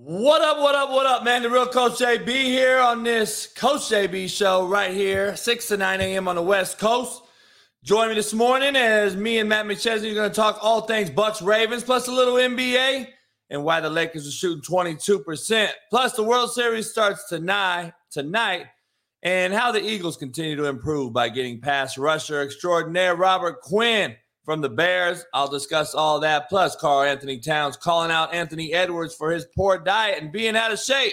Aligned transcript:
What 0.00 0.42
up, 0.42 0.58
what 0.58 0.76
up, 0.76 0.90
what 0.90 1.06
up, 1.06 1.24
man? 1.24 1.42
The 1.42 1.50
real 1.50 1.66
Coach 1.66 1.98
JB 1.98 2.28
here 2.28 2.78
on 2.78 3.02
this 3.02 3.48
Coach 3.48 3.80
JB 3.80 4.28
show 4.30 4.64
right 4.64 4.92
here, 4.92 5.34
6 5.34 5.66
to 5.66 5.76
9 5.76 6.00
a.m. 6.00 6.28
on 6.28 6.36
the 6.36 6.42
West 6.42 6.78
Coast. 6.78 7.22
Join 7.82 8.10
me 8.10 8.14
this 8.14 8.32
morning 8.32 8.76
as 8.76 9.16
me 9.16 9.38
and 9.38 9.48
Matt 9.48 9.66
McChesney 9.66 10.12
are 10.12 10.14
going 10.14 10.30
to 10.30 10.36
talk 10.36 10.60
all 10.62 10.82
things 10.82 11.10
Bucks 11.10 11.42
Ravens, 11.42 11.82
plus 11.82 12.06
a 12.06 12.12
little 12.12 12.34
NBA 12.34 13.08
and 13.50 13.64
why 13.64 13.80
the 13.80 13.90
Lakers 13.90 14.28
are 14.28 14.30
shooting 14.30 14.62
22%. 14.62 15.68
Plus, 15.90 16.12
the 16.12 16.22
World 16.22 16.52
Series 16.52 16.88
starts 16.88 17.28
tonight, 17.28 17.92
tonight, 18.08 18.66
and 19.24 19.52
how 19.52 19.72
the 19.72 19.84
Eagles 19.84 20.16
continue 20.16 20.54
to 20.54 20.66
improve 20.66 21.12
by 21.12 21.28
getting 21.28 21.60
pass 21.60 21.98
rusher 21.98 22.40
extraordinaire 22.40 23.16
Robert 23.16 23.62
Quinn 23.62 24.14
from 24.48 24.62
the 24.62 24.70
Bears. 24.70 25.26
I'll 25.34 25.50
discuss 25.50 25.94
all 25.94 26.20
that. 26.20 26.48
Plus, 26.48 26.74
Karl-Anthony 26.76 27.38
Towns 27.38 27.76
calling 27.76 28.10
out 28.10 28.32
Anthony 28.32 28.72
Edwards 28.72 29.14
for 29.14 29.30
his 29.30 29.44
poor 29.54 29.76
diet 29.76 30.22
and 30.22 30.32
being 30.32 30.56
out 30.56 30.72
of 30.72 30.78
shape. 30.78 31.12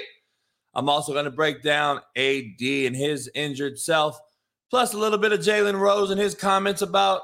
I'm 0.74 0.88
also 0.88 1.12
going 1.12 1.26
to 1.26 1.32
break 1.32 1.62
down 1.62 1.98
AD 2.16 2.62
and 2.62 2.96
his 2.96 3.30
injured 3.36 3.78
self, 3.78 4.18
plus 4.70 4.94
a 4.94 4.98
little 4.98 5.18
bit 5.18 5.34
of 5.34 5.42
Jalen 5.42 5.78
Rose 5.78 6.12
and 6.12 6.22
his 6.22 6.34
comments 6.34 6.82
about 6.82 7.24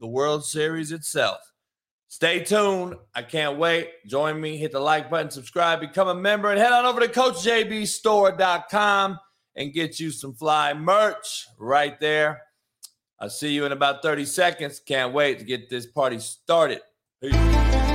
the 0.00 0.08
World 0.08 0.44
Series 0.44 0.90
itself. 0.90 1.38
Stay 2.08 2.42
tuned. 2.42 2.96
I 3.14 3.22
can't 3.22 3.56
wait. 3.56 3.88
Join 4.08 4.40
me. 4.40 4.56
Hit 4.56 4.72
the 4.72 4.80
like 4.80 5.10
button, 5.10 5.30
subscribe, 5.30 5.78
become 5.78 6.08
a 6.08 6.14
member, 6.16 6.50
and 6.50 6.58
head 6.58 6.72
on 6.72 6.86
over 6.86 6.98
to 6.98 7.06
CoachJBStore.com 7.06 9.16
and 9.54 9.72
get 9.72 10.00
you 10.00 10.10
some 10.10 10.34
fly 10.34 10.74
merch 10.74 11.46
right 11.56 12.00
there. 12.00 12.42
I'll 13.22 13.30
see 13.30 13.52
you 13.52 13.64
in 13.64 13.70
about 13.70 14.02
30 14.02 14.24
seconds. 14.24 14.80
Can't 14.80 15.14
wait 15.14 15.38
to 15.38 15.44
get 15.44 15.70
this 15.70 15.86
party 15.86 16.18
started. 16.18 16.80
Peace. 17.20 17.91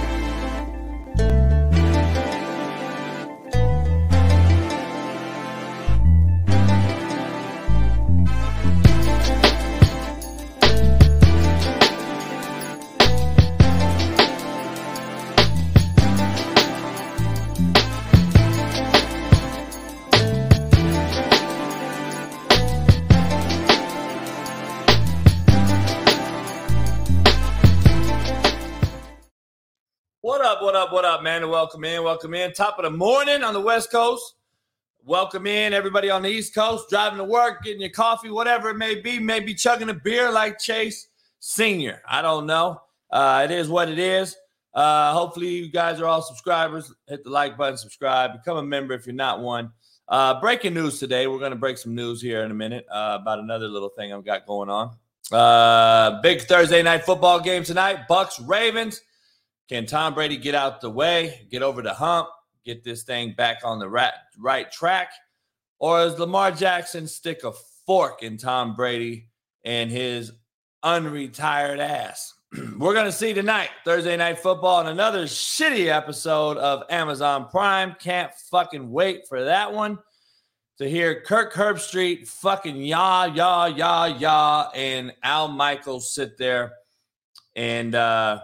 Man? 31.27 31.49
Welcome 31.49 31.83
in, 31.83 32.05
welcome 32.05 32.33
in. 32.33 32.53
Top 32.53 32.79
of 32.79 32.85
the 32.85 32.89
morning 32.89 33.43
on 33.43 33.53
the 33.53 33.59
West 33.59 33.91
Coast. 33.91 34.35
Welcome 35.03 35.45
in, 35.45 35.73
everybody 35.73 36.09
on 36.09 36.21
the 36.21 36.29
East 36.29 36.55
Coast, 36.55 36.89
driving 36.89 37.17
to 37.17 37.25
work, 37.25 37.63
getting 37.65 37.81
your 37.81 37.89
coffee, 37.89 38.29
whatever 38.29 38.69
it 38.69 38.77
may 38.77 38.95
be. 38.95 39.19
Maybe 39.19 39.53
chugging 39.53 39.89
a 39.89 39.93
beer 39.93 40.31
like 40.31 40.57
Chase 40.57 41.09
Senior 41.39 42.01
I 42.07 42.21
don't 42.21 42.45
know. 42.45 42.81
Uh, 43.11 43.41
it 43.43 43.51
is 43.51 43.67
what 43.67 43.89
it 43.89 43.99
is. 43.99 44.37
Uh, 44.73 45.11
hopefully, 45.11 45.49
you 45.49 45.69
guys 45.69 45.99
are 45.99 46.05
all 46.05 46.21
subscribers. 46.21 46.93
Hit 47.09 47.25
the 47.25 47.29
like 47.29 47.57
button, 47.57 47.77
subscribe, 47.77 48.31
become 48.31 48.55
a 48.55 48.63
member 48.63 48.93
if 48.93 49.05
you're 49.05 49.13
not 49.13 49.41
one. 49.41 49.73
Uh, 50.07 50.39
breaking 50.39 50.75
news 50.75 50.97
today. 50.97 51.27
We're 51.27 51.39
going 51.39 51.51
to 51.51 51.57
break 51.57 51.77
some 51.77 51.93
news 51.93 52.21
here 52.21 52.43
in 52.43 52.51
a 52.51 52.55
minute 52.55 52.85
uh, 52.89 53.17
about 53.21 53.39
another 53.39 53.67
little 53.67 53.89
thing 53.89 54.13
I've 54.13 54.23
got 54.23 54.45
going 54.45 54.69
on. 54.69 54.95
Uh, 55.29 56.21
big 56.21 56.43
Thursday 56.43 56.81
night 56.81 57.03
football 57.03 57.41
game 57.41 57.65
tonight. 57.65 58.07
Bucks 58.07 58.39
Ravens. 58.39 59.01
Can 59.69 59.85
Tom 59.85 60.13
Brady 60.13 60.37
get 60.37 60.55
out 60.55 60.79
the 60.79 60.89
way, 60.89 61.45
get 61.51 61.61
over 61.61 61.81
the 61.81 61.93
hump, 61.93 62.29
get 62.63 62.83
this 62.83 63.03
thing 63.03 63.33
back 63.33 63.59
on 63.65 63.79
the 63.79 63.89
right, 63.89 64.13
right 64.37 64.71
track? 64.71 65.11
Or 65.79 65.99
does 65.99 66.17
Lamar 66.17 66.51
Jackson 66.51 67.05
stick 67.05 67.43
a 67.43 67.51
fork 67.85 68.23
in 68.23 68.37
Tom 68.37 68.75
Brady 68.75 69.27
and 69.65 69.91
his 69.91 70.31
unretired 70.85 71.79
ass? 71.79 72.33
We're 72.77 72.93
going 72.93 73.05
to 73.07 73.11
see 73.11 73.33
tonight, 73.33 73.69
Thursday 73.83 74.15
Night 74.15 74.39
Football, 74.39 74.81
and 74.81 74.89
another 74.89 75.25
shitty 75.25 75.87
episode 75.87 76.57
of 76.57 76.83
Amazon 76.89 77.49
Prime. 77.49 77.93
Can't 77.99 78.33
fucking 78.49 78.89
wait 78.89 79.27
for 79.27 79.43
that 79.43 79.73
one 79.73 79.99
to 80.77 80.89
hear 80.89 81.21
Kirk 81.21 81.53
Herbstreit 81.53 82.25
fucking 82.25 82.77
yah, 82.77 83.25
yah, 83.25 83.65
yah, 83.65 84.05
yah, 84.05 84.69
and 84.73 85.13
Al 85.23 85.49
Michaels 85.49 86.13
sit 86.13 86.37
there 86.37 86.71
and, 87.57 87.95
uh, 87.95 88.39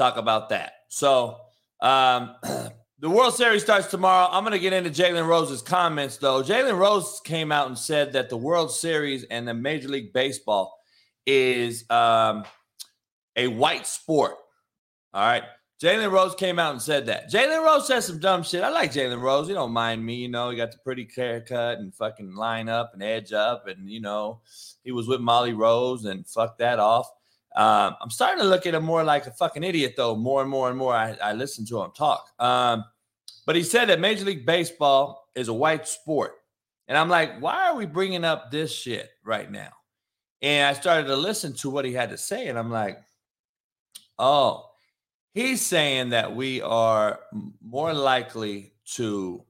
talk 0.00 0.16
about 0.16 0.48
that. 0.48 0.72
So 0.88 1.38
um, 1.80 2.34
the 2.98 3.10
World 3.10 3.34
Series 3.34 3.62
starts 3.62 3.88
tomorrow. 3.88 4.28
I'm 4.30 4.44
going 4.44 4.52
to 4.52 4.58
get 4.58 4.72
into 4.72 4.90
Jalen 4.90 5.26
Rose's 5.26 5.62
comments, 5.62 6.16
though. 6.16 6.42
Jalen 6.42 6.78
Rose 6.78 7.20
came 7.24 7.52
out 7.52 7.68
and 7.68 7.78
said 7.78 8.12
that 8.14 8.30
the 8.30 8.36
World 8.36 8.72
Series 8.72 9.24
and 9.24 9.46
the 9.46 9.54
Major 9.54 9.88
League 9.88 10.12
Baseball 10.12 10.76
is 11.26 11.88
um, 11.90 12.44
a 13.36 13.46
white 13.48 13.86
sport. 13.86 14.36
All 15.12 15.22
right. 15.22 15.44
Jalen 15.82 16.12
Rose 16.12 16.34
came 16.34 16.58
out 16.58 16.72
and 16.72 16.82
said 16.82 17.06
that. 17.06 17.32
Jalen 17.32 17.64
Rose 17.64 17.86
said 17.86 18.00
some 18.00 18.18
dumb 18.18 18.42
shit. 18.42 18.62
I 18.62 18.68
like 18.68 18.92
Jalen 18.92 19.22
Rose. 19.22 19.48
You 19.48 19.54
don't 19.54 19.72
mind 19.72 20.04
me. 20.04 20.16
You 20.16 20.28
know, 20.28 20.50
he 20.50 20.56
got 20.56 20.72
the 20.72 20.78
pretty 20.84 21.08
haircut 21.16 21.78
and 21.78 21.94
fucking 21.94 22.34
line 22.34 22.68
up 22.68 22.90
and 22.92 23.02
edge 23.02 23.32
up. 23.32 23.66
And, 23.66 23.90
you 23.90 24.02
know, 24.02 24.42
he 24.84 24.92
was 24.92 25.08
with 25.08 25.22
Molly 25.22 25.54
Rose 25.54 26.04
and 26.04 26.26
fucked 26.26 26.58
that 26.58 26.78
off. 26.78 27.10
Um, 27.56 27.96
I'm 28.00 28.10
starting 28.10 28.42
to 28.42 28.48
look 28.48 28.66
at 28.66 28.74
him 28.74 28.84
more 28.84 29.02
like 29.02 29.26
a 29.26 29.32
fucking 29.32 29.64
idiot, 29.64 29.94
though. 29.96 30.14
More 30.14 30.40
and 30.40 30.50
more 30.50 30.68
and 30.68 30.78
more, 30.78 30.94
I, 30.94 31.16
I 31.22 31.32
listen 31.32 31.66
to 31.66 31.82
him 31.82 31.90
talk. 31.96 32.28
Um, 32.38 32.84
but 33.46 33.56
he 33.56 33.62
said 33.62 33.86
that 33.86 34.00
Major 34.00 34.24
League 34.24 34.46
Baseball 34.46 35.28
is 35.34 35.48
a 35.48 35.54
white 35.54 35.88
sport, 35.88 36.34
and 36.86 36.96
I'm 36.96 37.08
like, 37.08 37.40
why 37.40 37.68
are 37.68 37.76
we 37.76 37.86
bringing 37.86 38.24
up 38.24 38.50
this 38.50 38.72
shit 38.72 39.10
right 39.24 39.50
now? 39.50 39.70
And 40.42 40.66
I 40.66 40.78
started 40.78 41.06
to 41.08 41.16
listen 41.16 41.52
to 41.54 41.70
what 41.70 41.84
he 41.84 41.92
had 41.92 42.10
to 42.10 42.18
say, 42.18 42.46
and 42.48 42.58
I'm 42.58 42.70
like, 42.70 42.98
oh, 44.18 44.70
he's 45.34 45.60
saying 45.60 46.10
that 46.10 46.34
we 46.34 46.62
are 46.62 47.20
more 47.60 47.92
likely 47.92 48.72
to 48.94 49.44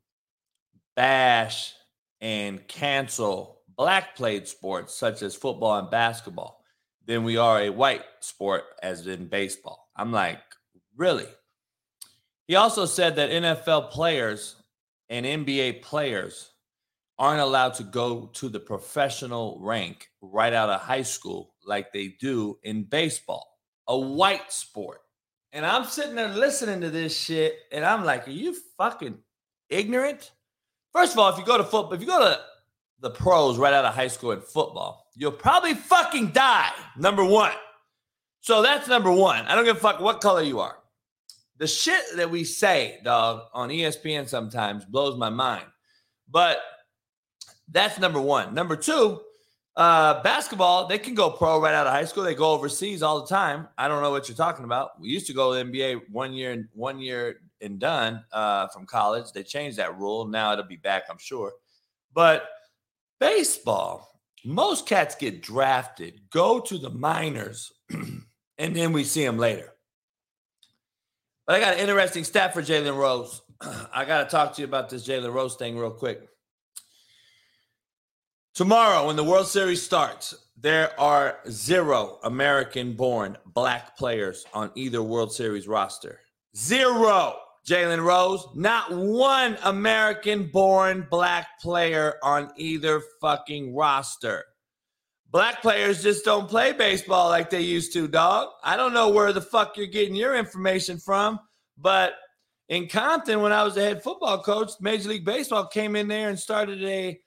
bash 0.96 1.74
and 2.20 2.66
cancel 2.66 3.60
black 3.76 4.14
played 4.14 4.46
sports 4.46 4.94
such 4.94 5.22
as 5.22 5.34
football 5.34 5.78
and 5.78 5.90
basketball 5.90 6.59
than 7.10 7.24
we 7.24 7.36
are 7.36 7.62
a 7.62 7.70
white 7.70 8.04
sport 8.20 8.62
as 8.84 9.08
in 9.08 9.26
baseball. 9.26 9.90
I'm 9.96 10.12
like, 10.12 10.38
really? 10.96 11.26
He 12.46 12.54
also 12.54 12.86
said 12.86 13.16
that 13.16 13.30
NFL 13.30 13.90
players 13.90 14.54
and 15.08 15.26
NBA 15.26 15.82
players 15.82 16.52
aren't 17.18 17.40
allowed 17.40 17.74
to 17.74 17.82
go 17.82 18.30
to 18.34 18.48
the 18.48 18.60
professional 18.60 19.58
rank 19.60 20.08
right 20.22 20.52
out 20.52 20.70
of 20.70 20.80
high 20.82 21.02
school 21.02 21.52
like 21.66 21.92
they 21.92 22.14
do 22.20 22.56
in 22.62 22.84
baseball, 22.84 23.58
a 23.88 23.98
white 23.98 24.52
sport. 24.52 25.00
And 25.52 25.66
I'm 25.66 25.86
sitting 25.86 26.14
there 26.14 26.28
listening 26.28 26.80
to 26.82 26.90
this 26.90 27.18
shit, 27.18 27.56
and 27.72 27.84
I'm 27.84 28.04
like, 28.04 28.28
are 28.28 28.30
you 28.30 28.54
fucking 28.78 29.18
ignorant? 29.68 30.30
First 30.92 31.14
of 31.14 31.18
all, 31.18 31.32
if 31.32 31.38
you 31.38 31.44
go 31.44 31.58
to 31.58 31.64
football, 31.64 31.94
if 31.94 32.00
you 32.00 32.06
go 32.06 32.20
to 32.20 32.40
the 33.00 33.10
pros 33.10 33.58
right 33.58 33.72
out 33.72 33.84
of 33.84 33.94
high 33.94 34.08
school 34.08 34.32
in 34.32 34.40
football, 34.40 35.06
you'll 35.14 35.32
probably 35.32 35.74
fucking 35.74 36.28
die. 36.28 36.70
Number 36.96 37.24
one. 37.24 37.52
So 38.40 38.62
that's 38.62 38.88
number 38.88 39.12
one. 39.12 39.44
I 39.46 39.54
don't 39.54 39.64
give 39.64 39.76
a 39.76 39.80
fuck 39.80 40.00
what 40.00 40.20
color 40.20 40.42
you 40.42 40.60
are. 40.60 40.76
The 41.58 41.66
shit 41.66 42.02
that 42.16 42.30
we 42.30 42.44
say, 42.44 43.00
dog, 43.04 43.42
on 43.52 43.68
ESPN 43.68 44.28
sometimes 44.28 44.84
blows 44.86 45.18
my 45.18 45.28
mind. 45.28 45.66
But 46.30 46.58
that's 47.68 47.98
number 47.98 48.20
one. 48.20 48.54
Number 48.54 48.76
two, 48.76 49.20
uh, 49.76 50.22
basketball, 50.22 50.86
they 50.86 50.98
can 50.98 51.14
go 51.14 51.30
pro 51.30 51.60
right 51.60 51.74
out 51.74 51.86
of 51.86 51.92
high 51.92 52.04
school. 52.04 52.24
They 52.24 52.34
go 52.34 52.52
overseas 52.52 53.02
all 53.02 53.20
the 53.20 53.26
time. 53.26 53.68
I 53.76 53.88
don't 53.88 54.02
know 54.02 54.10
what 54.10 54.28
you're 54.28 54.36
talking 54.36 54.64
about. 54.64 55.00
We 55.00 55.08
used 55.08 55.26
to 55.26 55.34
go 55.34 55.54
to 55.54 55.64
NBA 55.64 56.10
one 56.10 56.32
year 56.32 56.52
and 56.52 56.66
one 56.72 56.98
year 56.98 57.40
and 57.60 57.78
done 57.78 58.24
uh, 58.32 58.68
from 58.68 58.86
college. 58.86 59.32
They 59.32 59.42
changed 59.42 59.76
that 59.76 59.98
rule. 59.98 60.26
Now 60.26 60.52
it'll 60.52 60.64
be 60.64 60.76
back, 60.76 61.04
I'm 61.10 61.18
sure. 61.18 61.52
But 62.14 62.48
baseball, 63.20 64.20
most 64.44 64.86
cats 64.86 65.14
get 65.14 65.42
drafted, 65.42 66.20
go 66.30 66.58
to 66.60 66.78
the 66.78 66.90
minors, 66.90 67.70
and 68.58 68.74
then 68.74 68.92
we 68.92 69.04
see 69.04 69.24
them 69.24 69.38
later. 69.38 69.72
But 71.46 71.56
I 71.56 71.60
got 71.60 71.74
an 71.74 71.80
interesting 71.80 72.24
stat 72.24 72.54
for 72.54 72.62
Jalen 72.62 72.96
Rose. 72.96 73.42
I 73.94 74.04
got 74.04 74.24
to 74.24 74.30
talk 74.30 74.54
to 74.54 74.62
you 74.62 74.66
about 74.66 74.88
this 74.88 75.06
Jalen 75.06 75.32
Rose 75.32 75.56
thing 75.56 75.76
real 75.78 75.90
quick. 75.90 76.26
Tomorrow, 78.54 79.06
when 79.06 79.16
the 79.16 79.24
World 79.24 79.46
Series 79.46 79.82
starts, 79.82 80.34
there 80.56 80.98
are 81.00 81.38
zero 81.48 82.18
American 82.24 82.94
born 82.94 83.38
black 83.46 83.96
players 83.96 84.44
on 84.52 84.70
either 84.74 85.02
World 85.02 85.32
Series 85.32 85.68
roster. 85.68 86.20
Zero. 86.56 87.36
Jalen 87.66 88.04
Rose, 88.04 88.46
not 88.54 88.90
one 88.92 89.56
American 89.62 90.46
born 90.46 91.06
black 91.10 91.60
player 91.60 92.14
on 92.22 92.50
either 92.56 93.02
fucking 93.20 93.74
roster. 93.74 94.44
Black 95.30 95.62
players 95.62 96.02
just 96.02 96.24
don't 96.24 96.48
play 96.48 96.72
baseball 96.72 97.28
like 97.28 97.50
they 97.50 97.60
used 97.60 97.92
to, 97.92 98.08
dog. 98.08 98.48
I 98.64 98.76
don't 98.76 98.94
know 98.94 99.10
where 99.10 99.32
the 99.32 99.40
fuck 99.40 99.76
you're 99.76 99.86
getting 99.86 100.14
your 100.14 100.34
information 100.34 100.98
from, 100.98 101.38
but 101.78 102.14
in 102.68 102.88
Compton, 102.88 103.40
when 103.40 103.52
I 103.52 103.62
was 103.62 103.76
a 103.76 103.80
head 103.80 104.02
football 104.02 104.42
coach, 104.42 104.72
Major 104.80 105.08
League 105.10 105.24
Baseball 105.24 105.66
came 105.66 105.96
in 105.96 106.08
there 106.08 106.28
and 106.30 106.38
started 106.38 106.82
a 106.84 107.20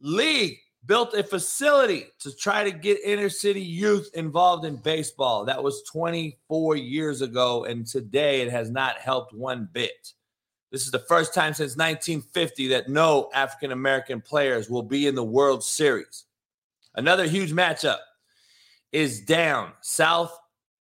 league, 0.00 0.56
built 0.86 1.14
a 1.14 1.22
facility 1.22 2.06
to 2.20 2.34
try 2.34 2.64
to 2.64 2.70
get 2.70 2.98
inner 3.04 3.28
city 3.28 3.60
youth 3.60 4.10
involved 4.14 4.64
in 4.64 4.76
baseball. 4.76 5.44
That 5.44 5.62
was 5.62 5.82
24 5.84 6.76
years 6.76 7.22
ago, 7.22 7.64
and 7.64 7.86
today 7.86 8.42
it 8.42 8.50
has 8.50 8.70
not 8.70 8.98
helped 8.98 9.32
one 9.32 9.68
bit. 9.72 10.12
This 10.70 10.84
is 10.84 10.90
the 10.90 10.98
first 10.98 11.32
time 11.32 11.54
since 11.54 11.76
1950 11.76 12.68
that 12.68 12.88
no 12.88 13.30
African 13.32 13.72
American 13.72 14.20
players 14.20 14.68
will 14.68 14.82
be 14.82 15.06
in 15.06 15.14
the 15.14 15.24
World 15.24 15.62
Series. 15.62 16.24
Another 16.96 17.26
huge 17.26 17.52
matchup 17.52 17.98
is 18.92 19.20
down 19.20 19.72
south 19.80 20.36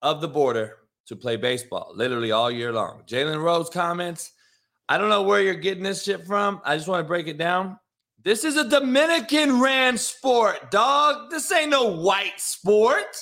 of 0.02 0.22
the 0.22 0.28
border 0.28 0.78
to 1.08 1.16
play 1.16 1.36
baseball 1.36 1.92
literally 1.96 2.32
all 2.32 2.52
year 2.52 2.72
long. 2.72 3.02
Jalen 3.08 3.42
Rose 3.42 3.70
comments. 3.70 4.34
I 4.88 4.98
don't 4.98 5.10
know 5.10 5.24
where 5.24 5.42
you're 5.42 5.56
getting 5.56 5.84
this 5.84 6.04
shit 6.04 6.26
from. 6.26 6.62
I 6.64 6.76
just 6.76 6.88
want 6.88 7.04
to 7.04 7.08
break 7.08 7.28
it 7.28 7.38
down. 7.38 7.80
This 8.24 8.44
is 8.44 8.58
a 8.58 8.68
Dominican 8.68 9.62
ran 9.62 9.98
sport, 9.98 10.72
dog. 10.72 11.32
This 11.32 11.50
ain't 11.52 11.70
no 11.70 11.86
white 11.86 12.40
sport. 12.40 13.16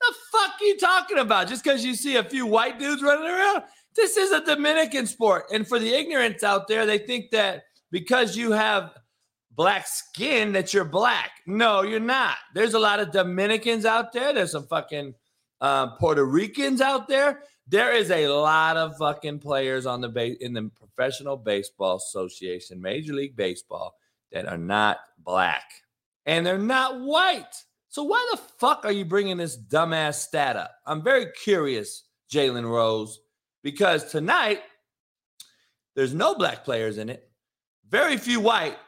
The 0.00 0.14
fuck 0.30 0.54
you 0.60 0.76
talking 0.78 1.18
about? 1.18 1.48
Just 1.48 1.64
because 1.64 1.84
you 1.84 1.94
see 1.94 2.16
a 2.16 2.24
few 2.24 2.44
white 2.44 2.78
dudes 2.78 3.02
running 3.02 3.28
around? 3.28 3.62
This 3.94 4.16
is 4.16 4.30
a 4.30 4.44
Dominican 4.44 5.06
sport. 5.06 5.44
And 5.52 5.66
for 5.66 5.78
the 5.78 5.92
ignorance 5.94 6.42
out 6.42 6.68
there, 6.68 6.84
they 6.84 6.98
think 6.98 7.30
that 7.30 7.64
because 7.90 8.36
you 8.36 8.52
have 8.52 8.92
black 9.52 9.86
skin 9.86 10.52
that 10.52 10.74
you're 10.74 10.84
black. 10.84 11.30
No, 11.46 11.82
you're 11.82 12.00
not. 12.00 12.36
There's 12.54 12.74
a 12.74 12.78
lot 12.78 13.00
of 13.00 13.10
Dominicans 13.10 13.84
out 13.84 14.12
there. 14.12 14.32
There's 14.32 14.52
some 14.52 14.66
fucking 14.66 15.14
uh, 15.60 15.96
Puerto 15.96 16.24
Ricans 16.24 16.80
out 16.80 17.08
there. 17.08 17.42
There 17.68 17.92
is 17.92 18.10
a 18.10 18.28
lot 18.28 18.76
of 18.76 18.96
fucking 18.98 19.38
players 19.38 19.86
on 19.86 20.00
the 20.00 20.08
base 20.08 20.36
in 20.40 20.52
the 20.52 20.70
Professional 20.74 21.36
Baseball 21.36 21.96
Association, 21.96 22.80
Major 22.80 23.14
League 23.14 23.36
Baseball, 23.36 23.94
that 24.32 24.46
are 24.46 24.58
not 24.58 24.98
black 25.18 25.64
and 26.26 26.44
they're 26.44 26.58
not 26.58 27.00
white. 27.00 27.64
So 27.88 28.02
why 28.04 28.26
the 28.32 28.38
fuck 28.58 28.84
are 28.84 28.92
you 28.92 29.04
bringing 29.04 29.36
this 29.36 29.56
dumbass 29.56 30.14
stat 30.14 30.56
up? 30.56 30.72
I'm 30.86 31.02
very 31.02 31.26
curious, 31.44 32.04
Jalen 32.32 32.68
Rose, 32.68 33.20
because 33.62 34.10
tonight 34.10 34.60
there's 35.94 36.14
no 36.14 36.34
black 36.34 36.64
players 36.64 36.98
in 36.98 37.10
it, 37.10 37.30
very 37.88 38.16
few 38.16 38.40
white, 38.40 38.78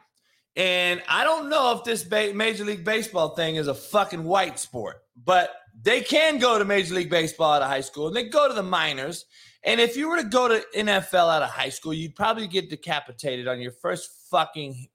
and 0.56 1.02
I 1.08 1.24
don't 1.24 1.48
know 1.48 1.72
if 1.76 1.84
this 1.84 2.04
ba- 2.04 2.32
Major 2.34 2.64
League 2.64 2.84
Baseball 2.84 3.34
thing 3.34 3.56
is 3.56 3.66
a 3.66 3.74
fucking 3.74 4.24
white 4.24 4.58
sport, 4.58 5.02
but 5.22 5.50
they 5.82 6.00
can 6.00 6.38
go 6.38 6.58
to 6.58 6.64
Major 6.64 6.94
League 6.94 7.10
Baseball 7.10 7.52
out 7.52 7.62
of 7.62 7.68
high 7.68 7.80
school 7.80 8.06
and 8.06 8.16
they 8.16 8.24
go 8.24 8.46
to 8.48 8.54
the 8.54 8.62
minors. 8.62 9.26
And 9.64 9.80
if 9.80 9.96
you 9.96 10.08
were 10.08 10.18
to 10.18 10.28
go 10.28 10.46
to 10.46 10.64
NFL 10.76 11.34
out 11.34 11.42
of 11.42 11.50
high 11.50 11.70
school, 11.70 11.92
you'd 11.92 12.14
probably 12.14 12.46
get 12.46 12.70
decapitated 12.70 13.48
on 13.48 13.60
your 13.60 13.72
first 13.72 14.10
fucking 14.30 14.88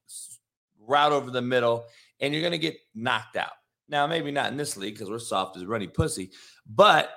route 0.89 1.11
over 1.11 1.31
the 1.31 1.41
middle 1.41 1.85
and 2.19 2.33
you're 2.33 2.41
going 2.41 2.51
to 2.51 2.57
get 2.57 2.77
knocked 2.93 3.37
out. 3.37 3.51
Now, 3.87 4.05
maybe 4.07 4.31
not 4.31 4.51
in 4.51 4.57
this 4.57 4.77
league 4.77 4.95
because 4.95 5.09
we're 5.09 5.19
soft 5.19 5.57
as 5.57 5.65
runny 5.65 5.87
pussy, 5.87 6.31
but 6.67 7.09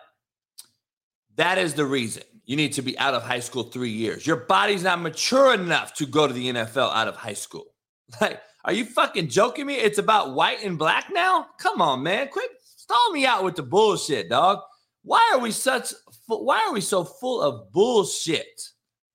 that 1.36 1.58
is 1.58 1.74
the 1.74 1.84
reason 1.84 2.22
you 2.44 2.56
need 2.56 2.72
to 2.74 2.82
be 2.82 2.98
out 2.98 3.14
of 3.14 3.22
high 3.22 3.40
school 3.40 3.64
three 3.64 3.90
years. 3.90 4.26
Your 4.26 4.36
body's 4.36 4.82
not 4.82 5.00
mature 5.00 5.54
enough 5.54 5.94
to 5.94 6.06
go 6.06 6.26
to 6.26 6.32
the 6.32 6.52
NFL 6.52 6.92
out 6.94 7.08
of 7.08 7.16
high 7.16 7.34
school. 7.34 7.66
Like, 8.20 8.40
are 8.64 8.74
you 8.74 8.84
fucking 8.84 9.28
joking 9.28 9.66
me? 9.66 9.74
It's 9.74 9.98
about 9.98 10.34
white 10.34 10.62
and 10.62 10.78
black 10.78 11.06
now? 11.10 11.46
Come 11.58 11.80
on, 11.80 12.02
man. 12.02 12.28
Quit 12.28 12.50
stall 12.92 13.10
me 13.12 13.24
out 13.24 13.42
with 13.42 13.56
the 13.56 13.62
bullshit, 13.62 14.28
dog. 14.28 14.58
Why 15.02 15.32
are 15.32 15.40
we 15.40 15.50
such 15.50 15.92
why 16.26 16.64
are 16.66 16.72
we 16.72 16.80
so 16.80 17.04
full 17.04 17.40
of 17.40 17.72
bullshit 17.72 18.60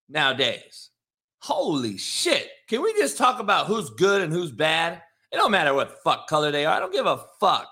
nowadays? 0.10 0.89
Holy 1.39 1.98
shit. 1.98 2.50
Can 2.67 2.81
we 2.81 2.93
just 2.93 3.17
talk 3.17 3.39
about 3.39 3.67
who's 3.67 3.89
good 3.91 4.21
and 4.21 4.31
who's 4.31 4.51
bad? 4.51 5.01
It 5.31 5.37
don't 5.37 5.51
matter 5.51 5.73
what 5.73 6.03
fuck 6.03 6.27
color 6.27 6.51
they 6.51 6.65
are. 6.65 6.75
I 6.75 6.79
don't 6.79 6.93
give 6.93 7.05
a 7.05 7.23
fuck. 7.39 7.67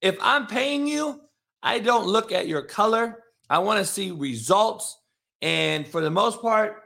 If 0.00 0.16
I'm 0.20 0.46
paying 0.46 0.86
you, 0.86 1.20
I 1.62 1.78
don't 1.78 2.06
look 2.06 2.32
at 2.32 2.48
your 2.48 2.62
color. 2.62 3.22
I 3.48 3.58
want 3.58 3.78
to 3.78 3.84
see 3.84 4.10
results. 4.10 4.96
And 5.42 5.86
for 5.86 6.00
the 6.00 6.10
most 6.10 6.40
part, 6.40 6.76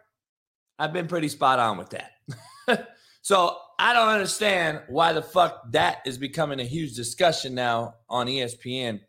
I've 0.78 0.92
been 0.92 1.06
pretty 1.06 1.28
spot 1.28 1.58
on 1.58 1.78
with 1.78 1.90
that. 1.90 2.88
So 3.24 3.56
I 3.78 3.94
don't 3.94 4.10
understand 4.10 4.82
why 4.86 5.14
the 5.14 5.22
fuck 5.22 5.72
that 5.72 6.00
is 6.04 6.18
becoming 6.18 6.60
a 6.60 6.64
huge 6.64 6.94
discussion 6.94 7.54
now 7.54 7.94
on 8.10 8.26
ESPN. 8.26 9.00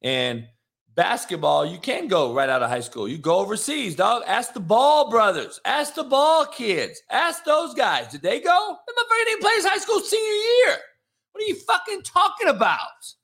And 0.00 0.46
basketball, 0.98 1.64
you 1.64 1.78
can 1.78 2.08
go 2.08 2.34
right 2.34 2.48
out 2.48 2.60
of 2.60 2.68
high 2.68 2.80
school. 2.80 3.06
You 3.06 3.18
go 3.18 3.38
overseas, 3.38 3.94
dog. 3.94 4.24
Ask 4.26 4.52
the 4.52 4.58
Ball 4.58 5.08
brothers. 5.08 5.60
Ask 5.64 5.94
the 5.94 6.02
Ball 6.02 6.44
kids. 6.46 7.00
Ask 7.08 7.44
those 7.44 7.72
guys. 7.72 8.08
Did 8.08 8.20
they 8.20 8.40
go? 8.40 8.76
The 8.84 8.92
motherfucker 8.92 9.24
didn't 9.26 9.42
play 9.42 9.54
his 9.54 9.64
high 9.64 9.78
school 9.78 10.00
senior 10.00 10.32
year. 10.32 10.76
What 11.30 11.44
are 11.44 11.46
you 11.46 11.54
fucking 11.54 12.02
talking 12.02 12.48
about? 12.48 13.14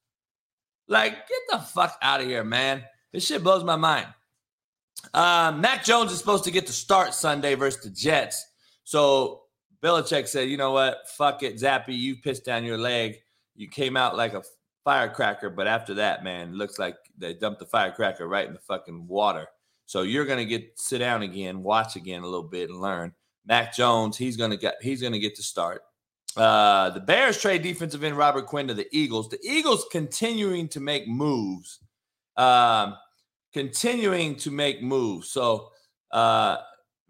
Like, 0.87 1.15
get 1.15 1.41
the 1.51 1.59
fuck 1.59 1.99
out 2.01 2.21
of 2.21 2.29
here, 2.29 2.45
man. 2.45 2.85
This 3.13 3.27
shit 3.27 3.43
blows 3.43 3.65
my 3.65 3.75
mind. 3.75 4.07
Uh, 5.13 5.53
Mac 5.57 5.83
Jones 5.83 6.13
is 6.13 6.19
supposed 6.19 6.45
to 6.45 6.53
get 6.53 6.69
to 6.69 6.73
start 6.73 7.13
Sunday 7.13 7.57
versus 7.57 7.83
the 7.83 7.91
Jets. 7.91 8.47
So 8.85 9.43
Belichick 9.83 10.29
said, 10.29 10.49
you 10.49 10.59
know 10.59 10.71
what? 10.71 11.09
Fuck 11.09 11.43
it, 11.43 11.57
Zappe. 11.57 11.89
You 11.89 12.15
pissed 12.19 12.45
down 12.45 12.63
your 12.63 12.79
leg. 12.79 13.17
You 13.57 13.67
came 13.67 13.97
out 13.97 14.17
like 14.17 14.33
a 14.33 14.45
firecracker, 14.85 15.51
but 15.51 15.67
after 15.67 15.95
that, 15.95 16.23
man, 16.23 16.55
looks 16.55 16.79
like 16.79 16.97
they 17.19 17.35
dumped 17.35 17.59
the 17.59 17.67
firecracker 17.67 18.29
right 18.29 18.47
in 18.47 18.55
the 18.55 18.61
fucking 18.61 19.07
water. 19.09 19.47
So 19.87 20.03
you're 20.03 20.27
gonna 20.27 20.45
get 20.45 20.79
sit 20.79 20.99
down 20.99 21.23
again, 21.23 21.63
watch 21.63 21.97
again 21.97 22.23
a 22.23 22.27
little 22.27 22.49
bit, 22.49 22.71
and 22.71 22.81
learn. 22.81 23.13
Mac 23.47 23.75
Jones, 23.75 24.17
he's 24.17 24.37
gonna 24.37 24.57
get 24.57 24.77
he's 24.81 25.03
gonna 25.03 25.19
get 25.19 25.35
to 25.37 25.43
start. 25.43 25.83
Uh, 26.37 26.91
the 26.91 27.01
Bears 27.01 27.41
trade 27.41 27.63
defensive 27.63 28.03
end 28.03 28.17
Robert 28.17 28.47
Quinn 28.47 28.67
to 28.69 28.75
the 28.75 28.89
Eagles. 28.93 29.29
The 29.29 29.39
Eagles 29.43 29.87
continuing 29.93 30.69
to 30.69 30.81
make 30.81 31.07
moves, 31.07 31.81
um, 32.37 32.97
continuing 33.53 34.37
to 34.37 34.51
make 34.51 34.83
moves. 34.83 35.31
So 35.31 35.71
uh, 36.11 36.59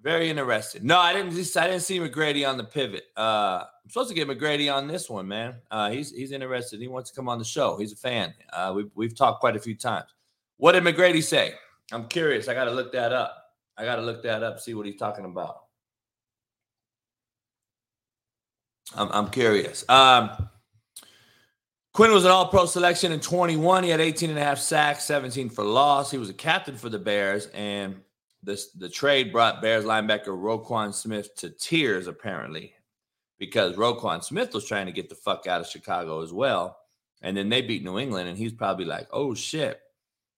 very 0.05 0.29
interested. 0.29 0.85
No, 0.85 0.99
I 0.99 1.15
didn't. 1.15 1.33
I 1.57 1.67
didn't 1.67 1.81
see 1.81 1.99
McGrady 1.99 2.47
on 2.47 2.59
the 2.59 2.65
pivot. 2.65 3.05
Uh, 3.17 3.65
I'm 3.83 3.89
supposed 3.89 4.11
to 4.11 4.15
get 4.15 4.29
McGrady 4.29 4.73
on 4.73 4.87
this 4.87 5.09
one, 5.09 5.27
man. 5.27 5.55
Uh, 5.71 5.91
he's 5.91 6.11
he's 6.11 6.31
interested. 6.31 6.79
He 6.79 6.89
wants 6.89 7.11
to 7.11 7.17
come 7.17 7.27
on 7.27 7.39
the 7.39 7.45
show. 7.45 7.79
He's 7.79 7.93
a 7.93 7.97
fan. 7.97 8.35
Uh, 8.53 8.75
we've 8.77 8.91
we've 8.95 9.17
talked 9.17 9.41
quite 9.41 9.57
a 9.57 9.59
few 9.59 9.75
times. 9.75 10.11
What 10.59 10.73
did 10.73 10.85
McGrady 10.85 11.23
say? 11.23 11.55
I'm 11.91 12.07
curious. 12.07 12.49
I 12.49 12.55
got 12.55 12.65
to 12.65 12.71
look 12.71 12.93
that 12.93 13.13
up. 13.13 13.35
I 13.79 13.85
got 13.85 13.97
to 13.97 14.03
look 14.03 14.23
that 14.25 14.43
up. 14.43 14.61
See 14.61 14.75
what 14.75 14.85
he's 14.85 14.99
talking 14.99 15.25
about. 15.25 15.57
I'm 18.95 19.11
I'm 19.11 19.31
curious. 19.31 19.89
Um, 19.89 20.31
Quinn 21.95 22.13
was 22.13 22.27
an 22.27 22.31
all 22.31 22.49
pro 22.49 22.67
selection 22.67 23.11
in 23.11 23.21
21. 23.21 23.85
He 23.85 23.91
had 23.91 24.01
18 24.03 24.29
and 24.29 24.39
a 24.39 24.43
half 24.43 24.59
sacks, 24.59 25.05
17 25.05 25.49
for 25.49 25.65
loss. 25.65 26.11
He 26.11 26.19
was 26.19 26.29
a 26.29 26.35
captain 26.35 26.77
for 26.77 26.91
the 26.91 26.99
Bears, 26.99 27.47
and 27.55 27.97
this 28.45 28.71
the 28.73 28.89
trade 28.89 29.33
brought 29.33 29.63
Bears 29.63 29.85
linebacker 29.85 30.29
Roquan 30.29 30.95
Smith 30.95 31.35
to 31.37 31.51
tears, 31.51 32.07
apparently, 32.07 32.75
because 33.39 33.77
Roquan 33.77 34.23
Smith 34.23 34.55
was 34.55 34.67
trying 34.67 34.87
to 34.87 34.93
get 34.93 35.09
the 35.09 35.15
fuck 35.15 35.47
out 35.47 35.61
of 35.61 35.67
Chicago 35.67 36.23
as 36.23 36.33
well. 36.33 36.79
And 37.23 37.37
then 37.37 37.49
they 37.49 37.63
beat 37.63 37.85
New 37.85 37.99
England, 37.99 38.29
and 38.29 38.37
he's 38.37 38.53
probably 38.53 38.85
like, 38.85 39.09
"Oh 39.11 39.35
shit, 39.35 39.81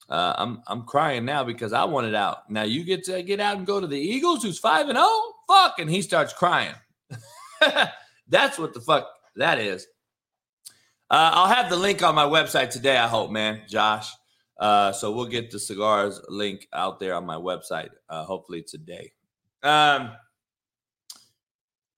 uh, 0.08 0.34
I'm 0.36 0.62
I'm 0.66 0.84
crying 0.84 1.24
now 1.24 1.44
because 1.44 1.72
I 1.72 1.84
wanted 1.84 2.14
out. 2.14 2.50
Now 2.50 2.62
you 2.62 2.84
get 2.84 3.04
to 3.04 3.22
get 3.22 3.40
out 3.40 3.56
and 3.56 3.66
go 3.66 3.80
to 3.80 3.86
the 3.86 3.98
Eagles, 3.98 4.42
who's 4.42 4.58
five 4.58 4.88
and. 4.88 4.98
Oh? 4.98 5.32
Fuck!" 5.48 5.78
And 5.78 5.90
he 5.90 6.02
starts 6.02 6.32
crying. 6.32 6.74
That's 8.28 8.58
what 8.58 8.74
the 8.74 8.80
fuck 8.80 9.08
that 9.36 9.58
is. 9.58 9.86
Uh, 11.08 11.30
I'll 11.34 11.54
have 11.54 11.70
the 11.70 11.76
link 11.76 12.02
on 12.02 12.14
my 12.14 12.24
website 12.24 12.70
today. 12.70 12.96
I 12.96 13.06
hope, 13.06 13.30
man, 13.30 13.62
Josh. 13.68 14.12
Uh, 14.58 14.92
so 14.92 15.12
we'll 15.12 15.26
get 15.26 15.50
the 15.50 15.58
cigars 15.58 16.20
link 16.28 16.66
out 16.72 16.98
there 16.98 17.14
on 17.14 17.26
my 17.26 17.36
website, 17.36 17.90
uh, 18.08 18.24
hopefully 18.24 18.62
today. 18.62 19.12
Um, 19.62 20.12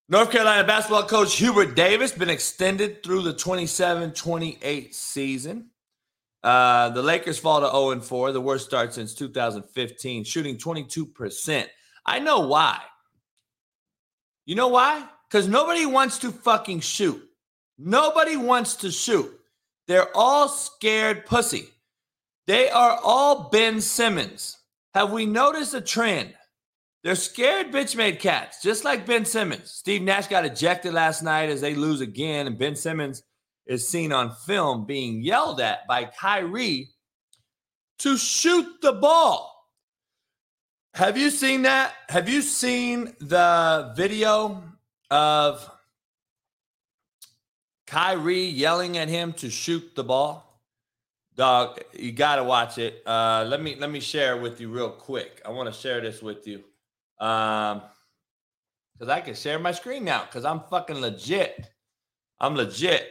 North 0.09 0.31
Carolina 0.31 0.67
basketball 0.67 1.05
coach 1.05 1.37
Hubert 1.37 1.77
Davis 1.77 2.12
been 2.12 2.31
extended 2.31 3.03
through 3.03 3.23
the 3.23 3.35
27-28 3.35 4.95
season. 4.95 5.71
Uh, 6.43 6.88
the 6.91 7.03
Lakers 7.03 7.38
fall 7.38 7.61
to 7.61 7.71
0 7.71 8.00
4, 8.00 8.33
the 8.33 8.41
worst 8.41 8.67
start 8.67 8.95
since 8.95 9.15
2015, 9.15 10.25
shooting 10.25 10.57
22%. 10.57 11.67
I 12.07 12.19
know 12.21 12.41
why. 12.41 12.81
You 14.47 14.55
know 14.55 14.69
why? 14.69 15.05
Because 15.29 15.47
nobody 15.47 15.85
wants 15.85 16.19
to 16.21 16.33
fucking 16.33 16.81
shoot. 16.81 17.23
Nobody 17.77 18.37
wants 18.37 18.77
to 18.77 18.91
shoot. 18.91 19.31
They're 19.87 20.17
all 20.17 20.49
scared 20.49 21.27
pussy. 21.27 21.69
They 22.49 22.71
are 22.71 22.99
all 23.05 23.50
Ben 23.50 23.83
Simmons. 23.83 24.57
Have 24.95 25.12
we 25.12 25.26
noticed 25.26 25.75
a 25.75 25.83
trend? 25.83 26.33
They're 27.05 27.14
scared 27.14 27.71
bitch 27.71 27.95
made 27.95 28.21
cats, 28.21 28.62
just 28.62 28.85
like 28.85 29.05
Ben 29.05 29.26
Simmons. 29.26 29.71
Steve 29.71 30.00
Nash 30.00 30.28
got 30.28 30.47
ejected 30.47 30.95
last 30.95 31.23
night 31.23 31.50
as 31.50 31.61
they 31.61 31.75
lose 31.75 32.00
again, 32.00 32.47
and 32.47 32.57
Ben 32.59 32.75
Simmons 32.75 33.23
is 33.67 33.87
seen 33.87 34.12
on 34.12 34.35
film 34.47 34.87
being 34.87 35.21
yelled 35.21 35.61
at 35.61 35.87
by 35.87 36.07
Kyrie 36.07 36.88
to 37.99 38.17
shoot 38.17 38.81
the 38.81 38.93
ball. 38.93 39.55
Have 40.95 41.19
you 41.19 41.28
seen 41.28 41.62
that? 41.62 41.93
Have 42.09 42.31
you 42.31 42.40
seen 42.40 43.14
the 43.21 43.93
video 43.95 44.64
of 45.11 45.71
Kyrie 47.87 48.47
yelling 48.47 48.97
at 48.97 49.11
him 49.11 49.35
to 49.35 49.50
shoot 49.50 49.95
the 49.95 50.05
ball? 50.05 50.48
Dog, 51.38 51.80
you 51.92 52.11
gotta 52.11 52.42
watch 52.42 52.78
it. 52.78 53.00
Uh, 53.07 53.47
let 53.49 53.62
me 53.62 53.76
let 53.76 53.92
me 53.92 54.00
share 54.00 54.37
it 54.37 54.42
with 54.42 54.61
you 54.61 54.68
real 54.71 54.90
quick. 54.90 55.40
I 55.47 55.50
want 55.50 55.73
to 55.73 55.80
share 55.80 56.00
this 56.00 56.21
with 56.21 56.49
you. 56.49 56.64
Um, 57.25 57.83
because 58.92 59.09
I 59.09 59.21
can 59.21 59.35
share 59.35 59.61
my 59.61 59.71
screen 59.71 60.04
now 60.04 60.25
because 60.25 60.45
I'm 60.45 60.62
fucking 60.68 61.00
legit. 61.00 61.71
I'm 62.40 62.57
legit. 62.57 63.09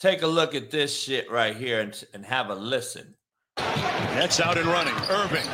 Take 0.00 0.22
a 0.22 0.26
look 0.26 0.56
at 0.56 0.72
this 0.72 0.92
shit 0.96 1.30
right 1.30 1.54
here 1.54 1.80
and, 1.80 2.04
and 2.14 2.26
have 2.26 2.50
a 2.50 2.54
listen. 2.56 3.14
That's 3.56 4.40
out 4.40 4.58
and 4.58 4.66
running. 4.66 4.94
Irving. 5.08 5.46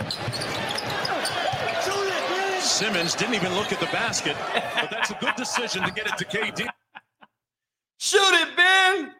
Simmons 2.58 3.14
didn't 3.14 3.34
even 3.34 3.54
look 3.54 3.70
at 3.70 3.80
the 3.80 3.86
basket, 3.86 4.34
but 4.80 4.90
that's 4.90 5.10
a 5.10 5.18
good 5.20 5.34
decision 5.36 5.82
to 5.82 5.90
get 5.90 6.06
it 6.06 6.16
to 6.16 6.24
KD. 6.24 6.68
Shoot 7.98 8.32
it, 8.32 8.56
Ben. 8.56 9.12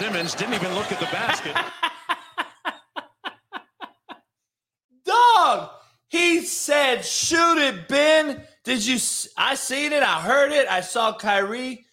Simmons 0.00 0.34
didn't 0.34 0.54
even 0.54 0.74
look 0.74 0.90
at 0.90 0.98
the 0.98 1.04
basket. 1.12 1.54
Dog, 5.04 5.68
he 6.08 6.40
said, 6.40 7.04
shoot 7.04 7.58
it, 7.58 7.86
Ben. 7.86 8.42
Did 8.64 8.86
you? 8.86 8.98
I 9.36 9.56
seen 9.56 9.92
it. 9.92 10.02
I 10.02 10.22
heard 10.22 10.52
it. 10.52 10.66
I 10.70 10.80
saw 10.80 11.14
Kyrie. 11.14 11.84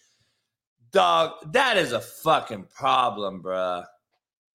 Dog, 0.93 1.51
that 1.51 1.75
is 1.75 1.91
a 1.91 1.99
fucking 1.99 2.67
problem, 2.73 3.43
bruh. 3.43 3.83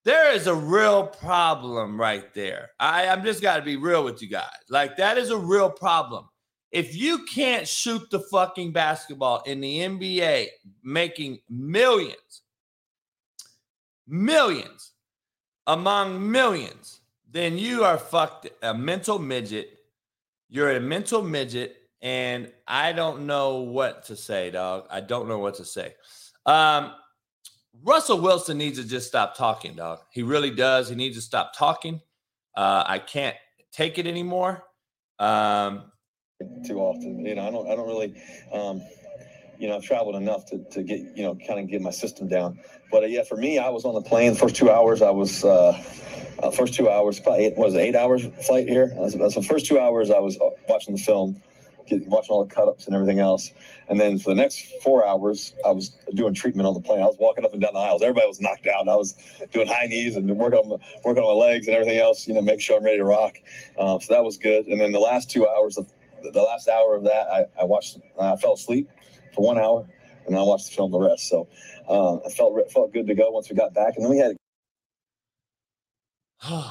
There 0.06 0.32
is 0.32 0.46
a 0.46 0.54
real 0.54 1.06
problem 1.06 2.00
right 2.00 2.32
there. 2.32 2.70
I, 2.80 3.06
I'm 3.06 3.22
just 3.22 3.42
got 3.42 3.58
to 3.58 3.62
be 3.62 3.76
real 3.76 4.02
with 4.02 4.22
you 4.22 4.28
guys. 4.28 4.48
Like, 4.70 4.96
that 4.96 5.18
is 5.18 5.28
a 5.28 5.36
real 5.36 5.68
problem. 5.68 6.26
If 6.70 6.96
you 6.96 7.26
can't 7.26 7.68
shoot 7.68 8.08
the 8.10 8.20
fucking 8.20 8.72
basketball 8.72 9.42
in 9.42 9.60
the 9.60 9.80
NBA, 9.80 10.46
making 10.82 11.40
millions, 11.50 12.41
millions 14.12 14.92
among 15.66 16.30
millions, 16.30 17.00
then 17.30 17.56
you 17.56 17.82
are 17.82 17.96
fucked 17.96 18.48
a 18.62 18.74
mental 18.74 19.18
midget. 19.18 19.78
You're 20.48 20.72
a 20.72 20.80
mental 20.80 21.22
midget, 21.22 21.76
and 22.02 22.52
I 22.68 22.92
don't 22.92 23.26
know 23.26 23.60
what 23.60 24.04
to 24.04 24.16
say, 24.16 24.50
dog. 24.50 24.86
I 24.90 25.00
don't 25.00 25.28
know 25.28 25.38
what 25.38 25.54
to 25.54 25.64
say. 25.64 25.94
Um, 26.44 26.92
Russell 27.82 28.20
Wilson 28.20 28.58
needs 28.58 28.78
to 28.78 28.86
just 28.86 29.08
stop 29.08 29.34
talking, 29.34 29.74
dog. 29.74 30.00
He 30.10 30.22
really 30.22 30.50
does. 30.50 30.90
He 30.90 30.94
needs 30.94 31.16
to 31.16 31.22
stop 31.22 31.56
talking. 31.56 32.00
Uh, 32.54 32.84
I 32.86 32.98
can't 32.98 33.36
take 33.72 33.98
it 33.98 34.06
anymore. 34.06 34.64
Um, 35.18 35.90
too 36.66 36.80
often, 36.80 37.24
you 37.24 37.34
know, 37.34 37.46
I 37.46 37.50
don't, 37.50 37.70
I 37.70 37.76
don't 37.76 37.88
really, 37.88 38.14
um, 38.52 38.82
you 39.62 39.68
know, 39.68 39.76
I've 39.76 39.84
traveled 39.84 40.16
enough 40.16 40.44
to, 40.46 40.58
to 40.58 40.82
get, 40.82 40.98
you 41.16 41.22
know, 41.22 41.38
kind 41.46 41.60
of 41.60 41.68
get 41.68 41.80
my 41.80 41.92
system 41.92 42.26
down. 42.26 42.58
But 42.90 43.04
uh, 43.04 43.06
yeah, 43.06 43.22
for 43.22 43.36
me, 43.36 43.60
I 43.60 43.68
was 43.68 43.84
on 43.84 43.94
the 43.94 44.02
plane 44.02 44.32
the 44.32 44.38
first 44.38 44.56
two 44.56 44.68
hours. 44.68 45.02
I 45.02 45.10
was, 45.10 45.44
uh, 45.44 45.80
uh, 46.42 46.50
first 46.50 46.74
two 46.74 46.90
hours, 46.90 47.20
probably 47.20 47.46
eight, 47.46 47.56
was 47.56 47.74
it 47.76 47.78
eight 47.78 47.94
hours 47.94 48.26
flight 48.44 48.68
here? 48.68 48.92
That's, 48.98 49.14
that's 49.14 49.36
the 49.36 49.42
first 49.42 49.66
two 49.66 49.78
hours 49.78 50.10
I 50.10 50.18
was 50.18 50.36
uh, 50.36 50.50
watching 50.68 50.96
the 50.96 51.00
film 51.00 51.40
watching 52.06 52.30
all 52.30 52.44
the 52.44 52.54
cut 52.54 52.68
ups 52.68 52.86
and 52.86 52.94
everything 52.94 53.18
else. 53.18 53.50
And 53.88 54.00
then 54.00 54.18
for 54.18 54.30
the 54.30 54.36
next 54.36 54.66
four 54.82 55.06
hours, 55.06 55.52
I 55.66 55.72
was 55.72 55.90
doing 56.14 56.32
treatment 56.32 56.66
on 56.66 56.74
the 56.74 56.80
plane. 56.80 57.02
I 57.02 57.06
was 57.06 57.16
walking 57.18 57.44
up 57.44 57.52
and 57.52 57.60
down 57.60 57.74
the 57.74 57.80
aisles. 57.80 58.02
Everybody 58.02 58.26
was 58.28 58.40
knocked 58.40 58.66
out. 58.66 58.88
I 58.88 58.96
was 58.96 59.14
doing 59.52 59.66
high 59.66 59.86
knees 59.86 60.16
and 60.16 60.30
working 60.38 60.58
on 60.58 60.80
working 61.04 61.22
on 61.22 61.38
my 61.38 61.46
legs 61.46 61.66
and 61.66 61.76
everything 61.76 61.98
else, 61.98 62.26
you 62.26 62.34
know, 62.34 62.40
make 62.40 62.60
sure 62.60 62.78
I'm 62.78 62.84
ready 62.84 62.98
to 62.98 63.04
rock. 63.04 63.36
Um, 63.78 64.00
so 64.00 64.14
that 64.14 64.24
was 64.24 64.38
good. 64.38 64.66
And 64.66 64.80
then 64.80 64.92
the 64.92 65.00
last 65.00 65.30
two 65.30 65.46
hours 65.46 65.76
of 65.76 65.92
the 66.22 66.40
last 66.40 66.68
hour 66.68 66.94
of 66.94 67.04
that, 67.04 67.26
I, 67.28 67.44
I 67.60 67.64
watched, 67.64 67.98
I 68.18 68.36
fell 68.36 68.54
asleep 68.54 68.88
for 69.34 69.44
one 69.44 69.58
hour 69.58 69.86
and 70.26 70.36
I 70.36 70.42
watched 70.42 70.68
the 70.68 70.74
film 70.74 70.90
the 70.90 70.98
rest. 70.98 71.28
So 71.28 71.48
uh, 71.88 72.16
I 72.16 72.28
felt 72.30 72.70
felt 72.72 72.92
good 72.92 73.06
to 73.06 73.14
go 73.14 73.30
once 73.30 73.48
we 73.50 73.56
got 73.56 73.74
back. 73.74 73.96
And 73.96 74.04
then 74.04 74.10
we 74.10 74.18
had. 74.18 74.36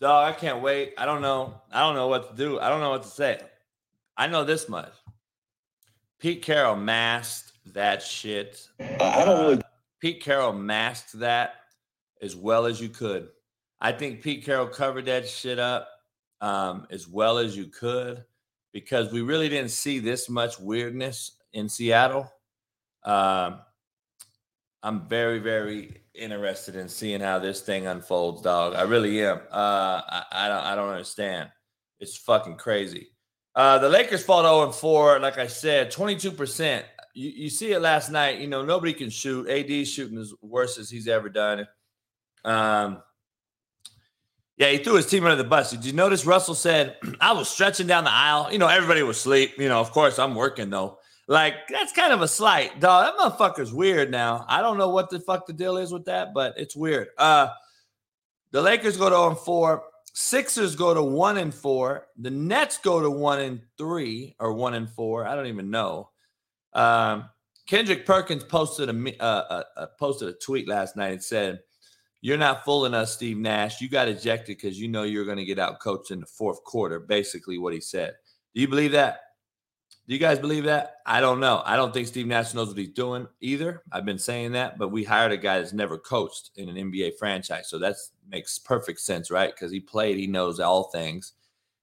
Dog, 0.00 0.34
I 0.34 0.38
can't 0.38 0.62
wait. 0.62 0.94
I 0.96 1.06
don't 1.06 1.22
know. 1.22 1.60
I 1.72 1.80
don't 1.80 1.94
know 1.94 2.08
what 2.08 2.30
to 2.30 2.36
do. 2.36 2.60
I 2.60 2.68
don't 2.68 2.80
know 2.80 2.90
what 2.90 3.02
to 3.02 3.08
say. 3.08 3.40
I 4.16 4.26
know 4.26 4.44
this 4.44 4.68
much. 4.68 4.92
Pete 6.20 6.42
Carroll 6.42 6.76
masked 6.76 7.52
that 7.74 8.02
shit. 8.02 8.68
I 8.80 9.24
don't 9.24 9.40
really. 9.40 9.58
Uh, 9.58 9.62
Pete 10.00 10.22
Carroll 10.22 10.52
masked 10.52 11.18
that 11.18 11.54
as 12.22 12.36
well 12.36 12.66
as 12.66 12.80
you 12.80 12.88
could. 12.88 13.28
I 13.80 13.92
think 13.92 14.22
Pete 14.22 14.44
Carroll 14.44 14.66
covered 14.68 15.06
that 15.06 15.28
shit 15.28 15.58
up 15.58 15.88
um, 16.40 16.86
as 16.90 17.08
well 17.08 17.38
as 17.38 17.56
you 17.56 17.66
could 17.66 18.24
because 18.80 19.12
we 19.12 19.22
really 19.22 19.48
didn't 19.48 19.72
see 19.72 19.98
this 19.98 20.28
much 20.28 20.60
weirdness 20.60 21.32
in 21.52 21.68
Seattle. 21.68 22.30
Um, 23.02 23.58
I'm 24.84 25.08
very, 25.08 25.40
very 25.40 26.02
interested 26.14 26.76
in 26.76 26.88
seeing 26.88 27.20
how 27.20 27.40
this 27.40 27.60
thing 27.60 27.88
unfolds, 27.88 28.42
dog. 28.42 28.74
I 28.74 28.82
really 28.82 29.24
am. 29.24 29.38
Uh, 29.50 30.00
I, 30.08 30.24
I 30.30 30.48
don't 30.48 30.64
I 30.64 30.74
don't 30.76 30.90
understand. 30.90 31.50
It's 31.98 32.16
fucking 32.16 32.56
crazy. 32.56 33.08
Uh, 33.56 33.78
the 33.78 33.88
Lakers 33.88 34.22
fall 34.24 34.42
0 34.42 34.66
and 34.66 34.74
4. 34.74 35.18
Like 35.18 35.38
I 35.38 35.48
said, 35.48 35.90
22%. 35.90 36.84
You, 37.14 37.30
you 37.30 37.50
see 37.50 37.72
it 37.72 37.80
last 37.80 38.12
night. 38.12 38.38
You 38.38 38.46
know, 38.46 38.64
nobody 38.64 38.92
can 38.92 39.10
shoot. 39.10 39.48
AD 39.48 39.88
shooting 39.88 40.18
as 40.18 40.32
worst 40.40 40.78
as 40.78 40.88
he's 40.88 41.08
ever 41.08 41.28
done. 41.28 41.66
Um, 42.44 43.02
yeah, 44.58 44.70
he 44.70 44.78
threw 44.78 44.94
his 44.94 45.06
team 45.06 45.24
under 45.24 45.36
the 45.36 45.48
bus. 45.48 45.70
Did 45.70 45.84
you 45.84 45.92
notice 45.92 46.26
Russell 46.26 46.54
said, 46.54 46.96
I 47.20 47.32
was 47.32 47.48
stretching 47.48 47.86
down 47.86 48.04
the 48.04 48.12
aisle? 48.12 48.52
You 48.52 48.58
know, 48.58 48.66
everybody 48.66 49.02
was 49.02 49.16
asleep. 49.16 49.54
You 49.56 49.68
know, 49.68 49.80
of 49.80 49.92
course, 49.92 50.18
I'm 50.18 50.34
working 50.34 50.68
though. 50.68 50.98
Like 51.28 51.54
that's 51.68 51.92
kind 51.92 52.12
of 52.12 52.22
a 52.22 52.28
slight, 52.28 52.80
dog. 52.80 53.04
That 53.04 53.38
motherfucker's 53.38 53.72
weird 53.72 54.10
now. 54.10 54.44
I 54.48 54.60
don't 54.60 54.78
know 54.78 54.88
what 54.88 55.10
the 55.10 55.20
fuck 55.20 55.46
the 55.46 55.52
deal 55.52 55.76
is 55.76 55.92
with 55.92 56.06
that, 56.06 56.34
but 56.34 56.54
it's 56.56 56.74
weird. 56.74 57.08
Uh 57.18 57.48
the 58.50 58.62
Lakers 58.62 58.96
go 58.96 59.10
to 59.10 59.14
0 59.14 59.34
4. 59.34 59.82
Sixers 60.14 60.74
go 60.74 60.94
to 60.94 61.02
1 61.02 61.36
and 61.36 61.54
4. 61.54 62.06
The 62.16 62.30
Nets 62.30 62.78
go 62.78 63.00
to 63.00 63.10
1 63.10 63.40
and 63.40 63.60
3 63.76 64.36
or 64.40 64.54
1 64.54 64.74
and 64.74 64.90
4. 64.90 65.26
I 65.26 65.36
don't 65.36 65.46
even 65.46 65.70
know. 65.70 66.10
Um, 66.72 67.28
Kendrick 67.66 68.06
Perkins 68.06 68.42
posted 68.42 68.88
a, 68.88 69.22
uh, 69.22 69.24
uh, 69.24 69.62
uh, 69.76 69.86
posted 69.98 70.28
a 70.28 70.32
tweet 70.32 70.66
last 70.66 70.96
night 70.96 71.12
and 71.12 71.22
said, 71.22 71.60
"You're 72.20 72.36
not 72.36 72.64
fooling 72.64 72.94
us, 72.94 73.14
Steve 73.14 73.38
Nash. 73.38 73.80
You 73.80 73.88
got 73.88 74.08
ejected 74.08 74.56
because 74.56 74.78
you 74.80 74.88
know 74.88 75.04
you're 75.04 75.24
going 75.24 75.38
to 75.38 75.44
get 75.44 75.58
out 75.58 75.80
coached 75.80 76.10
in 76.10 76.20
the 76.20 76.26
fourth 76.26 76.62
quarter." 76.64 77.00
Basically, 77.00 77.58
what 77.58 77.74
he 77.74 77.80
said. 77.80 78.14
Do 78.54 78.60
you 78.60 78.68
believe 78.68 78.92
that? 78.92 79.20
Do 80.08 80.14
you 80.14 80.20
guys 80.20 80.38
believe 80.38 80.64
that? 80.64 80.96
I 81.04 81.20
don't 81.20 81.38
know. 81.38 81.62
I 81.66 81.76
don't 81.76 81.92
think 81.92 82.06
Steve 82.06 82.26
Nash 82.26 82.54
knows 82.54 82.68
what 82.68 82.78
he's 82.78 82.88
doing 82.88 83.28
either. 83.42 83.82
I've 83.92 84.06
been 84.06 84.18
saying 84.18 84.52
that, 84.52 84.78
but 84.78 84.88
we 84.88 85.04
hired 85.04 85.32
a 85.32 85.36
guy 85.36 85.58
that's 85.58 85.74
never 85.74 85.98
coached 85.98 86.50
in 86.56 86.70
an 86.70 86.76
NBA 86.76 87.18
franchise. 87.18 87.68
So 87.68 87.78
that 87.80 87.96
makes 88.26 88.58
perfect 88.58 89.00
sense, 89.00 89.30
right? 89.30 89.54
Because 89.54 89.70
he 89.70 89.80
played, 89.80 90.16
he 90.16 90.26
knows 90.26 90.60
all 90.60 90.84
things. 90.84 91.34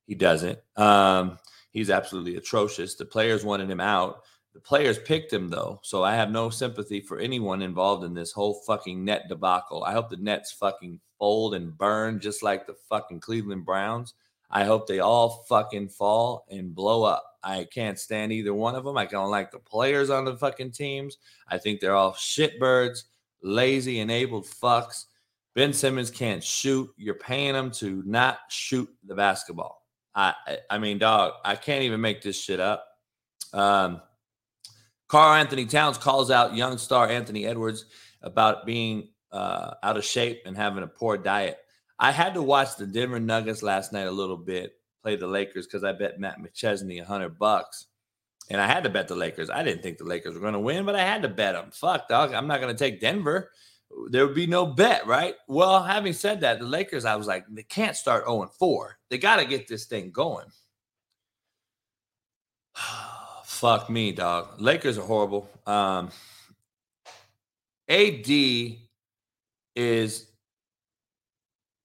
He 0.08 0.15
doesn't. 0.15 0.58
Um, 0.75 1.38
he's 1.70 1.92
absolutely 1.92 2.36
atrocious. 2.38 2.96
The 2.96 3.06
players 3.06 3.46
wanted 3.46 3.70
him 3.70 3.80
out. 3.80 4.24
The 4.55 4.62
players 4.62 4.97
picked 4.97 5.33
him 5.33 5.50
though. 5.50 5.81
So 5.83 6.01
I 6.05 6.15
have 6.15 6.31
no 6.31 6.50
sympathy 6.50 7.01
for 7.01 7.19
anyone 7.19 7.62
involved 7.62 8.05
in 8.05 8.13
this 8.13 8.31
whole 8.31 8.62
fucking 8.65 9.03
net 9.03 9.27
debacle. 9.27 9.83
I 9.83 9.91
hope 9.91 10.09
the 10.09 10.15
Nets 10.15 10.53
fucking 10.53 11.01
fold 11.19 11.55
and 11.55 11.77
burn 11.77 12.21
just 12.21 12.41
like 12.41 12.65
the 12.65 12.77
fucking 12.88 13.19
Cleveland 13.19 13.65
Browns. 13.65 14.13
I 14.50 14.63
hope 14.63 14.88
they 14.88 15.00
all 15.00 15.43
fucking 15.50 15.89
fall 15.89 16.45
and 16.50 16.74
blow 16.74 17.03
up. 17.03 17.35
I 17.43 17.67
can't 17.74 18.00
stand 18.00 18.31
either 18.31 18.53
one 18.53 18.75
of 18.75 18.85
them. 18.85 18.97
I 18.97 19.05
don't 19.05 19.29
like 19.29 19.51
the 19.51 19.59
players 19.59 20.09
on 20.09 20.24
the 20.24 20.38
fucking 20.38 20.71
teams. 20.71 21.17
I 21.50 21.57
think 21.57 21.81
they're 21.81 21.93
all 21.93 22.13
shitbirds, 22.13 23.03
lazy, 23.43 24.00
enabled 24.00 24.45
fucks. 24.45 25.07
Ben 25.53 25.74
Simmons 25.74 26.09
can't 26.09 26.41
shoot. 26.41 26.89
You're 26.95 27.15
paying 27.15 27.55
him 27.55 27.71
to 27.71 28.03
not 28.05 28.39
shoot 28.47 28.88
the 29.03 29.15
basketball. 29.15 29.85
I, 30.15 30.33
I 30.69 30.77
mean, 30.77 30.97
dog, 30.97 31.33
I 31.43 31.57
can't 31.57 31.83
even 31.83 32.00
make 32.00 32.21
this 32.21 32.41
shit 32.41 32.62
up. 32.62 32.88
Um, 33.51 34.01
Karl-Anthony 35.07 35.65
Towns 35.65 35.97
calls 35.97 36.31
out 36.31 36.55
young 36.55 36.77
star 36.77 37.07
Anthony 37.07 37.45
Edwards 37.45 37.85
about 38.21 38.65
being 38.65 39.09
uh, 39.31 39.75
out 39.83 39.97
of 39.97 40.05
shape 40.05 40.41
and 40.45 40.55
having 40.55 40.83
a 40.83 40.88
poor 40.88 41.17
diet. 41.17 41.59
I 42.00 42.12
had 42.12 42.33
to 42.33 42.41
watch 42.41 42.75
the 42.75 42.88
Denver 42.88 43.19
Nuggets 43.19 43.63
last 43.63 43.93
night 43.93 44.07
a 44.07 44.12
little 44.12 44.38
bit, 44.38 44.74
play 45.03 45.15
the 45.15 45.27
Lakers 45.27 45.65
because 45.65 45.83
I 45.83 45.93
bet 45.93 46.19
Matt 46.19 46.39
McChesney 46.39 47.01
a 47.01 47.05
hundred 47.05 47.38
bucks, 47.38 47.85
and 48.50 48.59
I 48.59 48.67
had 48.67 48.83
to 48.83 48.89
bet 48.89 49.07
the 49.07 49.15
Lakers. 49.15 49.50
I 49.50 49.63
didn't 49.63 49.83
think 49.83 49.97
the 49.97 50.03
Lakers 50.05 50.33
were 50.33 50.41
going 50.41 50.53
to 50.53 50.59
win, 50.59 50.85
but 50.85 50.95
I 50.95 51.03
had 51.03 51.21
to 51.21 51.29
bet 51.29 51.53
them. 51.53 51.71
Fuck, 51.71 52.09
dog, 52.09 52.33
I'm 52.33 52.47
not 52.47 52.59
going 52.59 52.75
to 52.75 52.83
take 52.83 53.00
Denver. 53.00 53.51
There 54.09 54.25
would 54.25 54.35
be 54.35 54.47
no 54.47 54.65
bet, 54.65 55.05
right? 55.07 55.35
Well, 55.47 55.83
having 55.83 56.12
said 56.12 56.41
that, 56.41 56.59
the 56.59 56.65
Lakers, 56.65 57.05
I 57.05 57.15
was 57.15 57.27
like, 57.27 57.45
they 57.50 57.63
can't 57.63 57.95
start 57.95 58.25
0 58.25 58.51
4. 58.59 58.97
They 59.09 59.17
got 59.17 59.38
to 59.38 59.45
get 59.45 59.67
this 59.67 59.85
thing 59.85 60.12
going. 60.12 60.47
Fuck 63.55 63.89
me, 63.89 64.12
dog. 64.12 64.59
Lakers 64.59 64.97
are 64.97 65.05
horrible. 65.05 65.50
Um, 65.65 66.09
AD 67.88 68.29
is 69.75 70.27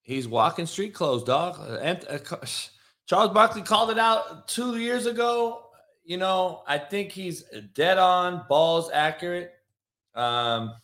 He's 0.03 0.27
walking 0.27 0.67
street 0.67 0.93
clothes, 0.93 1.23
dog. 1.23 1.61
And, 1.81 2.05
uh, 2.09 2.19
Charles 3.07 3.33
Barkley 3.33 3.63
called 3.63 3.93
it 3.93 3.99
out 3.99 4.49
two 4.49 4.79
years 4.79 5.07
ago. 5.07 5.67
You 6.03 6.17
know, 6.17 6.65
I 6.67 6.79
think 6.79 7.13
he's 7.13 7.45
dead 7.75 7.99
on, 7.99 8.45
balls 8.49 8.91
accurate. 8.93 9.53
Um, 10.17 10.75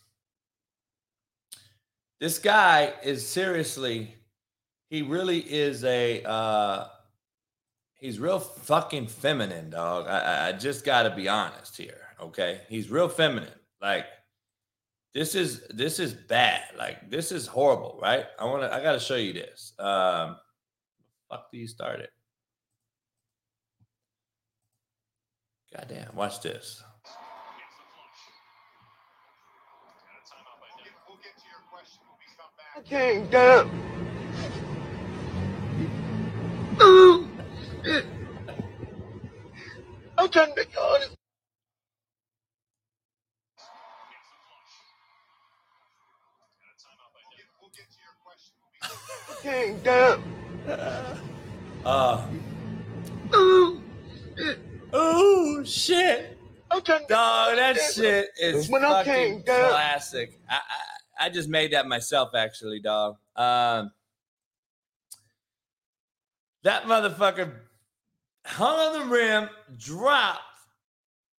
this 2.21 2.39
guy 2.39 2.93
is 3.03 3.27
seriously, 3.27 4.15
he 4.89 5.03
really 5.03 5.41
is 5.41 5.83
a, 5.83 6.23
uh, 6.23 6.87
he's 7.99 8.19
real 8.19 8.39
fucking 8.39 9.07
feminine, 9.07 9.71
dog. 9.71 10.07
I, 10.07 10.49
I 10.49 10.53
just 10.53 10.85
got 10.85 11.05
to 11.05 11.11
be 11.15 11.29
honest 11.29 11.77
here. 11.77 12.01
Okay, 12.21 12.61
he's 12.69 12.91
real 12.91 13.09
feminine. 13.09 13.49
Like 13.81 14.07
this 15.15 15.35
is 15.35 15.67
this 15.71 15.99
is 15.99 16.13
bad. 16.13 16.63
Like 16.79 17.11
this 17.11 17.33
is 17.33 17.47
horrible, 17.47 17.99
right? 18.01 18.27
I 18.39 18.45
want 18.45 18.63
to. 18.63 18.73
I 18.73 18.83
got 18.83 18.93
to 18.93 19.01
show 19.01 19.17
you 19.17 19.33
this. 19.33 19.73
Um, 19.79 20.37
fuck, 21.29 21.51
do 21.51 21.59
you 21.59 21.67
start 21.67 22.01
it? 22.01 22.11
Goddamn! 25.75 26.15
Watch 26.15 26.41
this. 26.41 26.83
Okay, 32.79 33.25
go. 33.31 33.71
I'm 40.19 40.29
trying 40.31 40.55
to 40.55 40.55
be 40.57 40.63
honest. 40.81 41.17
Okay. 49.39 49.77
Uh. 51.85 52.27
Oh, 53.33 53.81
oh 54.93 55.63
shit. 55.65 56.37
I'm 56.71 56.83
trying 56.83 57.03
to 57.03 57.07
Dog, 57.07 57.57
that 57.57 57.77
shit 57.95 58.31
is 58.41 58.69
When 58.69 58.85
I 58.85 59.05
fucking 59.05 59.13
came 59.13 59.43
down- 59.43 59.71
classic. 59.71 60.41
I, 60.49 60.57
I 60.57 61.27
I 61.27 61.29
just 61.31 61.49
made 61.49 61.73
that 61.73 61.87
myself, 61.87 62.35
actually, 62.35 62.81
dog. 62.81 63.17
Um, 63.37 63.91
that 66.63 66.83
motherfucker 66.85 67.53
hung 68.47 68.79
on 68.79 69.01
the 69.01 69.15
rim, 69.15 69.49
dropped. 69.77 70.41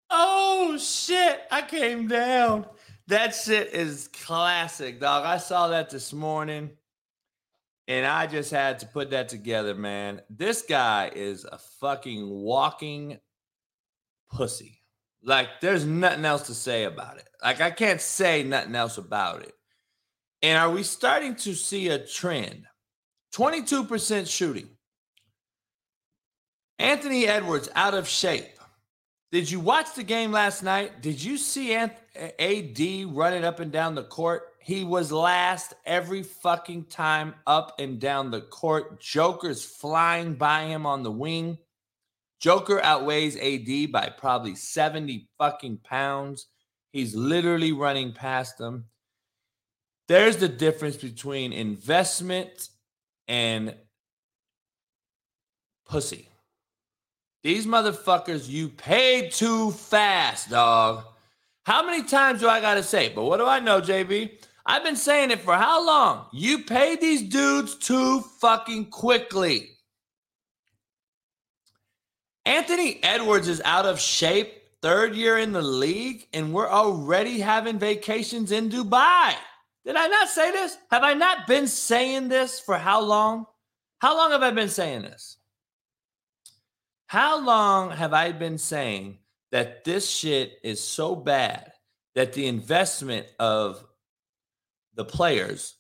Oh 0.09 0.77
shit! 0.77 1.41
I 1.51 1.61
came 1.61 2.07
down. 2.07 2.65
That 3.07 3.33
shit 3.33 3.73
is 3.73 4.09
classic, 4.09 4.99
dog. 4.99 5.25
I 5.25 5.37
saw 5.37 5.69
that 5.69 5.89
this 5.89 6.11
morning, 6.13 6.71
and 7.87 8.05
I 8.05 8.27
just 8.27 8.51
had 8.51 8.79
to 8.79 8.85
put 8.85 9.11
that 9.11 9.29
together, 9.29 9.73
man. 9.73 10.21
This 10.29 10.61
guy 10.61 11.11
is 11.15 11.45
a 11.45 11.57
fucking 11.79 12.29
walking 12.29 13.19
pussy. 14.29 14.81
Like, 15.23 15.47
there's 15.61 15.85
nothing 15.85 16.25
else 16.25 16.47
to 16.47 16.53
say 16.53 16.83
about 16.83 17.17
it. 17.17 17.27
Like, 17.43 17.61
I 17.61 17.71
can't 17.71 18.01
say 18.01 18.43
nothing 18.43 18.75
else 18.75 18.97
about 18.97 19.41
it. 19.41 19.53
And 20.41 20.57
are 20.57 20.69
we 20.69 20.83
starting 20.83 21.35
to 21.37 21.53
see 21.53 21.89
a 21.89 21.97
trend? 21.97 22.65
22% 23.33 24.27
shooting. 24.27 24.69
Anthony 26.79 27.27
Edwards 27.27 27.69
out 27.75 27.93
of 27.93 28.07
shape. 28.07 28.45
Did 29.31 29.51
you 29.51 29.59
watch 29.59 29.93
the 29.95 30.03
game 30.03 30.31
last 30.31 30.63
night? 30.63 31.01
Did 31.01 31.21
you 31.21 31.37
see 31.37 31.75
AD 31.75 32.79
running 33.13 33.43
up 33.43 33.59
and 33.59 33.71
down 33.71 33.95
the 33.95 34.03
court? 34.03 34.53
He 34.59 34.83
was 34.83 35.11
last 35.11 35.73
every 35.85 36.23
fucking 36.23 36.85
time 36.85 37.35
up 37.45 37.79
and 37.79 37.99
down 37.99 38.31
the 38.31 38.41
court. 38.41 39.01
Joker's 39.01 39.63
flying 39.63 40.35
by 40.35 40.63
him 40.65 40.85
on 40.85 41.03
the 41.03 41.11
wing. 41.11 41.57
Joker 42.39 42.81
outweighs 42.81 43.35
AD 43.37 43.91
by 43.91 44.09
probably 44.17 44.55
70 44.55 45.27
fucking 45.37 45.79
pounds. 45.83 46.47
He's 46.91 47.15
literally 47.15 47.71
running 47.71 48.13
past 48.13 48.57
them. 48.57 48.85
There's 50.07 50.37
the 50.37 50.47
difference 50.47 50.97
between 50.97 51.51
investment 51.51 52.69
and 53.27 53.75
pussy. 55.85 56.29
These 57.47 57.65
motherfuckers, 57.65 58.49
you 58.49 58.67
paid 58.67 59.31
too 59.31 59.71
fast, 59.71 60.49
dog. 60.49 61.05
How 61.65 61.85
many 61.85 62.03
times 62.03 62.41
do 62.41 62.49
I 62.49 62.59
got 62.59 62.73
to 62.73 62.83
say? 62.83 63.07
But 63.07 63.23
what 63.23 63.37
do 63.37 63.45
I 63.45 63.61
know, 63.61 63.79
JB? 63.79 64.31
I've 64.65 64.83
been 64.83 64.97
saying 64.97 65.31
it 65.31 65.39
for 65.39 65.53
how 65.53 65.87
long? 65.87 66.25
You 66.33 66.65
paid 66.65 66.99
these 66.99 67.21
dudes 67.21 67.75
too 67.75 68.19
fucking 68.41 68.89
quickly. 68.89 69.69
Anthony 72.45 72.99
Edwards 73.01 73.47
is 73.47 73.61
out 73.63 73.85
of 73.85 73.97
shape, 73.97 74.51
third 74.81 75.15
year 75.15 75.37
in 75.37 75.53
the 75.53 75.61
league, 75.61 76.27
and 76.33 76.51
we're 76.53 76.69
already 76.69 77.39
having 77.39 77.79
vacations 77.79 78.51
in 78.51 78.69
Dubai. 78.69 79.35
Did 79.85 79.95
I 79.95 80.07
not 80.07 80.27
say 80.27 80.51
this? 80.51 80.77
Have 80.91 81.03
I 81.03 81.13
not 81.13 81.47
been 81.47 81.67
saying 81.67 82.27
this 82.27 82.59
for 82.59 82.77
how 82.77 82.99
long? 82.99 83.45
How 83.99 84.17
long 84.17 84.31
have 84.31 84.43
I 84.43 84.51
been 84.51 84.67
saying 84.67 85.03
this? 85.03 85.36
How 87.07 87.41
long 87.41 87.91
have 87.91 88.13
I 88.13 88.33
been 88.33 88.57
saying 88.57 89.19
that 89.51 89.85
this 89.85 90.09
shit 90.09 90.59
is 90.61 90.83
so 90.83 91.15
bad 91.15 91.71
that 92.15 92.33
the 92.33 92.47
investment 92.47 93.27
of 93.39 93.81
the 94.95 95.05
players 95.05 95.75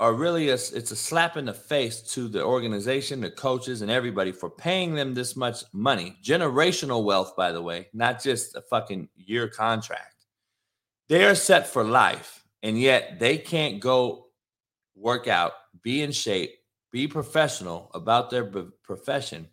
are 0.00 0.14
really 0.14 0.48
a, 0.48 0.54
it's 0.54 0.90
a 0.90 0.96
slap 0.96 1.36
in 1.36 1.44
the 1.44 1.52
face 1.52 2.00
to 2.14 2.26
the 2.26 2.42
organization, 2.42 3.20
the 3.20 3.30
coaches, 3.30 3.82
and 3.82 3.90
everybody 3.90 4.32
for 4.32 4.48
paying 4.48 4.94
them 4.94 5.12
this 5.12 5.36
much 5.36 5.62
money. 5.74 6.16
Generational 6.24 7.04
wealth, 7.04 7.36
by 7.36 7.52
the 7.52 7.60
way, 7.60 7.88
not 7.92 8.22
just 8.22 8.56
a 8.56 8.62
fucking 8.62 9.10
year 9.14 9.48
contract. 9.48 10.24
They 11.10 11.26
are 11.26 11.34
set 11.34 11.66
for 11.66 11.84
life, 11.84 12.42
and 12.62 12.80
yet 12.80 13.18
they 13.20 13.36
can't 13.36 13.78
go 13.78 14.28
work 14.94 15.28
out, 15.28 15.52
be 15.82 16.00
in 16.00 16.12
shape, 16.12 16.54
be 16.90 17.06
professional 17.06 17.90
about 17.92 18.30
their 18.30 18.44
b- 18.44 18.68
profession, 18.82 19.48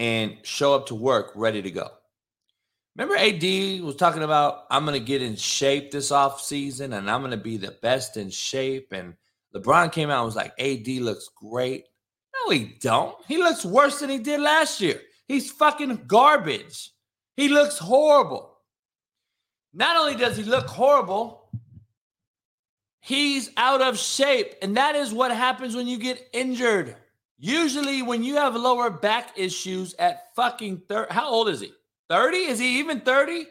and 0.00 0.38
show 0.44 0.74
up 0.74 0.86
to 0.86 0.94
work 0.94 1.30
ready 1.34 1.60
to 1.60 1.70
go. 1.70 1.86
Remember, 2.96 3.16
AD 3.16 3.84
was 3.84 3.96
talking 3.96 4.22
about 4.22 4.64
I'm 4.70 4.86
going 4.86 4.98
to 4.98 5.04
get 5.04 5.20
in 5.20 5.36
shape 5.36 5.90
this 5.90 6.10
off 6.10 6.40
season, 6.40 6.94
and 6.94 7.10
I'm 7.10 7.20
going 7.20 7.32
to 7.32 7.36
be 7.36 7.58
the 7.58 7.76
best 7.82 8.16
in 8.16 8.30
shape. 8.30 8.92
And 8.92 9.12
LeBron 9.54 9.92
came 9.92 10.08
out 10.08 10.20
and 10.20 10.24
was 10.24 10.36
like, 10.36 10.58
AD 10.58 10.88
looks 11.02 11.28
great. 11.36 11.84
No, 12.34 12.50
he 12.50 12.76
don't. 12.80 13.14
He 13.28 13.36
looks 13.36 13.62
worse 13.62 14.00
than 14.00 14.08
he 14.08 14.18
did 14.18 14.40
last 14.40 14.80
year. 14.80 15.02
He's 15.28 15.50
fucking 15.50 16.04
garbage. 16.06 16.92
He 17.36 17.48
looks 17.48 17.76
horrible. 17.76 18.56
Not 19.74 19.98
only 19.98 20.14
does 20.14 20.38
he 20.38 20.44
look 20.44 20.66
horrible, 20.66 21.50
he's 23.00 23.50
out 23.58 23.82
of 23.82 23.98
shape. 23.98 24.54
And 24.62 24.78
that 24.78 24.96
is 24.96 25.12
what 25.12 25.30
happens 25.30 25.76
when 25.76 25.86
you 25.86 25.98
get 25.98 26.26
injured. 26.32 26.96
Usually, 27.42 28.02
when 28.02 28.22
you 28.22 28.36
have 28.36 28.54
lower 28.54 28.90
back 28.90 29.32
issues 29.34 29.94
at 29.98 30.34
fucking 30.36 30.82
30, 30.90 31.12
how 31.12 31.30
old 31.30 31.48
is 31.48 31.60
he? 31.60 31.72
30? 32.10 32.36
Is 32.36 32.58
he 32.58 32.78
even 32.78 33.00
30? 33.00 33.46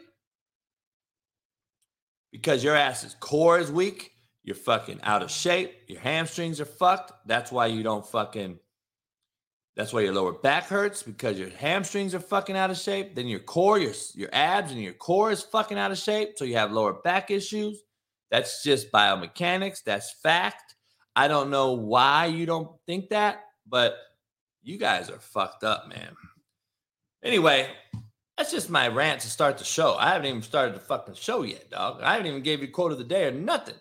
Because 2.30 2.62
your 2.62 2.76
ass's 2.76 3.16
core 3.18 3.58
is 3.58 3.72
weak. 3.72 4.12
You're 4.44 4.54
fucking 4.54 5.00
out 5.02 5.22
of 5.22 5.30
shape. 5.30 5.74
Your 5.88 6.00
hamstrings 6.00 6.60
are 6.60 6.66
fucked. 6.66 7.12
That's 7.26 7.50
why 7.50 7.66
you 7.66 7.82
don't 7.82 8.06
fucking. 8.06 8.60
That's 9.74 9.92
why 9.92 10.02
your 10.02 10.14
lower 10.14 10.32
back 10.32 10.64
hurts 10.64 11.02
because 11.02 11.38
your 11.38 11.50
hamstrings 11.50 12.14
are 12.14 12.20
fucking 12.20 12.56
out 12.56 12.70
of 12.70 12.76
shape. 12.76 13.16
Then 13.16 13.26
your 13.26 13.40
core, 13.40 13.78
your 13.78 13.92
your 14.14 14.28
abs, 14.32 14.70
and 14.70 14.80
your 14.80 14.92
core 14.92 15.32
is 15.32 15.42
fucking 15.42 15.78
out 15.78 15.90
of 15.90 15.98
shape. 15.98 16.34
So 16.36 16.44
you 16.44 16.56
have 16.56 16.70
lower 16.70 16.92
back 16.92 17.30
issues. 17.30 17.82
That's 18.30 18.62
just 18.62 18.92
biomechanics. 18.92 19.82
That's 19.84 20.12
fact. 20.22 20.76
I 21.16 21.26
don't 21.28 21.50
know 21.50 21.72
why 21.72 22.26
you 22.26 22.46
don't 22.46 22.70
think 22.86 23.10
that, 23.10 23.42
but 23.70 23.96
you 24.62 24.76
guys 24.76 25.08
are 25.08 25.18
fucked 25.18 25.64
up, 25.64 25.88
man. 25.88 26.14
Anyway, 27.22 27.68
that's 28.36 28.50
just 28.50 28.70
my 28.70 28.88
rant 28.88 29.20
to 29.20 29.28
start 29.28 29.58
the 29.58 29.64
show. 29.64 29.96
I 29.98 30.08
haven't 30.08 30.28
even 30.28 30.42
started 30.42 30.74
the 30.74 30.80
fucking 30.80 31.14
show 31.14 31.42
yet, 31.42 31.70
dog. 31.70 32.02
I 32.02 32.12
haven't 32.12 32.26
even 32.26 32.42
gave 32.42 32.60
you 32.60 32.68
quote 32.68 32.92
of 32.92 32.98
the 32.98 33.04
day 33.04 33.26
or 33.26 33.30
nothing. 33.30 33.76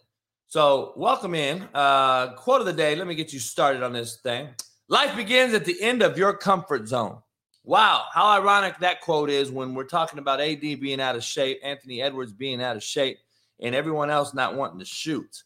So 0.47 0.93
welcome 0.95 1.35
in. 1.35 1.67
Uh, 1.73 2.33
quote 2.33 2.59
of 2.59 2.65
the 2.65 2.73
day. 2.73 2.95
Let 2.95 3.07
me 3.07 3.15
get 3.15 3.33
you 3.33 3.39
started 3.39 3.83
on 3.83 3.93
this 3.93 4.17
thing. 4.17 4.49
Life 4.87 5.15
begins 5.15 5.53
at 5.53 5.65
the 5.65 5.79
end 5.81 6.01
of 6.01 6.17
your 6.17 6.33
comfort 6.33 6.87
zone. 6.87 7.19
Wow, 7.63 8.05
how 8.11 8.27
ironic 8.27 8.79
that 8.79 9.01
quote 9.01 9.29
is 9.29 9.51
when 9.51 9.75
we're 9.75 9.83
talking 9.83 10.17
about 10.17 10.41
AD 10.41 10.61
being 10.61 10.99
out 10.99 11.15
of 11.15 11.23
shape, 11.23 11.59
Anthony 11.63 12.01
Edwards 12.01 12.33
being 12.33 12.63
out 12.63 12.75
of 12.75 12.83
shape, 12.83 13.19
and 13.59 13.75
everyone 13.75 14.09
else 14.09 14.33
not 14.33 14.55
wanting 14.55 14.79
to 14.79 14.85
shoot, 14.85 15.43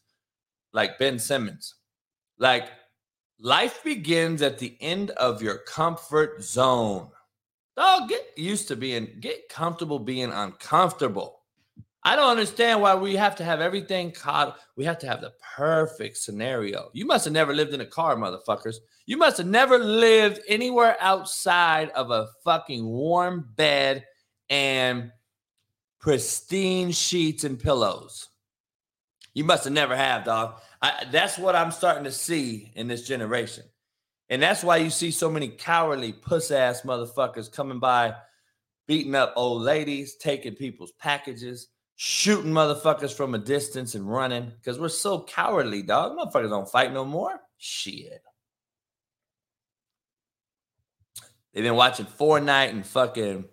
like 0.72 0.98
Ben 0.98 1.18
Simmons. 1.18 1.74
Like 2.38 2.70
life 3.38 3.82
begins 3.84 4.42
at 4.42 4.58
the 4.58 4.76
end 4.80 5.10
of 5.10 5.42
your 5.42 5.58
comfort 5.58 6.42
zone. 6.42 7.08
Dog, 7.76 8.08
get 8.08 8.22
used 8.36 8.68
to 8.68 8.76
being, 8.76 9.16
get 9.20 9.48
comfortable 9.48 9.98
being 9.98 10.30
uncomfortable. 10.30 11.40
I 12.04 12.16
don't 12.16 12.30
understand 12.30 12.82
why 12.82 12.94
we 12.94 13.16
have 13.16 13.34
to 13.36 13.44
have 13.44 13.60
everything 13.60 14.12
caught. 14.12 14.58
We 14.76 14.84
have 14.84 14.98
to 14.98 15.06
have 15.06 15.22
the 15.22 15.32
perfect 15.56 16.18
scenario. 16.18 16.90
You 16.92 17.06
must 17.06 17.24
have 17.24 17.32
never 17.32 17.54
lived 17.54 17.72
in 17.72 17.80
a 17.80 17.86
car, 17.86 18.14
motherfuckers. 18.14 18.76
You 19.06 19.16
must 19.16 19.38
have 19.38 19.46
never 19.46 19.78
lived 19.78 20.40
anywhere 20.46 20.96
outside 21.00 21.90
of 21.90 22.10
a 22.10 22.28
fucking 22.44 22.84
warm 22.86 23.48
bed 23.56 24.04
and 24.50 25.10
pristine 25.98 26.92
sheets 26.92 27.44
and 27.44 27.58
pillows. 27.58 28.28
You 29.32 29.44
must 29.44 29.64
have 29.64 29.72
never 29.72 29.96
have, 29.96 30.24
dog. 30.24 30.60
I, 30.84 31.06
that's 31.10 31.38
what 31.38 31.56
I'm 31.56 31.70
starting 31.70 32.04
to 32.04 32.12
see 32.12 32.70
in 32.74 32.88
this 32.88 33.08
generation. 33.08 33.64
And 34.28 34.42
that's 34.42 34.62
why 34.62 34.76
you 34.76 34.90
see 34.90 35.10
so 35.10 35.30
many 35.30 35.48
cowardly 35.48 36.12
puss 36.12 36.50
ass 36.50 36.82
motherfuckers 36.82 37.50
coming 37.50 37.78
by, 37.78 38.12
beating 38.86 39.14
up 39.14 39.32
old 39.34 39.62
ladies, 39.62 40.16
taking 40.16 40.54
people's 40.54 40.92
packages, 40.92 41.68
shooting 41.96 42.52
motherfuckers 42.52 43.14
from 43.14 43.34
a 43.34 43.38
distance 43.38 43.94
and 43.94 44.06
running 44.06 44.52
because 44.58 44.78
we're 44.78 44.90
so 44.90 45.22
cowardly, 45.22 45.80
dog. 45.80 46.18
Motherfuckers 46.18 46.50
don't 46.50 46.70
fight 46.70 46.92
no 46.92 47.06
more. 47.06 47.40
Shit. 47.56 48.22
They've 51.54 51.64
been 51.64 51.76
watching 51.76 52.04
Fortnite 52.04 52.68
and 52.68 52.84
fucking 52.84 53.46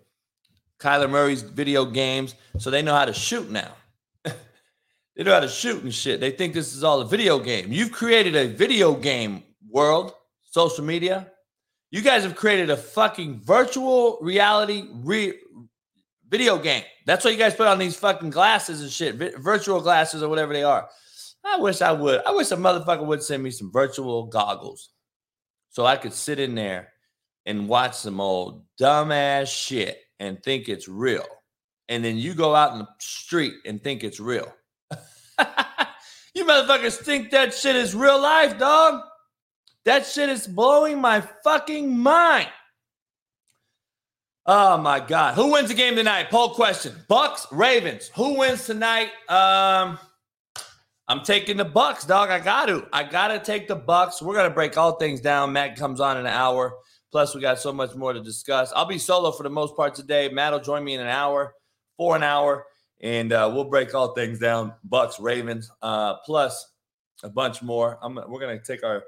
Kyler 0.78 1.08
Murray's 1.08 1.40
video 1.40 1.86
games, 1.86 2.34
so 2.58 2.70
they 2.70 2.82
know 2.82 2.94
how 2.94 3.06
to 3.06 3.14
shoot 3.14 3.50
now. 3.50 3.72
They 5.16 5.24
know 5.24 5.34
how 5.34 5.40
to 5.40 5.48
shoot 5.48 5.82
and 5.82 5.94
shit. 5.94 6.20
They 6.20 6.30
think 6.30 6.54
this 6.54 6.74
is 6.74 6.84
all 6.84 7.00
a 7.00 7.06
video 7.06 7.38
game. 7.38 7.70
You've 7.70 7.92
created 7.92 8.34
a 8.34 8.48
video 8.48 8.94
game 8.94 9.42
world, 9.68 10.12
social 10.44 10.84
media. 10.84 11.30
You 11.90 12.00
guys 12.00 12.22
have 12.22 12.34
created 12.34 12.70
a 12.70 12.76
fucking 12.76 13.42
virtual 13.44 14.18
reality 14.22 14.88
re- 14.92 15.38
video 16.28 16.58
game. 16.58 16.84
That's 17.04 17.24
what 17.24 17.34
you 17.34 17.38
guys 17.38 17.54
put 17.54 17.66
on 17.66 17.78
these 17.78 17.96
fucking 17.96 18.30
glasses 18.30 18.80
and 18.80 18.90
shit, 18.90 19.16
vi- 19.16 19.32
virtual 19.38 19.80
glasses 19.80 20.22
or 20.22 20.30
whatever 20.30 20.54
they 20.54 20.62
are. 20.62 20.88
I 21.44 21.58
wish 21.58 21.82
I 21.82 21.92
would. 21.92 22.22
I 22.24 22.32
wish 22.32 22.50
a 22.50 22.56
motherfucker 22.56 23.04
would 23.04 23.22
send 23.22 23.42
me 23.42 23.50
some 23.50 23.70
virtual 23.70 24.26
goggles 24.26 24.90
so 25.68 25.84
I 25.84 25.96
could 25.96 26.14
sit 26.14 26.38
in 26.38 26.54
there 26.54 26.92
and 27.44 27.68
watch 27.68 27.96
some 27.96 28.20
old 28.20 28.64
dumbass 28.80 29.48
shit 29.48 29.98
and 30.20 30.42
think 30.42 30.68
it's 30.68 30.88
real. 30.88 31.26
And 31.88 32.02
then 32.04 32.16
you 32.16 32.34
go 32.34 32.54
out 32.54 32.72
in 32.72 32.78
the 32.78 32.88
street 33.00 33.54
and 33.66 33.82
think 33.82 34.04
it's 34.04 34.20
real. 34.20 34.54
you 36.34 36.44
motherfuckers 36.44 36.96
think 36.96 37.30
that 37.30 37.54
shit 37.54 37.76
is 37.76 37.94
real 37.94 38.20
life, 38.20 38.58
dog. 38.58 39.02
That 39.84 40.06
shit 40.06 40.28
is 40.28 40.46
blowing 40.46 41.00
my 41.00 41.22
fucking 41.42 41.98
mind. 41.98 42.48
Oh 44.46 44.76
my 44.78 45.00
god. 45.00 45.34
Who 45.34 45.52
wins 45.52 45.68
the 45.68 45.74
game 45.74 45.96
tonight? 45.96 46.30
Poll 46.30 46.50
question. 46.50 46.94
Bucks, 47.08 47.46
Ravens. 47.50 48.10
Who 48.14 48.38
wins 48.38 48.66
tonight? 48.66 49.10
Um 49.28 49.98
I'm 51.08 51.22
taking 51.22 51.56
the 51.56 51.64
Bucks, 51.64 52.04
dog. 52.04 52.30
I 52.30 52.38
got 52.38 52.66
to. 52.66 52.86
I 52.92 53.02
got 53.02 53.28
to 53.28 53.38
take 53.38 53.68
the 53.68 53.76
Bucks. 53.76 54.22
We're 54.22 54.34
going 54.34 54.48
to 54.48 54.54
break 54.54 54.78
all 54.78 54.92
things 54.92 55.20
down. 55.20 55.52
Matt 55.52 55.76
comes 55.76 56.00
on 56.00 56.16
in 56.16 56.26
an 56.26 56.32
hour. 56.32 56.74
Plus, 57.10 57.34
we 57.34 57.42
got 57.42 57.58
so 57.58 57.72
much 57.72 57.94
more 57.94 58.14
to 58.14 58.22
discuss. 58.22 58.72
I'll 58.74 58.86
be 58.86 58.98
solo 58.98 59.30
for 59.32 59.42
the 59.42 59.50
most 59.50 59.76
part 59.76 59.94
today. 59.94 60.30
Matt 60.30 60.52
will 60.52 60.60
join 60.60 60.82
me 60.82 60.94
in 60.94 61.00
an 61.00 61.08
hour, 61.08 61.54
for 61.98 62.16
an 62.16 62.22
hour, 62.22 62.64
and 63.02 63.32
uh, 63.32 63.50
we'll 63.52 63.64
break 63.64 63.94
all 63.94 64.14
things 64.14 64.38
down. 64.38 64.72
Bucks, 64.84 65.18
Ravens, 65.18 65.70
uh, 65.82 66.14
plus 66.24 66.72
a 67.22 67.28
bunch 67.28 67.62
more. 67.62 67.98
I'm, 68.02 68.14
we're 68.14 68.40
going 68.40 68.58
to 68.58 68.64
take 68.64 68.84
our 68.84 69.04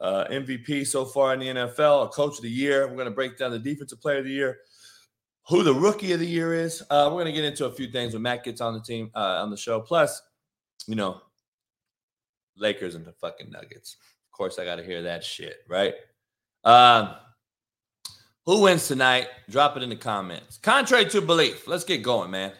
uh, 0.00 0.24
MVP 0.30 0.86
so 0.86 1.04
far 1.04 1.34
in 1.34 1.40
the 1.40 1.46
NFL, 1.46 2.06
a 2.06 2.08
coach 2.08 2.36
of 2.36 2.42
the 2.42 2.50
year. 2.50 2.86
We're 2.86 2.94
going 2.94 3.06
to 3.06 3.10
break 3.10 3.38
down 3.38 3.50
the 3.50 3.58
defensive 3.58 4.00
player 4.00 4.18
of 4.18 4.24
the 4.24 4.30
year, 4.30 4.58
who 5.48 5.62
the 5.62 5.74
rookie 5.74 6.12
of 6.12 6.20
the 6.20 6.26
year 6.26 6.54
is. 6.54 6.82
Uh, 6.90 7.08
we're 7.10 7.22
going 7.22 7.26
to 7.26 7.32
get 7.32 7.44
into 7.44 7.66
a 7.66 7.72
few 7.72 7.90
things 7.90 8.12
when 8.12 8.22
Matt 8.22 8.44
gets 8.44 8.60
on 8.60 8.74
the 8.74 8.80
team 8.80 9.10
uh, 9.14 9.42
on 9.42 9.50
the 9.50 9.56
show. 9.56 9.80
Plus, 9.80 10.22
you 10.86 10.94
know, 10.94 11.20
Lakers 12.56 12.94
and 12.94 13.04
the 13.04 13.12
fucking 13.12 13.50
Nuggets. 13.50 13.96
Of 14.32 14.36
course, 14.36 14.58
I 14.58 14.64
got 14.64 14.76
to 14.76 14.84
hear 14.84 15.02
that 15.02 15.24
shit, 15.24 15.58
right? 15.68 15.94
Um, 16.64 17.14
who 18.46 18.62
wins 18.62 18.88
tonight? 18.88 19.28
Drop 19.48 19.76
it 19.76 19.82
in 19.82 19.90
the 19.90 19.96
comments. 19.96 20.58
Contrary 20.58 21.04
to 21.06 21.20
belief, 21.20 21.68
let's 21.68 21.84
get 21.84 22.02
going, 22.02 22.30
man. 22.30 22.52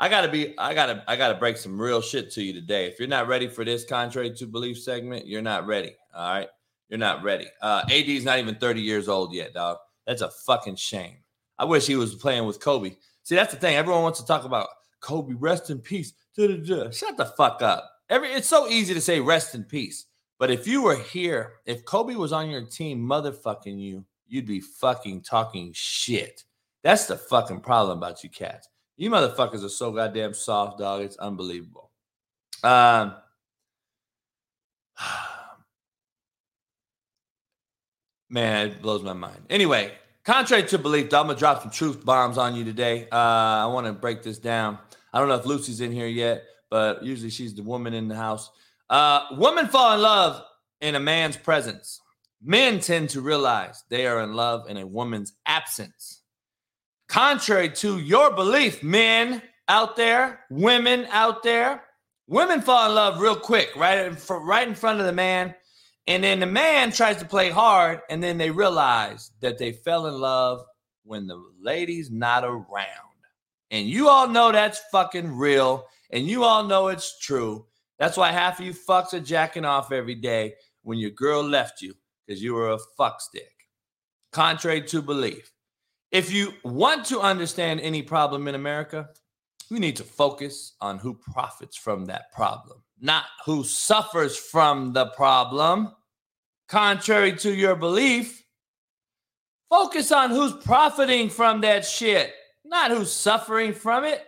I 0.00 0.08
gotta 0.08 0.28
be, 0.28 0.58
I 0.58 0.72
gotta, 0.72 1.04
I 1.06 1.14
gotta 1.14 1.34
break 1.34 1.58
some 1.58 1.78
real 1.78 2.00
shit 2.00 2.30
to 2.32 2.42
you 2.42 2.54
today. 2.54 2.86
If 2.86 2.98
you're 2.98 3.06
not 3.06 3.28
ready 3.28 3.46
for 3.46 3.66
this 3.66 3.84
contrary 3.84 4.32
to 4.32 4.46
belief 4.46 4.78
segment, 4.78 5.26
you're 5.26 5.42
not 5.42 5.66
ready. 5.66 5.94
All 6.14 6.32
right, 6.32 6.48
you're 6.88 6.98
not 6.98 7.22
ready. 7.22 7.46
Uh, 7.60 7.82
AD 7.84 8.08
is 8.08 8.24
not 8.24 8.38
even 8.38 8.54
30 8.54 8.80
years 8.80 9.08
old 9.08 9.34
yet, 9.34 9.52
dog. 9.52 9.76
That's 10.06 10.22
a 10.22 10.30
fucking 10.30 10.76
shame. 10.76 11.18
I 11.58 11.66
wish 11.66 11.86
he 11.86 11.96
was 11.96 12.14
playing 12.14 12.46
with 12.46 12.60
Kobe. 12.60 12.96
See, 13.24 13.34
that's 13.34 13.52
the 13.52 13.60
thing. 13.60 13.76
Everyone 13.76 14.02
wants 14.02 14.18
to 14.20 14.26
talk 14.26 14.44
about 14.44 14.68
Kobe, 15.00 15.34
rest 15.34 15.68
in 15.68 15.80
peace. 15.80 16.14
Da-da-da. 16.34 16.90
Shut 16.90 17.18
the 17.18 17.26
fuck 17.26 17.60
up. 17.60 17.86
Every 18.08 18.30
it's 18.30 18.48
so 18.48 18.68
easy 18.68 18.94
to 18.94 19.02
say 19.02 19.20
rest 19.20 19.54
in 19.54 19.64
peace. 19.64 20.06
But 20.38 20.50
if 20.50 20.66
you 20.66 20.82
were 20.82 20.96
here, 20.96 21.56
if 21.66 21.84
Kobe 21.84 22.14
was 22.14 22.32
on 22.32 22.48
your 22.48 22.64
team 22.64 23.06
motherfucking 23.06 23.78
you, 23.78 24.06
you'd 24.26 24.46
be 24.46 24.60
fucking 24.60 25.20
talking 25.20 25.72
shit. 25.74 26.44
That's 26.82 27.04
the 27.04 27.18
fucking 27.18 27.60
problem 27.60 27.98
about 27.98 28.24
you 28.24 28.30
cats. 28.30 28.66
You 29.00 29.08
motherfuckers 29.08 29.64
are 29.64 29.70
so 29.70 29.90
goddamn 29.92 30.34
soft, 30.34 30.78
dog. 30.78 31.00
It's 31.00 31.16
unbelievable. 31.16 31.90
Um, 32.62 33.14
man, 38.28 38.68
it 38.68 38.82
blows 38.82 39.02
my 39.02 39.14
mind. 39.14 39.46
Anyway, 39.48 39.92
contrary 40.22 40.64
to 40.64 40.76
belief, 40.76 41.04
I'm 41.14 41.28
gonna 41.28 41.34
drop 41.34 41.62
some 41.62 41.70
truth 41.70 42.04
bombs 42.04 42.36
on 42.36 42.54
you 42.54 42.62
today. 42.62 43.08
Uh, 43.10 43.16
I 43.16 43.66
want 43.72 43.86
to 43.86 43.94
break 43.94 44.22
this 44.22 44.38
down. 44.38 44.76
I 45.14 45.18
don't 45.18 45.28
know 45.28 45.36
if 45.36 45.46
Lucy's 45.46 45.80
in 45.80 45.92
here 45.92 46.06
yet, 46.06 46.42
but 46.68 47.02
usually 47.02 47.30
she's 47.30 47.54
the 47.54 47.62
woman 47.62 47.94
in 47.94 48.06
the 48.06 48.16
house. 48.16 48.50
Uh, 48.90 49.28
women 49.30 49.68
fall 49.68 49.94
in 49.94 50.02
love 50.02 50.42
in 50.82 50.94
a 50.94 51.00
man's 51.00 51.38
presence. 51.38 52.02
Men 52.42 52.80
tend 52.80 53.08
to 53.10 53.22
realize 53.22 53.82
they 53.88 54.06
are 54.06 54.20
in 54.20 54.34
love 54.34 54.68
in 54.68 54.76
a 54.76 54.86
woman's 54.86 55.32
absence. 55.46 56.19
Contrary 57.10 57.68
to 57.68 57.98
your 57.98 58.30
belief, 58.30 58.84
men 58.84 59.42
out 59.66 59.96
there, 59.96 60.44
women 60.48 61.08
out 61.10 61.42
there, 61.42 61.82
women 62.28 62.60
fall 62.60 62.88
in 62.88 62.94
love 62.94 63.20
real 63.20 63.34
quick, 63.34 63.74
right 63.74 64.06
in, 64.06 64.14
fr- 64.14 64.34
right 64.34 64.68
in 64.68 64.76
front 64.76 65.00
of 65.00 65.06
the 65.06 65.12
man. 65.12 65.52
And 66.06 66.22
then 66.22 66.38
the 66.38 66.46
man 66.46 66.92
tries 66.92 67.16
to 67.16 67.24
play 67.24 67.50
hard, 67.50 68.00
and 68.10 68.22
then 68.22 68.38
they 68.38 68.52
realize 68.52 69.32
that 69.40 69.58
they 69.58 69.72
fell 69.72 70.06
in 70.06 70.20
love 70.20 70.62
when 71.02 71.26
the 71.26 71.42
lady's 71.60 72.12
not 72.12 72.44
around. 72.44 72.68
And 73.72 73.88
you 73.88 74.08
all 74.08 74.28
know 74.28 74.52
that's 74.52 74.80
fucking 74.92 75.36
real, 75.36 75.86
and 76.10 76.28
you 76.28 76.44
all 76.44 76.62
know 76.62 76.86
it's 76.88 77.18
true. 77.18 77.66
That's 77.98 78.16
why 78.16 78.30
half 78.30 78.60
of 78.60 78.66
you 78.66 78.72
fucks 78.72 79.14
are 79.14 79.20
jacking 79.20 79.64
off 79.64 79.90
every 79.90 80.14
day 80.14 80.54
when 80.82 80.98
your 80.98 81.10
girl 81.10 81.42
left 81.42 81.82
you 81.82 81.92
because 82.24 82.40
you 82.40 82.54
were 82.54 82.70
a 82.70 82.78
fuck 82.96 83.20
stick. 83.20 83.66
Contrary 84.30 84.82
to 84.82 85.02
belief. 85.02 85.50
If 86.10 86.32
you 86.32 86.54
want 86.64 87.06
to 87.06 87.20
understand 87.20 87.80
any 87.80 88.02
problem 88.02 88.48
in 88.48 88.54
America, 88.54 89.10
you 89.70 89.78
need 89.78 89.96
to 89.96 90.04
focus 90.04 90.74
on 90.80 90.98
who 90.98 91.14
profits 91.14 91.76
from 91.76 92.06
that 92.06 92.32
problem, 92.32 92.82
not 93.00 93.24
who 93.46 93.62
suffers 93.62 94.36
from 94.36 94.92
the 94.92 95.06
problem. 95.06 95.94
Contrary 96.68 97.36
to 97.36 97.54
your 97.54 97.76
belief, 97.76 98.44
focus 99.68 100.10
on 100.10 100.30
who's 100.30 100.52
profiting 100.64 101.28
from 101.28 101.60
that 101.60 101.84
shit, 101.84 102.32
not 102.64 102.90
who's 102.90 103.12
suffering 103.12 103.72
from 103.72 104.04
it. 104.04 104.24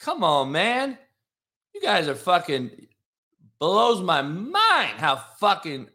Come 0.00 0.24
on, 0.24 0.52
man. 0.52 0.96
You 1.74 1.80
guys 1.82 2.08
are 2.08 2.14
fucking 2.14 2.70
blows 3.58 4.00
my 4.00 4.22
mind 4.22 4.98
how 4.98 5.16
fucking 5.16 5.88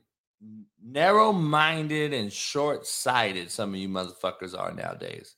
narrow 0.93 1.34
minded 1.34 2.13
and 2.13 2.32
short 2.32 2.86
sighted 2.86 3.49
some 3.49 3.73
of 3.73 3.79
you 3.79 3.89
motherfuckers 3.89 4.58
are 4.58 4.71
nowadays. 4.71 5.36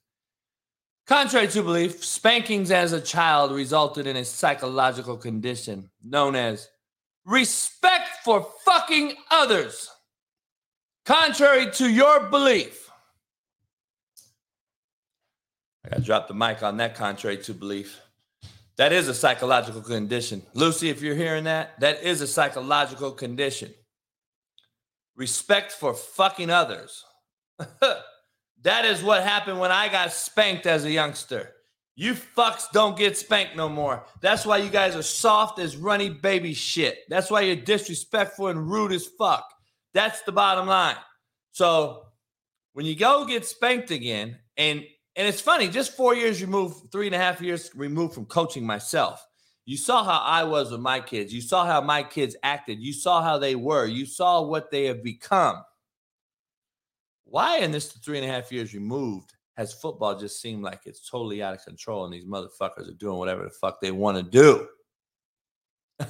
Contrary 1.07 1.47
to 1.47 1.63
belief, 1.63 2.03
spankings 2.03 2.71
as 2.71 2.91
a 2.91 2.99
child 2.99 3.51
resulted 3.51 4.05
in 4.05 4.17
a 4.17 4.25
psychological 4.25 5.15
condition 5.15 5.89
known 6.03 6.35
as 6.35 6.67
respect 7.25 8.09
for 8.23 8.45
fucking 8.65 9.13
others. 9.31 9.89
Contrary 11.05 11.71
to 11.71 11.89
your 11.89 12.27
belief, 12.29 12.89
I 15.85 15.89
gotta 15.89 16.01
drop 16.01 16.27
the 16.27 16.33
mic 16.33 16.63
on 16.63 16.77
that 16.77 16.95
contrary 16.95 17.37
to 17.43 17.53
belief. 17.53 18.01
That 18.77 18.91
is 18.91 19.07
a 19.07 19.13
psychological 19.13 19.81
condition. 19.81 20.41
Lucy, 20.53 20.89
if 20.89 21.01
you're 21.01 21.15
hearing 21.15 21.45
that, 21.45 21.79
that 21.79 22.03
is 22.03 22.19
a 22.21 22.27
psychological 22.27 23.11
condition. 23.11 23.73
Respect 25.15 25.71
for 25.71 25.93
fucking 25.93 26.49
others. 26.49 27.03
that 28.61 28.85
is 28.85 29.01
what 29.01 29.23
happened 29.23 29.59
when 29.59 29.71
I 29.71 29.87
got 29.89 30.11
spanked 30.11 30.65
as 30.65 30.85
a 30.85 30.91
youngster. 30.91 31.51
You 31.95 32.13
fucks 32.13 32.69
don't 32.73 32.97
get 32.97 33.17
spanked 33.17 33.55
no 33.55 33.69
more. 33.69 34.05
That's 34.21 34.45
why 34.45 34.57
you 34.57 34.69
guys 34.69 34.95
are 34.97 35.01
soft 35.01 35.59
as 35.59 35.77
runny 35.77 36.09
baby 36.09 36.53
shit. 36.53 36.99
That's 37.07 37.31
why 37.31 37.41
you're 37.41 37.55
disrespectful 37.55 38.47
and 38.47 38.69
rude 38.69 38.91
as 38.91 39.05
fuck. 39.05 39.45
That's 39.93 40.21
the 40.23 40.33
bottom 40.33 40.67
line. 40.67 40.97
So 41.51 42.03
when 42.73 42.85
you 42.85 42.95
go 42.95 43.25
get 43.25 43.45
spanked 43.45 43.91
again, 43.91 44.37
and 44.57 44.83
And 45.17 45.25
it's 45.27 45.39
funny, 45.39 45.69
just 45.69 45.95
four 45.95 46.13
years 46.13 46.41
removed, 46.41 46.91
three 46.91 47.05
and 47.05 47.15
a 47.15 47.17
half 47.17 47.39
years 47.41 47.71
removed 47.73 48.13
from 48.13 48.25
coaching 48.25 48.65
myself. 48.65 49.25
You 49.65 49.77
saw 49.77 50.03
how 50.03 50.19
I 50.19 50.43
was 50.43 50.71
with 50.71 50.79
my 50.81 50.99
kids. 50.99 51.33
You 51.33 51.41
saw 51.41 51.65
how 51.65 51.81
my 51.81 52.03
kids 52.03 52.35
acted. 52.43 52.79
You 52.79 52.93
saw 52.93 53.23
how 53.23 53.39
they 53.39 53.55
were. 53.55 53.87
You 53.87 54.05
saw 54.05 54.43
what 54.43 54.69
they 54.69 54.85
have 54.85 55.03
become. 55.03 55.63
Why, 57.23 57.57
in 57.57 57.71
this 57.71 57.91
three 57.91 58.19
and 58.19 58.29
a 58.29 58.31
half 58.31 58.51
years 58.51 58.75
removed, 58.75 59.33
has 59.57 59.73
football 59.73 60.17
just 60.17 60.39
seemed 60.39 60.63
like 60.63 60.81
it's 60.85 61.09
totally 61.09 61.41
out 61.41 61.55
of 61.55 61.65
control 61.65 62.05
and 62.05 62.13
these 62.13 62.25
motherfuckers 62.25 62.89
are 62.89 62.93
doing 62.99 63.17
whatever 63.17 63.43
the 63.43 63.49
fuck 63.49 63.81
they 63.81 63.91
want 63.91 64.17
to 64.17 64.23
do? 64.23 64.67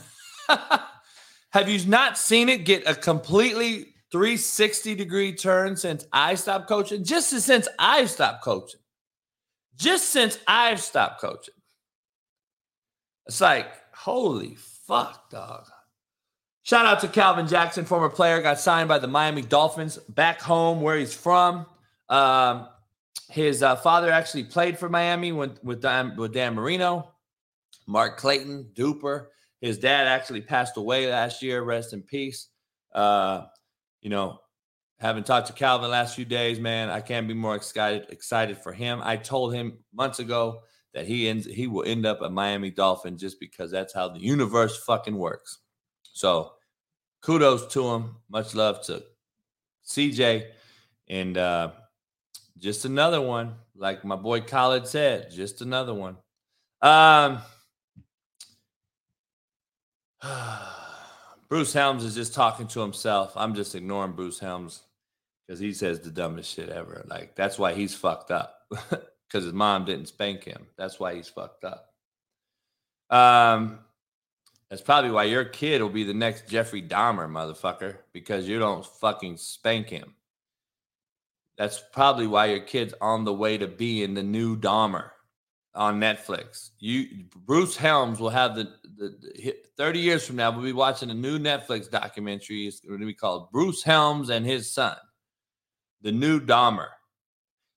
have 1.52 1.70
you 1.70 1.88
not 1.88 2.18
seen 2.18 2.50
it 2.50 2.66
get 2.66 2.84
a 2.88 2.94
completely 2.94 3.94
360 4.12 4.96
degree 4.96 5.34
turn 5.34 5.78
since 5.78 6.06
I 6.12 6.36
stopped 6.36 6.68
coaching? 6.68 7.06
Just 7.06 7.30
since 7.30 7.68
I've 7.80 8.10
stopped 8.10 8.44
coaching. 8.44 8.82
Just 9.78 10.10
since 10.10 10.40
I've 10.48 10.82
stopped 10.82 11.22
coaching. 11.22 11.55
It's 13.28 13.42
like, 13.42 13.68
holy 13.94 14.56
fuck, 14.56 15.30
dog. 15.30 15.68
Shout 16.64 16.86
out 16.86 17.00
to 17.02 17.08
Calvin 17.08 17.48
Jackson, 17.48 17.86
former 17.86 18.10
player, 18.10 18.42
got 18.42 18.60
signed 18.60 18.88
by 18.88 19.00
the 19.00 19.08
Miami 19.08 19.42
Dolphins 19.42 19.98
back 20.10 20.42
home 20.42 20.82
where 20.82 20.98
he's 20.98 21.14
from. 21.14 21.66
Um, 22.10 22.68
his 23.30 23.62
uh, 23.62 23.76
father 23.76 24.12
actually 24.12 24.46
played 24.46 24.78
for 24.78 24.90
Miami 24.90 25.32
with, 25.32 25.64
with, 25.64 25.82
Dan, 25.82 26.16
with 26.16 26.34
Dan 26.34 26.56
Marino, 26.56 27.12
Mark 27.88 28.18
Clayton, 28.18 28.72
Duper. 28.74 29.28
His 29.62 29.78
dad 29.78 30.08
actually 30.08 30.42
passed 30.42 30.78
away 30.78 31.10
last 31.10 31.42
year. 31.42 31.64
Rest 31.64 31.94
in 31.94 32.02
peace. 32.02 32.48
Uh, 32.94 33.46
you 34.02 34.10
know, 34.10 34.40
having 35.00 35.24
talked 35.24 35.48
to 35.48 35.54
Calvin 35.54 35.90
last 35.90 36.16
few 36.16 36.26
days, 36.26 36.60
man, 36.60 36.90
I 36.90 37.02
can't 37.02 37.28
be 37.28 37.34
more 37.34 37.56
excited 37.56 38.08
excited 38.10 38.58
for 38.58 38.74
him. 38.74 39.02
I 39.04 39.18
told 39.18 39.54
him 39.54 39.80
months 39.94 40.20
ago 40.20 40.62
that 40.96 41.06
he 41.06 41.28
ends 41.28 41.46
he 41.46 41.68
will 41.68 41.84
end 41.86 42.06
up 42.06 42.22
a 42.22 42.30
Miami 42.30 42.72
Dolphin 42.72 43.18
just 43.18 43.38
because 43.40 43.70
that's 43.70 43.94
how 43.94 44.08
the 44.08 44.20
universe 44.20 44.82
fucking 44.86 45.18
works. 45.18 45.60
So 46.14 46.54
kudos 47.22 47.68
to 47.74 47.86
him. 47.94 48.16
Much 48.30 48.56
love 48.56 48.82
to 48.86 49.04
CJ. 49.86 50.46
And 51.10 51.38
uh 51.38 51.72
just 52.58 52.86
another 52.86 53.20
one, 53.22 53.56
like 53.76 54.06
my 54.06 54.16
boy 54.16 54.40
Khaled 54.40 54.88
said, 54.88 55.32
just 55.32 55.62
another 55.62 55.94
one. 55.94 56.16
Um 56.82 57.42
Bruce 61.50 61.74
Helms 61.74 62.06
is 62.06 62.16
just 62.16 62.34
talking 62.34 62.68
to 62.68 62.80
himself. 62.80 63.34
I'm 63.36 63.54
just 63.54 63.76
ignoring 63.76 64.14
Bruce 64.14 64.40
Helms 64.40 64.84
because 65.46 65.60
he 65.60 65.74
says 65.74 66.00
the 66.00 66.10
dumbest 66.10 66.56
shit 66.56 66.70
ever. 66.70 67.06
Like 67.10 67.36
that's 67.36 67.60
why 67.60 67.74
he's 67.74 67.94
fucked 67.94 68.32
up. 68.32 68.62
because 69.28 69.44
his 69.44 69.54
mom 69.54 69.86
didn't 69.86 70.08
spank 70.08 70.44
him. 70.44 70.68
That's 70.78 71.00
why 71.00 71.16
he's 71.16 71.28
fucked 71.28 71.66
up. 71.66 71.94
Um, 73.10 73.80
that's 74.70 74.82
probably 74.82 75.12
why 75.12 75.26
your 75.26 75.46
kid 75.46 75.82
will 75.82 75.90
be 75.90 76.04
the 76.04 76.14
next 76.14 76.48
Jeffrey 76.48 76.82
Dahmer, 76.82 77.30
motherfucker, 77.30 77.98
because 78.14 78.48
you 78.48 78.60
don't 78.60 78.86
fucking 78.86 79.38
spank 79.38 79.90
him. 79.90 80.16
That's 81.58 81.82
probably 81.94 82.28
why 82.28 82.48
your 82.48 82.62
kid's 82.62 82.94
on 83.00 83.24
the 83.24 83.34
way 83.34 83.58
to 83.58 83.68
being 83.68 84.14
the 84.14 84.24
new 84.24 84.58
Dahmer 84.58 85.12
on 85.74 86.00
Netflix. 86.00 86.72
You 86.80 87.26
Bruce 87.46 87.78
Helms 87.78 88.20
will 88.20 88.30
have 88.30 88.56
the, 88.56 88.74
the, 88.98 89.16
the 89.22 89.56
30 89.78 90.00
years 90.00 90.26
from 90.26 90.38
now, 90.38 90.52
we'll 90.52 90.64
be 90.64 90.74
watching 90.74 91.10
a 91.10 91.14
new 91.14 91.38
Netflix 91.38 91.90
documentary. 91.90 92.66
It's 92.68 92.80
going 92.80 93.00
to 93.00 93.06
be 93.06 93.14
called 93.14 93.52
Bruce 93.52 93.84
Helms 93.84 94.30
and 94.30 94.46
His 94.46 94.72
Son, 94.72 94.98
the 96.02 96.12
new 96.12 96.40
Dahmer 96.40 96.88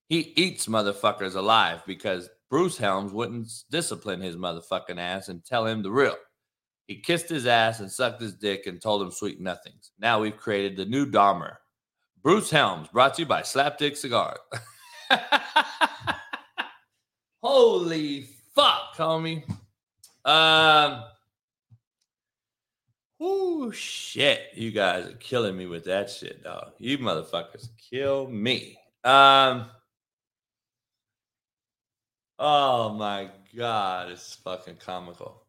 he 0.09 0.33
eats 0.37 0.67
motherfuckers 0.67 1.35
alive 1.35 1.83
because 1.87 2.31
Bruce 2.49 2.79
Helms 2.79 3.13
wouldn't 3.13 3.51
discipline 3.71 4.21
his 4.21 4.37
motherfucking 4.37 4.99
ass 4.99 5.29
and 5.29 5.45
tell 5.45 5.67
him 5.67 5.83
the 5.83 5.91
real. 5.91 6.17
He 6.87 6.97
kissed 6.97 7.29
his 7.29 7.47
ass 7.47 7.81
and 7.81 7.93
sucked 7.93 8.23
his 8.23 8.33
dick 8.35 8.67
and 8.67 8.81
told 8.81 9.03
him 9.03 9.11
sweet 9.11 9.41
nothings. 9.41 9.91
Now 9.99 10.21
we've 10.21 10.37
created 10.37 10.77
the 10.77 10.87
new 10.87 11.05
Dahmer. 11.05 11.57
Bruce 12.23 12.51
Helms, 12.51 12.89
brought 12.89 13.15
to 13.15 13.23
you 13.23 13.27
by 13.27 13.43
Slapdick 13.43 13.97
Cigar. 13.97 14.39
Holy 17.43 18.27
fuck, 18.55 18.97
homie. 18.97 19.45
Um, 20.25 21.05
oh 23.21 23.71
shit. 23.71 24.41
You 24.55 24.71
guys 24.71 25.07
are 25.07 25.17
killing 25.17 25.57
me 25.57 25.67
with 25.67 25.85
that 25.85 26.11
shit, 26.11 26.43
dog. 26.43 26.73
You 26.79 26.99
motherfuckers 26.99 27.69
kill 27.91 28.29
me. 28.29 28.79
Um, 29.05 29.67
Oh 32.39 32.91
my 32.91 33.31
god, 33.57 34.11
it's 34.11 34.35
fucking 34.37 34.77
comical. 34.77 35.43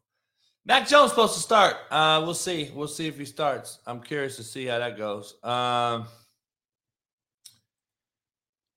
Mac 0.66 0.88
Jones 0.88 1.10
supposed 1.10 1.34
to 1.34 1.40
start. 1.40 1.76
Uh, 1.90 2.20
we'll 2.24 2.34
see. 2.34 2.70
We'll 2.74 2.88
see 2.88 3.06
if 3.06 3.16
he 3.16 3.24
starts. 3.24 3.78
I'm 3.86 4.00
curious 4.00 4.36
to 4.36 4.42
see 4.42 4.66
how 4.66 4.78
that 4.78 4.98
goes. 4.98 5.36
Um, 5.42 6.06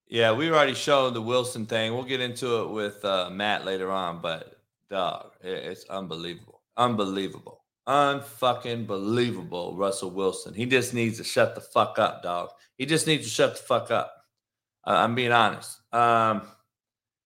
yeah, 0.08 0.32
we 0.32 0.50
already 0.50 0.76
showed 0.76 1.16
the 1.16 1.22
Wilson 1.22 1.66
thing. 1.66 1.94
We'll 1.94 2.04
get 2.04 2.22
into 2.22 2.62
it 2.62 2.70
with 2.70 3.04
uh, 3.04 3.30
Matt 3.32 3.66
later 3.66 3.92
on, 3.92 4.22
but 4.22 4.60
dog, 4.90 5.32
it, 5.44 5.50
it's 5.50 5.86
unbelievable, 5.90 6.62
unbelievable, 6.78 7.64
unfucking 7.88 8.86
believable. 8.86 9.76
Russell 9.76 10.12
Wilson. 10.12 10.54
He 10.54 10.68
just 10.68 10.94
needs 10.94 11.18
to 11.18 11.24
shut 11.24 11.56
the 11.56 11.62
fuck 11.62 11.98
up, 11.98 12.22
dog. 12.22 12.50
He 12.78 12.86
just 12.86 13.08
needs 13.08 13.24
to 13.24 13.30
shut 13.30 13.56
the 13.56 13.64
fuck 13.64 13.90
up. 13.90 14.14
Uh, 14.86 14.98
I'm 14.98 15.16
being 15.16 15.32
honest. 15.32 15.80
Um, 15.92 16.44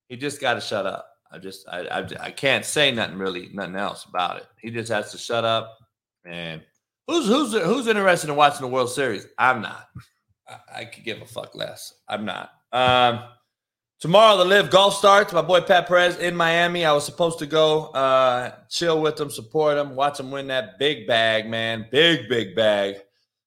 he 0.08 0.18
just 0.18 0.42
got 0.42 0.56
to 0.56 0.62
shut 0.62 0.86
up. 0.86 1.10
I 1.32 1.38
just 1.40 1.68
I, 1.68 1.80
I, 1.80 2.08
I 2.20 2.32
can't 2.32 2.66
say 2.66 2.92
nothing 2.92 3.18
really 3.18 3.50
nothing 3.54 3.76
else 3.76 4.06
about 4.06 4.38
it. 4.38 4.48
He 4.62 4.72
just 4.72 4.92
has 4.92 5.12
to 5.12 5.18
shut 5.18 5.44
up. 5.44 5.78
And 6.26 6.62
who's 7.08 7.28
who's 7.28 7.54
who's 7.54 7.88
interested 7.88 8.30
in 8.30 8.36
watching 8.36 8.62
the 8.62 8.68
World 8.68 8.90
Series? 8.90 9.28
I'm 9.38 9.62
not. 9.62 9.90
I, 10.48 10.80
I 10.80 10.86
could 10.86 11.04
give 11.04 11.22
a 11.22 11.26
fuck 11.26 11.56
less. 11.56 11.94
I'm 12.08 12.26
not. 12.26 12.52
Um, 12.72 13.24
tomorrow 14.00 14.38
the 14.38 14.46
LIV 14.46 14.70
Golf 14.70 14.96
starts. 14.96 15.34
My 15.34 15.42
boy 15.42 15.62
Pat 15.62 15.88
Perez 15.88 16.18
in 16.18 16.36
Miami. 16.36 16.86
I 16.86 16.94
was 16.94 17.06
supposed 17.06 17.40
to 17.40 17.46
go 17.46 17.88
uh, 17.88 18.54
chill 18.70 19.02
with 19.02 19.18
them, 19.18 19.30
support 19.30 19.76
them, 19.76 19.96
watch 19.96 20.18
them 20.18 20.32
win 20.32 20.48
that 20.48 20.80
big 20.80 21.08
bag, 21.08 21.50
man, 21.50 21.88
big 21.92 22.30
big 22.30 22.56
bag. 22.56 22.96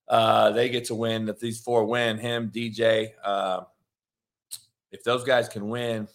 Uh, 0.07 0.51
they 0.51 0.69
get 0.69 0.85
to 0.87 0.95
win 0.95 1.29
if 1.29 1.39
these 1.39 1.61
four 1.61 1.85
win. 1.87 2.19
Him, 2.19 2.51
DJ. 2.51 3.13
Uh, 3.25 3.63
if 4.91 5.05
those 5.05 5.23
guys 5.23 5.49
can 5.49 5.69
win, 5.69 6.09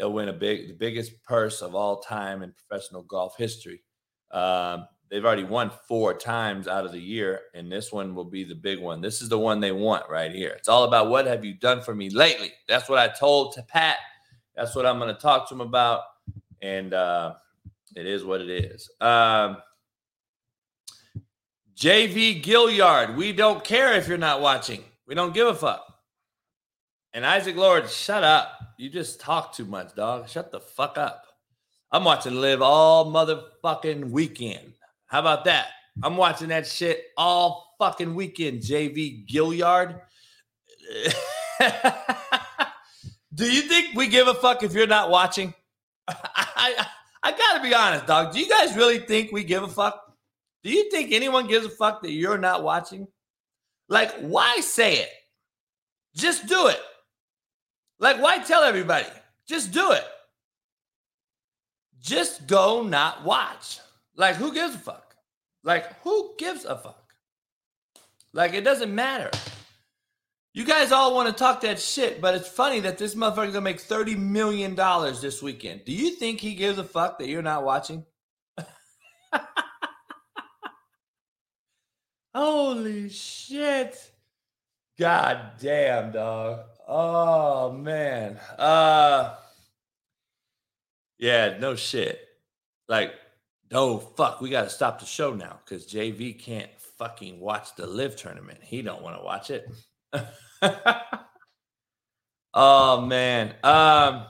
they'll 0.00 0.12
win 0.12 0.30
a 0.30 0.32
big, 0.32 0.66
the 0.66 0.74
biggest 0.74 1.22
purse 1.24 1.60
of 1.60 1.74
all 1.74 2.00
time 2.00 2.42
in 2.42 2.54
professional 2.54 3.02
golf 3.02 3.36
history. 3.36 3.82
Um, 4.30 4.86
they've 5.10 5.24
already 5.24 5.44
won 5.44 5.70
four 5.86 6.14
times 6.14 6.66
out 6.66 6.86
of 6.86 6.92
the 6.92 7.00
year, 7.00 7.42
and 7.54 7.70
this 7.70 7.92
one 7.92 8.14
will 8.14 8.24
be 8.24 8.42
the 8.42 8.54
big 8.54 8.80
one. 8.80 9.02
This 9.02 9.20
is 9.20 9.28
the 9.28 9.38
one 9.38 9.60
they 9.60 9.72
want 9.72 10.08
right 10.08 10.32
here. 10.32 10.54
It's 10.56 10.70
all 10.70 10.84
about 10.84 11.10
what 11.10 11.26
have 11.26 11.44
you 11.44 11.52
done 11.52 11.82
for 11.82 11.94
me 11.94 12.08
lately. 12.08 12.50
That's 12.66 12.88
what 12.88 12.98
I 12.98 13.08
told 13.08 13.52
to 13.54 13.62
Pat. 13.62 13.98
That's 14.56 14.74
what 14.74 14.86
I'm 14.86 14.98
going 14.98 15.14
to 15.14 15.20
talk 15.20 15.50
to 15.50 15.54
him 15.54 15.60
about, 15.60 16.00
and 16.62 16.94
uh, 16.94 17.34
it 17.94 18.06
is 18.06 18.24
what 18.24 18.40
it 18.40 18.48
is. 18.48 18.90
Um, 19.02 19.58
JV 21.76 22.42
Gilliard, 22.42 23.16
we 23.16 23.34
don't 23.34 23.62
care 23.62 23.92
if 23.92 24.08
you're 24.08 24.16
not 24.16 24.40
watching. 24.40 24.82
We 25.06 25.14
don't 25.14 25.34
give 25.34 25.46
a 25.46 25.54
fuck. 25.54 25.84
And 27.12 27.26
Isaac 27.26 27.56
Lord, 27.56 27.90
shut 27.90 28.24
up. 28.24 28.59
You 28.80 28.88
just 28.88 29.20
talk 29.20 29.52
too 29.52 29.66
much, 29.66 29.94
dog. 29.94 30.26
Shut 30.26 30.50
the 30.50 30.58
fuck 30.58 30.96
up. 30.96 31.26
I'm 31.92 32.02
watching 32.02 32.40
live 32.40 32.62
all 32.62 33.12
motherfucking 33.12 34.08
weekend. 34.08 34.72
How 35.04 35.20
about 35.20 35.44
that? 35.44 35.66
I'm 36.02 36.16
watching 36.16 36.48
that 36.48 36.66
shit 36.66 37.08
all 37.18 37.74
fucking 37.78 38.14
weekend, 38.14 38.62
JV 38.62 39.28
Gilliard. 39.28 40.00
Do 43.34 43.52
you 43.52 43.60
think 43.60 43.94
we 43.94 44.08
give 44.08 44.28
a 44.28 44.34
fuck 44.34 44.62
if 44.62 44.72
you're 44.72 44.86
not 44.86 45.10
watching? 45.10 45.52
I, 46.08 46.46
I, 46.56 46.86
I 47.22 47.32
gotta 47.32 47.62
be 47.62 47.74
honest, 47.74 48.06
dog. 48.06 48.32
Do 48.32 48.40
you 48.40 48.48
guys 48.48 48.74
really 48.74 49.00
think 49.00 49.30
we 49.30 49.44
give 49.44 49.62
a 49.62 49.68
fuck? 49.68 50.00
Do 50.64 50.70
you 50.70 50.90
think 50.90 51.12
anyone 51.12 51.48
gives 51.48 51.66
a 51.66 51.70
fuck 51.70 52.00
that 52.00 52.12
you're 52.12 52.38
not 52.38 52.62
watching? 52.62 53.08
Like, 53.90 54.10
why 54.20 54.60
say 54.60 55.00
it? 55.00 55.10
Just 56.16 56.46
do 56.46 56.68
it. 56.68 56.80
Like, 58.00 58.20
why 58.20 58.38
tell 58.38 58.62
everybody? 58.62 59.06
Just 59.46 59.72
do 59.72 59.92
it. 59.92 60.04
Just 62.00 62.46
go 62.46 62.82
not 62.82 63.24
watch. 63.24 63.78
Like, 64.16 64.36
who 64.36 64.52
gives 64.54 64.74
a 64.74 64.78
fuck? 64.78 65.14
Like, 65.62 66.00
who 66.02 66.34
gives 66.38 66.64
a 66.64 66.76
fuck? 66.76 67.12
Like, 68.32 68.54
it 68.54 68.64
doesn't 68.64 68.94
matter. 68.94 69.30
You 70.52 70.64
guys 70.64 70.90
all 70.92 71.14
want 71.14 71.28
to 71.28 71.34
talk 71.34 71.60
that 71.60 71.78
shit, 71.78 72.20
but 72.20 72.34
it's 72.34 72.48
funny 72.48 72.80
that 72.80 72.98
this 72.98 73.14
motherfucker's 73.14 73.52
gonna 73.52 73.60
make 73.60 73.80
$30 73.80 74.16
million 74.16 74.74
this 75.20 75.42
weekend. 75.42 75.84
Do 75.84 75.92
you 75.92 76.10
think 76.10 76.40
he 76.40 76.54
gives 76.54 76.78
a 76.78 76.84
fuck 76.84 77.18
that 77.18 77.28
you're 77.28 77.42
not 77.42 77.64
watching? 77.64 78.04
Holy 82.34 83.10
shit. 83.10 83.96
God 84.98 85.52
damn, 85.60 86.12
dog. 86.12 86.60
Oh 86.92 87.70
man. 87.70 88.36
Uh 88.58 89.36
yeah, 91.18 91.56
no 91.60 91.76
shit. 91.76 92.18
Like, 92.88 93.14
no 93.70 93.98
fuck, 93.98 94.40
we 94.40 94.50
gotta 94.50 94.70
stop 94.70 94.98
the 94.98 95.06
show 95.06 95.32
now 95.32 95.60
because 95.64 95.86
JV 95.86 96.36
can't 96.36 96.70
fucking 96.98 97.38
watch 97.38 97.76
the 97.76 97.86
live 97.86 98.16
tournament. 98.16 98.58
He 98.60 98.82
don't 98.82 99.02
want 99.02 99.16
to 99.16 99.22
watch 99.22 99.50
it. 99.50 99.70
oh 102.54 103.00
man. 103.02 103.54
Um 103.62 104.24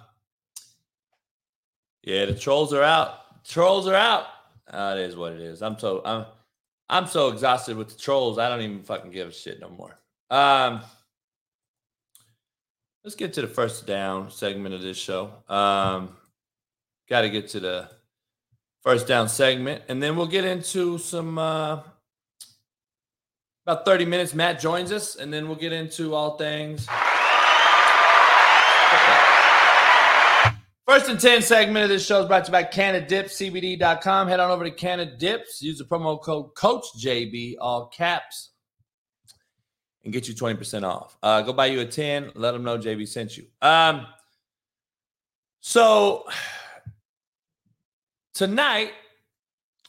yeah, 2.03 2.27
the 2.27 2.35
trolls 2.35 2.75
are 2.75 2.83
out. 2.83 3.43
Trolls 3.47 3.89
are 3.89 3.95
out. 3.95 4.27
Uh, 4.71 4.97
it 4.99 5.05
is 5.05 5.17
what 5.17 5.33
it 5.33 5.41
is. 5.41 5.63
I'm 5.63 5.79
so 5.79 6.03
I'm 6.05 6.27
I'm 6.91 7.07
so 7.07 7.29
exhausted 7.29 7.79
with 7.79 7.89
the 7.89 7.99
trolls. 7.99 8.39
I 8.39 8.51
don't 8.51 8.61
even 8.61 8.83
fucking 8.83 9.13
give 9.13 9.29
a 9.29 9.33
shit 9.33 9.61
no 9.61 9.71
more. 9.71 9.99
Um 10.29 10.83
let's 13.05 13.17
get 13.17 13.33
to 13.35 13.41
the 13.43 13.49
first 13.49 13.87
down 13.87 14.31
segment 14.31 14.75
of 14.75 14.83
this 14.83 14.97
show. 14.97 15.33
Um 15.49 16.17
got 17.09 17.23
to 17.23 17.31
get 17.31 17.49
to 17.49 17.61
the 17.61 17.91
first 18.83 19.07
down 19.07 19.29
segment 19.29 19.83
and 19.89 20.03
then 20.03 20.17
we'll 20.17 20.27
get 20.27 20.45
into 20.45 20.97
some 20.99 21.39
uh 21.39 21.81
about 23.67 23.85
30 23.85 24.05
minutes 24.07 24.33
matt 24.33 24.59
joins 24.59 24.91
us 24.93 25.17
and 25.17 25.33
then 25.33 25.49
we'll 25.49 25.59
get 25.59 25.73
into 25.73 26.15
all 26.15 26.39
things 26.39 26.87
First 30.91 31.09
and 31.09 31.21
10 31.21 31.43
segment 31.43 31.85
of 31.85 31.89
this 31.89 32.05
show 32.05 32.21
is 32.21 32.27
brought 32.27 32.47
to 32.47 32.51
you 32.51 32.53
by 32.53 32.65
CannadipsCBD.com. 32.65 34.27
Head 34.27 34.41
on 34.41 34.51
over 34.51 34.69
to 34.69 34.73
CannaDips, 34.73 35.61
use 35.63 35.79
the 35.79 35.85
promo 35.85 36.21
code 36.21 36.53
CoachJB, 36.57 37.55
all 37.61 37.87
caps, 37.87 38.51
and 40.05 40.13
get 40.13 40.29
you 40.29 40.35
20% 40.35 40.83
off. 40.83 41.17
Uh, 41.23 41.43
go 41.43 41.53
buy 41.53 41.67
you 41.67 41.81
a 41.81 41.85
10, 41.85 42.33
let 42.35 42.53
them 42.53 42.65
know 42.65 42.79
JB 42.79 43.07
sent 43.07 43.37
you. 43.37 43.45
Um, 43.61 44.07
so 45.61 46.25
tonight, 48.35 48.93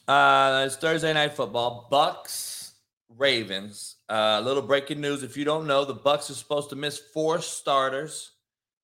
uh, 0.08 0.64
it's 0.66 0.76
Thursday 0.76 1.12
night 1.12 1.32
football. 1.32 1.88
Bucks, 1.90 2.72
Ravens. 3.16 3.96
A 4.08 4.14
uh, 4.14 4.40
little 4.40 4.62
breaking 4.62 5.00
news. 5.00 5.22
If 5.22 5.36
you 5.36 5.44
don't 5.44 5.66
know, 5.66 5.84
the 5.84 5.94
Bucks 5.94 6.30
are 6.30 6.34
supposed 6.34 6.70
to 6.70 6.76
miss 6.76 6.98
four 6.98 7.40
starters. 7.40 8.32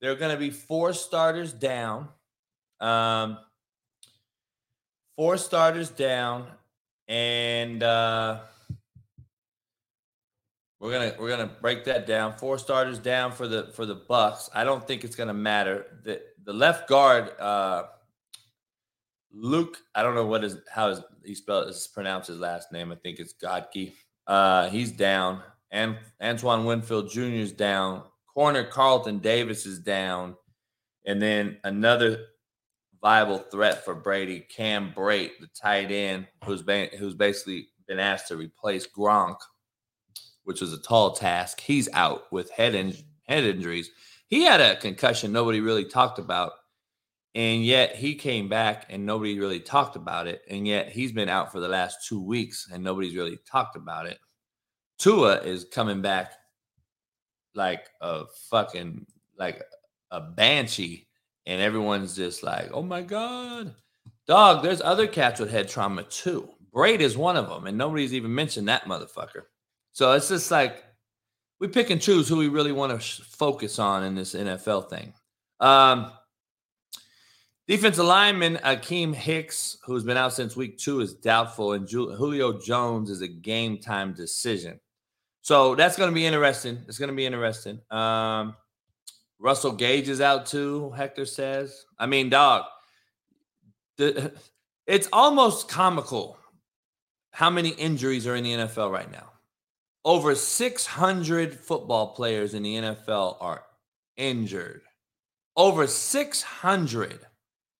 There 0.00 0.12
are 0.12 0.14
going 0.14 0.32
to 0.32 0.38
be 0.38 0.50
four 0.50 0.92
starters 0.92 1.52
down. 1.52 2.08
Um, 2.80 3.38
four 5.16 5.36
starters 5.36 5.90
down, 5.90 6.46
and 7.08 7.82
uh, 7.82 8.40
we're 10.80 10.92
gonna 10.92 11.14
we're 11.18 11.28
gonna 11.28 11.50
break 11.60 11.84
that 11.84 12.06
down. 12.06 12.34
Four 12.34 12.58
starters 12.58 12.98
down 12.98 13.32
for 13.32 13.48
the 13.48 13.70
for 13.74 13.86
the 13.86 13.94
Bucks. 13.94 14.48
I 14.54 14.64
don't 14.64 14.86
think 14.86 15.04
it's 15.04 15.16
gonna 15.16 15.34
matter. 15.34 15.86
The 16.04 16.22
the 16.44 16.52
left 16.52 16.88
guard, 16.88 17.30
uh, 17.40 17.84
Luke. 19.32 19.78
I 19.94 20.02
don't 20.02 20.14
know 20.14 20.26
what 20.26 20.44
is 20.44 20.58
how 20.70 20.88
is 20.88 21.00
he 21.24 21.34
spelled 21.34 21.68
is 21.68 21.88
pronounced 21.88 22.28
his 22.28 22.38
last 22.38 22.72
name. 22.72 22.92
I 22.92 22.96
think 22.96 23.18
it's 23.18 23.34
Godke. 23.34 23.94
Uh, 24.26 24.68
he's 24.68 24.92
down, 24.92 25.42
and 25.70 25.96
Antoine 26.22 26.64
Winfield 26.64 27.10
Jr. 27.10 27.22
is 27.22 27.52
down 27.52 28.04
corner 28.38 28.62
Carlton 28.62 29.18
Davis 29.18 29.66
is 29.66 29.80
down, 29.80 30.36
and 31.04 31.20
then 31.20 31.56
another 31.64 32.26
viable 33.02 33.38
threat 33.38 33.84
for 33.84 33.96
Brady, 33.96 34.46
Cam 34.48 34.92
Brate, 34.96 35.32
the 35.40 35.48
tight 35.60 35.90
end, 35.90 36.28
who's 36.44 36.62
been 36.62 36.88
who's 37.00 37.14
basically 37.14 37.66
been 37.88 37.98
asked 37.98 38.28
to 38.28 38.36
replace 38.36 38.86
Gronk, 38.86 39.38
which 40.48 40.62
was 40.62 40.72
a 40.72 40.80
tall 40.80 41.12
task. 41.12 41.60
He's 41.60 41.90
out 41.92 42.22
with 42.32 42.50
head 42.50 42.74
in, 42.74 42.94
head 43.28 43.44
injuries. 43.44 43.90
He 44.28 44.44
had 44.44 44.62
a 44.62 44.76
concussion 44.76 45.30
nobody 45.30 45.60
really 45.60 45.84
talked 45.84 46.18
about, 46.18 46.52
and 47.34 47.62
yet 47.62 47.94
he 47.94 48.14
came 48.14 48.48
back 48.48 48.86
and 48.88 49.04
nobody 49.04 49.38
really 49.38 49.60
talked 49.60 49.94
about 49.94 50.26
it. 50.26 50.40
And 50.48 50.66
yet 50.66 50.88
he's 50.88 51.12
been 51.12 51.28
out 51.28 51.52
for 51.52 51.60
the 51.60 51.68
last 51.68 52.08
two 52.08 52.22
weeks 52.22 52.70
and 52.72 52.82
nobody's 52.82 53.14
really 53.14 53.38
talked 53.44 53.76
about 53.76 54.06
it. 54.06 54.18
Tua 54.98 55.42
is 55.42 55.66
coming 55.70 56.00
back 56.00 56.32
like 57.54 57.90
a 58.00 58.24
fucking 58.48 59.04
like 59.38 59.62
a 60.10 60.20
banshee, 60.22 61.08
and 61.44 61.60
everyone's 61.60 62.16
just 62.16 62.42
like, 62.42 62.70
"Oh 62.72 62.82
my 62.82 63.02
god, 63.02 63.74
dog!" 64.26 64.62
There's 64.62 64.80
other 64.80 65.06
cats 65.06 65.40
with 65.40 65.50
head 65.50 65.68
trauma 65.68 66.04
too. 66.04 66.48
Brate 66.74 67.00
is 67.00 67.18
one 67.18 67.36
of 67.36 67.50
them, 67.50 67.66
and 67.66 67.76
nobody's 67.76 68.14
even 68.14 68.34
mentioned 68.34 68.68
that 68.68 68.84
motherfucker. 68.84 69.42
So 69.92 70.12
it's 70.12 70.28
just 70.28 70.50
like 70.50 70.84
we 71.60 71.68
pick 71.68 71.90
and 71.90 72.00
choose 72.00 72.28
who 72.28 72.36
we 72.36 72.48
really 72.48 72.72
want 72.72 72.92
to 72.92 73.00
sh- 73.00 73.20
focus 73.20 73.78
on 73.78 74.04
in 74.04 74.14
this 74.14 74.34
NFL 74.34 74.88
thing. 74.88 75.12
Um, 75.60 76.12
defensive 77.66 78.04
lineman 78.04 78.56
Akiem 78.64 79.14
Hicks, 79.14 79.78
who's 79.84 80.04
been 80.04 80.16
out 80.16 80.32
since 80.32 80.56
week 80.56 80.78
two, 80.78 81.00
is 81.00 81.14
doubtful, 81.14 81.72
and 81.72 81.88
Julio 81.88 82.60
Jones 82.60 83.10
is 83.10 83.22
a 83.22 83.28
game 83.28 83.78
time 83.78 84.12
decision. 84.12 84.78
So 85.42 85.74
that's 85.74 85.96
going 85.96 86.10
to 86.10 86.14
be 86.14 86.26
interesting. 86.26 86.84
It's 86.88 86.98
going 86.98 87.10
to 87.10 87.16
be 87.16 87.26
interesting. 87.26 87.80
Um, 87.90 88.54
Russell 89.38 89.72
Gage 89.72 90.08
is 90.08 90.20
out 90.20 90.46
too. 90.46 90.90
Hector 90.90 91.24
says. 91.26 91.86
I 91.98 92.06
mean, 92.06 92.28
dog. 92.28 92.64
The, 93.96 94.32
it's 94.86 95.08
almost 95.12 95.68
comical 95.68 96.38
how 97.32 97.50
many 97.50 97.70
injuries 97.70 98.26
are 98.26 98.36
in 98.36 98.44
the 98.44 98.52
NFL 98.52 98.90
right 98.90 99.10
now. 99.10 99.30
Over 100.08 100.34
600 100.34 101.60
football 101.60 102.14
players 102.14 102.54
in 102.54 102.62
the 102.62 102.76
NFL 102.76 103.36
are 103.42 103.64
injured. 104.16 104.80
Over 105.54 105.86
600. 105.86 107.20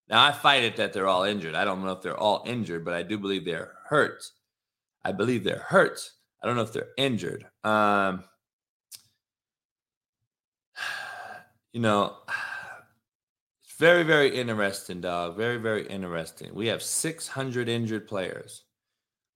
Now, 0.07 0.25
I 0.25 0.31
fight 0.31 0.63
it 0.63 0.75
that 0.75 0.93
they're 0.93 1.07
all 1.07 1.23
injured. 1.23 1.55
I 1.55 1.65
don't 1.65 1.83
know 1.83 1.91
if 1.91 2.03
they're 2.03 2.15
all 2.15 2.43
injured, 2.45 2.85
but 2.85 2.93
I 2.93 3.01
do 3.01 3.17
believe 3.17 3.45
they're 3.45 3.71
hurt. 3.83 4.29
I 5.03 5.11
believe 5.11 5.43
they're 5.43 5.65
hurt. 5.69 6.07
I 6.43 6.45
don't 6.45 6.55
know 6.55 6.61
if 6.61 6.71
they're 6.71 6.93
injured. 6.97 7.47
Um, 7.63 8.23
you 11.73 11.79
know, 11.79 12.15
it's 13.63 13.75
very, 13.79 14.03
very 14.03 14.37
interesting, 14.37 15.01
dog. 15.01 15.35
Very, 15.35 15.57
very 15.57 15.87
interesting. 15.87 16.53
We 16.53 16.67
have 16.67 16.83
600 16.83 17.67
injured 17.67 18.07
players. 18.07 18.65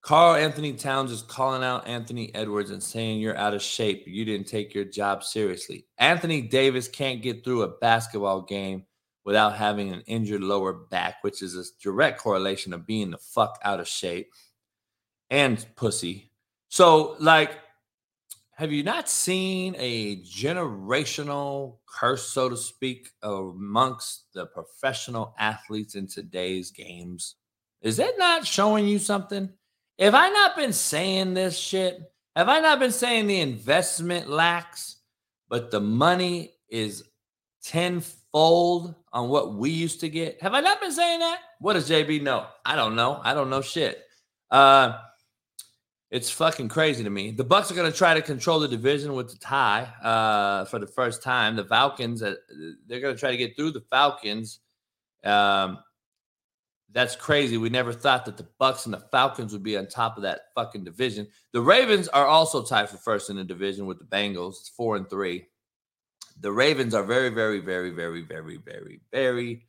Karl-Anthony 0.04 0.74
Towns 0.74 1.12
is 1.12 1.22
calling 1.22 1.64
out 1.64 1.88
Anthony 1.88 2.36
Edwards 2.36 2.72
and 2.72 2.84
saying 2.84 3.22
you're 3.22 3.38
out 3.38 3.54
of 3.54 3.62
shape. 3.62 4.04
You 4.06 4.26
didn't 4.26 4.48
take 4.48 4.76
your 4.76 4.84
job 4.84 5.24
seriously. 5.24 5.88
Anthony 5.98 6.42
Davis 6.42 6.90
can't 6.90 7.22
get 7.22 7.44
through 7.44 7.62
a 7.62 7.70
basketball 7.70 8.42
game 8.42 8.86
without 9.24 9.56
having 9.56 9.94
an 9.94 10.04
injured 10.06 10.42
lower 10.42 10.74
back, 10.74 11.24
which 11.24 11.42
is 11.42 11.56
a 11.56 11.64
direct 11.82 12.20
correlation 12.20 12.74
of 12.74 12.86
being 12.86 13.12
the 13.12 13.18
fuck 13.18 13.58
out 13.64 13.80
of 13.80 13.88
shape 13.88 14.30
and 15.30 15.66
pussy. 15.78 16.32
So, 16.68 17.16
like, 17.20 17.52
have 18.58 18.74
you 18.74 18.84
not 18.84 19.08
seen 19.08 19.74
a 19.78 20.18
generational 20.18 21.78
curse, 21.86 22.28
so 22.28 22.50
to 22.50 22.58
speak, 22.58 23.08
amongst 23.22 24.34
the 24.34 24.48
professional 24.48 25.34
athletes 25.40 25.96
in 25.96 26.08
today's 26.08 26.72
games? 26.72 27.36
Is 27.82 27.96
that 27.98 28.16
not 28.18 28.46
showing 28.46 28.86
you 28.86 29.00
something? 29.00 29.50
Have 30.00 30.16
I 30.16 30.30
not 30.30 30.56
been 30.56 30.74
saying 30.74 31.34
this 31.34 31.58
shit? 31.58 32.02
Have 32.36 32.50
I 32.50 32.60
not 32.60 32.80
been 32.80 32.92
saying 32.92 33.28
the 33.28 33.42
investment 33.42 34.30
lacks, 34.30 34.98
but 35.50 35.70
the 35.70 35.80
money 35.80 36.54
is 36.68 37.04
tenfold 37.64 38.96
on 39.12 39.30
what 39.30 39.54
we 39.54 39.70
used 39.70 40.00
to 40.00 40.10
get? 40.10 40.42
Have 40.42 40.54
I 40.54 40.62
not 40.62 40.82
been 40.82 40.92
saying 40.92 41.20
that? 41.20 41.40
What 41.60 41.74
does 41.74 41.90
JB 41.90 42.24
know? 42.24 42.48
I 42.66 42.76
don't 42.76 42.96
know. 42.96 43.22
I 43.24 43.36
don't 43.36 43.52
know 43.52 43.62
shit. 43.62 44.04
Uh, 44.50 44.98
it's 46.10 46.30
fucking 46.30 46.70
crazy 46.70 47.04
to 47.04 47.10
me. 47.10 47.32
The 47.32 47.44
Bucks 47.44 47.72
are 47.72 47.76
going 47.76 47.92
to 47.92 47.98
try 47.98 48.14
to 48.14 48.22
control 48.22 48.60
the 48.60 48.68
division 48.68 49.14
with 49.14 49.32
the 49.32 49.38
tie 49.38 49.82
uh, 50.04 50.66
for 50.66 50.80
the 50.80 50.88
first 50.88 51.24
time. 51.24 51.56
The 51.56 51.66
Falcons, 51.66 52.22
uh, 52.22 52.36
they're 52.88 53.00
going 53.00 53.16
to 53.16 53.20
try 53.20 53.32
to 53.32 53.38
get 53.38 53.56
through 53.56 53.72
the 53.72 53.82
Falcons. 53.82 54.60
Um, 55.24 55.80
that's 56.94 57.16
crazy. 57.16 57.58
We 57.58 57.70
never 57.70 57.92
thought 57.92 58.26
that 58.26 58.38
the 58.38 58.48
Bucks 58.60 58.86
and 58.86 58.94
the 58.94 59.00
Falcons 59.00 59.52
would 59.52 59.64
be 59.64 59.78
on 59.78 59.88
top 59.88 60.16
of 60.16 60.24
that 60.24 60.50
fucking 60.54 60.84
division. 60.84 61.28
The 61.52 61.62
Ravens 61.62 62.08
are 62.08 62.28
also 62.28 62.64
tied 62.64 62.90
for 62.90 62.98
first 62.98 63.30
in 63.30 63.36
the 63.36 63.44
division 63.44 63.88
with 63.88 63.98
the 63.98 64.06
Bengals. 64.06 64.60
It's 64.60 64.70
four 64.70 64.96
and 64.96 65.10
three. 65.10 65.48
The 66.40 66.52
Ravens 66.52 66.94
are 66.94 67.04
very, 67.04 67.30
very, 67.30 67.60
very, 67.60 67.90
very, 67.90 68.22
very, 68.22 68.58
very, 68.58 69.02
very 69.12 69.66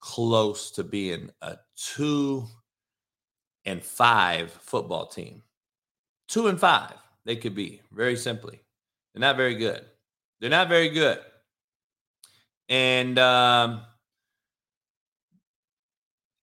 close 0.00 0.70
to 0.72 0.84
being 0.84 1.30
a 1.42 1.56
two 1.76 2.46
and 3.64 3.82
five 3.82 4.52
football 4.52 5.06
team. 5.06 5.42
Two 6.28 6.48
and 6.48 6.60
five, 6.60 6.94
they 7.24 7.36
could 7.36 7.54
be 7.54 7.80
very 7.92 8.16
simply. 8.16 8.60
They're 9.14 9.20
not 9.20 9.36
very 9.36 9.54
good. 9.54 9.84
They're 10.40 10.50
not 10.50 10.68
very 10.68 10.90
good. 10.90 11.18
And 12.68 13.18
um, 13.18 13.82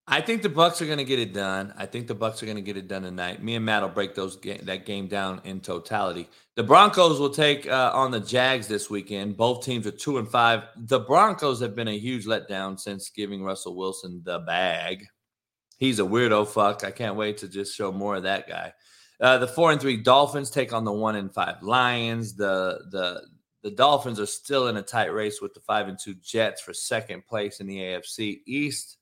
I 0.07 0.21
think 0.21 0.43
the 0.43 0.49
Bucks 0.49 0.81
are 0.81 0.85
going 0.85 0.99
to 0.99 1.03
get 1.03 1.17
it 1.17 1.33
done. 1.33 1.73
I 1.77 1.87
think 1.87 2.05
the 2.07 2.13
Bucks 2.13 2.43
are 2.43 2.45
going 2.45 2.57
to 2.57 2.61
get 2.61 2.77
it 2.77 2.87
done 2.87 3.01
tonight. 3.01 3.41
Me 3.41 3.55
and 3.55 3.65
Matt 3.65 3.81
will 3.81 3.89
break 3.89 4.13
those 4.13 4.35
ga- 4.35 4.61
that 4.61 4.85
game 4.85 5.07
down 5.07 5.41
in 5.45 5.61
totality. 5.61 6.29
The 6.55 6.63
Broncos 6.63 7.19
will 7.19 7.31
take 7.31 7.67
uh, 7.67 7.91
on 7.93 8.11
the 8.11 8.19
Jags 8.19 8.67
this 8.67 8.87
weekend. 8.87 9.35
Both 9.35 9.65
teams 9.65 9.87
are 9.87 9.91
two 9.91 10.19
and 10.19 10.29
five. 10.29 10.63
The 10.75 10.99
Broncos 10.99 11.59
have 11.61 11.75
been 11.75 11.87
a 11.87 11.97
huge 11.97 12.27
letdown 12.27 12.79
since 12.79 13.09
giving 13.09 13.43
Russell 13.43 13.75
Wilson 13.75 14.21
the 14.23 14.39
bag. 14.39 15.07
He's 15.79 15.99
a 15.99 16.03
weirdo 16.03 16.47
fuck. 16.47 16.83
I 16.83 16.91
can't 16.91 17.15
wait 17.15 17.37
to 17.37 17.47
just 17.47 17.75
show 17.75 17.91
more 17.91 18.15
of 18.15 18.23
that 18.23 18.47
guy. 18.47 18.73
Uh, 19.19 19.39
the 19.39 19.47
four 19.47 19.71
and 19.71 19.81
three 19.81 19.97
Dolphins 19.97 20.51
take 20.51 20.71
on 20.71 20.83
the 20.83 20.91
one 20.91 21.15
and 21.15 21.33
five 21.33 21.63
Lions. 21.63 22.35
The 22.35 22.79
the 22.91 23.21
the 23.63 23.71
Dolphins 23.71 24.19
are 24.19 24.27
still 24.27 24.67
in 24.67 24.77
a 24.77 24.83
tight 24.83 25.11
race 25.11 25.41
with 25.41 25.55
the 25.55 25.61
five 25.61 25.87
and 25.87 25.97
two 25.97 26.13
Jets 26.13 26.61
for 26.61 26.75
second 26.75 27.25
place 27.25 27.59
in 27.59 27.65
the 27.65 27.79
AFC 27.79 28.41
East. 28.45 28.97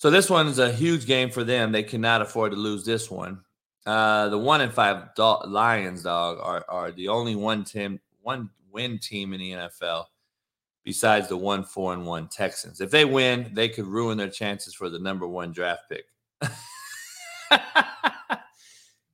So 0.00 0.08
this 0.08 0.30
one 0.30 0.46
is 0.46 0.58
a 0.58 0.72
huge 0.72 1.04
game 1.04 1.28
for 1.28 1.44
them. 1.44 1.72
They 1.72 1.82
cannot 1.82 2.22
afford 2.22 2.52
to 2.52 2.56
lose 2.56 2.86
this 2.86 3.10
one. 3.10 3.42
Uh, 3.84 4.30
the 4.30 4.38
one 4.38 4.62
in 4.62 4.70
five 4.70 5.10
Lions, 5.18 6.04
dog, 6.04 6.38
are 6.40 6.64
are 6.70 6.90
the 6.90 7.08
only 7.08 7.36
one 7.36 7.64
team, 7.64 8.00
one 8.22 8.48
win 8.72 8.98
team 8.98 9.34
in 9.34 9.40
the 9.40 9.50
NFL, 9.52 10.06
besides 10.84 11.28
the 11.28 11.36
one 11.36 11.64
four 11.64 11.92
and 11.92 12.06
one 12.06 12.28
Texans. 12.28 12.80
If 12.80 12.90
they 12.90 13.04
win, 13.04 13.50
they 13.52 13.68
could 13.68 13.84
ruin 13.84 14.16
their 14.16 14.30
chances 14.30 14.72
for 14.72 14.88
the 14.88 14.98
number 14.98 15.28
one 15.28 15.52
draft 15.52 15.82
pick. 15.90 16.06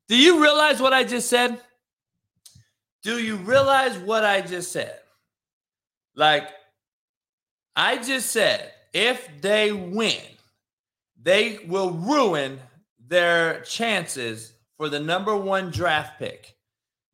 Do 0.07 0.16
you 0.16 0.41
realize 0.41 0.80
what 0.80 0.93
I 0.93 1.03
just 1.03 1.28
said? 1.28 1.61
Do 3.03 3.18
you 3.18 3.39
realize 3.39 3.99
what 3.99 4.22
I 4.22 4.41
just 4.41 4.70
said? 4.70 5.01
Like, 6.14 6.51
I 7.74 7.97
just 7.97 8.30
said, 8.30 8.72
if 8.95 9.28
they 9.41 9.72
win, 9.72 10.22
they 11.27 11.59
will 11.66 11.91
ruin 11.91 12.61
their 13.09 13.61
chances 13.62 14.53
for 14.77 14.89
the 14.89 15.01
number 15.01 15.37
one 15.37 15.72
draft 15.72 16.20
pick. 16.20 16.55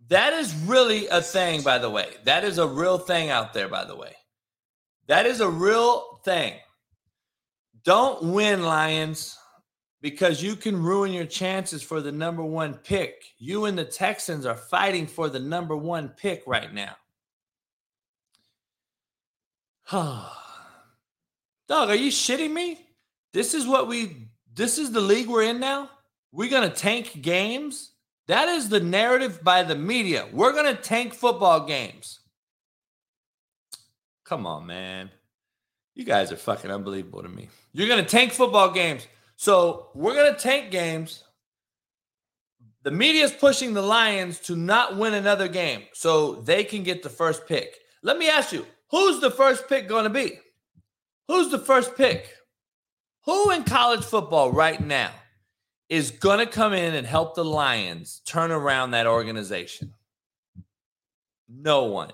That 0.08 0.34
is 0.34 0.54
really 0.66 1.06
a 1.06 1.22
thing, 1.22 1.62
by 1.62 1.78
the 1.78 1.88
way. 1.88 2.10
That 2.24 2.44
is 2.44 2.58
a 2.58 2.66
real 2.66 2.98
thing 2.98 3.30
out 3.30 3.54
there, 3.54 3.68
by 3.68 3.86
the 3.86 3.96
way. 3.96 4.12
That 5.06 5.24
is 5.24 5.40
a 5.40 5.48
real 5.48 6.20
thing. 6.26 6.52
Don't 7.84 8.22
win, 8.22 8.62
Lions, 8.64 9.38
because 10.02 10.42
you 10.42 10.56
can 10.56 10.82
ruin 10.82 11.14
your 11.14 11.24
chances 11.24 11.82
for 11.82 12.02
the 12.02 12.12
number 12.12 12.44
one 12.44 12.74
pick. 12.74 13.14
You 13.38 13.64
and 13.64 13.78
the 13.78 13.86
Texans 13.86 14.44
are 14.44 14.56
fighting 14.56 15.06
for 15.06 15.30
the 15.30 15.40
number 15.40 15.74
one 15.74 16.10
pick 16.10 16.42
right 16.46 16.70
now. 16.74 16.96
Dog, 19.90 20.28
are 21.88 21.94
you 21.94 22.10
shitting 22.10 22.52
me? 22.52 22.78
This 23.32 23.54
is 23.54 23.66
what 23.66 23.88
we 23.88 24.28
this 24.54 24.78
is 24.78 24.92
the 24.92 25.00
league 25.00 25.28
we're 25.28 25.42
in 25.42 25.60
now. 25.60 25.90
We're 26.32 26.50
going 26.50 26.68
to 26.68 26.74
tank 26.74 27.20
games. 27.22 27.90
That 28.28 28.48
is 28.48 28.68
the 28.68 28.80
narrative 28.80 29.42
by 29.42 29.62
the 29.62 29.74
media. 29.74 30.26
We're 30.32 30.52
going 30.52 30.74
to 30.74 30.80
tank 30.80 31.14
football 31.14 31.66
games. 31.66 32.20
Come 34.24 34.46
on, 34.46 34.66
man. 34.66 35.10
You 35.94 36.04
guys 36.04 36.32
are 36.32 36.36
fucking 36.36 36.70
unbelievable 36.70 37.22
to 37.22 37.28
me. 37.28 37.48
You're 37.72 37.88
going 37.88 38.02
to 38.02 38.10
tank 38.10 38.32
football 38.32 38.70
games. 38.70 39.06
So, 39.36 39.88
we're 39.94 40.14
going 40.14 40.32
to 40.32 40.38
tank 40.38 40.70
games. 40.70 41.24
The 42.84 42.90
media 42.90 43.24
is 43.24 43.32
pushing 43.32 43.74
the 43.74 43.82
Lions 43.82 44.38
to 44.40 44.56
not 44.56 44.96
win 44.96 45.14
another 45.14 45.48
game 45.48 45.82
so 45.92 46.36
they 46.36 46.64
can 46.64 46.82
get 46.82 47.02
the 47.02 47.10
first 47.10 47.46
pick. 47.46 47.76
Let 48.02 48.18
me 48.18 48.28
ask 48.28 48.52
you, 48.52 48.66
who's 48.90 49.20
the 49.20 49.30
first 49.30 49.68
pick 49.68 49.88
going 49.88 50.04
to 50.04 50.10
be? 50.10 50.38
Who's 51.28 51.50
the 51.50 51.58
first 51.58 51.96
pick? 51.96 52.28
Who 53.24 53.50
in 53.50 53.64
college 53.64 54.04
football 54.04 54.50
right 54.50 54.80
now 54.80 55.12
is 55.88 56.10
going 56.10 56.38
to 56.38 56.46
come 56.46 56.72
in 56.72 56.94
and 56.94 57.06
help 57.06 57.34
the 57.34 57.44
Lions 57.44 58.20
turn 58.26 58.50
around 58.50 58.90
that 58.90 59.06
organization? 59.06 59.94
No 61.48 61.84
one. 61.84 62.12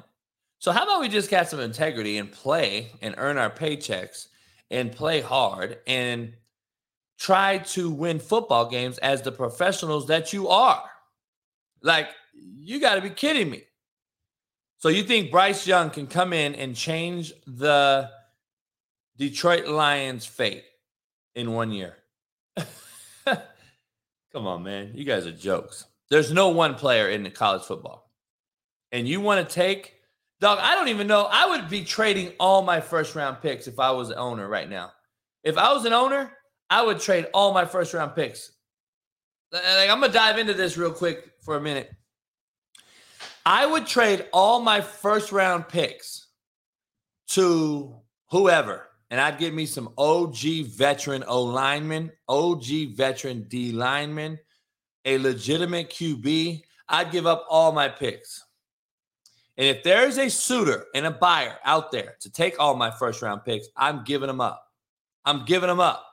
So, 0.58 0.72
how 0.72 0.82
about 0.82 1.00
we 1.00 1.08
just 1.08 1.30
got 1.30 1.48
some 1.48 1.60
integrity 1.60 2.18
and 2.18 2.30
play 2.30 2.90
and 3.00 3.14
earn 3.16 3.38
our 3.38 3.50
paychecks 3.50 4.26
and 4.70 4.92
play 4.92 5.20
hard 5.20 5.78
and 5.86 6.34
try 7.18 7.58
to 7.58 7.90
win 7.90 8.18
football 8.18 8.68
games 8.68 8.98
as 8.98 9.22
the 9.22 9.32
professionals 9.32 10.08
that 10.08 10.32
you 10.32 10.48
are? 10.48 10.82
Like, 11.80 12.08
you 12.34 12.80
got 12.80 12.96
to 12.96 13.00
be 13.00 13.10
kidding 13.10 13.48
me. 13.48 13.62
So, 14.78 14.88
you 14.88 15.04
think 15.04 15.30
Bryce 15.30 15.66
Young 15.66 15.90
can 15.90 16.06
come 16.06 16.32
in 16.32 16.54
and 16.56 16.74
change 16.74 17.32
the 17.46 18.10
Detroit 19.16 19.68
Lions' 19.68 20.26
fate? 20.26 20.64
In 21.38 21.52
one 21.52 21.70
year. 21.70 21.96
Come 23.26 24.46
on, 24.46 24.64
man. 24.64 24.90
You 24.94 25.04
guys 25.04 25.24
are 25.24 25.32
jokes. 25.32 25.86
There's 26.10 26.32
no 26.32 26.48
one 26.48 26.74
player 26.74 27.08
in 27.08 27.22
the 27.22 27.30
college 27.30 27.62
football. 27.62 28.10
And 28.90 29.06
you 29.06 29.20
want 29.20 29.46
to 29.46 29.54
take, 29.54 29.94
dog, 30.40 30.58
I 30.60 30.74
don't 30.74 30.88
even 30.88 31.06
know. 31.06 31.28
I 31.30 31.46
would 31.46 31.68
be 31.68 31.84
trading 31.84 32.32
all 32.40 32.62
my 32.62 32.80
first 32.80 33.14
round 33.14 33.40
picks 33.40 33.68
if 33.68 33.78
I 33.78 33.92
was 33.92 34.10
an 34.10 34.18
owner 34.18 34.48
right 34.48 34.68
now. 34.68 34.90
If 35.44 35.56
I 35.56 35.72
was 35.72 35.84
an 35.84 35.92
owner, 35.92 36.32
I 36.70 36.82
would 36.82 36.98
trade 36.98 37.28
all 37.32 37.54
my 37.54 37.64
first 37.64 37.94
round 37.94 38.16
picks. 38.16 38.50
Like, 39.52 39.88
I'm 39.88 40.00
going 40.00 40.10
to 40.10 40.18
dive 40.18 40.38
into 40.38 40.54
this 40.54 40.76
real 40.76 40.92
quick 40.92 41.30
for 41.42 41.56
a 41.56 41.60
minute. 41.60 41.90
I 43.46 43.64
would 43.64 43.86
trade 43.86 44.26
all 44.32 44.60
my 44.60 44.80
first 44.80 45.30
round 45.30 45.68
picks 45.68 46.26
to 47.28 47.94
whoever 48.30 48.87
and 49.10 49.20
I'd 49.20 49.38
get 49.38 49.54
me 49.54 49.66
some 49.66 49.92
OG 49.96 50.66
veteran 50.66 51.24
O 51.26 51.42
lineman, 51.42 52.12
OG 52.28 52.64
veteran 52.94 53.42
D 53.48 53.72
lineman, 53.72 54.38
a 55.04 55.18
legitimate 55.18 55.90
QB. 55.90 56.62
I'd 56.88 57.10
give 57.10 57.26
up 57.26 57.46
all 57.48 57.72
my 57.72 57.88
picks. 57.88 58.44
And 59.56 59.66
if 59.66 59.82
there's 59.82 60.18
a 60.18 60.30
suitor 60.30 60.86
and 60.94 61.06
a 61.06 61.10
buyer 61.10 61.56
out 61.64 61.90
there 61.90 62.16
to 62.20 62.30
take 62.30 62.60
all 62.60 62.74
my 62.74 62.90
first 62.90 63.22
round 63.22 63.44
picks, 63.44 63.68
I'm 63.76 64.04
giving 64.04 64.28
them 64.28 64.40
up. 64.40 64.64
I'm 65.24 65.44
giving 65.44 65.68
them 65.68 65.80
up. 65.80 66.04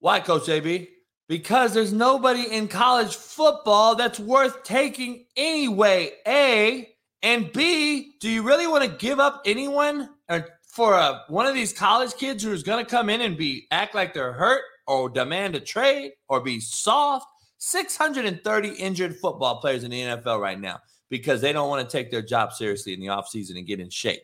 Why, 0.00 0.20
Coach 0.20 0.48
AB? 0.48 0.88
Because 1.28 1.72
there's 1.72 1.92
nobody 1.92 2.42
in 2.54 2.68
college 2.68 3.16
football 3.16 3.94
that's 3.94 4.20
worth 4.20 4.64
taking 4.64 5.24
anyway. 5.36 6.12
A 6.26 6.88
and 7.22 7.52
B, 7.52 8.16
do 8.20 8.28
you 8.28 8.42
really 8.42 8.66
want 8.66 8.84
to 8.84 8.90
give 8.90 9.18
up 9.18 9.42
anyone 9.46 10.10
or 10.28 10.46
for 10.72 10.94
a, 10.94 11.22
one 11.28 11.44
of 11.46 11.54
these 11.54 11.70
college 11.70 12.14
kids 12.14 12.42
who's 12.42 12.62
going 12.62 12.82
to 12.82 12.90
come 12.90 13.10
in 13.10 13.20
and 13.20 13.36
be 13.36 13.66
act 13.70 13.94
like 13.94 14.14
they're 14.14 14.32
hurt 14.32 14.62
or 14.86 15.10
demand 15.10 15.54
a 15.54 15.60
trade 15.60 16.12
or 16.30 16.40
be 16.40 16.58
soft 16.58 17.26
630 17.58 18.68
injured 18.70 19.14
football 19.16 19.60
players 19.60 19.84
in 19.84 19.90
the 19.90 20.00
NFL 20.00 20.40
right 20.40 20.58
now 20.58 20.80
because 21.10 21.42
they 21.42 21.52
don't 21.52 21.68
want 21.68 21.86
to 21.86 21.92
take 21.92 22.10
their 22.10 22.22
job 22.22 22.54
seriously 22.54 22.94
in 22.94 23.00
the 23.00 23.08
offseason 23.08 23.58
and 23.58 23.66
get 23.66 23.80
in 23.80 23.90
shape. 23.90 24.22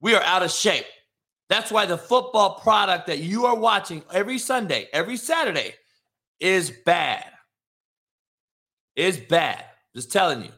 We 0.00 0.16
are 0.16 0.22
out 0.22 0.42
of 0.42 0.50
shape. 0.50 0.84
That's 1.48 1.70
why 1.70 1.86
the 1.86 1.96
football 1.96 2.58
product 2.58 3.06
that 3.06 3.20
you 3.20 3.46
are 3.46 3.56
watching 3.56 4.02
every 4.12 4.38
Sunday, 4.38 4.88
every 4.92 5.16
Saturday 5.16 5.74
is 6.40 6.72
bad. 6.84 7.24
Is 8.96 9.16
bad. 9.16 9.64
Just 9.94 10.10
telling 10.10 10.42
you. 10.42 10.50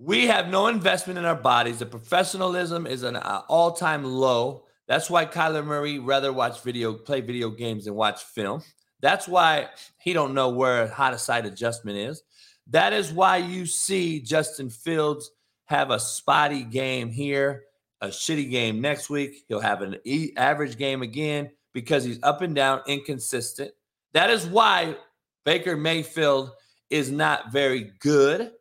We 0.00 0.26
have 0.28 0.48
no 0.48 0.68
investment 0.68 1.18
in 1.18 1.24
our 1.24 1.34
bodies. 1.34 1.80
The 1.80 1.86
professionalism 1.86 2.86
is 2.86 3.02
an 3.02 3.16
uh, 3.16 3.42
all-time 3.48 4.04
low. 4.04 4.64
That's 4.86 5.10
why 5.10 5.26
Kyler 5.26 5.64
Murray 5.64 5.98
rather 5.98 6.32
watch 6.32 6.62
video, 6.62 6.94
play 6.94 7.20
video 7.20 7.50
games 7.50 7.86
than 7.86 7.94
watch 7.94 8.22
film. 8.22 8.62
That's 9.00 9.26
why 9.26 9.68
he 9.98 10.12
don't 10.12 10.34
know 10.34 10.50
where 10.50 10.86
how 10.86 11.10
to 11.10 11.18
side 11.18 11.46
adjustment 11.46 11.98
is. 11.98 12.22
That 12.68 12.92
is 12.92 13.12
why 13.12 13.38
you 13.38 13.66
see 13.66 14.20
Justin 14.20 14.70
Fields 14.70 15.32
have 15.66 15.90
a 15.90 15.98
spotty 15.98 16.62
game 16.62 17.10
here, 17.10 17.64
a 18.00 18.08
shitty 18.08 18.50
game 18.50 18.80
next 18.80 19.10
week. 19.10 19.44
He'll 19.48 19.60
have 19.60 19.82
an 19.82 19.96
e- 20.04 20.32
average 20.36 20.78
game 20.78 21.02
again 21.02 21.50
because 21.72 22.04
he's 22.04 22.20
up 22.22 22.40
and 22.40 22.54
down, 22.54 22.82
inconsistent. 22.86 23.72
That 24.12 24.30
is 24.30 24.46
why 24.46 24.96
Baker 25.44 25.76
Mayfield 25.76 26.52
is 26.88 27.10
not 27.10 27.52
very 27.52 27.92
good. 27.98 28.52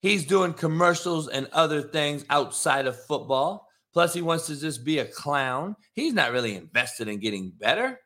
He's 0.00 0.24
doing 0.24 0.52
commercials 0.52 1.28
and 1.28 1.48
other 1.52 1.82
things 1.82 2.24
outside 2.30 2.86
of 2.86 3.04
football. 3.04 3.68
Plus, 3.92 4.14
he 4.14 4.22
wants 4.22 4.46
to 4.46 4.58
just 4.58 4.84
be 4.84 4.98
a 4.98 5.04
clown. 5.04 5.74
He's 5.94 6.12
not 6.12 6.32
really 6.32 6.54
invested 6.54 7.08
in 7.08 7.18
getting 7.18 7.50
better. 7.50 7.98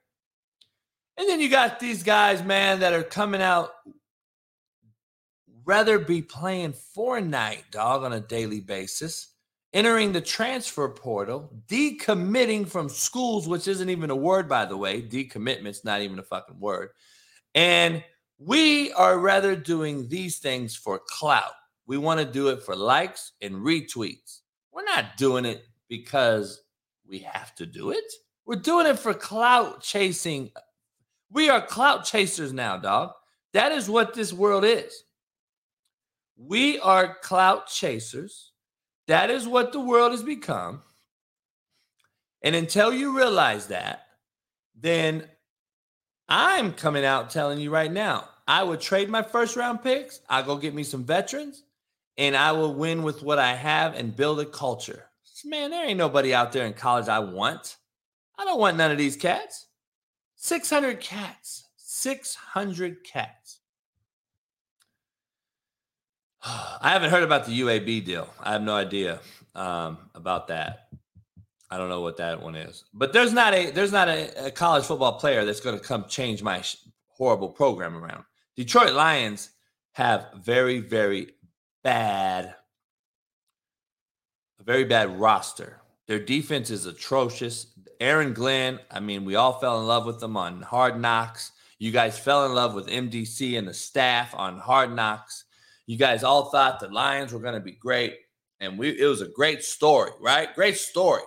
And 1.19 1.29
then 1.29 1.41
you 1.41 1.51
got 1.51 1.79
these 1.79 2.03
guys, 2.03 2.43
man, 2.43 2.81
that 2.81 2.95
are 2.95 3.03
coming 3.03 3.43
out, 3.43 3.73
rather 5.65 5.99
be 5.99 6.23
playing 6.23 6.75
Fortnite, 6.97 7.71
dog, 7.71 8.05
on 8.05 8.15
a 8.15 8.21
daily 8.21 8.61
basis, 8.61 9.35
entering 9.75 10.13
the 10.13 10.21
transfer 10.21 10.89
portal, 10.89 11.53
decommitting 11.69 12.67
from 12.67 12.89
schools, 12.89 13.47
which 13.47 13.69
isn't 13.69 13.91
even 13.91 14.11
a 14.11 14.17
word, 14.17 14.49
by 14.49 14.65
the 14.65 14.77
way. 14.77 15.03
Decommitment's 15.03 15.85
not 15.85 16.01
even 16.01 16.19
a 16.19 16.23
fucking 16.23 16.59
word. 16.59 16.91
And 17.55 18.03
we 18.39 18.93
are 18.93 19.19
rather 19.19 19.55
doing 19.55 20.09
these 20.09 20.39
things 20.39 20.75
for 20.75 20.99
clout. 21.07 21.53
We 21.87 21.99
want 21.99 22.21
to 22.21 22.27
do 22.27 22.49
it 22.49 22.63
for 22.63 22.77
likes 22.77 23.33
and 23.41 23.57
retweets. 23.57 24.41
We're 24.73 24.85
not 24.85 25.17
doing 25.17 25.45
it 25.45 25.65
because 25.89 26.63
we 27.07 27.19
have 27.21 27.55
to 27.57 27.67
do 27.67 27.91
it. 27.91 28.05
We're 28.47 28.57
doing 28.57 28.87
it 28.87 28.99
for 28.99 29.15
clout 29.15 29.83
chasing. 29.83 30.51
We 31.31 31.49
are 31.51 31.61
clout 31.61 32.05
chasers 32.05 32.53
now, 32.53 32.77
dog. 32.77 33.13
That 33.53 33.73
is 33.73 33.89
what 33.89 34.15
this 34.15 34.33
world 34.33 34.65
is. 34.65 35.05
We 36.37 36.79
are 36.81 37.17
clout 37.23 37.67
chasers. 37.67 38.53
That 39.09 39.31
is 39.31 39.47
what 39.47 39.73
the 39.73 39.81
world 39.81 40.13
has 40.13 40.23
become. 40.23 40.83
And 42.43 42.57
until 42.57 42.93
you 42.93 43.17
realize 43.17 43.69
that, 43.69 44.07
then 44.75 45.29
I'm 46.29 46.73
coming 46.73 47.05
out 47.05 47.31
telling 47.31 47.61
you 47.61 47.71
right 47.71 47.93
now, 47.93 48.29
I 48.49 48.63
would 48.63 48.81
trade 48.81 49.09
my 49.09 49.23
first 49.23 49.57
round 49.57 49.83
picks. 49.83 50.21
I'll 50.29 50.43
go 50.43 50.57
get 50.57 50.75
me 50.75 50.83
some 50.83 51.05
veterans 51.05 51.63
and 52.23 52.37
I 52.37 52.53
will 52.53 52.73
win 52.73 53.03
with 53.03 53.21
what 53.25 53.41
I 53.41 53.55
have 53.55 53.95
and 53.95 54.15
build 54.15 54.39
a 54.39 54.47
culture. 54.47 55.07
Man, 55.45 55.73
there 55.73 55.85
ain't 55.85 55.99
nobody 55.99 56.33
out 56.33 56.53
there 56.53 56.65
in 56.67 56.73
college 56.73 57.09
I 57.09 57.19
want. 57.19 57.79
I 58.39 58.45
don't 58.45 58.61
want 58.61 58.77
none 58.77 58.93
of 58.93 58.99
these 58.99 59.17
cats. 59.17 59.67
600 60.37 61.01
cats. 61.01 61.65
600 61.77 63.03
cats. 63.03 63.59
I 66.45 66.91
haven't 66.91 67.11
heard 67.11 67.25
about 67.25 67.47
the 67.47 67.61
UAB 67.61 68.05
deal. 68.05 68.29
I 68.41 68.53
have 68.53 68.63
no 68.63 68.77
idea 68.77 69.19
um, 69.57 69.99
about 70.15 70.47
that. 70.47 70.91
I 71.73 71.77
don't 71.77 71.89
know 71.89 72.03
what 72.03 72.19
that 72.19 72.41
one 72.41 72.55
is. 72.55 72.85
But 72.95 73.13
there's 73.13 73.33
not 73.33 73.53
a 73.53 73.73
there's 73.73 73.93
not 73.93 74.07
a, 74.09 74.47
a 74.47 74.51
college 74.53 74.85
football 74.85 75.19
player 75.19 75.45
that's 75.45 75.61
going 75.61 75.77
to 75.77 75.85
come 75.85 76.05
change 76.07 76.41
my 76.41 76.61
sh- 76.61 76.77
horrible 77.09 77.49
program 77.49 77.97
around. 77.97 78.23
Detroit 78.55 78.93
Lions 78.93 79.51
have 79.93 80.29
very 80.37 80.79
very 80.79 81.33
bad 81.83 82.55
a 84.63 84.65
very 84.65 84.85
bad 84.85 85.19
roster. 85.19 85.81
Their 86.07 86.21
defense 86.21 86.71
is 86.71 86.87
atrocious. 86.87 87.67
Aaron 88.01 88.33
Glenn, 88.33 88.79
I 88.91 89.01
mean, 89.01 89.25
we 89.25 89.35
all 89.35 89.59
fell 89.59 89.81
in 89.81 89.87
love 89.87 90.07
with 90.07 90.21
them 90.21 90.37
on 90.37 90.63
Hard 90.63 91.01
Knocks. 91.01 91.53
You 91.79 91.91
guys 91.91 92.17
fell 92.19 92.47
in 92.47 92.55
love 92.55 92.75
with 92.75 92.87
MDC 92.87 93.59
and 93.59 93.67
the 93.67 93.75
staff 93.75 94.33
on 94.37 94.59
Hard 94.59 94.95
Knocks. 94.95 95.45
You 95.87 95.99
guys 95.99 96.23
all 96.23 96.51
thought 96.51 96.79
the 96.79 96.89
Lions 96.89 97.33
were 97.33 97.41
going 97.41 97.55
to 97.55 97.61
be 97.61 97.73
great. 97.73 98.19
And 98.61 98.79
we 98.79 98.91
it 98.91 99.07
was 99.07 99.21
a 99.21 99.29
great 99.29 99.65
story, 99.65 100.13
right? 100.21 100.55
Great 100.55 100.77
story. 100.77 101.23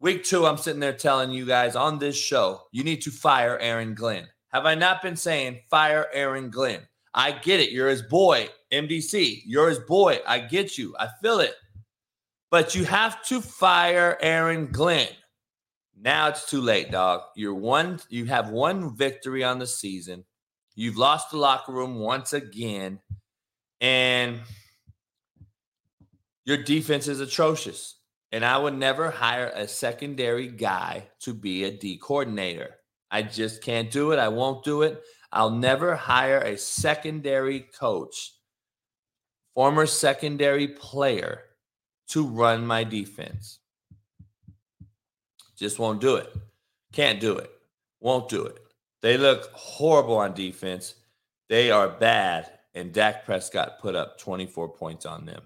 Week 0.00 0.24
two, 0.24 0.46
I'm 0.46 0.56
sitting 0.56 0.80
there 0.80 0.92
telling 0.92 1.30
you 1.30 1.46
guys 1.46 1.76
on 1.76 1.98
this 1.98 2.16
show, 2.16 2.62
you 2.72 2.82
need 2.82 3.02
to 3.02 3.10
fire 3.10 3.56
Aaron 3.58 3.94
Glenn. 3.94 4.26
Have 4.48 4.66
I 4.66 4.74
not 4.74 5.02
been 5.02 5.14
saying 5.14 5.60
fire 5.70 6.08
Aaron 6.12 6.50
Glenn? 6.50 6.80
I 7.14 7.32
get 7.32 7.60
it. 7.60 7.70
You're 7.70 7.88
his 7.88 8.02
boy, 8.02 8.48
MDC. 8.72 9.42
You're 9.46 9.68
his 9.68 9.80
boy. 9.80 10.20
I 10.26 10.38
get 10.38 10.78
you. 10.78 10.94
I 10.98 11.08
feel 11.22 11.40
it. 11.40 11.54
But 12.50 12.74
you 12.74 12.84
have 12.84 13.24
to 13.26 13.40
fire 13.40 14.18
Aaron 14.20 14.66
Glenn. 14.66 15.08
Now 16.00 16.28
it's 16.28 16.48
too 16.48 16.60
late, 16.60 16.90
dog. 16.90 17.22
You're 17.36 17.54
one, 17.54 18.00
you 18.08 18.24
have 18.26 18.50
one 18.50 18.96
victory 18.96 19.44
on 19.44 19.58
the 19.58 19.66
season. 19.66 20.24
You've 20.74 20.96
lost 20.96 21.30
the 21.30 21.36
locker 21.36 21.72
room 21.72 21.96
once 21.96 22.32
again. 22.32 23.00
And 23.80 24.40
your 26.44 26.56
defense 26.56 27.06
is 27.06 27.20
atrocious. 27.20 27.96
And 28.32 28.44
I 28.44 28.56
would 28.56 28.74
never 28.74 29.10
hire 29.10 29.50
a 29.54 29.66
secondary 29.68 30.48
guy 30.48 31.08
to 31.20 31.34
be 31.34 31.64
a 31.64 31.70
D 31.70 31.98
coordinator. 31.98 32.76
I 33.10 33.22
just 33.22 33.62
can't 33.62 33.90
do 33.90 34.12
it. 34.12 34.18
I 34.18 34.28
won't 34.28 34.64
do 34.64 34.82
it. 34.82 35.02
I'll 35.32 35.50
never 35.50 35.94
hire 35.94 36.38
a 36.38 36.58
secondary 36.58 37.60
coach, 37.60 38.34
former 39.54 39.86
secondary 39.86 40.68
player, 40.68 41.42
to 42.08 42.26
run 42.26 42.66
my 42.66 42.82
defense. 42.82 43.60
Just 45.56 45.78
won't 45.78 46.00
do 46.00 46.16
it. 46.16 46.34
Can't 46.92 47.20
do 47.20 47.36
it. 47.36 47.50
Won't 48.00 48.28
do 48.28 48.44
it. 48.44 48.58
They 49.02 49.16
look 49.16 49.50
horrible 49.52 50.16
on 50.16 50.34
defense. 50.34 50.94
They 51.48 51.70
are 51.70 51.88
bad. 51.88 52.50
And 52.74 52.92
Dak 52.92 53.24
Prescott 53.24 53.78
put 53.80 53.94
up 53.94 54.18
24 54.18 54.70
points 54.70 55.06
on 55.06 55.26
them. 55.26 55.42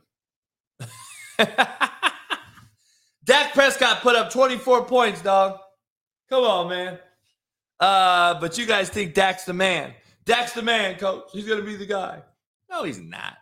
Dak 3.24 3.52
Prescott 3.54 4.02
put 4.02 4.16
up 4.16 4.30
24 4.30 4.84
points, 4.84 5.20
dog. 5.22 5.58
Come 6.28 6.44
on, 6.44 6.68
man. 6.68 6.98
Uh, 7.84 8.40
but 8.40 8.56
you 8.56 8.64
guys 8.64 8.88
think 8.88 9.12
Dak's 9.12 9.44
the 9.44 9.52
man. 9.52 9.92
Dak's 10.24 10.54
the 10.54 10.62
man, 10.62 10.96
coach. 10.96 11.24
He's 11.32 11.46
going 11.46 11.60
to 11.60 11.66
be 11.66 11.76
the 11.76 11.84
guy. 11.84 12.22
No, 12.70 12.82
he's 12.84 12.98
not. 12.98 13.36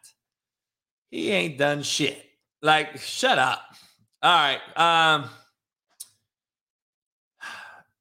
He 1.13 1.31
ain't 1.31 1.59
done 1.59 1.85
shit. 1.85 2.21
Like, 2.61 2.99
shut 2.99 3.39
up. 3.39 3.63
All 4.21 4.35
right. 4.35 4.61
Um, 4.77 5.31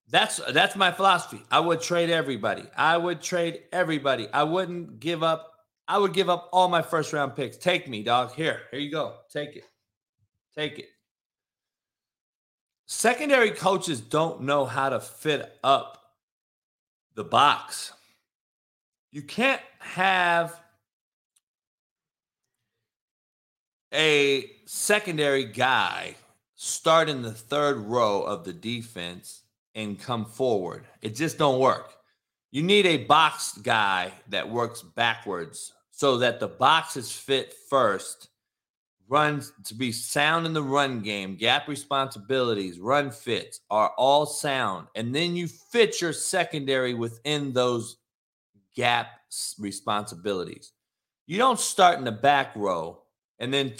that's 0.09 0.41
that's 0.51 0.75
my 0.75 0.91
philosophy. 0.91 1.43
I 1.51 1.59
would 1.59 1.79
trade 1.79 2.09
everybody. 2.09 2.63
I 2.75 2.97
would 2.97 3.21
trade 3.21 3.61
everybody. 3.71 4.27
I 4.33 4.41
wouldn't 4.41 4.99
give 4.99 5.21
up. 5.21 5.53
I 5.87 5.99
would 5.99 6.13
give 6.13 6.27
up 6.27 6.49
all 6.51 6.69
my 6.69 6.81
first 6.81 7.13
round 7.13 7.35
picks. 7.35 7.55
Take 7.55 7.87
me, 7.87 8.01
dog. 8.01 8.33
Here, 8.33 8.61
here 8.71 8.79
you 8.79 8.89
go. 8.89 9.13
Take 9.31 9.57
it. 9.57 9.65
Take 10.55 10.79
it. 10.79 10.89
Secondary 12.87 13.51
coaches 13.51 14.01
don't 14.01 14.41
know 14.41 14.65
how 14.65 14.89
to 14.89 14.99
fit 14.99 15.59
up 15.63 15.99
the 17.15 17.23
box. 17.23 17.93
You 19.11 19.21
can't 19.21 19.61
have 19.79 20.59
a 23.93 24.51
secondary 24.65 25.45
guy 25.45 26.15
start 26.55 27.09
in 27.09 27.21
the 27.21 27.31
third 27.31 27.77
row 27.77 28.21
of 28.21 28.43
the 28.43 28.53
defense 28.53 29.41
and 29.75 29.99
come 29.99 30.25
forward. 30.25 30.85
It 31.01 31.15
just 31.15 31.37
don't 31.37 31.59
work. 31.59 31.95
You 32.51 32.63
need 32.63 32.85
a 32.85 33.05
box 33.05 33.57
guy 33.57 34.11
that 34.29 34.49
works 34.49 34.81
backwards 34.81 35.73
so 35.91 36.17
that 36.17 36.39
the 36.39 36.47
boxes 36.47 37.11
fit 37.11 37.53
first, 37.69 38.29
runs 39.11 39.51
to 39.65 39.75
be 39.75 39.91
sound 39.91 40.45
in 40.45 40.53
the 40.53 40.63
run 40.63 41.01
game, 41.01 41.35
gap 41.35 41.67
responsibilities, 41.67 42.79
run 42.79 43.11
fits 43.11 43.59
are 43.69 43.89
all 43.97 44.25
sound. 44.25 44.87
And 44.95 45.13
then 45.13 45.35
you 45.35 45.47
fit 45.47 45.99
your 45.99 46.13
secondary 46.13 46.93
within 46.93 47.51
those 47.51 47.97
gap 48.73 49.07
responsibilities. 49.59 50.71
You 51.27 51.37
don't 51.37 51.59
start 51.59 51.99
in 51.99 52.05
the 52.05 52.11
back 52.11 52.55
row 52.55 53.01
and 53.37 53.53
then 53.53 53.73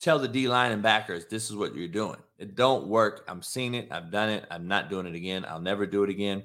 tell 0.00 0.18
the 0.18 0.26
D 0.26 0.48
line 0.48 0.72
and 0.72 0.82
backers 0.82 1.26
this 1.26 1.50
is 1.50 1.56
what 1.56 1.74
you're 1.74 1.86
doing. 1.86 2.18
It 2.38 2.56
don't 2.56 2.86
work. 2.86 3.24
I'm 3.28 3.42
seeing 3.42 3.74
it. 3.74 3.88
I've 3.90 4.10
done 4.10 4.30
it. 4.30 4.46
I'm 4.50 4.66
not 4.66 4.88
doing 4.88 5.06
it 5.06 5.14
again. 5.14 5.44
I'll 5.46 5.60
never 5.60 5.86
do 5.86 6.04
it 6.04 6.10
again. 6.10 6.42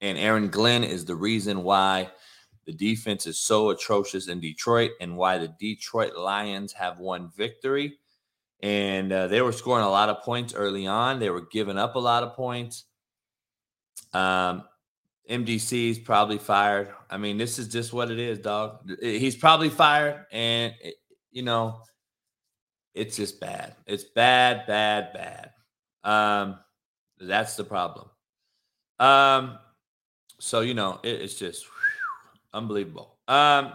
And 0.00 0.16
Aaron 0.16 0.48
Glenn 0.48 0.84
is 0.84 1.04
the 1.04 1.14
reason 1.14 1.62
why 1.62 2.10
the 2.64 2.72
defense 2.72 3.26
is 3.26 3.38
so 3.38 3.70
atrocious 3.70 4.28
in 4.28 4.40
Detroit 4.40 4.92
and 5.00 5.16
why 5.16 5.38
the 5.38 5.48
Detroit 5.58 6.16
Lions 6.16 6.72
have 6.72 6.98
won 6.98 7.30
victory. 7.36 7.98
And 8.62 9.12
uh, 9.12 9.26
they 9.26 9.42
were 9.42 9.52
scoring 9.52 9.84
a 9.84 9.90
lot 9.90 10.08
of 10.08 10.22
points 10.22 10.54
early 10.54 10.86
on. 10.86 11.18
They 11.18 11.30
were 11.30 11.46
giving 11.50 11.78
up 11.78 11.96
a 11.96 11.98
lot 11.98 12.22
of 12.22 12.34
points. 12.34 12.84
Um, 14.12 14.64
MDC 15.28 15.90
is 15.90 15.98
probably 15.98 16.38
fired. 16.38 16.90
I 17.10 17.16
mean, 17.16 17.38
this 17.38 17.58
is 17.58 17.68
just 17.68 17.92
what 17.92 18.10
it 18.10 18.18
is, 18.18 18.38
dog. 18.38 18.88
He's 19.00 19.36
probably 19.36 19.68
fired, 19.68 20.26
and 20.30 20.74
you 21.30 21.42
know, 21.42 21.82
it's 22.94 23.16
just 23.16 23.40
bad. 23.40 23.74
It's 23.86 24.04
bad, 24.04 24.66
bad, 24.66 25.12
bad. 25.12 25.50
Um, 26.04 26.58
that's 27.20 27.56
the 27.56 27.64
problem. 27.64 28.10
Um, 28.98 29.58
so 30.38 30.60
you 30.60 30.74
know, 30.74 31.00
it, 31.02 31.22
it's 31.22 31.34
just 31.34 31.66
unbelievable. 32.52 33.16
Um, 33.28 33.72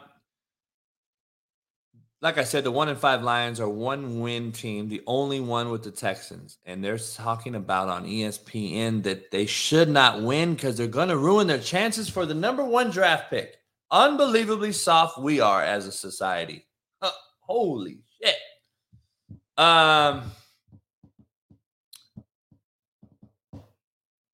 like 2.22 2.38
I 2.38 2.44
said, 2.44 2.64
the 2.64 2.72
one 2.72 2.90
and 2.90 2.98
five 2.98 3.22
Lions 3.22 3.60
are 3.60 3.70
one 3.70 4.20
win 4.20 4.52
team, 4.52 4.90
the 4.90 5.04
only 5.06 5.40
one 5.40 5.70
with 5.70 5.84
the 5.84 5.92
Texans. 5.92 6.58
And 6.66 6.84
they're 6.84 6.98
talking 6.98 7.56
about 7.56 7.90
on 7.90 8.06
ESPN 8.06 9.04
that 9.04 9.30
they 9.30 9.46
should 9.46 9.90
not 9.90 10.22
win 10.22 10.56
because 10.56 10.78
they're 10.78 10.88
going 10.88 11.10
to 11.10 11.18
ruin 11.18 11.48
their 11.48 11.60
chances 11.60 12.10
for 12.10 12.26
the 12.26 12.34
number 12.34 12.64
one 12.64 12.90
draft 12.90 13.30
pick. 13.30 13.56
Unbelievably 13.92 14.72
soft 14.72 15.20
we 15.20 15.40
are 15.40 15.62
as 15.62 15.86
a 15.86 15.92
society. 15.92 16.66
Uh, 17.02 17.12
holy 17.42 18.00
shit. 18.22 18.36
Um, 19.58 20.32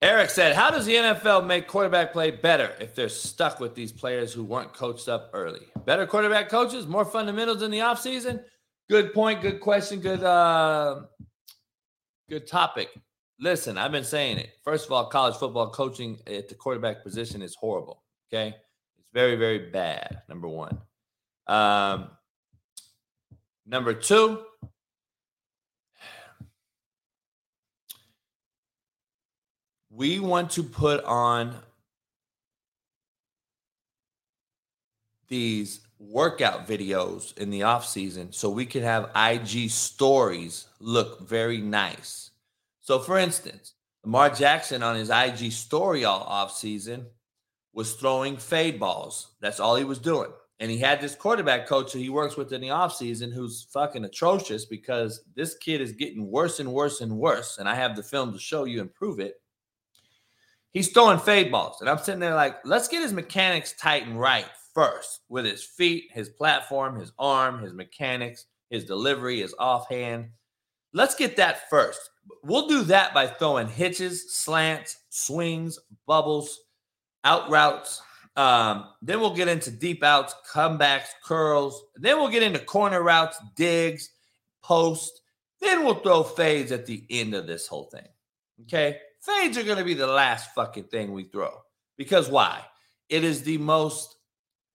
Eric 0.04 0.30
said, 0.32 0.54
How 0.54 0.70
does 0.70 0.86
the 0.86 0.96
NFL 0.96 1.48
make 1.48 1.66
quarterback 1.66 2.12
play 2.12 2.30
better 2.30 2.76
if 2.82 2.94
they're 2.94 3.08
stuck 3.08 3.62
with 3.62 3.74
these 3.74 3.94
players 3.94 4.34
who 4.34 4.44
weren't 4.44 4.74
coached 4.74 5.08
up 5.08 5.30
early? 5.34 5.62
Better 5.86 6.06
quarterback 6.06 6.50
coaches, 6.50 6.86
more 6.86 7.06
fundamentals 7.06 7.62
in 7.62 7.72
the 7.72 7.80
offseason? 7.80 8.44
Good 8.90 9.14
point, 9.14 9.42
good 9.42 9.62
question, 9.62 10.02
good 10.02 10.22
uh 10.22 11.04
good 12.30 12.46
topic. 12.48 12.90
Listen, 13.40 13.78
I've 13.78 13.94
been 13.94 14.04
saying 14.04 14.40
it. 14.40 14.50
First 14.66 14.88
of 14.88 14.92
all, 14.92 15.06
college 15.06 15.36
football 15.36 15.70
coaching 15.70 16.20
at 16.28 16.50
the 16.50 16.56
quarterback 16.56 17.02
position 17.02 17.42
is 17.42 17.56
horrible. 17.56 18.04
Okay. 18.30 18.50
It's 18.98 19.08
very, 19.14 19.38
very 19.38 19.70
bad. 19.72 20.22
Number 20.28 20.50
one. 20.50 20.80
Um, 21.48 22.10
number 23.66 23.94
two, 23.94 24.42
We 29.96 30.20
want 30.20 30.50
to 30.52 30.64
put 30.64 31.04
on 31.04 31.56
these 35.28 35.82
workout 36.00 36.68
videos 36.68 37.38
in 37.38 37.52
the 37.52 37.62
off 37.62 37.86
season 37.86 38.32
so 38.32 38.50
we 38.50 38.66
can 38.66 38.82
have 38.82 39.12
IG 39.16 39.70
stories 39.70 40.66
look 40.80 41.30
very 41.30 41.60
nice. 41.60 42.32
So 42.82 42.98
for 42.98 43.20
instance, 43.20 43.74
Lamar 44.04 44.32
Jackson 44.32 44.82
on 44.82 44.96
his 44.96 45.12
IG 45.12 45.52
story 45.52 46.06
all 46.06 46.22
off 46.22 46.56
season 46.56 47.06
was 47.72 47.94
throwing 47.94 48.38
fade 48.38 48.80
balls. 48.80 49.36
That's 49.42 49.60
all 49.60 49.76
he 49.76 49.84
was 49.84 50.00
doing. 50.00 50.32
And 50.60 50.72
he 50.72 50.80
had 50.80 51.02
this 51.02 51.14
quarterback 51.14 51.68
coach 51.68 51.94
who 51.94 52.00
he 52.00 52.10
works 52.10 52.36
with 52.36 52.52
in 52.52 52.62
the 52.62 52.72
off 52.72 52.96
season 52.96 53.32
who's 53.32 53.68
fucking 53.72 54.06
atrocious 54.06 54.66
because 54.66 55.22
this 55.36 55.56
kid 55.58 55.82
is 55.82 55.92
getting 55.92 56.32
worse 56.32 56.60
and 56.60 56.74
worse 56.74 57.02
and 57.02 57.16
worse. 57.16 57.60
And 57.60 57.70
I 57.70 57.76
have 57.76 57.96
the 57.96 58.02
film 58.02 58.34
to 58.34 58.40
show 58.40 58.64
you 58.64 58.82
and 58.82 58.92
prove 58.92 59.20
it. 59.20 59.36
He's 60.74 60.90
throwing 60.90 61.20
fade 61.20 61.52
balls. 61.52 61.82
And 61.82 61.90
I'm 61.90 62.00
sitting 62.00 62.20
there 62.20 62.36
like, 62.36 62.58
let's 62.66 62.88
get 62.88 63.04
his 63.04 63.14
mechanics 63.14 63.76
tight 63.80 64.08
and 64.08 64.20
right 64.20 64.48
first 64.74 65.22
with 65.30 65.46
his 65.46 65.64
feet, 65.64 66.10
his 66.12 66.30
platform, 66.30 67.00
his 67.00 67.12
arm, 67.20 67.62
his 67.62 67.74
mechanics, 67.74 68.46
his 68.70 68.86
delivery, 68.86 69.42
his 69.42 69.54
offhand. 69.60 70.30
Let's 70.92 71.16
get 71.16 71.38
that 71.38 71.70
first. 71.70 72.10
We'll 72.44 72.68
do 72.68 72.84
that 72.84 73.14
by 73.14 73.28
throwing 73.28 73.68
hitches, 73.68 74.36
slants, 74.36 74.98
swings, 75.10 75.78
bubbles, 76.08 76.60
out 77.24 77.50
routes. 77.52 78.02
Um, 78.36 78.90
then 79.02 79.20
we'll 79.20 79.36
get 79.36 79.48
into 79.48 79.70
deep 79.70 80.04
outs, 80.04 80.34
comebacks, 80.52 81.10
curls. 81.24 81.84
Then 81.96 82.18
we'll 82.18 82.30
get 82.30 82.44
into 82.44 82.60
corner 82.60 83.04
routes, 83.04 83.38
digs, 83.56 84.10
post. 84.64 85.22
Then 85.62 85.84
we'll 85.84 85.96
throw 85.96 86.24
fades 86.24 86.72
at 86.72 86.86
the 86.86 87.06
end 87.10 87.36
of 87.36 87.46
this 87.46 87.68
whole 87.68 87.90
thing. 87.92 88.08
Okay. 88.64 89.00
Fades 89.24 89.58
are 89.58 89.64
going 89.64 89.78
to 89.78 89.86
be 89.86 89.94
the 89.94 90.08
last 90.08 90.54
fucking 90.54 90.86
thing 90.86 91.14
we 91.14 91.24
throw. 91.24 91.62
Because 91.98 92.30
why? 92.30 92.62
It 93.08 93.24
is 93.24 93.44
the 93.44 93.58
most 93.58 94.16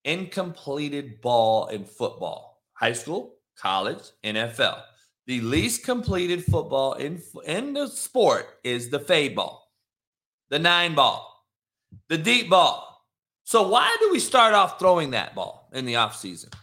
incompleted 0.05 1.21
ball 1.21 1.67
in 1.67 1.83
football, 1.83 2.63
high 2.73 2.93
school, 2.93 3.35
college, 3.55 4.01
NFL. 4.23 4.81
The 5.27 5.41
least 5.41 5.83
completed 5.83 6.43
football 6.45 6.93
in, 6.93 7.21
in 7.45 7.73
the 7.73 7.87
sport 7.87 8.47
is 8.63 8.89
the 8.89 8.99
fade 8.99 9.35
ball, 9.35 9.71
the 10.49 10.57
nine 10.57 10.95
ball, 10.95 11.45
the 12.07 12.17
deep 12.17 12.49
ball. 12.49 13.05
So 13.43 13.67
why 13.67 13.95
do 13.99 14.11
we 14.11 14.19
start 14.19 14.55
off 14.55 14.79
throwing 14.79 15.11
that 15.11 15.35
ball 15.35 15.69
in 15.73 15.85
the 15.85 15.95
offseason? 15.95 16.53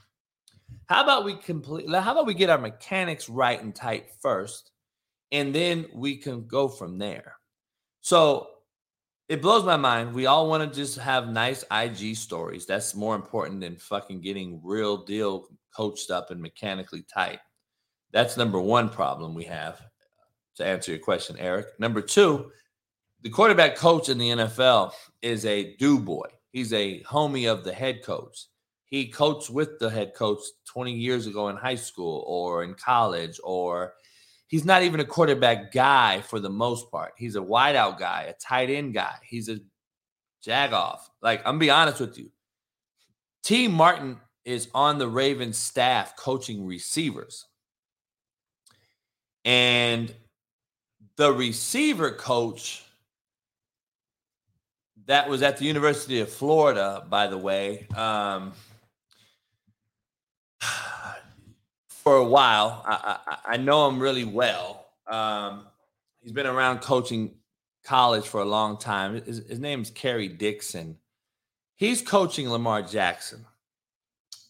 How 0.86 1.04
about 1.04 1.24
we 1.24 1.36
complete 1.36 1.88
how 1.88 2.12
about 2.12 2.26
we 2.26 2.34
get 2.34 2.50
our 2.50 2.58
mechanics 2.58 3.28
right 3.28 3.60
and 3.60 3.74
tight 3.74 4.10
first 4.20 4.70
and 5.32 5.54
then 5.54 5.86
we 5.92 6.16
can 6.16 6.46
go 6.46 6.68
from 6.68 6.98
there. 6.98 7.34
So 8.06 8.50
it 9.28 9.42
blows 9.42 9.64
my 9.64 9.76
mind. 9.76 10.14
We 10.14 10.26
all 10.26 10.48
want 10.48 10.62
to 10.62 10.80
just 10.80 10.96
have 10.96 11.28
nice 11.28 11.64
IG 11.72 12.14
stories. 12.14 12.64
That's 12.64 12.94
more 12.94 13.16
important 13.16 13.60
than 13.60 13.74
fucking 13.74 14.20
getting 14.20 14.60
real 14.62 14.98
deal 14.98 15.48
coached 15.76 16.12
up 16.12 16.30
and 16.30 16.40
mechanically 16.40 17.04
tight. 17.12 17.40
That's 18.12 18.36
number 18.36 18.60
one 18.60 18.90
problem 18.90 19.34
we 19.34 19.42
have 19.46 19.82
to 20.54 20.64
answer 20.64 20.92
your 20.92 21.00
question, 21.00 21.34
Eric. 21.40 21.66
Number 21.80 22.00
two, 22.00 22.52
the 23.22 23.28
quarterback 23.28 23.74
coach 23.74 24.08
in 24.08 24.18
the 24.18 24.30
NFL 24.30 24.92
is 25.20 25.44
a 25.44 25.74
do 25.74 25.98
boy. 25.98 26.28
He's 26.52 26.72
a 26.72 27.02
homie 27.02 27.50
of 27.50 27.64
the 27.64 27.72
head 27.72 28.04
coach. 28.04 28.46
He 28.84 29.08
coached 29.08 29.50
with 29.50 29.80
the 29.80 29.90
head 29.90 30.14
coach 30.14 30.38
20 30.68 30.92
years 30.92 31.26
ago 31.26 31.48
in 31.48 31.56
high 31.56 31.74
school 31.74 32.22
or 32.28 32.62
in 32.62 32.74
college, 32.74 33.40
or 33.42 33.94
he's 34.46 34.64
not 34.64 34.82
even 34.82 35.00
a 35.00 35.04
quarterback 35.04 35.72
guy 35.72 36.20
for 36.20 36.40
the 36.40 36.50
most 36.50 36.90
part. 36.90 37.12
He's 37.16 37.36
a 37.36 37.40
wideout 37.40 37.98
guy, 37.98 38.22
a 38.28 38.34
tight 38.34 38.70
end 38.70 38.94
guy. 38.94 39.14
He's 39.22 39.48
a 39.48 39.58
jag 40.42 40.72
off. 40.72 41.10
Like, 41.20 41.42
I'm 41.44 41.58
be 41.58 41.70
honest 41.70 42.00
with 42.00 42.18
you. 42.18 42.30
Tee 43.42 43.68
Martin 43.68 44.18
is 44.44 44.68
on 44.74 44.98
the 44.98 45.08
Ravens 45.08 45.58
staff 45.58 46.16
coaching 46.16 46.66
receivers. 46.66 47.46
And 49.44 50.12
the 51.16 51.32
receiver 51.32 52.10
coach 52.10 52.82
that 55.06 55.28
was 55.28 55.42
at 55.42 55.56
the 55.56 55.64
University 55.64 56.20
of 56.20 56.28
Florida, 56.28 57.04
by 57.08 57.26
the 57.28 57.38
way, 57.38 57.86
um, 57.96 58.52
for 62.06 62.18
a 62.18 62.24
while. 62.24 62.84
I, 62.86 63.18
I, 63.26 63.36
I, 63.54 63.56
know 63.56 63.88
him 63.88 63.98
really 63.98 64.22
well. 64.22 64.86
Um, 65.08 65.66
he's 66.20 66.30
been 66.30 66.46
around 66.46 66.78
coaching 66.78 67.34
college 67.84 68.24
for 68.24 68.42
a 68.42 68.44
long 68.44 68.78
time. 68.78 69.20
His, 69.24 69.38
his 69.48 69.58
name 69.58 69.82
is 69.82 69.90
Kerry 69.90 70.28
Dixon. 70.28 70.98
He's 71.74 72.02
coaching 72.02 72.48
Lamar 72.48 72.82
Jackson. 72.82 73.44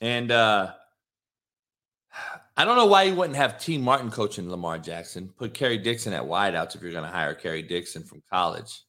And 0.03 0.31
uh, 0.33 0.73
I 2.59 2.67
don't 2.67 2.77
know 2.77 2.85
why 2.85 3.05
you 3.05 3.15
wouldn't 3.15 3.39
have 3.39 3.59
Tee 3.59 3.79
Martin 3.79 4.11
coaching 4.11 4.51
Lamar 4.51 4.77
Jackson. 4.77 5.33
Put 5.39 5.55
Kerry 5.55 5.79
Dixon 5.79 6.13
at 6.13 6.25
wideouts 6.25 6.77
if 6.77 6.83
you're 6.83 6.93
going 6.93 7.05
to 7.05 7.11
hire 7.11 7.33
Kerry 7.33 7.63
Dixon 7.63 8.03
from 8.03 8.23
college. 8.31 8.83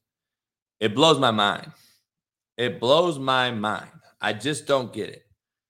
It 0.81 0.93
blows 0.93 1.19
my 1.19 1.31
mind. 1.31 1.71
It 2.57 2.81
blows 2.81 3.17
my 3.17 3.49
mind. 3.49 3.87
I 4.19 4.33
just 4.33 4.67
don't 4.67 4.91
get 4.91 5.07
it. 5.07 5.26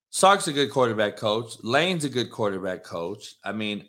Sark's 0.09 0.47
a 0.47 0.53
good 0.53 0.71
quarterback 0.71 1.17
coach. 1.17 1.53
Lane's 1.63 2.05
a 2.05 2.09
good 2.09 2.31
quarterback 2.31 2.83
coach. 2.83 3.35
I 3.43 3.51
mean, 3.51 3.87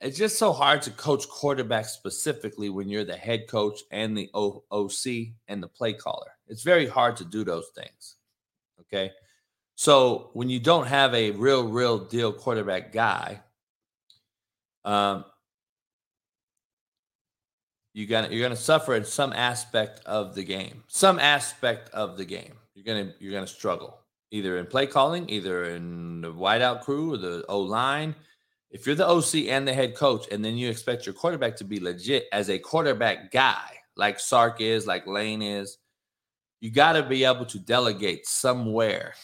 it's 0.00 0.18
just 0.18 0.38
so 0.38 0.52
hard 0.52 0.82
to 0.82 0.90
coach 0.92 1.26
quarterbacks 1.28 1.86
specifically 1.86 2.70
when 2.70 2.88
you're 2.88 3.04
the 3.04 3.16
head 3.16 3.48
coach 3.48 3.80
and 3.90 4.16
the 4.16 4.30
o- 4.34 4.62
OC 4.70 5.34
and 5.48 5.62
the 5.62 5.68
play 5.68 5.92
caller. 5.92 6.32
It's 6.48 6.62
very 6.62 6.86
hard 6.86 7.16
to 7.16 7.24
do 7.24 7.44
those 7.44 7.68
things. 7.74 8.16
Okay. 8.80 9.12
So 9.74 10.30
when 10.32 10.48
you 10.48 10.60
don't 10.60 10.86
have 10.86 11.14
a 11.14 11.32
real, 11.32 11.68
real 11.68 11.98
deal 11.98 12.32
quarterback 12.32 12.92
guy, 12.92 13.40
um, 14.84 15.24
you 17.92 18.06
got 18.06 18.30
you're 18.30 18.40
going 18.40 18.56
to 18.56 18.62
suffer 18.62 18.94
in 18.94 19.04
some 19.04 19.32
aspect 19.32 20.00
of 20.06 20.34
the 20.34 20.44
game. 20.44 20.84
Some 20.86 21.18
aspect 21.18 21.88
of 21.90 22.18
the 22.18 22.24
game. 22.24 22.54
You're 22.74 22.84
to 23.06 23.14
you're 23.18 23.32
to 23.40 23.46
struggle 23.52 23.98
either 24.30 24.58
in 24.58 24.66
play 24.66 24.86
calling, 24.86 25.28
either 25.28 25.64
in 25.66 26.20
the 26.20 26.32
wideout 26.32 26.82
crew 26.82 27.14
or 27.14 27.16
the 27.16 27.44
O 27.48 27.60
line. 27.60 28.14
If 28.70 28.86
you're 28.86 28.96
the 28.96 29.06
OC 29.06 29.46
and 29.48 29.66
the 29.66 29.72
head 29.72 29.94
coach, 29.94 30.26
and 30.30 30.44
then 30.44 30.56
you 30.56 30.68
expect 30.68 31.06
your 31.06 31.14
quarterback 31.14 31.56
to 31.56 31.64
be 31.64 31.80
legit 31.80 32.26
as 32.32 32.50
a 32.50 32.58
quarterback 32.58 33.30
guy, 33.30 33.70
like 33.96 34.18
Sark 34.18 34.60
is, 34.60 34.86
like 34.86 35.06
Lane 35.06 35.42
is, 35.42 35.78
you 36.60 36.70
got 36.70 36.92
to 36.92 37.02
be 37.02 37.24
able 37.24 37.46
to 37.46 37.58
delegate 37.58 38.26
somewhere. 38.26 39.14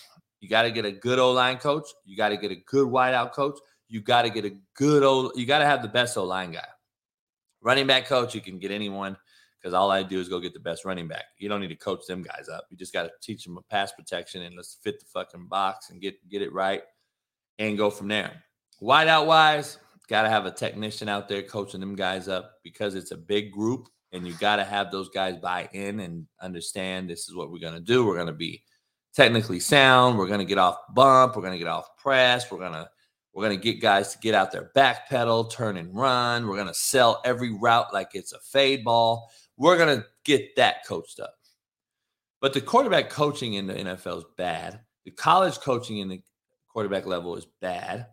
You 0.40 0.48
got 0.48 0.62
to 0.62 0.70
get 0.70 0.84
a 0.84 0.92
good 0.92 1.18
O 1.18 1.32
line 1.32 1.59
coach. 1.59 1.88
You 2.05 2.16
got 2.16 2.30
to 2.30 2.36
get 2.36 2.50
a 2.50 2.57
good 2.57 2.88
wideout 2.88 3.32
coach. 3.32 3.59
You 3.88 4.00
got 4.00 4.22
to 4.22 4.30
get 4.30 4.44
a 4.44 4.57
good 4.74 5.03
O. 5.03 5.32
You 5.34 5.46
got 5.46 5.59
to 5.59 5.66
have 5.66 5.82
the 5.82 5.88
best 5.88 6.16
O 6.16 6.24
line 6.24 6.53
guy. 6.53 6.66
Running 7.61 7.86
back 7.86 8.07
coach, 8.07 8.34
you 8.34 8.40
can 8.40 8.59
get 8.59 8.70
anyone 8.70 9.16
because 9.62 9.74
all 9.74 9.90
I 9.90 10.02
do 10.02 10.18
is 10.18 10.28
go 10.28 10.40
get 10.40 10.54
the 10.54 10.60
best 10.60 10.84
running 10.84 11.06
back. 11.06 11.24
You 11.38 11.48
don't 11.48 11.60
need 11.60 11.68
to 11.68 11.76
coach 11.76 12.06
them 12.06 12.22
guys 12.22 12.48
up. 12.48 12.66
You 12.70 12.76
just 12.76 12.92
got 12.92 13.04
to 13.04 13.10
teach 13.20 13.44
them 13.44 13.56
a 13.56 13.62
pass 13.62 13.92
protection 13.92 14.42
and 14.42 14.56
let's 14.56 14.78
fit 14.82 14.98
the 14.98 15.06
fucking 15.06 15.46
box 15.46 15.90
and 15.90 16.00
get 16.00 16.28
get 16.28 16.42
it 16.42 16.52
right 16.52 16.82
and 17.58 17.78
go 17.78 17.90
from 17.90 18.08
there. 18.08 18.42
Wideout 18.80 19.26
wise, 19.26 19.78
got 20.08 20.22
to 20.22 20.28
have 20.28 20.46
a 20.46 20.50
technician 20.50 21.08
out 21.08 21.28
there 21.28 21.42
coaching 21.42 21.80
them 21.80 21.94
guys 21.94 22.28
up 22.28 22.54
because 22.64 22.94
it's 22.94 23.12
a 23.12 23.16
big 23.16 23.52
group 23.52 23.88
and 24.12 24.26
you 24.26 24.34
got 24.34 24.56
to 24.56 24.64
have 24.64 24.90
those 24.90 25.08
guys 25.08 25.36
buy 25.36 25.68
in 25.72 26.00
and 26.00 26.26
understand 26.40 27.08
this 27.08 27.28
is 27.28 27.34
what 27.34 27.50
we're 27.50 27.60
going 27.60 27.74
to 27.74 27.80
do. 27.80 28.04
We're 28.04 28.16
going 28.16 28.26
to 28.26 28.32
be 28.32 28.62
technically 29.14 29.60
sound. 29.60 30.18
We're 30.18 30.26
going 30.26 30.40
to 30.40 30.44
get 30.44 30.58
off 30.58 30.76
bump. 30.94 31.36
We're 31.36 31.42
going 31.42 31.54
to 31.54 31.58
get 31.58 31.68
off 31.68 31.96
press. 31.96 32.50
We're 32.50 32.58
going 32.58 32.72
to 32.72 32.88
we're 33.32 33.44
going 33.44 33.58
to 33.58 33.62
get 33.62 33.80
guys 33.80 34.12
to 34.12 34.18
get 34.18 34.34
out 34.34 34.52
there, 34.52 34.70
back 34.74 35.08
pedal, 35.08 35.44
turn 35.44 35.78
and 35.78 35.94
run. 35.94 36.46
We're 36.46 36.56
going 36.56 36.68
to 36.68 36.74
sell 36.74 37.22
every 37.24 37.50
route 37.50 37.92
like 37.92 38.10
it's 38.12 38.32
a 38.34 38.38
fade 38.40 38.84
ball. 38.84 39.30
We're 39.57 39.76
going 39.76 40.00
to 40.00 40.07
get 40.24 40.57
that 40.57 40.86
coached 40.86 41.20
up. 41.20 41.34
But 42.40 42.53
the 42.53 42.61
quarterback 42.61 43.09
coaching 43.09 43.55
in 43.55 43.66
the 43.66 43.74
NFL 43.74 44.18
is 44.18 44.24
bad. 44.36 44.80
The 45.05 45.12
college 45.12 45.59
coaching 45.59 45.98
in 45.98 46.09
the 46.09 46.20
quarterback 46.68 47.07
level 47.07 47.36
is 47.36 47.46
bad. 47.61 48.07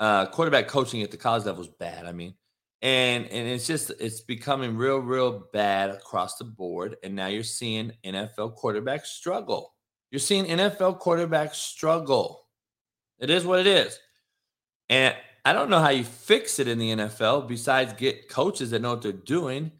Uh, 0.00 0.26
quarterback 0.26 0.66
coaching 0.66 1.02
at 1.02 1.10
the 1.10 1.16
college 1.16 1.44
level 1.44 1.62
is 1.62 1.70
bad. 1.78 2.06
I 2.06 2.12
mean, 2.12 2.34
and 2.82 3.26
and 3.26 3.48
it's 3.48 3.66
just 3.66 3.90
it's 4.00 4.22
becoming 4.22 4.76
real, 4.76 4.98
real 4.98 5.44
bad 5.52 5.90
across 5.90 6.36
the 6.36 6.44
board. 6.44 6.96
And 7.02 7.14
now 7.14 7.26
you're 7.26 7.42
seeing 7.44 7.92
NFL 8.04 8.58
quarterbacks 8.58 9.06
struggle. 9.06 9.74
You're 10.10 10.18
seeing 10.18 10.46
NFL 10.46 11.00
quarterbacks 11.00 11.56
struggle. 11.56 12.46
It 13.20 13.30
is 13.30 13.44
what 13.44 13.60
it 13.60 13.66
is. 13.66 13.98
And 14.88 15.14
I 15.44 15.52
don't 15.52 15.70
know 15.70 15.78
how 15.78 15.90
you 15.90 16.04
fix 16.04 16.58
it 16.58 16.66
in 16.66 16.78
the 16.78 16.90
NFL 16.90 17.46
besides 17.46 17.92
get 17.92 18.28
coaches 18.28 18.70
that 18.70 18.82
know 18.82 18.90
what 18.90 19.02
they're 19.02 19.12
doing 19.12 19.70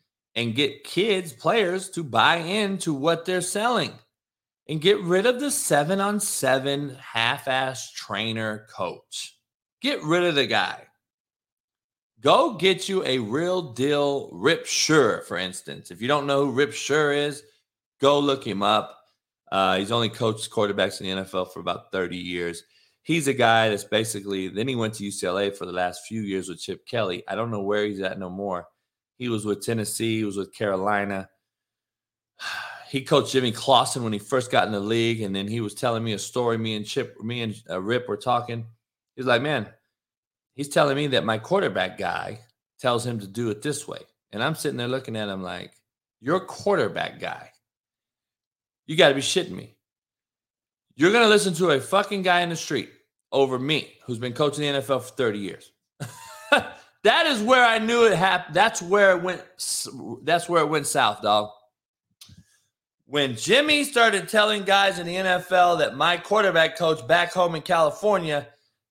and 0.41 0.55
get 0.55 0.85
kids, 0.85 1.35
players 1.35 1.91
to 1.91 2.03
buy 2.03 2.37
into 2.37 2.95
what 2.95 3.27
they're 3.27 3.43
selling 3.43 3.93
and 4.71 4.81
get 4.81 4.99
rid 5.03 5.27
of 5.27 5.39
the 5.39 5.51
seven 5.51 6.01
on 6.01 6.19
seven 6.19 6.97
half 6.99 7.47
ass 7.47 7.93
trainer 7.93 8.67
coach. 8.75 9.39
Get 9.83 10.03
rid 10.03 10.25
of 10.25 10.37
the 10.37 10.47
guy. 10.47 10.85
Go 12.23 12.55
get 12.55 12.89
you 12.89 13.05
a 13.05 13.19
real 13.19 13.75
deal 13.75 14.31
Rip 14.33 14.65
Scherer, 14.65 15.25
for 15.29 15.37
instance. 15.37 15.91
If 15.91 16.01
you 16.01 16.09
don't 16.09 16.27
know 16.27 16.47
who 16.47 16.53
Rip 16.53 16.73
Scherer 16.73 17.13
is, 17.13 17.43
go 18.01 18.19
look 18.19 18.47
him 18.47 18.63
up. 18.63 18.97
Uh, 19.53 19.77
he's 19.77 19.93
only 19.93 20.09
coached 20.09 20.51
quarterbacks 20.51 21.03
in 21.03 21.19
the 21.19 21.23
NFL 21.23 21.53
for 21.53 21.61
about 21.61 21.93
30 21.93 22.17
years. 22.17 22.63
He's 23.03 23.29
a 23.29 23.35
guy 23.35 23.69
that's 23.69 23.85
basically, 23.85 24.49
then 24.49 24.69
he 24.69 24.75
went 24.75 24.95
to 24.95 25.05
UCLA 25.05 25.55
for 25.55 25.67
the 25.67 25.73
last 25.73 26.07
few 26.07 26.23
years 26.23 26.49
with 26.49 26.61
Chip 26.61 26.87
Kelly. 26.87 27.25
I 27.29 27.35
don't 27.35 27.51
know 27.51 27.63
where 27.63 27.85
he's 27.85 28.01
at 28.01 28.19
no 28.19 28.31
more. 28.31 28.67
He 29.21 29.29
was 29.29 29.45
with 29.45 29.63
Tennessee, 29.63 30.17
he 30.17 30.25
was 30.25 30.39
with 30.39 30.53
Carolina. 30.53 31.29
He 32.89 33.03
coached 33.03 33.31
Jimmy 33.31 33.53
Clausen 33.53 34.03
when 34.03 34.13
he 34.13 34.19
first 34.19 34.51
got 34.51 34.67
in 34.67 34.73
the 34.73 34.81
league, 34.81 35.21
and 35.21 35.33
then 35.33 35.47
he 35.47 35.61
was 35.61 35.77
telling 35.77 36.03
me 36.03 36.13
a 36.15 36.19
story. 36.19 36.59
Me 36.59 36.75
and 36.75 36.85
Chip, 36.85 37.23
me 37.23 37.43
and 37.43 37.55
uh, 37.71 37.81
Rip 37.81 38.09
were 38.09 38.17
talking. 38.17 38.67
He's 39.15 39.27
like, 39.27 39.43
man, 39.43 39.69
he's 40.57 40.69
telling 40.69 40.97
me 40.97 41.07
that 41.07 41.25
my 41.25 41.39
quarterback 41.39 41.99
guy 41.99 42.41
tells 42.81 43.07
him 43.07 43.21
to 43.21 43.29
do 43.29 43.49
it 43.51 43.63
this 43.63 43.87
way. 43.87 44.01
And 44.33 44.43
I'm 44.43 44.57
sitting 44.57 44.77
there 44.77 44.89
looking 44.89 45.15
at 45.15 45.29
him 45.29 45.41
like, 45.41 45.71
your 46.21 46.41
quarterback 46.41 47.21
guy. 47.21 47.53
You 48.87 48.97
got 48.97 49.11
to 49.11 49.15
be 49.15 49.21
shitting 49.21 49.53
me. 49.53 49.77
You're 50.97 51.13
to 51.13 51.29
listen 51.29 51.55
to 51.55 51.71
a 51.71 51.81
fucking 51.81 52.23
guy 52.23 52.41
in 52.41 52.49
the 52.49 52.57
street 52.57 52.91
over 53.31 53.57
me 53.57 53.99
who's 54.05 54.19
been 54.19 54.33
coaching 54.33 54.63
the 54.63 54.81
NFL 54.81 55.03
for 55.03 55.15
30 55.15 55.39
years. 55.39 55.71
That 57.05 57.27
is 57.27 57.43
where 57.43 57.65
I 57.65 57.79
knew 57.79 58.05
it 58.05 58.15
happened. 58.15 58.55
That's 58.55 58.83
where 58.83 59.13
it 59.13 59.23
went. 59.23 59.43
That's 60.25 60.49
where 60.49 60.63
it 60.63 60.69
went 60.69 60.87
south, 60.87 61.23
dog. 61.23 61.51
When 63.07 63.35
Jimmy 63.35 63.85
started 63.85 64.29
telling 64.29 64.63
guys 64.63 64.99
in 64.99 65.07
the 65.07 65.17
NFL 65.17 65.79
that 65.81 65.97
my 65.97 66.17
quarterback 66.17 66.77
coach 66.77 67.05
back 67.09 67.33
home 67.33 67.55
in 67.55 67.63
California 67.63 68.47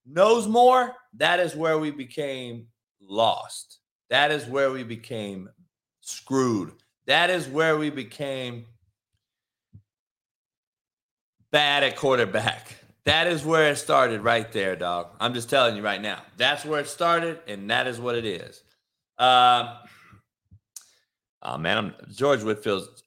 knows 0.05 0.47
more, 0.47 0.95
that 1.13 1.39
is 1.39 1.55
where 1.55 1.79
we 1.79 1.91
became 1.91 2.67
lost. 3.01 3.79
That 4.09 4.31
is 4.31 4.45
where 4.45 4.71
we 4.71 4.83
became 4.83 5.49
screwed. 6.01 6.73
That 7.05 7.29
is 7.29 7.47
where 7.47 7.77
we 7.77 7.89
became 7.89 8.65
bad 11.51 11.83
at 11.83 11.95
quarterback. 11.95 12.75
That 13.09 13.25
is 13.25 13.43
where 13.43 13.71
it 13.71 13.77
started 13.77 14.21
right 14.21 14.51
there, 14.51 14.75
dog. 14.75 15.07
I'm 15.19 15.33
just 15.33 15.49
telling 15.49 15.75
you 15.75 15.81
right 15.81 15.99
now. 15.99 16.21
That's 16.37 16.63
where 16.63 16.79
it 16.79 16.87
started, 16.87 17.39
and 17.47 17.67
that 17.71 17.87
is 17.87 17.99
what 17.99 18.13
it 18.13 18.23
is. 18.23 18.61
Um, 19.17 19.69
oh 21.41 21.57
man, 21.57 21.77
I'm, 21.79 21.95
George 22.13 22.43
Whitfield's. 22.43 23.01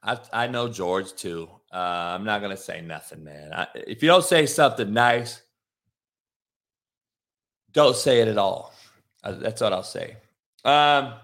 I, 0.00 0.20
I 0.32 0.46
know 0.46 0.68
George 0.68 1.12
too. 1.14 1.48
Uh, 1.72 1.76
I'm 1.76 2.22
not 2.22 2.40
gonna 2.40 2.56
say 2.56 2.82
nothing, 2.82 3.24
man. 3.24 3.52
I, 3.52 3.66
if 3.74 4.00
you 4.00 4.08
don't 4.08 4.24
say 4.24 4.46
something 4.46 4.92
nice, 4.92 5.42
don't 7.72 7.96
say 7.96 8.20
it 8.20 8.28
at 8.28 8.38
all. 8.38 8.72
Uh, 9.24 9.32
that's 9.32 9.60
what 9.60 9.72
I'll 9.72 9.82
say. 9.82 10.18
Um, 10.64 11.14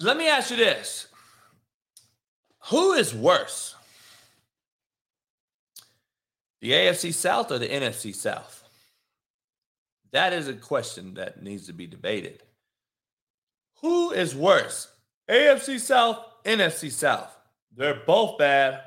let 0.00 0.16
me 0.16 0.26
ask 0.28 0.50
you 0.50 0.56
this 0.56 1.06
who 2.64 2.94
is 2.94 3.14
worse? 3.14 3.76
The 6.64 6.72
AFC 6.72 7.12
South 7.12 7.52
or 7.52 7.58
the 7.58 7.68
NFC 7.68 8.14
South? 8.14 8.64
That 10.12 10.32
is 10.32 10.48
a 10.48 10.54
question 10.54 11.12
that 11.12 11.42
needs 11.42 11.66
to 11.66 11.74
be 11.74 11.86
debated. 11.86 12.42
Who 13.82 14.12
is 14.12 14.34
worse? 14.34 14.90
AFC 15.28 15.78
South, 15.78 16.24
NFC 16.46 16.90
South. 16.90 17.36
They're 17.76 18.00
both 18.06 18.38
bad. 18.38 18.80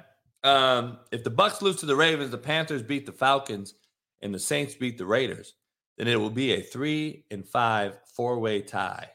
Um, 0.44 0.98
if 1.12 1.24
the 1.24 1.30
Bucks 1.30 1.62
lose 1.62 1.76
to 1.76 1.86
the 1.86 1.96
Ravens, 1.96 2.32
the 2.32 2.40
Panthers 2.40 2.82
beat 2.82 3.06
the 3.06 3.12
Falcons, 3.12 3.76
and 4.22 4.34
the 4.34 4.40
Saints 4.40 4.74
beat 4.74 4.98
the 4.98 5.06
Raiders, 5.06 5.54
then 6.00 6.08
it 6.08 6.20
will 6.20 6.32
be 6.32 6.54
a 6.54 6.62
three 6.62 7.26
and 7.30 7.46
five 7.46 8.00
four 8.12 8.40
way 8.40 8.64
tie. 8.64 9.12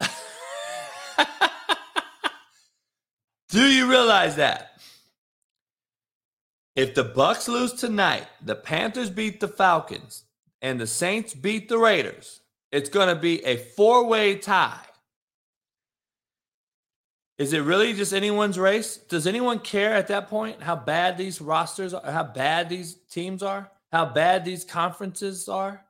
Do 3.48 3.66
you 3.66 3.90
realize 3.90 4.36
that? 4.36 4.71
If 6.74 6.94
the 6.94 7.04
Bucks 7.04 7.48
lose 7.48 7.74
tonight, 7.74 8.26
the 8.42 8.54
Panthers 8.54 9.10
beat 9.10 9.40
the 9.40 9.48
Falcons, 9.48 10.24
and 10.62 10.80
the 10.80 10.86
Saints 10.86 11.34
beat 11.34 11.68
the 11.68 11.78
Raiders, 11.78 12.40
it's 12.70 12.88
going 12.88 13.14
to 13.14 13.20
be 13.20 13.44
a 13.44 13.56
four-way 13.56 14.36
tie. 14.36 14.80
Is 17.36 17.52
it 17.52 17.60
really 17.60 17.92
just 17.92 18.14
anyone's 18.14 18.58
race? 18.58 18.96
Does 18.96 19.26
anyone 19.26 19.58
care 19.58 19.92
at 19.94 20.08
that 20.08 20.28
point 20.28 20.62
how 20.62 20.76
bad 20.76 21.18
these 21.18 21.40
rosters 21.40 21.92
are, 21.92 22.10
how 22.10 22.24
bad 22.24 22.68
these 22.68 22.94
teams 23.10 23.42
are, 23.42 23.70
how 23.90 24.06
bad 24.06 24.44
these 24.44 24.64
conferences 24.64 25.48
are? 25.48 25.84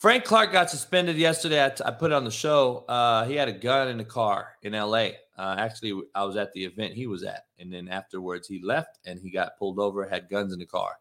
Frank 0.00 0.24
Clark 0.24 0.50
got 0.52 0.68
suspended 0.68 1.16
yesterday. 1.16 1.64
I, 1.64 1.68
t- 1.68 1.84
I 1.86 1.92
put 1.92 2.10
it 2.10 2.14
on 2.14 2.24
the 2.24 2.30
show. 2.30 2.84
Uh, 2.88 3.24
he 3.24 3.36
had 3.36 3.48
a 3.48 3.52
gun 3.52 3.88
in 3.88 3.98
the 3.98 4.04
car 4.04 4.48
in 4.62 4.72
LA. 4.72 5.10
Uh, 5.36 5.56
actually, 5.58 6.00
I 6.14 6.24
was 6.24 6.36
at 6.36 6.52
the 6.52 6.64
event 6.64 6.94
he 6.94 7.06
was 7.06 7.22
at. 7.22 7.46
And 7.58 7.72
then 7.72 7.88
afterwards, 7.88 8.46
he 8.46 8.60
left 8.62 8.98
and 9.06 9.20
he 9.20 9.30
got 9.30 9.58
pulled 9.58 9.78
over, 9.78 10.06
had 10.06 10.28
guns 10.28 10.52
in 10.52 10.58
the 10.58 10.66
car. 10.66 10.96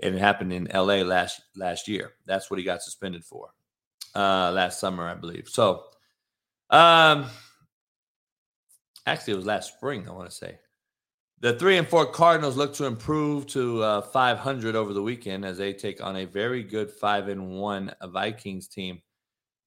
And 0.00 0.14
it 0.14 0.18
happened 0.18 0.52
in 0.52 0.68
LA 0.72 1.02
last 1.02 1.40
last 1.56 1.88
year. 1.88 2.12
That's 2.26 2.50
what 2.50 2.58
he 2.58 2.64
got 2.64 2.82
suspended 2.82 3.24
for 3.24 3.50
uh, 4.14 4.52
last 4.52 4.78
summer, 4.78 5.08
I 5.08 5.14
believe. 5.14 5.48
So, 5.48 5.84
um, 6.70 7.26
actually, 9.06 9.34
it 9.34 9.36
was 9.36 9.46
last 9.46 9.74
spring, 9.74 10.08
I 10.08 10.12
want 10.12 10.30
to 10.30 10.36
say. 10.36 10.58
The 11.40 11.56
three 11.56 11.78
and 11.78 11.86
four 11.86 12.06
Cardinals 12.06 12.56
look 12.56 12.74
to 12.74 12.84
improve 12.84 13.46
to 13.48 13.82
uh, 13.82 14.00
500 14.02 14.74
over 14.74 14.92
the 14.92 15.02
weekend 15.02 15.44
as 15.44 15.56
they 15.56 15.72
take 15.72 16.02
on 16.02 16.16
a 16.16 16.24
very 16.24 16.64
good 16.64 16.90
five 16.90 17.28
and 17.28 17.58
one 17.60 17.92
Vikings 18.02 18.66
team. 18.66 19.00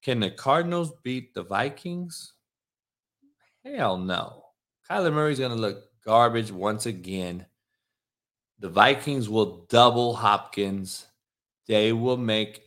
Can 0.02 0.20
the 0.20 0.30
Cardinals 0.30 0.92
beat 1.02 1.32
the 1.32 1.44
Vikings? 1.44 2.34
Hell 3.64 3.98
no. 3.98 4.44
Kyler 4.90 5.12
Murray's 5.12 5.38
going 5.38 5.54
to 5.54 5.56
look 5.56 5.84
garbage 6.04 6.50
once 6.50 6.86
again. 6.86 7.46
The 8.58 8.68
Vikings 8.68 9.28
will 9.28 9.66
double 9.68 10.14
Hopkins. 10.14 11.06
They 11.66 11.92
will 11.92 12.16
make 12.16 12.62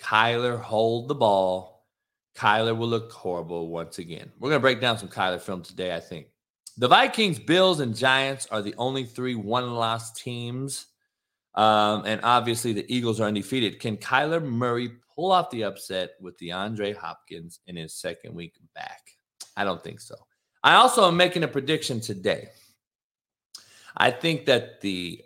Kyler 0.00 0.60
hold 0.60 1.08
the 1.08 1.14
ball. 1.14 1.86
Kyler 2.36 2.76
will 2.76 2.88
look 2.88 3.12
horrible 3.12 3.68
once 3.68 3.98
again. 3.98 4.30
We're 4.38 4.50
going 4.50 4.60
to 4.60 4.62
break 4.62 4.80
down 4.80 4.98
some 4.98 5.08
Kyler 5.08 5.40
film 5.40 5.62
today, 5.62 5.94
I 5.94 6.00
think. 6.00 6.26
The 6.76 6.88
Vikings, 6.88 7.38
Bills, 7.38 7.80
and 7.80 7.94
Giants 7.94 8.46
are 8.50 8.62
the 8.62 8.74
only 8.78 9.04
three 9.04 9.34
one 9.34 9.74
loss 9.74 10.12
teams. 10.12 10.86
Um, 11.54 12.04
and 12.06 12.20
obviously, 12.22 12.72
the 12.72 12.86
Eagles 12.88 13.20
are 13.20 13.26
undefeated. 13.26 13.80
Can 13.80 13.96
Kyler 13.96 14.42
Murray 14.42 14.92
pull 15.14 15.32
off 15.32 15.50
the 15.50 15.64
upset 15.64 16.12
with 16.20 16.38
DeAndre 16.38 16.96
Hopkins 16.96 17.60
in 17.66 17.76
his 17.76 17.94
second 17.94 18.34
week 18.34 18.54
back? 18.74 19.02
I 19.56 19.64
don't 19.64 19.82
think 19.82 20.00
so. 20.00 20.14
I 20.62 20.74
also 20.74 21.06
am 21.08 21.16
making 21.16 21.42
a 21.42 21.48
prediction 21.48 22.00
today. 22.00 22.48
I 23.96 24.10
think 24.10 24.46
that 24.46 24.80
the 24.80 25.22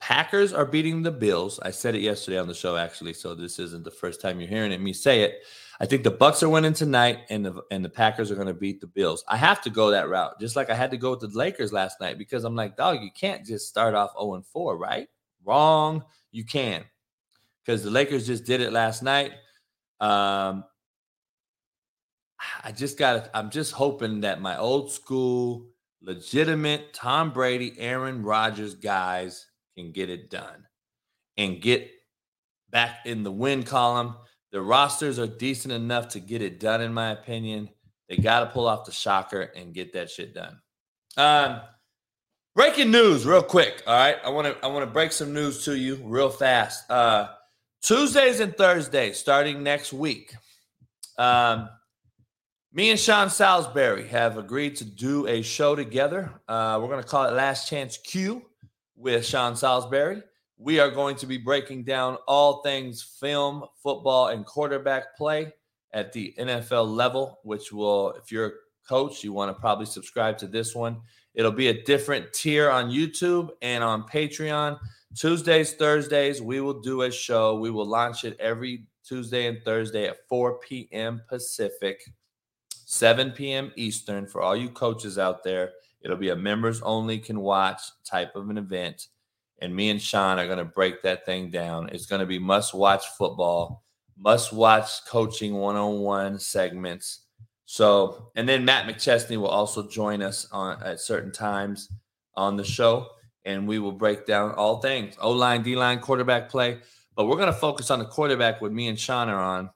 Packers 0.00 0.52
are 0.52 0.64
beating 0.64 1.02
the 1.02 1.10
Bills. 1.10 1.58
I 1.62 1.70
said 1.70 1.94
it 1.94 2.00
yesterday 2.00 2.38
on 2.38 2.46
the 2.46 2.54
show, 2.54 2.76
actually, 2.76 3.12
so 3.12 3.34
this 3.34 3.58
isn't 3.58 3.84
the 3.84 3.90
first 3.90 4.20
time 4.20 4.38
you're 4.38 4.48
hearing 4.48 4.72
it, 4.72 4.80
me 4.80 4.92
say 4.92 5.22
it. 5.22 5.42
I 5.80 5.86
think 5.86 6.04
the 6.04 6.10
Bucks 6.10 6.42
are 6.42 6.48
winning 6.48 6.74
tonight, 6.74 7.20
and 7.28 7.44
the 7.44 7.62
and 7.70 7.84
the 7.84 7.88
Packers 7.88 8.30
are 8.30 8.34
going 8.34 8.46
to 8.46 8.54
beat 8.54 8.80
the 8.80 8.86
Bills. 8.86 9.24
I 9.28 9.36
have 9.36 9.60
to 9.62 9.70
go 9.70 9.90
that 9.90 10.08
route, 10.08 10.38
just 10.40 10.56
like 10.56 10.70
I 10.70 10.74
had 10.74 10.90
to 10.92 10.96
go 10.96 11.10
with 11.10 11.20
the 11.20 11.28
Lakers 11.28 11.72
last 11.72 12.00
night 12.00 12.18
because 12.18 12.44
I'm 12.44 12.54
like, 12.54 12.76
dog, 12.76 13.02
you 13.02 13.10
can't 13.10 13.44
just 13.44 13.68
start 13.68 13.94
off 13.94 14.12
0 14.18 14.34
and 14.34 14.46
4, 14.46 14.78
right? 14.78 15.08
Wrong. 15.44 16.04
You 16.30 16.44
can, 16.44 16.84
because 17.64 17.82
the 17.82 17.90
Lakers 17.90 18.26
just 18.26 18.44
did 18.44 18.60
it 18.60 18.72
last 18.72 19.02
night. 19.02 19.32
Um, 20.00 20.64
I 22.64 22.72
just 22.72 22.98
got. 22.98 23.30
I'm 23.34 23.50
just 23.50 23.72
hoping 23.72 24.20
that 24.20 24.40
my 24.40 24.58
old 24.58 24.92
school, 24.92 25.68
legitimate 26.02 26.92
Tom 26.92 27.32
Brady, 27.32 27.74
Aaron 27.78 28.22
Rodgers 28.22 28.74
guys 28.74 29.46
can 29.76 29.92
get 29.92 30.10
it 30.10 30.30
done 30.30 30.66
and 31.36 31.60
get 31.60 31.90
back 32.70 33.06
in 33.06 33.22
the 33.22 33.32
win 33.32 33.62
column 33.62 34.16
the 34.56 34.62
rosters 34.62 35.18
are 35.18 35.26
decent 35.26 35.72
enough 35.72 36.08
to 36.08 36.20
get 36.20 36.40
it 36.40 36.60
done, 36.60 36.80
in 36.80 36.94
my 36.94 37.10
opinion. 37.10 37.68
They 38.08 38.16
got 38.16 38.40
to 38.40 38.46
pull 38.46 38.66
off 38.66 38.86
the 38.86 38.92
shocker 38.92 39.42
and 39.42 39.74
get 39.74 39.92
that 39.94 40.08
shit 40.08 40.32
done. 40.32 40.58
Um, 41.16 41.60
breaking 42.54 42.90
news, 42.90 43.26
real 43.26 43.42
quick. 43.42 43.82
All 43.86 43.94
right, 43.94 44.16
I 44.24 44.30
want 44.30 44.46
to 44.46 44.64
I 44.64 44.68
want 44.68 44.82
to 44.82 44.90
break 44.90 45.12
some 45.12 45.34
news 45.34 45.64
to 45.64 45.76
you 45.76 46.00
real 46.04 46.30
fast. 46.30 46.90
Uh, 46.90 47.28
Tuesdays 47.82 48.40
and 48.40 48.56
Thursdays, 48.56 49.18
starting 49.18 49.62
next 49.62 49.92
week. 49.92 50.32
Um, 51.18 51.68
me 52.76 52.90
and 52.90 53.00
Sean 53.00 53.30
Salisbury 53.30 54.06
have 54.08 54.36
agreed 54.36 54.76
to 54.76 54.84
do 54.84 55.26
a 55.28 55.40
show 55.40 55.74
together. 55.74 56.30
Uh, 56.46 56.78
we're 56.78 56.88
going 56.88 57.02
to 57.02 57.08
call 57.08 57.24
it 57.24 57.32
Last 57.32 57.70
Chance 57.70 57.96
Q 57.96 58.42
with 58.94 59.24
Sean 59.24 59.56
Salisbury. 59.56 60.22
We 60.58 60.78
are 60.78 60.90
going 60.90 61.16
to 61.16 61.26
be 61.26 61.38
breaking 61.38 61.84
down 61.84 62.18
all 62.28 62.60
things 62.60 63.02
film, 63.02 63.64
football, 63.82 64.28
and 64.28 64.44
quarterback 64.44 65.16
play 65.16 65.54
at 65.94 66.12
the 66.12 66.34
NFL 66.38 66.94
level, 66.94 67.38
which 67.44 67.72
will, 67.72 68.10
if 68.10 68.30
you're 68.30 68.46
a 68.46 68.52
coach, 68.86 69.24
you 69.24 69.32
want 69.32 69.48
to 69.48 69.58
probably 69.58 69.86
subscribe 69.86 70.36
to 70.36 70.46
this 70.46 70.74
one. 70.74 71.00
It'll 71.32 71.52
be 71.52 71.68
a 71.68 71.82
different 71.84 72.30
tier 72.34 72.68
on 72.70 72.90
YouTube 72.90 73.48
and 73.62 73.82
on 73.82 74.02
Patreon. 74.02 74.78
Tuesdays, 75.14 75.72
Thursdays, 75.72 76.42
we 76.42 76.60
will 76.60 76.82
do 76.82 77.02
a 77.02 77.10
show. 77.10 77.58
We 77.58 77.70
will 77.70 77.86
launch 77.86 78.24
it 78.24 78.38
every 78.38 78.86
Tuesday 79.02 79.46
and 79.46 79.62
Thursday 79.62 80.08
at 80.08 80.28
4 80.28 80.58
p.m. 80.58 81.22
Pacific. 81.26 82.02
7 82.86 83.32
p.m. 83.32 83.72
Eastern 83.74 84.26
for 84.28 84.40
all 84.42 84.56
you 84.56 84.68
coaches 84.68 85.18
out 85.18 85.42
there. 85.42 85.72
It'll 86.00 86.16
be 86.16 86.28
a 86.28 86.36
members 86.36 86.80
only 86.82 87.18
can 87.18 87.40
watch 87.40 87.82
type 88.04 88.36
of 88.36 88.48
an 88.48 88.58
event. 88.58 89.08
And 89.60 89.74
me 89.74 89.90
and 89.90 90.00
Sean 90.00 90.38
are 90.38 90.46
going 90.46 90.58
to 90.58 90.64
break 90.64 91.02
that 91.02 91.26
thing 91.26 91.50
down. 91.50 91.88
It's 91.90 92.06
going 92.06 92.20
to 92.20 92.26
be 92.26 92.38
must 92.38 92.74
watch 92.74 93.04
football, 93.18 93.82
must 94.16 94.52
watch 94.52 95.04
coaching 95.06 95.54
one 95.54 95.74
on 95.74 95.98
one 95.98 96.38
segments. 96.38 97.24
So, 97.64 98.30
and 98.36 98.48
then 98.48 98.64
Matt 98.64 98.86
McChesney 98.86 99.36
will 99.36 99.48
also 99.48 99.88
join 99.88 100.22
us 100.22 100.46
on 100.52 100.80
at 100.84 101.00
certain 101.00 101.32
times 101.32 101.88
on 102.36 102.56
the 102.56 102.62
show, 102.62 103.08
and 103.44 103.66
we 103.66 103.80
will 103.80 103.90
break 103.90 104.26
down 104.26 104.52
all 104.52 104.80
things 104.80 105.16
O 105.20 105.32
line, 105.32 105.64
D 105.64 105.74
line, 105.74 105.98
quarterback 105.98 106.48
play. 106.48 106.78
But 107.16 107.24
we're 107.24 107.36
going 107.36 107.52
to 107.52 107.58
focus 107.58 107.90
on 107.90 107.98
the 107.98 108.04
quarterback 108.04 108.60
with 108.60 108.70
me 108.70 108.86
and 108.86 109.00
Sean 109.00 109.28
are 109.28 109.42
on. 109.42 109.70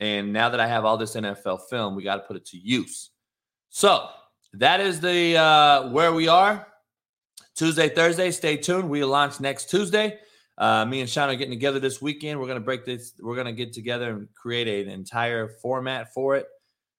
And 0.00 0.32
now 0.32 0.48
that 0.48 0.60
I 0.60 0.66
have 0.66 0.84
all 0.84 0.96
this 0.96 1.14
NFL 1.14 1.68
film, 1.68 1.94
we 1.94 2.02
got 2.02 2.16
to 2.16 2.22
put 2.22 2.36
it 2.36 2.44
to 2.46 2.58
use. 2.58 3.10
So 3.70 4.08
that 4.54 4.80
is 4.80 5.00
the 5.00 5.36
uh, 5.36 5.90
where 5.90 6.12
we 6.12 6.28
are. 6.28 6.66
Tuesday, 7.54 7.88
Thursday. 7.88 8.30
Stay 8.30 8.56
tuned. 8.56 8.88
We'll 8.88 9.08
launch 9.08 9.40
next 9.40 9.70
Tuesday. 9.70 10.18
Uh, 10.56 10.84
me 10.84 11.00
and 11.00 11.10
Sean 11.10 11.28
are 11.28 11.34
getting 11.34 11.52
together 11.52 11.80
this 11.80 12.00
weekend. 12.00 12.38
We're 12.38 12.46
to 12.60 12.64
break 12.64 12.84
this. 12.84 13.12
We're 13.20 13.34
to 13.46 13.52
get 13.52 13.72
together 13.72 14.10
and 14.10 14.28
create 14.34 14.86
an 14.86 14.92
entire 14.92 15.48
format 15.48 16.12
for 16.12 16.36
it. 16.36 16.46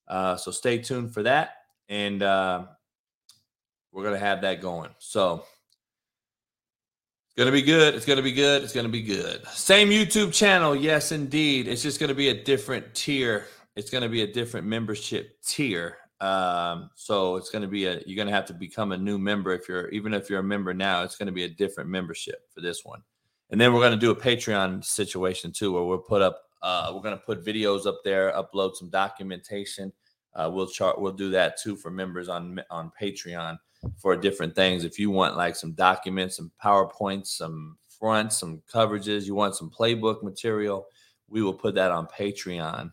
Uh, 0.07 0.35
so 0.35 0.51
stay 0.51 0.77
tuned 0.77 1.13
for 1.13 1.23
that. 1.23 1.55
And 1.87 2.21
uh, 2.21 2.65
we're 3.91 4.03
to 4.15 4.19
have 4.19 4.41
that 4.41 4.61
going. 4.61 4.91
So 4.99 5.45
to 7.47 7.51
be 7.51 7.61
good. 7.61 7.95
It's 7.95 8.05
to 8.17 8.23
be 8.23 8.31
good. 8.31 8.63
It's 8.63 8.71
to 8.86 8.91
be 8.91 9.01
good. 9.01 9.45
Same 9.49 9.89
YouTube 9.89 10.33
channel. 10.33 10.73
Yes, 10.73 11.11
indeed. 11.11 11.67
It's 11.67 11.81
just 11.81 11.99
to 12.07 12.15
be 12.15 12.29
a 12.29 12.43
different 12.43 12.95
tier. 12.95 13.47
It's 13.75 13.89
to 14.03 14.09
be 14.09 14.21
a 14.21 14.31
different 14.31 14.65
membership 14.65 15.41
tier. 15.43 15.97
Um, 16.21 16.89
so 16.95 17.36
it's 17.36 17.49
to 17.61 17.67
be 17.67 17.88
a, 17.88 18.01
you're 18.05 18.15
to 18.27 18.33
have 18.33 18.45
to 18.45 18.53
become 18.53 18.93
a 18.93 18.97
new 18.97 19.17
member 19.17 19.51
if 19.51 19.67
you're, 19.67 19.89
even 19.89 20.13
if 20.13 20.29
you're 20.29 20.39
a 20.39 20.43
member 20.43 20.73
now, 20.73 21.03
it's 21.03 21.17
to 21.27 21.33
be 21.33 21.43
a 21.43 21.49
different 21.49 21.89
membership 21.89 22.49
for 22.53 22.61
this 22.61 22.86
one. 22.86 23.01
And 23.49 23.59
then 23.59 23.73
we're 23.73 23.81
to 23.91 23.97
do 23.97 24.11
a 24.11 24.15
Patreon 24.15 24.86
situation 24.86 25.51
too, 25.51 25.73
where 25.73 25.83
we'll 25.83 25.97
put 25.97 26.21
up, 26.21 26.43
uh, 26.61 26.93
we're 26.95 27.01
to 27.17 27.21
put 27.21 27.45
videos 27.45 27.86
up 27.86 27.99
there, 28.05 28.31
upload 28.31 28.75
some 28.75 28.89
documentation. 28.89 29.91
Uh, 30.36 30.49
we'll 30.51 30.67
chart, 30.67 30.99
we'll 30.99 31.13
do 31.13 31.29
that 31.31 31.59
too 31.59 31.75
for 31.75 31.89
members 31.89 32.29
on, 32.29 32.61
on 32.69 32.91
Patreon 32.99 33.57
for 33.97 34.15
different 34.15 34.55
things. 34.55 34.83
If 34.83 34.99
you 34.99 35.09
want 35.09 35.38
like 35.38 35.55
some 35.55 35.73
documents, 35.73 36.38
some 36.38 36.51
PowerPoints, 36.63 37.27
some 37.27 37.77
fronts, 37.99 38.38
some 38.38 38.61
coverages, 38.71 39.25
you 39.25 39.36
want 39.36 39.55
some 39.55 39.69
playbook 39.69 40.23
material, 40.23 40.88
we 41.27 41.41
will 41.41 41.53
put 41.53 41.75
that 41.75 41.91
on 41.91 42.07
Patreon. 42.07 42.91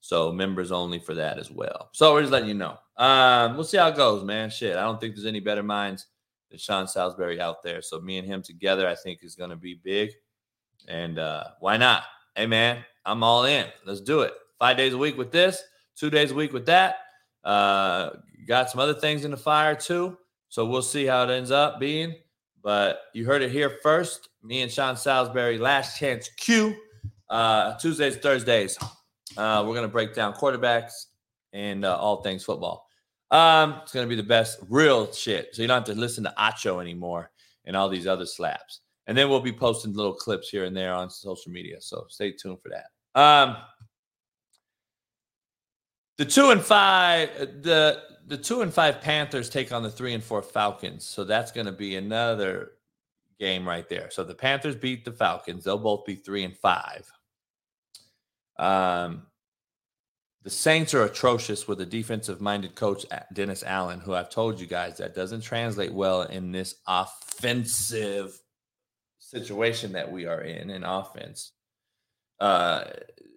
So 0.00 0.30
members 0.30 0.70
only 0.70 1.00
for 1.00 1.14
that 1.14 1.38
as 1.38 1.50
well. 1.50 1.90
So 1.92 2.12
we're 2.12 2.20
just 2.20 2.32
letting 2.32 2.48
you 2.48 2.54
know. 2.54 2.78
Um, 2.96 3.56
we'll 3.56 3.64
see 3.64 3.76
how 3.76 3.88
it 3.88 3.96
goes, 3.96 4.24
man. 4.24 4.50
Shit, 4.50 4.76
I 4.76 4.82
don't 4.82 5.00
think 5.00 5.14
there's 5.14 5.26
any 5.26 5.40
better 5.40 5.64
minds 5.64 6.06
than 6.48 6.58
Sean 6.58 6.86
Salisbury 6.86 7.40
out 7.40 7.62
there. 7.62 7.82
So 7.82 8.00
me 8.00 8.18
and 8.18 8.26
him 8.26 8.40
together, 8.40 8.86
I 8.86 8.94
think 8.94 9.20
is 9.22 9.34
going 9.34 9.50
to 9.50 9.56
be 9.56 9.80
big. 9.82 10.12
And 10.86 11.18
uh, 11.18 11.44
why 11.58 11.76
not? 11.76 12.04
Hey, 12.36 12.46
man, 12.46 12.84
I'm 13.04 13.24
all 13.24 13.44
in. 13.46 13.66
Let's 13.84 14.00
do 14.00 14.20
it. 14.20 14.32
Five 14.58 14.76
days 14.76 14.92
a 14.92 14.98
week 14.98 15.18
with 15.18 15.32
this, 15.32 15.62
two 15.96 16.10
days 16.10 16.30
a 16.30 16.34
week 16.34 16.52
with 16.52 16.66
that. 16.66 16.96
Uh, 17.44 18.10
got 18.46 18.70
some 18.70 18.80
other 18.80 18.94
things 18.94 19.24
in 19.24 19.30
the 19.30 19.36
fire 19.36 19.74
too. 19.74 20.16
So 20.48 20.64
we'll 20.64 20.82
see 20.82 21.06
how 21.06 21.24
it 21.24 21.30
ends 21.30 21.50
up 21.50 21.80
being. 21.80 22.14
But 22.62 23.00
you 23.14 23.24
heard 23.24 23.42
it 23.42 23.50
here 23.50 23.78
first. 23.82 24.28
Me 24.42 24.62
and 24.62 24.70
Sean 24.70 24.96
Salisbury, 24.96 25.58
last 25.58 25.98
chance 25.98 26.28
Q, 26.36 26.74
uh, 27.30 27.76
Tuesdays, 27.78 28.16
Thursdays. 28.16 28.78
Uh, 29.36 29.62
we're 29.66 29.74
going 29.74 29.82
to 29.82 29.92
break 29.92 30.14
down 30.14 30.34
quarterbacks 30.34 31.06
and 31.52 31.84
uh, 31.84 31.96
all 31.96 32.22
things 32.22 32.44
football. 32.44 32.86
Um, 33.30 33.80
it's 33.82 33.92
going 33.92 34.04
to 34.04 34.08
be 34.08 34.20
the 34.20 34.26
best 34.26 34.58
real 34.68 35.12
shit. 35.12 35.54
So 35.54 35.62
you 35.62 35.68
don't 35.68 35.86
have 35.86 35.94
to 35.94 36.00
listen 36.00 36.24
to 36.24 36.34
Acho 36.38 36.80
anymore 36.80 37.30
and 37.64 37.76
all 37.76 37.88
these 37.88 38.06
other 38.06 38.26
slaps. 38.26 38.80
And 39.06 39.16
then 39.16 39.28
we'll 39.28 39.40
be 39.40 39.52
posting 39.52 39.94
little 39.94 40.14
clips 40.14 40.48
here 40.48 40.64
and 40.64 40.76
there 40.76 40.92
on 40.92 41.10
social 41.10 41.52
media. 41.52 41.80
So 41.80 42.06
stay 42.08 42.32
tuned 42.32 42.58
for 42.60 42.70
that. 42.70 43.20
Um, 43.20 43.56
the 46.18 46.24
two 46.24 46.50
and 46.50 46.62
five, 46.62 47.30
the 47.62 48.02
the 48.26 48.36
two 48.36 48.62
and 48.62 48.72
five 48.72 49.00
Panthers 49.00 49.48
take 49.48 49.72
on 49.72 49.82
the 49.82 49.90
three 49.90 50.14
and 50.14 50.22
four 50.22 50.42
Falcons. 50.42 51.04
So 51.04 51.24
that's 51.24 51.52
going 51.52 51.66
to 51.66 51.72
be 51.72 51.96
another 51.96 52.72
game 53.38 53.66
right 53.66 53.88
there. 53.88 54.10
So 54.10 54.24
the 54.24 54.34
Panthers 54.34 54.74
beat 54.74 55.04
the 55.04 55.12
Falcons. 55.12 55.64
They'll 55.64 55.78
both 55.78 56.04
be 56.04 56.16
three 56.16 56.44
and 56.44 56.56
five. 56.56 57.10
Um, 58.58 59.26
the 60.42 60.50
Saints 60.50 60.94
are 60.94 61.04
atrocious 61.04 61.68
with 61.68 61.80
a 61.80 61.86
defensive 61.86 62.40
minded 62.40 62.74
coach, 62.74 63.04
Dennis 63.32 63.62
Allen, 63.64 64.00
who 64.00 64.14
I've 64.14 64.30
told 64.30 64.60
you 64.60 64.66
guys 64.66 64.96
that 64.98 65.14
doesn't 65.14 65.40
translate 65.42 65.92
well 65.92 66.22
in 66.22 66.52
this 66.52 66.76
offensive 66.86 68.40
situation 69.18 69.92
that 69.92 70.10
we 70.10 70.26
are 70.26 70.42
in 70.42 70.70
in 70.70 70.84
offense. 70.84 71.52
Uh, 72.40 72.84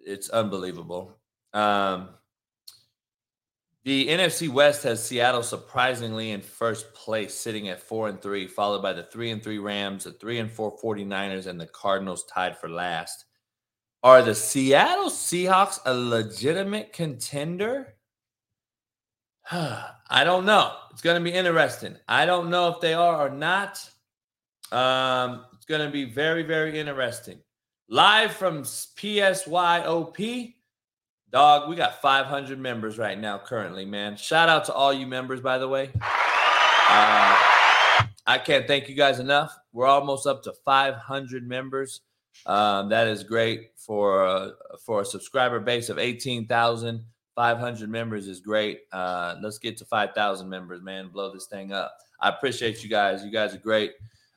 it's 0.06 0.30
unbelievable. 0.30 1.18
Um, 1.52 2.10
the 3.84 4.08
NFC 4.08 4.48
West 4.48 4.82
has 4.82 5.04
Seattle 5.04 5.42
surprisingly 5.42 6.32
in 6.32 6.42
first 6.42 6.92
place, 6.92 7.34
sitting 7.34 7.68
at 7.68 7.80
four 7.80 8.08
and 8.08 8.20
three, 8.20 8.46
followed 8.46 8.82
by 8.82 8.92
the 8.92 9.04
three 9.04 9.30
and 9.30 9.42
three 9.42 9.58
Rams, 9.58 10.04
the 10.04 10.12
three 10.12 10.38
and 10.38 10.50
four 10.50 10.76
49ers, 10.78 11.46
and 11.46 11.58
the 11.58 11.66
Cardinals 11.66 12.24
tied 12.24 12.58
for 12.58 12.68
last. 12.68 13.24
Are 14.02 14.22
the 14.22 14.34
Seattle 14.34 15.08
Seahawks 15.08 15.78
a 15.86 15.94
legitimate 15.94 16.92
contender? 16.92 17.94
I 19.50 20.24
don't 20.24 20.44
know. 20.44 20.74
It's 20.90 21.02
going 21.02 21.22
to 21.22 21.24
be 21.24 21.36
interesting. 21.36 21.96
I 22.06 22.26
don't 22.26 22.50
know 22.50 22.68
if 22.68 22.80
they 22.80 22.94
are 22.94 23.26
or 23.26 23.30
not. 23.30 23.78
Um, 24.72 25.46
it's 25.54 25.66
going 25.66 25.84
to 25.84 25.90
be 25.90 26.04
very, 26.04 26.42
very 26.42 26.78
interesting. 26.78 27.40
Live 27.88 28.32
from 28.32 28.62
PSYOP, 28.62 30.54
dog, 31.32 31.68
we 31.68 31.76
got 31.76 32.00
500 32.00 32.58
members 32.58 32.98
right 32.98 33.18
now 33.18 33.38
currently, 33.38 33.84
man. 33.84 34.16
Shout 34.16 34.48
out 34.48 34.64
to 34.66 34.72
all 34.72 34.92
you 34.92 35.06
members, 35.06 35.40
by 35.40 35.58
the 35.58 35.68
way. 35.68 35.90
Uh, 35.94 37.38
I 38.26 38.38
can't 38.44 38.66
thank 38.66 38.88
you 38.88 38.94
guys 38.94 39.18
enough. 39.18 39.56
We're 39.72 39.86
almost 39.86 40.26
up 40.26 40.42
to 40.44 40.52
500 40.64 41.46
members. 41.46 42.00
Um, 42.46 42.88
that 42.88 43.06
is 43.08 43.22
great 43.22 43.70
for 43.76 44.24
uh, 44.24 44.50
for 44.84 45.02
a 45.02 45.04
subscriber 45.04 45.60
base 45.60 45.88
of 45.88 45.98
18,000. 45.98 47.04
500 47.36 47.88
members 47.88 48.28
is 48.28 48.40
great. 48.40 48.80
Uh, 48.92 49.36
let's 49.40 49.58
get 49.58 49.76
to 49.78 49.84
5,000 49.84 50.48
members, 50.48 50.82
man. 50.82 51.08
Blow 51.08 51.32
this 51.32 51.46
thing 51.46 51.72
up. 51.72 51.96
I 52.20 52.28
appreciate 52.28 52.82
you 52.82 52.90
guys. 52.90 53.24
You 53.24 53.30
guys 53.30 53.54
are 53.54 53.58
great. 53.58 53.92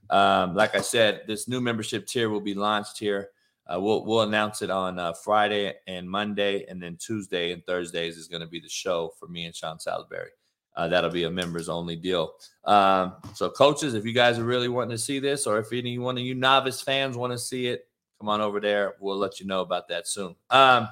Um, 0.10 0.56
like 0.56 0.76
I 0.76 0.82
said, 0.82 1.22
this 1.28 1.48
new 1.48 1.60
membership 1.60 2.06
tier 2.06 2.30
will 2.30 2.42
be 2.42 2.54
launched 2.54 3.00
here. 3.00 3.30
Uh, 3.66 3.80
we'll 3.80 4.06
we'll 4.06 4.22
announce 4.22 4.62
it 4.62 4.70
on 4.70 5.00
uh, 5.00 5.14
Friday 5.14 5.74
and 5.88 6.10
Monday, 6.10 6.66
and 6.68 6.82
then 6.82 6.98
Tuesday 6.98 7.52
and 7.54 7.66
Thursdays 7.66 8.18
is 8.18 8.28
going 8.28 8.42
to 8.42 8.48
be 8.48 8.60
the 8.60 8.70
show 8.70 9.14
for 9.18 9.28
me 9.28 9.46
and 9.46 9.56
Sean 9.56 9.80
Salisbury. 9.80 10.30
Uh, 10.76 10.88
that'll 10.88 11.10
be 11.10 11.24
a 11.24 11.30
members 11.30 11.70
only 11.70 11.96
deal. 11.96 12.34
Um, 12.66 13.14
so, 13.36 13.50
coaches, 13.50 13.94
if 13.94 14.06
you 14.06 14.14
guys 14.14 14.40
are 14.40 14.44
really 14.44 14.70
wanting 14.70 14.92
to 14.92 14.98
see 14.98 15.20
this, 15.20 15.46
or 15.46 15.60
if 15.60 15.72
any 15.72 15.98
one 15.98 16.18
of 16.18 16.24
you 16.24 16.36
novice 16.36 16.82
fans 16.82 17.16
want 17.16 17.32
to 17.32 17.38
see 17.38 17.68
it, 17.68 17.88
come 18.20 18.28
on 18.28 18.42
over 18.42 18.60
there. 18.60 18.96
We'll 19.00 19.18
let 19.18 19.40
you 19.40 19.46
know 19.46 19.62
about 19.62 19.88
that 19.90 20.08
soon. 20.08 20.36
Um, 20.50 20.90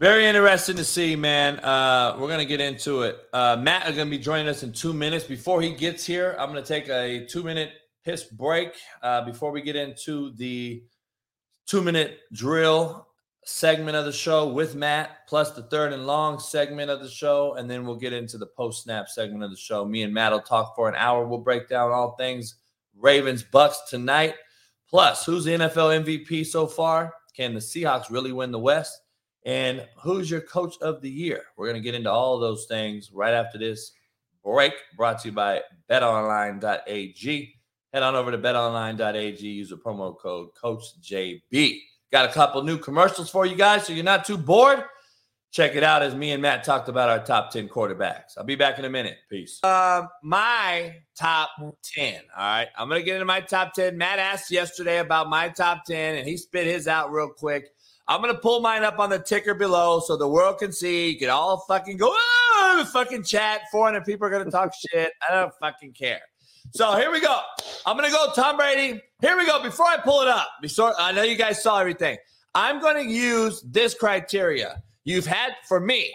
very 0.00 0.26
interesting 0.26 0.76
to 0.76 0.84
see, 0.84 1.16
man. 1.16 1.58
Uh, 1.58 2.16
we're 2.18 2.28
gonna 2.28 2.44
get 2.44 2.60
into 2.60 3.02
it. 3.02 3.18
Uh, 3.32 3.56
Matt 3.60 3.88
is 3.90 3.96
gonna 3.96 4.08
be 4.08 4.18
joining 4.18 4.48
us 4.48 4.62
in 4.62 4.72
two 4.72 4.92
minutes. 4.92 5.24
Before 5.24 5.60
he 5.60 5.70
gets 5.70 6.06
here, 6.06 6.36
I'm 6.38 6.48
gonna 6.48 6.62
take 6.62 6.88
a 6.88 7.26
two 7.26 7.42
minute 7.42 7.72
piss 8.08 8.24
break 8.24 8.72
uh, 9.02 9.22
before 9.26 9.50
we 9.52 9.60
get 9.60 9.76
into 9.76 10.30
the 10.36 10.82
two 11.66 11.82
minute 11.82 12.20
drill 12.32 13.06
segment 13.44 13.94
of 13.98 14.06
the 14.06 14.12
show 14.12 14.48
with 14.48 14.74
Matt, 14.74 15.28
plus 15.28 15.50
the 15.50 15.64
third 15.64 15.92
and 15.92 16.06
long 16.06 16.38
segment 16.38 16.90
of 16.90 17.00
the 17.00 17.10
show. 17.10 17.56
And 17.56 17.70
then 17.70 17.84
we'll 17.84 17.96
get 17.96 18.14
into 18.14 18.38
the 18.38 18.46
post 18.46 18.84
snap 18.84 19.08
segment 19.10 19.44
of 19.44 19.50
the 19.50 19.58
show. 19.58 19.84
Me 19.84 20.04
and 20.04 20.14
Matt 20.14 20.32
will 20.32 20.40
talk 20.40 20.74
for 20.74 20.88
an 20.88 20.94
hour. 20.94 21.26
We'll 21.26 21.40
break 21.40 21.68
down 21.68 21.90
all 21.90 22.16
things 22.16 22.54
Ravens 22.96 23.42
Bucks 23.42 23.82
tonight. 23.90 24.36
Plus, 24.88 25.26
who's 25.26 25.44
the 25.44 25.52
NFL 25.52 26.02
MVP 26.02 26.46
so 26.46 26.66
far? 26.66 27.12
Can 27.36 27.52
the 27.52 27.60
Seahawks 27.60 28.08
really 28.08 28.32
win 28.32 28.52
the 28.52 28.58
West? 28.58 29.02
And 29.44 29.86
who's 30.02 30.30
your 30.30 30.40
coach 30.40 30.76
of 30.80 31.02
the 31.02 31.10
year? 31.10 31.42
We're 31.58 31.66
going 31.66 31.82
to 31.82 31.86
get 31.86 31.94
into 31.94 32.10
all 32.10 32.38
those 32.38 32.64
things 32.64 33.12
right 33.12 33.34
after 33.34 33.58
this 33.58 33.92
break 34.42 34.72
brought 34.96 35.20
to 35.20 35.28
you 35.28 35.34
by 35.34 35.60
betonline.ag. 35.90 37.57
Head 37.92 38.02
on 38.02 38.14
over 38.14 38.30
to 38.30 38.38
betonline.ag, 38.38 39.46
use 39.46 39.70
the 39.70 39.76
promo 39.76 40.16
code 40.18 40.50
CoachJB. 40.62 41.78
Got 42.12 42.28
a 42.28 42.32
couple 42.32 42.62
new 42.62 42.78
commercials 42.78 43.30
for 43.30 43.46
you 43.46 43.56
guys, 43.56 43.86
so 43.86 43.92
you're 43.92 44.04
not 44.04 44.24
too 44.24 44.38
bored. 44.38 44.84
Check 45.50 45.74
it 45.74 45.82
out 45.82 46.02
as 46.02 46.14
me 46.14 46.32
and 46.32 46.42
Matt 46.42 46.62
talked 46.62 46.90
about 46.90 47.08
our 47.08 47.24
top 47.24 47.50
10 47.50 47.70
quarterbacks. 47.70 48.36
I'll 48.36 48.44
be 48.44 48.54
back 48.54 48.78
in 48.78 48.84
a 48.84 48.90
minute. 48.90 49.16
Peace. 49.30 49.60
Uh, 49.62 50.02
my 50.22 50.96
top 51.16 51.50
10. 51.82 52.20
All 52.36 52.44
right. 52.44 52.68
I'm 52.76 52.88
going 52.88 53.00
to 53.00 53.04
get 53.04 53.14
into 53.14 53.24
my 53.24 53.40
top 53.40 53.72
10. 53.72 53.96
Matt 53.96 54.18
asked 54.18 54.50
yesterday 54.50 54.98
about 54.98 55.30
my 55.30 55.48
top 55.48 55.84
10, 55.86 56.16
and 56.16 56.28
he 56.28 56.36
spit 56.36 56.66
his 56.66 56.86
out 56.86 57.10
real 57.10 57.30
quick. 57.30 57.70
I'm 58.08 58.22
gonna 58.22 58.34
pull 58.34 58.60
mine 58.60 58.84
up 58.84 58.98
on 58.98 59.10
the 59.10 59.18
ticker 59.18 59.52
below 59.52 60.00
so 60.00 60.16
the 60.16 60.26
world 60.26 60.58
can 60.58 60.72
see. 60.72 61.10
You 61.10 61.18
can 61.18 61.28
all 61.28 61.58
fucking 61.68 61.98
go, 61.98 62.08
oh, 62.10 62.88
fucking 62.90 63.24
chat. 63.24 63.60
400 63.70 64.02
people 64.06 64.26
are 64.26 64.30
gonna 64.30 64.50
talk 64.50 64.72
shit. 64.74 65.12
I 65.28 65.34
don't 65.34 65.52
fucking 65.60 65.92
care. 65.92 66.22
So 66.72 66.96
here 66.96 67.10
we 67.10 67.20
go. 67.20 67.40
I'm 67.86 67.96
gonna 67.96 68.10
go 68.10 68.32
Tom 68.34 68.56
Brady. 68.56 69.00
Here 69.20 69.36
we 69.36 69.46
go. 69.46 69.62
Before 69.62 69.86
I 69.86 69.96
pull 69.98 70.22
it 70.22 70.28
up, 70.28 70.48
before 70.62 70.94
I 70.98 71.12
know 71.12 71.22
you 71.22 71.36
guys 71.36 71.62
saw 71.62 71.78
everything. 71.78 72.18
I'm 72.54 72.80
gonna 72.80 73.02
use 73.02 73.62
this 73.62 73.94
criteria. 73.94 74.82
You've 75.04 75.26
had 75.26 75.52
for 75.66 75.80
me, 75.80 76.12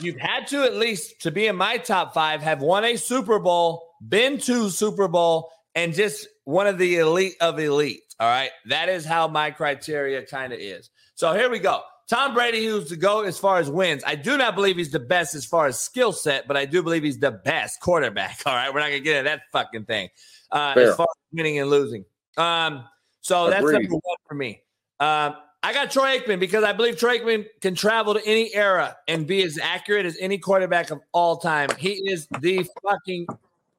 you've 0.00 0.18
had 0.18 0.46
to 0.48 0.62
at 0.62 0.74
least 0.74 1.20
to 1.22 1.30
be 1.30 1.46
in 1.46 1.56
my 1.56 1.76
top 1.76 2.14
five 2.14 2.42
have 2.42 2.60
won 2.62 2.84
a 2.84 2.96
Super 2.96 3.38
Bowl, 3.38 3.84
been 4.06 4.38
to 4.38 4.70
Super 4.70 5.08
Bowl, 5.08 5.50
and 5.74 5.94
just 5.94 6.28
one 6.44 6.66
of 6.66 6.78
the 6.78 6.98
elite 6.98 7.34
of 7.40 7.58
elite. 7.58 8.00
All 8.20 8.28
right. 8.28 8.50
That 8.66 8.88
is 8.88 9.04
how 9.04 9.28
my 9.28 9.50
criteria 9.50 10.24
kind 10.26 10.52
of 10.52 10.58
is. 10.58 10.90
So 11.14 11.32
here 11.34 11.50
we 11.50 11.58
go. 11.58 11.82
Tom 12.08 12.32
Brady, 12.32 12.64
who's 12.64 12.88
to 12.88 12.96
go 12.96 13.20
as 13.20 13.38
far 13.38 13.58
as 13.58 13.70
wins. 13.70 14.02
I 14.06 14.14
do 14.14 14.38
not 14.38 14.54
believe 14.54 14.78
he's 14.78 14.90
the 14.90 14.98
best 14.98 15.34
as 15.34 15.44
far 15.44 15.66
as 15.66 15.78
skill 15.78 16.12
set, 16.12 16.48
but 16.48 16.56
I 16.56 16.64
do 16.64 16.82
believe 16.82 17.02
he's 17.02 17.18
the 17.18 17.30
best 17.30 17.80
quarterback. 17.80 18.40
All 18.46 18.54
right. 18.54 18.72
We're 18.72 18.80
not 18.80 18.88
going 18.88 19.00
to 19.00 19.04
get 19.04 19.18
into 19.18 19.30
that 19.30 19.42
fucking 19.52 19.84
thing 19.84 20.08
uh, 20.50 20.74
as 20.76 20.96
far 20.96 21.06
as 21.10 21.16
winning 21.32 21.58
and 21.58 21.68
losing. 21.68 22.06
Um, 22.38 22.84
so 23.20 23.50
that's 23.50 23.62
number 23.62 23.88
one 23.90 24.16
for 24.26 24.34
me. 24.34 24.62
Um, 25.00 25.34
I 25.62 25.74
got 25.74 25.90
Troy 25.90 26.18
Aikman 26.18 26.40
because 26.40 26.64
I 26.64 26.72
believe 26.72 26.96
Troy 26.96 27.18
Aikman 27.18 27.44
can 27.60 27.74
travel 27.74 28.14
to 28.14 28.24
any 28.24 28.54
era 28.54 28.96
and 29.06 29.26
be 29.26 29.42
as 29.42 29.58
accurate 29.58 30.06
as 30.06 30.16
any 30.18 30.38
quarterback 30.38 30.90
of 30.90 31.00
all 31.12 31.36
time. 31.36 31.68
He 31.78 32.10
is 32.10 32.26
the 32.40 32.66
fucking. 32.82 33.26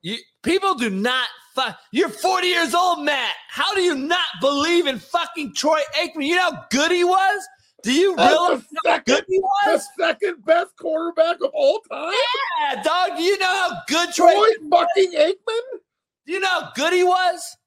You, 0.02 0.18
people 0.44 0.76
do 0.76 0.90
not. 0.90 1.28
Fu- 1.56 1.74
You're 1.92 2.10
40 2.10 2.48
years 2.48 2.76
old, 2.76 3.04
Matt. 3.04 3.34
How 3.50 3.74
do 3.74 3.82
you 3.82 3.96
not 3.96 4.20
believe 4.40 4.86
in 4.86 5.00
fucking 5.00 5.56
Troy 5.56 5.80
Aikman? 5.96 6.28
You 6.28 6.36
know 6.36 6.52
how 6.52 6.66
good 6.70 6.92
he 6.92 7.04
was. 7.04 7.48
Do 7.84 7.94
you 7.94 8.16
That's 8.16 8.32
realize 8.32 8.66
how 8.86 8.98
good 9.00 9.06
second, 9.06 9.26
he 9.28 9.42
the 9.66 9.84
second 9.98 10.46
best 10.46 10.76
quarterback 10.78 11.38
of 11.42 11.52
all 11.54 11.80
time. 11.92 12.14
Yeah, 12.62 12.84
dog. 12.84 13.18
Do 13.18 13.24
you 13.24 13.38
know 13.38 13.46
how 13.46 13.82
good 13.88 14.14
Troy? 14.14 14.34
Troy 14.34 14.70
fucking 14.70 15.14
Aikman. 15.14 15.80
Do 16.26 16.34
you 16.34 16.40
know 16.40 16.48
how 16.48 16.72
good 16.76 16.94
he 16.94 17.04
was? 17.04 17.58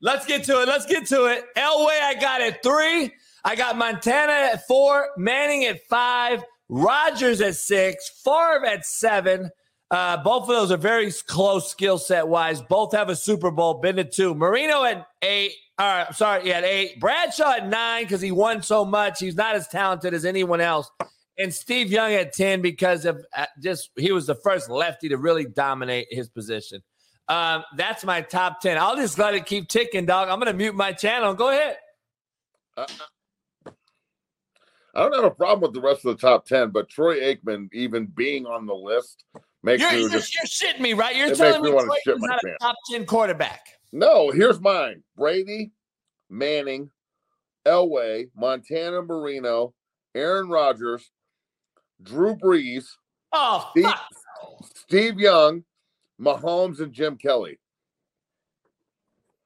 Let's 0.00 0.26
get 0.26 0.44
to 0.44 0.62
it. 0.62 0.68
Let's 0.68 0.86
get 0.86 1.06
to 1.06 1.24
it. 1.26 1.46
Elway, 1.56 2.00
I 2.00 2.16
got 2.20 2.40
at 2.40 2.62
three. 2.62 3.12
I 3.44 3.56
got 3.56 3.76
Montana 3.76 4.32
at 4.32 4.66
four. 4.66 5.08
Manning 5.16 5.64
at 5.64 5.84
five. 5.86 6.42
Rodgers 6.68 7.40
at 7.40 7.56
six. 7.56 8.10
Favre 8.24 8.66
at 8.66 8.84
seven. 8.84 9.50
Uh, 9.90 10.16
both 10.22 10.42
of 10.42 10.48
those 10.48 10.72
are 10.72 10.76
very 10.76 11.12
close 11.26 11.70
skill 11.70 11.98
set 11.98 12.26
wise. 12.26 12.60
Both 12.60 12.92
have 12.92 13.08
a 13.08 13.16
Super 13.16 13.50
Bowl. 13.50 13.74
Been 13.74 13.96
to 13.96 14.04
two. 14.04 14.34
Marino 14.34 14.82
at 14.84 15.06
eight. 15.22 15.52
All 15.78 15.86
right, 15.86 16.06
I'm 16.08 16.14
sorry, 16.14 16.48
yeah, 16.48 16.58
at 16.58 16.64
eight. 16.64 17.00
Bradshaw 17.00 17.52
at 17.52 17.68
nine 17.68 18.04
because 18.04 18.22
he 18.22 18.30
won 18.30 18.62
so 18.62 18.84
much. 18.84 19.18
He's 19.20 19.34
not 19.34 19.56
as 19.56 19.68
talented 19.68 20.14
as 20.14 20.24
anyone 20.24 20.60
else. 20.60 20.90
And 21.38 21.52
Steve 21.52 21.90
Young 21.90 22.12
at 22.12 22.32
10 22.32 22.62
because 22.62 23.04
of 23.04 23.22
uh, 23.36 23.44
just 23.62 23.90
he 23.96 24.10
was 24.10 24.26
the 24.26 24.36
first 24.36 24.70
lefty 24.70 25.10
to 25.10 25.18
really 25.18 25.44
dominate 25.44 26.06
his 26.10 26.30
position. 26.30 26.82
Um, 27.28 27.62
that's 27.76 28.04
my 28.04 28.22
top 28.22 28.62
10. 28.62 28.78
I'll 28.78 28.96
just 28.96 29.18
let 29.18 29.34
it 29.34 29.44
keep 29.44 29.68
ticking, 29.68 30.06
dog. 30.06 30.30
I'm 30.30 30.38
going 30.38 30.50
to 30.50 30.56
mute 30.56 30.74
my 30.74 30.92
channel. 30.92 31.34
Go 31.34 31.50
ahead. 31.50 31.76
I 32.78 32.86
don't 34.94 35.14
have 35.14 35.24
a 35.24 35.30
problem 35.30 35.60
with 35.60 35.74
the 35.74 35.86
rest 35.86 36.06
of 36.06 36.16
the 36.16 36.26
top 36.26 36.46
ten, 36.46 36.70
but 36.70 36.88
Troy 36.88 37.20
Aikman 37.20 37.68
even 37.74 38.06
being 38.06 38.46
on 38.46 38.64
the 38.64 38.74
list 38.74 39.24
makes 39.62 39.82
You're, 39.82 39.92
me 39.92 40.00
you're, 40.00 40.08
just 40.08 40.34
you're 40.34 40.44
shitting 40.44 40.80
me, 40.80 40.94
right? 40.94 41.14
You're 41.14 41.34
telling 41.34 41.62
me 41.62 41.70
me 41.70 41.84
Troy 41.84 41.96
shit 42.02 42.16
is 42.16 42.20
my 42.20 42.28
not 42.28 42.42
a 42.42 42.56
top 42.60 42.76
10 42.90 43.04
quarterback. 43.04 43.60
No. 43.92 44.30
Here's 44.30 44.60
mine: 44.60 45.02
Brady, 45.16 45.72
Manning, 46.30 46.90
Elway, 47.66 48.28
Montana 48.36 49.02
Marino, 49.02 49.74
Aaron 50.14 50.48
Rodgers, 50.48 51.10
Drew 52.02 52.36
Brees, 52.36 52.86
Oh, 53.32 53.68
Steve. 53.70 53.92
Steve 54.74 55.18
Young, 55.20 55.64
Mahomes, 56.20 56.80
and 56.80 56.92
Jim 56.92 57.16
Kelly. 57.16 57.58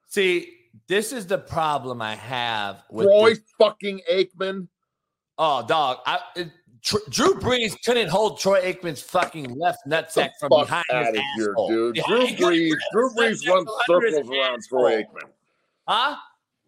See, 0.08 0.56
this 0.86 1.12
is 1.12 1.26
the 1.26 1.38
problem 1.38 2.02
I 2.02 2.14
have 2.16 2.82
with 2.90 3.06
Troy 3.06 3.30
this. 3.30 3.40
fucking 3.58 4.00
Aikman. 4.12 4.68
Oh, 5.38 5.64
dog. 5.66 5.98
I, 6.06 6.18
it, 6.36 6.50
Tr- 6.82 6.96
Drew 7.10 7.34
Brees 7.34 7.74
couldn't 7.84 8.08
hold 8.08 8.38
Troy 8.40 8.60
Aikman's 8.62 9.02
fucking 9.02 9.54
left 9.58 9.80
nutsack 9.86 10.30
from 10.40 10.48
behind 10.48 10.84
out 10.92 11.06
his 11.06 11.16
of 11.18 11.22
here, 11.36 11.50
asshole. 11.52 11.68
dude. 11.68 11.96
Yeah, 11.96 12.02
Drew 12.06 12.26
Brees. 12.26 12.72
Drew 12.92 13.10
Brees 13.14 13.46
runs 13.48 13.68
from 13.86 13.96
under 13.96 14.06
his 14.06 14.16
circles 14.16 14.30
around 14.30 14.62
Troy. 14.68 15.02
Aikman. 15.02 15.28
Huh? 15.88 16.16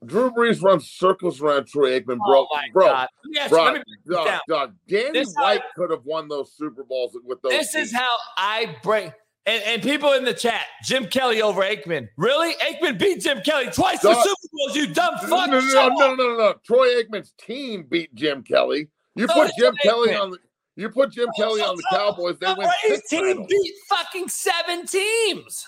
Drew 0.05 0.31
Brees 0.33 0.63
runs 0.63 0.89
circles 0.89 1.41
around 1.41 1.67
Troy 1.69 1.99
Aikman, 2.01 2.19
bro. 2.27 2.47
oh 2.51 2.59
bro, 2.73 2.87
God. 2.87 3.09
Let 3.25 3.31
me 3.31 3.39
ask 3.39 3.51
you- 3.51 3.57
bro, 3.57 3.65
let 3.65 3.75
me 3.75 3.83
this 4.07 4.17
dog, 4.17 4.41
dog. 4.49 4.75
Danny 4.89 5.11
This 5.13 5.33
White 5.35 5.63
could 5.77 5.91
have 5.91 6.05
won 6.05 6.29
those 6.29 6.53
Super 6.53 6.83
Bowls 6.85 7.17
with 7.25 7.41
those. 7.43 7.53
This 7.53 7.75
is 7.75 7.93
how 7.95 8.17
I 8.37 8.77
break. 8.83 9.13
And, 9.45 9.61
and 9.65 9.83
people 9.83 10.13
in 10.13 10.25
the 10.25 10.35
chat, 10.35 10.67
Jim 10.85 11.07
Kelly 11.07 11.43
over 11.43 11.63
Aikman. 11.63 12.09
Really? 12.17 12.55
Aikman 12.55 12.97
beat 12.99 13.21
Jim 13.23 13.41
Kelly 13.43 13.67
twice 13.73 13.99
for 14.01 14.13
Dog- 14.13 14.25
Super 14.25 14.49
Bowls, 14.53 14.77
you 14.77 14.87
dumb 14.93 15.15
fuck. 15.19 15.29
no, 15.31 15.47
no, 15.47 15.61
Shut 15.61 15.93
no, 15.97 16.15
no, 16.15 16.15
no, 16.15 16.37
no. 16.37 16.55
Troy 16.65 17.03
Aikman's 17.03 17.33
team 17.41 17.85
beat 17.89 18.15
Jim 18.15 18.43
Kelly. 18.45 18.89
You 19.15 19.27
So 19.29 19.35
put 19.35 19.53
Jim 19.59 19.75
Aikman. 19.75 19.81
Kelly 19.83 20.15
on 20.15 20.31
the. 20.31 20.39
You 20.77 20.89
put 20.89 21.13
Jim 21.13 21.29
Kelly 21.37 21.61
on 21.61 21.77
the 21.77 21.85
Cowboys. 21.91 22.39
They 22.39 22.47
Tom 22.47 22.59
win 22.59 22.69
Brady's 22.83 22.99
six 22.99 23.11
team 23.11 23.27
titles. 23.27 23.47
beat 23.49 23.75
fucking 23.89 24.29
seven 24.29 24.87
teams. 24.87 25.67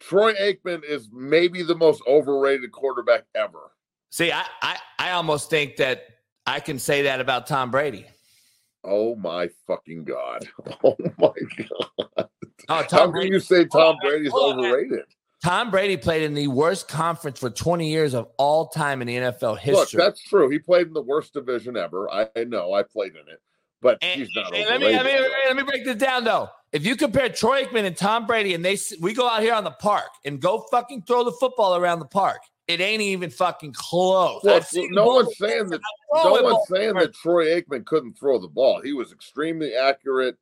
Troy 0.00 0.34
Aikman 0.34 0.82
is 0.82 1.08
maybe 1.12 1.62
the 1.62 1.76
most 1.76 2.02
overrated 2.08 2.72
quarterback 2.72 3.24
ever. 3.34 3.70
See, 4.10 4.32
I, 4.32 4.44
I, 4.60 4.78
I 4.98 5.10
almost 5.12 5.50
think 5.50 5.76
that 5.76 6.02
I 6.46 6.58
can 6.58 6.78
say 6.80 7.02
that 7.02 7.20
about 7.20 7.46
Tom 7.46 7.70
Brady. 7.70 8.06
Oh 8.82 9.14
my 9.14 9.48
fucking 9.66 10.04
god! 10.04 10.48
Oh 10.82 10.96
my 11.18 11.32
god! 11.58 12.08
Oh, 12.18 12.24
How 12.68 12.82
Tom 12.82 13.12
can 13.12 13.26
you 13.26 13.38
say 13.38 13.60
oh, 13.60 13.64
Tom 13.66 13.70
Hold 13.72 13.94
on, 13.94 13.98
Brady's 14.00 14.30
hold 14.32 14.58
overrated? 14.58 15.04
Tom 15.42 15.70
Brady 15.70 15.96
played 15.96 16.22
in 16.22 16.34
the 16.34 16.48
worst 16.48 16.86
conference 16.88 17.38
for 17.38 17.48
20 17.48 17.88
years 17.88 18.14
of 18.14 18.28
all 18.36 18.68
time 18.68 19.00
in 19.00 19.08
the 19.08 19.16
NFL 19.16 19.52
Look, 19.52 19.60
history. 19.60 19.98
that's 19.98 20.22
true. 20.22 20.50
He 20.50 20.58
played 20.58 20.86
in 20.88 20.92
the 20.92 21.02
worst 21.02 21.32
division 21.32 21.76
ever. 21.76 22.10
I 22.10 22.28
know. 22.44 22.74
I 22.74 22.82
played 22.82 23.12
in 23.12 23.26
it, 23.32 23.40
but 23.80 23.98
And- 24.02 24.20
he's 24.20 24.28
not 24.36 24.52
let 24.52 24.80
me, 24.80 24.92
let 24.92 25.04
me 25.04 25.28
let 25.46 25.56
me 25.56 25.62
break 25.62 25.84
this 25.84 25.96
down 25.96 26.24
though. 26.24 26.48
If 26.72 26.84
you 26.86 26.94
compare 26.94 27.28
Troy 27.30 27.64
Aikman 27.64 27.84
and 27.84 27.96
Tom 27.96 28.26
Brady, 28.26 28.54
and 28.54 28.64
they 28.64 28.78
we 29.00 29.12
go 29.14 29.28
out 29.28 29.42
here 29.42 29.54
on 29.54 29.64
the 29.64 29.70
park 29.72 30.08
and 30.24 30.40
go 30.40 30.64
fucking 30.70 31.02
throw 31.02 31.24
the 31.24 31.32
football 31.32 31.74
around 31.74 31.98
the 32.00 32.06
park, 32.06 32.38
it 32.68 32.80
ain't 32.80 33.02
even 33.02 33.30
fucking 33.30 33.72
close. 33.72 34.44
Look, 34.44 34.62
no 34.90 35.06
one's 35.06 35.36
saying 35.38 35.70
that. 35.70 35.80
No 36.12 36.42
one's 36.42 36.68
saying 36.68 36.94
that 36.94 37.14
Troy 37.14 37.46
Aikman 37.60 37.84
couldn't 37.86 38.16
throw 38.18 38.38
the 38.38 38.46
ball. 38.46 38.80
He 38.82 38.92
was 38.92 39.10
extremely 39.10 39.74
accurate, 39.74 40.36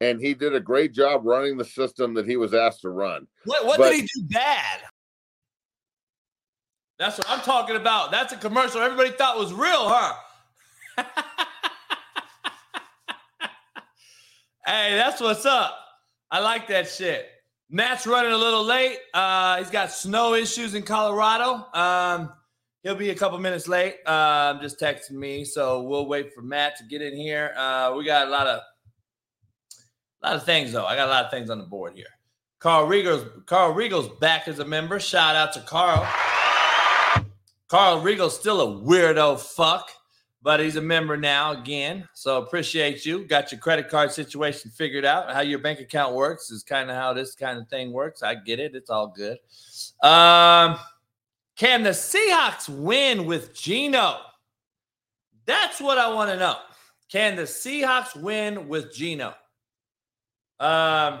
and 0.00 0.20
he 0.20 0.34
did 0.34 0.54
a 0.54 0.60
great 0.60 0.92
job 0.92 1.22
running 1.24 1.56
the 1.56 1.64
system 1.64 2.14
that 2.14 2.26
he 2.26 2.36
was 2.36 2.54
asked 2.54 2.82
to 2.82 2.90
run. 2.90 3.26
What, 3.44 3.66
what 3.66 3.78
but- 3.78 3.90
did 3.90 4.00
he 4.00 4.08
do 4.14 4.28
bad? 4.28 4.80
That's 6.98 7.16
what 7.16 7.30
I'm 7.30 7.40
talking 7.40 7.76
about. 7.76 8.10
That's 8.10 8.32
a 8.32 8.36
commercial 8.36 8.80
everybody 8.80 9.10
thought 9.10 9.38
was 9.38 9.52
real, 9.52 9.88
huh? 9.88 10.14
hey, 14.66 14.96
that's 14.96 15.20
what's 15.20 15.46
up. 15.46 15.78
I 16.30 16.40
like 16.40 16.66
that 16.68 16.88
shit. 16.88 17.28
Matt's 17.70 18.06
running 18.06 18.32
a 18.32 18.36
little 18.36 18.64
late. 18.64 18.98
Uh, 19.14 19.58
he's 19.58 19.70
got 19.70 19.92
snow 19.92 20.34
issues 20.34 20.74
in 20.74 20.82
Colorado. 20.82 21.66
Um, 21.72 22.32
he'll 22.82 22.96
be 22.96 23.10
a 23.10 23.14
couple 23.14 23.38
minutes 23.38 23.68
late. 23.68 23.96
Um, 24.06 24.60
just 24.60 24.80
texting 24.80 25.12
me, 25.12 25.44
so 25.44 25.82
we'll 25.82 26.06
wait 26.06 26.34
for 26.34 26.42
Matt 26.42 26.76
to 26.78 26.84
get 26.84 27.00
in 27.00 27.14
here. 27.14 27.52
Uh, 27.56 27.94
we 27.96 28.04
got 28.04 28.26
a 28.26 28.30
lot 28.30 28.46
of, 28.46 28.60
a 30.22 30.26
lot 30.26 30.36
of 30.36 30.44
things 30.44 30.72
though. 30.72 30.86
I 30.86 30.96
got 30.96 31.08
a 31.08 31.10
lot 31.10 31.24
of 31.24 31.30
things 31.30 31.50
on 31.50 31.58
the 31.58 31.64
board 31.64 31.94
here. 31.94 32.06
Carl 32.58 32.86
Regal's 32.86 33.24
Carl 33.46 33.72
Regal's 33.72 34.08
back 34.18 34.48
as 34.48 34.58
a 34.58 34.64
member. 34.64 34.98
Shout 34.98 35.36
out 35.36 35.52
to 35.52 35.60
Carl. 35.60 36.06
Carl 37.68 38.00
Regal's 38.00 38.38
still 38.38 38.60
a 38.62 38.82
weirdo 38.82 39.38
fuck, 39.38 39.90
but 40.42 40.58
he's 40.58 40.76
a 40.76 40.82
member 40.82 41.16
now 41.16 41.52
again. 41.52 42.08
So 42.14 42.38
appreciate 42.38 43.04
you. 43.04 43.24
Got 43.26 43.52
your 43.52 43.60
credit 43.60 43.88
card 43.88 44.10
situation 44.10 44.70
figured 44.70 45.04
out. 45.04 45.32
How 45.32 45.40
your 45.40 45.58
bank 45.58 45.78
account 45.78 46.14
works 46.14 46.50
is 46.50 46.62
kind 46.62 46.90
of 46.90 46.96
how 46.96 47.12
this 47.12 47.34
kind 47.34 47.58
of 47.58 47.68
thing 47.68 47.92
works. 47.92 48.22
I 48.22 48.34
get 48.34 48.58
it. 48.58 48.74
It's 48.74 48.90
all 48.90 49.08
good. 49.08 49.38
Um, 50.02 50.78
can 51.56 51.82
the 51.82 51.90
Seahawks 51.90 52.68
win 52.68 53.26
with 53.26 53.54
Gino? 53.54 54.16
That's 55.44 55.80
what 55.80 55.98
I 55.98 56.12
want 56.12 56.30
to 56.30 56.36
know. 56.36 56.56
Can 57.10 57.36
the 57.36 57.42
Seahawks 57.42 58.20
win 58.20 58.68
with 58.68 58.94
Gino? 58.94 59.34
Um, 60.60 61.20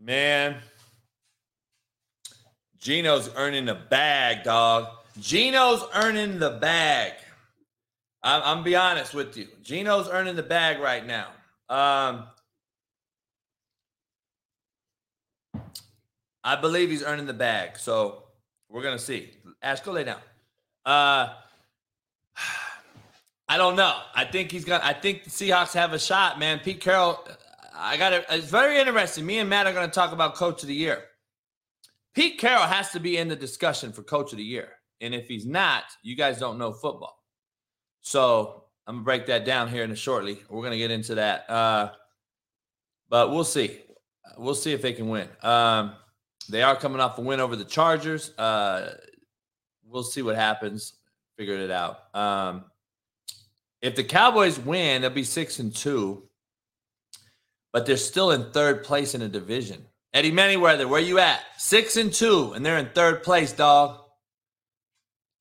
man, 0.00 0.56
Gino's 2.78 3.30
earning 3.36 3.66
the 3.66 3.74
bag, 3.74 4.44
dog. 4.44 4.88
Gino's 5.18 5.84
earning 5.94 6.38
the 6.38 6.50
bag. 6.50 7.12
I'm, 8.22 8.42
I'm 8.44 8.64
be 8.64 8.76
honest 8.76 9.12
with 9.12 9.36
you. 9.36 9.48
Gino's 9.62 10.08
earning 10.08 10.36
the 10.36 10.42
bag 10.42 10.80
right 10.80 11.06
now. 11.06 11.28
Um, 11.68 12.24
I 16.42 16.56
believe 16.56 16.90
he's 16.90 17.02
earning 17.02 17.26
the 17.26 17.34
bag. 17.34 17.76
So 17.78 18.24
we're 18.70 18.82
gonna 18.82 18.98
see. 18.98 19.30
Ash, 19.62 19.80
go 19.80 19.92
lay 19.92 20.04
down. 20.04 20.20
Uh 20.84 21.34
I 23.50 23.56
don't 23.56 23.74
know. 23.74 23.98
I 24.14 24.26
think 24.26 24.52
he's 24.52 24.64
gonna 24.64 24.84
I 24.84 24.92
think 24.92 25.24
the 25.24 25.30
Seahawks 25.30 25.74
have 25.74 25.92
a 25.92 25.98
shot, 25.98 26.38
man. 26.38 26.60
Pete 26.60 26.80
Carroll, 26.80 27.26
I 27.74 27.96
got 27.96 28.12
it. 28.12 28.24
It's 28.30 28.48
very 28.48 28.78
interesting. 28.78 29.26
Me 29.26 29.40
and 29.40 29.50
Matt 29.50 29.66
are 29.66 29.72
gonna 29.72 29.88
talk 29.88 30.12
about 30.12 30.36
coach 30.36 30.62
of 30.62 30.68
the 30.68 30.74
year. 30.74 31.02
Pete 32.14 32.38
Carroll 32.38 32.62
has 32.62 32.92
to 32.92 33.00
be 33.00 33.16
in 33.16 33.26
the 33.26 33.34
discussion 33.34 33.90
for 33.90 34.04
coach 34.04 34.30
of 34.30 34.38
the 34.38 34.44
year. 34.44 34.68
And 35.00 35.12
if 35.12 35.26
he's 35.26 35.46
not, 35.46 35.82
you 36.04 36.14
guys 36.14 36.38
don't 36.38 36.58
know 36.58 36.72
football. 36.72 37.24
So 38.02 38.66
I'm 38.86 38.94
gonna 38.94 39.04
break 39.04 39.26
that 39.26 39.44
down 39.44 39.68
here 39.68 39.82
in 39.82 39.90
a 39.90 39.96
shortly. 39.96 40.38
We're 40.48 40.62
gonna 40.62 40.78
get 40.78 40.92
into 40.92 41.16
that. 41.16 41.50
Uh, 41.50 41.90
but 43.08 43.32
we'll 43.32 43.42
see. 43.42 43.80
We'll 44.38 44.54
see 44.54 44.72
if 44.72 44.80
they 44.80 44.92
can 44.92 45.08
win. 45.08 45.26
Um, 45.42 45.94
they 46.48 46.62
are 46.62 46.76
coming 46.76 47.00
off 47.00 47.18
a 47.18 47.20
win 47.20 47.40
over 47.40 47.56
the 47.56 47.64
Chargers. 47.64 48.30
Uh, 48.38 48.94
we'll 49.84 50.04
see 50.04 50.22
what 50.22 50.36
happens. 50.36 50.92
Figured 51.36 51.58
it 51.58 51.72
out. 51.72 52.14
Um, 52.14 52.69
if 53.82 53.96
the 53.96 54.04
Cowboys 54.04 54.58
win, 54.58 55.02
they'll 55.02 55.10
be 55.10 55.24
six 55.24 55.58
and 55.58 55.74
two, 55.74 56.22
but 57.72 57.86
they're 57.86 57.96
still 57.96 58.30
in 58.32 58.50
third 58.52 58.84
place 58.84 59.14
in 59.14 59.20
the 59.20 59.28
division. 59.28 59.86
Eddie 60.12 60.32
Manyweather, 60.32 60.88
where 60.88 61.00
you 61.00 61.18
at? 61.18 61.40
Six 61.56 61.96
and 61.96 62.12
two, 62.12 62.52
and 62.52 62.66
they're 62.66 62.78
in 62.78 62.90
third 62.94 63.22
place, 63.22 63.52
dog. 63.52 64.00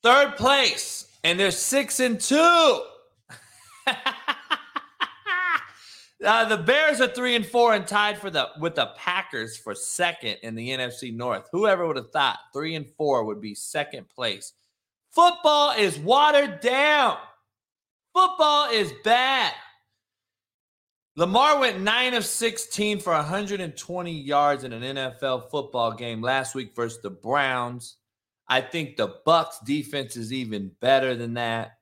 Third 0.04 0.38
place, 0.38 1.08
and 1.24 1.40
they're 1.40 1.52
six 1.52 2.00
and 2.00 2.20
two. 2.20 2.84
Uh, 6.22 6.44
the 6.44 6.58
Bears 6.58 7.00
are 7.00 7.08
three 7.08 7.36
and 7.36 7.46
four 7.46 7.74
and 7.74 7.88
tied 7.88 8.18
for 8.18 8.30
the 8.30 8.50
with 8.60 8.76
the 8.76 8.88
Packers 8.98 9.56
for 9.56 9.74
second 9.74 10.38
in 10.44 10.54
the 10.54 10.70
NFC 10.70 11.16
North. 11.16 11.48
Whoever 11.54 11.88
would 11.88 11.96
have 11.96 12.12
thought 12.12 12.40
three 12.52 12.76
and 12.76 12.86
four 12.98 13.24
would 13.24 13.40
be 13.40 13.56
second 13.56 14.10
place? 14.10 14.52
Football 15.12 15.72
is 15.72 15.98
watered 15.98 16.60
down. 16.60 17.18
Football 18.20 18.70
is 18.72 18.92
bad. 19.06 19.54
Lamar 21.16 21.58
went 21.58 21.80
nine 21.80 22.14
of 22.14 22.26
16 22.26 23.00
for 23.00 23.14
120 23.14 24.12
yards 24.12 24.66
in 24.66 24.74
an 24.74 24.82
NFL 24.98 25.50
football 25.50 25.94
game 25.94 26.22
last 26.22 26.54
week 26.54 26.76
versus 26.76 27.02
the 27.02 27.12
Browns. 27.12 27.96
I 28.46 28.60
think 28.60 28.98
the 28.98 29.16
Bucks 29.24 29.60
defense 29.66 30.18
is 30.18 30.34
even 30.34 30.70
better 30.82 31.16
than 31.16 31.36
that. 31.36 31.78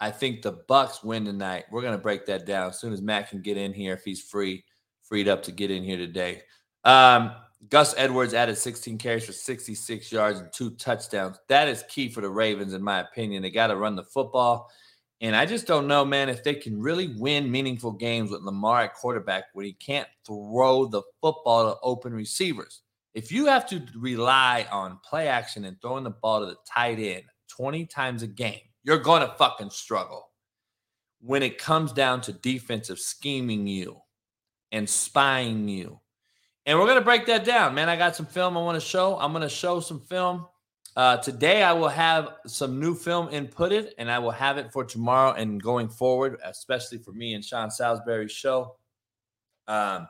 I 0.00 0.10
think 0.10 0.42
the 0.42 0.50
Bucks 0.50 1.04
win 1.04 1.24
tonight. 1.24 1.66
We're 1.70 1.82
gonna 1.82 1.96
break 1.96 2.26
that 2.26 2.44
down 2.44 2.70
as 2.70 2.80
soon 2.80 2.92
as 2.92 3.00
Matt 3.00 3.30
can 3.30 3.40
get 3.40 3.56
in 3.56 3.72
here 3.72 3.92
if 3.92 4.02
he's 4.02 4.20
free, 4.20 4.64
freed 5.04 5.28
up 5.28 5.44
to 5.44 5.52
get 5.52 5.70
in 5.70 5.84
here 5.84 5.96
today. 5.96 6.42
Um, 6.82 7.30
Gus 7.70 7.94
Edwards 7.96 8.34
added 8.34 8.58
16 8.58 8.98
carries 8.98 9.26
for 9.26 9.32
66 9.32 10.10
yards 10.10 10.40
and 10.40 10.52
two 10.52 10.70
touchdowns. 10.70 11.38
That 11.46 11.68
is 11.68 11.84
key 11.88 12.08
for 12.08 12.20
the 12.20 12.30
Ravens, 12.30 12.74
in 12.74 12.82
my 12.82 12.98
opinion. 12.98 13.44
They 13.44 13.50
got 13.50 13.68
to 13.68 13.76
run 13.76 13.94
the 13.94 14.02
football. 14.02 14.72
And 15.24 15.34
I 15.34 15.46
just 15.46 15.66
don't 15.66 15.86
know, 15.86 16.04
man, 16.04 16.28
if 16.28 16.44
they 16.44 16.52
can 16.52 16.78
really 16.78 17.14
win 17.16 17.50
meaningful 17.50 17.92
games 17.92 18.30
with 18.30 18.42
Lamar 18.42 18.82
at 18.82 18.94
quarterback 18.94 19.44
when 19.54 19.64
he 19.64 19.72
can't 19.72 20.06
throw 20.26 20.84
the 20.84 21.00
football 21.22 21.72
to 21.72 21.80
open 21.82 22.12
receivers. 22.12 22.82
If 23.14 23.32
you 23.32 23.46
have 23.46 23.66
to 23.70 23.82
rely 23.96 24.66
on 24.70 24.98
play 25.02 25.28
action 25.28 25.64
and 25.64 25.80
throwing 25.80 26.04
the 26.04 26.10
ball 26.10 26.40
to 26.40 26.46
the 26.46 26.58
tight 26.70 26.98
end 26.98 27.22
20 27.48 27.86
times 27.86 28.22
a 28.22 28.26
game, 28.26 28.60
you're 28.82 28.98
going 28.98 29.22
to 29.22 29.34
fucking 29.38 29.70
struggle 29.70 30.28
when 31.22 31.42
it 31.42 31.56
comes 31.56 31.92
down 31.92 32.20
to 32.20 32.34
defensive 32.34 32.98
scheming 32.98 33.66
you 33.66 34.02
and 34.72 34.86
spying 34.86 35.70
you. 35.70 36.00
And 36.66 36.78
we're 36.78 36.84
going 36.84 36.98
to 36.98 37.04
break 37.04 37.24
that 37.26 37.46
down, 37.46 37.72
man. 37.74 37.88
I 37.88 37.96
got 37.96 38.14
some 38.14 38.26
film 38.26 38.58
I 38.58 38.60
want 38.60 38.78
to 38.78 38.86
show. 38.86 39.18
I'm 39.18 39.32
going 39.32 39.40
to 39.40 39.48
show 39.48 39.80
some 39.80 40.00
film. 40.00 40.44
Uh, 40.96 41.16
today, 41.16 41.62
I 41.62 41.72
will 41.72 41.88
have 41.88 42.28
some 42.46 42.78
new 42.78 42.94
film 42.94 43.28
inputted, 43.28 43.90
and 43.98 44.10
I 44.10 44.20
will 44.20 44.30
have 44.30 44.58
it 44.58 44.72
for 44.72 44.84
tomorrow 44.84 45.32
and 45.32 45.60
going 45.60 45.88
forward, 45.88 46.38
especially 46.44 46.98
for 46.98 47.12
me 47.12 47.34
and 47.34 47.44
Sean 47.44 47.70
Salisbury's 47.70 48.30
show. 48.30 48.76
Um, 49.66 50.08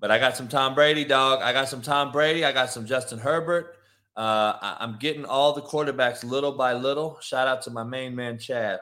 but 0.00 0.10
I 0.10 0.18
got 0.18 0.36
some 0.36 0.48
Tom 0.48 0.74
Brady, 0.74 1.04
dog. 1.04 1.42
I 1.42 1.52
got 1.52 1.68
some 1.68 1.82
Tom 1.82 2.12
Brady. 2.12 2.44
I 2.44 2.52
got 2.52 2.70
some 2.70 2.86
Justin 2.86 3.18
Herbert. 3.18 3.76
Uh, 4.16 4.56
I, 4.60 4.84
am 4.84 4.96
getting 4.98 5.24
all 5.24 5.52
the 5.52 5.62
quarterbacks 5.62 6.24
little 6.24 6.52
by 6.52 6.72
little. 6.72 7.18
Shout 7.20 7.46
out 7.46 7.62
to 7.62 7.70
my 7.70 7.84
main 7.84 8.16
man, 8.16 8.38
Chad. 8.38 8.80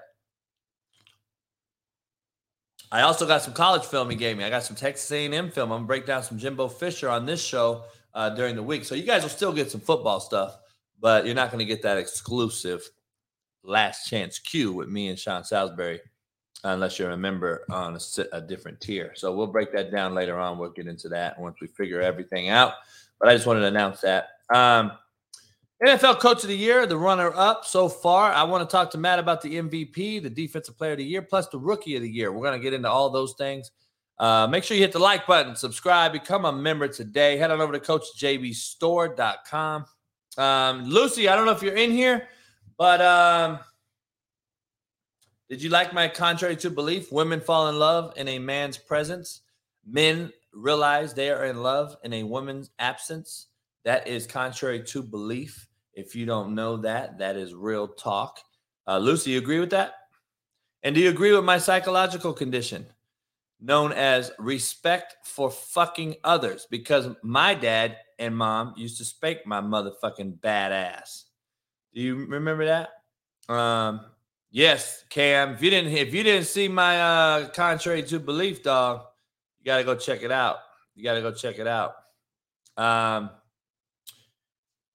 I 2.93 3.03
also 3.03 3.27
got 3.27 3.43
some 3.43 3.53
college 3.53 3.85
film 3.85 4.09
he 4.09 4.17
gave 4.17 4.37
me. 4.39 4.45
I 4.45 4.51
got 4.51 4.63
some 4.63 4.77
Texas 4.77 5.11
A&M 5.11 5.51
film. 5.51 5.73
I'm 5.73 5.79
gonna 5.79 5.87
break 5.87 6.07
down 6.07 6.23
some 6.23 6.39
Jimbo 6.39 6.69
Fisher 6.69 7.09
on 7.09 7.27
this 7.27 7.43
show 7.43 7.85
uh, 8.15 8.31
during 8.31 8.55
the 8.55 8.63
week. 8.63 8.85
So 8.85 8.95
you 8.95 9.03
guys 9.03 9.23
will 9.23 9.29
still 9.29 9.53
get 9.53 9.71
some 9.71 9.81
football 9.81 10.21
stuff, 10.21 10.59
but 11.01 11.27
you're 11.27 11.35
not 11.35 11.51
going 11.51 11.59
to 11.59 11.65
get 11.65 11.83
that 11.83 11.99
exclusive 11.99 12.89
Last 13.63 14.09
Chance 14.09 14.41
U 14.53 14.73
with 14.73 14.89
me 14.89 15.09
and 15.09 15.19
Sean 15.19 15.45
Salisbury 15.45 16.01
unless 16.65 16.99
you're 16.99 17.11
a 17.11 17.17
member 17.17 17.65
on 17.71 17.97
a, 17.97 18.25
a, 18.33 18.41
different 18.41 18.81
tier. 18.81 19.13
So 19.15 19.35
we'll 19.35 19.47
break 19.47 19.73
that 19.73 19.93
down 19.93 20.15
later 20.15 20.39
on. 20.39 20.59
We'll 20.59 20.71
get 20.71 20.87
into 20.87 21.09
that 21.11 21.39
once 21.39 21.57
we 21.61 21.67
figure 21.69 22.01
everything 22.01 22.49
out. 22.49 22.73
But 23.21 23.29
I 23.29 23.35
just 23.35 23.47
wanted 23.47 23.61
to 23.61 23.67
announce 23.67 24.01
that. 24.01 24.29
Um, 24.53 24.93
NFL 25.85 26.21
Coach 26.21 26.43
of 26.43 26.49
the 26.49 26.57
Year, 26.57 26.87
the 26.87 26.97
runner 26.97 27.31
up 27.35 27.67
so 27.67 27.89
far. 27.89 28.33
I 28.33 28.45
want 28.45 28.69
to 28.69 28.73
talk 28.73 28.91
to 28.93 28.99
Matt 28.99 29.19
about 29.19 29.43
the 29.43 29.57
MVP, 29.57 30.23
the 30.23 30.31
Defensive 30.31 30.79
Player 30.79 30.93
of 30.93 30.99
the 30.99 31.05
Year, 31.05 31.23
plus 31.23 31.49
the 31.49 31.59
Rookie 31.59 31.97
of 31.97 32.03
the 32.03 32.11
Year. 32.11 32.33
We're 32.33 32.47
going 32.47 32.59
to 32.59 32.63
get 32.63 32.73
into 32.73 32.89
all 32.89 33.11
those 33.11 33.35
things. 33.35 33.71
Uh, 34.19 34.47
make 34.47 34.65
sure 34.65 34.77
you 34.77 34.83
hit 34.83 34.93
the 34.93 34.99
like 34.99 35.27
button, 35.27 35.55
subscribe, 35.55 36.13
become 36.13 36.47
a 36.47 36.53
member 36.53 36.89
today. 36.89 37.37
Head 37.37 37.51
on 37.51 37.61
over 37.61 37.75
to 37.75 37.81
CoachJBStore.com. 37.81 39.85
Um, 40.39 40.85
Lucy, 40.85 41.29
I 41.29 41.37
don't 41.37 41.47
know 41.47 41.53
if 41.53 41.63
you're 41.63 41.77
in 41.77 41.91
here, 41.91 42.29
but 42.77 43.01
um, 43.01 43.59
did 45.49 45.63
you 45.63 45.71
like 45.71 45.93
my 45.93 46.09
contrary 46.09 46.57
to 46.57 46.71
belief? 46.71 47.13
Women 47.13 47.41
fall 47.41 47.69
in 47.69 47.79
love 47.79 48.13
in 48.17 48.29
a 48.29 48.39
man's 48.39 48.77
presence. 48.77 49.43
Men 49.87 50.33
realize 50.53 51.15
they 51.15 51.31
are 51.31 51.45
in 51.45 51.63
love 51.63 51.97
in 52.03 52.13
a 52.13 52.23
woman's 52.23 52.71
absence. 52.79 53.47
That 53.85 54.09
is 54.09 54.27
contrary 54.27 54.83
to 54.85 55.03
belief. 55.03 55.69
If 55.93 56.15
you 56.15 56.27
don't 56.27 56.55
know 56.55 56.77
that, 56.79 57.19
that 57.19 57.37
is 57.37 57.55
real 57.55 57.89
talk. 57.89 58.41
Uh, 58.87 58.99
Lucy, 58.99 59.31
you 59.31 59.39
agree 59.39 59.61
with 59.61 59.71
that? 59.71 59.95
And 60.83 60.95
do 60.95 61.01
you 61.01 61.11
agree 61.11 61.33
with 61.33 61.45
my 61.45 61.59
psychological 61.59 62.33
condition 62.33 62.87
known 63.61 63.93
as 63.93 64.31
respect 64.39 65.17
for 65.25 65.51
fucking 65.51 66.17
others? 66.23 66.67
Because 66.71 67.09
my 67.23 67.55
dad 67.55 67.97
and 68.19 68.37
mom 68.37 68.75
used 68.77 68.99
to 68.99 69.05
spank 69.05 69.41
my 69.47 69.61
motherfucking 69.61 70.39
badass. 70.41 71.25
Do 71.95 72.01
you 72.01 72.27
remember 72.27 72.67
that? 72.67 72.91
Um, 73.53 74.01
yes, 74.51 75.05
Cam. 75.09 75.55
If 75.55 75.63
you 75.63 75.71
didn't, 75.71 75.93
if 75.93 76.13
you 76.13 76.23
didn't 76.23 76.47
see 76.47 76.69
my 76.69 77.01
uh, 77.01 77.49
contrary 77.49 78.03
to 78.05 78.19
belief, 78.19 78.63
dog, 78.63 79.03
you 79.59 79.65
got 79.65 79.79
to 79.79 79.85
go 79.85 79.95
check 79.95 80.23
it 80.23 80.33
out. 80.33 80.57
You 80.95 81.05
got 81.05 81.15
to 81.15 81.23
go 81.23 81.33
check 81.33 81.59
it 81.59 81.67
out. 81.67 81.95
Um, 82.77 83.31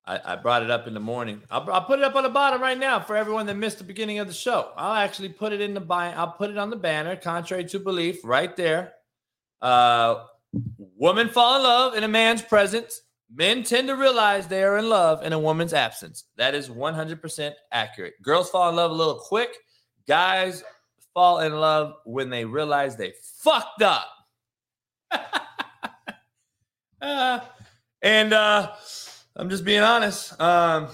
I, 0.05 0.19
I, 0.25 0.35
brought 0.35 0.61
it 0.61 0.69
up 0.69 0.87
in 0.87 0.93
the 0.93 0.99
morning. 0.99 1.41
I'll, 1.49 1.67
I'll, 1.71 1.83
put 1.83 1.97
it 1.97 2.05
up 2.05 2.15
on 2.15 2.23
the 2.23 2.29
bottom 2.29 2.61
right 2.61 2.77
now 2.77 2.99
for 2.99 3.15
everyone 3.15 3.45
that 3.47 3.55
missed 3.55 3.79
the 3.79 3.83
beginning 3.83 4.19
of 4.19 4.27
the 4.27 4.33
show. 4.33 4.71
I'll 4.75 4.95
actually 4.95 5.29
put 5.29 5.53
it 5.53 5.61
in 5.61 5.73
the 5.73 5.79
buy. 5.79 6.11
I'll 6.11 6.31
put 6.31 6.51
it 6.51 6.57
on 6.57 6.69
the 6.69 6.75
banner, 6.75 7.15
contrary 7.15 7.65
to 7.65 7.79
belief, 7.79 8.19
right 8.23 8.55
there. 8.55 8.93
Uh, 9.61 10.25
women 10.95 11.29
fall 11.29 11.57
in 11.57 11.63
love 11.63 11.95
in 11.95 12.03
a 12.03 12.07
man's 12.07 12.41
presence. 12.41 13.01
Men 13.33 13.63
tend 13.63 13.87
to 13.87 13.95
realize 13.95 14.47
they 14.47 14.63
are 14.63 14.77
in 14.77 14.89
love 14.89 15.23
in 15.23 15.31
a 15.31 15.39
woman's 15.39 15.73
absence. 15.73 16.25
That 16.35 16.53
is 16.53 16.67
100% 16.69 17.53
accurate. 17.71 18.13
Girls 18.21 18.49
fall 18.49 18.69
in 18.69 18.75
love 18.75 18.91
a 18.91 18.93
little 18.93 19.19
quick. 19.19 19.55
Guys 20.07 20.63
fall 21.13 21.39
in 21.39 21.53
love 21.53 21.93
when 22.05 22.29
they 22.29 22.43
realize 22.43 22.97
they 22.97 23.13
fucked 23.37 23.81
up. 23.81 24.07
uh, 27.01 27.39
and 28.01 28.33
uh, 28.33 28.71
I'm 29.35 29.49
just 29.49 29.63
being 29.63 29.81
honest. 29.81 30.39
Um, 30.41 30.89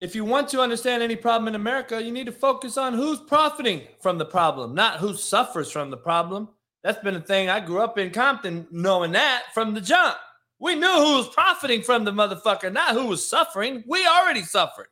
if 0.00 0.14
you 0.14 0.24
want 0.24 0.48
to 0.48 0.60
understand 0.60 1.02
any 1.02 1.16
problem 1.16 1.46
in 1.48 1.54
America, 1.54 2.02
you 2.02 2.10
need 2.10 2.26
to 2.26 2.32
focus 2.32 2.76
on 2.76 2.94
who's 2.94 3.20
profiting 3.20 3.82
from 4.00 4.18
the 4.18 4.24
problem, 4.24 4.74
not 4.74 4.98
who 4.98 5.14
suffers 5.14 5.70
from 5.70 5.90
the 5.90 5.96
problem. 5.96 6.48
That's 6.82 7.02
been 7.04 7.14
a 7.14 7.20
thing 7.20 7.48
I 7.48 7.60
grew 7.60 7.80
up 7.80 7.98
in 7.98 8.10
Compton 8.10 8.66
knowing 8.70 9.12
that 9.12 9.44
from 9.54 9.74
the 9.74 9.80
jump. 9.80 10.16
We 10.62 10.76
knew 10.76 10.86
who 10.86 11.16
was 11.16 11.28
profiting 11.28 11.82
from 11.82 12.04
the 12.04 12.12
motherfucker, 12.12 12.72
not 12.72 12.94
who 12.94 13.08
was 13.08 13.28
suffering. 13.28 13.82
We 13.84 14.06
already 14.06 14.42
suffered. 14.42 14.86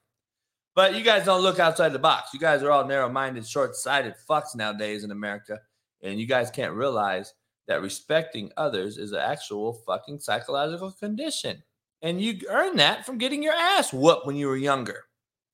But 0.75 0.97
you 0.97 1.05
guys 1.05 1.25
don't 1.25 1.43
look 1.43 1.61
outside 1.61 1.93
the 1.93 1.99
box. 2.01 2.35
You 2.35 2.41
guys 2.41 2.65
are 2.65 2.73
all 2.73 2.85
narrow 2.85 3.09
minded, 3.09 3.47
short 3.47 3.77
sighted 3.77 4.15
fucks 4.29 4.57
nowadays 4.57 5.05
in 5.05 5.13
America. 5.13 5.61
And 6.03 6.19
you 6.19 6.27
guys 6.27 6.51
can't 6.51 6.75
realize 6.75 7.35
that 7.69 7.83
respecting 7.83 8.51
others 8.57 8.99
is 8.99 9.13
an 9.13 9.21
actual 9.21 9.75
fucking 9.87 10.19
psychological 10.19 10.91
condition. 10.91 11.63
And 12.03 12.21
you 12.21 12.41
earned 12.49 12.81
that 12.81 13.07
from 13.07 13.19
getting 13.19 13.41
your 13.41 13.55
ass 13.55 13.93
whooped 13.93 14.27
when 14.27 14.35
you 14.35 14.49
were 14.49 14.57
younger. 14.57 15.05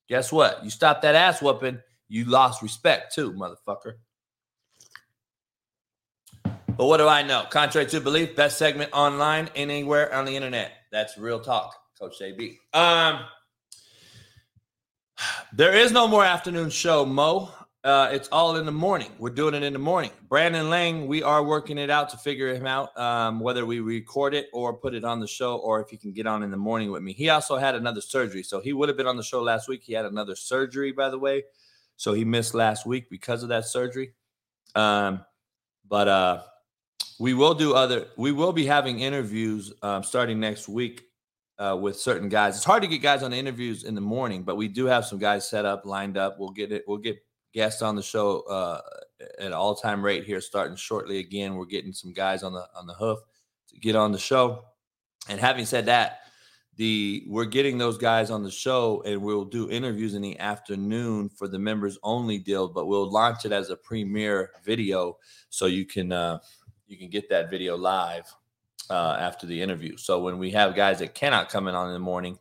Guess 0.09 0.33
what? 0.33 0.65
You 0.65 0.71
stopped 0.71 1.03
that 1.03 1.15
ass 1.15 1.43
whooping, 1.43 1.79
you 2.09 2.25
lost 2.25 2.63
respect 2.63 3.15
too, 3.15 3.35
motherfucker. 3.35 3.97
But 6.77 6.87
what 6.87 6.99
do 6.99 7.09
I 7.09 7.23
know? 7.23 7.47
Contrary 7.49 7.87
to 7.89 8.01
belief, 8.03 8.37
best 8.37 8.59
segment 8.59 8.91
online 8.93 9.49
anywhere 9.55 10.15
on 10.15 10.27
the 10.27 10.37
internet. 10.37 10.73
That's 10.93 11.17
real 11.17 11.41
talk, 11.41 11.75
Coach 11.99 12.21
JB. 12.21 12.59
Um, 12.75 13.21
there 15.55 15.75
is 15.75 15.91
no 15.91 16.07
more 16.07 16.23
afternoon 16.23 16.69
show, 16.69 17.07
Mo. 17.07 17.51
Uh, 17.83 18.11
it's 18.13 18.29
all 18.29 18.57
in 18.57 18.67
the 18.67 18.73
morning. 18.73 19.11
We're 19.19 19.31
doing 19.31 19.55
it 19.55 19.63
in 19.63 19.73
the 19.73 19.79
morning. 19.79 20.11
Brandon 20.29 20.69
Lang, 20.69 21.07
we 21.07 21.23
are 21.23 21.43
working 21.43 21.79
it 21.79 21.89
out 21.89 22.11
to 22.11 22.19
figure 22.19 22.53
him 22.53 22.67
out, 22.67 22.95
um, 22.99 23.41
whether 23.41 23.65
we 23.65 23.81
record 23.81 24.35
it 24.35 24.49
or 24.53 24.75
put 24.75 24.93
it 24.93 25.05
on 25.05 25.19
the 25.19 25.27
show, 25.27 25.57
or 25.57 25.81
if 25.81 25.89
he 25.89 25.97
can 25.97 26.13
get 26.13 26.27
on 26.27 26.43
in 26.43 26.51
the 26.51 26.57
morning 26.59 26.91
with 26.91 27.03
me. 27.03 27.15
He 27.15 27.31
also 27.31 27.57
had 27.57 27.75
another 27.75 28.03
surgery, 28.03 28.43
so 28.43 28.61
he 28.61 28.75
would 28.75 28.91
have 28.91 28.99
been 28.99 29.07
on 29.07 29.17
the 29.17 29.23
show 29.23 29.41
last 29.41 29.67
week. 29.67 29.83
He 29.83 29.95
had 29.95 30.05
another 30.05 30.37
surgery, 30.37 30.93
by 30.93 31.09
the 31.09 31.19
way, 31.19 31.45
so 31.97 32.13
he 32.13 32.25
missed 32.25 32.55
last 32.55 32.85
week 32.85 33.09
because 33.09 33.43
of 33.43 33.49
that 33.49 33.65
surgery. 33.65 34.13
Um, 34.75 35.25
but 35.89 36.09
uh, 36.09 36.43
we 37.19 37.35
will 37.35 37.55
do 37.55 37.75
other. 37.75 38.07
We 38.17 38.33
will 38.33 38.53
be 38.53 38.67
having 38.67 39.01
interviews 39.01 39.73
um, 39.83 40.03
starting 40.03 40.39
next 40.41 40.69
week 40.69 41.05
uh, 41.59 41.77
with 41.81 41.97
certain 41.99 42.29
guys. 42.29 42.57
It's 42.57 42.65
hard 42.65 42.83
to 42.83 42.89
get 42.89 43.03
guys 43.03 43.23
on 43.23 43.33
interviews 43.33 43.85
in 43.85 43.95
the 43.95 44.01
morning, 44.01 44.43
but 44.43 44.57
we 44.57 44.69
do 44.69 44.87
have 44.87 45.07
some 45.07 45.19
guys 45.19 45.49
set 45.49 45.65
up, 45.65 45.87
lined 45.87 46.17
up. 46.17 46.39
We'll 46.39 46.51
get 46.51 46.73
it. 46.73 46.85
We'll 46.87 46.99
get 46.99 47.19
guests 47.55 47.81
on 47.81 47.97
the 47.97 48.03
show 48.03 48.41
uh, 48.43 48.81
at 49.39 49.53
all 49.53 49.75
time 49.75 50.05
rate 50.05 50.25
here, 50.25 50.41
starting 50.41 50.77
shortly. 50.77 51.19
Again, 51.19 51.55
we're 51.57 51.65
getting 51.65 51.93
some 51.93 52.13
guys 52.13 52.43
on 52.43 52.53
the 52.53 52.67
on 52.75 52.87
the 52.87 52.95
hoof 52.95 53.21
to 53.69 53.79
get 53.79 53.97
on 53.97 54.13
the 54.13 54.19
show. 54.19 54.65
And 55.29 55.41
having 55.41 55.65
said 55.65 55.87
that, 55.87 56.21
the 56.77 57.25
we're 57.27 57.47
getting 57.47 57.79
those 57.79 57.97
guys 57.97 58.31
on 58.31 58.43
the 58.43 58.51
show, 58.51 59.03
and 59.07 59.23
we'll 59.23 59.47
do 59.47 59.71
interviews 59.71 60.15
in 60.15 60.21
the 60.21 60.39
afternoon 60.39 61.31
for 61.31 61.49
the 61.49 61.59
members 61.59 61.99
only 62.03 62.39
deal. 62.39 62.69
But 62.69 62.87
we'll 62.87 63.11
launch 63.11 63.47
it 63.47 63.53
as 63.53 63.71
a 63.71 63.77
premiere 63.77 64.51
video, 64.63 65.17
so 65.49 65.65
you 65.65 65.87
can 65.87 66.13
uh, 66.13 66.41
you 66.87 66.97
can 66.97 67.09
get 67.09 67.29
that 67.29 67.51
video 67.51 67.77
live 67.77 68.33
uh, 68.91 69.17
after 69.19 69.47
the 69.47 69.61
interview. 69.61 69.97
So 69.97 70.21
when 70.21 70.39
we 70.39 70.51
have 70.53 70.75
guys 70.75 70.99
that 71.01 71.15
cannot 71.15 71.49
come 71.49 71.69
in 71.69 71.75
on 71.75 71.89
in 71.89 71.93
the 71.93 71.99
morning 71.99 72.39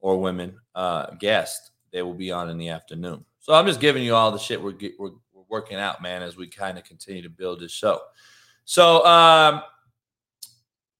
or 0.00 0.20
women 0.20 0.56
uh, 0.74 1.10
guests, 1.18 1.70
they 1.92 2.02
will 2.02 2.14
be 2.14 2.32
on 2.32 2.50
in 2.50 2.58
the 2.58 2.70
afternoon. 2.70 3.24
So 3.40 3.54
I'm 3.54 3.66
just 3.66 3.80
giving 3.80 4.02
you 4.02 4.14
all 4.14 4.30
the 4.30 4.38
shit 4.38 4.62
we're 4.62 4.72
get, 4.72 4.92
we're, 4.98 5.10
we're 5.32 5.44
working 5.48 5.78
out, 5.78 6.00
man, 6.00 6.22
as 6.22 6.36
we 6.36 6.46
kind 6.46 6.78
of 6.78 6.84
continue 6.84 7.22
to 7.22 7.28
build 7.28 7.60
this 7.60 7.72
show. 7.72 8.00
So 8.64 9.04
um, 9.04 9.62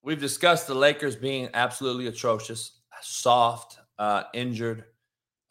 we've 0.03 0.21
discussed 0.21 0.67
the 0.67 0.75
Lakers 0.75 1.17
being 1.17 1.49
absolutely 1.55 2.09
atrocious, 2.09 2.81
soft, 3.01 3.79
uh, 3.99 4.25
injured. 4.35 4.85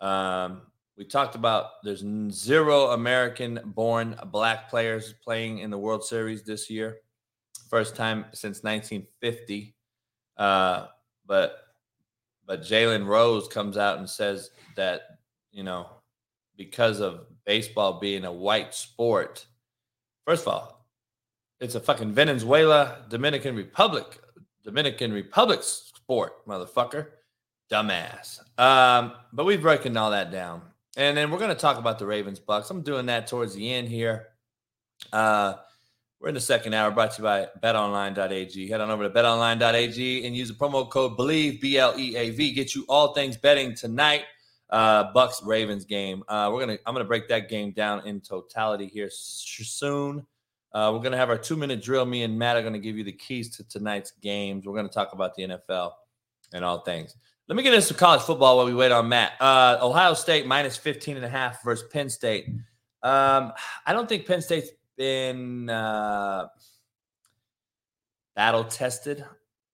Um, 0.02 0.64
we 0.98 1.06
talked 1.06 1.36
about 1.36 1.82
there's 1.84 2.04
zero 2.32 2.88
American-born 2.92 4.18
black 4.26 4.70
players 4.70 5.14
playing 5.24 5.60
in 5.60 5.70
the 5.70 5.78
World 5.78 6.04
Series 6.04 6.44
this 6.44 6.70
year, 6.70 6.98
first 7.72 7.96
time 7.96 8.26
since 8.34 8.64
1950. 8.64 9.74
Uh, 10.38 10.88
but 11.26 11.56
but 12.46 12.62
Jalen 12.62 13.08
Rose 13.08 13.48
comes 13.48 13.78
out 13.78 13.98
and 13.98 14.08
says 14.08 14.52
that 14.76 15.02
you 15.52 15.64
know 15.64 15.90
because 16.58 17.00
of 17.00 17.26
baseball 17.46 18.00
being 18.00 18.26
a 18.26 18.32
white 18.32 18.76
sport. 18.76 19.46
First 20.28 20.44
of 20.44 20.54
all, 20.54 20.86
it's 21.60 21.76
a 21.76 21.80
fucking 21.80 22.12
Venezuela, 22.12 23.06
Dominican 23.10 23.56
Republic, 23.56 24.20
Dominican 24.64 25.12
Republic 25.12 25.62
sport, 25.64 26.46
motherfucker. 26.46 27.08
Dumbass. 27.72 28.42
Um, 28.60 29.14
but 29.32 29.46
we've 29.46 29.62
broken 29.62 29.96
all 29.96 30.12
that 30.12 30.30
down. 30.30 30.62
And 30.98 31.16
then 31.16 31.32
we're 31.32 31.40
going 31.40 31.56
to 31.56 31.62
talk 31.62 31.78
about 31.78 32.00
the 32.00 32.06
Ravens 32.06 32.38
Bucks. 32.38 32.70
I'm 32.70 32.82
doing 32.82 33.06
that 33.06 33.28
towards 33.28 33.56
the 33.56 33.74
end 33.74 33.88
here. 33.88 34.28
Uh, 35.14 35.54
we're 36.22 36.30
in 36.30 36.36
the 36.36 36.40
second 36.40 36.74
hour 36.74 36.92
brought 36.92 37.12
to 37.12 37.22
you 37.22 37.24
by 37.24 37.48
betonline.ag. 37.64 38.70
Head 38.70 38.80
on 38.80 38.92
over 38.92 39.04
to 39.04 39.10
betonline.ag 39.10 40.26
and 40.26 40.36
use 40.36 40.50
the 40.50 40.54
promo 40.54 40.88
code 40.88 41.18
BLEAV, 41.18 41.60
B 41.60 41.78
L 41.78 41.98
E 41.98 42.16
A 42.16 42.30
V. 42.30 42.54
Get 42.54 42.76
you 42.76 42.86
all 42.88 43.14
things 43.14 43.38
betting 43.38 43.74
tonight 43.74 44.26
uh, 44.72 45.12
Bucks 45.14 45.42
Ravens 45.44 45.86
game. 45.86 46.24
Uh, 46.28 46.50
we're 46.52 46.62
gonna 46.62 46.78
I'm 46.86 46.94
gonna 46.94 47.06
break 47.06 47.28
that 47.30 47.50
game 47.50 47.72
down 47.72 48.08
in 48.08 48.22
totality 48.22 48.88
here 48.88 49.10
soon. 49.12 50.26
Uh, 50.74 50.92
we're 50.94 51.02
gonna 51.02 51.18
have 51.18 51.30
our 51.30 51.38
two 51.38 51.58
minute 51.58 51.82
drill. 51.82 52.06
Me 52.06 52.24
and 52.24 52.38
Matt 52.38 52.56
are 52.56 52.64
gonna 52.64 52.80
give 52.80 52.98
you 52.98 53.04
the 53.04 53.12
keys 53.12 53.56
to 53.58 53.68
tonight's 53.68 54.12
games. 54.22 54.66
We're 54.66 54.76
gonna 54.76 54.90
talk 54.90 55.14
about 55.14 55.36
the 55.36 55.44
NFL 55.44 55.92
and 56.54 56.64
all 56.64 56.82
things. 56.82 57.16
Let 57.48 57.56
me 57.56 57.64
get 57.64 57.74
into 57.74 57.86
some 57.86 57.98
college 57.98 58.22
football 58.22 58.58
while 58.58 58.66
we 58.66 58.74
wait 58.74 58.92
on 58.92 59.10
Matt. 59.10 59.34
Uh, 59.42 59.78
Ohio 59.82 60.14
State 60.14 60.46
minus 60.46 60.78
15 60.78 61.18
and 61.18 61.26
a 61.26 61.30
half 61.30 61.64
versus 61.64 61.88
Penn 61.92 62.10
State. 62.10 62.46
Um, 63.04 63.52
I 63.86 63.94
don't 63.94 64.08
think 64.08 64.26
Penn 64.26 64.42
State's 64.42 64.70
been 65.02 65.68
uh, 65.68 66.48
battle 68.36 68.66
tested. 68.66 69.26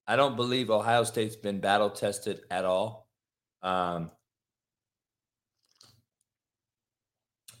I 0.06 0.16
don't 0.16 0.36
believe 0.36 0.70
Ohio 0.70 1.04
State's 1.04 1.36
been 1.36 1.60
battle 1.60 1.90
tested 1.90 2.40
at 2.50 2.64
all. 2.64 3.08
Um, 3.62 4.10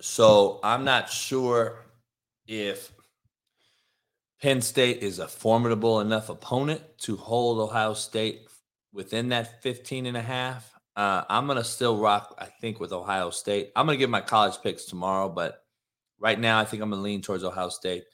So 0.00 0.60
I'm 0.62 0.84
not 0.84 1.10
sure 1.10 1.84
if 2.46 2.92
Penn 4.40 4.62
State 4.62 5.02
is 5.02 5.18
a 5.18 5.26
formidable 5.26 6.00
enough 6.00 6.28
opponent 6.28 6.80
to 6.98 7.16
hold 7.16 7.58
Ohio 7.58 7.94
State 7.94 8.46
within 8.92 9.28
that 9.30 9.60
15 9.62 10.06
and 10.06 10.16
a 10.16 10.22
half. 10.22 10.72
Uh, 10.94 11.24
I'm 11.28 11.46
going 11.46 11.58
to 11.58 11.64
still 11.64 11.96
rock, 11.96 12.36
I 12.38 12.46
think, 12.46 12.78
with 12.78 12.92
Ohio 12.92 13.30
State. 13.30 13.72
I'm 13.74 13.86
going 13.86 13.98
to 13.98 14.00
give 14.00 14.10
my 14.10 14.20
college 14.20 14.62
picks 14.62 14.84
tomorrow, 14.84 15.28
but 15.28 15.64
right 16.18 16.38
now 16.38 16.58
I 16.58 16.64
think 16.64 16.82
I'm 16.82 16.90
going 16.90 17.00
to 17.00 17.04
lean 17.04 17.22
towards 17.22 17.44
Ohio 17.44 17.68
State. 17.68 18.04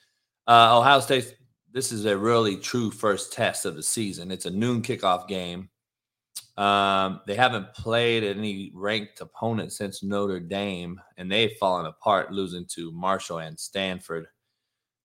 Uh, 0.47 0.79
Ohio 0.79 1.01
State, 1.01 1.37
this 1.73 1.93
is 1.93 2.05
a 2.05 2.17
really 2.17 2.57
true 2.57 2.91
first 2.91 3.33
test 3.33 3.65
of 3.65 3.77
the 3.77 3.83
season. 3.83 4.31
It's 4.31 4.47
a 4.47 4.51
noon 4.51 4.83
kickoff 4.83 5.27
game. 5.29 5.69
Um, 6.57 7.21
they 7.27 7.35
haven't 7.35 7.75
played 7.75 8.23
any 8.23 8.71
ranked 8.75 9.21
opponent 9.21 9.73
since 9.73 10.03
Notre 10.03 10.39
Dame, 10.39 11.01
and 11.17 11.31
they've 11.31 11.57
fallen 11.59 11.87
apart, 11.87 12.33
losing 12.33 12.65
to 12.75 12.93
Marshall 12.93 13.39
and 13.39 13.59
Stanford. 13.59 14.27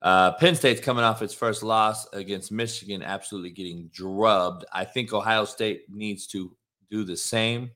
Uh, 0.02 0.34
Penn 0.34 0.56
State's 0.56 0.80
coming 0.80 1.04
off 1.04 1.22
its 1.22 1.34
first 1.34 1.64
loss 1.64 2.08
against 2.14 2.52
Michigan, 2.52 3.02
absolutely 3.02 3.50
getting 3.50 3.90
drubbed. 3.92 4.64
I 4.72 4.86
think 4.86 5.12
Ohio 5.12 5.46
State 5.46 5.84
needs 5.90 6.28
to 6.28 6.56
do 6.90 7.04
the 7.04 7.18
same. 7.18 7.72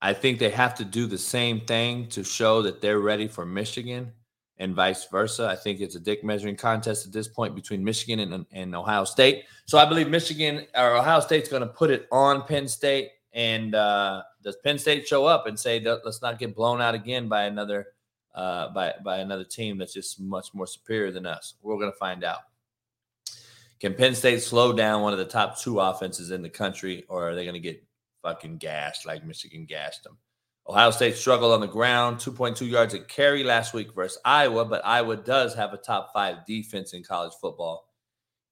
I 0.00 0.12
think 0.12 0.38
they 0.38 0.50
have 0.50 0.74
to 0.76 0.84
do 0.84 1.06
the 1.06 1.18
same 1.18 1.60
thing 1.60 2.06
to 2.08 2.22
show 2.22 2.62
that 2.62 2.80
they're 2.80 3.00
ready 3.00 3.26
for 3.26 3.44
Michigan 3.44 4.12
and 4.58 4.74
vice 4.74 5.06
versa. 5.06 5.48
I 5.48 5.56
think 5.56 5.80
it's 5.80 5.96
a 5.96 6.00
dick 6.00 6.22
measuring 6.22 6.56
contest 6.56 7.06
at 7.06 7.12
this 7.12 7.28
point 7.28 7.54
between 7.54 7.82
Michigan 7.82 8.20
and, 8.20 8.46
and 8.52 8.74
Ohio 8.74 9.04
State. 9.04 9.44
So 9.66 9.78
I 9.78 9.84
believe 9.84 10.08
Michigan 10.08 10.66
or 10.76 10.96
Ohio 10.96 11.20
State's 11.20 11.48
going 11.48 11.62
to 11.62 11.68
put 11.68 11.90
it 11.90 12.06
on 12.12 12.42
Penn 12.42 12.68
State. 12.68 13.10
And 13.32 13.74
uh, 13.74 14.22
does 14.42 14.56
Penn 14.64 14.78
State 14.78 15.06
show 15.06 15.26
up 15.26 15.46
and 15.46 15.58
say, 15.58 15.80
let's 15.80 16.22
not 16.22 16.38
get 16.38 16.54
blown 16.54 16.80
out 16.80 16.94
again 16.94 17.28
by 17.28 17.44
another 17.44 17.88
uh, 18.34 18.68
by 18.72 18.94
by 19.04 19.18
another 19.18 19.44
team 19.44 19.78
that's 19.78 19.92
just 19.92 20.20
much 20.20 20.54
more 20.54 20.66
superior 20.66 21.10
than 21.10 21.26
us? 21.26 21.54
We're 21.62 21.76
going 21.76 21.92
to 21.92 21.98
find 21.98 22.24
out. 22.24 22.38
Can 23.80 23.94
Penn 23.94 24.14
State 24.14 24.42
slow 24.42 24.72
down 24.72 25.02
one 25.02 25.12
of 25.12 25.20
the 25.20 25.24
top 25.24 25.58
two 25.60 25.78
offenses 25.78 26.32
in 26.32 26.42
the 26.42 26.48
country, 26.48 27.04
or 27.08 27.28
are 27.28 27.34
they 27.34 27.44
going 27.44 27.54
to 27.54 27.60
get 27.60 27.84
fucking 28.28 28.58
gashed 28.58 29.06
like 29.06 29.24
Michigan 29.24 29.64
gassed 29.64 30.04
them? 30.04 30.18
Ohio 30.68 30.90
State 30.90 31.16
struggled 31.16 31.52
on 31.52 31.60
the 31.60 31.66
ground, 31.66 32.18
2.2 32.18 32.68
yards 32.68 32.92
a 32.92 33.00
carry 33.00 33.42
last 33.42 33.72
week 33.72 33.94
versus 33.94 34.20
Iowa, 34.24 34.66
but 34.66 34.84
Iowa 34.84 35.16
does 35.16 35.54
have 35.54 35.72
a 35.72 35.78
top 35.78 36.12
five 36.12 36.44
defense 36.46 36.92
in 36.92 37.02
college 37.02 37.32
football. 37.40 37.88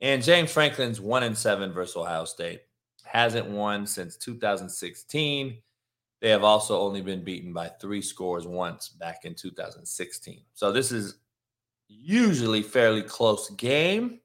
And 0.01 0.23
James 0.23 0.51
Franklin's 0.51 1.01
one 1.01 1.25
and 1.25 1.37
seven 1.37 1.73
versus 1.73 1.97
Ohio 1.97 2.25
State. 2.25 2.63
Hasn't 3.05 3.49
won 3.49 3.87
since 3.87 4.17
2016. 4.17 5.59
They 6.23 6.31
have 6.31 6.43
also 6.43 6.81
only 6.81 7.03
been 7.03 7.23
beaten 7.23 7.53
by 7.53 7.69
three 7.69 8.03
scores 8.03 8.47
once 8.47 8.89
back 8.89 9.25
in 9.25 9.35
2016. 9.35 10.41
So 10.55 10.73
this 10.73 10.91
is 10.91 11.19
usually 11.89 12.63
fairly 12.63 13.03
close 13.03 13.51
game. 13.51 14.21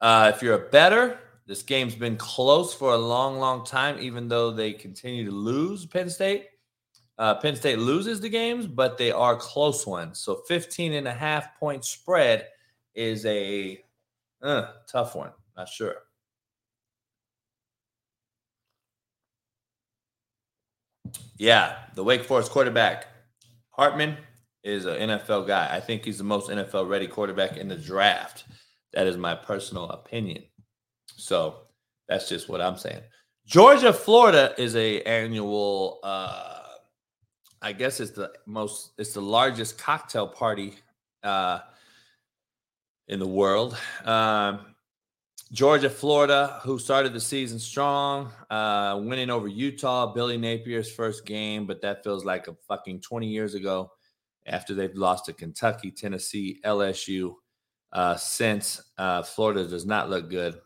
Uh, 0.00 0.32
if 0.34 0.42
you're 0.42 0.66
a 0.66 0.70
better, 0.70 1.18
this 1.46 1.62
game's 1.62 1.94
been 1.94 2.16
close 2.16 2.72
for 2.72 2.94
a 2.94 2.98
long, 2.98 3.38
long 3.38 3.64
time, 3.64 3.98
even 4.00 4.28
though 4.28 4.50
they 4.50 4.72
continue 4.72 5.24
to 5.24 5.30
lose 5.30 5.84
Penn 5.84 6.08
State. 6.08 6.46
Uh, 7.18 7.34
Penn 7.34 7.54
State 7.54 7.78
loses 7.78 8.20
the 8.20 8.28
games, 8.28 8.66
but 8.66 8.96
they 8.96 9.12
are 9.12 9.36
close 9.36 9.86
ones. 9.86 10.18
So 10.18 10.42
15 10.48 10.94
and 10.94 11.06
a 11.06 11.12
half 11.12 11.58
point 11.58 11.84
spread 11.84 12.48
is 12.94 13.24
a 13.26 13.84
uh, 14.42 14.68
tough 14.90 15.14
one. 15.14 15.30
Not 15.56 15.68
sure. 15.68 15.96
Yeah, 21.36 21.76
the 21.94 22.04
Wake 22.04 22.24
Forest 22.24 22.50
quarterback, 22.50 23.06
Hartman, 23.70 24.16
is 24.62 24.86
an 24.86 25.10
NFL 25.10 25.46
guy. 25.46 25.68
I 25.70 25.80
think 25.80 26.04
he's 26.04 26.18
the 26.18 26.24
most 26.24 26.48
NFL 26.48 26.88
ready 26.88 27.06
quarterback 27.06 27.56
in 27.56 27.68
the 27.68 27.76
draft. 27.76 28.44
That 28.92 29.06
is 29.06 29.16
my 29.16 29.34
personal 29.34 29.90
opinion. 29.90 30.44
So 31.16 31.62
that's 32.08 32.28
just 32.28 32.48
what 32.48 32.60
I'm 32.60 32.76
saying. 32.76 33.02
Georgia, 33.46 33.92
Florida 33.92 34.54
is 34.58 34.74
a 34.76 35.02
annual 35.02 36.00
uh, 36.02 36.60
I 37.64 37.72
guess 37.72 37.98
it's 37.98 38.10
the 38.12 38.30
most 38.46 38.92
it's 38.98 39.14
the 39.14 39.22
largest 39.22 39.78
cocktail 39.78 40.28
party 40.28 40.74
uh 41.22 41.60
in 43.08 43.18
the 43.18 43.26
world. 43.26 43.76
Um, 44.04 44.74
Georgia, 45.52 45.88
Florida, 45.88 46.58
who 46.62 46.78
started 46.78 47.12
the 47.12 47.20
season 47.20 47.58
strong, 47.58 48.32
uh, 48.50 49.00
winning 49.02 49.30
over 49.30 49.46
Utah, 49.46 50.12
Billy 50.12 50.36
Napier's 50.36 50.90
first 50.90 51.24
game, 51.24 51.66
but 51.66 51.80
that 51.82 52.02
feels 52.02 52.24
like 52.24 52.48
a 52.48 52.56
fucking 52.66 53.00
20 53.00 53.26
years 53.28 53.54
ago 53.54 53.90
after 54.46 54.74
they've 54.74 54.94
lost 54.94 55.26
to 55.26 55.32
Kentucky, 55.32 55.90
Tennessee, 55.90 56.60
LSU. 56.64 57.34
Uh, 57.92 58.16
since 58.16 58.82
uh, 58.98 59.22
Florida 59.22 59.68
does 59.68 59.86
not 59.86 60.10
look 60.10 60.28
good. 60.28 60.60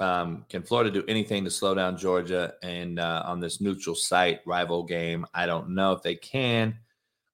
Um, 0.00 0.44
can 0.48 0.62
Florida 0.62 0.90
do 0.90 1.04
anything 1.08 1.44
to 1.44 1.50
slow 1.50 1.74
down 1.74 1.96
Georgia? 1.96 2.54
And 2.62 2.98
uh, 2.98 3.22
on 3.26 3.40
this 3.40 3.60
neutral 3.60 3.94
site 3.94 4.40
rival 4.46 4.84
game, 4.84 5.26
I 5.34 5.46
don't 5.46 5.70
know 5.70 5.92
if 5.92 6.02
they 6.02 6.14
can. 6.14 6.78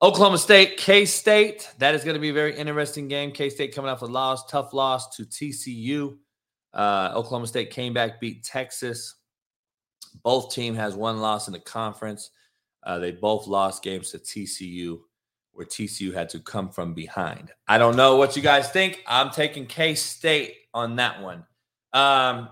Oklahoma 0.03 0.39
State, 0.39 0.77
K 0.77 1.05
State. 1.05 1.73
That 1.79 1.95
is 1.95 2.05
going 2.05 2.15
to 2.15 2.21
be 2.21 2.31
a 2.31 2.35
very 2.35 2.57
interesting 2.57 3.09
game. 3.09 3.33
K 3.33 3.49
State 3.49 3.75
coming 3.75 3.91
off 3.91 4.03
a 4.03 4.07
loss, 4.07 4.47
tough 4.47 4.73
loss 4.73 5.17
to 5.17 5.25
TCU. 5.25 6.17
Uh, 6.73 7.13
Oklahoma 7.15 7.47
State 7.47 7.71
came 7.71 7.95
back, 7.95 8.21
beat 8.21 8.45
Texas. 8.45 9.15
Both 10.23 10.55
team 10.55 10.75
has 10.75 10.95
one 10.95 11.21
loss 11.21 11.49
in 11.49 11.53
the 11.53 11.61
conference. 11.61 12.31
Uh, 12.83 12.99
they 12.99 13.13
both 13.13 13.47
lost 13.47 13.83
games 13.83 14.11
to 14.11 14.19
TCU, 14.19 15.01
where 15.53 15.67
TCU 15.67 16.13
had 16.13 16.29
to 16.31 16.41
come 16.41 16.69
from 16.69 16.93
behind. 16.93 17.53
I 17.67 17.79
don't 17.79 17.97
know 17.97 18.17
what 18.17 18.37
you 18.37 18.43
guys 18.43 18.71
think. 18.71 19.03
I'm 19.07 19.31
taking 19.31 19.67
K 19.67 19.95
State 19.95 20.55
on 20.75 20.97
that 20.97 21.23
one. 21.23 21.45
Um, 21.95 22.49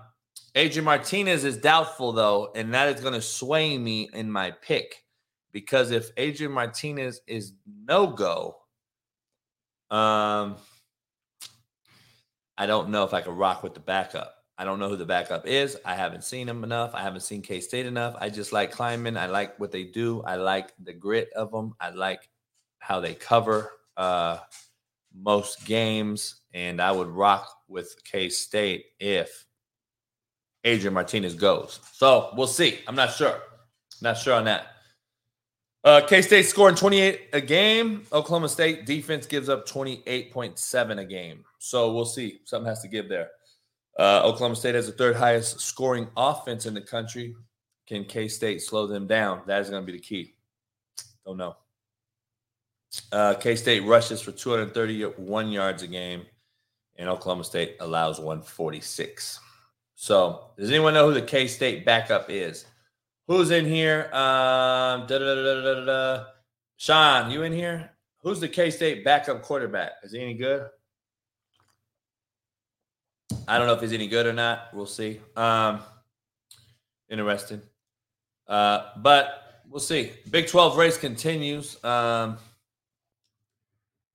Adrian 0.55 0.85
Martinez 0.85 1.43
is 1.43 1.57
doubtful 1.57 2.13
though, 2.13 2.51
and 2.55 2.73
that 2.73 2.95
is 2.95 3.01
going 3.01 3.13
to 3.13 3.21
sway 3.21 3.77
me 3.77 4.09
in 4.13 4.31
my 4.31 4.51
pick 4.51 5.03
because 5.51 5.91
if 5.91 6.09
Adrian 6.17 6.51
Martinez 6.51 7.21
is 7.27 7.53
no 7.85 8.07
go, 8.07 8.57
um, 9.91 10.55
I 12.57 12.65
don't 12.65 12.89
know 12.89 13.03
if 13.03 13.13
I 13.13 13.21
can 13.21 13.35
rock 13.35 13.63
with 13.63 13.73
the 13.73 13.79
backup. 13.79 14.35
I 14.57 14.65
don't 14.65 14.79
know 14.79 14.87
who 14.87 14.95
the 14.95 15.05
backup 15.05 15.47
is. 15.47 15.77
I 15.83 15.95
haven't 15.95 16.23
seen 16.23 16.47
him 16.47 16.63
enough. 16.63 16.93
I 16.93 17.01
haven't 17.01 17.21
seen 17.21 17.41
K 17.41 17.59
State 17.59 17.87
enough. 17.87 18.15
I 18.19 18.29
just 18.29 18.53
like 18.53 18.71
Klieman. 18.71 19.17
I 19.17 19.25
like 19.25 19.59
what 19.59 19.71
they 19.71 19.83
do. 19.83 20.21
I 20.23 20.35
like 20.35 20.71
the 20.83 20.93
grit 20.93 21.29
of 21.35 21.51
them. 21.51 21.73
I 21.79 21.89
like 21.89 22.29
how 22.79 22.99
they 22.99 23.15
cover 23.15 23.71
uh, 23.97 24.37
most 25.15 25.65
games, 25.65 26.41
and 26.53 26.81
I 26.81 26.91
would 26.91 27.07
rock 27.07 27.49
with 27.67 27.95
K 28.03 28.29
State 28.29 28.85
if 28.99 29.45
Adrian 30.63 30.93
Martinez 30.93 31.35
goes. 31.35 31.79
So 31.93 32.31
we'll 32.35 32.47
see. 32.47 32.79
I'm 32.87 32.95
not 32.95 33.13
sure. 33.13 33.39
Not 34.01 34.17
sure 34.17 34.35
on 34.35 34.45
that. 34.45 34.67
Uh, 35.83 36.01
K 36.07 36.21
State 36.21 36.43
scoring 36.43 36.75
28 36.75 37.29
a 37.33 37.41
game. 37.41 38.03
Oklahoma 38.13 38.47
State 38.47 38.85
defense 38.85 39.25
gives 39.25 39.49
up 39.49 39.67
28.7 39.67 40.99
a 40.99 41.05
game. 41.05 41.43
So 41.59 41.93
we'll 41.93 42.05
see. 42.05 42.39
Something 42.45 42.69
has 42.69 42.81
to 42.81 42.87
give 42.87 43.09
there. 43.09 43.31
Uh, 43.99 44.21
Oklahoma 44.23 44.55
State 44.55 44.75
has 44.75 44.87
the 44.87 44.93
third 44.93 45.15
highest 45.15 45.59
scoring 45.59 46.07
offense 46.15 46.65
in 46.65 46.73
the 46.73 46.81
country. 46.81 47.35
Can 47.87 48.05
K 48.05 48.27
State 48.27 48.61
slow 48.61 48.87
them 48.87 49.07
down? 49.07 49.41
That 49.45 49.61
is 49.61 49.69
going 49.69 49.85
to 49.85 49.91
be 49.91 49.97
the 49.97 50.03
key. 50.03 50.35
Don't 51.25 51.37
know. 51.37 51.57
Uh, 53.11 53.33
K 53.33 53.55
State 53.55 53.81
rushes 53.81 54.21
for 54.21 54.31
231 54.31 55.51
yards 55.51 55.83
a 55.83 55.87
game, 55.87 56.25
and 56.97 57.09
Oklahoma 57.09 57.43
State 57.43 57.77
allows 57.79 58.19
146. 58.19 59.39
So, 59.95 60.51
does 60.57 60.69
anyone 60.69 60.93
know 60.93 61.07
who 61.07 61.13
the 61.13 61.21
K 61.21 61.47
State 61.47 61.85
backup 61.85 62.29
is? 62.29 62.65
Who's 63.27 63.51
in 63.51 63.65
here? 63.65 64.13
Um. 64.13 65.07
Sean, 66.77 67.31
you 67.31 67.43
in 67.43 67.53
here? 67.53 67.91
Who's 68.21 68.39
the 68.39 68.47
K 68.47 68.69
State 68.69 69.03
backup 69.05 69.41
quarterback? 69.41 69.91
Is 70.03 70.11
he 70.11 70.19
any 70.19 70.33
good? 70.33 70.67
I 73.47 73.57
don't 73.57 73.67
know 73.67 73.73
if 73.73 73.81
he's 73.81 73.93
any 73.93 74.07
good 74.07 74.25
or 74.25 74.33
not. 74.33 74.69
We'll 74.73 74.85
see. 74.85 75.19
Um, 75.35 75.81
interesting. 77.09 77.61
Uh, 78.47 78.89
but 78.97 79.61
we'll 79.69 79.79
see. 79.79 80.11
Big 80.29 80.47
12 80.47 80.77
race 80.77 80.97
continues. 80.97 81.83
Um, 81.83 82.37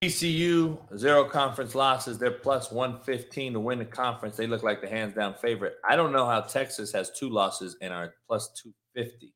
TCU, 0.02 0.78
zero 0.96 1.24
conference 1.24 1.74
losses. 1.74 2.18
They're 2.18 2.30
plus 2.30 2.70
115 2.70 3.54
to 3.54 3.60
win 3.60 3.80
the 3.80 3.84
conference. 3.84 4.36
They 4.36 4.46
look 4.46 4.62
like 4.62 4.80
the 4.80 4.88
hands 4.88 5.14
down 5.14 5.34
favorite. 5.34 5.76
I 5.88 5.96
don't 5.96 6.12
know 6.12 6.24
how 6.24 6.40
Texas 6.40 6.92
has 6.92 7.10
two 7.10 7.28
losses 7.28 7.76
and 7.80 7.92
are 7.92 8.14
plus 8.28 8.48
250. 8.62 9.34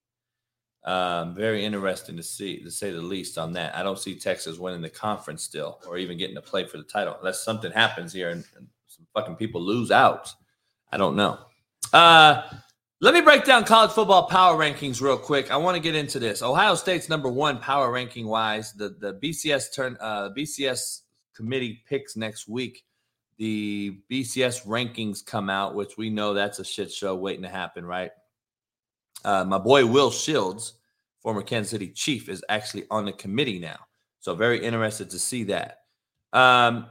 Um, 0.84 1.34
very 1.34 1.64
interesting 1.64 2.16
to 2.16 2.22
see, 2.22 2.62
to 2.62 2.70
say 2.70 2.92
the 2.92 3.00
least, 3.00 3.38
on 3.38 3.52
that. 3.54 3.74
I 3.76 3.82
don't 3.82 3.98
see 3.98 4.16
Texas 4.16 4.58
winning 4.58 4.82
the 4.82 4.90
conference 4.90 5.42
still 5.42 5.80
or 5.86 5.98
even 5.98 6.16
getting 6.16 6.36
to 6.36 6.42
play 6.42 6.64
for 6.64 6.76
the 6.76 6.84
title 6.84 7.16
unless 7.18 7.44
something 7.44 7.72
happens 7.72 8.12
here 8.12 8.30
and, 8.30 8.44
and 8.56 8.68
some 8.86 9.06
fucking 9.14 9.36
people 9.36 9.60
lose 9.60 9.90
out. 9.90 10.32
I 10.92 10.96
don't 10.96 11.16
know. 11.16 11.38
Uh, 11.92 12.42
let 13.02 13.14
me 13.14 13.20
break 13.20 13.44
down 13.44 13.64
college 13.64 13.90
football 13.90 14.28
power 14.28 14.56
rankings 14.56 15.00
real 15.00 15.18
quick. 15.18 15.50
I 15.50 15.56
want 15.56 15.74
to 15.74 15.82
get 15.82 15.96
into 15.96 16.20
this. 16.20 16.40
Ohio 16.40 16.76
State's 16.76 17.08
number 17.08 17.28
one 17.28 17.58
power 17.58 17.90
ranking 17.90 18.28
wise. 18.28 18.72
The 18.74 18.90
the 18.90 19.14
BCS 19.14 19.74
turn 19.74 19.96
uh, 20.00 20.30
BCS 20.30 21.00
committee 21.34 21.82
picks 21.84 22.16
next 22.16 22.48
week. 22.48 22.84
The 23.38 23.98
BCS 24.08 24.64
rankings 24.66 25.26
come 25.26 25.50
out, 25.50 25.74
which 25.74 25.96
we 25.96 26.10
know 26.10 26.32
that's 26.32 26.60
a 26.60 26.64
shit 26.64 26.92
show 26.92 27.16
waiting 27.16 27.42
to 27.42 27.48
happen, 27.48 27.84
right? 27.84 28.12
Uh, 29.24 29.44
my 29.44 29.58
boy 29.58 29.84
Will 29.84 30.12
Shields, 30.12 30.74
former 31.18 31.42
Kansas 31.42 31.72
City 31.72 31.88
Chief, 31.88 32.28
is 32.28 32.44
actually 32.48 32.84
on 32.88 33.04
the 33.04 33.12
committee 33.12 33.58
now. 33.58 33.80
So 34.20 34.36
very 34.36 34.64
interested 34.64 35.10
to 35.10 35.18
see 35.18 35.42
that. 35.44 35.78
Um, 36.32 36.86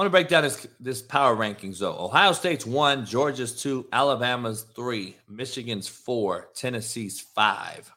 I 0.00 0.04
want 0.04 0.12
to 0.12 0.16
break 0.16 0.28
down 0.28 0.44
this 0.44 0.66
this 0.80 1.02
power 1.02 1.36
rankings 1.36 1.78
though. 1.78 1.94
Ohio 1.98 2.32
State's 2.32 2.64
one, 2.64 3.04
Georgia's 3.04 3.60
two, 3.60 3.86
Alabama's 3.92 4.62
three, 4.74 5.14
Michigan's 5.28 5.88
four, 5.88 6.48
Tennessee's 6.54 7.20
five. 7.20 7.92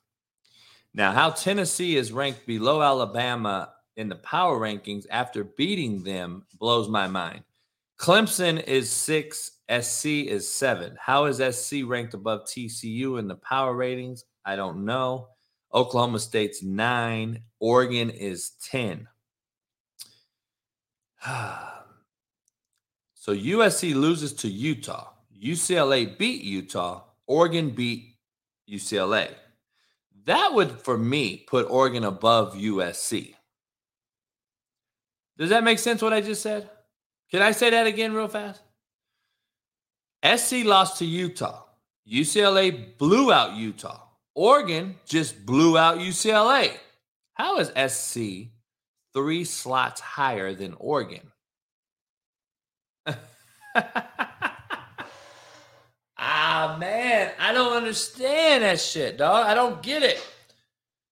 Now, 0.94 1.14
how 1.14 1.30
Tennessee 1.30 1.96
is 1.96 2.12
ranked 2.12 2.46
below 2.46 2.82
Alabama 2.82 3.72
in 3.96 4.10
the 4.10 4.18
power 4.18 4.60
rankings 4.60 5.06
after 5.10 5.46
beating 5.46 6.04
them 6.04 6.46
blows 6.60 6.90
my 6.90 7.08
mind. 7.08 7.46
Clemson 7.98 8.62
is 8.66 8.92
six, 8.92 9.60
SC 9.72 10.08
is 10.28 10.46
seven. 10.54 10.98
How 11.00 11.24
is 11.24 11.38
SC 11.56 11.86
ranked 11.86 12.16
above 12.16 12.44
TCU 12.44 13.18
in 13.18 13.30
the 13.30 13.36
power 13.36 13.74
ratings? 13.74 14.26
I 14.44 14.58
don't 14.58 14.84
know. 14.84 15.30
Oklahoma 15.74 16.20
State's 16.20 16.62
nine, 16.62 17.44
Oregon 17.62 18.10
is 18.10 18.52
10. 18.70 19.08
So 23.24 23.34
USC 23.34 23.96
loses 23.96 24.34
to 24.34 24.50
Utah. 24.50 25.08
UCLA 25.42 26.18
beat 26.18 26.42
Utah. 26.44 27.04
Oregon 27.26 27.70
beat 27.70 28.18
UCLA. 28.70 29.30
That 30.26 30.54
would, 30.54 30.82
for 30.82 30.98
me, 30.98 31.46
put 31.48 31.72
Oregon 31.72 32.04
above 32.04 32.56
USC. 32.56 33.34
Does 35.38 35.52
that 35.52 35.64
make 35.64 35.80
sense 35.80 36.02
what 36.02 36.12
I 36.12 36.20
just 36.20 36.42
said? 36.42 36.70
Can 37.32 37.42
I 37.42 37.52
say 37.52 37.70
that 37.70 37.88
again 37.88 38.14
real 38.14 38.28
fast? 38.28 38.62
SC 40.22 40.66
lost 40.66 41.00
to 41.00 41.06
Utah. 41.06 41.64
UCLA 42.06 42.98
blew 42.98 43.32
out 43.32 43.56
Utah. 43.56 44.02
Oregon 44.36 44.98
just 45.06 45.46
blew 45.46 45.78
out 45.78 46.00
UCLA. 46.00 46.74
How 47.36 47.60
is 47.60 47.72
SC 47.90 48.50
three 49.14 49.46
slots 49.46 50.02
higher 50.02 50.54
than 50.54 50.74
Oregon? 50.74 51.32
ah 56.18 56.78
man, 56.80 57.32
I 57.40 57.54
don't 57.54 57.74
understand 57.74 58.64
that 58.64 58.80
shit, 58.80 59.18
dog. 59.18 59.46
I 59.46 59.54
don't 59.54 59.82
get 59.82 60.04
it. 60.04 60.26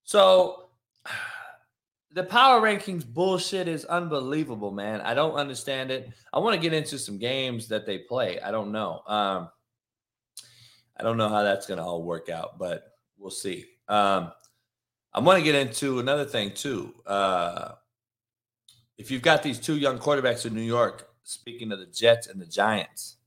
So 0.04 0.70
the 2.12 2.24
power 2.24 2.62
rankings 2.62 3.06
bullshit 3.06 3.68
is 3.68 3.86
unbelievable, 3.86 4.72
man. 4.72 5.02
I 5.02 5.14
don't 5.14 5.36
understand 5.36 5.92
it. 5.92 6.10
I 6.34 6.40
want 6.40 6.56
to 6.56 6.62
get 6.62 6.74
into 6.74 6.98
some 6.98 7.18
games 7.18 7.68
that 7.70 7.86
they 7.86 7.98
play. 7.98 8.40
I 8.40 8.52
don't 8.52 8.72
know. 8.72 9.02
Um, 9.08 9.50
I 10.98 11.04
don't 11.04 11.18
know 11.18 11.30
how 11.30 11.44
that's 11.44 11.66
going 11.66 11.80
to 11.80 11.84
all 11.84 12.04
work 12.04 12.30
out, 12.30 12.60
but 12.60 12.84
we'll 13.18 13.32
see. 13.32 13.66
Um, 13.88 14.32
I 15.14 15.20
want 15.20 15.40
to 15.40 15.44
get 15.44 15.56
into 15.56 16.00
another 16.00 16.26
thing 16.26 16.52
too. 16.52 16.94
Uh, 17.06 17.74
if 18.98 19.10
you've 19.12 19.22
got 19.22 19.44
these 19.44 19.60
two 19.60 19.78
young 19.78 19.98
quarterbacks 19.98 20.46
in 20.46 20.54
New 20.54 20.62
York, 20.62 21.11
speaking 21.32 21.72
of 21.72 21.80
the 21.80 21.86
Jets 21.86 22.28
and 22.28 22.40
the 22.40 22.46
Giants, 22.46 23.18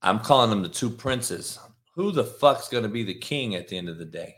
I'm 0.00 0.20
calling 0.20 0.50
them 0.50 0.62
the 0.62 0.68
two 0.68 0.90
princes. 0.90 1.58
Who 1.94 2.10
the 2.10 2.24
fuck's 2.24 2.68
going 2.68 2.84
to 2.84 2.88
be 2.88 3.02
the 3.02 3.14
king 3.14 3.54
at 3.54 3.68
the 3.68 3.76
end 3.76 3.88
of 3.88 3.98
the 3.98 4.04
day? 4.04 4.36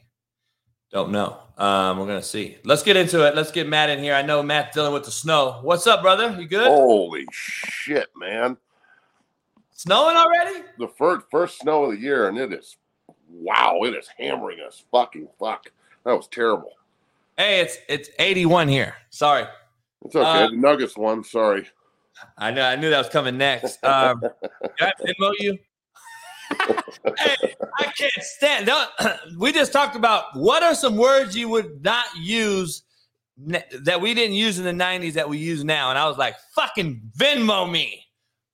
Don't 0.91 1.11
know. 1.11 1.39
Um, 1.59 1.99
we're 1.99 2.07
going 2.07 2.21
to 2.21 2.27
see. 2.27 2.57
Let's 2.65 2.83
get 2.83 2.97
into 2.97 3.27
it. 3.27 3.35
Let's 3.35 3.51
get 3.51 3.69
Matt 3.69 3.91
in 3.91 3.99
here. 3.99 4.15
I 4.15 4.23
know 4.23 4.43
Matt's 4.43 4.75
dealing 4.75 4.93
with 4.93 5.05
the 5.05 5.11
snow. 5.11 5.61
What's 5.63 5.87
up, 5.87 6.03
brother? 6.03 6.37
You 6.41 6.47
good? 6.47 6.67
Holy 6.67 7.27
shit, 7.33 8.09
man! 8.17 8.57
Snowing 9.73 10.17
already? 10.17 10.65
The 10.79 10.89
first 10.89 11.27
first 11.31 11.59
snow 11.59 11.85
of 11.85 11.93
the 11.93 11.99
year, 11.99 12.29
and 12.29 12.39
it 12.39 12.53
is 12.53 12.77
wow! 13.29 13.81
It 13.83 13.95
is 13.95 14.09
hammering 14.19 14.61
us. 14.61 14.85
Fucking 14.93 15.29
fuck! 15.39 15.67
That 16.05 16.13
was 16.13 16.29
terrible. 16.29 16.73
Hey, 17.37 17.61
it's 17.61 17.79
it's 17.89 18.11
81 18.21 18.69
here. 18.69 18.95
Sorry. 19.11 19.47
It's 20.05 20.15
okay. 20.15 20.45
Uh, 20.45 20.49
the 20.51 20.57
Nuggets 20.57 20.97
won. 20.97 21.25
Sorry. 21.25 21.67
I 22.39 22.51
know. 22.51 22.63
I 22.63 22.77
knew 22.77 22.91
that 22.91 22.99
was 22.99 23.09
coming 23.09 23.39
next. 23.39 23.79
Um, 23.85 24.21
can 24.21 24.31
I 24.81 24.93
Venmo 25.03 25.33
you? 25.39 25.59
hey, 27.19 27.55
I 27.79 27.85
can't 27.97 28.13
stand. 28.21 28.67
Don't, 28.67 28.91
we 29.39 29.53
just 29.53 29.73
talked 29.73 29.97
about 29.97 30.25
what 30.35 30.63
are 30.63 30.75
some 30.75 30.97
words 30.97 31.37
you 31.37 31.49
would 31.49 31.83
not 31.83 32.07
use 32.19 32.83
ne- 33.37 33.65
that 33.81 34.01
we 34.01 34.15
didn't 34.15 34.37
use 34.37 34.59
in 34.59 34.65
the 34.65 34.85
'90s 34.85 35.15
that 35.15 35.29
we 35.29 35.39
use 35.39 35.65
now, 35.65 35.91
and 35.91 35.99
I 35.99 36.07
was 36.07 36.19
like, 36.19 36.35
"Fucking 36.55 37.01
Venmo 37.17 37.71
me." 37.71 38.05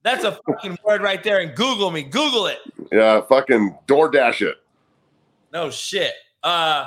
That's 0.02 0.24
a 0.24 0.38
fucking 0.46 0.78
word 0.84 1.02
right 1.02 1.22
there, 1.22 1.40
and 1.40 1.54
Google 1.54 1.90
me. 1.90 2.02
Google 2.02 2.46
it. 2.46 2.58
Yeah, 2.92 3.20
fucking 3.22 3.76
DoorDash 3.86 4.42
it. 4.42 4.56
No 5.52 5.70
shit. 5.70 6.12
Uh, 6.42 6.86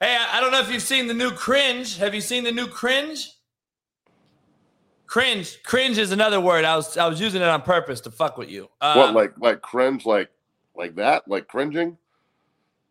hey, 0.00 0.16
I, 0.18 0.38
I 0.38 0.40
don't 0.40 0.52
know 0.52 0.60
if 0.60 0.72
you've 0.72 0.82
seen 0.82 1.06
the 1.06 1.14
new 1.14 1.32
cringe. 1.32 1.98
Have 1.98 2.14
you 2.14 2.20
seen 2.20 2.44
the 2.44 2.52
new 2.52 2.66
cringe? 2.66 3.32
Cringe. 5.10 5.60
Cringe 5.64 5.98
is 5.98 6.12
another 6.12 6.40
word. 6.40 6.64
I 6.64 6.76
was 6.76 6.96
I 6.96 7.08
was 7.08 7.20
using 7.20 7.42
it 7.42 7.48
on 7.48 7.62
purpose 7.62 8.00
to 8.02 8.12
fuck 8.12 8.38
with 8.38 8.48
you. 8.48 8.68
What 8.80 9.12
like 9.12 9.32
like 9.38 9.60
cringe 9.60 10.06
like 10.06 10.30
like 10.76 10.94
that 10.94 11.26
like 11.26 11.48
cringing? 11.48 11.98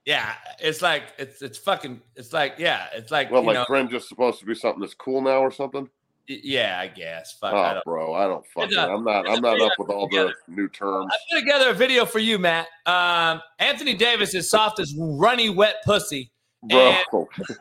Yeah, 0.05 0.33
it's 0.59 0.81
like 0.81 1.03
it's 1.17 1.41
it's 1.41 1.57
fucking 1.57 2.01
it's 2.17 2.33
like 2.33 2.55
yeah, 2.57 2.87
it's 2.93 3.09
like 3.09 3.31
Well, 3.31 3.43
like 3.43 3.53
know, 3.53 3.63
cringe 3.63 3.93
is 3.93 4.05
supposed 4.07 4.39
to 4.41 4.45
be 4.45 4.53
something 4.53 4.81
that's 4.81 4.93
cool 4.95 5.21
now 5.21 5.37
or 5.39 5.49
something. 5.49 5.89
yeah, 6.27 6.77
I 6.81 6.87
guess. 6.89 7.37
Fuck, 7.39 7.53
I 7.53 7.71
Oh, 7.71 7.73
don't. 7.75 7.83
bro, 7.85 8.13
I 8.15 8.27
don't 8.27 8.45
fucking. 8.47 8.77
a- 8.77 8.87
I'm 8.95 9.03
not. 9.05 9.29
I'm 9.29 9.39
not 9.41 9.61
up 9.61 9.71
with 9.79 9.89
all 9.89 10.09
the 10.09 10.33
new 10.49 10.67
terms. 10.67 11.07
I 11.13 11.17
put 11.33 11.39
together 11.39 11.69
a 11.69 11.73
video 11.73 12.05
for 12.05 12.19
you, 12.19 12.37
Matt. 12.37 12.67
Um, 12.85 13.41
Anthony 13.59 13.93
Davis 13.95 14.35
is 14.35 14.49
soft 14.49 14.79
as 14.81 14.93
runny 14.99 15.49
wet 15.49 15.75
pussy. 15.85 16.31
Bro, 16.63 16.95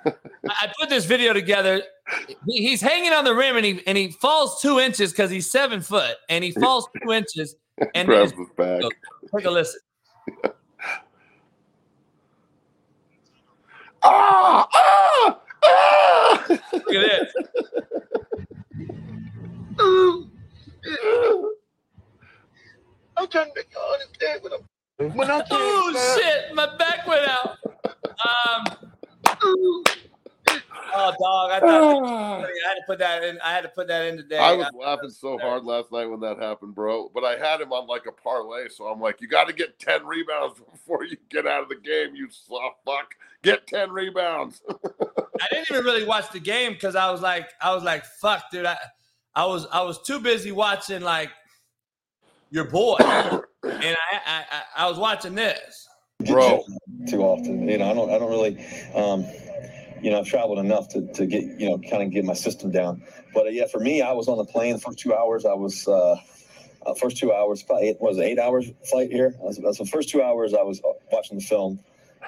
I 0.05 0.13
I 0.49 0.73
put 0.81 0.89
this 0.89 1.05
video 1.05 1.33
together. 1.33 1.83
He's 2.47 2.81
hanging 2.81 3.13
on 3.13 3.25
the 3.25 3.35
rim 3.35 3.57
and 3.57 3.65
he 3.65 3.81
and 3.87 3.97
he 3.97 4.11
falls 4.11 4.61
two 4.61 4.81
inches 4.81 5.13
because 5.13 5.31
he's 5.31 5.49
seven 5.51 5.81
foot 5.83 6.17
and 6.29 6.43
he 6.43 6.51
falls 6.51 6.89
two 7.03 7.13
inches 7.13 7.55
and 7.95 8.09
grabs 8.09 8.33
his- 8.33 8.41
his 8.41 8.49
back. 8.57 8.83
take 9.37 9.47
a 9.47 9.51
listen. 9.51 9.81
Ah, 14.01 14.65
ah, 14.73 15.41
ah! 15.65 16.45
Look 16.49 16.95
at 16.95 17.03
this. 17.03 17.33
I'm 23.17 23.29
trying 23.29 23.47
to 23.49 23.53
make 23.57 23.69
you 23.73 23.81
understand 23.81 24.43
what 24.43 24.53
I'm. 24.53 25.13
When 25.17 25.31
I 25.31 25.43
Oh 25.51 26.17
shit, 26.21 26.55
my 26.55 26.77
back 26.77 27.07
went 27.07 27.29
out. 27.29 27.58
Um, 27.85 28.65
oh 30.95 31.15
dog, 31.21 31.51
I 31.51 31.61
thought 31.61 32.05
I 32.45 32.69
had 32.69 32.75
to 32.75 32.83
put 32.87 32.99
that 32.99 33.25
in. 33.25 33.39
I 33.41 33.53
had 33.53 33.63
to 33.63 33.69
put 33.69 33.89
that 33.89 34.07
in 34.07 34.17
today. 34.17 34.39
I 34.39 34.55
was 34.55 34.71
laughing 34.75 35.11
so 35.11 35.39
hard 35.39 35.65
last 35.65 35.93
night 35.93 36.07
when 36.07 36.21
that 36.21 36.39
happened, 36.39 36.75
bro. 36.75 37.11
But 37.15 37.25
I 37.25 37.37
had 37.37 37.61
him 37.61 37.73
on 37.73 37.87
like 37.87 38.07
a 38.07 38.13
parlay, 38.13 38.69
so 38.69 38.87
I'm 38.87 39.01
like, 39.01 39.21
you 39.21 39.29
got 39.29 39.47
to 39.49 39.53
get 39.53 39.79
ten 39.79 40.07
rebounds 40.07 40.61
before 40.73 41.05
you 41.05 41.17
get 41.31 41.47
out 41.47 41.63
of 41.63 41.69
the 41.69 41.77
game. 41.77 42.15
You 42.15 42.29
soft 42.31 42.79
fuck, 42.85 43.15
get 43.43 43.67
ten 43.67 43.91
rebounds. 43.91 44.63
I 45.41 45.47
didn't 45.51 45.71
even 45.71 45.85
really 45.85 46.05
watch 46.05 46.31
the 46.33 46.41
game 46.41 46.73
because 46.73 46.97
I 46.97 47.11
was 47.11 47.21
like, 47.21 47.49
I 47.61 47.75
was 47.75 47.85
like, 47.85 48.05
fuck, 48.05 48.51
dude. 48.51 48.67
I, 48.67 48.77
I 49.35 49.45
was, 49.47 49.67
I 49.73 49.83
was 49.83 50.03
too 50.03 50.19
busy 50.19 50.51
watching 50.51 51.03
like 51.03 51.31
your 52.51 52.65
boy, 52.65 52.97
and 52.99 53.07
I, 53.63 54.21
I, 54.27 54.45
I, 54.51 54.63
I 54.79 54.89
was 54.89 54.99
watching 54.99 55.35
this. 55.35 55.89
Bro. 56.27 56.65
Too 57.07 57.23
often. 57.23 57.69
You 57.69 57.79
know, 57.79 57.91
I 57.91 57.95
don't 57.95 58.11
I 58.11 58.19
don't 58.19 58.31
really 58.31 58.59
um 58.95 59.25
you 60.03 60.11
know, 60.11 60.21
I've 60.21 60.27
traveled 60.27 60.59
enough 60.59 60.89
to, 60.91 61.07
to 61.15 61.27
get, 61.27 61.43
you 61.43 61.69
know, 61.69 61.79
kind 61.91 62.03
of 62.03 62.11
get 62.11 62.25
my 62.25 62.35
system 62.35 62.71
down. 62.71 63.03
But 63.35 63.47
uh, 63.47 63.51
yeah, 63.51 63.67
for 63.67 63.81
me, 63.81 64.03
I 64.03 64.13
was 64.13 64.29
on 64.29 64.39
the 64.39 64.45
plane 64.45 64.79
first 64.79 64.99
two 64.99 65.15
hours. 65.15 65.45
I 65.45 65.55
was, 65.55 65.87
uh, 65.89 66.17
uh 66.87 66.95
first 66.95 67.17
two 67.17 67.33
hours, 67.33 67.63
probably 67.63 67.89
eight, 67.89 68.01
was 68.01 68.19
it 68.19 68.23
eight 68.23 68.39
hours 68.39 68.71
flight 68.89 69.11
here? 69.11 69.35
That's, 69.43 69.79
the 69.79 69.87
first 69.87 70.09
two 70.09 70.23
hours 70.23 70.55
I 70.55 70.63
was 70.63 70.81
uh, 70.81 70.93
watching 71.11 71.39
the 71.39 71.45
film, 71.45 71.81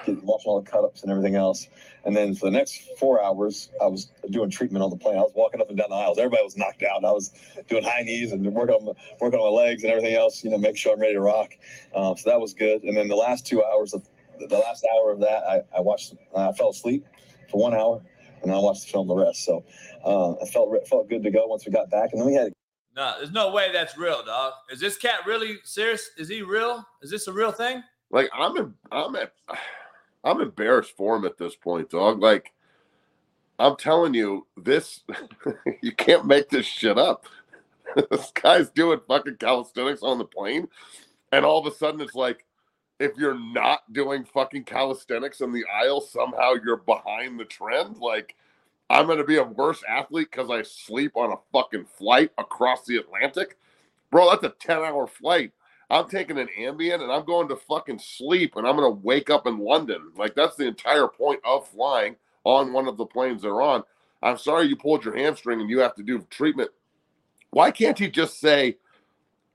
watching 0.07 0.51
all 0.51 0.61
the 0.61 0.69
cut 0.69 0.83
ups 0.83 1.03
and 1.03 1.11
everything 1.11 1.35
else. 1.35 1.67
And 2.03 2.15
then 2.15 2.33
for 2.33 2.45
the 2.45 2.51
next 2.51 2.81
four 2.97 3.23
hours, 3.23 3.69
I 3.79 3.85
was 3.85 4.11
doing 4.31 4.49
treatment 4.49 4.83
on 4.83 4.89
the 4.89 4.97
plane. 4.97 5.17
I 5.17 5.21
was 5.21 5.33
walking 5.35 5.61
up 5.61 5.69
and 5.69 5.77
down 5.77 5.91
the 5.91 5.95
aisles. 5.95 6.17
Everybody 6.17 6.43
was 6.43 6.57
knocked 6.57 6.83
out. 6.83 7.05
I 7.05 7.11
was 7.11 7.31
doing 7.69 7.83
high 7.83 8.01
knees 8.01 8.31
and 8.31 8.43
working 8.53 8.75
on 8.75 8.95
working 9.19 9.39
on 9.39 9.53
my 9.53 9.63
legs 9.63 9.83
and 9.83 9.91
everything 9.91 10.15
else, 10.15 10.43
you 10.43 10.49
know, 10.49 10.57
make 10.57 10.77
sure 10.77 10.93
I'm 10.93 10.99
ready 10.99 11.13
to 11.13 11.21
rock. 11.21 11.51
Um, 11.95 12.17
so 12.17 12.31
that 12.31 12.41
was 12.41 12.55
good. 12.55 12.83
And 12.83 12.97
then 12.97 13.07
the 13.07 13.15
last 13.15 13.45
two 13.45 13.63
hours 13.63 13.93
of 13.93 14.03
the 14.47 14.57
last 14.57 14.85
hour 14.93 15.11
of 15.11 15.19
that, 15.19 15.43
I, 15.43 15.61
I 15.75 15.81
watched, 15.81 16.13
I 16.35 16.51
fell 16.53 16.69
asleep 16.69 17.05
for 17.49 17.61
one 17.61 17.73
hour 17.73 18.01
and 18.43 18.51
I 18.51 18.57
watched 18.57 18.85
the 18.85 18.91
film 18.91 19.07
the 19.07 19.15
rest. 19.15 19.45
So 19.45 19.63
uh, 20.03 20.33
I 20.33 20.45
felt 20.45 20.87
felt 20.87 21.09
good 21.09 21.23
to 21.23 21.31
go 21.31 21.47
once 21.47 21.65
we 21.65 21.71
got 21.71 21.89
back. 21.89 22.11
And 22.11 22.21
then 22.21 22.27
we 22.27 22.33
had 22.33 22.53
No, 22.95 23.15
there's 23.17 23.31
no 23.31 23.51
way 23.51 23.71
that's 23.71 23.97
real, 23.97 24.23
dog. 24.23 24.53
Is 24.71 24.79
this 24.79 24.97
cat 24.97 25.21
really 25.25 25.57
serious? 25.63 26.09
Is 26.17 26.27
he 26.27 26.41
real? 26.41 26.85
Is 27.01 27.11
this 27.11 27.27
a 27.27 27.33
real 27.33 27.51
thing? 27.51 27.83
Like 28.09 28.29
I'm 28.33 28.57
in, 28.57 28.73
I'm 28.91 29.15
at, 29.15 29.33
I'm 30.23 30.41
embarrassed 30.41 30.93
for 30.97 31.15
him 31.15 31.25
at 31.25 31.37
this 31.37 31.55
point, 31.55 31.89
dog. 31.89 32.21
Like 32.21 32.53
I'm 33.59 33.75
telling 33.75 34.13
you, 34.13 34.47
this 34.57 35.01
you 35.81 35.91
can't 35.93 36.25
make 36.25 36.49
this 36.49 36.65
shit 36.65 36.97
up. 36.97 37.25
this 38.09 38.31
guy's 38.31 38.69
doing 38.69 38.99
fucking 39.07 39.37
calisthenics 39.37 40.03
on 40.03 40.17
the 40.17 40.25
plane, 40.25 40.67
and 41.31 41.45
all 41.45 41.65
of 41.65 41.71
a 41.71 41.75
sudden 41.75 42.01
it's 42.01 42.15
like, 42.15 42.45
if 43.01 43.17
you're 43.17 43.39
not 43.39 43.91
doing 43.93 44.23
fucking 44.23 44.63
calisthenics 44.65 45.41
in 45.41 45.51
the 45.51 45.65
aisle, 45.73 46.01
somehow 46.01 46.53
you're 46.63 46.77
behind 46.77 47.39
the 47.39 47.45
trend. 47.45 47.97
Like 47.97 48.35
I'm 48.89 49.07
gonna 49.07 49.23
be 49.23 49.37
a 49.37 49.43
worse 49.43 49.81
athlete 49.87 50.29
because 50.31 50.49
I 50.49 50.61
sleep 50.61 51.15
on 51.15 51.31
a 51.31 51.37
fucking 51.51 51.85
flight 51.85 52.31
across 52.37 52.85
the 52.85 52.97
Atlantic, 52.97 53.57
bro. 54.11 54.29
That's 54.29 54.43
a 54.43 54.55
ten 54.59 54.79
hour 54.79 55.07
flight. 55.07 55.51
I'm 55.89 56.07
taking 56.07 56.37
an 56.37 56.47
Ambien 56.57 57.01
and 57.01 57.11
I'm 57.11 57.25
going 57.25 57.49
to 57.49 57.57
fucking 57.57 57.99
sleep 57.99 58.55
and 58.55 58.65
I'm 58.65 58.77
going 58.77 58.89
to 58.89 59.01
wake 59.01 59.29
up 59.29 59.45
in 59.45 59.59
London. 59.59 60.11
Like 60.15 60.35
that's 60.35 60.55
the 60.55 60.65
entire 60.65 61.07
point 61.07 61.41
of 61.43 61.67
flying 61.67 62.15
on 62.45 62.71
one 62.71 62.87
of 62.87 62.95
the 62.95 63.05
planes 63.05 63.41
they're 63.41 63.61
on. 63.61 63.83
I'm 64.23 64.37
sorry 64.37 64.67
you 64.67 64.77
pulled 64.77 65.03
your 65.03 65.17
hamstring 65.17 65.59
and 65.59 65.69
you 65.69 65.79
have 65.79 65.95
to 65.95 66.03
do 66.03 66.25
treatment. 66.29 66.69
Why 67.49 67.71
can't 67.71 67.99
he 67.99 68.09
just 68.09 68.39
say, 68.39 68.77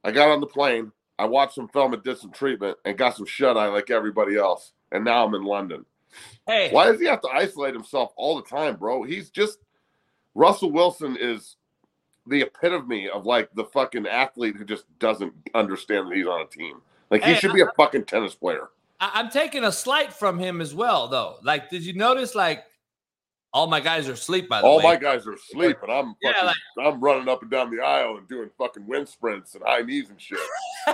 I 0.05 0.11
got 0.11 0.29
on 0.29 0.41
the 0.41 0.47
plane, 0.47 0.93
I 1.19 1.25
watched 1.25 1.55
some 1.55 1.69
film 1.69 1.95
and 1.95 2.03
did 2.03 2.19
some 2.19 2.31
treatment 2.31 2.77
and 2.85 2.97
got 2.97 3.17
some 3.17 3.27
shut 3.27 3.57
eye 3.57 3.69
like 3.69 3.91
everybody 3.91 4.37
else, 4.37 4.73
and 4.93 5.05
now 5.05 5.25
I'm 5.25 5.35
in 5.35 5.45
London? 5.45 5.85
Hey, 6.47 6.71
Why 6.71 6.87
does 6.87 7.01
he 7.01 7.07
have 7.07 7.21
to 7.23 7.29
isolate 7.29 7.75
himself 7.75 8.13
all 8.17 8.37
the 8.37 8.49
time, 8.49 8.77
bro? 8.77 9.03
He's 9.03 9.31
just 9.31 9.59
Russell 10.35 10.71
Wilson 10.71 11.17
is 11.19 11.57
the 12.27 12.43
epitome 12.43 13.09
of 13.09 13.27
like 13.27 13.51
the 13.55 13.65
fucking 13.65 14.07
athlete 14.07 14.57
who 14.57 14.65
just 14.65 14.85
doesn't 14.99 15.33
understand 15.55 16.11
that 16.11 16.17
he's 16.17 16.27
on 16.27 16.41
a 16.41 16.47
team. 16.47 16.81
Like 17.11 17.23
he 17.23 17.35
Hey, 17.35 17.39
should 17.39 17.53
be 17.53 17.61
a 17.61 17.71
fucking 17.77 18.05
tennis 18.05 18.35
player. 18.35 18.69
I'm 18.99 19.31
taking 19.31 19.65
a 19.65 19.73
slight 19.73 20.13
from 20.13 20.39
him 20.39 20.61
as 20.61 20.75
well, 20.75 21.09
though. 21.09 21.37
Like, 21.43 21.69
did 21.69 21.85
you 21.85 21.93
notice? 21.93 22.35
Like, 22.35 22.65
all 23.57 23.67
my 23.67 23.81
guys 23.81 24.07
are 24.07 24.13
asleep. 24.13 24.51
By 24.51 24.61
the 24.61 24.67
All 24.67 24.77
way, 24.77 24.85
All 24.85 24.91
my 24.91 24.97
guys 24.97 25.27
are 25.27 25.33
asleep, 25.33 25.79
and 25.83 25.91
I'm 25.91 26.15
Yeah, 26.21 26.33
fucking, 26.33 26.47
like- 26.47 26.57
I'm 26.87 27.01
running 27.01 27.27
up 27.27 27.41
and 27.41 27.51
down 27.51 27.75
the 27.75 27.83
aisle 27.83 28.19
and 28.19 28.29
doing 28.29 28.51
fucking 28.59 28.87
wind 28.87 29.09
sprints 29.09 29.55
and 29.55 29.65
high 29.65 29.81
knees 29.81 30.11
and 30.11 30.21
shit. 30.21 30.39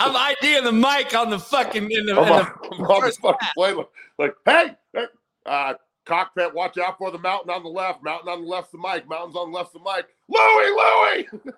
I'm 0.00 0.16
IDing 0.16 0.64
the 0.64 0.72
mic 0.72 1.14
on 1.14 1.30
the 1.30 1.38
fucking 1.38 1.88
in 1.88 2.06
the, 2.06 2.20
I'm 2.20 2.26
in 2.26 2.32
on, 2.32 2.52
the 2.78 2.84
on 2.84 3.02
the 3.02 3.12
fucking 3.12 3.48
plane, 3.56 3.76
like, 3.76 3.86
like, 4.18 4.34
hey, 4.44 4.74
hey, 4.92 5.06
uh, 5.46 5.74
cockpit, 6.04 6.52
watch 6.52 6.78
out 6.78 6.98
for 6.98 7.12
the 7.12 7.18
mountain 7.18 7.50
on 7.50 7.62
the 7.62 7.68
left. 7.68 8.02
Mountain 8.02 8.28
on 8.28 8.42
the 8.42 8.48
left's 8.48 8.72
the 8.72 8.78
mic. 8.78 9.08
Mountains 9.08 9.36
on 9.36 9.52
the 9.52 9.56
left's 9.56 9.72
the 9.72 9.78
mic. 9.78 10.06
Louie, 10.28 10.72
Louie. 10.72 11.28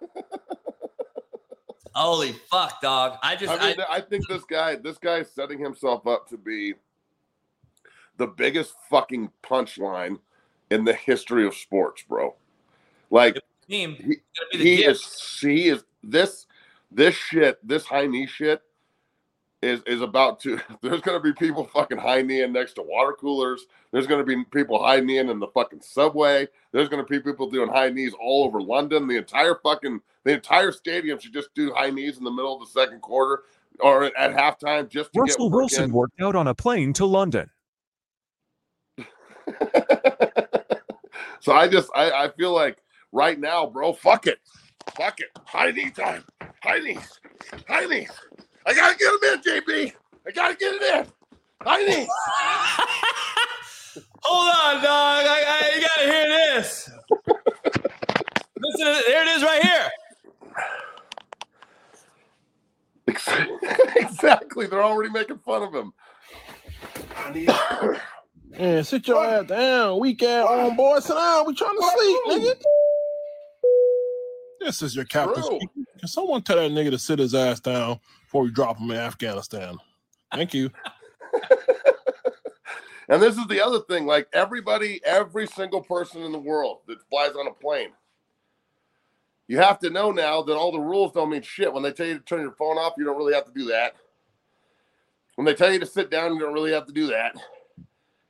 Holy 1.94 2.32
fuck, 2.50 2.82
dog! 2.82 3.16
I 3.22 3.34
just 3.34 3.50
I 3.50 3.70
mean, 3.70 3.80
I, 3.88 3.96
I, 3.96 4.00
think 4.02 4.28
this 4.28 4.44
guy, 4.44 4.76
this 4.76 4.98
guy 4.98 5.20
is 5.20 5.30
setting 5.30 5.58
himself 5.58 6.06
up 6.06 6.28
to 6.28 6.36
be 6.36 6.74
the 8.18 8.26
biggest 8.26 8.74
fucking 8.90 9.30
punchline 9.42 10.18
in 10.70 10.84
the 10.84 10.92
history 10.92 11.46
of 11.46 11.54
sports, 11.54 12.04
bro. 12.06 12.34
Like 13.10 13.38
team 13.68 13.94
he, 13.96 14.04
be 14.04 14.18
the 14.52 14.58
he 14.58 14.84
is, 14.84 15.38
he 15.40 15.68
is 15.68 15.84
this, 16.02 16.46
this 16.90 17.14
shit, 17.14 17.66
this 17.66 17.84
high 17.84 18.06
knee 18.06 18.26
shit 18.26 18.62
is 19.62 19.82
is 19.86 20.02
about 20.02 20.40
to. 20.40 20.60
There's 20.82 21.00
gonna 21.00 21.20
be 21.20 21.32
people 21.32 21.64
fucking 21.72 21.98
high 21.98 22.22
kneeing 22.22 22.52
next 22.52 22.74
to 22.74 22.82
water 22.82 23.12
coolers. 23.12 23.66
There's 23.92 24.06
gonna 24.06 24.24
be 24.24 24.44
people 24.44 24.82
high 24.82 25.00
kneeing 25.00 25.28
in 25.28 25.38
the 25.38 25.48
fucking 25.48 25.80
subway. 25.80 26.48
There's 26.72 26.88
gonna 26.88 27.04
be 27.04 27.20
people 27.20 27.48
doing 27.50 27.68
high 27.68 27.90
knees 27.90 28.12
all 28.20 28.44
over 28.44 28.60
London. 28.60 29.06
The 29.06 29.16
entire 29.16 29.56
fucking 29.62 30.00
the 30.24 30.34
entire 30.34 30.72
stadium 30.72 31.18
should 31.18 31.32
just 31.32 31.54
do 31.54 31.72
high 31.72 31.90
knees 31.90 32.18
in 32.18 32.24
the 32.24 32.30
middle 32.30 32.54
of 32.54 32.60
the 32.60 32.80
second 32.80 33.00
quarter 33.00 33.44
or 33.80 34.04
at, 34.04 34.12
at 34.16 34.34
halftime 34.34 34.88
just 34.88 35.12
to 35.12 35.20
Russell 35.20 35.48
get 35.48 35.54
work 35.54 35.60
Wilson 35.60 35.92
worked 35.92 36.20
out 36.20 36.36
on 36.36 36.46
a 36.46 36.54
plane 36.54 36.92
to 36.94 37.06
London. 37.06 37.50
so 41.40 41.52
I 41.52 41.68
just 41.68 41.90
I, 41.94 42.10
I 42.10 42.30
feel 42.36 42.52
like 42.52 42.78
right 43.12 43.38
now, 43.38 43.66
bro, 43.66 43.92
fuck 43.92 44.26
it. 44.26 44.38
Fuck 44.96 45.20
it. 45.20 45.30
High 45.44 45.70
knee 45.70 45.90
time. 45.90 46.24
High 46.62 46.78
knees. 46.78 47.20
High 47.68 47.86
knees. 47.86 48.10
I 48.66 48.74
gotta 48.74 48.96
get 48.96 49.12
him 49.12 49.18
in, 49.32 49.40
JB. 49.62 49.92
I 50.26 50.30
gotta 50.30 50.54
get 50.54 50.74
it 50.74 50.82
in. 50.82 51.06
High 51.62 51.82
knees. 51.82 52.08
Hold 54.22 54.54
on, 54.54 54.82
dog. 54.82 55.24
I, 55.26 55.44
I 55.46 55.76
you 55.76 55.80
gotta 55.82 56.12
hear 56.12 56.28
this. 56.28 56.90
listen 58.60 58.86
to 58.86 59.02
there 59.06 59.22
it 59.22 59.28
is 59.36 59.42
right 59.42 59.62
here. 59.62 59.88
exactly. 63.96 64.66
They're 64.66 64.82
already 64.84 65.10
making 65.10 65.38
fun 65.38 65.62
of 65.62 65.74
him. 65.74 65.92
Man, 68.58 68.82
sit 68.82 69.06
your 69.06 69.24
ass 69.24 69.46
down, 69.46 70.00
weak 70.00 70.22
ass 70.22 70.46
on 70.46 70.76
boy. 70.76 70.98
Sit 70.98 71.14
down. 71.14 71.46
We 71.46 71.54
trying 71.54 71.76
to 71.76 71.90
sleep, 71.96 72.20
nigga. 72.28 72.62
This 74.60 74.82
is 74.82 74.96
your 74.96 75.04
captain. 75.04 75.42
Speaking. 75.42 75.86
Can 75.98 76.08
someone 76.08 76.42
tell 76.42 76.56
that 76.56 76.70
nigga 76.72 76.90
to 76.90 76.98
sit 76.98 77.20
his 77.20 77.34
ass 77.34 77.60
down 77.60 78.00
before 78.24 78.42
we 78.42 78.50
drop 78.50 78.78
him 78.78 78.90
in 78.90 78.96
Afghanistan? 78.96 79.76
Thank 80.32 80.54
you. 80.54 80.70
And 83.10 83.22
this 83.22 83.38
is 83.38 83.46
the 83.46 83.64
other 83.64 83.80
thing 83.80 84.04
like 84.04 84.28
everybody, 84.34 85.00
every 85.02 85.46
single 85.46 85.80
person 85.80 86.22
in 86.22 86.32
the 86.32 86.38
world 86.38 86.80
that 86.88 86.98
flies 87.08 87.30
on 87.30 87.46
a 87.46 87.52
plane, 87.52 87.88
you 89.46 89.56
have 89.56 89.78
to 89.78 89.88
know 89.88 90.10
now 90.12 90.42
that 90.42 90.56
all 90.56 90.72
the 90.72 90.78
rules 90.78 91.12
don't 91.12 91.30
mean 91.30 91.40
shit. 91.40 91.72
When 91.72 91.82
they 91.82 91.92
tell 91.92 92.06
you 92.06 92.18
to 92.18 92.24
turn 92.24 92.42
your 92.42 92.52
phone 92.52 92.76
off, 92.76 92.92
you 92.98 93.04
don't 93.04 93.16
really 93.16 93.32
have 93.32 93.46
to 93.46 93.52
do 93.52 93.64
that. 93.68 93.96
When 95.36 95.46
they 95.46 95.54
tell 95.54 95.72
you 95.72 95.78
to 95.78 95.86
sit 95.86 96.10
down, 96.10 96.34
you 96.34 96.40
don't 96.40 96.52
really 96.52 96.72
have 96.72 96.84
to 96.86 96.92
do 96.92 97.06
that. 97.06 97.34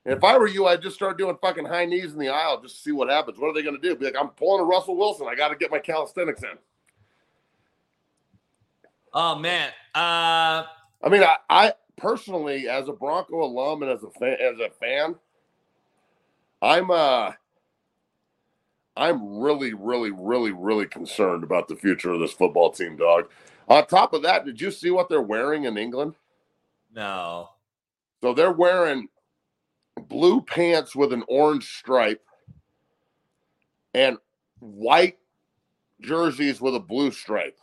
And 0.04 0.16
if 0.16 0.24
I 0.24 0.38
were 0.38 0.46
you, 0.46 0.66
I'd 0.66 0.82
just 0.82 0.96
start 0.96 1.18
doing 1.18 1.36
fucking 1.40 1.66
high 1.66 1.84
knees 1.84 2.12
in 2.12 2.18
the 2.18 2.28
aisle 2.28 2.60
just 2.62 2.76
to 2.76 2.82
see 2.82 2.92
what 2.92 3.10
happens. 3.10 3.38
What 3.38 3.48
are 3.48 3.54
they 3.54 3.62
going 3.62 3.80
to 3.80 3.82
do? 3.82 3.94
Be 3.94 4.06
like, 4.06 4.16
I'm 4.18 4.28
pulling 4.30 4.62
a 4.62 4.64
Russell 4.64 4.96
Wilson. 4.96 5.26
I 5.28 5.34
got 5.34 5.48
to 5.48 5.56
get 5.56 5.70
my 5.70 5.78
calisthenics 5.78 6.42
in. 6.42 6.56
Oh 9.12 9.34
man. 9.36 9.70
Uh 9.94 10.64
I 11.02 11.08
mean, 11.08 11.22
I, 11.22 11.36
I 11.48 11.72
personally, 11.96 12.68
as 12.68 12.88
a 12.88 12.92
Bronco 12.92 13.42
alum 13.42 13.82
and 13.82 13.90
as 13.90 14.02
a 14.02 14.10
fan, 14.10 14.36
as 14.40 14.58
a 14.58 14.70
fan, 14.80 15.14
I'm 16.60 16.90
uh, 16.90 17.32
I'm 18.96 19.38
really, 19.38 19.74
really, 19.74 20.10
really, 20.10 20.50
really 20.50 20.86
concerned 20.86 21.44
about 21.44 21.68
the 21.68 21.76
future 21.76 22.10
of 22.10 22.20
this 22.20 22.32
football 22.32 22.70
team, 22.70 22.96
dog. 22.96 23.28
On 23.68 23.86
top 23.86 24.12
of 24.12 24.22
that, 24.22 24.44
did 24.44 24.60
you 24.60 24.70
see 24.70 24.90
what 24.90 25.08
they're 25.08 25.22
wearing 25.22 25.64
in 25.64 25.76
England? 25.76 26.14
no. 26.94 27.50
So 28.20 28.34
they're 28.34 28.50
wearing 28.50 29.08
blue 29.98 30.40
pants 30.40 30.94
with 30.94 31.12
an 31.12 31.24
orange 31.28 31.68
stripe 31.76 32.22
and 33.94 34.18
white 34.60 35.18
jerseys 36.00 36.60
with 36.60 36.74
a 36.74 36.80
blue 36.80 37.10
stripe. 37.10 37.58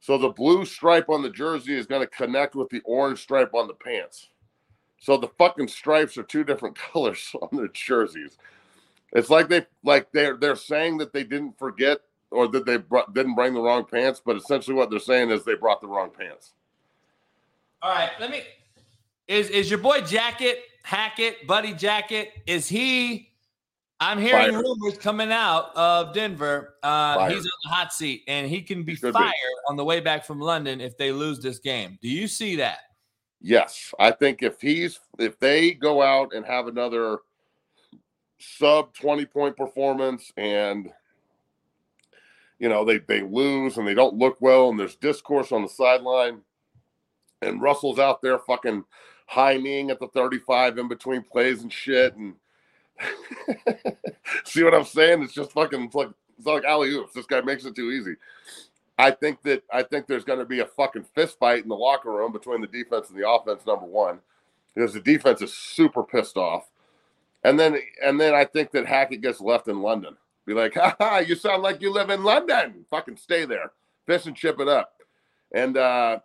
So 0.00 0.18
the 0.18 0.28
blue 0.28 0.66
stripe 0.66 1.08
on 1.08 1.22
the 1.22 1.30
jersey 1.30 1.74
is 1.74 1.86
going 1.86 2.02
to 2.02 2.06
connect 2.06 2.54
with 2.54 2.68
the 2.68 2.82
orange 2.84 3.20
stripe 3.20 3.54
on 3.54 3.66
the 3.66 3.74
pants. 3.74 4.28
So 5.00 5.16
the 5.16 5.28
fucking 5.38 5.68
stripes 5.68 6.18
are 6.18 6.22
two 6.22 6.44
different 6.44 6.76
colors 6.92 7.34
on 7.40 7.48
their 7.52 7.68
jerseys. 7.68 8.36
It's 9.12 9.30
like 9.30 9.48
they 9.48 9.64
like 9.84 10.10
they're 10.12 10.36
they're 10.36 10.56
saying 10.56 10.98
that 10.98 11.12
they 11.12 11.24
didn't 11.24 11.58
forget 11.58 12.00
or 12.30 12.48
that 12.48 12.66
they 12.66 12.78
didn't 13.14 13.36
bring 13.36 13.54
the 13.54 13.60
wrong 13.60 13.84
pants, 13.84 14.20
but 14.24 14.36
essentially 14.36 14.74
what 14.74 14.90
they're 14.90 14.98
saying 14.98 15.30
is 15.30 15.44
they 15.44 15.54
brought 15.54 15.80
the 15.80 15.86
wrong 15.86 16.10
pants. 16.10 16.52
All 17.80 17.94
right, 17.94 18.10
let 18.18 18.30
me 18.30 18.42
is 19.28 19.48
is 19.50 19.70
your 19.70 19.78
boy 19.78 20.00
Jacket, 20.00 20.64
Hackett, 20.84 21.46
Buddy 21.46 21.72
Jacket, 21.72 22.30
is 22.46 22.68
he 22.68 23.30
I'm 24.00 24.18
hearing 24.18 24.52
Fired. 24.52 24.62
rumors 24.62 24.98
coming 24.98 25.32
out 25.32 25.74
of 25.74 26.12
Denver. 26.12 26.74
Uh, 26.82 27.30
he's 27.30 27.38
on 27.38 27.50
the 27.64 27.70
hot 27.70 27.90
seat 27.90 28.22
and 28.28 28.46
he 28.46 28.60
can 28.60 28.82
be. 28.82 28.94
fired 28.94 29.32
on 29.68 29.76
the 29.76 29.84
way 29.84 30.00
back 30.00 30.26
from 30.26 30.40
London 30.40 30.82
if 30.82 30.98
they 30.98 31.10
lose 31.10 31.40
this 31.40 31.58
game. 31.58 31.98
Do 32.02 32.08
you 32.08 32.28
see 32.28 32.56
that? 32.56 32.80
Yes, 33.40 33.94
I 33.98 34.10
think 34.10 34.42
if 34.42 34.60
he's 34.60 35.00
if 35.18 35.38
they 35.38 35.72
go 35.72 36.02
out 36.02 36.34
and 36.34 36.44
have 36.44 36.66
another 36.66 37.18
sub 38.38 38.92
20 38.92 39.24
point 39.24 39.56
performance 39.56 40.30
and 40.36 40.90
you 42.58 42.68
know 42.68 42.84
they 42.84 42.98
they 42.98 43.22
lose 43.22 43.78
and 43.78 43.88
they 43.88 43.94
don't 43.94 44.16
look 44.16 44.36
well 44.40 44.68
and 44.68 44.78
there's 44.78 44.96
discourse 44.96 45.50
on 45.50 45.62
the 45.62 45.68
sideline 45.68 46.42
and 47.40 47.62
Russell's 47.62 47.98
out 47.98 48.20
there 48.20 48.38
fucking 48.38 48.84
high 49.26 49.56
kneeing 49.56 49.90
at 49.90 50.00
the 50.00 50.08
35 50.08 50.78
in 50.78 50.88
between 50.88 51.22
plays 51.22 51.62
and 51.62 51.72
shit 51.72 52.14
and 52.16 52.34
see 54.44 54.62
what 54.62 54.74
I'm 54.74 54.84
saying? 54.84 55.22
It's 55.22 55.34
just 55.34 55.52
fucking 55.52 55.82
it's 55.82 55.94
like 55.94 56.10
it's 56.38 56.46
like 56.46 56.64
alley 56.64 56.90
oops. 56.90 57.12
This 57.12 57.26
guy 57.26 57.40
makes 57.40 57.64
it 57.64 57.74
too 57.74 57.90
easy. 57.90 58.16
I 58.98 59.10
think 59.10 59.42
that 59.42 59.62
I 59.72 59.82
think 59.82 60.06
there's 60.06 60.24
going 60.24 60.38
to 60.38 60.44
be 60.44 60.60
a 60.60 60.66
fucking 60.66 61.06
fist 61.14 61.38
fight 61.38 61.62
in 61.62 61.68
the 61.68 61.76
locker 61.76 62.10
room 62.10 62.32
between 62.32 62.60
the 62.60 62.66
defense 62.66 63.10
and 63.10 63.18
the 63.18 63.28
offense. 63.28 63.66
Number 63.66 63.86
one, 63.86 64.20
because 64.74 64.92
the 64.92 65.00
defense 65.00 65.42
is 65.42 65.52
super 65.52 66.02
pissed 66.02 66.36
off, 66.36 66.70
and 67.42 67.58
then 67.58 67.78
and 68.04 68.20
then 68.20 68.34
I 68.34 68.44
think 68.44 68.70
that 68.72 68.86
Hackett 68.86 69.22
gets 69.22 69.40
left 69.40 69.68
in 69.68 69.82
London. 69.82 70.16
Be 70.46 70.54
like, 70.54 70.74
ha 70.76 70.94
ha, 70.98 71.18
you 71.18 71.34
sound 71.34 71.62
like 71.62 71.80
you 71.82 71.90
live 71.92 72.10
in 72.10 72.22
London. 72.22 72.84
Fucking 72.90 73.16
stay 73.16 73.44
there, 73.44 73.72
fish 74.06 74.26
and 74.26 74.36
chip 74.36 74.60
it 74.60 74.68
up, 74.68 74.92
and 75.52 75.76
uh, 75.76 76.20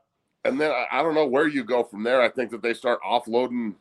and 0.45 0.59
then 0.59 0.71
I, 0.71 0.85
I 0.91 1.03
don't 1.03 1.15
know 1.15 1.25
where 1.25 1.47
you 1.47 1.63
go 1.63 1.83
from 1.83 2.03
there. 2.03 2.21
I 2.21 2.29
think 2.29 2.51
that 2.51 2.61
they 2.61 2.73
start 2.73 2.99
offloading 3.03 3.75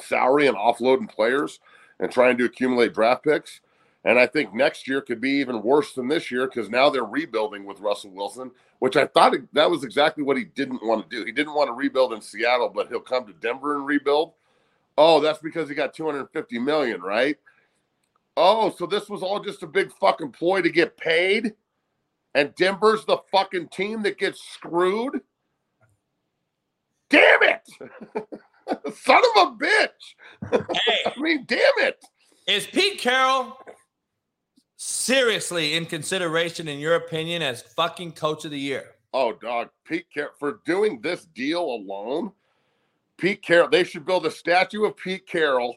salary 0.00 0.46
and 0.46 0.56
offloading 0.56 1.10
players 1.10 1.60
and 2.00 2.10
trying 2.10 2.36
to 2.38 2.44
accumulate 2.44 2.94
draft 2.94 3.24
picks. 3.24 3.60
And 4.04 4.18
I 4.18 4.26
think 4.26 4.52
next 4.52 4.86
year 4.86 5.00
could 5.00 5.20
be 5.20 5.30
even 5.30 5.62
worse 5.62 5.94
than 5.94 6.08
this 6.08 6.30
year 6.30 6.46
because 6.46 6.68
now 6.68 6.90
they're 6.90 7.04
rebuilding 7.04 7.64
with 7.64 7.80
Russell 7.80 8.10
Wilson, 8.10 8.50
which 8.78 8.96
I 8.96 9.06
thought 9.06 9.34
that 9.54 9.70
was 9.70 9.82
exactly 9.82 10.22
what 10.22 10.36
he 10.36 10.44
didn't 10.44 10.84
want 10.84 11.08
to 11.08 11.16
do. 11.16 11.24
He 11.24 11.32
didn't 11.32 11.54
want 11.54 11.68
to 11.68 11.72
rebuild 11.72 12.12
in 12.12 12.20
Seattle, 12.20 12.68
but 12.68 12.88
he'll 12.88 13.00
come 13.00 13.26
to 13.26 13.32
Denver 13.32 13.76
and 13.76 13.86
rebuild. 13.86 14.34
Oh, 14.98 15.20
that's 15.20 15.38
because 15.38 15.68
he 15.68 15.74
got 15.74 15.94
250 15.94 16.58
million, 16.58 17.00
right? 17.00 17.38
Oh, 18.36 18.70
so 18.76 18.86
this 18.86 19.08
was 19.08 19.22
all 19.22 19.40
just 19.40 19.62
a 19.62 19.66
big 19.66 19.90
fucking 19.92 20.32
ploy 20.32 20.60
to 20.60 20.70
get 20.70 20.96
paid? 20.96 21.54
And 22.34 22.54
Denver's 22.56 23.04
the 23.04 23.18
fucking 23.32 23.68
team 23.68 24.02
that 24.02 24.18
gets 24.18 24.42
screwed? 24.42 25.22
Damn 27.10 27.42
it! 27.42 27.60
Son 28.96 29.22
of 29.36 29.48
a 29.48 29.56
bitch! 29.56 29.88
Hey, 30.50 30.98
I 31.06 31.20
mean, 31.20 31.44
damn 31.46 31.60
it! 31.78 32.04
is 32.46 32.66
Pete 32.66 32.98
Carroll 32.98 33.56
seriously 34.76 35.74
in 35.74 35.86
consideration, 35.86 36.68
in 36.68 36.78
your 36.78 36.96
opinion, 36.96 37.42
as 37.42 37.62
fucking 37.62 38.12
coach 38.12 38.44
of 38.44 38.50
the 38.50 38.58
year? 38.58 38.94
Oh, 39.12 39.32
dog, 39.32 39.70
Pete 39.86 40.06
Carroll 40.12 40.32
for 40.38 40.60
doing 40.66 41.00
this 41.00 41.24
deal 41.34 41.62
alone. 41.62 42.32
Pete 43.16 43.42
Carroll, 43.42 43.68
they 43.68 43.84
should 43.84 44.04
build 44.04 44.26
a 44.26 44.30
statue 44.30 44.84
of 44.84 44.96
Pete 44.96 45.26
Carroll 45.26 45.76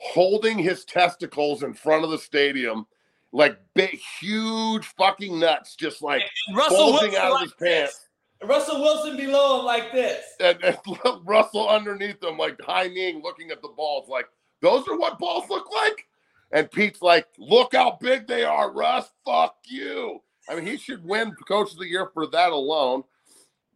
holding 0.00 0.58
his 0.58 0.84
testicles 0.84 1.62
in 1.62 1.74
front 1.74 2.04
of 2.04 2.10
the 2.10 2.18
stadium, 2.18 2.86
like 3.32 3.58
big, 3.74 3.98
huge 4.20 4.86
fucking 4.98 5.38
nuts, 5.38 5.76
just 5.76 6.00
like 6.02 6.22
Russell 6.54 6.92
bulging 6.92 7.10
Wilson 7.10 7.20
out 7.20 7.32
of 7.32 7.32
like 7.32 7.42
his 7.42 7.54
pants. 7.54 8.08
Russell 8.44 8.80
Wilson 8.80 9.16
below 9.16 9.60
him 9.60 9.66
like 9.66 9.92
this. 9.92 10.24
And, 10.40 10.58
and 10.62 10.78
Russell 11.24 11.68
underneath 11.68 12.22
him, 12.22 12.38
like 12.38 12.60
high 12.62 12.88
kneeing, 12.88 13.22
looking 13.22 13.50
at 13.50 13.62
the 13.62 13.68
balls, 13.68 14.08
like 14.08 14.26
those 14.62 14.86
are 14.88 14.98
what 14.98 15.18
balls 15.18 15.48
look 15.48 15.70
like. 15.72 16.06
And 16.52 16.70
Pete's 16.70 17.02
like, 17.02 17.26
look 17.38 17.74
how 17.74 17.98
big 18.00 18.26
they 18.26 18.44
are, 18.44 18.72
Russ. 18.72 19.10
Fuck 19.24 19.56
you. 19.66 20.20
I 20.48 20.56
mean, 20.56 20.66
he 20.66 20.76
should 20.76 21.04
win 21.04 21.32
Coach 21.46 21.72
of 21.72 21.78
the 21.78 21.88
Year 21.88 22.10
for 22.12 22.26
that 22.28 22.50
alone. 22.50 23.04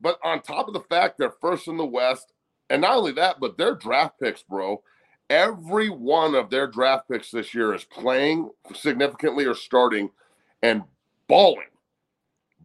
But 0.01 0.19
on 0.25 0.43
top 0.43 0.67
of 0.67 0.75
the 0.75 0.81
fact 0.81 1.19
they're 1.19 1.35
first 1.41 1.69
in 1.69 1.77
the 1.77 1.87
West, 1.87 2.33
and 2.69 2.83
not 2.83 2.97
only 2.97 3.13
that, 3.13 3.39
but 3.41 3.57
their 3.57 3.75
draft 3.75 4.19
picks, 4.21 4.43
bro. 4.43 4.83
Every 5.31 5.89
one 5.89 6.35
of 6.35 6.51
their 6.51 6.67
draft 6.67 7.09
picks 7.11 7.31
this 7.31 7.55
year 7.55 7.75
is 7.75 7.85
playing 7.85 8.51
significantly 8.75 9.47
or 9.47 9.55
starting 9.55 10.11
and 10.63 10.83
balling. 11.29 11.69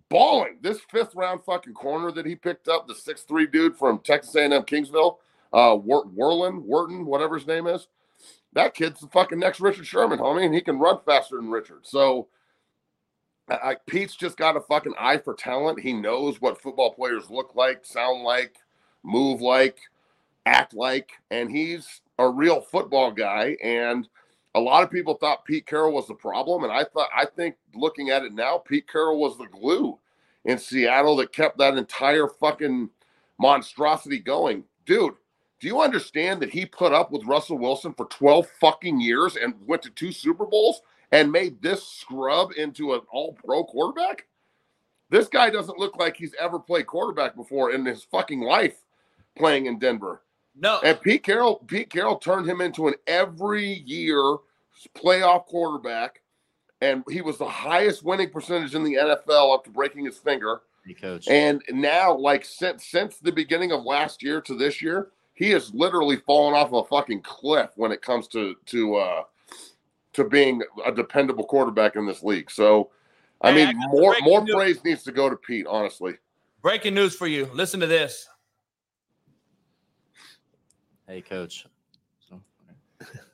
Balling. 0.10 0.58
This 0.62 0.80
fifth 0.90 1.16
round 1.16 1.44
fucking 1.46 1.74
corner 1.74 2.12
that 2.12 2.26
he 2.26 2.36
picked 2.36 2.68
up, 2.68 2.88
the 2.88 2.96
six 2.96 3.22
three 3.22 3.46
dude 3.46 3.78
from 3.78 4.00
Texas 4.00 4.36
A&M 4.36 4.52
Kingsville, 4.64 5.18
uh, 5.54 5.78
Wor- 5.82 6.06
Wharton, 6.06 7.06
whatever 7.06 7.38
his 7.38 7.48
name 7.48 7.68
is. 7.68 7.88
That 8.54 8.74
kid's 8.74 9.00
the 9.00 9.08
fucking 9.08 9.40
next 9.40 9.60
Richard 9.60 9.86
Sherman, 9.86 10.20
homie, 10.20 10.46
and 10.46 10.54
he 10.54 10.62
can 10.62 10.80
run 10.80 11.00
faster 11.06 11.36
than 11.36 11.52
Richard. 11.52 11.82
So 11.84 12.28
I- 13.48 13.78
Pete's 13.88 14.16
just 14.16 14.38
got 14.38 14.58
a 14.58 14.62
fucking 14.62 14.96
eye 15.00 15.18
for 15.18 15.34
talent. 15.34 15.80
He 15.80 15.94
knows 15.94 16.42
what 16.42 16.62
football 16.62 16.94
players 16.94 17.30
look 17.30 17.56
like, 17.56 17.86
sound 17.86 18.24
like, 18.24 18.56
move 19.04 19.42
like, 19.42 19.78
act 20.46 20.74
like, 20.74 21.12
and 21.32 21.50
he's 21.52 22.02
a 22.18 22.28
real 22.28 22.62
football 22.62 23.12
guy. 23.12 23.58
And 23.64 24.08
a 24.56 24.60
lot 24.60 24.84
of 24.84 24.92
people 24.92 25.14
thought 25.14 25.46
Pete 25.46 25.68
Carroll 25.68 25.94
was 25.94 26.08
the 26.08 26.14
problem, 26.14 26.64
and 26.64 26.74
I 26.74 26.84
thought 26.84 27.10
I 27.16 27.26
think 27.26 27.56
looking 27.76 28.10
at 28.10 28.24
it 28.24 28.34
now, 28.34 28.58
Pete 28.58 28.88
Carroll 28.88 29.20
was 29.20 29.38
the 29.38 29.46
glue 29.46 30.00
in 30.46 30.58
Seattle 30.58 31.16
that 31.18 31.34
kept 31.34 31.58
that 31.60 31.78
entire 31.78 32.28
fucking 32.28 32.90
monstrosity 33.38 34.20
going. 34.20 34.64
Dude, 34.86 35.14
do 35.60 35.68
you 35.68 35.82
understand 35.82 36.42
that 36.42 36.50
he 36.50 36.66
put 36.66 36.94
up 36.94 37.12
with 37.12 37.26
Russell 37.26 37.58
Wilson 37.58 37.94
for 37.94 38.06
12 38.06 38.48
fucking 38.60 39.00
years 39.00 39.36
and 39.36 39.54
went 39.68 39.82
to 39.84 39.90
two 39.92 40.12
Super 40.12 40.46
Bowls 40.46 40.82
and 41.12 41.32
made 41.32 41.62
this 41.62 41.86
scrub 41.86 42.52
into 42.58 42.94
an 42.94 43.02
all 43.12 43.34
pro 43.34 43.64
quarterback? 43.64 44.26
This 45.10 45.28
guy 45.28 45.50
doesn't 45.50 45.80
look 45.80 45.98
like 45.98 46.16
he's 46.16 46.36
ever 46.40 46.60
played 46.60 46.88
quarterback 46.88 47.36
before 47.36 47.72
in 47.72 47.86
his 47.86 48.04
fucking 48.04 48.42
life 48.42 48.84
playing 49.36 49.66
in 49.66 49.80
Denver. 49.80 50.22
No, 50.62 50.80
And 50.84 51.00
Pete 51.02 51.24
Carroll, 51.24 51.56
Pete 51.68 51.90
Carroll 51.90 52.18
turned 52.18 52.48
him 52.50 52.60
into 52.62 52.88
an 52.88 52.96
every 53.08 53.66
year 53.86 54.38
playoff 54.96 55.46
quarterback. 55.46 56.22
and 56.82 57.04
he 57.10 57.22
was 57.22 57.38
the 57.38 57.48
highest 57.48 58.04
winning 58.04 58.30
percentage 58.30 58.76
in 58.76 58.84
the 58.84 58.94
NFL 58.96 59.54
up 59.54 59.64
to 59.66 59.70
breaking 59.70 60.06
his 60.06 60.18
finger. 60.18 60.62
Hey, 60.86 60.94
coach. 60.94 61.28
And 61.28 61.62
now, 61.70 62.16
like 62.16 62.46
since 62.46 62.86
since 62.86 63.18
the 63.18 63.32
beginning 63.32 63.72
of 63.72 63.84
last 63.84 64.24
year 64.24 64.40
to 64.42 64.56
this 64.56 64.82
year, 64.82 65.10
he 65.34 65.50
has 65.52 65.74
literally 65.74 66.18
fallen 66.18 66.54
off 66.56 66.72
a 66.74 66.84
fucking 66.88 67.22
cliff 67.22 67.72
when 67.76 67.92
it 67.92 68.02
comes 68.02 68.28
to 68.30 68.56
to 68.68 68.96
uh 68.96 69.24
to 70.14 70.24
being 70.24 70.62
a 70.86 70.92
dependable 70.92 71.46
quarterback 71.46 71.96
in 71.96 72.06
this 72.06 72.24
league. 72.24 72.50
So, 72.50 72.90
I 73.42 73.52
Hey, 73.52 73.64
I 73.64 73.66
mean, 73.68 73.80
got 73.82 73.92
more 73.92 74.16
more 74.22 74.44
news. 74.44 74.56
praise 74.56 74.84
needs 74.84 75.04
to 75.04 75.12
go 75.12 75.30
to 75.30 75.36
Pete. 75.36 75.68
Honestly, 75.68 76.16
Breaking 76.62 76.94
news 76.94 77.16
for 77.16 77.28
you. 77.28 77.50
Listen 77.54 77.80
to 77.82 77.88
this. 77.88 78.28
Hey, 81.10 81.22
coach. 81.22 81.66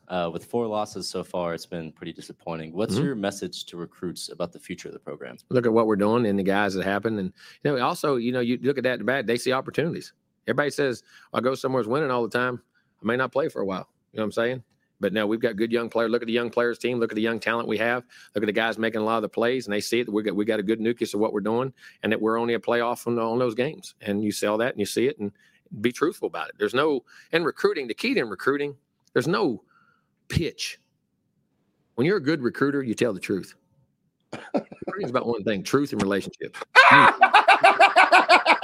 Uh, 0.07 0.29
with 0.31 0.45
four 0.45 0.67
losses 0.67 1.09
so 1.09 1.23
far, 1.23 1.53
it's 1.53 1.65
been 1.65 1.91
pretty 1.91 2.13
disappointing. 2.13 2.71
What's 2.71 2.95
Mhm. 2.95 3.03
your 3.03 3.15
message 3.15 3.65
to 3.65 3.75
recruits 3.75 4.29
about 4.29 4.53
the 4.53 4.59
future 4.59 4.87
of 4.87 4.93
the 4.93 4.99
program? 4.99 5.35
look 5.49 5.65
at 5.65 5.73
what 5.73 5.87
we're 5.87 5.95
doing 5.97 6.25
and 6.27 6.37
the 6.39 6.43
guys 6.43 6.75
that 6.75 6.85
happen. 6.85 7.17
And 7.17 7.33
you 7.63 7.71
know, 7.71 7.83
also, 7.83 8.15
you 8.15 8.31
know, 8.31 8.39
you 8.39 8.59
look 8.61 8.77
at 8.77 8.83
that 8.85 9.03
bad, 9.05 9.27
they 9.27 9.35
see 9.35 9.51
opportunities. 9.51 10.13
Everybody 10.47 10.69
says, 10.69 11.03
I 11.33 11.41
go 11.41 11.53
somewhere's 11.55 11.87
winning 11.87 12.11
all 12.11 12.21
the 12.21 12.29
time. 12.29 12.61
I 13.01 13.05
may 13.05 13.17
not 13.17 13.31
play 13.33 13.49
for 13.49 13.61
a 13.61 13.65
while. 13.65 13.89
You 14.13 14.17
know 14.17 14.23
what 14.23 14.27
I'm 14.27 14.31
saying? 14.33 14.63
But 14.99 15.11
no, 15.11 15.27
we've 15.27 15.41
got 15.41 15.57
good 15.57 15.71
young 15.71 15.89
players. 15.89 16.11
Look 16.11 16.21
at 16.21 16.27
the 16.27 16.33
young 16.33 16.51
players 16.51 16.77
team. 16.77 16.99
Look 16.99 17.11
at 17.11 17.15
the 17.15 17.21
young 17.21 17.39
talent 17.39 17.67
we 17.67 17.79
have. 17.79 18.05
Look 18.35 18.43
at 18.43 18.47
the 18.47 18.53
guys 18.53 18.77
making 18.77 19.01
a 19.01 19.03
lot 19.03 19.17
of 19.17 19.23
the 19.23 19.29
plays, 19.29 19.65
and 19.65 19.73
they 19.73 19.81
see 19.81 19.99
it. 19.99 20.07
We 20.07 20.23
got 20.23 20.35
we 20.35 20.45
got 20.45 20.59
a 20.59 20.63
good 20.63 20.79
nucleus 20.79 21.13
of 21.15 21.19
what 21.19 21.33
we're 21.33 21.41
doing, 21.41 21.73
and 22.03 22.11
that 22.13 22.21
we're 22.21 22.39
only 22.39 22.53
a 22.53 22.59
playoff 22.59 23.05
on, 23.07 23.19
on 23.19 23.39
those 23.39 23.55
games. 23.55 23.95
And 24.01 24.23
you 24.23 24.31
sell 24.31 24.57
that, 24.59 24.71
and 24.73 24.79
you 24.79 24.85
see 24.85 25.07
it, 25.07 25.17
and 25.19 25.31
be 25.81 25.91
truthful 25.91 26.27
about 26.27 26.49
it. 26.49 26.55
There's 26.57 26.73
no 26.73 27.03
in 27.31 27.43
recruiting. 27.43 27.87
The 27.87 27.93
key 27.93 28.13
to 28.13 28.19
in 28.21 28.29
recruiting, 28.29 28.75
there's 29.13 29.27
no 29.27 29.63
pitch. 30.27 30.79
When 31.95 32.05
you're 32.05 32.17
a 32.17 32.23
good 32.23 32.41
recruiter, 32.41 32.83
you 32.83 32.93
tell 32.93 33.13
the 33.13 33.19
truth. 33.19 33.55
Recruiting's 34.53 35.11
about 35.11 35.27
one 35.27 35.43
thing: 35.43 35.63
truth 35.63 35.93
and 35.93 36.01
relationships. 36.01 36.59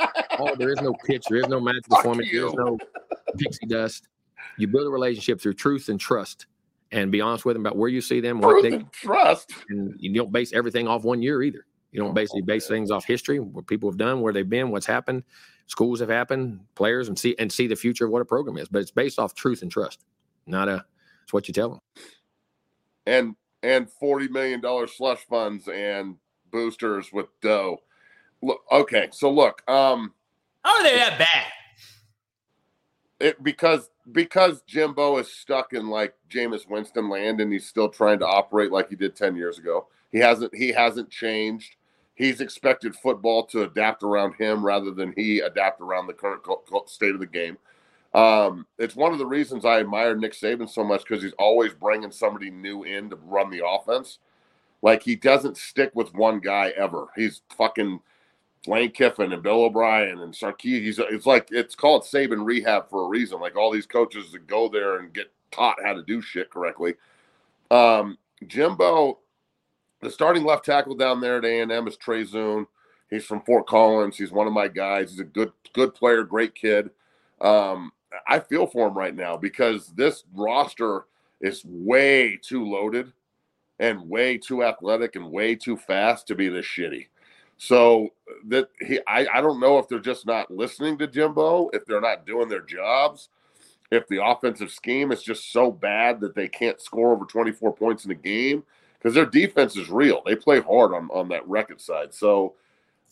Oh, 0.42 0.56
there 0.56 0.72
is 0.72 0.82
no 0.82 0.94
pitch. 1.06 1.24
There 1.30 1.38
is 1.38 1.48
no 1.48 1.60
magic 1.60 1.86
formula. 2.02 2.28
There 2.32 2.48
is 2.48 2.54
no 2.54 2.78
pixie 3.38 3.68
dust. 3.68 4.08
You 4.58 4.68
build 4.68 4.88
a 4.88 4.90
relationship 4.90 5.40
through 5.40 5.54
truth 5.54 5.90
and 5.90 6.00
trust, 6.00 6.48
and 6.92 7.12
be 7.12 7.22
honest 7.22 7.46
with 7.46 7.56
them 7.56 7.66
about 7.66 7.78
where 7.78 7.90
you 7.90 8.02
see 8.02 8.22
them, 8.22 8.42
what 8.42 8.54
truth 8.54 8.64
they, 8.64 8.74
and 8.78 8.92
trust. 8.92 9.54
and 9.70 9.94
you 10.00 10.14
don't 10.14 10.32
base 10.32 10.52
everything 10.54 10.88
off 10.88 11.04
one 11.04 11.22
year 11.22 11.44
either. 11.44 11.66
You 11.92 12.00
don't 12.00 12.14
basically 12.14 12.42
base 12.42 12.68
things 12.68 12.90
off 12.90 13.06
history, 13.06 13.40
what 13.40 13.68
people 13.68 13.90
have 13.90 13.98
done, 13.98 14.22
where 14.22 14.34
they've 14.34 14.50
been, 14.50 14.72
what's 14.72 14.86
happened, 14.86 15.24
schools 15.72 16.02
have 16.02 16.10
happened, 16.10 16.60
players, 16.76 17.08
and 17.08 17.18
see 17.18 17.34
and 17.40 17.52
see 17.52 17.66
the 17.66 17.76
future 17.76 18.06
of 18.06 18.12
what 18.12 18.22
a 18.22 18.26
program 18.26 18.58
is. 18.58 18.68
But 18.68 18.82
it's 18.82 18.92
based 18.92 19.18
off 19.18 19.34
truth 19.34 19.62
and 19.62 19.72
trust, 19.72 20.04
not 20.46 20.68
a. 20.68 20.86
It's 21.24 21.32
what 21.34 21.48
you 21.48 21.54
tell 21.54 21.70
them. 21.70 21.80
and 23.08 23.36
and 23.64 23.90
forty 23.90 24.28
million 24.28 24.60
dollar 24.60 24.86
slush 24.88 25.26
funds 25.30 25.68
and 25.68 26.18
boosters 26.52 27.12
with 27.14 27.28
dough. 27.42 27.78
Look, 28.42 28.60
okay, 28.72 29.08
so 29.12 29.32
look, 29.32 29.62
um, 29.70 30.14
How 30.64 30.78
are 30.78 30.84
they 30.84 30.96
that 30.96 31.18
bad? 31.20 31.46
it 33.20 33.42
because 33.44 33.90
because 34.12 34.64
Jimbo 34.68 35.18
is 35.20 35.32
stuck 35.32 35.74
in 35.74 35.88
like 35.90 36.16
Jameis 36.30 36.68
Winston 36.68 37.08
land 37.08 37.40
and 37.40 37.54
he's 37.54 37.68
still 37.68 37.88
trying 37.88 38.20
to 38.20 38.26
operate 38.28 38.72
like 38.72 38.90
he 38.90 38.96
did 38.96 39.16
ten 39.16 39.36
years 39.36 39.58
ago. 39.60 39.88
He 40.12 40.18
hasn't 40.18 40.54
he 40.56 40.70
hasn't 40.70 41.10
changed. 41.10 41.76
He's 42.22 42.40
expected 42.40 42.96
football 42.96 43.48
to 43.48 43.64
adapt 43.64 44.04
around 44.04 44.36
him 44.36 44.64
rather 44.64 44.92
than 44.92 45.12
he 45.18 45.40
adapt 45.40 45.82
around 45.82 46.06
the 46.06 46.14
current 46.14 46.44
state 46.86 47.16
of 47.16 47.20
the 47.20 47.26
game. 47.26 47.58
Um, 48.14 48.68
it's 48.78 48.96
one 48.96 49.12
of 49.12 49.18
the 49.18 49.26
reasons 49.26 49.66
I 49.66 49.80
admire 49.80 50.16
Nick 50.16 50.34
Saban 50.34 50.70
so 50.70 50.84
much 50.84 51.04
because 51.04 51.24
he's 51.24 51.34
always 51.40 51.74
bringing 51.74 52.12
somebody 52.12 52.52
new 52.52 52.84
in 52.84 53.10
to 53.10 53.16
run 53.16 53.50
the 53.50 53.66
offense. 53.66 54.20
Like 54.84 55.02
he 55.02 55.16
doesn't 55.16 55.58
stick 55.58 55.90
with 55.96 56.14
one 56.14 56.40
guy 56.40 56.72
ever. 56.78 57.08
He's 57.16 57.42
fucking 57.58 58.00
Lane 58.68 58.92
Kiffin 58.92 59.34
and 59.34 59.42
Bill 59.42 59.64
O'Brien 59.64 60.20
and 60.20 60.32
Sarkis. 60.32 60.84
He's 60.84 61.00
it's 61.00 61.26
like 61.26 61.48
it's 61.50 61.74
called 61.74 62.04
Saban 62.04 62.46
rehab 62.46 62.88
for 62.88 63.06
a 63.06 63.10
reason. 63.10 63.40
Like 63.40 63.56
all 63.56 63.72
these 63.72 63.88
coaches 63.88 64.32
that 64.34 64.46
go 64.46 64.70
there 64.70 65.00
and 65.00 65.12
get 65.12 65.32
taught 65.50 65.78
how 65.84 65.94
to 65.94 66.04
do 66.04 66.22
shit 66.22 66.52
correctly. 66.52 66.94
Um, 67.72 68.20
Jimbo, 68.46 69.18
the 70.02 70.10
starting 70.10 70.44
left 70.44 70.66
tackle 70.66 70.96
down 70.96 71.22
there 71.22 71.38
at 71.38 71.46
A 71.46 71.62
and 71.62 71.72
M 71.72 71.88
is 71.88 71.98
Trey 71.98 72.24
Zuhn. 72.26 72.66
He's 73.10 73.26
from 73.26 73.42
Fort 73.42 73.68
Collins. 73.68 74.18
He's 74.18 74.32
one 74.32 74.48
of 74.48 74.54
my 74.54 74.68
guys. 74.68 75.12
He's 75.12 75.20
a 75.20 75.26
good 75.26 75.52
good 75.74 75.94
player, 75.94 76.24
great 76.24 76.56
kid. 76.56 76.90
Um, 77.40 77.92
I 78.28 78.40
feel 78.40 78.68
for 78.68 78.88
him 78.88 78.98
right 78.98 79.16
now 79.16 79.38
because 79.38 79.88
this 79.96 80.24
roster 80.34 81.06
is 81.40 81.64
way 81.66 82.40
too 82.42 82.66
loaded 82.66 83.12
and 83.80 84.10
way 84.10 84.38
too 84.38 84.64
athletic 84.64 85.16
and 85.16 85.32
way 85.32 85.56
too 85.56 85.76
fast 85.76 86.28
to 86.28 86.36
be 86.36 86.48
this 86.48 86.66
shitty. 86.66 87.08
So 87.58 88.10
that 88.48 88.70
he, 88.80 89.00
I, 89.08 89.28
I 89.34 89.42
don't 89.42 89.60
know 89.60 89.78
if 89.78 89.88
they're 89.88 90.00
just 90.00 90.26
not 90.26 90.52
listening 90.52 90.98
to 91.00 91.08
Jimbo, 91.08 91.70
if 91.74 91.86
they're 91.86 92.02
not 92.02 92.26
doing 92.26 92.50
their 92.50 92.62
jobs, 92.62 93.30
if 93.92 94.08
the 94.08 94.24
offensive 94.24 94.72
scheme 94.72 95.12
is 95.12 95.22
just 95.22 95.52
so 95.52 95.72
bad 95.72 96.22
that 96.22 96.34
they 96.34 96.48
can't 96.48 96.82
score 96.82 97.12
over 97.12 97.26
24 97.26 97.76
points 97.76 98.06
in 98.06 98.12
a 98.12 98.16
game 98.16 98.64
because 99.02 99.16
their 99.16 99.26
defense 99.26 99.76
is 99.76 99.90
real. 99.90 100.22
They 100.26 100.36
play 100.36 100.60
hard 100.60 100.94
on 100.94 101.10
on 101.12 101.30
that 101.30 101.48
record 101.48 101.82
side. 101.82 102.14
So 102.14 102.54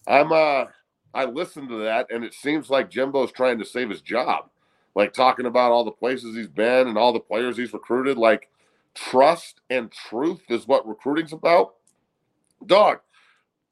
I'm 0.08 0.32
uh 0.32 0.66
I 1.14 1.26
listened 1.26 1.70
to 1.70 1.78
that 1.84 2.12
and 2.12 2.24
it 2.24 2.34
seems 2.34 2.70
like 2.70 2.92
Jimbo's 2.92 3.32
trying 3.32 3.58
to 3.60 3.66
save 3.66 3.90
his 3.90 4.02
job. 4.02 4.50
Like 4.96 5.14
talking 5.14 5.46
about 5.46 5.72
all 5.72 5.84
the 5.84 5.92
places 5.92 6.36
he's 6.36 6.48
been 6.48 6.88
and 6.88 6.98
all 6.98 7.14
the 7.14 7.20
players 7.20 7.58
he's 7.58 7.74
recruited 7.74 8.18
like 8.18 8.50
trust 8.94 9.62
and 9.70 9.92
truth 9.92 10.42
is 10.50 10.68
what 10.68 10.88
recruiting's 10.88 11.34
about. 11.34 11.76
Dog, 12.66 13.00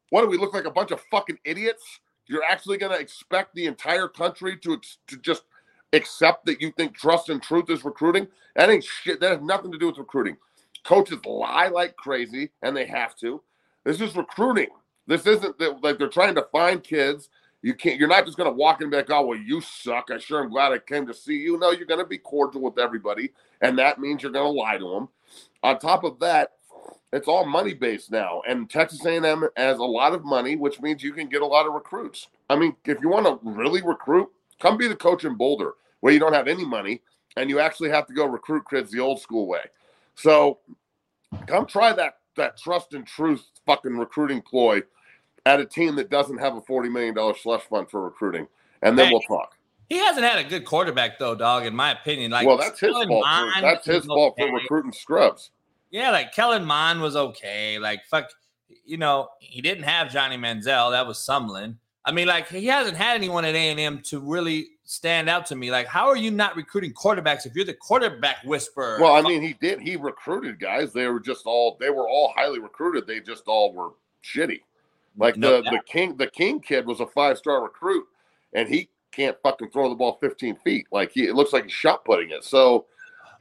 what 0.09 0.21
do 0.21 0.27
we 0.27 0.37
look 0.37 0.53
like 0.53 0.65
a 0.65 0.71
bunch 0.71 0.91
of 0.91 1.01
fucking 1.11 1.37
idiots? 1.43 1.99
You're 2.27 2.43
actually 2.43 2.77
going 2.77 2.91
to 2.91 2.99
expect 2.99 3.53
the 3.55 3.65
entire 3.65 4.07
country 4.07 4.57
to 4.57 4.79
to 5.07 5.17
just 5.17 5.43
accept 5.93 6.45
that 6.45 6.61
you 6.61 6.71
think 6.71 6.95
trust 6.95 7.29
and 7.29 7.41
truth 7.41 7.69
is 7.69 7.85
recruiting? 7.85 8.27
That 8.55 8.69
ain't 8.69 8.83
shit. 8.83 9.19
That 9.19 9.31
has 9.31 9.41
nothing 9.41 9.71
to 9.71 9.77
do 9.77 9.87
with 9.87 9.97
recruiting. 9.97 10.37
Coaches 10.87 11.19
lie 11.25 11.67
like 11.67 11.97
crazy, 11.97 12.49
and 12.61 12.75
they 12.75 12.85
have 12.85 13.13
to. 13.17 13.41
This 13.83 13.99
is 13.99 14.15
recruiting. 14.15 14.69
This 15.05 15.27
isn't 15.27 15.59
that, 15.59 15.83
like 15.83 15.97
they're 15.97 16.07
trying 16.07 16.35
to 16.35 16.47
find 16.49 16.81
kids. 16.81 17.27
You 17.61 17.73
can't. 17.73 17.99
You're 17.99 18.07
not 18.07 18.25
just 18.25 18.37
going 18.37 18.49
to 18.49 18.55
walk 18.55 18.79
in 18.79 18.85
and 18.85 18.91
be 18.91 18.97
like, 18.97 19.09
"Oh, 19.09 19.25
well, 19.25 19.37
you 19.37 19.59
suck." 19.59 20.09
I 20.11 20.17
sure 20.17 20.41
am 20.41 20.49
glad 20.49 20.71
I 20.71 20.79
came 20.79 21.05
to 21.07 21.13
see 21.13 21.35
you. 21.35 21.57
No, 21.57 21.71
you're 21.71 21.87
going 21.87 21.99
to 21.99 22.07
be 22.07 22.17
cordial 22.17 22.61
with 22.61 22.79
everybody, 22.79 23.33
and 23.59 23.77
that 23.77 23.99
means 23.99 24.23
you're 24.23 24.31
going 24.31 24.45
to 24.45 24.59
lie 24.59 24.77
to 24.77 24.89
them. 24.89 25.09
On 25.61 25.77
top 25.77 26.05
of 26.05 26.19
that, 26.19 26.53
it's 27.11 27.27
all 27.27 27.45
money 27.45 27.73
based 27.73 28.09
now, 28.09 28.41
and 28.47 28.69
Texas 28.69 29.05
A&M 29.05 29.45
has 29.57 29.79
a 29.79 29.83
lot 29.83 30.13
of 30.13 30.23
money, 30.23 30.55
which 30.55 30.79
means 30.79 31.03
you 31.03 31.11
can 31.11 31.27
get 31.27 31.41
a 31.41 31.45
lot 31.45 31.67
of 31.67 31.73
recruits. 31.73 32.27
I 32.49 32.55
mean, 32.55 32.77
if 32.85 33.01
you 33.01 33.09
want 33.09 33.25
to 33.25 33.39
really 33.43 33.81
recruit, 33.81 34.29
come 34.61 34.77
be 34.77 34.87
the 34.87 34.95
coach 34.95 35.25
in 35.25 35.35
Boulder, 35.35 35.73
where 35.99 36.13
you 36.13 36.19
don't 36.19 36.33
have 36.33 36.47
any 36.47 36.65
money 36.65 37.01
and 37.35 37.49
you 37.49 37.59
actually 37.59 37.89
have 37.89 38.07
to 38.07 38.13
go 38.13 38.25
recruit 38.25 38.63
kids 38.69 38.91
the 38.91 38.99
old 38.99 39.21
school 39.21 39.47
way. 39.47 39.61
So, 40.17 40.59
come 41.47 41.65
try 41.65 41.93
that 41.93 42.15
that 42.35 42.57
trust 42.57 42.93
and 42.93 43.05
truth 43.05 43.43
fucking 43.65 43.97
recruiting 43.97 44.41
ploy 44.41 44.81
at 45.45 45.59
a 45.59 45.65
team 45.65 45.95
that 45.95 46.09
doesn't 46.09 46.37
have 46.37 46.55
a 46.55 46.61
forty 46.61 46.89
million 46.89 47.13
dollar 47.15 47.35
slush 47.35 47.63
fund 47.63 47.89
for 47.89 48.03
recruiting, 48.03 48.47
and 48.81 48.97
then 48.97 49.07
Hey. 49.07 49.11
we'll 49.13 49.21
talk. 49.21 49.53
He 49.89 49.97
hasn't 49.97 50.25
had 50.25 50.45
a 50.45 50.47
good 50.47 50.65
quarterback 50.65 51.17
though, 51.17 51.35
dog. 51.35 51.65
In 51.65 51.75
my 51.75 51.91
opinion, 51.91 52.31
like 52.31 52.45
well, 52.45 52.57
that's 52.57 52.79
his 52.79 52.91
fault. 52.91 53.25
For, 53.25 53.61
that's 53.61 53.85
his 53.85 54.05
fault 54.05 54.35
for 54.37 54.51
recruiting 54.51 54.91
scrubs. 54.91 55.51
Yeah, 55.91 56.11
like 56.11 56.33
Kellen 56.33 56.65
Mond 56.65 57.01
was 57.01 57.15
okay. 57.15 57.79
Like 57.79 58.01
fuck, 58.09 58.29
you 58.85 58.97
know, 58.97 59.29
he 59.39 59.61
didn't 59.61 59.85
have 59.85 60.11
Johnny 60.11 60.37
Manziel. 60.37 60.91
That 60.91 61.07
was 61.07 61.17
Sumlin. 61.19 61.75
I 62.03 62.11
mean, 62.11 62.27
like 62.27 62.49
he 62.49 62.65
hasn't 62.65 62.97
had 62.97 63.15
anyone 63.15 63.45
at 63.45 63.55
A 63.55 63.69
and 63.69 63.79
M 63.79 64.01
to 64.05 64.19
really 64.19 64.71
stand 64.87 65.29
out 65.29 65.45
to 65.45 65.55
me. 65.55 65.69
Like, 65.69 65.85
how 65.85 66.07
are 66.07 66.15
you 66.15 66.31
not 66.31 66.55
recruiting 66.55 66.93
quarterbacks 66.93 67.45
if 67.45 67.53
you're 67.55 67.65
the 67.65 67.73
quarterback 67.73 68.37
whisperer? 68.43 68.97
Well, 68.99 69.13
I 69.13 69.21
mean, 69.21 69.41
he 69.41 69.53
did. 69.53 69.79
He 69.81 69.95
recruited 69.97 70.59
guys. 70.59 70.93
They 70.93 71.05
were 71.07 71.19
just 71.19 71.45
all. 71.45 71.77
They 71.79 71.91
were 71.91 72.09
all 72.09 72.33
highly 72.35 72.59
recruited. 72.59 73.05
They 73.05 73.19
just 73.19 73.43
all 73.47 73.73
were 73.73 73.91
shitty. 74.23 74.61
Like 75.17 75.35
No 75.37 75.61
the 75.61 75.69
the 75.69 75.81
king 75.85 76.15
the 76.15 76.27
king 76.27 76.59
kid 76.59 76.85
was 76.87 76.99
a 76.99 77.05
five 77.07 77.37
star 77.37 77.61
recruit, 77.61 78.05
and 78.53 78.67
he 78.67 78.89
can't 79.11 79.37
fucking 79.43 79.71
throw 79.71 79.89
the 79.89 79.95
ball 79.95 80.17
fifteen 80.21 80.55
feet. 80.55 80.87
Like 80.91 81.11
he, 81.11 81.27
it 81.27 81.35
looks 81.35 81.53
like 81.53 81.63
he's 81.63 81.73
shot 81.73 82.05
putting 82.05 82.29
it. 82.31 82.43
So 82.43 82.85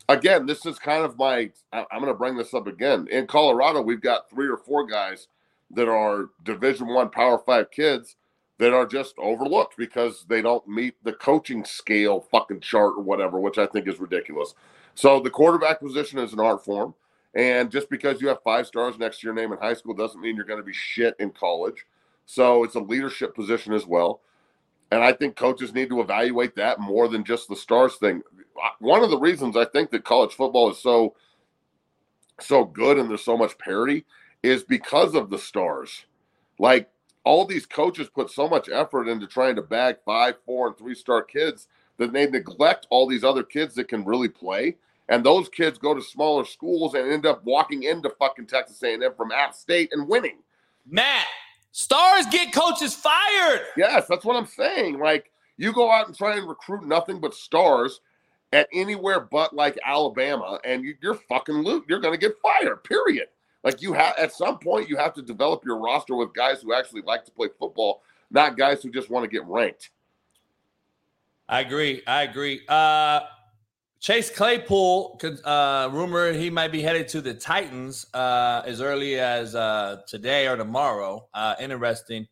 again, 0.09 0.47
this 0.47 0.67
is 0.67 0.79
kind 0.79 1.05
of 1.05 1.17
my. 1.17 1.51
I- 1.73 1.87
I'm 1.93 2.01
going 2.01 2.13
to 2.13 2.15
bring 2.15 2.37
this 2.37 2.55
up 2.55 2.67
again. 2.67 3.07
In 3.11 3.27
Colorado, 3.27 3.83
we've 3.83 4.01
got 4.01 4.29
three 4.31 4.49
or 4.49 4.57
four 4.57 4.87
guys 4.87 5.29
that 5.71 5.89
are 5.89 6.31
Division 6.45 6.89
One 6.89 7.11
Power 7.11 7.39
Five 7.39 7.71
kids 7.71 8.17
that 8.59 8.73
are 8.73 8.87
just 8.87 9.15
overlooked 9.19 9.77
because 9.77 10.25
they 10.29 10.41
don't 10.41 10.67
meet 10.67 10.95
the 11.05 11.13
coaching 11.13 11.65
scale 11.65 12.21
fucking 12.31 12.61
chart 12.61 12.95
or 12.97 13.03
whatever, 13.03 13.39
which 13.39 13.59
I 13.59 13.67
think 13.67 13.87
is 13.87 14.01
ridiculous. 14.01 14.55
So 14.95 15.21
the 15.21 15.31
quarterback 15.31 15.81
position 15.81 16.19
is 16.19 16.33
an 16.33 16.41
art 16.41 16.65
form. 16.65 16.95
And 17.35 17.71
just 17.71 17.91
because 17.91 18.23
you 18.23 18.29
have 18.29 18.43
five 18.43 18.67
stars 18.67 18.99
next 18.99 19.21
to 19.21 19.27
your 19.27 19.35
name 19.35 19.53
in 19.53 19.59
high 19.59 19.75
school 19.75 19.93
doesn't 19.93 20.21
mean 20.23 20.37
you're 20.37 20.47
going 20.47 20.61
to 20.61 20.65
be 20.65 20.73
shit 20.73 21.15
in 21.19 21.31
college. 21.31 21.85
So 22.25 22.65
it's 22.65 22.77
a 22.77 22.81
leadership 22.81 23.35
position 23.35 23.75
as 23.75 23.87
well. 23.87 24.23
And 24.91 25.03
I 25.03 25.13
think 25.13 25.37
coaches 25.37 25.75
need 25.75 25.91
to 25.91 26.01
evaluate 26.01 26.57
that 26.57 26.81
more 26.81 27.09
than 27.09 27.25
just 27.25 27.49
the 27.49 27.57
stars 27.57 27.97
thing. 27.97 28.23
One 28.79 29.03
of 29.03 29.11
the 29.11 29.19
reasons 29.19 29.57
I 29.57 29.67
think 29.67 29.91
that 29.91 30.05
college 30.05 30.33
football 30.33 30.71
is 30.71 30.79
so 30.79 31.15
so 32.39 32.65
good 32.65 32.99
and 32.99 33.09
there's 33.09 33.25
so 33.25 33.37
much 33.37 33.57
parity 33.59 34.05
is 34.43 34.63
because 34.63 35.15
of 35.15 35.31
the 35.31 35.39
stars. 35.39 36.05
Like 36.59 36.89
all 37.27 37.45
these 37.45 37.67
coaches 37.67 38.09
put 38.09 38.31
so 38.31 38.49
much 38.49 38.69
effort 38.69 39.09
into 39.09 39.27
trying 39.27 39.57
to 39.57 39.63
bag 39.63 39.97
five, 40.07 40.37
four, 40.47 40.69
and 40.69 40.79
three 40.79 40.95
star 40.95 41.23
kids 41.23 41.67
that 41.99 42.13
they 42.13 42.27
neglect 42.27 42.87
all 42.89 43.07
these 43.07 43.25
other 43.25 43.43
kids 43.43 43.75
that 43.75 43.89
can 43.89 44.05
really 44.05 44.29
play. 44.29 44.77
And 45.09 45.25
those 45.25 45.49
kids 45.49 45.77
go 45.77 45.93
to 45.93 46.01
smaller 46.01 46.45
schools 46.45 46.95
and 46.95 47.11
end 47.11 47.27
up 47.27 47.45
walking 47.45 47.83
into 47.83 48.11
fucking 48.11 48.47
Texas 48.47 48.83
A&M 48.83 49.03
from 49.17 49.33
App 49.33 49.55
State 49.55 49.91
and 49.93 50.09
winning. 50.09 50.39
Matt, 50.89 51.27
stars 51.73 52.27
get 52.31 52.53
coaches 52.53 52.95
fired. 52.95 53.63
Yes, 53.77 54.07
that's 54.09 54.25
what 54.25 54.37
I'm 54.37 54.47
saying. 54.47 55.01
Like 55.01 55.33
you 55.57 55.73
go 55.73 55.91
out 55.91 56.07
and 56.07 56.17
try 56.17 56.37
and 56.37 56.49
recruit 56.49 56.87
nothing 56.87 57.21
but 57.21 57.35
stars 57.35 58.01
at 58.53 58.69
anywhere 58.73 59.19
but 59.21 59.53
like 59.53 59.77
Alabama, 59.85 60.61
and 60.65 60.85
you, 60.85 60.95
you're 61.03 61.15
fucking 61.29 61.57
loot. 61.57 61.87
You're 61.89 62.01
going 62.01 62.15
to 62.15 62.21
get 62.21 62.37
fired. 62.41 62.85
Period. 62.85 63.27
Like 63.67 63.83
you 63.83 63.95
have 63.95 64.15
at 64.17 64.33
some 64.33 64.61
point, 64.61 64.89
you 64.89 64.97
have 64.97 65.13
to 65.15 65.23
develop 65.23 65.65
your 65.65 65.81
roster 65.81 66.15
with 66.15 66.33
guys 66.33 66.63
who 66.63 66.73
actually 66.73 67.03
like 67.03 67.25
to 67.25 67.33
play 67.33 67.49
football, 67.59 68.01
not 68.31 68.57
guys 68.57 68.81
who 68.81 68.93
just 68.93 69.11
want 69.11 69.25
to 69.25 69.29
get 69.29 69.45
ranked. 69.45 69.91
I 71.49 71.63
agree. 71.63 72.01
I 72.07 72.23
agree. 72.23 72.61
Uh, 72.69 73.23
Chase 73.99 74.31
Claypool, 74.31 75.21
uh, 75.45 75.91
rumor 75.93 76.33
he 76.33 76.49
might 76.49 76.71
be 76.71 76.81
headed 76.81 77.09
to 77.09 77.21
the 77.21 77.35
Titans 77.35 78.07
uh, 78.15 78.63
as 78.65 78.81
early 78.81 79.19
as 79.19 79.57
uh, 79.57 79.97
today 80.07 80.47
or 80.47 80.57
tomorrow. 80.57 81.27
Uh, 81.35 81.57
interesting. 81.59 82.29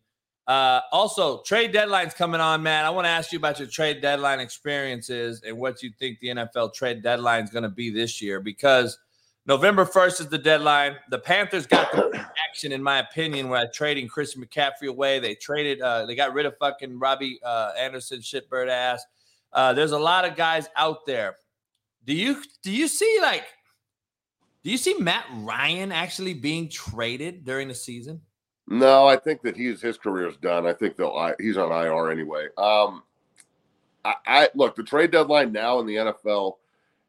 Uh, 0.47 0.79
also, 0.93 1.41
trade 1.41 1.73
deadline's 1.73 2.13
coming 2.13 2.39
on, 2.39 2.63
man. 2.63 2.85
I 2.85 2.89
want 2.91 3.07
to 3.07 3.09
ask 3.09 3.33
you 3.33 3.39
about 3.39 3.59
your 3.59 3.67
trade 3.67 4.01
deadline 4.01 4.39
experiences 4.39 5.41
and 5.45 5.57
what 5.57 5.83
you 5.83 5.91
think 5.99 6.21
the 6.21 6.27
NFL 6.27 6.73
trade 6.73 7.03
deadline 7.03 7.43
is 7.43 7.49
going 7.49 7.63
to 7.63 7.69
be 7.69 7.89
this 7.89 8.21
year 8.21 8.39
because 8.39 8.97
November 9.47 9.85
1st 9.85 10.21
is 10.21 10.27
the 10.27 10.37
deadline. 10.37 10.95
The 11.09 11.19
Panthers 11.19 11.67
got 11.67 11.91
the 11.91 12.25
action, 12.49 12.71
in 12.71 12.81
my 12.81 12.99
opinion, 12.99 13.49
by 13.49 13.67
trading 13.67 14.07
Chris 14.07 14.35
McCaffrey 14.35 14.87
away. 14.87 15.19
They 15.19 15.35
traded, 15.35 15.81
uh, 15.81 16.05
they 16.05 16.15
got 16.15 16.33
rid 16.33 16.45
of 16.45 16.57
fucking 16.57 16.97
Robbie 16.97 17.39
uh, 17.43 17.71
Anderson, 17.77 18.19
shitbird 18.19 18.69
ass. 18.69 19.05
Uh, 19.53 19.73
there's 19.73 19.91
a 19.91 19.99
lot 19.99 20.25
of 20.25 20.35
guys 20.35 20.67
out 20.75 21.05
there. 21.05 21.35
Do 22.05 22.13
you 22.13 22.43
do 22.61 22.71
you 22.71 22.87
see 22.87 23.19
like 23.21 23.45
do 24.63 24.69
you 24.69 24.77
see 24.77 24.95
Matt 24.95 25.25
Ryan 25.31 25.91
actually 25.91 26.33
being 26.33 26.69
traded 26.69 27.45
during 27.45 27.67
the 27.67 27.73
season? 27.73 28.21
No, 28.67 29.07
I 29.07 29.15
think 29.15 29.41
that 29.43 29.55
he's 29.55 29.81
his 29.81 29.97
career's 29.97 30.37
done. 30.37 30.67
I 30.67 30.73
think 30.73 30.97
they'll 30.97 31.33
he's 31.39 31.57
on 31.57 31.71
IR 31.71 32.11
anyway. 32.11 32.47
Um, 32.57 33.03
I, 34.03 34.15
I 34.27 34.49
look 34.55 34.75
the 34.75 34.83
trade 34.83 35.11
deadline 35.11 35.51
now 35.51 35.79
in 35.79 35.87
the 35.87 35.95
NFL. 35.95 36.57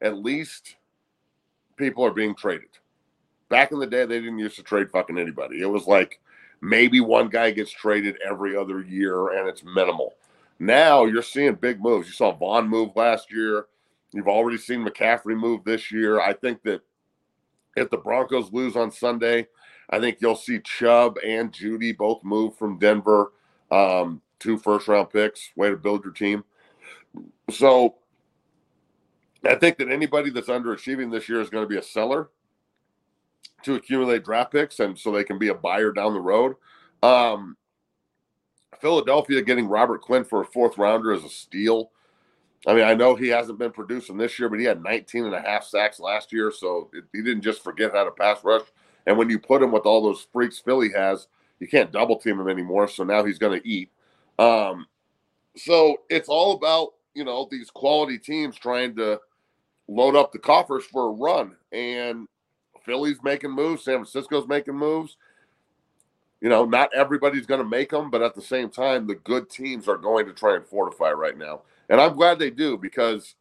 At 0.01 0.17
least 0.17 0.77
people 1.77 2.05
are 2.05 2.11
being 2.11 2.35
traded. 2.35 2.69
Back 3.49 3.71
in 3.71 3.79
the 3.79 3.87
day, 3.87 4.05
they 4.05 4.19
didn't 4.19 4.39
used 4.39 4.57
to 4.57 4.63
trade 4.63 4.91
fucking 4.91 5.17
anybody. 5.17 5.61
It 5.61 5.69
was 5.69 5.87
like 5.87 6.19
maybe 6.61 6.99
one 6.99 7.29
guy 7.29 7.51
gets 7.51 7.71
traded 7.71 8.17
every 8.27 8.57
other 8.57 8.81
year, 8.81 9.29
and 9.29 9.47
it's 9.47 9.63
minimal. 9.63 10.15
Now 10.59 11.05
you're 11.05 11.21
seeing 11.21 11.55
big 11.55 11.79
moves. 11.79 12.07
You 12.07 12.13
saw 12.13 12.33
Von 12.33 12.67
move 12.67 12.91
last 12.95 13.31
year. 13.31 13.67
You've 14.11 14.27
already 14.27 14.57
seen 14.57 14.85
McCaffrey 14.85 15.37
move 15.37 15.63
this 15.63 15.91
year. 15.91 16.19
I 16.19 16.33
think 16.33 16.63
that 16.63 16.81
if 17.75 17.89
the 17.89 17.97
Broncos 17.97 18.51
lose 18.51 18.75
on 18.75 18.91
Sunday, 18.91 19.47
I 19.89 19.99
think 19.99 20.17
you'll 20.19 20.35
see 20.35 20.59
Chubb 20.59 21.17
and 21.25 21.51
Jeudy 21.51 21.95
both 21.95 22.23
move 22.23 22.57
from 22.57 22.79
Denver. 22.79 23.31
Um, 23.69 24.21
two 24.39 24.57
first 24.57 24.87
round 24.87 25.09
picks. 25.11 25.51
Way 25.55 25.69
to 25.69 25.77
build 25.77 26.03
your 26.03 26.13
team. 26.13 26.43
So 27.51 27.95
I 29.45 29.55
think 29.55 29.77
that 29.77 29.89
anybody 29.89 30.29
that's 30.29 30.47
underachieving 30.47 31.11
this 31.11 31.29
year 31.29 31.41
is 31.41 31.49
going 31.49 31.63
to 31.63 31.69
be 31.69 31.77
a 31.77 31.83
seller 31.83 32.29
to 33.63 33.75
accumulate 33.75 34.23
draft 34.23 34.51
picks, 34.51 34.79
and 34.79 34.97
so 34.97 35.11
they 35.11 35.23
can 35.23 35.37
be 35.37 35.49
a 35.49 35.53
buyer 35.53 35.91
down 35.91 36.13
the 36.13 36.19
road. 36.19 36.55
Um, 37.03 37.57
Philadelphia 38.79 39.41
getting 39.41 39.67
Robert 39.67 40.01
Quinn 40.01 40.23
for 40.23 40.41
a 40.41 40.45
fourth 40.45 40.77
rounder 40.77 41.13
is 41.13 41.23
a 41.23 41.29
steal. 41.29 41.91
I 42.65 42.73
mean, 42.73 42.83
I 42.83 42.93
know 42.93 43.15
he 43.15 43.27
hasn't 43.27 43.59
been 43.59 43.71
producing 43.71 44.17
this 44.17 44.37
year, 44.39 44.49
but 44.49 44.59
he 44.59 44.65
had 44.65 44.83
19 44.83 45.25
and 45.25 45.35
a 45.35 45.41
half 45.41 45.63
sacks 45.63 45.99
last 45.99 46.33
year, 46.33 46.51
so 46.51 46.89
it, 46.93 47.05
he 47.13 47.21
didn't 47.21 47.43
just 47.43 47.63
forget 47.63 47.93
how 47.93 48.03
to 48.03 48.11
pass 48.11 48.43
rush. 48.43 48.63
And 49.05 49.17
when 49.17 49.29
you 49.29 49.39
put 49.39 49.61
him 49.61 49.71
with 49.71 49.85
all 49.85 50.03
those 50.03 50.27
freaks 50.33 50.59
Philly 50.59 50.89
has, 50.95 51.27
you 51.59 51.67
can't 51.67 51.91
double 51.91 52.17
team 52.17 52.39
him 52.39 52.49
anymore. 52.49 52.87
So 52.87 53.03
now 53.03 53.23
he's 53.23 53.39
going 53.39 53.59
to 53.59 53.67
eat. 53.67 53.89
Um, 54.37 54.85
so 55.55 56.01
it's 56.09 56.29
all 56.29 56.53
about 56.53 56.93
you 57.17 57.25
know 57.25 57.47
these 57.49 57.71
quality 57.71 58.19
teams 58.19 58.55
trying 58.55 58.95
to 58.95 59.19
load 59.87 60.15
up 60.15 60.31
the 60.31 60.37
coffers 60.37 60.85
for 60.85 61.07
a 61.07 61.11
run, 61.11 61.55
and 61.71 62.27
Philly's 62.85 63.17
making 63.23 63.51
moves, 63.51 63.83
San 63.83 63.95
Francisco's 63.95 64.47
making 64.47 64.75
moves. 64.75 65.17
You 66.39 66.49
know, 66.49 66.65
not 66.65 66.93
everybody's 66.93 67.47
going 67.47 67.61
to 67.61 67.67
make 67.67 67.89
them, 67.89 68.11
but 68.11 68.21
at 68.21 68.35
the 68.35 68.41
same 68.41 68.69
time, 68.69 69.07
the 69.07 69.15
good 69.15 69.49
teams 69.49 69.87
are 69.87 69.97
going 69.97 70.27
to 70.27 70.33
try 70.33 70.55
and 70.55 70.63
fortify 70.63 71.09
right 71.11 71.35
now. 71.35 71.61
And 71.89 71.99
I'm 71.99 72.15
glad 72.15 72.37
they 72.37 72.51
do 72.51 72.77
because 72.77 73.33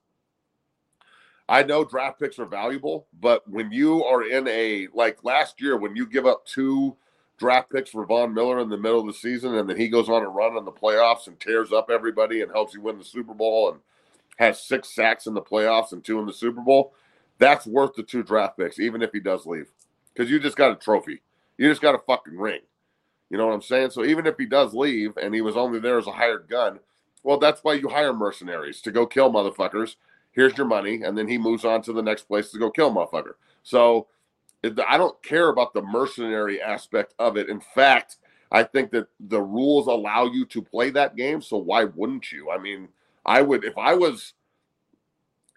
I 1.46 1.62
know 1.62 1.84
draft 1.84 2.18
picks 2.18 2.38
are 2.38 2.46
valuable, 2.46 3.06
but 3.20 3.46
when 3.46 3.70
you 3.70 4.02
are 4.04 4.26
in 4.26 4.48
a 4.48 4.88
like 4.94 5.22
last 5.22 5.60
year, 5.60 5.76
when 5.76 5.94
you 5.94 6.06
give 6.06 6.24
up 6.24 6.46
two 6.46 6.96
draft 7.38 7.70
picks 7.70 7.90
for 7.90 8.06
Von 8.06 8.34
Miller 8.34 8.60
in 8.60 8.68
the 8.68 8.76
middle 8.76 9.00
of 9.00 9.06
the 9.06 9.12
season, 9.12 9.54
and 9.54 9.68
then 9.68 9.76
he 9.76 9.88
goes 9.88 10.08
on 10.08 10.22
a 10.22 10.28
run 10.28 10.56
in 10.56 10.64
the 10.64 10.72
playoffs 10.72 11.26
and 11.26 11.38
tears 11.38 11.72
up 11.72 11.90
everybody 11.90 12.40
and 12.40 12.50
helps 12.50 12.74
you 12.74 12.80
win 12.80 12.98
the 12.98 13.04
Super 13.04 13.34
Bowl 13.34 13.70
and 13.70 13.80
has 14.38 14.62
six 14.62 14.94
sacks 14.94 15.26
in 15.26 15.34
the 15.34 15.42
playoffs 15.42 15.92
and 15.92 16.04
two 16.04 16.18
in 16.18 16.26
the 16.26 16.32
Super 16.32 16.60
Bowl, 16.60 16.94
that's 17.38 17.66
worth 17.66 17.94
the 17.94 18.02
two 18.02 18.22
draft 18.22 18.58
picks, 18.58 18.78
even 18.78 19.02
if 19.02 19.12
he 19.12 19.20
does 19.20 19.46
leave. 19.46 19.70
Because 20.12 20.30
you 20.30 20.38
just 20.38 20.56
got 20.56 20.72
a 20.72 20.76
trophy. 20.76 21.22
You 21.58 21.68
just 21.68 21.82
got 21.82 21.94
a 21.94 21.98
fucking 22.06 22.36
ring. 22.36 22.60
You 23.30 23.38
know 23.38 23.46
what 23.46 23.54
I'm 23.54 23.62
saying? 23.62 23.90
So 23.90 24.04
even 24.04 24.26
if 24.26 24.36
he 24.38 24.46
does 24.46 24.74
leave 24.74 25.16
and 25.16 25.34
he 25.34 25.40
was 25.40 25.56
only 25.56 25.80
there 25.80 25.98
as 25.98 26.06
a 26.06 26.12
hired 26.12 26.48
gun, 26.48 26.80
well, 27.22 27.38
that's 27.38 27.62
why 27.64 27.74
you 27.74 27.88
hire 27.88 28.12
mercenaries 28.12 28.80
to 28.82 28.90
go 28.90 29.06
kill 29.06 29.30
motherfuckers 29.30 29.96
here's 30.36 30.56
your 30.56 30.66
money, 30.66 31.02
and 31.02 31.18
then 31.18 31.26
he 31.26 31.38
moves 31.38 31.64
on 31.64 31.82
to 31.82 31.92
the 31.92 32.02
next 32.02 32.24
place 32.24 32.50
to 32.50 32.58
go 32.58 32.70
kill 32.70 32.94
motherfucker. 32.94 33.32
So 33.64 34.06
I 34.86 34.97
don't 34.97 35.20
care 35.22 35.48
about 35.48 35.74
the 35.74 35.82
mercenary 35.82 36.60
aspect 36.60 37.14
of 37.18 37.36
it. 37.36 37.48
In 37.48 37.60
fact, 37.60 38.16
I 38.51 38.62
think 38.62 38.90
that 38.93 39.09
the 39.20 39.40
rules 39.40 39.86
allow 39.86 40.26
you 40.26 40.44
to 40.47 40.62
play 40.62 40.90
that 40.90 41.16
game. 41.16 41.43
So 41.43 41.56
why 41.56 41.84
wouldn't 41.84 42.30
you? 42.32 42.51
I 42.51 42.59
mean, 42.59 42.88
I 43.24 43.43
would 43.43 43.64
if 43.64 43.76
I 43.76 43.94
was 43.94 44.34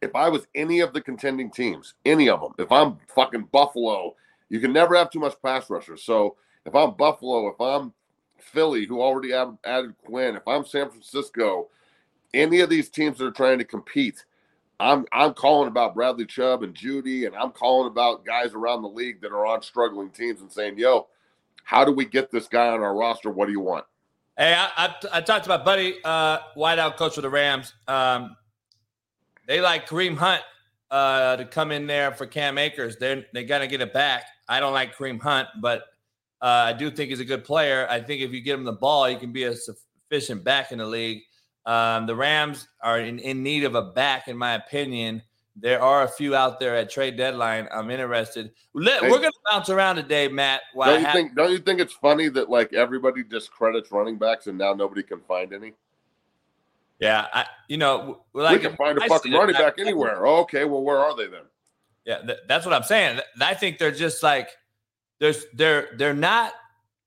if 0.02 0.16
I 0.16 0.30
was 0.30 0.48
any 0.56 0.80
of 0.80 0.94
the 0.94 1.02
contending 1.02 1.52
teams, 1.52 1.94
any 2.06 2.30
of 2.30 2.42
them. 2.42 2.54
If 2.58 2.72
I'm 2.72 2.98
fucking 3.14 3.50
Buffalo, 3.52 4.16
you 4.50 4.60
can 4.60 4.74
never 4.74 4.96
have 4.96 5.12
too 5.12 5.20
much 5.20 5.36
pass 5.44 5.70
rushers. 5.70 6.04
So 6.04 6.38
if 6.66 6.74
I'm 6.74 6.96
Buffalo, 6.96 7.48
if 7.50 7.60
I'm 7.60 7.94
Philly, 8.40 8.86
who 8.86 9.02
already 9.02 9.34
added 9.34 9.96
Quinn, 10.06 10.36
if 10.36 10.48
I'm 10.48 10.66
San 10.66 10.90
Francisco, 10.90 11.68
any 12.34 12.62
of 12.62 12.70
these 12.70 12.90
teams 12.90 13.18
that 13.18 13.26
are 13.26 13.32
trying 13.32 13.58
to 13.60 13.66
compete, 13.66 14.26
I'm 14.80 15.06
I'm 15.12 15.34
calling 15.34 15.68
about 15.68 15.94
Bradley 15.94 16.26
Chubb 16.26 16.64
and 16.64 16.74
Jeudy, 16.74 17.26
and 17.26 17.36
I'm 17.36 17.52
calling 17.52 17.88
about 17.88 18.26
guys 18.26 18.54
around 18.54 18.82
the 18.82 18.88
league 18.88 19.22
that 19.22 19.32
are 19.32 19.46
on 19.46 19.62
struggling 19.62 20.10
teams 20.10 20.42
and 20.42 20.52
saying, 20.52 20.78
"Yo, 20.78 21.08
how 21.64 21.84
do 21.84 21.92
we 21.92 22.06
get 22.06 22.32
this 22.32 22.48
guy 22.48 22.70
on 22.70 22.82
our 22.82 22.96
roster? 22.96 23.30
What 23.30 23.48
do 23.48 23.52
you 23.52 23.60
want?" 23.60 23.86
Hey, 24.38 24.54
I, 24.54 24.70
I, 24.86 24.96
I 25.14 25.22
talked 25.22 25.44
to 25.44 25.50
my 25.50 25.58
buddy, 25.58 25.98
uh, 26.06 26.40
wideout 26.56 26.96
coach 26.96 27.18
of 27.18 27.24
the 27.24 27.30
Rams. 27.30 27.74
Um, 27.90 28.38
they 29.48 29.60
like 29.60 29.90
Kareem 29.90 30.16
Hunt 30.16 30.44
uh, 30.90 31.36
to 31.36 31.46
come 31.46 31.72
in 31.72 31.86
there 31.86 32.14
for 32.14 32.26
Cam 32.26 32.58
Akers. 32.58 32.96
They're 32.98 33.26
they 33.34 33.44
got 33.44 33.60
to 33.60 33.68
get 33.68 33.82
it 33.82 33.94
back. 33.94 34.28
I 34.48 34.62
don't 34.62 34.74
like 34.74 34.96
Kareem 34.96 35.22
Hunt, 35.22 35.50
but 35.62 35.82
uh, 36.42 36.68
I 36.68 36.74
do 36.74 36.90
think 36.90 37.10
he's 37.10 37.20
a 37.20 37.26
good 37.26 37.44
player. 37.44 37.86
I 37.90 38.00
think 38.00 38.22
if 38.22 38.32
you 38.32 38.40
get 38.42 38.56
him 38.56 38.64
the 38.64 38.72
ball, 38.72 39.06
he 39.06 39.18
can 39.18 39.34
be 39.34 39.44
a 39.44 39.56
sufficient 39.56 40.44
back 40.44 40.72
in 40.72 40.78
the 40.78 40.86
league. 40.86 41.24
Um, 41.66 42.06
the 42.08 42.16
Rams 42.16 42.68
are 42.82 43.00
in, 43.00 43.20
in 43.20 43.44
need 43.44 43.64
of 43.64 43.76
a 43.76 43.82
back, 43.82 44.28
in 44.28 44.38
my 44.38 44.54
opinion. 44.54 45.22
There 45.56 45.82
are 45.82 46.04
a 46.04 46.08
few 46.08 46.36
out 46.36 46.60
there 46.60 46.76
at 46.76 46.90
trade 46.90 47.18
deadline. 47.18 47.68
I'm 47.72 47.92
interested. 47.92 48.52
Let, 48.74 49.02
we're 49.04 49.20
going 49.20 49.24
to 49.24 49.40
bounce 49.52 49.70
around 49.70 49.98
today, 49.98 50.28
Matt. 50.30 50.62
Don't 50.74 51.00
you 51.00 51.06
have, 51.06 51.14
think? 51.14 51.36
Don't 51.36 51.52
you 51.52 51.58
think 51.58 51.82
it's 51.82 51.94
funny 51.94 52.30
that 52.30 52.50
like 52.50 52.74
everybody 52.74 53.24
discredits 53.24 53.92
running 53.92 54.18
backs 54.18 54.48
and 54.48 54.58
now 54.58 54.74
nobody 54.74 55.04
can 55.04 55.20
find 55.22 55.52
any? 55.54 55.74
Yeah, 57.00 57.28
I, 57.34 57.46
you 57.68 57.78
know, 57.78 58.24
like, 58.34 58.62
we 58.62 58.68
can 58.68 58.76
find 58.78 58.98
a 58.98 59.04
I 59.04 59.08
fucking 59.08 59.32
running 59.32 59.56
back 59.56 59.80
anywhere. 59.80 60.26
Oh, 60.26 60.42
okay, 60.42 60.66
well, 60.66 60.82
where 60.82 61.00
are 61.00 61.16
they 61.16 61.28
then? 61.28 61.44
Yeah, 62.06 62.22
th- 62.22 62.40
that's 62.48 62.66
what 62.66 62.74
I'm 62.74 62.84
saying. 62.84 63.20
I 63.42 63.54
think 63.54 63.78
they're 63.78 63.92
just 63.92 64.24
like 64.24 64.50
there's 65.20 65.46
they're 65.54 65.90
they're 65.98 66.14
not. 66.14 66.54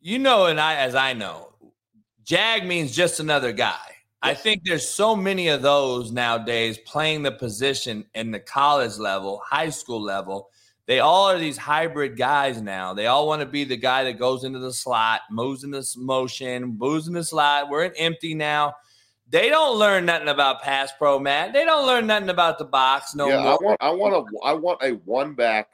You 0.00 0.18
know, 0.18 0.46
and 0.46 0.60
I 0.60 0.76
as 0.76 0.94
I 0.94 1.12
know, 1.12 1.52
Jag 2.24 2.66
means 2.66 2.94
just 2.94 3.20
another 3.20 3.52
guy. 3.52 3.78
I 4.22 4.34
think 4.34 4.62
there's 4.64 4.88
so 4.88 5.16
many 5.16 5.48
of 5.48 5.62
those 5.62 6.12
nowadays 6.12 6.78
playing 6.86 7.22
the 7.22 7.32
position 7.32 8.04
in 8.14 8.30
the 8.30 8.38
college 8.38 8.96
level, 8.98 9.42
high 9.44 9.70
school 9.70 10.00
level. 10.00 10.50
They 10.86 11.00
all 11.00 11.28
are 11.28 11.38
these 11.38 11.56
hybrid 11.56 12.16
guys 12.16 12.60
now. 12.60 12.94
They 12.94 13.06
all 13.06 13.26
want 13.26 13.40
to 13.40 13.46
be 13.46 13.64
the 13.64 13.76
guy 13.76 14.04
that 14.04 14.18
goes 14.18 14.44
into 14.44 14.58
the 14.58 14.72
slot, 14.72 15.22
moves 15.30 15.64
in 15.64 15.70
this 15.70 15.96
motion, 15.96 16.76
moves 16.78 17.08
in 17.08 17.14
the 17.14 17.24
slot. 17.24 17.68
We're 17.68 17.84
in 17.84 17.96
empty 17.96 18.34
now. 18.34 18.74
They 19.28 19.48
don't 19.48 19.78
learn 19.78 20.04
nothing 20.06 20.28
about 20.28 20.62
pass 20.62 20.92
pro, 20.98 21.18
Matt. 21.18 21.52
They 21.52 21.64
don't 21.64 21.86
learn 21.86 22.06
nothing 22.06 22.28
about 22.28 22.58
the 22.58 22.64
box 22.64 23.14
no 23.14 23.28
yeah, 23.28 23.42
more. 23.42 23.52
I 23.52 23.56
want 23.64 23.78
I 23.80 23.90
want 23.90 24.14
a 24.14 24.46
I 24.46 24.52
want 24.52 24.82
a 24.82 24.90
one 25.04 25.34
back 25.34 25.68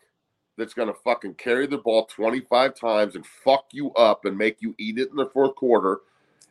that's 0.57 0.75
going 0.75 0.89
to 0.89 0.95
fucking 0.95 1.35
carry 1.35 1.67
the 1.67 1.79
ball 1.79 2.07
25 2.07 2.75
times 2.75 3.15
and 3.15 3.25
fuck 3.25 3.65
you 3.73 3.93
up 3.93 4.25
and 4.25 4.37
make 4.37 4.61
you 4.61 4.75
eat 4.79 4.99
it 4.99 5.11
in 5.11 5.17
the 5.17 5.27
fourth 5.27 5.55
quarter. 5.55 6.01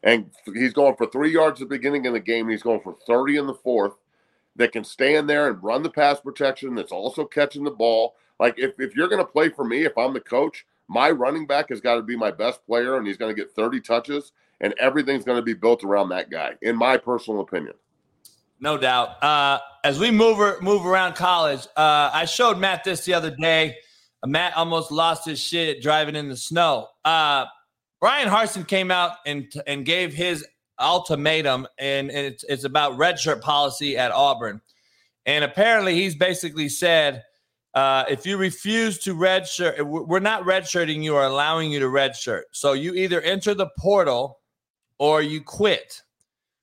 And 0.03 0.30
he's 0.53 0.74
going 0.74 0.95
for 0.95 1.07
three 1.07 1.32
yards 1.32 1.61
at 1.61 1.69
the 1.69 1.76
beginning 1.76 2.06
of 2.07 2.14
the 2.14 2.19
game. 2.19 2.49
He's 2.49 2.64
going 2.64 2.82
for 2.82 2.95
30 3.07 3.38
in 3.38 3.48
the 3.48 3.53
fourth 3.53 3.94
that 4.56 4.72
can 4.72 4.84
stand 4.84 5.30
there 5.30 5.49
and 5.49 5.64
run 5.64 5.84
the 5.84 5.90
pass 5.90 6.19
protection 6.19 6.76
that's 6.76 6.91
also 6.91 7.26
catching 7.26 7.64
the 7.64 7.72
ball. 7.72 8.15
Like, 8.40 8.56
if, 8.57 8.80
if 8.80 8.95
you're 8.95 9.07
going 9.07 9.24
to 9.24 9.32
play 9.32 9.49
for 9.49 9.65
me, 9.65 9.84
if 9.84 9.98
I'm 9.98 10.14
the 10.14 10.19
coach, 10.19 10.65
my 10.88 11.10
running 11.10 11.48
back 11.48 11.69
has 11.69 11.82
got 11.82 11.95
to 11.95 12.02
be 12.02 12.15
my 12.15 12.32
best 12.32 12.65
player 12.65 12.98
and 12.98 13.06
he's 13.06 13.18
going 13.18 13.36
to 13.36 13.40
get 13.40 13.52
30 13.52 13.82
touches 13.82 14.32
and 14.61 14.74
everything's 14.80 15.24
going 15.24 15.38
to 15.38 15.44
be 15.44 15.53
built 15.53 15.84
around 15.84 16.10
that 16.10 16.30
guy, 16.30 16.53
in 16.61 16.76
my 16.76 16.98
personal 16.98 17.41
opinion. 17.41 17.74
No 18.60 18.78
doubt. 18.78 19.24
Uh, 19.24 19.60
as 19.84 19.99
we 19.99 20.10
move 20.10 20.61
move 20.61 20.86
around 20.86 21.15
college, 21.15 21.68
uh, 21.76 22.10
I 22.11 22.26
showed 22.26 22.57
Matt 22.57 22.84
this 22.84 23.06
the 23.06 23.14
other 23.14 23.30
day. 23.30 23.78
Matt 24.26 24.57
almost 24.57 24.91
lost 24.91 25.26
his 25.26 25.40
shit 25.40 25.82
driving 25.82 26.15
in 26.15 26.28
the 26.28 26.36
snow. 26.36 26.88
Uh, 27.06 27.45
Bryan 27.99 28.30
Harsin 28.30 28.68
came 28.68 28.91
out 28.91 29.14
and 29.26 29.52
and 29.65 29.86
gave 29.86 30.14
his 30.14 30.45
ultimatum, 30.80 31.68
and, 31.78 32.10
and 32.10 32.26
it's 32.28 32.44
it's 32.44 32.64
about 32.64 32.98
redshirt 32.98 33.41
policy 33.41 33.98
at 33.98 34.11
Auburn. 34.11 34.61
And 35.26 35.44
apparently, 35.44 35.95
he's 35.95 36.15
basically 36.15 36.69
said, 36.69 37.24
uh, 37.74 38.06
if 38.10 38.26
you 38.26 38.38
refuse 38.38 38.99
to 38.99 39.14
redshirt, 39.14 39.82
we're 39.82 40.19
not 40.19 40.44
redshirting 40.44 41.03
you 41.03 41.15
or 41.15 41.26
allowing 41.26 41.72
you 41.72 41.80
to 41.80 41.88
redshirt. 41.88 42.44
So 42.52 42.74
you 42.74 42.94
either 42.94 43.22
enter 43.22 43.53
the 43.53 43.69
portal 43.78 44.40
or 44.99 45.22
you 45.22 45.41
quit. 45.41 46.02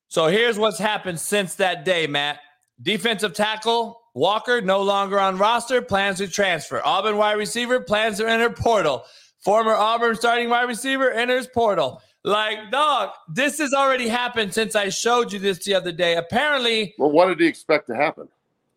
So 0.08 0.28
here's 0.28 0.58
what's 0.58 0.78
happened 0.78 1.20
since 1.20 1.56
that 1.56 1.84
day, 1.84 2.06
Matt. 2.06 2.40
Defensive 2.80 3.34
tackle 3.34 4.00
Walker 4.14 4.60
no 4.60 4.80
longer 4.80 5.18
on 5.18 5.38
roster, 5.38 5.82
plans 5.82 6.18
to 6.18 6.28
transfer. 6.28 6.80
Auburn 6.84 7.16
wide 7.16 7.32
receiver 7.32 7.80
plans 7.80 8.18
to 8.18 8.28
enter 8.28 8.48
portal. 8.48 9.04
Former 9.44 9.74
Auburn 9.74 10.16
starting 10.16 10.48
wide 10.48 10.68
receiver 10.68 11.10
enters 11.10 11.46
portal. 11.46 12.00
Like, 12.22 12.70
dog, 12.70 13.10
this 13.28 13.58
has 13.58 13.74
already 13.74 14.08
happened 14.08 14.54
since 14.54 14.74
I 14.74 14.88
showed 14.88 15.30
you 15.32 15.38
this 15.38 15.62
the 15.64 15.74
other 15.74 15.92
day. 15.92 16.16
Apparently, 16.16 16.94
well, 16.98 17.10
what 17.10 17.26
did 17.26 17.38
he 17.40 17.46
expect 17.46 17.86
to 17.88 17.94
happen? 17.94 18.28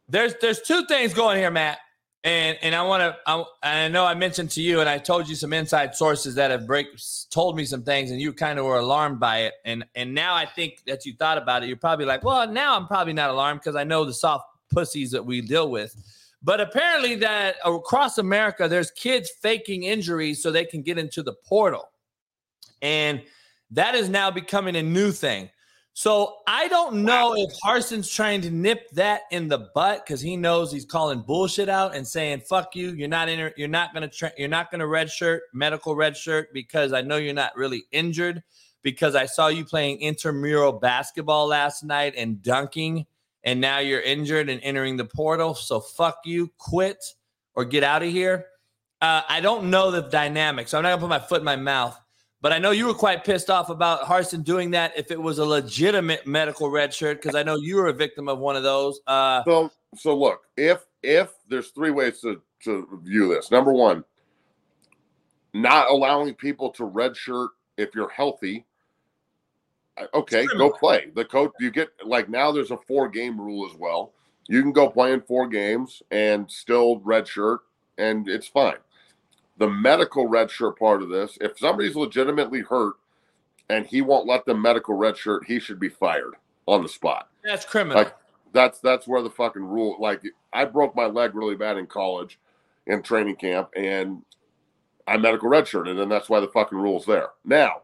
There's 0.09 0.35
there's 0.41 0.61
two 0.61 0.85
things 0.85 1.13
going 1.13 1.37
here, 1.37 1.51
Matt. 1.51 1.79
And 2.25 2.57
and 2.61 2.75
I 2.75 2.83
want 2.83 3.01
to 3.03 3.17
I, 3.25 3.45
I 3.63 3.87
know 3.87 4.03
I 4.03 4.13
mentioned 4.13 4.51
to 4.51 4.61
you 4.61 4.81
and 4.81 4.89
I 4.89 4.97
told 4.97 5.29
you 5.29 5.35
some 5.35 5.53
inside 5.53 5.95
sources 5.95 6.35
that 6.35 6.51
have 6.51 6.67
break 6.67 6.87
told 7.29 7.55
me 7.55 7.63
some 7.63 7.83
things 7.83 8.11
and 8.11 8.19
you 8.19 8.33
kind 8.33 8.59
of 8.59 8.65
were 8.65 8.79
alarmed 8.79 9.19
by 9.19 9.43
it 9.43 9.53
and 9.63 9.85
and 9.95 10.13
now 10.13 10.33
I 10.33 10.45
think 10.45 10.83
that 10.87 11.05
you 11.05 11.13
thought 11.13 11.37
about 11.37 11.63
it 11.63 11.67
you're 11.67 11.77
probably 11.77 12.05
like 12.05 12.23
well 12.23 12.51
now 12.51 12.75
I'm 12.75 12.87
probably 12.87 13.13
not 13.13 13.29
alarmed 13.29 13.61
because 13.61 13.75
I 13.75 13.83
know 13.83 14.03
the 14.03 14.13
soft 14.13 14.45
pussies 14.73 15.11
that 15.11 15.25
we 15.25 15.41
deal 15.41 15.69
with 15.69 15.95
but 16.47 16.61
apparently 16.61 17.13
that 17.15 17.57
across 17.65 18.17
America 18.17 18.69
there's 18.69 18.89
kids 18.91 19.29
faking 19.41 19.83
injuries 19.83 20.41
so 20.41 20.49
they 20.49 20.65
can 20.65 20.81
get 20.81 20.97
into 20.97 21.21
the 21.21 21.33
portal 21.45 21.89
and 22.81 23.21
that 23.69 23.93
is 23.93 24.07
now 24.07 24.31
becoming 24.31 24.77
a 24.77 24.81
new 24.81 25.11
thing 25.11 25.49
so 25.93 26.35
I 26.45 26.67
don't 26.67 27.03
know 27.03 27.33
if 27.35 27.49
Harsin's 27.59 28.07
trying 28.07 28.41
to 28.41 28.51
nip 28.51 28.87
that 28.91 29.21
in 29.31 29.47
the 29.47 29.71
butt 29.73 30.05
because 30.05 30.21
he 30.21 30.37
knows 30.37 30.71
he's 30.71 30.85
calling 30.85 31.21
bullshit 31.21 31.69
out 31.69 31.95
and 31.95 32.07
saying 32.07 32.41
"fuck 32.41 32.75
you." 32.75 32.91
You're 32.91 33.07
not 33.07 33.29
in. 33.29 33.51
You're 33.57 33.67
not 33.67 33.95
gonna. 33.95 34.07
Tra- 34.07 34.31
you're 34.37 34.47
not 34.47 34.69
gonna 34.69 34.85
red 34.85 35.09
shirt 35.09 35.41
medical 35.53 35.95
red 35.95 36.15
shirt 36.15 36.53
because 36.53 36.93
I 36.93 37.01
know 37.01 37.17
you're 37.17 37.33
not 37.33 37.55
really 37.55 37.85
injured 37.91 38.43
because 38.83 39.15
I 39.15 39.25
saw 39.25 39.47
you 39.47 39.65
playing 39.65 39.99
intramural 39.99 40.71
basketball 40.71 41.47
last 41.47 41.83
night 41.83 42.13
and 42.15 42.43
dunking, 42.43 43.07
and 43.47 43.61
now 43.61 43.79
you're 43.79 44.01
injured 44.01 44.49
and 44.49 44.61
entering 44.61 44.97
the 44.97 45.05
portal. 45.05 45.55
So 45.55 45.79
fuck 45.79 46.19
you. 46.25 46.51
Quit 46.57 47.01
or 47.55 47.63
get 47.63 47.81
out 47.81 48.03
of 48.03 48.09
here. 48.09 48.47
Uh, 49.01 49.21
I 49.29 49.39
don't 49.39 49.69
know 49.69 49.89
the 49.89 50.01
dynamics. 50.01 50.71
so 50.71 50.77
I'm 50.77 50.83
not 50.83 50.99
gonna 50.99 51.01
put 51.01 51.09
my 51.09 51.19
foot 51.19 51.39
in 51.39 51.45
my 51.45 51.55
mouth. 51.55 51.97
But 52.41 52.51
I 52.51 52.59
know 52.59 52.71
you 52.71 52.85
were 52.85 52.93
quite 52.93 53.23
pissed 53.23 53.49
off 53.49 53.69
about 53.69 54.01
Harsin 54.01 54.43
doing 54.43 54.71
that 54.71 54.91
if 54.97 55.11
it 55.11 55.19
was 55.19 55.39
a 55.39 55.45
legitimate 55.45 56.27
medical 56.27 56.69
red 56.69 56.93
shirt, 56.93 57.21
because 57.21 57.35
I 57.35 57.41
know 57.41 57.55
you 57.55 57.77
were 57.77 57.87
a 57.87 57.93
victim 57.93 58.27
of 58.27 58.37
one 58.37 58.55
of 58.55 58.63
those. 58.63 58.99
Uh, 59.07 59.43
so, 59.45 59.71
so 59.95 60.15
look, 60.15 60.41
if 60.57 60.85
if 61.01 61.33
there's 61.47 61.69
three 61.69 61.89
ways 61.89 62.19
to 62.21 62.41
to 62.65 63.01
view 63.03 63.29
this. 63.33 63.49
Number 63.49 63.71
one, 63.71 64.03
not 65.53 65.89
allowing 65.89 66.35
people 66.35 66.69
to 66.71 66.83
redshirt 66.83 67.47
if 67.77 67.95
you're 67.95 68.09
healthy. 68.09 68.66
Okay, 70.13 70.45
go 70.57 70.69
play. 70.69 71.11
The 71.15 71.25
coach, 71.25 71.51
you 71.59 71.71
get 71.71 71.89
like 72.05 72.29
now 72.29 72.51
there's 72.51 72.71
a 72.71 72.77
four 72.77 73.09
game 73.09 73.39
rule 73.39 73.67
as 73.69 73.75
well. 73.75 74.13
You 74.47 74.61
can 74.61 74.71
go 74.71 74.89
play 74.89 75.11
in 75.11 75.21
four 75.21 75.47
games 75.47 76.01
and 76.11 76.49
still 76.49 76.99
redshirt, 77.01 77.59
and 77.97 78.27
it's 78.27 78.47
fine 78.47 78.77
the 79.57 79.67
medical 79.67 80.27
red 80.27 80.49
shirt 80.49 80.77
part 80.77 81.01
of 81.01 81.09
this. 81.09 81.37
If 81.41 81.57
somebody's 81.57 81.95
legitimately 81.95 82.61
hurt 82.61 82.95
and 83.69 83.85
he 83.85 84.01
won't 84.01 84.27
let 84.27 84.45
them 84.45 84.61
medical 84.61 84.95
red 84.95 85.17
shirt, 85.17 85.45
he 85.45 85.59
should 85.59 85.79
be 85.79 85.89
fired 85.89 86.35
on 86.67 86.83
the 86.83 86.89
spot. 86.89 87.29
That's 87.43 87.65
criminal. 87.65 87.97
Like 87.97 88.15
that's 88.53 88.79
that's 88.79 89.07
where 89.07 89.21
the 89.21 89.29
fucking 89.29 89.63
rule. 89.63 89.97
Like 89.99 90.21
I 90.53 90.65
broke 90.65 90.95
my 90.95 91.05
leg 91.05 91.35
really 91.35 91.55
bad 91.55 91.77
in 91.77 91.87
college, 91.87 92.39
in 92.85 93.01
training 93.01 93.35
camp, 93.35 93.69
and 93.75 94.21
I 95.07 95.17
medical 95.17 95.49
redshirted, 95.49 96.01
and 96.01 96.11
that's 96.11 96.29
why 96.29 96.39
the 96.39 96.47
fucking 96.47 96.77
rule's 96.77 97.05
there. 97.05 97.29
Now, 97.43 97.81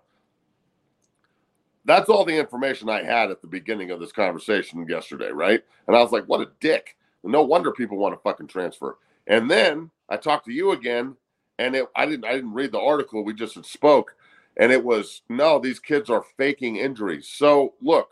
that's 1.85 2.09
all 2.09 2.25
the 2.25 2.37
information 2.37 2.89
I 2.89 3.03
had 3.03 3.29
at 3.29 3.41
the 3.41 3.47
beginning 3.47 3.91
of 3.91 3.99
this 3.99 4.11
conversation 4.11 4.85
yesterday, 4.87 5.29
right? 5.29 5.63
And 5.87 5.95
I 5.95 6.01
was 6.01 6.11
like, 6.11 6.25
what 6.25 6.41
a 6.41 6.51
dick. 6.59 6.95
No 7.23 7.43
wonder 7.43 7.71
people 7.71 7.97
want 7.97 8.13
to 8.13 8.21
fucking 8.21 8.47
transfer. 8.47 8.97
And 9.27 9.49
then 9.49 9.89
I 10.09 10.17
talked 10.17 10.45
to 10.45 10.51
you 10.51 10.71
again, 10.71 11.15
and 11.59 11.75
it, 11.75 11.85
I 11.95 12.05
didn't 12.05 12.25
I 12.25 12.33
didn't 12.33 12.53
read 12.53 12.71
the 12.71 12.79
article. 12.79 13.23
We 13.23 13.33
just 13.33 13.63
spoke, 13.65 14.15
and 14.57 14.71
it 14.71 14.83
was 14.83 15.21
no, 15.29 15.59
these 15.59 15.79
kids 15.79 16.09
are 16.09 16.25
faking 16.37 16.77
injuries. 16.77 17.27
So 17.27 17.73
look, 17.81 18.09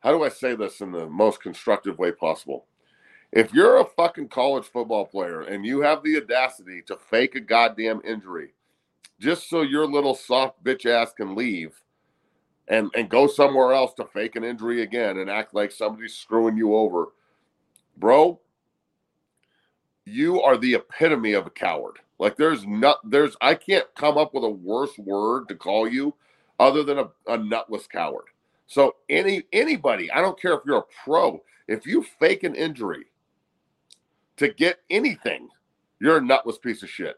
how 0.00 0.12
do 0.12 0.22
I 0.22 0.28
say 0.28 0.54
this 0.54 0.80
in 0.80 0.92
the 0.92 1.06
most 1.06 1.42
constructive 1.42 1.98
way 1.98 2.12
possible? 2.12 2.66
If 3.32 3.54
you're 3.54 3.78
a 3.78 3.84
fucking 3.84 4.28
college 4.28 4.64
football 4.64 5.06
player 5.06 5.42
and 5.42 5.64
you 5.64 5.80
have 5.82 6.02
the 6.02 6.16
audacity 6.16 6.82
to 6.86 6.96
fake 6.96 7.36
a 7.36 7.40
goddamn 7.40 8.02
injury, 8.04 8.54
just 9.20 9.48
so 9.48 9.62
your 9.62 9.86
little 9.86 10.16
soft 10.16 10.62
bitch 10.64 10.84
ass 10.84 11.12
can 11.12 11.36
leave 11.36 11.80
and 12.70 12.90
and 12.94 13.10
go 13.10 13.26
somewhere 13.26 13.72
else 13.72 13.92
to 13.94 14.06
fake 14.06 14.36
an 14.36 14.44
injury 14.44 14.82
again 14.82 15.18
and 15.18 15.28
act 15.28 15.54
like 15.54 15.72
somebody's 15.72 16.14
screwing 16.14 16.56
you 16.56 16.74
over, 16.74 17.08
bro, 17.98 18.40
you 20.06 20.40
are 20.40 20.56
the 20.56 20.74
epitome 20.74 21.34
of 21.34 21.46
a 21.46 21.50
coward. 21.50 21.98
Like 22.18 22.36
there's 22.36 22.66
not 22.66 22.98
there's 23.04 23.36
I 23.40 23.54
can't 23.54 23.86
come 23.96 24.16
up 24.16 24.32
with 24.32 24.44
a 24.44 24.48
worse 24.48 24.96
word 24.96 25.48
to 25.48 25.56
call 25.56 25.88
you 25.88 26.14
other 26.58 26.82
than 26.82 26.98
a, 26.98 27.10
a 27.26 27.36
nutless 27.36 27.86
coward. 27.86 28.26
So 28.66 28.94
any 29.08 29.42
anybody, 29.52 30.10
I 30.12 30.20
don't 30.20 30.40
care 30.40 30.54
if 30.54 30.60
you're 30.64 30.78
a 30.78 31.04
pro, 31.04 31.42
if 31.66 31.86
you 31.86 32.04
fake 32.20 32.44
an 32.44 32.54
injury 32.54 33.06
to 34.36 34.48
get 34.48 34.78
anything, 34.90 35.48
you're 36.00 36.18
a 36.18 36.22
nutless 36.22 36.58
piece 36.58 36.84
of 36.84 36.88
shit. 36.88 37.16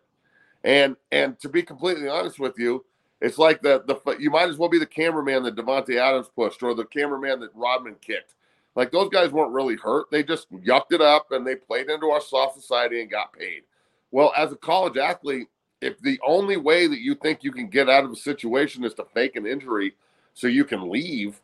And 0.65 0.97
and 1.11 1.39
to 1.41 1.51
be 1.51 1.63
completely 1.63 2.09
honest 2.09 2.39
with 2.39 2.59
you, 2.59 2.87
it's 3.23 3.39
like 3.39 3.63
the 3.63 3.83
the 3.87 4.17
you 4.19 4.31
might 4.31 4.49
as 4.49 4.59
well 4.59 4.69
be 4.69 4.81
the 4.81 4.87
cameraman 4.87 5.45
that 5.45 5.55
Davante 5.55 5.97
Adams 5.97 6.29
pushed 6.35 6.63
or 6.63 6.75
the 6.75 6.85
cameraman 6.85 7.39
that 7.41 7.51
Rodman 7.55 7.95
kicked. 8.01 8.35
Like 8.75 8.91
those 8.91 9.11
guys 9.11 9.31
weren't 9.31 9.53
really 9.53 9.77
hurt. 9.77 10.11
They 10.11 10.25
just 10.25 10.51
yucked 10.51 10.91
it 10.91 11.01
up 11.01 11.31
and 11.31 11.47
they 11.47 11.55
played 11.55 11.89
into 11.89 12.11
our 12.11 12.21
soft 12.21 12.61
society 12.61 13.01
and 13.01 13.11
got 13.11 13.33
paid. 13.33 13.63
Well, 14.11 14.33
as 14.37 14.51
a 14.51 14.57
college 14.57 14.97
athlete, 14.97 15.47
if 15.81 16.01
the 16.01 16.19
only 16.27 16.57
way 16.57 16.89
that 16.89 17.01
you 17.01 17.15
think 17.15 17.45
you 17.45 17.53
can 17.53 17.69
get 17.69 17.89
out 17.89 18.05
of 18.05 18.11
a 18.11 18.17
situation 18.17 18.85
is 18.85 18.95
to 18.95 19.05
fake 19.15 19.37
an 19.37 19.47
injury 19.47 19.95
so 20.35 20.49
you 20.49 20.65
can 20.65 20.91
leave, 20.91 21.41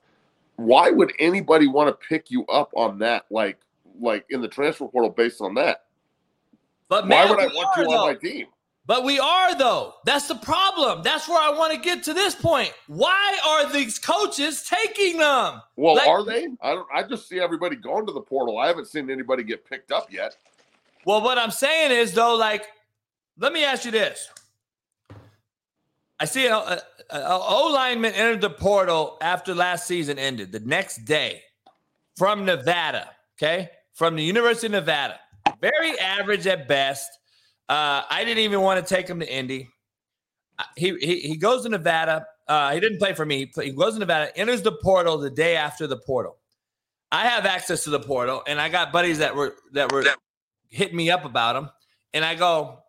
why 0.56 0.90
would 0.90 1.12
anybody 1.20 1.68
want 1.68 1.88
to 1.88 2.09
pick 2.09 2.28
you 2.28 2.44
up 2.46 2.72
on 2.74 2.98
that 2.98 3.26
like 3.30 3.59
like 4.00 4.26
in 4.30 4.40
the 4.40 4.48
transfer 4.48 4.88
portal 4.88 5.10
based 5.10 5.40
on 5.40 5.55
that? 5.55 5.84
But 6.88 7.06
why 7.06 7.30
would 7.30 7.38
I 7.38 7.46
want 7.46 7.76
you 7.76 7.84
though. 7.84 7.92
on 7.92 8.09
my 8.09 8.14
team? 8.14 8.46
But 8.89 9.05
we 9.05 9.19
are 9.20 9.55
though. 9.55 9.93
That's 10.06 10.28
the 10.28 10.35
problem. 10.35 11.02
That's 11.02 11.28
where 11.28 11.39
I 11.39 11.51
want 11.51 11.74
to 11.74 11.78
get 11.78 12.02
to 12.05 12.15
this 12.15 12.35
point. 12.35 12.73
Why 12.86 13.39
are 13.47 13.70
these 13.70 13.98
coaches 13.98 14.66
taking 14.66 15.19
them? 15.19 15.60
Well, 15.77 15.97
Like- 15.97 16.09
are 16.09 16.24
they? 16.24 16.48
I 16.62 16.70
don't. 16.73 16.89
I 16.93 17.02
just 17.02 17.28
see 17.28 17.39
everybody 17.39 17.77
going 17.77 18.06
to 18.06 18.12
the 18.12 18.23
portal. 18.23 18.56
I 18.56 18.66
haven't 18.66 18.86
seen 18.86 19.10
anybody 19.10 19.43
get 19.43 19.69
picked 19.69 19.93
up 19.93 20.10
yet. 20.10 20.39
Well, 21.05 21.20
what 21.20 21.36
I'm 21.36 21.51
saying 21.51 21.93
is 21.93 22.15
though, 22.15 22.35
like, 22.35 22.65
let 23.36 23.52
me 23.52 23.62
ask 23.62 23.85
you 23.85 23.90
this. 23.90 24.31
I 26.19 26.24
see 26.24 26.47
an 26.47 26.52
a, 26.55 26.81
a 27.10 27.39
O 27.39 27.70
lineman 27.70 28.15
entered 28.15 28.40
the 28.40 28.51
portal 28.51 29.19
after 29.20 29.55
last 29.55 29.86
season 29.86 30.19
ended. 30.19 30.51
The 30.51 30.60
next 30.60 31.05
day, 31.05 31.43
from 32.16 32.47
Nevada. 32.47 33.10
Okay, 33.36 33.69
from 33.93 34.16
the 34.16 34.24
University 34.24 34.69
of 34.69 34.73
Nevada. 34.73 35.20
Very 35.60 35.98
average 35.98 36.47
at 36.47 36.66
best. 36.66 37.17
Uh, 37.68 38.02
I 38.08 38.24
didn't 38.24 38.44
even 38.44 38.60
want 38.60 38.84
to 38.84 38.94
take 38.94 39.08
him 39.08 39.20
to 39.20 39.30
Indy. 39.30 39.68
Uh, 40.58 40.64
He 40.76 40.96
he, 41.00 41.20
he 41.20 41.36
goes 41.36 41.64
to 41.64 41.68
Nevada. 41.68 42.26
Uh, 42.46 42.72
he 42.72 42.80
didn't 42.80 42.98
play 42.98 43.12
for 43.12 43.26
me. 43.26 43.50
He, 43.54 43.64
he 43.64 43.70
goes 43.72 43.94
to 43.94 43.98
Nevada, 43.98 44.36
enters 44.38 44.62
the 44.62 44.72
portal 44.72 45.18
the 45.18 45.30
day 45.30 45.56
after 45.56 45.86
the 45.86 45.98
portal. 45.98 46.38
I 47.12 47.26
have 47.26 47.46
access 47.46 47.84
to 47.84 47.90
the 47.90 48.00
portal, 48.00 48.42
and 48.46 48.60
I 48.60 48.68
got 48.68 48.92
buddies 48.92 49.18
that 49.18 49.34
were 49.34 49.54
that 49.72 49.92
were 49.92 50.04
hitting 50.68 50.96
me 50.96 51.10
up 51.10 51.24
about 51.24 51.56
him. 51.56 51.70
And 52.14 52.24
I 52.24 52.34
go, 52.34 52.80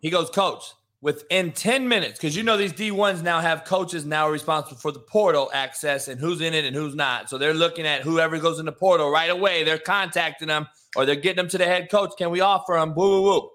he 0.00 0.10
goes, 0.10 0.30
Coach, 0.30 0.62
within 1.00 1.52
10 1.52 1.88
minutes, 1.88 2.18
because 2.18 2.36
you 2.36 2.42
know 2.42 2.56
these 2.56 2.72
D1s 2.72 3.22
now 3.22 3.40
have 3.40 3.64
coaches 3.64 4.04
now 4.04 4.28
responsible 4.28 4.78
for 4.78 4.92
the 4.92 5.00
portal 5.00 5.50
access 5.54 6.08
and 6.08 6.20
who's 6.20 6.40
in 6.40 6.54
it 6.54 6.64
and 6.64 6.76
who's 6.76 6.94
not. 6.94 7.30
So 7.30 7.38
they're 7.38 7.54
looking 7.54 7.86
at 7.86 8.02
whoever 8.02 8.38
goes 8.38 8.58
in 8.58 8.66
the 8.66 8.72
portal 8.72 9.10
right 9.10 9.30
away. 9.30 9.64
They're 9.64 9.78
contacting 9.78 10.48
them 10.48 10.66
or 10.96 11.04
they're 11.06 11.14
getting 11.16 11.36
them 11.36 11.48
to 11.48 11.58
the 11.58 11.64
head 11.64 11.90
coach. 11.90 12.12
Can 12.16 12.30
we 12.30 12.40
offer 12.40 12.74
them? 12.74 12.94
Woo, 12.94 13.22
woo, 13.22 13.22
woo. 13.22 13.50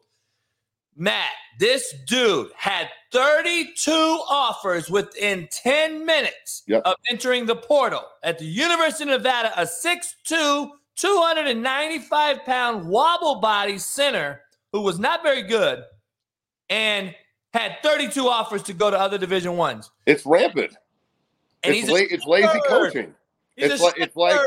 Matt, 0.96 1.32
this 1.60 1.94
dude 2.08 2.52
had 2.56 2.90
32 3.12 3.92
offers 3.92 4.90
within 4.90 5.48
10 5.52 6.06
minutes 6.06 6.64
Yep. 6.68 6.82
of 6.86 6.96
entering 7.10 7.46
the 7.46 7.56
portal 7.56 8.04
at 8.24 8.38
the 8.40 8.46
University 8.46 9.04
of 9.04 9.10
Nevada, 9.10 9.52
a 9.60 9.66
6'2, 9.66 10.70
295 10.96 12.44
pound 12.46 12.88
wobble 12.88 13.36
body 13.36 13.78
center 13.78 14.42
who 14.72 14.82
was 14.82 15.00
not 15.00 15.24
very 15.24 15.42
good 15.44 15.84
and 16.70 17.16
had 17.54 17.78
32 17.84 18.28
offers 18.28 18.64
to 18.64 18.74
go 18.74 18.92
to 18.92 18.98
other 19.00 19.18
division 19.18 19.58
ones. 19.58 19.90
It's 20.06 20.26
rampant. 20.26 20.76
And 21.64 21.76
it's 21.76 21.90
la- 21.90 21.98
it's 21.98 22.26
lazy 22.26 22.60
coaching. 22.68 23.14
He's 23.56 23.72
It's 23.72 23.82
like 23.82 23.96
it's 23.98 24.16
like. 24.16 24.40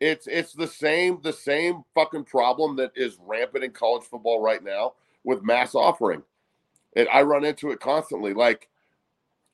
It's 0.00 0.26
it's 0.26 0.54
the 0.54 0.66
same 0.66 1.20
the 1.22 1.32
same 1.32 1.82
fucking 1.94 2.24
problem 2.24 2.74
that 2.76 2.90
is 2.96 3.18
rampant 3.20 3.64
in 3.64 3.70
college 3.70 4.04
football 4.04 4.40
right 4.40 4.64
now 4.64 4.94
with 5.24 5.44
mass 5.44 5.74
offering. 5.74 6.22
And 6.96 7.06
I 7.12 7.22
run 7.22 7.44
into 7.44 7.70
it 7.70 7.80
constantly. 7.80 8.32
Like 8.32 8.68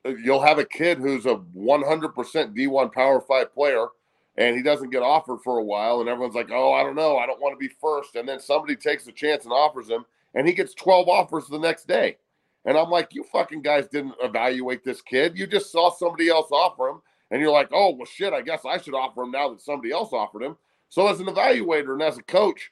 uh, 0.07 0.15
you'll 0.15 0.43
have 0.43 0.59
a 0.59 0.65
kid 0.65 0.99
who's 0.99 1.27
a 1.27 1.37
100% 1.57 2.15
D1 2.57 2.93
Power 2.93 3.21
5 3.21 3.53
player 3.53 3.89
and 4.39 4.57
he 4.57 4.63
doesn't 4.63 4.91
get 4.91 5.03
offered 5.03 5.41
for 5.43 5.59
a 5.59 5.65
while 5.65 6.01
and 6.01 6.09
everyone's 6.09 6.35
like, 6.35 6.51
"Oh, 6.53 6.73
I 6.73 6.85
don't 6.85 6.95
know, 6.95 7.19
I 7.19 7.27
don't 7.27 7.41
want 7.41 7.59
to 7.59 7.69
be 7.69 7.75
first. 7.81 8.15
And 8.15 8.29
then 8.29 8.39
somebody 8.39 8.77
takes 8.77 9.07
a 9.09 9.13
chance 9.13 9.45
and 9.45 9.53
offers 9.53 9.89
him 9.89 10.05
and 10.35 10.47
he 10.47 10.55
gets 10.55 10.75
12 10.75 11.09
offers 11.09 11.49
the 11.49 11.59
next 11.59 11.89
day. 11.89 12.19
And 12.65 12.77
I'm 12.79 12.91
like, 12.91 13.15
"You 13.15 13.25
fucking 13.25 13.63
guys 13.63 13.89
didn't 13.89 14.15
evaluate 14.23 14.85
this 14.85 15.03
kid. 15.03 15.37
You 15.37 15.47
just 15.47 15.73
saw 15.73 15.91
somebody 15.91 16.29
else 16.29 16.51
offer 16.53 16.89
him 16.89 17.03
and 17.31 17.41
you're 17.41 17.53
like, 17.53 17.69
"Oh, 17.73 17.95
well 17.95 18.07
shit, 18.07 18.33
I 18.33 18.43
guess 18.43 18.65
I 18.65 18.79
should 18.79 18.95
offer 18.95 19.23
him 19.23 19.31
now 19.31 19.49
that 19.51 19.61
somebody 19.61 19.93
else 19.93 20.13
offered 20.13 20.43
him." 20.43 20.57
So 20.89 21.09
as 21.09 21.21
an 21.21 21.27
evaluator 21.27 21.93
and 21.93 22.03
as 22.03 22.19
a 22.19 22.23
coach, 22.23 22.71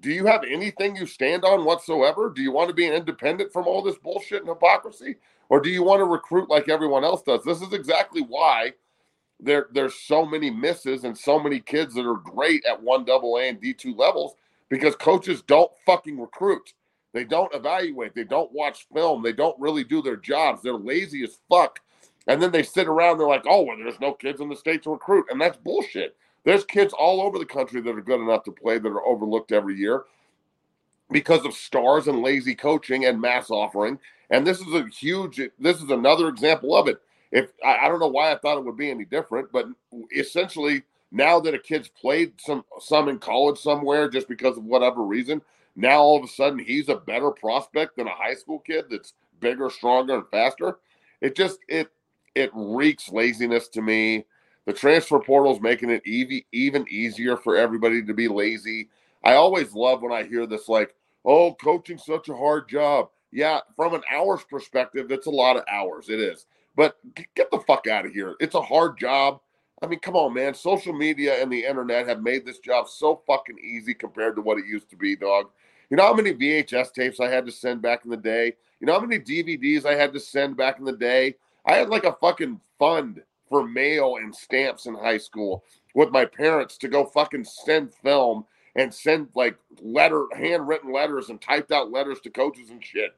do 0.00 0.10
you 0.10 0.26
have 0.26 0.44
anything 0.44 0.96
you 0.96 1.06
stand 1.06 1.44
on 1.44 1.64
whatsoever? 1.64 2.30
Do 2.30 2.42
you 2.42 2.52
want 2.52 2.68
to 2.68 2.74
be 2.74 2.86
independent 2.86 3.52
from 3.52 3.66
all 3.66 3.82
this 3.82 3.98
bullshit 3.98 4.40
and 4.40 4.48
hypocrisy? 4.48 5.16
Or 5.48 5.60
do 5.60 5.70
you 5.70 5.82
want 5.82 6.00
to 6.00 6.04
recruit 6.04 6.50
like 6.50 6.68
everyone 6.68 7.04
else 7.04 7.22
does? 7.22 7.42
This 7.42 7.62
is 7.62 7.72
exactly 7.72 8.22
why 8.22 8.74
there 9.40 9.68
there's 9.72 9.94
so 9.94 10.24
many 10.24 10.50
misses 10.50 11.04
and 11.04 11.16
so 11.16 11.38
many 11.38 11.60
kids 11.60 11.94
that 11.94 12.06
are 12.06 12.16
great 12.16 12.64
at 12.64 12.82
one 12.82 13.04
double 13.04 13.36
A 13.36 13.48
and 13.48 13.60
D 13.60 13.72
two 13.72 13.94
levels 13.94 14.34
because 14.68 14.96
coaches 14.96 15.42
don't 15.42 15.70
fucking 15.86 16.20
recruit. 16.20 16.74
They 17.14 17.24
don't 17.24 17.54
evaluate. 17.54 18.14
They 18.14 18.24
don't 18.24 18.52
watch 18.52 18.86
film. 18.92 19.22
They 19.22 19.32
don't 19.32 19.58
really 19.58 19.84
do 19.84 20.02
their 20.02 20.16
jobs. 20.16 20.62
They're 20.62 20.74
lazy 20.74 21.24
as 21.24 21.38
fuck. 21.48 21.80
And 22.28 22.40
then 22.42 22.52
they 22.52 22.62
sit 22.62 22.88
around. 22.88 23.18
They're 23.18 23.28
like, 23.28 23.46
"Oh, 23.48 23.62
well, 23.62 23.76
there's 23.78 24.00
no 24.00 24.12
kids 24.14 24.40
in 24.40 24.50
the 24.50 24.56
state 24.56 24.84
to 24.84 24.92
recruit," 24.92 25.26
and 25.30 25.40
that's 25.40 25.58
bullshit. 25.58 26.16
There's 26.44 26.64
kids 26.64 26.94
all 26.94 27.20
over 27.22 27.38
the 27.38 27.46
country 27.46 27.80
that 27.80 27.96
are 27.96 28.02
good 28.02 28.20
enough 28.20 28.44
to 28.44 28.52
play 28.52 28.78
that 28.78 28.88
are 28.88 29.06
overlooked 29.06 29.52
every 29.52 29.76
year 29.76 30.04
because 31.10 31.44
of 31.44 31.54
stars 31.54 32.08
and 32.08 32.22
lazy 32.22 32.54
coaching 32.54 33.06
and 33.06 33.20
mass 33.20 33.50
offering. 33.50 33.98
And 34.30 34.46
this 34.46 34.60
is 34.60 34.72
a 34.74 34.86
huge. 34.88 35.40
This 35.58 35.82
is 35.82 35.90
another 35.90 36.28
example 36.28 36.76
of 36.76 36.88
it. 36.88 37.00
If 37.32 37.50
I, 37.64 37.78
I 37.86 37.88
don't 37.88 38.00
know 38.00 38.08
why 38.08 38.32
I 38.32 38.38
thought 38.38 38.58
it 38.58 38.64
would 38.64 38.76
be 38.76 38.90
any 38.90 39.04
different, 39.04 39.50
but 39.52 39.66
essentially 40.16 40.82
now 41.10 41.40
that 41.40 41.54
a 41.54 41.58
kid's 41.58 41.88
played 41.88 42.34
some 42.38 42.64
some 42.80 43.08
in 43.08 43.18
college 43.18 43.58
somewhere 43.58 44.08
just 44.08 44.28
because 44.28 44.58
of 44.58 44.64
whatever 44.64 45.02
reason, 45.02 45.42
now 45.76 46.00
all 46.00 46.18
of 46.18 46.24
a 46.24 46.28
sudden 46.28 46.58
he's 46.58 46.90
a 46.90 46.96
better 46.96 47.30
prospect 47.30 47.96
than 47.96 48.06
a 48.06 48.14
high 48.14 48.34
school 48.34 48.58
kid 48.60 48.86
that's 48.90 49.14
bigger, 49.40 49.70
stronger, 49.70 50.16
and 50.16 50.28
faster. 50.30 50.78
It 51.22 51.36
just 51.36 51.60
it 51.68 51.90
it 52.38 52.50
reeks 52.54 53.10
laziness 53.10 53.68
to 53.68 53.82
me. 53.82 54.24
The 54.64 54.72
transfer 54.72 55.18
portal 55.18 55.54
is 55.54 55.60
making 55.60 55.90
it 55.90 56.06
even 56.06 56.42
even 56.52 56.86
easier 56.88 57.36
for 57.36 57.56
everybody 57.56 58.04
to 58.04 58.14
be 58.14 58.28
lazy. 58.28 58.88
I 59.24 59.34
always 59.34 59.74
love 59.74 60.02
when 60.02 60.12
I 60.12 60.22
hear 60.22 60.46
this 60.46 60.68
like, 60.68 60.94
"Oh, 61.24 61.54
coaching's 61.54 62.04
such 62.04 62.28
a 62.28 62.36
hard 62.36 62.68
job." 62.68 63.10
Yeah, 63.32 63.60
from 63.76 63.94
an 63.94 64.02
hours 64.10 64.44
perspective, 64.44 65.10
it's 65.10 65.26
a 65.26 65.30
lot 65.30 65.56
of 65.56 65.64
hours. 65.70 66.08
It 66.08 66.20
is. 66.20 66.46
But 66.76 66.96
get 67.34 67.50
the 67.50 67.60
fuck 67.60 67.86
out 67.86 68.06
of 68.06 68.12
here. 68.12 68.36
It's 68.40 68.54
a 68.54 68.62
hard 68.62 68.98
job. 68.98 69.40
I 69.82 69.86
mean, 69.86 70.00
come 70.00 70.16
on, 70.16 70.34
man. 70.34 70.54
Social 70.54 70.92
media 70.92 71.40
and 71.42 71.52
the 71.52 71.64
internet 71.64 72.08
have 72.08 72.22
made 72.22 72.44
this 72.44 72.58
job 72.58 72.88
so 72.88 73.22
fucking 73.26 73.58
easy 73.58 73.94
compared 73.94 74.36
to 74.36 74.42
what 74.42 74.58
it 74.58 74.66
used 74.66 74.90
to 74.90 74.96
be, 74.96 75.16
dog. 75.16 75.50
You 75.90 75.96
know 75.96 76.04
how 76.04 76.14
many 76.14 76.32
VHS 76.32 76.92
tapes 76.92 77.20
I 77.20 77.28
had 77.28 77.46
to 77.46 77.52
send 77.52 77.80
back 77.80 78.04
in 78.04 78.10
the 78.10 78.16
day? 78.16 78.54
You 78.80 78.86
know 78.86 78.92
how 78.98 79.06
many 79.06 79.18
DVDs 79.18 79.84
I 79.84 79.94
had 79.94 80.12
to 80.12 80.20
send 80.20 80.56
back 80.56 80.78
in 80.78 80.84
the 80.84 80.96
day? 80.96 81.36
I 81.68 81.74
had 81.76 81.90
like 81.90 82.04
a 82.04 82.16
fucking 82.20 82.60
fund 82.78 83.22
for 83.50 83.68
mail 83.68 84.16
and 84.16 84.34
stamps 84.34 84.86
in 84.86 84.94
high 84.94 85.18
school 85.18 85.64
with 85.94 86.10
my 86.10 86.24
parents 86.24 86.78
to 86.78 86.88
go 86.88 87.04
fucking 87.04 87.44
send 87.44 87.92
film 87.92 88.46
and 88.74 88.92
send 88.92 89.28
like 89.34 89.56
letter 89.82 90.26
handwritten 90.34 90.92
letters 90.92 91.28
and 91.28 91.40
typed 91.40 91.70
out 91.70 91.90
letters 91.90 92.20
to 92.20 92.30
coaches 92.30 92.70
and 92.70 92.82
shit 92.82 93.14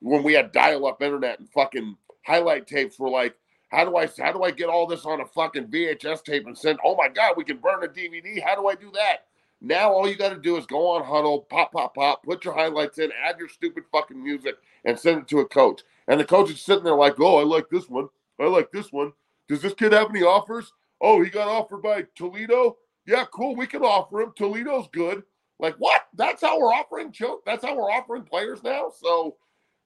when 0.00 0.22
we 0.22 0.34
had 0.34 0.52
dial 0.52 0.86
up 0.86 1.02
internet 1.02 1.38
and 1.38 1.48
fucking 1.50 1.96
highlight 2.26 2.66
tapes 2.66 2.98
were 2.98 3.08
like 3.08 3.34
how 3.70 3.86
do 3.86 3.96
I 3.96 4.06
how 4.18 4.32
do 4.32 4.42
I 4.42 4.50
get 4.50 4.68
all 4.68 4.86
this 4.86 5.06
on 5.06 5.22
a 5.22 5.26
fucking 5.26 5.68
VHS 5.68 6.24
tape 6.24 6.46
and 6.46 6.56
send 6.56 6.78
oh 6.84 6.96
my 6.96 7.08
god 7.08 7.34
we 7.38 7.44
can 7.44 7.56
burn 7.56 7.84
a 7.84 7.88
DVD 7.88 8.42
how 8.42 8.54
do 8.54 8.68
I 8.68 8.74
do 8.74 8.90
that 8.92 9.24
now 9.64 9.92
all 9.92 10.08
you 10.08 10.16
got 10.16 10.30
to 10.30 10.38
do 10.38 10.56
is 10.56 10.66
go 10.66 10.90
on 10.90 11.02
Hudl 11.02 11.48
pop 11.48 11.72
pop 11.72 11.94
pop 11.94 12.22
put 12.24 12.44
your 12.44 12.54
highlights 12.54 12.98
in 12.98 13.10
add 13.24 13.38
your 13.38 13.48
stupid 13.48 13.84
fucking 13.92 14.22
music 14.22 14.56
and 14.84 14.98
send 14.98 15.22
it 15.22 15.28
to 15.28 15.40
a 15.40 15.46
coach 15.46 15.82
and 16.08 16.20
the 16.20 16.24
coach 16.24 16.50
is 16.50 16.60
sitting 16.60 16.84
there 16.84 16.94
like 16.96 17.18
oh 17.20 17.38
I 17.38 17.44
like 17.44 17.68
this 17.70 17.88
one 17.88 18.08
I 18.40 18.44
like 18.44 18.70
this 18.72 18.92
one 18.92 19.12
does 19.48 19.62
this 19.62 19.74
kid 19.74 19.92
have 19.92 20.10
any 20.10 20.22
offers 20.22 20.72
oh 21.00 21.22
he 21.22 21.30
got 21.30 21.48
offered 21.48 21.82
by 21.82 22.04
Toledo 22.14 22.76
yeah, 23.06 23.24
cool. 23.32 23.54
We 23.54 23.66
can 23.66 23.82
offer 23.82 24.22
him. 24.22 24.32
Toledo's 24.36 24.88
good. 24.92 25.22
Like 25.58 25.74
what? 25.76 26.02
That's 26.14 26.40
how 26.42 26.58
we're 26.58 26.72
offering. 26.72 27.12
Cho- 27.12 27.40
That's 27.46 27.64
how 27.64 27.76
we're 27.76 27.90
offering 27.90 28.22
players 28.22 28.62
now. 28.62 28.90
So, 28.94 29.36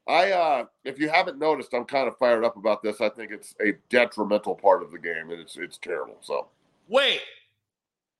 I, 0.07 0.31
uh 0.33 0.65
if 0.85 0.99
you 0.99 1.09
haven't 1.09 1.39
noticed, 1.39 1.75
I'm 1.75 1.85
kind 1.85 2.09
of 2.09 2.17
fired 2.17 2.45
up 2.45 2.57
about 2.57 2.83
this. 2.83 3.01
I 3.01 3.09
think 3.09 3.33
it's 3.33 3.55
a 3.61 3.73
detrimental 3.91 4.55
part 4.55 4.83
of 4.83 4.91
the 4.91 4.99
game, 4.99 5.31
and 5.31 5.41
it's 5.41 5.57
it's 5.57 5.79
terrible. 5.79 6.19
So, 6.21 6.49
Wait, 6.89 7.21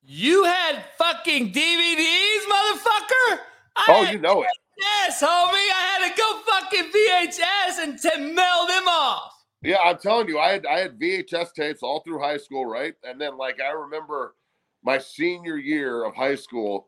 you 0.03 0.43
had 0.43 0.85
fucking 0.97 1.51
DVDs, 1.51 2.43
motherfucker? 2.49 3.39
I 3.75 3.85
oh, 3.87 4.07
you 4.11 4.19
know 4.19 4.43
it. 4.43 4.49
Yes, 4.77 5.21
homie. 5.21 5.27
I 5.27 5.99
had 5.99 6.09
to 6.09 6.17
go 6.17 6.41
fucking 6.47 6.91
VHS 6.91 7.83
and 7.83 7.99
to 7.99 8.33
mail 8.33 8.65
them 8.67 8.87
off. 8.87 9.33
Yeah, 9.61 9.77
I'm 9.83 9.97
telling 9.97 10.29
you, 10.29 10.39
I 10.39 10.51
had 10.51 10.65
I 10.65 10.79
had 10.79 10.99
VHS 10.99 11.53
tapes 11.53 11.83
all 11.83 11.99
through 11.99 12.19
high 12.19 12.37
school, 12.37 12.65
right? 12.65 12.93
And 13.03 13.19
then 13.19 13.37
like 13.37 13.59
I 13.59 13.71
remember 13.71 14.35
my 14.83 14.97
senior 14.97 15.57
year 15.57 16.05
of 16.05 16.15
high 16.15 16.35
school, 16.35 16.87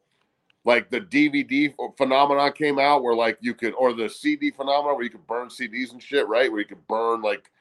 like 0.64 0.90
the 0.90 1.02
DVD 1.02 1.48
ph- 1.48 1.76
phenomenon 1.98 2.54
came 2.54 2.80
out 2.80 3.04
where 3.04 3.16
like 3.16 3.38
you 3.42 3.54
could 3.54 3.74
or 3.74 3.94
the 3.94 4.08
CD 4.08 4.52
phenomenon 4.52 4.96
where 4.96 5.04
you 5.04 5.10
could 5.10 5.28
burn 5.28 5.50
CDs 5.50 5.92
and 5.92 6.02
shit, 6.02 6.28
right? 6.28 6.50
Where 6.50 6.62
you 6.62 6.68
could 6.68 6.88
burn 6.88 7.22
like 7.22 7.52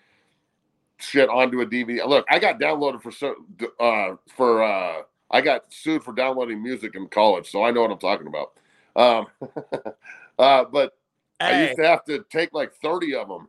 shit 0.99 1.29
onto 1.29 1.61
a 1.61 1.67
DVD. 1.67 2.07
Look, 2.07 2.25
I 2.31 2.39
got 2.39 2.61
downloaded 2.61 3.03
for 3.03 3.11
so 3.11 3.35
uh 3.81 4.15
for 4.37 4.63
uh 4.63 5.03
I 5.31 5.41
got 5.41 5.73
sued 5.73 6.03
for 6.03 6.13
downloading 6.13 6.63
music 6.63 6.95
in 6.95 7.07
college, 7.09 7.51
so 7.51 7.63
I 7.63 7.71
know 7.71 7.83
what 7.83 7.91
I'm 7.91 7.99
talking 7.99 8.27
about. 8.27 8.53
Um 8.97 9.27
uh 10.39 10.65
but 10.65 10.95
I 11.41 11.63
used 11.63 11.77
to 11.77 11.87
have 11.87 12.05
to 12.05 12.25
take 12.31 12.53
like 12.53 12.75
30 12.83 13.15
of 13.15 13.29
them 13.29 13.49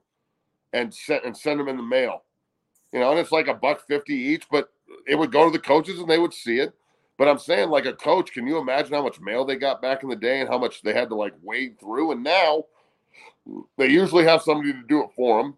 and 0.74 0.94
send 0.94 1.26
and 1.26 1.36
send 1.36 1.60
them 1.60 1.68
in 1.68 1.78
the 1.78 1.84
mail. 1.84 2.24
You 2.94 3.00
know, 3.00 3.12
and 3.12 3.20
it's 3.20 3.32
like 3.32 3.48
a 3.48 3.54
buck 3.54 3.86
50 3.88 4.14
each, 4.14 4.46
but 4.52 4.70
it 5.08 5.16
would 5.16 5.32
go 5.32 5.46
to 5.46 5.52
the 5.52 5.64
coaches 5.64 6.00
and 6.00 6.10
they 6.10 6.20
would 6.20 6.34
see 6.34 6.60
it. 6.60 6.74
But 7.18 7.28
I'm 7.28 7.38
saying, 7.38 7.70
like 7.70 7.86
a 7.86 7.94
coach, 7.94 8.34
can 8.34 8.48
you 8.48 8.58
imagine 8.58 8.94
how 8.94 9.04
much 9.04 9.20
mail 9.20 9.46
they 9.46 9.56
got 9.56 9.82
back 9.82 10.04
in 10.04 10.10
the 10.10 10.16
day 10.16 10.40
and 10.40 10.50
how 10.50 10.58
much 10.58 10.82
they 10.82 10.94
had 10.94 11.10
to 11.10 11.16
like 11.16 11.34
wade 11.42 11.80
through? 11.80 12.12
And 12.12 12.24
now 12.24 12.66
they 13.78 13.90
usually 13.90 14.24
have 14.26 14.42
somebody 14.42 14.74
to 14.74 14.84
do 14.84 15.04
it 15.04 15.10
for 15.16 15.42
them 15.42 15.58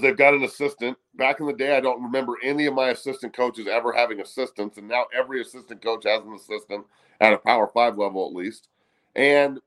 they've 0.00 0.16
got 0.16 0.34
an 0.34 0.44
assistant. 0.44 0.96
Back 1.14 1.40
in 1.40 1.46
the 1.46 1.52
day, 1.52 1.76
I 1.76 1.80
don't 1.80 2.02
remember 2.02 2.34
any 2.42 2.66
of 2.66 2.74
my 2.74 2.88
assistant 2.88 3.34
coaches 3.34 3.66
ever 3.70 3.92
having 3.92 4.20
assistants, 4.20 4.78
and 4.78 4.88
now 4.88 5.06
every 5.16 5.40
assistant 5.40 5.82
coach 5.82 6.04
has 6.04 6.22
an 6.24 6.34
assistant 6.34 6.84
at 7.20 7.32
a 7.32 7.38
Power 7.38 7.68
Five 7.72 7.98
level 7.98 8.26
at 8.26 8.34
least. 8.34 8.68
And 9.14 9.60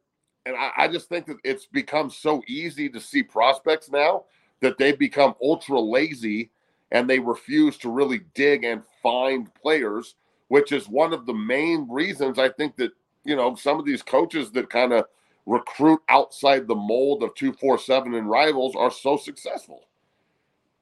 and 0.45 0.55
I, 0.55 0.71
I 0.77 0.87
just 0.87 1.09
think 1.09 1.25
that 1.27 1.37
it's 1.43 1.65
become 1.65 2.09
so 2.09 2.41
easy 2.47 2.89
to 2.89 2.99
see 2.99 3.21
prospects 3.23 3.91
now 3.91 4.25
that 4.61 4.77
they've 4.77 4.97
become 4.97 5.35
ultra 5.41 5.79
lazy 5.79 6.51
and 6.91 7.09
they 7.09 7.19
refuse 7.19 7.77
to 7.77 7.91
really 7.91 8.21
dig 8.33 8.63
and 8.63 8.81
find 9.03 9.53
players, 9.55 10.15
which 10.47 10.71
is 10.71 10.87
one 10.87 11.13
of 11.13 11.25
the 11.25 11.33
main 11.33 11.85
reasons 11.89 12.39
I 12.39 12.49
think 12.49 12.75
that 12.77 12.91
you 13.23 13.35
know 13.35 13.55
some 13.55 13.79
of 13.79 13.85
these 13.85 14.03
coaches 14.03 14.51
that 14.51 14.69
kind 14.69 14.93
of 14.93 15.05
recruit 15.45 16.01
outside 16.09 16.67
the 16.67 16.75
mold 16.75 17.23
of 17.23 17.33
247 17.35 18.13
and 18.13 18.29
rivals 18.29 18.75
are 18.75 18.91
so 18.91 19.15
successful. 19.15 19.86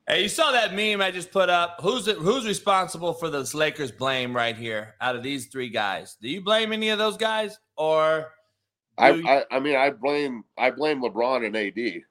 Hey, 0.08 0.24
you 0.24 0.30
saw 0.30 0.52
that 0.52 0.74
meme 0.74 1.02
I 1.02 1.12
just 1.12 1.32
put 1.32 1.50
up? 1.50 1.80
Who's 1.82 2.08
it, 2.08 2.18
who's 2.18 2.46
responsible 2.46 3.14
for 3.14 3.30
this 3.30 3.54
Lakers 3.54 3.92
blame 3.92 4.36
right 4.36 4.56
here 4.56 4.96
out 5.02 5.16
of 5.16 5.24
these 5.24 5.48
three 5.48 5.70
guys? 5.70 6.18
Do 6.22 6.30
you 6.30 6.42
blame 6.42 6.72
any 6.74 6.90
of 6.90 7.00
those 7.00 7.18
guys, 7.18 7.60
or 7.76 8.34
I, 8.98 9.12
Do- 9.12 9.28
I 9.28 9.46
I 9.52 9.60
mean 9.60 9.76
I 9.76 9.90
blame 9.90 10.44
I 10.58 10.72
blame 10.72 11.02
LeBron 11.02 11.46
and 11.46 11.56
AD. 11.56 12.04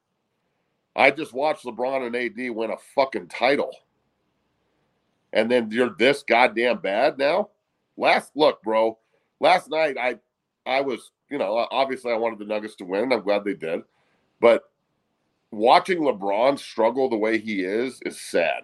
I 0.97 1.11
just 1.11 1.33
watched 1.33 1.65
LeBron 1.65 2.07
and 2.07 2.15
AD 2.17 2.55
win 2.55 2.71
a 2.71 2.77
fucking 2.95 3.29
title. 3.29 3.75
And 5.33 5.51
then 5.51 5.71
you're 5.73 5.97
this 5.99 6.23
goddamn 6.23 6.79
bad 6.79 7.19
now? 7.19 7.51
Last 7.97 8.31
look, 8.37 8.63
bro. 8.63 8.99
Last 9.41 9.69
night 9.71 9.97
I 9.99 10.19
I 10.67 10.81
was, 10.81 11.11
you 11.31 11.39
know, 11.39 11.67
obviously 11.71 12.13
I 12.13 12.17
wanted 12.17 12.39
the 12.39 12.45
Nuggets 12.45 12.77
to 12.77 12.85
win. 12.85 13.13
I'm 13.13 13.23
glad 13.23 13.45
they 13.45 13.55
did. 13.55 13.83
But 14.41 14.65
watching 15.57 15.99
LeBron 16.01 16.59
struggle 16.59 17.09
the 17.09 17.17
way 17.17 17.39
he 17.39 17.63
is 17.63 18.01
is 18.05 18.21
sad. 18.21 18.63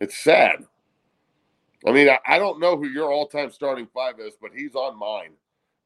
It's 0.00 0.16
sad. 0.18 0.64
I 1.86 1.92
mean, 1.92 2.08
I, 2.08 2.18
I 2.26 2.38
don't 2.38 2.60
know 2.60 2.76
who 2.76 2.88
your 2.88 3.12
all-time 3.12 3.50
starting 3.50 3.86
five 3.92 4.18
is, 4.20 4.34
but 4.40 4.50
he's 4.54 4.74
on 4.74 4.98
mine. 4.98 5.30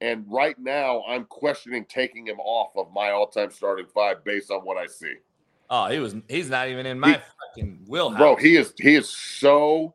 And 0.01 0.24
right 0.28 0.59
now, 0.59 1.05
I'm 1.07 1.24
questioning 1.27 1.85
taking 1.85 2.27
him 2.27 2.40
off 2.40 2.73
of 2.77 2.93
my 2.93 3.11
all-time 3.11 3.51
starting 3.51 3.86
five 3.94 4.24
based 4.24 4.51
on 4.51 4.61
what 4.61 4.77
I 4.77 4.86
see. 4.86 5.15
Oh, 5.70 5.86
he 5.86 5.99
was. 6.01 6.15
He's 6.28 6.51
not 6.51 6.69
even 6.69 6.86
in 6.86 6.99
my 6.99 7.12
He- 7.12 7.19
fucking 7.57 7.85
wheelhouse. 7.86 8.19
Bro, 8.19 8.36
he 8.36 8.57
is 8.57 8.74
he 8.78 8.94
is 8.94 9.09
so 9.09 9.94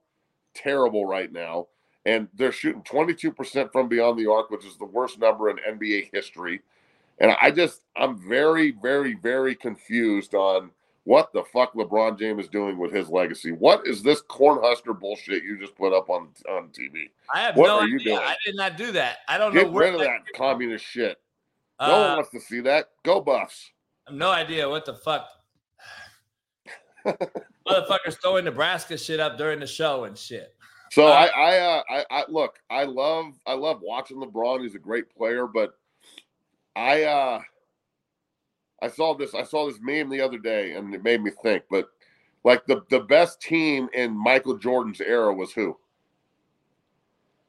terrible 0.56 1.06
right 1.06 1.32
now. 1.32 1.68
And 2.06 2.30
they're 2.36 2.54
shooting 2.54 2.84
22% 2.84 3.70
from 3.72 3.90
beyond 3.90 4.18
the 4.18 4.32
arc, 4.32 4.50
which 4.50 4.66
is 4.66 4.78
the 4.78 4.86
worst 4.86 5.20
number 5.20 5.50
in 5.50 5.58
NBA 5.58 6.10
history. 6.14 6.62
And 7.20 7.32
I 7.42 7.52
just 7.52 7.82
I'm 7.96 8.18
very, 8.28 8.72
very, 8.82 9.16
very 9.16 9.56
confused 9.56 10.34
on 10.36 10.72
what 11.04 11.32
the 11.34 11.44
fuck 11.54 11.74
LeBron 11.74 12.20
James 12.20 12.44
is 12.44 12.50
doing 12.50 12.78
with 12.78 12.92
his 12.94 13.10
legacy. 13.10 13.52
What 13.54 13.88
is 13.88 14.04
this 14.04 14.22
cornhusker 14.24 15.00
bullshit 15.00 15.44
you 15.44 15.58
just 15.58 15.76
put 15.76 15.94
up 15.98 16.10
on 16.10 16.30
on 16.50 16.70
TV? 16.70 17.10
I 17.34 17.42
have 17.42 17.56
what 17.56 17.68
no 17.68 17.80
are 17.80 17.88
you 17.88 17.96
idea. 17.96 18.16
doing? 18.16 18.28
I 18.28 18.36
did 18.46 18.56
not 18.56 18.78
do 18.78 18.92
that. 18.92 19.18
I 19.28 19.38
don't 19.38 19.54
know 19.54 19.64
Get 19.64 19.74
rid 19.74 19.94
of 19.96 20.02
that 20.02 20.22
communist 20.36 20.86
shit. 20.86 21.18
No 21.80 21.92
one 21.92 22.12
Uh, 22.12 22.16
wants 22.18 22.32
to 22.32 22.40
see 22.40 22.60
that. 22.62 22.90
Go 23.04 23.22
Buffs. 23.22 23.72
I 24.08 24.12
have 24.12 24.18
no 24.20 24.30
idea 24.32 24.68
what 24.70 24.86
the 24.86 24.96
fuck. 24.96 25.28
Motherfuckers 27.06 28.20
throwing 28.22 28.46
Nebraska 28.46 28.98
shit 28.98 29.20
up 29.20 29.38
during 29.38 29.60
the 29.60 29.68
show 29.68 30.06
and 30.06 30.18
shit. 30.18 30.54
So 30.92 31.08
Uh, 31.08 31.12
I, 31.12 31.26
I, 31.28 31.58
uh, 31.60 31.84
I, 31.90 32.06
I 32.12 32.24
look. 32.30 32.60
I 32.70 32.84
love, 32.86 33.34
I 33.46 33.54
love 33.54 33.80
watching 33.82 34.18
LeBron. 34.18 34.62
He's 34.62 34.76
a 34.76 34.80
great 34.80 35.10
player, 35.16 35.46
but 35.48 35.78
I, 36.78 37.04
uh, 37.04 37.42
I 38.82 38.88
saw 38.88 39.16
this. 39.16 39.34
I 39.34 39.44
saw 39.44 39.66
this 39.68 39.80
meme 39.82 40.10
the 40.10 40.22
other 40.22 40.38
day, 40.38 40.74
and 40.74 40.94
it 40.94 41.04
made 41.04 41.24
me 41.24 41.32
think. 41.42 41.64
But 41.72 41.90
like 42.44 42.66
the 42.68 42.84
the 42.90 43.00
best 43.00 43.42
team 43.42 43.90
in 43.94 44.16
Michael 44.16 44.58
Jordan's 44.58 45.02
era 45.02 45.34
was 45.34 45.52
who? 45.52 45.76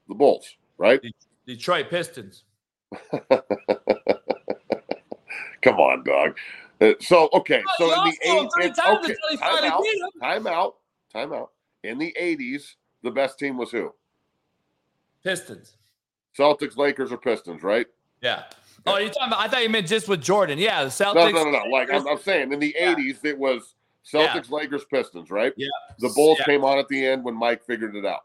The 0.09 0.15
Bulls, 0.15 0.57
right? 0.79 1.01
Detroit 1.47 1.91
Pistons. 1.91 2.45
Come 5.61 5.79
on, 5.79 6.05
dog. 6.05 6.39
Uh, 6.81 6.93
so 7.01 7.29
okay, 7.35 7.63
so 7.77 7.85
in 7.85 7.91
the 7.91 7.97
lost 7.97 8.19
to 8.23 8.29
him 8.29 8.37
eight, 8.37 8.51
three 8.55 8.67
in- 8.67 8.73
times 8.73 9.05
okay, 9.05 9.15
time 9.37 9.65
out, 9.65 9.85
time 10.23 10.47
out, 10.47 10.77
time 11.13 11.33
out. 11.35 11.51
In 11.85 11.99
the 11.99 12.17
eighties, 12.19 12.77
the 13.03 13.11
best 13.11 13.39
team 13.39 13.59
was 13.59 13.71
who? 13.71 13.93
Pistons. 15.23 15.77
Celtics, 16.37 16.79
Lakers, 16.79 17.13
or 17.13 17.19
Pistons, 17.19 17.63
right? 17.63 17.87
Yeah. 18.23 18.45
Oh, 18.87 18.97
you 18.97 19.09
talking 19.09 19.29
about? 19.29 19.41
I 19.41 19.49
thought 19.49 19.63
you 19.63 19.69
meant 19.69 19.87
just 19.87 20.09
with 20.09 20.23
Jordan. 20.23 20.59
Yeah, 20.59 20.85
the 20.85 20.91
Celtics. 20.91 21.15
No, 21.15 21.31
no, 21.31 21.45
no, 21.45 21.51
no. 21.51 21.65
Like 21.71 21.93
I'm, 21.93 22.07
I'm 22.07 22.19
saying, 22.19 22.53
in 22.53 22.59
the 22.59 22.75
Yeah. 22.79 22.95
'80s, 22.95 23.25
it 23.25 23.39
was 23.39 23.75
Yeah. 24.13 24.29
Celtics, 24.29 24.51
Lakers, 24.51 24.85
Pistons, 24.87 25.31
right? 25.31 25.53
Yeah. 25.57 25.69
The 25.99 26.09
Bulls 26.11 26.39
Yeah. 26.39 26.45
came 26.47 26.65
on 26.65 26.79
at 26.79 26.89
the 26.89 27.05
end 27.05 27.25
when 27.25 27.35
Mike 27.35 27.65
figured 27.65 27.97
it 27.97 28.07
out. 28.07 28.25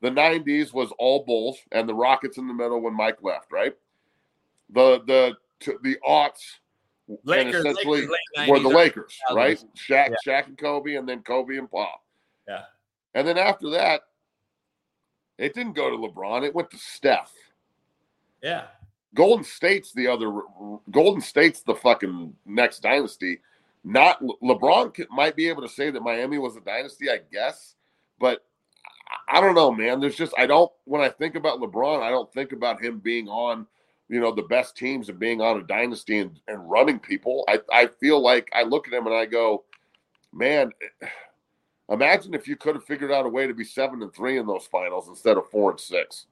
The 0.00 0.10
'90s 0.10 0.72
was 0.72 0.92
all 0.98 1.24
Bulls, 1.24 1.58
and 1.72 1.88
the 1.88 1.94
Rockets 1.94 2.38
in 2.38 2.48
the 2.48 2.54
middle 2.54 2.80
when 2.80 2.94
Mike 2.94 3.22
left, 3.22 3.52
right? 3.52 3.76
The 4.70 5.00
the 5.06 5.36
t- 5.60 5.76
the 5.82 5.96
aughts 6.06 6.58
and 7.08 7.18
Lakers, 7.24 7.64
essentially 7.64 8.06
Lakers, 8.36 8.48
were 8.48 8.60
the 8.60 8.68
Lakers, 8.68 9.18
right? 9.32 9.58
2000s. 9.58 9.68
Shaq, 9.76 10.14
Shaq 10.26 10.46
and 10.46 10.58
Kobe, 10.58 10.94
and 10.94 11.08
then 11.08 11.22
Kobe 11.22 11.56
and 11.56 11.70
Pop. 11.70 12.02
Yeah. 12.48 12.64
And 13.14 13.26
then 13.26 13.36
after 13.36 13.68
that, 13.70 14.02
it 15.38 15.54
didn't 15.54 15.74
go 15.74 15.90
to 15.90 15.96
LeBron; 15.96 16.44
it 16.44 16.54
went 16.54 16.70
to 16.70 16.78
Steph. 16.78 17.32
Yeah. 18.42 18.68
Golden 19.14 19.44
State's 19.44 19.92
the 19.92 20.06
other. 20.06 20.42
Golden 20.90 21.20
State's 21.20 21.62
the 21.62 21.74
fucking 21.74 22.34
next 22.46 22.80
dynasty. 22.80 23.40
Not 23.82 24.22
Le- 24.22 24.36
LeBron 24.42 24.94
might 25.10 25.36
be 25.36 25.48
able 25.48 25.62
to 25.62 25.68
say 25.68 25.90
that 25.90 26.02
Miami 26.02 26.38
was 26.38 26.56
a 26.56 26.60
dynasty, 26.60 27.10
I 27.10 27.20
guess, 27.32 27.74
but 28.18 28.44
I- 29.28 29.40
don't 29.40 29.54
know, 29.54 29.72
man. 29.72 30.00
There's 30.00 30.16
just 30.16 30.34
I 30.38 30.46
don't. 30.46 30.70
When 30.84 31.00
I 31.00 31.08
think 31.08 31.34
about 31.34 31.60
LeBron, 31.60 32.02
I 32.02 32.10
don't 32.10 32.32
think 32.32 32.52
about 32.52 32.82
him 32.82 32.98
being 32.98 33.28
on, 33.28 33.66
you 34.08 34.20
know, 34.20 34.32
the 34.32 34.42
best 34.42 34.76
teams 34.76 35.08
and 35.08 35.18
being 35.18 35.40
on 35.40 35.58
a 35.58 35.62
dynasty 35.62 36.18
and, 36.18 36.38
and 36.46 36.70
running 36.70 37.00
people. 37.00 37.44
I 37.48 37.60
I 37.72 37.86
feel 37.86 38.20
like 38.20 38.48
I 38.54 38.62
look 38.62 38.86
at 38.86 38.94
him 38.94 39.06
and 39.06 39.14
I 39.14 39.26
go, 39.26 39.64
man. 40.32 40.70
Imagine 41.88 42.34
if 42.34 42.46
you 42.46 42.54
could 42.54 42.76
have 42.76 42.84
figured 42.84 43.10
out 43.10 43.26
a 43.26 43.28
way 43.28 43.48
to 43.48 43.54
be 43.54 43.64
seven 43.64 44.00
and 44.00 44.14
three 44.14 44.38
in 44.38 44.46
those 44.46 44.64
finals 44.64 45.08
instead 45.08 45.36
of 45.36 45.50
four 45.50 45.72
and 45.72 45.80
six. 45.80 46.26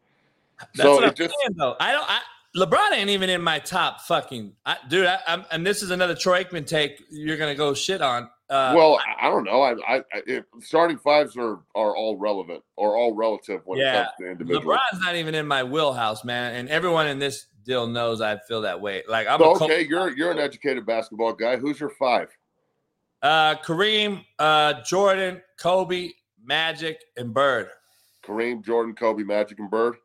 That's 0.61 0.83
so 0.83 0.95
what 0.95 1.03
it 1.03 1.09
I'm 1.09 1.15
just 1.15 1.35
saying, 1.43 1.57
though. 1.57 1.75
I 1.81 1.91
don't. 1.91 2.09
I, 2.09 2.21
LeBron 2.59 2.93
ain't 2.93 3.11
even 3.11 3.31
in 3.31 3.41
my 3.41 3.61
top 3.61 4.01
fucking 4.03 4.53
I, 4.67 4.77
dude. 4.89 5.07
I, 5.07 5.19
I'm, 5.29 5.45
and 5.53 5.65
this 5.65 5.83
is 5.83 5.91
another 5.91 6.15
Troy 6.15 6.43
Aikman 6.43 6.67
take. 6.67 7.01
You're 7.11 7.37
gonna 7.37 7.55
go 7.55 7.73
shit 7.73 8.03
on. 8.03 8.25
Uh, 8.51 8.73
well, 8.75 8.99
I, 8.99 9.27
I 9.27 9.31
don't 9.31 9.45
know. 9.45 9.63
I, 9.63 10.03
I, 10.13 10.43
starting 10.61 10.99
fives 10.99 11.37
are 11.37 11.61
are 11.75 11.97
all 11.97 12.17
relevant 12.17 12.65
or 12.77 12.97
all 12.97 13.15
relative 13.15 13.61
when 13.65 13.79
Yeah, 13.79 13.93
it 13.93 14.05
comes 14.05 14.09
to 14.21 14.31
individual. 14.31 14.75
LeBron's 14.75 15.01
not 15.01 15.15
even 15.15 15.35
in 15.35 15.47
my 15.47 15.63
wheelhouse, 15.63 16.25
man. 16.25 16.55
And 16.55 16.69
everyone 16.69 17.07
in 17.07 17.19
this 17.19 17.47
deal 17.65 17.87
knows 17.87 18.21
I 18.21 18.39
feel 18.49 18.63
that 18.63 18.81
way. 18.81 19.05
Like 19.07 19.29
I'm 19.29 19.39
So, 19.39 19.65
okay, 19.65 19.87
you're 19.87 20.11
you're 20.17 20.33
an 20.33 20.39
educated 20.39 20.85
basketball 20.85 21.35
guy. 21.35 21.57
Who's 21.57 21.79
your 21.79 21.91
five? 21.91 22.29
uh, 23.23 23.57
Kareem, 23.57 24.25
uh, 24.39 24.83
Jordan, 24.83 25.43
Kobe, 25.59 26.11
Magic, 26.43 27.05
and 27.17 27.33
Bird. 27.33 27.69
Kareem, 28.25 28.65
Jordan, 28.65 28.95
Kobe, 28.95 29.23
Magic, 29.23 29.59
and 29.59 29.71
Bird. 29.71 29.97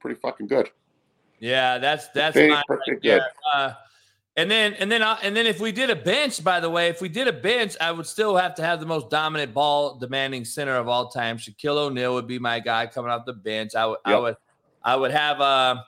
Pretty 0.00 0.18
fucking 0.20 0.46
good. 0.46 0.70
Yeah, 1.42 1.78
that's 1.78 2.06
that's 2.08 2.36
mine 2.36 2.62
right 2.68 3.02
there. 3.02 3.26
Uh, 3.52 3.72
and 4.36 4.48
then 4.48 4.74
and 4.74 4.90
then 4.90 5.02
I, 5.02 5.18
and 5.24 5.36
then 5.36 5.44
if 5.44 5.58
we 5.58 5.72
did 5.72 5.90
a 5.90 5.96
bench, 5.96 6.42
by 6.44 6.60
the 6.60 6.70
way, 6.70 6.86
if 6.86 7.00
we 7.00 7.08
did 7.08 7.26
a 7.26 7.32
bench, 7.32 7.76
I 7.80 7.90
would 7.90 8.06
still 8.06 8.36
have 8.36 8.54
to 8.54 8.62
have 8.62 8.78
the 8.78 8.86
most 8.86 9.10
dominant 9.10 9.52
ball 9.52 9.96
demanding 9.96 10.44
center 10.44 10.76
of 10.76 10.86
all 10.86 11.08
time. 11.08 11.38
Shaquille 11.38 11.76
O'Neal 11.78 12.14
would 12.14 12.28
be 12.28 12.38
my 12.38 12.60
guy 12.60 12.86
coming 12.86 13.10
off 13.10 13.26
the 13.26 13.32
bench. 13.32 13.74
I 13.74 13.86
would 13.86 13.98
I 14.04 14.16
would 14.16 14.36
I 14.84 14.94
would 14.94 15.10
have 15.10 15.40
uh 15.40 15.82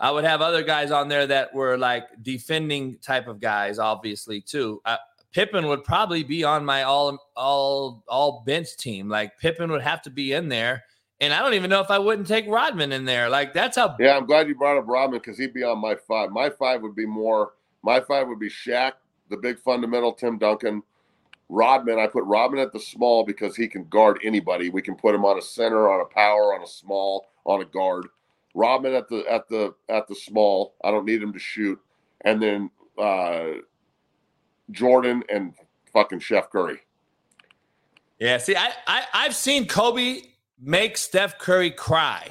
I 0.00 0.10
would 0.10 0.24
have 0.24 0.40
other 0.40 0.62
guys 0.62 0.90
on 0.90 1.08
there 1.08 1.26
that 1.26 1.54
were 1.54 1.76
like 1.76 2.04
defending 2.22 2.96
type 2.98 3.28
of 3.28 3.40
guys, 3.40 3.78
obviously 3.78 4.40
too. 4.40 4.80
Uh, 4.86 4.96
Pippen 5.32 5.66
would 5.66 5.84
probably 5.84 6.22
be 6.22 6.44
on 6.44 6.64
my 6.64 6.84
all 6.84 7.18
all 7.36 8.02
all 8.08 8.42
bench 8.46 8.74
team. 8.78 9.10
Like 9.10 9.38
Pippen 9.38 9.70
would 9.70 9.82
have 9.82 10.00
to 10.02 10.10
be 10.10 10.32
in 10.32 10.48
there, 10.48 10.82
and 11.24 11.34
I 11.34 11.40
don't 11.40 11.54
even 11.54 11.70
know 11.70 11.80
if 11.80 11.90
I 11.90 11.98
wouldn't 11.98 12.28
take 12.28 12.46
Rodman 12.46 12.92
in 12.92 13.04
there. 13.04 13.28
Like 13.28 13.52
that's 13.52 13.76
how 13.76 13.96
Yeah, 13.98 14.16
I'm 14.16 14.26
glad 14.26 14.48
you 14.48 14.54
brought 14.54 14.78
up 14.78 14.86
Rodman 14.86 15.20
because 15.20 15.38
he'd 15.38 15.54
be 15.54 15.64
on 15.64 15.78
my 15.78 15.94
five. 15.94 16.30
My 16.30 16.50
five 16.50 16.82
would 16.82 16.94
be 16.94 17.06
more. 17.06 17.52
My 17.82 18.00
five 18.00 18.28
would 18.28 18.38
be 18.38 18.48
Shaq, 18.48 18.92
the 19.30 19.36
big 19.36 19.58
fundamental, 19.58 20.12
Tim 20.12 20.38
Duncan, 20.38 20.82
Rodman. 21.48 21.98
I 21.98 22.06
put 22.06 22.24
Rodman 22.24 22.60
at 22.60 22.72
the 22.72 22.80
small 22.80 23.24
because 23.24 23.56
he 23.56 23.68
can 23.68 23.84
guard 23.88 24.18
anybody. 24.24 24.70
We 24.70 24.82
can 24.82 24.96
put 24.96 25.14
him 25.14 25.24
on 25.24 25.38
a 25.38 25.42
center, 25.42 25.90
on 25.90 26.00
a 26.00 26.04
power, 26.04 26.54
on 26.54 26.62
a 26.62 26.66
small, 26.66 27.26
on 27.44 27.60
a 27.60 27.64
guard. 27.64 28.06
Rodman 28.54 28.94
at 28.94 29.08
the 29.08 29.24
at 29.30 29.48
the 29.48 29.74
at 29.88 30.06
the 30.06 30.14
small. 30.14 30.74
I 30.84 30.90
don't 30.90 31.04
need 31.04 31.22
him 31.22 31.32
to 31.32 31.38
shoot. 31.38 31.80
And 32.22 32.42
then 32.42 32.70
uh 32.98 33.58
Jordan 34.70 35.22
and 35.28 35.54
fucking 35.92 36.20
Chef 36.20 36.50
Curry. 36.50 36.80
Yeah, 38.18 38.38
see, 38.38 38.56
I, 38.56 38.72
I 38.86 39.04
I've 39.12 39.34
seen 39.34 39.66
Kobe 39.66 40.22
make 40.64 40.96
Steph 40.96 41.38
Curry 41.38 41.70
cry. 41.70 42.28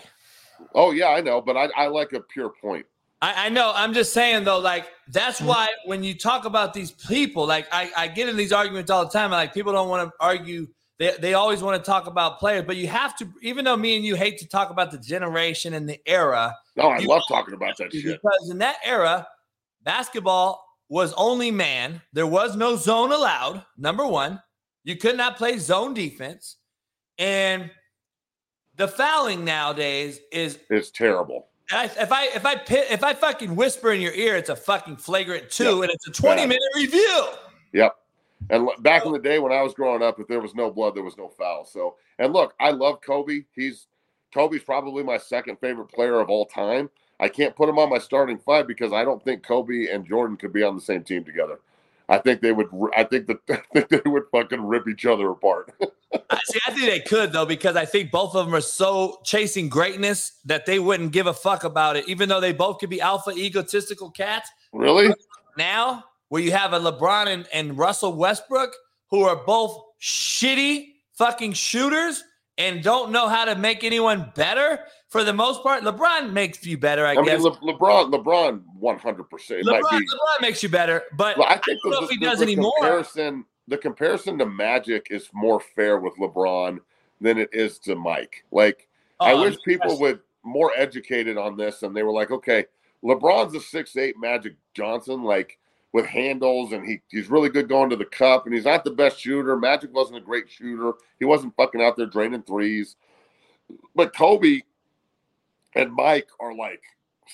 Oh 0.75 0.91
yeah, 0.91 1.09
I 1.09 1.21
know, 1.21 1.41
but 1.41 1.55
I, 1.55 1.69
I 1.75 1.87
like 1.87 2.13
a 2.13 2.19
pure 2.19 2.49
point. 2.49 2.85
I, 3.21 3.45
I 3.45 3.49
know. 3.49 3.71
I'm 3.73 3.93
just 3.93 4.11
saying 4.11 4.43
though, 4.43 4.59
like 4.59 4.87
that's 5.07 5.37
mm-hmm. 5.37 5.47
why 5.47 5.67
when 5.85 6.03
you 6.03 6.13
talk 6.13 6.45
about 6.45 6.73
these 6.73 6.91
people, 6.91 7.45
like 7.45 7.67
I, 7.71 7.91
I 7.95 8.07
get 8.07 8.27
in 8.27 8.35
these 8.35 8.51
arguments 8.51 8.91
all 8.91 9.05
the 9.05 9.11
time. 9.11 9.31
Like 9.31 9.53
people 9.53 9.71
don't 9.71 9.89
want 9.89 10.09
to 10.09 10.13
argue. 10.19 10.67
They, 10.99 11.15
they 11.19 11.33
always 11.33 11.61
want 11.63 11.83
to 11.83 11.89
talk 11.89 12.07
about 12.07 12.39
players, 12.39 12.65
but 12.65 12.75
you 12.75 12.87
have 12.87 13.15
to. 13.17 13.27
Even 13.41 13.65
though 13.65 13.77
me 13.77 13.95
and 13.95 14.05
you 14.05 14.15
hate 14.15 14.37
to 14.39 14.47
talk 14.47 14.69
about 14.69 14.91
the 14.91 14.97
generation 14.97 15.73
and 15.73 15.87
the 15.87 15.99
era, 16.05 16.55
No, 16.75 16.89
I 16.89 16.99
love 16.99 17.23
talking 17.27 17.53
about 17.53 17.77
that 17.77 17.91
shit. 17.91 18.03
because 18.03 18.49
in 18.49 18.57
that 18.59 18.77
era, 18.83 19.27
basketball 19.83 20.63
was 20.89 21.13
only 21.13 21.49
man. 21.49 22.01
There 22.13 22.27
was 22.27 22.55
no 22.55 22.75
zone 22.75 23.11
allowed. 23.11 23.65
Number 23.77 24.05
one, 24.05 24.41
you 24.83 24.95
could 24.97 25.17
not 25.17 25.37
play 25.37 25.57
zone 25.57 25.93
defense, 25.93 26.57
and 27.17 27.71
the 28.77 28.87
fouling 28.87 29.43
nowadays 29.45 30.19
is 30.31 30.59
It's 30.69 30.89
terrible. 30.91 31.47
I, 31.71 31.85
if 31.85 32.11
I 32.11 32.25
if 32.27 32.45
I 32.45 32.55
pit, 32.55 32.87
if 32.91 33.03
I 33.03 33.13
fucking 33.13 33.55
whisper 33.55 33.91
in 33.93 34.01
your 34.01 34.13
ear, 34.13 34.35
it's 34.35 34.49
a 34.49 34.55
fucking 34.55 34.97
flagrant 34.97 35.49
two, 35.49 35.63
Yep. 35.63 35.83
and 35.83 35.91
it's 35.91 36.07
a 36.07 36.11
twenty 36.11 36.45
minute 36.45 36.61
review. 36.75 37.27
Yep. 37.71 37.95
And 38.49 38.69
back 38.79 39.05
in 39.05 39.13
the 39.13 39.19
day 39.19 39.39
when 39.39 39.53
I 39.53 39.61
was 39.61 39.73
growing 39.73 40.03
up, 40.03 40.19
if 40.19 40.27
there 40.27 40.41
was 40.41 40.53
no 40.53 40.69
blood, 40.69 40.95
there 40.95 41.03
was 41.03 41.17
no 41.17 41.29
foul. 41.29 41.63
So, 41.65 41.95
and 42.19 42.33
look, 42.33 42.53
I 42.59 42.71
love 42.71 42.99
Kobe. 43.01 43.43
He's 43.55 43.87
Kobe's 44.33 44.63
probably 44.63 45.03
my 45.03 45.17
second 45.17 45.59
favorite 45.59 45.87
player 45.87 46.19
of 46.19 46.29
all 46.29 46.45
time. 46.45 46.89
I 47.19 47.29
can't 47.29 47.55
put 47.55 47.69
him 47.69 47.79
on 47.79 47.89
my 47.89 47.99
starting 47.99 48.37
five 48.37 48.67
because 48.67 48.91
I 48.91 49.05
don't 49.05 49.23
think 49.23 49.43
Kobe 49.43 49.87
and 49.87 50.05
Jordan 50.05 50.35
could 50.35 50.51
be 50.51 50.63
on 50.63 50.75
the 50.75 50.81
same 50.81 51.03
team 51.03 51.23
together. 51.23 51.59
I 52.09 52.17
think 52.17 52.41
they 52.41 52.51
would. 52.51 52.67
I 52.95 53.03
think 53.03 53.27
that 53.27 53.37
I 53.49 53.79
think 53.79 53.89
they 53.89 54.09
would 54.09 54.23
fucking 54.31 54.61
rip 54.61 54.87
each 54.87 55.05
other 55.05 55.29
apart. 55.29 55.73
I 56.29 56.39
See, 56.45 56.59
I 56.67 56.71
think 56.71 56.85
they 56.85 56.99
could 56.99 57.31
though, 57.31 57.45
because 57.45 57.75
I 57.75 57.85
think 57.85 58.11
both 58.11 58.35
of 58.35 58.45
them 58.45 58.53
are 58.53 58.61
so 58.61 59.19
chasing 59.23 59.69
greatness 59.69 60.39
that 60.45 60.65
they 60.65 60.79
wouldn't 60.79 61.11
give 61.11 61.27
a 61.27 61.33
fuck 61.33 61.63
about 61.63 61.95
it, 61.95 62.07
even 62.07 62.29
though 62.29 62.39
they 62.39 62.53
both 62.53 62.79
could 62.79 62.89
be 62.89 63.01
alpha 63.01 63.31
egotistical 63.31 64.11
cats. 64.11 64.49
really? 64.73 65.13
Now, 65.57 66.03
where 66.29 66.41
you 66.41 66.51
have 66.51 66.73
a 66.73 66.79
LeBron 66.79 67.27
and, 67.27 67.47
and 67.53 67.77
Russell 67.77 68.13
Westbrook, 68.13 68.73
who 69.09 69.23
are 69.23 69.35
both 69.35 69.79
shitty 70.01 70.93
fucking 71.13 71.53
shooters 71.53 72.23
and 72.57 72.83
don't 72.83 73.11
know 73.11 73.27
how 73.27 73.45
to 73.45 73.55
make 73.55 73.83
anyone 73.83 74.31
better 74.35 74.79
for 75.13 75.23
the 75.23 75.31
most 75.31 75.63
part. 75.63 75.83
LeBron 75.83 76.33
makes 76.33 76.65
you 76.65 76.77
better, 76.77 77.05
I, 77.05 77.13
I 77.13 77.21
mean. 77.21 77.41
Le- 77.41 77.57
LeBron, 77.59 78.11
LeBron, 78.11 78.63
one 78.77 78.97
hundred 78.97 79.29
percent. 79.29 79.65
LeBron, 79.65 79.81
might 79.81 79.99
be. 79.99 80.05
LeBron 80.07 80.41
makes 80.41 80.61
you 80.61 80.67
better, 80.67 81.03
but 81.15 81.37
Well, 81.37 81.47
I 81.47 81.53
I 81.53 81.57
think 81.59 81.79
don't 81.83 81.91
the, 81.91 82.01
know 82.01 82.03
if 82.03 82.09
he 82.09 82.17
does 82.17 82.39
the 82.39 82.43
anymore. 82.43 82.73
Comparison, 82.79 83.45
the 83.69 83.77
comparison 83.77 84.37
to 84.39 84.45
Magic 84.45 85.07
is 85.11 85.29
more 85.33 85.61
fair 85.61 85.99
with 85.99 86.15
LeBron 86.17 86.79
than 87.21 87.37
it 87.37 87.49
is 87.53 87.79
to 87.79 87.95
Mike. 87.95 88.43
Like, 88.51 88.89
I 89.21 89.31
Oh, 89.33 89.41
wish 89.43 89.55
people 89.63 89.97
would 90.01 90.19
more 90.43 90.73
educated 90.75 91.37
on 91.37 91.55
this, 91.55 91.83
and 91.83 91.95
they 91.95 92.03
were 92.03 92.11
like, 92.11 92.31
okay, 92.31 92.65
LeBron's 93.03 93.55
a 93.55 93.61
six 93.61 93.95
eight 93.95 94.15
Magic 94.19 94.55
Johnson, 94.73 95.23
like 95.23 95.59
with 95.93 96.07
handles, 96.07 96.73
and 96.73 96.83
he 96.83 97.01
he's 97.09 97.29
really 97.29 97.49
good 97.49 97.69
going 97.69 97.91
to 97.91 97.95
the 97.95 98.03
cup, 98.03 98.47
and 98.47 98.55
he's 98.55 98.65
not 98.65 98.83
the 98.83 98.89
best 98.91 99.19
shooter. 99.19 99.55
Magic 99.55 99.93
wasn't 99.93 100.17
a 100.17 100.21
great 100.21 100.49
shooter. 100.49 100.93
He 101.19 101.25
wasn't 101.25 101.55
fucking 101.55 101.83
out 101.83 101.97
there 101.97 102.07
draining 102.07 102.41
threes. 102.41 102.95
But 103.95 104.15
Kobe 104.15 104.61
and 105.75 105.93
Mike 105.93 106.27
are 106.39 106.55
like 106.55 106.81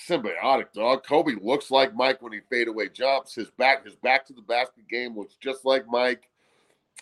symbiotic, 0.08 0.72
dog. 0.72 1.04
Kobe 1.04 1.34
looks 1.40 1.70
like 1.70 1.94
Mike 1.94 2.22
when 2.22 2.32
he 2.32 2.40
fade 2.50 2.68
away 2.68 2.88
jumps. 2.88 3.34
His 3.34 3.50
back, 3.50 3.84
his 3.84 3.96
back 3.96 4.26
to 4.26 4.32
the 4.32 4.42
basket 4.42 4.88
game 4.88 5.16
looks 5.16 5.36
just 5.40 5.64
like 5.64 5.86
Mike. 5.88 6.28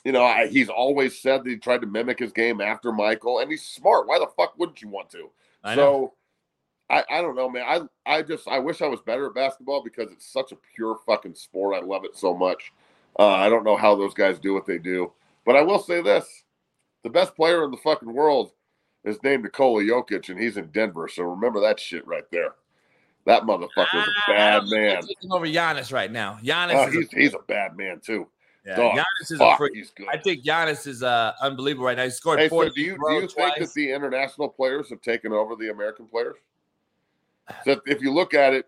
You 0.05 0.13
know, 0.13 0.25
I, 0.25 0.47
he's 0.47 0.69
always 0.69 1.21
said 1.21 1.45
that 1.45 1.51
he 1.51 1.57
tried 1.57 1.81
to 1.81 1.87
mimic 1.87 2.19
his 2.19 2.33
game 2.33 2.61
after 2.61 2.93
Michael, 2.93 3.41
and 3.41 3.51
he's 3.51 3.65
smart. 3.65 4.07
Why 4.07 4.19
the 4.19 4.29
fuck 4.37 4.57
wouldn't 4.59 4.81
you 4.81 4.89
want 4.89 5.11
to? 5.11 5.31
I 5.65 5.75
so, 5.75 6.15
I, 6.89 7.05
I 7.11 7.21
don't 7.21 7.35
know, 7.35 7.51
man. 7.51 7.65
I 7.67 7.81
I 8.07 8.23
just 8.23 8.47
I 8.47 8.59
wish 8.59 8.81
I 8.81 8.87
was 8.87 9.01
better 9.01 9.27
at 9.27 9.35
basketball 9.35 9.83
because 9.83 10.11
it's 10.13 10.33
such 10.33 10.53
a 10.53 10.59
pure 10.75 10.99
fucking 11.05 11.35
sport. 11.35 11.77
I 11.77 11.85
love 11.85 12.05
it 12.05 12.17
so 12.17 12.35
much. 12.35 12.73
Uh, 13.19 13.27
I 13.27 13.49
don't 13.49 13.65
know 13.65 13.77
how 13.77 13.97
those 13.97 14.15
guys 14.15 14.39
do 14.39 14.55
what 14.55 14.67
they 14.67 14.79
do, 14.79 15.13
but 15.45 15.57
I 15.57 15.63
will 15.63 15.81
say 15.81 16.01
this: 16.01 16.45
the 17.03 17.11
best 17.11 17.35
player 17.35 17.65
in 17.65 17.73
the 17.73 17.77
fucking 17.79 18.13
world 18.13 18.53
is 19.09 19.23
named 19.23 19.45
Nikola 19.45 19.83
Jokic, 19.83 20.29
and 20.29 20.39
he's 20.41 20.57
in 20.57 20.67
Denver. 20.69 21.09
So 21.09 21.23
remember 21.25 21.61
that 21.61 21.79
shit 21.81 22.07
right 22.07 22.25
there. 22.31 22.55
That 23.27 23.43
motherfucker's 23.43 24.09
a 24.09 24.31
bad 24.33 24.63
man. 24.67 25.03
taking 25.03 25.31
over 25.33 25.47
Giannis 25.47 25.93
right 25.93 26.11
now. 26.11 26.39
Giannis 26.43 26.75
Uh, 26.85 26.89
is 26.89 26.95
a, 26.95 26.99
he's 26.99 27.11
he's 27.11 27.35
a 27.35 27.39
bad 27.47 27.77
man 27.77 28.01
too. 28.01 28.27
yeah, 28.65 28.77
dog, 28.77 28.97
Giannis 28.97 29.23
is 29.33 29.33
a 29.33 29.39
Fuck, 29.39 29.59
freak. 29.59 29.75
he's 29.75 29.91
good. 29.91 30.07
I 30.11 30.17
think 30.17 30.45
Giannis 30.45 30.87
is 30.87 31.03
uh, 31.03 31.33
unbelievable 31.43 31.85
right 31.87 31.97
now. 31.97 32.05
He 32.05 32.11
scored 32.11 32.39
Hey, 32.39 32.49
40 32.49 32.71
so 32.71 32.75
do 32.75 32.81
you 32.81 32.97
do 32.97 33.13
you 33.15 33.21
think 33.29 33.59
that 33.59 33.73
the 33.75 33.93
international 33.93 34.49
players 34.49 34.89
have 34.91 35.03
taken 35.03 35.33
over 35.33 35.57
the 35.57 35.71
American 35.71 36.07
players? 36.07 36.37
So 37.65 37.81
if 37.87 38.03
you 38.03 38.13
look 38.13 38.35
at 38.35 38.53
it, 38.53 38.67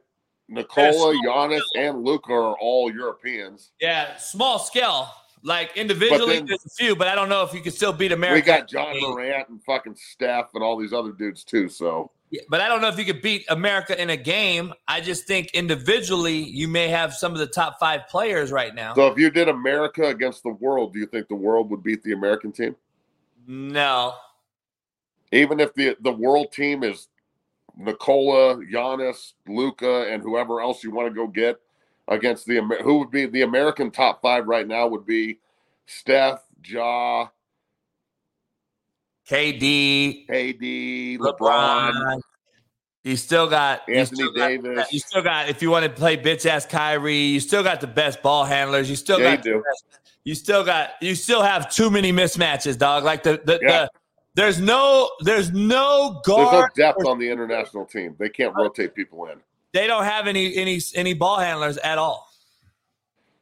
Nikola, 0.49 1.15
Giannis, 1.25 1.61
and 1.79 2.03
Luka 2.03 2.33
are 2.33 2.57
all 2.59 2.91
Europeans. 2.93 3.71
Yeah, 3.81 4.17
small 4.17 4.59
scale. 4.59 5.11
Like 5.43 5.77
individually, 5.77 6.37
then- 6.37 6.47
there's 6.47 6.65
a 6.67 6.71
few, 6.71 6.95
but 6.95 7.09
I 7.09 7.15
don't 7.15 7.29
know 7.29 7.43
if 7.43 7.55
you 7.55 7.61
can 7.61 7.73
still 7.73 7.93
beat 7.93 8.13
America. 8.13 8.35
We 8.35 8.43
got 8.43 8.71
Ja 8.71 8.93
Morant 9.01 9.49
and 9.49 9.63
fucking 9.65 9.97
Steph 9.97 10.51
and 10.55 10.63
all 10.63 10.77
these 10.77 10.93
other 10.93 11.13
dudes 11.13 11.45
too. 11.45 11.69
So 11.69 12.11
Yeah, 12.31 12.43
but 12.51 12.61
I 12.61 12.69
don't 12.69 12.83
know 12.83 12.89
if 12.89 12.99
you 12.99 13.07
could 13.07 13.23
beat 13.23 13.45
America 13.49 14.01
in 14.01 14.11
a 14.11 14.17
game. 14.19 14.75
I 14.87 15.01
just 15.01 15.27
think 15.27 15.51
individually, 15.55 16.37
you 16.39 16.69
may 16.69 16.89
have 16.89 17.15
some 17.15 17.33
of 17.33 17.39
the 17.39 17.47
top 17.47 17.79
five 17.81 18.07
players 18.09 18.53
right 18.53 18.75
now. 18.75 18.95
so 18.95 19.07
if 19.07 19.19
you 19.19 19.31
did 19.31 19.49
America 19.49 20.05
against 20.09 20.43
the 20.43 20.51
world, 20.51 20.93
do 20.93 20.99
you 20.99 21.07
think 21.07 21.29
the 21.29 21.35
world 21.35 21.71
would 21.71 21.83
beat 21.83 22.03
the 22.03 22.13
American 22.13 22.53
team? 22.53 22.77
no, 23.47 24.15
Even 25.33 25.59
if 25.59 25.73
the 25.75 25.97
the 26.01 26.13
world 26.13 26.53
team 26.53 26.83
is 26.85 27.09
Nikola, 27.77 28.57
Giannis, 28.57 29.33
Luka, 29.49 30.07
and 30.13 30.23
whoever 30.23 30.61
else 30.61 30.85
you 30.85 30.91
want 30.91 31.09
to 31.09 31.15
go 31.15 31.27
get 31.27 31.59
against 32.11 32.45
the 32.47 32.57
who 32.83 32.99
would 32.99 33.11
be 33.11 33.25
the 33.27 33.43
American 33.43 33.91
top 33.91 34.21
five 34.21 34.47
right 34.47 34.67
now 34.69 34.87
would 34.87 35.07
be 35.07 35.39
Steph, 35.87 36.43
Ja, 36.67 37.29
KD, 39.29 40.27
KD, 40.29 41.19
LeBron. 41.19 41.93
LeBron, 41.93 42.21
You 43.05 43.17
still 43.17 43.49
got 43.49 43.83
you 43.89 43.95
Anthony 43.95 44.17
still 44.17 44.33
got- 44.33 44.49
Davis. 44.49 44.93
you 44.93 44.99
still 44.99 45.23
got 45.23 45.49
if 45.49 45.63
you 45.63 45.71
want 45.71 45.85
to 45.87 45.91
play 45.91 46.17
bitch 46.17 46.45
ass 46.47 46.67
Kyrie, 46.67 47.15
you 47.17 47.41
still 47.41 47.63
got 47.63 47.81
the 47.81 47.87
best 47.87 48.23
ball 48.23 48.45
handlers. 48.45 48.91
You 48.91 48.97
still 48.97 49.21
Yeah, 49.21 49.37
got 49.37 49.45
you 49.47 49.63
best- 49.63 49.85
you 50.25 50.35
still 50.35 50.65
got 50.65 50.91
you 51.01 51.15
still 51.15 51.43
have 51.43 51.71
too 51.73 51.91
many 51.91 52.13
mismatches, 52.13 52.77
dog. 52.77 53.05
Like 53.05 53.23
the 53.23 53.41
the, 53.45 53.59
Yeah. 53.63 53.69
the 53.83 53.91
there's 54.35 54.61
no 54.61 55.11
there's 55.21 55.51
no 55.53 56.21
There's 56.27 56.39
no 56.39 56.51
guard. 56.51 56.73
depth 56.75 57.05
on 57.07 57.19
the 57.19 57.29
international 57.31 57.87
team. 57.87 58.17
They 58.19 58.29
can't 58.29 58.55
rotate 58.55 58.95
people 58.95 59.27
in. 59.27 59.41
They 59.73 59.87
don't 59.87 60.05
have 60.05 60.27
any 60.27 60.57
any 60.57 60.81
any 60.95 61.15
ball 61.15 61.39
handlers 61.39 61.77
at 61.79 61.99
all. 61.99 62.29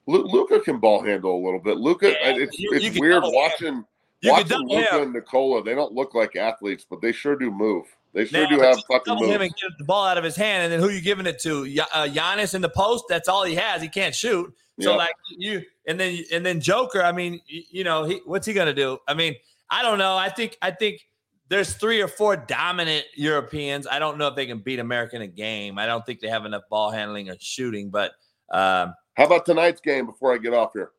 Luka 0.06 0.60
can 0.60 0.78
ball 0.78 1.02
handle 1.02 1.36
a 1.36 1.42
little 1.44 1.60
bit. 1.60 1.76
Luka, 1.76 2.10
Yeah, 2.10 2.16
it's, 2.36 2.58
you- 2.58 2.70
it's 2.72 2.94
you 2.94 3.00
weird 3.00 3.22
watching 3.26 3.84
You 4.22 4.32
watching 4.32 4.66
Luka 4.66 5.02
and 5.02 5.12
Nikola. 5.12 5.62
They 5.62 5.74
don't 5.74 5.92
look 5.92 6.14
like 6.14 6.34
athletes, 6.36 6.86
but 6.88 7.00
they 7.02 7.12
sure 7.12 7.36
do 7.36 7.50
move. 7.50 7.84
They 8.14 8.24
sure 8.24 8.42
Now, 8.44 8.48
do 8.48 8.60
have 8.62 8.76
you 8.78 8.82
fucking 8.90 9.14
double 9.14 9.26
him 9.30 9.42
and 9.42 9.50
get 9.54 9.70
the 9.78 9.84
ball 9.84 10.06
out 10.06 10.16
of 10.16 10.24
his 10.24 10.34
hand, 10.34 10.64
and 10.64 10.72
then 10.72 10.80
who 10.80 10.88
you 10.94 11.02
giving 11.02 11.26
it 11.26 11.38
to? 11.42 11.62
Uh, 11.92 12.06
Giannis 12.08 12.54
in 12.54 12.62
the 12.62 12.68
post. 12.70 13.04
That's 13.08 13.28
all 13.28 13.44
he 13.44 13.54
has. 13.54 13.82
He 13.82 13.88
can't 13.88 14.14
shoot. 14.14 14.52
So 14.80 14.96
like 14.96 15.12
you, 15.36 15.62
and 15.86 15.98
then 16.00 16.24
and 16.32 16.46
then 16.46 16.60
Joker. 16.60 17.02
I 17.02 17.10
mean, 17.12 17.40
you, 17.46 17.62
you 17.70 17.84
know, 17.84 18.04
he 18.04 18.20
what's 18.24 18.46
he 18.46 18.52
gonna 18.54 18.72
do? 18.72 18.98
I 19.08 19.14
mean, 19.14 19.34
I 19.68 19.82
don't 19.82 19.98
know. 19.98 20.16
I 20.16 20.28
think 20.30 20.56
I 20.62 20.70
think 20.70 21.06
there's 21.48 21.74
three 21.74 22.00
or 22.02 22.08
four 22.08 22.36
dominant 22.36 23.06
Europeans. 23.14 23.86
I 23.90 23.98
don't 23.98 24.18
know 24.18 24.28
if 24.28 24.36
they 24.36 24.46
can 24.46 24.58
beat 24.58 24.78
America 24.78 25.16
in 25.16 25.22
a 25.22 25.26
game. 25.26 25.78
I 25.78 25.86
don't 25.86 26.04
think 26.04 26.20
they 26.20 26.28
have 26.28 26.44
enough 26.44 26.62
ball 26.70 26.90
handling 26.90 27.30
or 27.30 27.36
shooting. 27.40 27.90
But 27.90 28.12
um, 28.50 28.94
How 29.16 29.24
about 29.24 29.46
tonight's 29.46 29.80
game 29.80 30.06
before 30.06 30.34
I 30.34 30.38
get 30.38 30.52
off 30.54 30.70
here? 30.74 30.90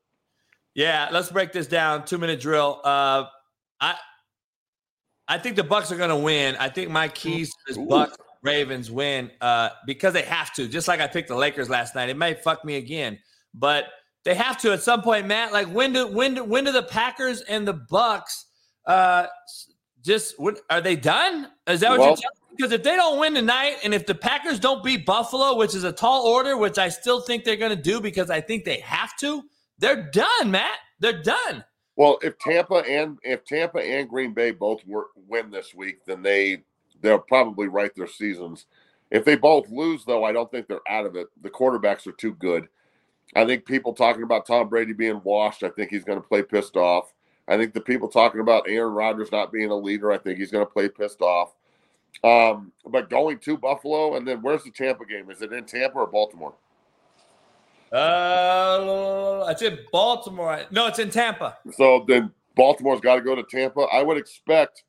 yeah, 0.76 1.10
let's 1.12 1.32
break 1.32 1.52
this 1.52 1.68
down. 1.68 2.06
Two 2.06 2.18
minute 2.18 2.40
drill. 2.40 2.82
Uh, 2.84 3.26
I 3.80 3.96
I 5.28 5.38
think 5.38 5.56
the 5.56 5.64
Bucs 5.64 5.92
are 5.92 5.98
going 5.98 6.10
to 6.10 6.16
win. 6.16 6.56
I 6.60 6.70
think 6.70 6.90
my 6.90 7.08
keys 7.08 7.50
to 7.68 7.74
this 7.74 7.78
Bucs 7.78 8.16
Ravens 8.42 8.90
win 8.90 9.30
uh, 9.42 9.70
because 9.86 10.14
they 10.14 10.24
have 10.24 10.54
to. 10.54 10.68
Just 10.68 10.88
like 10.88 11.00
I 11.00 11.08
picked 11.08 11.28
the 11.28 11.36
Lakers 11.36 11.70
last 11.70 11.94
night. 11.96 12.10
It 12.10 12.18
may 12.18 12.34
fuck 12.34 12.66
me 12.66 12.78
again, 12.78 13.20
but 13.54 13.86
they 14.24 14.34
have 14.34 14.58
to 14.60 14.74
at 14.74 14.82
some 14.82 15.02
point, 15.02 15.28
Matt. 15.28 15.54
Like 15.54 15.68
when 15.68 15.94
do 15.94 16.08
when 16.08 16.34
do 16.34 16.44
when 16.44 16.64
do 16.64 16.72
the 16.72 16.84
Packers 16.84 17.42
and 17.42 17.68
the 17.68 17.76
Bucs 17.92 18.46
uh, 18.86 19.28
just 20.04 20.40
when, 20.40 20.58
are 20.70 20.82
they 20.82 20.96
done? 20.96 21.50
Is 21.68 21.82
that 21.82 21.92
what 21.92 22.00
Well- 22.00 22.08
you're 22.10 22.16
telling 22.18 22.34
me? 22.34 22.56
Because 22.58 22.74
if 22.74 22.84
they 22.84 22.98
don't 22.98 23.20
win 23.20 23.34
tonight, 23.36 23.78
and 23.86 23.94
if 23.94 24.06
the 24.06 24.14
Packers 24.14 24.60
don't 24.60 24.84
beat 24.84 25.06
Buffalo, 25.06 25.56
which 25.56 25.74
is 25.74 25.86
a 25.86 25.94
tall 25.94 26.26
order, 26.26 26.58
which 26.58 26.78
I 26.78 26.90
still 26.90 27.22
think 27.22 27.46
they're 27.46 27.56
going 27.56 27.74
to 27.74 27.82
do 27.82 28.02
because 28.02 28.30
I 28.30 28.42
think 28.42 28.66
they 28.66 28.82
have 28.82 29.16
to, 29.20 29.44
they're 29.78 30.10
done, 30.12 30.52
Matt. 30.52 30.78
They're 31.00 31.22
done. 31.24 31.64
Well, 31.96 32.20
if 32.22 32.38
Tampa 32.38 32.84
and 32.86 33.18
if 33.24 33.46
Tampa 33.46 33.80
and 33.80 34.10
Green 34.10 34.34
Bay 34.34 34.52
both 34.52 34.86
wor- 34.86 35.08
win 35.28 35.52
this 35.52 35.74
week, 35.74 36.04
then 36.06 36.22
they 36.22 36.64
they'll 37.02 37.20
probably 37.20 37.68
write 37.68 37.96
their 37.96 38.08
seasons. 38.08 38.66
If 39.10 39.24
they 39.24 39.36
both 39.36 39.70
lose, 39.70 40.04
though, 40.06 40.26
I 40.26 40.34
don't 40.34 40.52
think 40.52 40.68
they're 40.68 40.80
out 40.90 41.06
of 41.06 41.16
it. 41.16 41.28
The 41.42 41.50
quarterbacks 41.50 42.08
are 42.08 42.12
too 42.14 42.34
good. 42.34 42.68
I 43.36 43.46
think 43.46 43.66
people 43.66 43.94
talking 43.94 44.24
about 44.24 44.46
Tom 44.46 44.70
Brady 44.70 44.94
being 44.94 45.22
washed. 45.24 45.64
I 45.64 45.70
think 45.70 45.92
he's 45.92 46.04
going 46.04 46.22
to 46.22 46.28
play 46.28 46.44
pissed 46.44 46.76
off. 46.76 47.14
I 47.50 47.58
think 47.58 47.74
the 47.74 47.82
people 47.82 48.08
talking 48.08 48.42
about 48.42 48.70
Aaron 48.70 48.94
Rodgers 48.94 49.32
not 49.32 49.52
being 49.52 49.72
a 49.72 49.76
leader. 49.76 50.12
I 50.12 50.20
think 50.20 50.38
he's 50.38 50.52
going 50.52 50.66
to 50.66 50.72
play 50.72 50.88
pissed 50.88 51.22
off. 51.22 51.56
Um, 52.24 52.72
but 52.86 53.10
going 53.10 53.40
to 53.40 53.58
Buffalo 53.58 54.16
and 54.16 54.28
then 54.28 54.42
where's 54.42 54.64
the 54.64 54.72
Tampa 54.72 55.06
game? 55.06 55.32
Is 55.32 55.42
it 55.42 55.52
in 55.52 55.66
Tampa 55.66 55.98
or 55.98 56.08
Baltimore? 56.08 56.54
Uh, 57.92 59.46
it's 59.50 59.64
in 59.64 59.80
Baltimore. 59.92 60.62
No, 60.70 60.88
it's 60.88 61.00
in 61.00 61.10
Tampa. 61.10 61.58
So 61.72 62.06
then 62.08 62.32
Baltimore's 62.56 63.02
got 63.02 63.16
to 63.16 63.22
go 63.22 63.36
to 63.36 63.44
Tampa. 63.44 63.82
I 63.82 64.04
would 64.04 64.18
expect. 64.18 64.84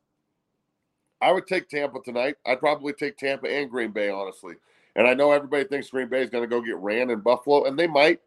I 1.22 1.32
would 1.32 1.46
take 1.46 1.68
Tampa 1.68 2.00
tonight. 2.04 2.36
I'd 2.46 2.60
probably 2.60 2.92
take 2.92 3.16
Tampa 3.16 3.48
and 3.48 3.70
Green 3.70 3.90
Bay, 3.90 4.10
honestly. 4.10 4.54
And 4.96 5.06
I 5.06 5.14
know 5.14 5.32
everybody 5.32 5.64
thinks 5.64 5.88
Green 5.88 6.08
Bay 6.08 6.22
is 6.22 6.30
going 6.30 6.42
to 6.42 6.48
go 6.48 6.60
get 6.60 6.76
ran 6.76 7.10
in 7.10 7.20
Buffalo, 7.20 7.64
and 7.64 7.78
they 7.78 7.86
might. 7.86 8.20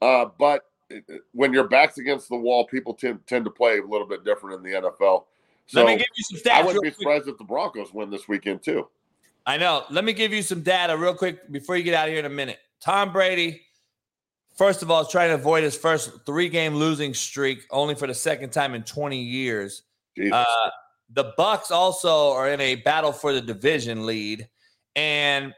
Uh, 0.00 0.26
but 0.38 0.62
when 1.32 1.52
your 1.52 1.68
back's 1.68 1.98
against 1.98 2.28
the 2.28 2.36
wall, 2.36 2.66
people 2.66 2.94
tend, 2.94 3.26
tend 3.26 3.44
to 3.44 3.50
play 3.50 3.78
a 3.78 3.84
little 3.86 4.06
bit 4.06 4.24
different 4.24 4.56
in 4.56 4.62
the 4.62 4.78
NFL. 4.80 5.24
So 5.66 5.82
Let 5.82 5.86
me 5.86 5.96
give 5.96 6.06
you 6.14 6.24
some 6.24 6.38
stats. 6.38 6.54
I 6.56 6.62
wouldn't 6.62 6.82
be 6.82 6.90
quick. 6.90 7.00
surprised 7.00 7.28
if 7.28 7.38
the 7.38 7.44
Broncos 7.44 7.92
win 7.92 8.10
this 8.10 8.28
weekend 8.28 8.62
too. 8.62 8.88
I 9.46 9.56
know. 9.56 9.84
Let 9.90 10.04
me 10.04 10.12
give 10.12 10.32
you 10.32 10.42
some 10.42 10.62
data 10.62 10.96
real 10.96 11.14
quick 11.14 11.50
before 11.50 11.76
you 11.76 11.82
get 11.82 11.94
out 11.94 12.08
of 12.08 12.10
here 12.12 12.18
in 12.18 12.26
a 12.26 12.30
minute. 12.30 12.58
Tom 12.80 13.12
Brady, 13.12 13.62
first 14.56 14.82
of 14.82 14.90
all, 14.90 15.02
is 15.02 15.08
trying 15.08 15.28
to 15.30 15.34
avoid 15.34 15.62
his 15.64 15.76
first 15.76 16.10
three 16.26 16.48
game 16.48 16.74
losing 16.74 17.14
streak, 17.14 17.64
only 17.70 17.94
for 17.94 18.06
the 18.06 18.14
second 18.14 18.50
time 18.50 18.74
in 18.74 18.82
20 18.82 19.18
years. 19.18 19.82
Uh, 20.32 20.44
the 21.10 21.32
Bucs 21.38 21.70
also 21.70 22.32
are 22.32 22.50
in 22.50 22.60
a 22.60 22.76
battle 22.76 23.12
for 23.12 23.32
the 23.32 23.40
division 23.40 24.06
lead, 24.06 24.48
and 24.96 25.52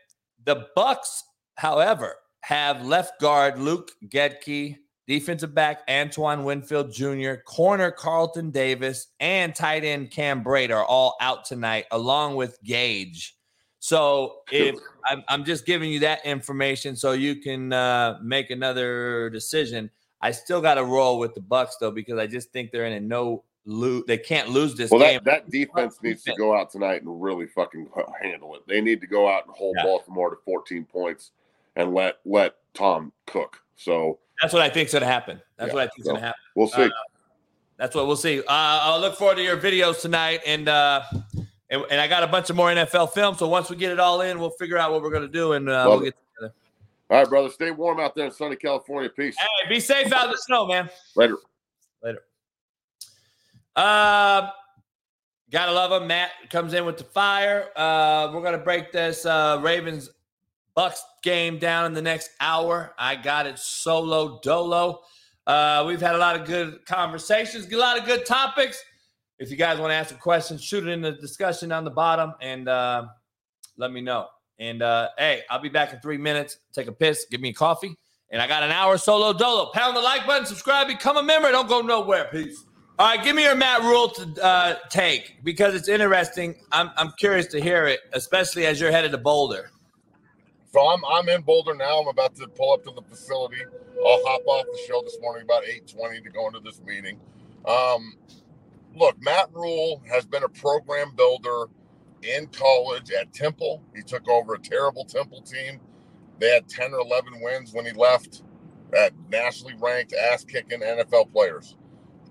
The 0.44 0.66
Bucs, 0.76 1.22
however, 1.56 2.16
have 2.40 2.84
left 2.86 3.20
guard 3.20 3.58
Luke 3.58 3.90
Goedeke, 4.08 4.76
defensive 5.06 5.54
back 5.54 5.82
Antoine 5.88 6.44
Winfield 6.44 6.92
Jr., 6.92 7.34
corner 7.44 7.90
Carlton 7.90 8.50
Davis, 8.50 9.08
and 9.20 9.54
tight 9.54 9.84
end 9.84 10.10
Cam 10.10 10.42
Brate 10.42 10.70
are 10.74 10.84
all 10.84 11.16
out 11.20 11.44
tonight, 11.44 11.86
along 11.90 12.36
with 12.36 12.62
Gage. 12.62 13.36
So 13.78 14.38
if 14.50 14.76
I'm, 15.04 15.22
I'm 15.28 15.44
just 15.44 15.66
giving 15.66 15.90
you 15.90 16.00
that 16.00 16.24
information 16.26 16.96
so 16.96 17.12
you 17.12 17.36
can 17.36 17.72
uh, 17.72 18.18
make 18.22 18.50
another 18.50 19.30
decision. 19.30 19.90
I 20.20 20.32
still 20.32 20.60
got 20.60 20.74
to 20.74 20.84
roll 20.84 21.18
with 21.18 21.34
the 21.34 21.40
Bucs 21.40 21.72
though 21.80 21.90
because 21.90 22.18
I 22.18 22.26
just 22.26 22.50
think 22.50 22.72
they're 22.72 22.86
in 22.86 22.94
a 22.94 23.00
no 23.00 23.44
lose. 23.64 24.04
They 24.06 24.18
can't 24.18 24.48
lose 24.48 24.74
this 24.74 24.90
Well, 24.90 25.00
game. 25.00 25.20
that, 25.24 25.44
that 25.44 25.50
defense 25.50 25.98
needs 26.02 26.24
to 26.24 26.34
go 26.36 26.56
out 26.56 26.70
tonight 26.70 27.02
and 27.02 27.22
really 27.22 27.46
fucking 27.46 27.88
handle 28.20 28.54
it. 28.56 28.62
They 28.66 28.80
need 28.80 29.00
to 29.02 29.06
go 29.06 29.28
out 29.28 29.46
and 29.46 29.54
hold 29.54 29.76
Yeah. 29.78 29.84
Baltimore 29.84 30.30
to 30.30 30.36
14 30.44 30.84
points 30.84 31.32
and 31.76 31.94
let 31.94 32.18
let 32.24 32.54
Tom 32.74 33.12
cook. 33.26 33.58
So 33.76 34.18
That's 34.40 34.52
what 34.52 34.62
I 34.62 34.68
think's 34.68 34.92
going 34.92 35.02
to 35.02 35.06
happen. 35.08 35.40
That's 35.56 35.68
Yeah, 35.68 35.74
what 35.74 35.82
I 35.82 35.86
think's 35.88 36.04
so 36.06 36.10
going 36.12 36.20
to 36.22 36.26
happen. 36.26 36.40
we'll 36.54 36.68
see. 36.68 36.82
Uh, 36.84 36.90
That's 37.78 37.94
what 37.94 38.06
we'll 38.06 38.16
see. 38.16 38.40
Uh, 38.40 38.44
I'll 38.48 39.00
look 39.00 39.16
forward 39.16 39.36
to 39.36 39.42
your 39.42 39.56
videos 39.56 40.00
tonight, 40.00 40.40
and 40.46 40.68
uh, 40.68 41.02
and, 41.70 41.84
and 41.90 42.00
I 42.00 42.06
got 42.08 42.22
a 42.22 42.26
bunch 42.26 42.48
of 42.50 42.56
more 42.56 42.68
NFL 42.68 43.12
film. 43.12 43.34
So 43.36 43.48
once 43.48 43.70
we 43.70 43.76
get 43.76 43.92
it 43.92 44.00
all 44.00 44.20
in, 44.20 44.38
we'll 44.38 44.50
figure 44.50 44.78
out 44.78 44.92
what 44.92 45.02
we're 45.02 45.10
going 45.10 45.22
to 45.22 45.28
do, 45.28 45.52
and 45.52 45.68
uh, 45.68 45.84
we'll 45.88 46.00
it. 46.00 46.04
get 46.04 46.14
together. 46.34 46.54
All 47.10 47.18
right, 47.18 47.28
brother. 47.28 47.50
Stay 47.50 47.70
warm 47.70 48.00
out 48.00 48.14
there 48.14 48.26
in 48.26 48.32
sunny 48.32 48.56
California. 48.56 49.08
Peace. 49.10 49.36
Hey, 49.38 49.68
be 49.68 49.80
safe 49.80 50.12
out 50.12 50.26
in 50.26 50.30
the 50.32 50.36
snow, 50.38 50.66
man. 50.66 50.90
Later. 51.14 51.36
Later. 52.02 52.20
Uh, 53.74 54.50
gotta 55.50 55.72
love 55.72 55.92
him. 56.00 56.08
Matt 56.08 56.30
comes 56.50 56.72
in 56.74 56.84
with 56.86 56.98
the 56.98 57.04
fire. 57.04 57.68
Uh, 57.76 58.30
we're 58.32 58.42
gonna 58.42 58.58
break 58.58 58.90
this 58.92 59.26
uh, 59.26 59.60
Ravens 59.62 60.10
Bucs 60.76 60.98
game 61.22 61.58
down 61.58 61.86
in 61.86 61.94
the 61.94 62.02
next 62.02 62.30
hour. 62.40 62.94
I 62.98 63.16
got 63.16 63.46
it 63.46 63.58
solo 63.58 64.40
dolo. 64.42 65.00
Uh, 65.46 65.84
we've 65.86 66.00
had 66.00 66.14
a 66.14 66.18
lot 66.18 66.38
of 66.38 66.46
good 66.46 66.84
conversations, 66.86 67.72
a 67.72 67.76
lot 67.76 67.98
of 67.98 68.04
good 68.04 68.26
topics. 68.26 68.82
If 69.38 69.50
you 69.50 69.56
guys 69.56 69.78
want 69.78 69.90
to 69.90 69.94
ask 69.94 70.14
a 70.14 70.18
question, 70.18 70.58
shoot 70.58 70.86
it 70.86 70.90
in 70.90 71.00
the 71.00 71.12
discussion 71.12 71.72
on 71.72 71.84
the 71.84 71.90
bottom 71.90 72.34
and 72.40 72.68
uh, 72.68 73.06
let 73.76 73.92
me 73.92 74.00
know. 74.00 74.26
And 74.58 74.82
uh, 74.82 75.10
hey, 75.18 75.42
I'll 75.50 75.60
be 75.60 75.68
back 75.68 75.92
in 75.92 76.00
three 76.00 76.18
minutes. 76.18 76.58
Take 76.72 76.88
a 76.88 76.92
piss, 76.92 77.26
give 77.30 77.40
me 77.40 77.50
a 77.50 77.54
coffee, 77.54 77.94
and 78.30 78.40
I 78.40 78.48
got 78.48 78.62
an 78.62 78.70
hour 78.70 78.96
solo 78.96 79.32
dolo. 79.32 79.70
Pound 79.72 79.96
the 79.96 80.00
like 80.00 80.26
button, 80.26 80.46
subscribe, 80.46 80.88
become 80.88 81.16
a 81.16 81.22
member. 81.22 81.50
Don't 81.50 81.68
go 81.68 81.80
nowhere. 81.80 82.28
Peace. 82.32 82.64
All 82.98 83.06
right, 83.06 83.22
give 83.22 83.36
me 83.36 83.42
your 83.42 83.54
Matt 83.54 83.82
Rhule 83.82 84.08
to 84.08 84.42
uh, 84.42 84.76
take 84.88 85.44
because 85.44 85.74
it's 85.74 85.88
interesting. 85.88 86.54
I'm 86.72 86.90
I'm 86.96 87.12
curious 87.18 87.46
to 87.48 87.60
hear 87.60 87.86
it, 87.86 88.00
especially 88.14 88.64
as 88.64 88.80
you're 88.80 88.90
headed 88.90 89.10
to 89.12 89.18
Boulder. 89.18 89.70
So 90.76 90.90
I'm 90.90 91.02
I'm 91.06 91.26
in 91.30 91.40
Boulder 91.40 91.74
now. 91.74 92.02
I'm 92.02 92.08
about 92.08 92.34
to 92.34 92.46
pull 92.48 92.74
up 92.74 92.84
to 92.84 92.90
the 92.94 93.00
facility. 93.00 93.62
I'll 94.06 94.22
hop 94.26 94.42
off 94.46 94.66
the 94.70 94.78
show 94.86 95.00
this 95.00 95.16
morning 95.22 95.44
about 95.44 95.62
8:20 95.64 96.22
to 96.22 96.28
go 96.28 96.48
into 96.48 96.60
this 96.60 96.82
meeting. 96.82 97.18
Um, 97.66 98.12
look, 98.94 99.16
Matt 99.22 99.48
Rhule 99.54 100.02
has 100.06 100.26
been 100.26 100.44
a 100.44 100.50
program 100.50 101.12
builder 101.16 101.68
in 102.22 102.48
college 102.48 103.10
at 103.10 103.32
Temple. 103.32 103.82
He 103.94 104.02
took 104.02 104.28
over 104.28 104.52
a 104.52 104.58
terrible 104.58 105.06
Temple 105.06 105.40
team. 105.40 105.80
They 106.40 106.50
had 106.50 106.68
10 106.68 106.92
or 106.92 107.00
11 107.00 107.40
wins 107.40 107.72
when 107.72 107.86
he 107.86 107.92
left 107.92 108.42
at 108.94 109.12
nationally 109.30 109.76
ranked 109.80 110.12
ass 110.12 110.44
kicking 110.44 110.80
NFL 110.80 111.32
players. 111.32 111.74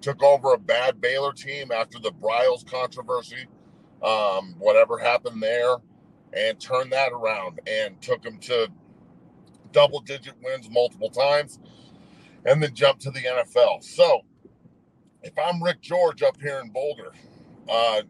Took 0.01 0.21
over 0.21 0.53
a 0.53 0.59
bad 0.59 1.01
Baylor 1.01 1.33
team 1.33 1.71
after 1.71 1.97
the 1.97 2.11
Briles 2.11 2.63
controversy, 2.63 3.47
um, 4.03 4.53
whatever 4.59 4.99
happened 4.99 5.41
there, 5.41 5.77
and 6.35 6.59
turned 6.59 6.91
that 6.93 7.11
around 7.13 7.59
and 7.67 8.01
took 8.01 8.23
them 8.23 8.39
to 8.39 8.69
double 9.71 10.01
digit 10.01 10.35
wins 10.43 10.69
multiple 10.69 11.09
times 11.09 11.59
and 12.45 12.61
then 12.63 12.73
jumped 12.73 13.01
to 13.03 13.11
the 13.11 13.21
NFL. 13.21 13.83
So 13.83 14.21
if 15.23 15.33
I'm 15.37 15.61
Rick 15.63 15.81
George 15.81 16.23
up 16.23 16.41
here 16.41 16.59
in 16.63 16.69
Boulder, 16.71 17.11
uh, 17.69 18.01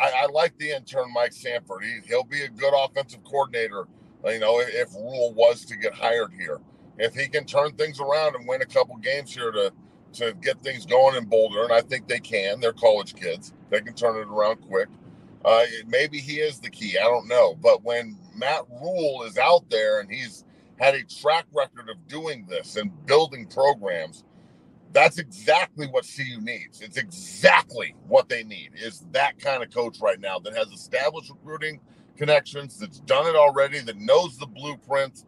I, 0.00 0.12
I 0.22 0.26
like 0.32 0.56
the 0.58 0.70
intern 0.70 1.12
Mike 1.12 1.32
Sanford. 1.32 1.84
He, 1.84 2.00
he'll 2.08 2.24
be 2.24 2.42
a 2.42 2.48
good 2.48 2.74
offensive 2.76 3.24
coordinator, 3.24 3.86
you 4.26 4.40
know, 4.40 4.60
if 4.60 4.94
Rhule 4.94 5.34
was 5.34 5.64
to 5.66 5.76
get 5.76 5.94
hired 5.94 6.32
here. 6.38 6.60
If 6.98 7.14
he 7.14 7.28
can 7.28 7.46
turn 7.46 7.72
things 7.72 8.00
around 8.00 8.36
and 8.36 8.46
win 8.48 8.62
a 8.62 8.66
couple 8.66 8.96
games 8.98 9.34
here 9.34 9.50
to 9.52 9.72
to 10.14 10.34
get 10.42 10.62
things 10.62 10.86
going 10.86 11.16
in 11.16 11.24
Boulder, 11.26 11.64
and 11.64 11.72
I 11.72 11.80
think 11.80 12.08
they 12.08 12.20
can. 12.20 12.60
They're 12.60 12.72
college 12.72 13.14
kids; 13.16 13.52
they 13.70 13.80
can 13.80 13.94
turn 13.94 14.16
it 14.16 14.28
around 14.28 14.58
quick. 14.58 14.88
Uh, 15.44 15.64
maybe 15.86 16.18
he 16.18 16.40
is 16.40 16.60
the 16.60 16.70
key. 16.70 16.98
I 16.98 17.04
don't 17.04 17.28
know. 17.28 17.54
But 17.56 17.84
when 17.84 18.18
Matt 18.36 18.62
Rhule 18.70 19.24
is 19.24 19.38
out 19.38 19.70
there 19.70 20.00
and 20.00 20.10
he's 20.10 20.44
had 20.78 20.94
a 20.94 21.04
track 21.04 21.46
record 21.54 21.90
of 21.90 22.08
doing 22.08 22.46
this 22.48 22.76
and 22.76 22.90
building 23.06 23.46
programs, 23.46 24.24
that's 24.92 25.18
exactly 25.18 25.86
what 25.88 26.06
CU 26.06 26.40
needs. 26.40 26.80
It's 26.80 26.96
exactly 26.98 27.94
what 28.08 28.28
they 28.28 28.44
need 28.44 28.70
is 28.76 29.04
that 29.12 29.38
kind 29.38 29.62
of 29.62 29.72
coach 29.72 29.98
right 30.00 30.20
now 30.20 30.38
that 30.40 30.56
has 30.56 30.68
established 30.68 31.30
recruiting 31.30 31.80
connections, 32.16 32.78
that's 32.78 33.00
done 33.00 33.26
it 33.26 33.36
already, 33.36 33.80
that 33.80 33.96
knows 33.98 34.38
the 34.38 34.46
blueprint, 34.46 35.24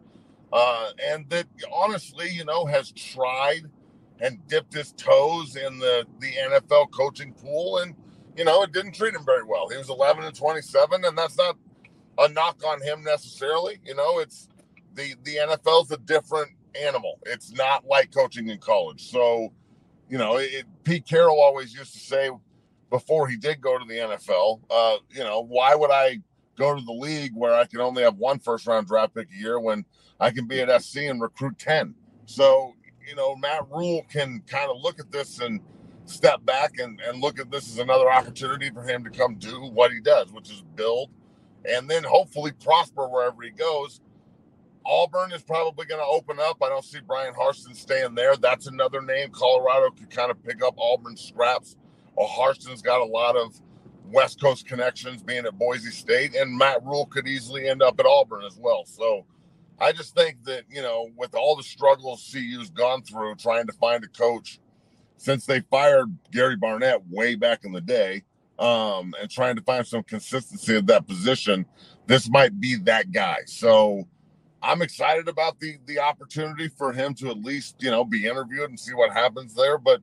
uh, 0.53 0.91
and 1.05 1.29
that 1.29 1.47
honestly, 1.73 2.29
you 2.29 2.45
know, 2.45 2.65
has 2.65 2.91
tried 2.91 3.63
and 4.21 4.45
dipped 4.47 4.73
his 4.73 4.93
toes 4.93 5.55
in 5.55 5.79
the 5.79 6.05
the 6.19 6.31
NFL 6.31 6.91
coaching 6.91 7.33
pool, 7.33 7.79
and 7.79 7.95
you 8.37 8.45
know, 8.45 8.63
it 8.63 8.71
didn't 8.71 8.93
treat 8.93 9.13
him 9.13 9.25
very 9.25 9.43
well. 9.43 9.69
He 9.69 9.77
was 9.77 9.89
11 9.89 10.23
and 10.23 10.35
27, 10.35 11.05
and 11.05 11.17
that's 11.17 11.37
not 11.37 11.57
a 12.17 12.29
knock 12.29 12.61
on 12.65 12.81
him 12.81 13.03
necessarily. 13.03 13.79
You 13.85 13.95
know, 13.95 14.19
it's 14.19 14.47
the 14.95 15.15
the 15.23 15.35
NFL's 15.35 15.91
a 15.91 15.97
different 15.97 16.51
animal. 16.81 17.19
It's 17.25 17.51
not 17.51 17.85
like 17.85 18.13
coaching 18.13 18.49
in 18.49 18.59
college. 18.59 19.09
So, 19.09 19.53
you 20.09 20.17
know, 20.17 20.37
it, 20.37 20.65
Pete 20.83 21.05
Carroll 21.05 21.41
always 21.41 21.73
used 21.73 21.93
to 21.93 21.99
say 21.99 22.29
before 22.89 23.27
he 23.27 23.37
did 23.37 23.61
go 23.61 23.77
to 23.77 23.85
the 23.85 23.95
NFL, 23.95 24.61
uh, 24.69 24.97
you 25.09 25.23
know, 25.23 25.41
why 25.41 25.75
would 25.75 25.91
I 25.91 26.19
go 26.57 26.75
to 26.75 26.81
the 26.81 26.91
league 26.91 27.31
where 27.33 27.55
I 27.55 27.65
can 27.65 27.79
only 27.79 28.03
have 28.03 28.17
one 28.17 28.39
first 28.39 28.67
round 28.67 28.87
draft 28.87 29.15
pick 29.15 29.29
a 29.31 29.37
year 29.37 29.59
when 29.59 29.85
I 30.19 30.31
can 30.31 30.45
be 30.45 30.61
at 30.61 30.81
SC 30.81 30.97
and 30.97 31.21
recruit 31.21 31.57
10? 31.57 31.95
So, 32.25 32.73
you 33.07 33.15
know, 33.15 33.35
Matt 33.35 33.67
Rhule 33.69 34.03
can 34.09 34.41
kind 34.47 34.69
of 34.69 34.77
look 34.81 34.99
at 34.99 35.11
this 35.11 35.39
and 35.39 35.61
step 36.11 36.45
back 36.45 36.73
and, 36.79 36.99
and 37.01 37.21
look 37.21 37.39
at 37.39 37.51
this 37.51 37.69
as 37.71 37.79
another 37.79 38.11
opportunity 38.11 38.69
for 38.69 38.83
him 38.83 39.03
to 39.03 39.09
come 39.09 39.35
do 39.35 39.61
what 39.61 39.91
he 39.91 39.99
does, 39.99 40.31
which 40.31 40.51
is 40.51 40.63
build 40.75 41.09
and 41.65 41.89
then 41.89 42.03
hopefully 42.03 42.51
prosper 42.51 43.07
wherever 43.07 43.41
he 43.41 43.51
goes. 43.51 44.01
Auburn 44.85 45.31
is 45.31 45.43
probably 45.43 45.85
going 45.85 46.01
to 46.01 46.07
open 46.07 46.39
up. 46.39 46.57
I 46.63 46.69
don't 46.69 46.83
see 46.83 46.99
Bryan 47.01 47.33
Harsin 47.33 47.75
staying 47.75 48.15
there. 48.15 48.35
That's 48.35 48.67
another 48.67 49.01
name. 49.01 49.29
Colorado 49.31 49.91
could 49.91 50.09
kind 50.09 50.31
of 50.31 50.43
pick 50.43 50.63
up 50.63 50.75
Auburn 50.79 51.15
scraps. 51.15 51.75
Or 52.15 52.27
Harsin's 52.27 52.81
got 52.81 52.99
a 52.99 53.05
lot 53.05 53.35
of 53.35 53.59
West 54.05 54.41
Coast 54.41 54.67
connections 54.67 55.21
being 55.21 55.45
at 55.45 55.57
Boise 55.57 55.91
State, 55.91 56.35
and 56.35 56.57
Matt 56.57 56.83
Rhule 56.83 57.05
could 57.05 57.27
easily 57.27 57.69
end 57.69 57.81
up 57.81 57.99
at 57.99 58.05
Auburn 58.05 58.43
as 58.43 58.57
well. 58.57 58.83
So 58.85 59.25
I 59.79 59.91
just 59.91 60.15
think 60.15 60.43
that, 60.45 60.63
you 60.69 60.81
know, 60.81 61.09
with 61.15 61.35
all 61.35 61.55
the 61.55 61.63
struggles 61.63 62.27
CU's 62.31 62.71
gone 62.71 63.03
through 63.03 63.35
trying 63.35 63.67
to 63.67 63.73
find 63.73 64.03
a 64.03 64.07
coach 64.07 64.59
since 65.21 65.45
they 65.45 65.59
fired 65.59 66.17
Gary 66.31 66.55
Barnett 66.55 67.07
way 67.07 67.35
back 67.35 67.63
in 67.63 67.71
the 67.71 67.79
day, 67.79 68.23
um, 68.57 69.13
and 69.21 69.29
trying 69.29 69.55
to 69.55 69.61
find 69.61 69.85
some 69.85 70.01
consistency 70.01 70.77
at 70.77 70.87
that 70.87 71.07
position, 71.07 71.63
this 72.07 72.27
might 72.27 72.59
be 72.59 72.75
that 72.77 73.11
guy. 73.11 73.37
So 73.45 74.07
I'm 74.63 74.81
excited 74.81 75.27
about 75.27 75.59
the 75.59 75.77
the 75.85 75.99
opportunity 75.99 76.69
for 76.69 76.91
him 76.91 77.13
to 77.15 77.29
at 77.29 77.37
least, 77.37 77.75
you 77.79 77.91
know, 77.91 78.03
be 78.03 78.25
interviewed 78.25 78.71
and 78.71 78.79
see 78.79 78.95
what 78.95 79.13
happens 79.13 79.53
there. 79.53 79.77
But 79.77 80.01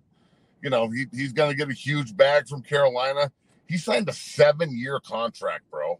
you 0.62 0.70
know, 0.70 0.88
he, 0.88 1.06
he's 1.12 1.32
gonna 1.32 1.54
get 1.54 1.68
a 1.68 1.74
huge 1.74 2.16
bag 2.16 2.46
from 2.46 2.62
Carolina. 2.62 3.32
He 3.66 3.76
signed 3.76 4.08
a 4.08 4.12
seven-year 4.12 5.00
contract, 5.00 5.68
bro. 5.68 5.98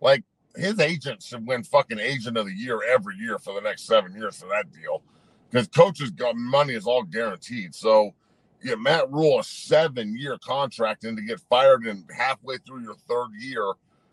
Like 0.00 0.22
his 0.54 0.78
agent 0.78 1.24
should 1.24 1.44
win 1.44 1.64
fucking 1.64 1.98
agent 1.98 2.36
of 2.36 2.46
the 2.46 2.54
year 2.54 2.80
every 2.88 3.16
year 3.16 3.40
for 3.40 3.52
the 3.52 3.60
next 3.60 3.88
seven 3.88 4.14
years 4.14 4.38
for 4.38 4.46
that 4.46 4.70
deal. 4.70 5.02
Because 5.50 5.66
coaches 5.66 6.10
got 6.10 6.36
money 6.36 6.74
is 6.74 6.86
all 6.86 7.02
guaranteed. 7.02 7.74
So 7.74 8.14
yeah, 8.64 8.76
Matt 8.76 9.12
Rhule 9.12 9.40
a 9.40 9.44
seven-year 9.44 10.38
contract 10.38 11.04
and 11.04 11.16
to 11.18 11.22
get 11.22 11.38
fired 11.50 11.86
in 11.86 12.06
halfway 12.16 12.56
through 12.58 12.82
your 12.82 12.96
third 13.08 13.28
year, 13.38 13.72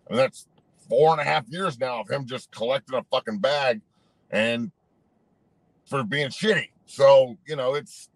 and 0.10 0.20
that's 0.20 0.48
four 0.90 1.14
and 1.14 1.22
a 1.22 1.24
half 1.24 1.48
years 1.48 1.80
now 1.80 2.02
of 2.02 2.10
him 2.10 2.26
just 2.26 2.52
collecting 2.52 3.00
a 3.00 3.04
fucking 3.10 3.40
bag 3.40 3.82
and 4.30 4.72
for 5.86 6.04
being 6.04 6.28
shitty. 6.28 6.70
So, 6.86 7.38
you 7.48 7.56
know, 7.56 7.76
it's 7.76 8.10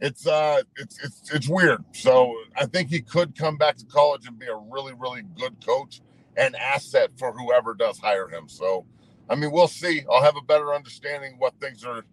it's 0.00 0.26
uh 0.26 0.62
it's 0.76 0.98
it's 1.04 1.32
it's 1.32 1.48
weird. 1.48 1.84
So 1.92 2.34
I 2.56 2.66
think 2.66 2.90
he 2.90 3.00
could 3.00 3.36
come 3.36 3.56
back 3.56 3.76
to 3.76 3.86
college 3.86 4.26
and 4.26 4.36
be 4.36 4.46
a 4.46 4.56
really, 4.56 4.94
really 4.94 5.22
good 5.36 5.64
coach 5.64 6.00
and 6.36 6.56
asset 6.56 7.10
for 7.16 7.32
whoever 7.32 7.74
does 7.74 7.98
hire 7.98 8.28
him. 8.28 8.48
So 8.48 8.84
I 9.30 9.36
mean 9.36 9.52
we'll 9.52 9.68
see. 9.68 10.02
I'll 10.10 10.22
have 10.22 10.36
a 10.36 10.42
better 10.42 10.74
understanding 10.74 11.36
what 11.38 11.54
things 11.60 11.84
are 11.84 12.04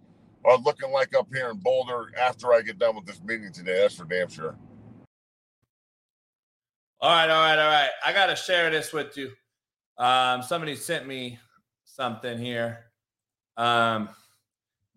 are 0.45 0.57
looking 0.59 0.91
like 0.91 1.15
up 1.15 1.27
here 1.33 1.49
in 1.49 1.57
Boulder 1.57 2.11
after 2.19 2.53
I 2.53 2.61
get 2.61 2.79
done 2.79 2.95
with 2.95 3.05
this 3.05 3.21
meeting 3.23 3.51
today. 3.51 3.81
That's 3.81 3.95
for 3.95 4.05
damn 4.05 4.29
sure. 4.29 4.55
All 7.01 7.11
right, 7.11 7.29
all 7.29 7.41
right, 7.41 7.59
all 7.59 7.67
right. 7.67 7.89
I 8.05 8.13
gotta 8.13 8.35
share 8.35 8.69
this 8.69 8.93
with 8.93 9.17
you. 9.17 9.31
Um, 9.97 10.41
somebody 10.41 10.75
sent 10.75 11.07
me 11.07 11.39
something 11.83 12.37
here. 12.37 12.85
Um, 13.57 14.09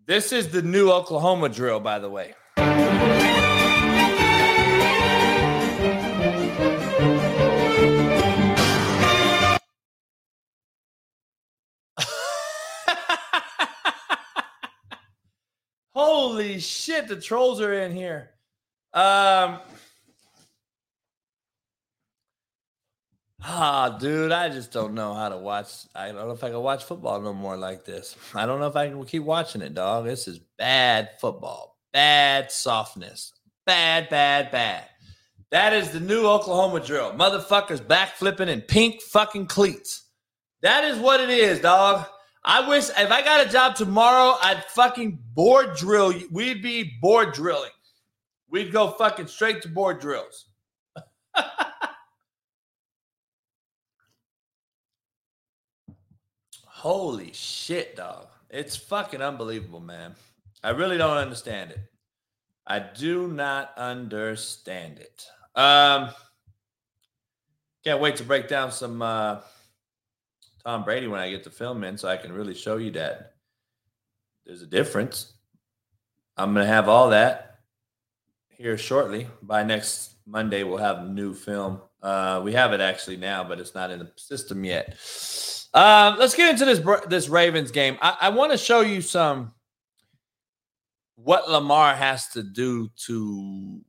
this 0.05 0.31
is 0.31 0.49
the 0.49 0.61
new 0.61 0.91
Oklahoma 0.91 1.49
drill, 1.49 1.79
by 1.79 1.99
the 1.99 2.09
way. 2.09 2.33
Holy 16.39 16.57
shit, 16.59 17.09
the 17.09 17.17
trolls 17.17 17.59
are 17.59 17.73
in 17.73 17.91
here. 17.91 18.29
Um 18.93 19.59
Ah, 23.43 23.97
dude, 23.99 24.31
I 24.31 24.47
just 24.47 24.71
don't 24.71 24.93
know 24.93 25.13
how 25.13 25.27
to 25.27 25.37
watch. 25.37 25.67
I 25.93 26.07
don't 26.07 26.15
know 26.15 26.31
if 26.31 26.41
I 26.41 26.49
can 26.49 26.61
watch 26.61 26.85
football 26.85 27.19
no 27.19 27.33
more 27.33 27.57
like 27.57 27.83
this. 27.83 28.15
I 28.33 28.45
don't 28.45 28.61
know 28.61 28.67
if 28.67 28.77
I 28.77 28.87
can 28.87 29.03
keep 29.03 29.23
watching 29.23 29.61
it, 29.61 29.73
dog. 29.73 30.05
This 30.05 30.29
is 30.29 30.39
bad 30.57 31.09
football. 31.19 31.77
Bad 31.91 32.53
softness. 32.53 33.33
Bad, 33.65 34.07
bad, 34.07 34.49
bad. 34.49 34.85
That 35.51 35.73
is 35.73 35.89
the 35.89 35.99
new 35.99 36.25
Oklahoma 36.25 36.79
drill. 36.79 37.11
Motherfuckers 37.11 37.81
backflipping 37.81 38.47
in 38.47 38.61
pink 38.61 39.01
fucking 39.01 39.47
cleats. 39.47 40.05
That 40.61 40.85
is 40.85 40.97
what 40.99 41.19
it 41.19 41.31
is, 41.31 41.59
dog. 41.59 42.05
I 42.51 42.67
wish 42.67 42.89
if 42.89 43.11
I 43.11 43.21
got 43.21 43.45
a 43.45 43.49
job 43.49 43.75
tomorrow, 43.75 44.35
I'd 44.41 44.65
fucking 44.65 45.19
board 45.35 45.75
drill. 45.75 46.11
We'd 46.31 46.63
be 46.63 46.95
board 46.99 47.31
drilling. 47.31 47.69
We'd 48.49 48.71
go 48.71 48.89
fucking 48.89 49.27
straight 49.27 49.61
to 49.61 49.67
board 49.67 49.99
drills. 49.99 50.45
Holy 56.65 57.31
shit, 57.33 57.95
dog. 57.95 58.25
It's 58.49 58.75
fucking 58.75 59.21
unbelievable, 59.21 59.81
man. 59.81 60.15
I 60.63 60.71
really 60.71 60.97
don't 60.97 61.17
understand 61.17 61.69
it. 61.69 61.81
I 62.65 62.79
do 62.79 63.27
not 63.27 63.73
understand 63.77 64.97
it. 64.97 65.23
Um 65.53 66.09
can't 67.83 68.01
wait 68.01 68.15
to 68.15 68.23
break 68.23 68.47
down 68.47 68.71
some 68.71 69.03
uh 69.03 69.41
Tom 70.65 70.83
Brady 70.83 71.07
when 71.07 71.19
I 71.19 71.29
get 71.29 71.43
the 71.43 71.49
film 71.49 71.83
in 71.83 71.97
so 71.97 72.07
I 72.07 72.17
can 72.17 72.31
really 72.31 72.53
show 72.53 72.77
you 72.77 72.91
that 72.91 73.33
there's 74.45 74.61
a 74.61 74.67
difference. 74.67 75.33
I'm 76.37 76.53
going 76.53 76.65
to 76.65 76.71
have 76.71 76.89
all 76.89 77.09
that 77.09 77.59
here 78.49 78.77
shortly. 78.77 79.27
By 79.41 79.63
next 79.63 80.15
Monday, 80.25 80.63
we'll 80.63 80.77
have 80.77 81.07
new 81.07 81.33
film. 81.33 81.81
Uh, 82.01 82.41
we 82.43 82.53
have 82.53 82.73
it 82.73 82.81
actually 82.81 83.17
now, 83.17 83.43
but 83.43 83.59
it's 83.59 83.75
not 83.75 83.91
in 83.91 83.99
the 83.99 84.11
system 84.15 84.63
yet. 84.63 84.97
Um, 85.73 86.17
let's 86.17 86.35
get 86.35 86.49
into 86.49 86.65
this 86.65 86.79
this 87.07 87.29
Ravens 87.29 87.71
game. 87.71 87.97
I, 88.01 88.17
I 88.21 88.29
want 88.29 88.51
to 88.51 88.57
show 88.57 88.81
you 88.81 89.01
some 89.01 89.53
what 91.15 91.49
Lamar 91.49 91.95
has 91.95 92.27
to 92.29 92.43
do 92.43 92.89
to 93.05 93.81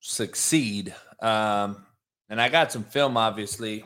succeed. 0.00 0.94
Um, 1.20 1.86
and 2.28 2.40
I 2.40 2.48
got 2.48 2.72
some 2.72 2.82
film, 2.82 3.16
obviously, 3.16 3.84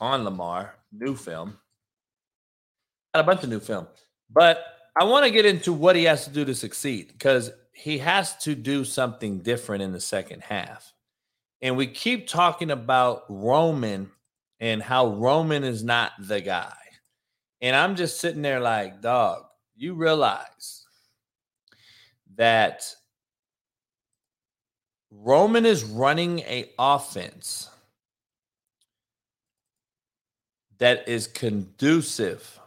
on 0.00 0.24
Lamar, 0.24 0.74
new 0.92 1.14
film. 1.14 1.58
Got 3.14 3.20
a 3.20 3.24
bunch 3.24 3.42
of 3.42 3.50
new 3.50 3.60
film, 3.60 3.86
but 4.30 4.64
I 5.00 5.04
want 5.04 5.24
to 5.24 5.30
get 5.30 5.46
into 5.46 5.72
what 5.72 5.96
he 5.96 6.04
has 6.04 6.24
to 6.24 6.30
do 6.30 6.44
to 6.44 6.54
succeed 6.54 7.08
because 7.08 7.50
he 7.72 7.98
has 7.98 8.36
to 8.38 8.54
do 8.54 8.84
something 8.84 9.38
different 9.38 9.82
in 9.82 9.92
the 9.92 10.00
second 10.00 10.42
half. 10.42 10.92
And 11.62 11.76
we 11.76 11.86
keep 11.86 12.28
talking 12.28 12.70
about 12.70 13.24
Roman 13.28 14.10
and 14.60 14.82
how 14.82 15.14
Roman 15.14 15.64
is 15.64 15.82
not 15.82 16.12
the 16.18 16.40
guy. 16.40 16.76
And 17.62 17.74
I'm 17.74 17.96
just 17.96 18.20
sitting 18.20 18.42
there 18.42 18.60
like, 18.60 19.00
dog, 19.00 19.44
you 19.76 19.94
realize 19.94 20.84
that 22.36 22.94
Roman 25.10 25.64
is 25.64 25.84
running 25.84 26.40
a 26.40 26.70
offense 26.78 27.69
that 30.80 31.08
is 31.08 31.26
conducive 31.26 32.58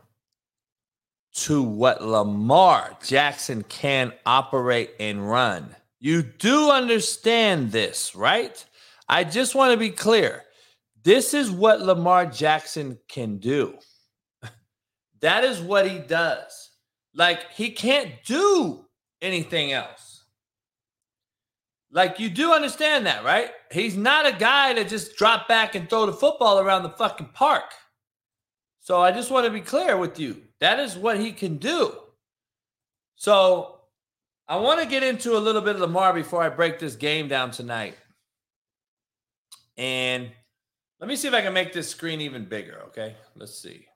to 1.34 1.62
what 1.64 2.04
Lamar 2.04 2.96
Jackson 3.04 3.64
can 3.64 4.14
operate 4.26 4.92
and 5.00 5.30
run. 5.30 5.76
You 6.00 6.22
do 6.22 6.70
understand 6.70 7.72
this, 7.72 8.16
right? 8.16 8.64
I 9.10 9.24
just 9.24 9.56
want 9.56 9.72
to 9.72 9.78
be 9.78 9.90
clear. 9.90 10.44
This 11.04 11.34
is 11.34 11.52
what 11.52 11.82
Lamar 11.82 12.26
Jackson 12.26 12.98
can 13.08 13.38
do. 13.38 13.78
That 15.22 15.46
is 15.46 15.62
what 15.62 15.90
he 15.90 16.00
does. 16.00 16.72
Like, 17.16 17.50
he 17.54 17.70
can't 17.70 18.12
do 18.26 18.86
anything 19.22 19.72
else. 19.72 20.26
Like, 21.94 22.20
you 22.20 22.30
do 22.30 22.52
understand 22.52 23.06
that, 23.06 23.24
right? 23.24 23.52
He's 23.72 23.96
not 23.96 24.26
a 24.26 24.34
guy 24.34 24.74
that 24.74 24.90
just 24.90 25.16
drop 25.16 25.48
back 25.48 25.76
and 25.76 25.90
throw 25.90 26.06
the 26.06 26.12
football 26.12 26.60
around 26.60 26.84
the 26.84 26.90
fucking 26.90 27.30
park. 27.34 27.72
So 28.84 29.02
I 29.02 29.14
just 29.14 29.32
want 29.32 29.46
to 29.46 29.52
be 29.52 29.62
clear 29.62 29.98
with 29.98 30.20
you. 30.20 30.42
That 30.60 30.78
is 30.78 30.98
what 30.98 31.18
he 31.18 31.32
can 31.32 31.56
do. 31.56 31.96
So 33.16 33.80
I 34.46 34.58
want 34.58 34.82
to 34.82 34.86
get 34.86 35.04
into 35.04 35.38
a 35.38 35.40
little 35.40 35.62
bit 35.62 35.76
of 35.76 35.82
Lamar 35.82 36.14
before 36.14 36.44
I 36.44 36.50
break 36.50 36.80
this 36.80 36.98
game 36.98 37.30
down 37.30 37.52
tonight. 37.52 37.96
And 39.78 40.30
let 41.00 41.08
me 41.08 41.16
see 41.16 41.30
if 41.30 41.34
I 41.34 41.42
can 41.42 41.54
make 41.54 41.72
this 41.72 41.88
screen 41.88 42.20
even 42.20 42.44
bigger. 42.44 42.82
Okay. 42.88 43.16
Let's 43.38 43.58
see. 43.58 43.88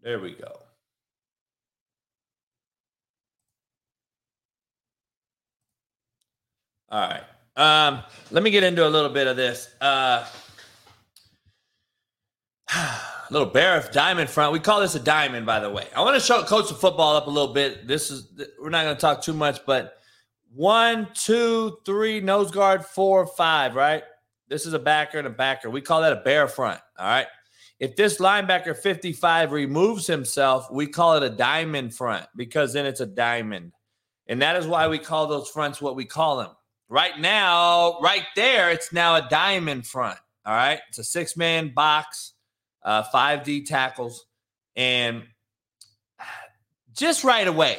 There 0.00 0.20
we 0.20 0.34
go. 0.34 0.52
All 6.90 7.08
right. 7.08 7.24
Um, 7.56 8.04
let 8.30 8.44
me 8.44 8.52
get 8.52 8.62
into 8.62 8.86
a 8.86 8.88
little 8.88 9.10
bit 9.10 9.26
of 9.26 9.36
this. 9.36 9.68
Uh, 9.80 10.24
little 13.30 13.48
Barrett 13.48 13.92
diamond 13.92 14.28
front. 14.28 14.52
We 14.52 14.60
call 14.60 14.80
this 14.80 14.94
a 14.94 15.00
diamond, 15.00 15.46
by 15.46 15.60
the 15.60 15.70
way. 15.70 15.86
I 15.94 16.00
want 16.02 16.20
to 16.20 16.24
show 16.24 16.42
coach 16.42 16.68
the 16.68 16.74
football 16.74 17.16
up 17.16 17.26
a 17.26 17.30
little 17.30 17.52
bit. 17.52 17.86
This 17.86 18.10
is 18.10 18.28
we're 18.60 18.70
not 18.70 18.84
going 18.84 18.96
to 18.96 19.00
talk 19.00 19.22
too 19.22 19.32
much, 19.32 19.60
but 19.66 19.94
one, 20.54 21.08
two, 21.14 21.78
three, 21.84 22.20
nose 22.20 22.50
guard, 22.50 22.84
four, 22.84 23.26
five. 23.26 23.74
Right. 23.74 24.02
This 24.48 24.66
is 24.66 24.72
a 24.72 24.78
backer 24.78 25.18
and 25.18 25.26
a 25.26 25.30
backer. 25.30 25.70
We 25.70 25.80
call 25.80 26.00
that 26.02 26.12
a 26.12 26.22
bear 26.22 26.48
front. 26.48 26.80
All 26.98 27.06
right. 27.06 27.26
If 27.78 27.96
this 27.96 28.18
linebacker 28.18 28.76
55 28.76 29.52
removes 29.52 30.06
himself, 30.06 30.70
we 30.70 30.86
call 30.86 31.16
it 31.16 31.22
a 31.22 31.30
diamond 31.30 31.94
front 31.94 32.26
because 32.36 32.74
then 32.74 32.84
it's 32.84 33.00
a 33.00 33.06
diamond. 33.06 33.72
And 34.26 34.42
that 34.42 34.56
is 34.56 34.66
why 34.66 34.86
we 34.88 34.98
call 34.98 35.26
those 35.26 35.48
fronts 35.48 35.80
what 35.80 35.96
we 35.96 36.04
call 36.04 36.36
them. 36.38 36.50
Right 36.90 37.18
now, 37.18 37.98
right 38.00 38.26
there, 38.36 38.70
it's 38.70 38.92
now 38.92 39.16
a 39.16 39.26
diamond 39.30 39.86
front. 39.86 40.18
All 40.44 40.54
right. 40.54 40.80
It's 40.88 40.98
a 40.98 41.04
six 41.04 41.38
man 41.38 41.72
box, 41.72 42.34
uh, 42.82 43.02
five 43.04 43.44
D 43.44 43.64
tackles. 43.64 44.26
And 44.76 45.24
just 46.92 47.24
right 47.24 47.46
away, 47.46 47.78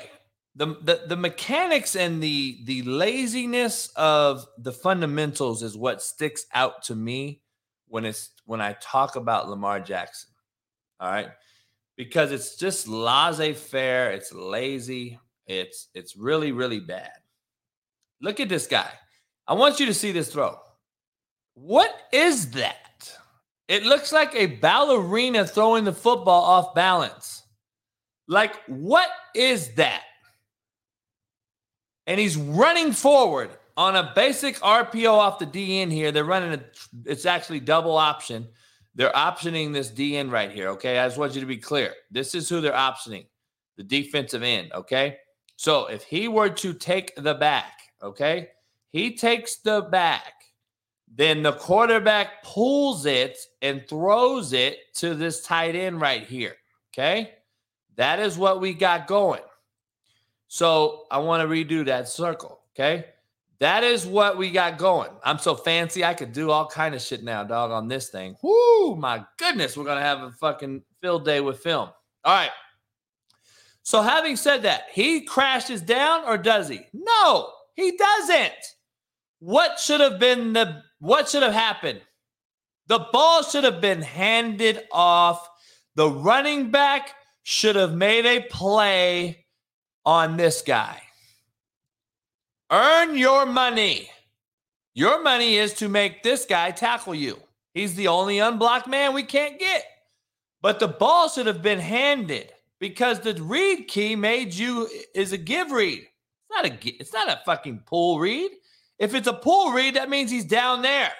the, 0.55 0.67
the 0.81 1.03
the 1.07 1.15
mechanics 1.15 1.95
and 1.95 2.21
the 2.21 2.59
the 2.65 2.81
laziness 2.83 3.91
of 3.95 4.45
the 4.57 4.73
fundamentals 4.73 5.63
is 5.63 5.77
what 5.77 6.01
sticks 6.01 6.45
out 6.53 6.83
to 6.83 6.95
me 6.95 7.41
when 7.87 8.05
it's 8.05 8.29
when 8.45 8.61
I 8.61 8.73
talk 8.81 9.15
about 9.15 9.49
Lamar 9.49 9.79
Jackson. 9.79 10.29
All 10.99 11.11
right. 11.11 11.29
Because 11.97 12.31
it's 12.31 12.55
just 12.55 12.87
laissez-faire, 12.87 14.11
it's 14.11 14.33
lazy, 14.33 15.19
it's 15.45 15.89
it's 15.93 16.15
really, 16.15 16.51
really 16.51 16.79
bad. 16.79 17.11
Look 18.21 18.39
at 18.39 18.49
this 18.49 18.67
guy. 18.67 18.89
I 19.47 19.53
want 19.53 19.79
you 19.79 19.85
to 19.87 19.93
see 19.93 20.11
this 20.11 20.31
throw. 20.31 20.57
What 21.53 21.93
is 22.11 22.51
that? 22.51 23.17
It 23.71 23.83
looks 23.83 24.11
like 24.11 24.35
a 24.35 24.47
ballerina 24.47 25.47
throwing 25.47 25.85
the 25.85 25.93
football 25.93 26.43
off 26.43 26.75
balance. 26.75 27.43
Like, 28.27 28.53
what 28.67 29.07
is 29.33 29.75
that? 29.75 30.03
And 32.05 32.19
he's 32.19 32.35
running 32.35 32.91
forward 32.91 33.49
on 33.77 33.95
a 33.95 34.11
basic 34.13 34.57
RPO 34.59 35.13
off 35.13 35.39
the 35.39 35.45
DN 35.45 35.89
here. 35.89 36.11
They're 36.11 36.25
running 36.25 36.59
a, 36.59 36.63
it's 37.05 37.25
actually 37.25 37.61
double 37.61 37.95
option. 37.95 38.49
They're 38.93 39.13
optioning 39.13 39.71
this 39.71 39.89
DN 39.89 40.29
right 40.29 40.51
here. 40.51 40.67
Okay. 40.71 40.99
I 40.99 41.07
just 41.07 41.17
want 41.17 41.33
you 41.33 41.39
to 41.39 41.47
be 41.47 41.55
clear. 41.55 41.93
This 42.11 42.35
is 42.35 42.49
who 42.49 42.59
they're 42.59 42.73
optioning 42.73 43.27
the 43.77 43.83
defensive 43.83 44.43
end. 44.43 44.73
Okay. 44.73 45.15
So 45.55 45.85
if 45.85 46.03
he 46.03 46.27
were 46.27 46.49
to 46.49 46.73
take 46.73 47.15
the 47.15 47.35
back, 47.35 47.71
okay, 48.03 48.49
he 48.89 49.15
takes 49.15 49.59
the 49.59 49.83
back, 49.83 50.40
then 51.13 51.43
the 51.43 51.53
quarterback 51.53 52.41
pulls 52.43 53.05
it 53.05 53.37
and 53.61 53.85
throws 53.87 54.53
it 54.53 54.77
to 54.95 55.13
this 55.13 55.43
tight 55.43 55.75
end 55.75 55.99
right 55.99 56.25
here. 56.25 56.55
Okay. 56.93 57.33
That 57.97 58.19
is 58.19 58.37
what 58.37 58.61
we 58.61 58.73
got 58.73 59.07
going. 59.07 59.41
So 60.47 61.05
I 61.11 61.19
want 61.19 61.41
to 61.41 61.53
redo 61.53 61.85
that 61.85 62.07
circle. 62.07 62.59
Okay. 62.75 63.05
that 63.59 63.83
is 63.83 64.07
what 64.07 64.37
we 64.37 64.49
got 64.49 64.79
going. 64.79 65.11
I'm 65.23 65.37
so 65.37 65.53
fancy, 65.53 66.03
I 66.03 66.15
could 66.15 66.33
do 66.33 66.49
all 66.49 66.65
kind 66.65 66.95
of 66.95 67.01
shit 67.01 67.23
now, 67.23 67.43
dog, 67.43 67.69
on 67.69 67.87
this 67.87 68.09
thing. 68.09 68.35
Whoo, 68.41 68.95
my 68.95 69.23
goodness, 69.37 69.77
we're 69.77 69.85
gonna 69.85 70.01
have 70.01 70.21
a 70.21 70.31
fucking 70.31 70.81
field 70.99 71.25
day 71.25 71.41
with 71.41 71.59
film. 71.59 71.89
All 72.23 72.33
right. 72.33 72.49
So, 73.83 74.01
having 74.01 74.35
said 74.35 74.63
that, 74.63 74.85
he 74.91 75.21
crashes 75.21 75.81
down 75.81 76.23
or 76.25 76.37
does 76.37 76.69
he? 76.69 76.81
No, 76.91 77.49
he 77.75 77.97
doesn't. 77.97 78.53
What 79.39 79.79
should 79.79 80.01
have 80.01 80.19
been 80.19 80.53
the 80.53 80.81
what 81.01 81.27
should 81.27 81.41
have 81.41 81.53
happened? 81.53 81.99
The 82.87 82.99
ball 83.11 83.41
should 83.41 83.63
have 83.63 83.81
been 83.81 84.03
handed 84.03 84.83
off. 84.91 85.49
The 85.95 86.07
running 86.09 86.69
back 86.69 87.15
should 87.41 87.75
have 87.75 87.95
made 87.95 88.25
a 88.25 88.41
play 88.41 89.45
on 90.05 90.37
this 90.37 90.61
guy. 90.61 91.01
Earn 92.71 93.17
your 93.17 93.47
money. 93.47 94.11
Your 94.93 95.23
money 95.23 95.57
is 95.57 95.73
to 95.75 95.89
make 95.89 96.21
this 96.21 96.45
guy 96.45 96.69
tackle 96.69 97.15
you. 97.15 97.39
He's 97.73 97.95
the 97.95 98.07
only 98.07 98.37
unblocked 98.37 98.87
man 98.87 99.13
we 99.13 99.23
can't 99.23 99.59
get. 99.59 99.83
But 100.61 100.79
the 100.79 100.87
ball 100.87 101.29
should 101.29 101.47
have 101.47 101.63
been 101.63 101.79
handed 101.79 102.51
because 102.79 103.19
the 103.19 103.33
read 103.41 103.87
key 103.87 104.15
made 104.15 104.53
you 104.53 104.87
is 105.15 105.33
a 105.33 105.37
give 105.37 105.71
read. 105.71 105.99
It's 105.99 106.51
not 106.51 106.65
a 106.65 106.87
it's 107.01 107.13
not 107.13 107.29
a 107.29 107.41
fucking 107.43 107.83
pull 107.87 108.19
read. 108.19 108.51
If 109.01 109.15
it's 109.15 109.27
a 109.27 109.33
pull 109.33 109.71
read, 109.71 109.95
that 109.95 110.11
means 110.11 110.29
he's 110.29 110.45
down 110.45 110.83
there. 110.83 111.11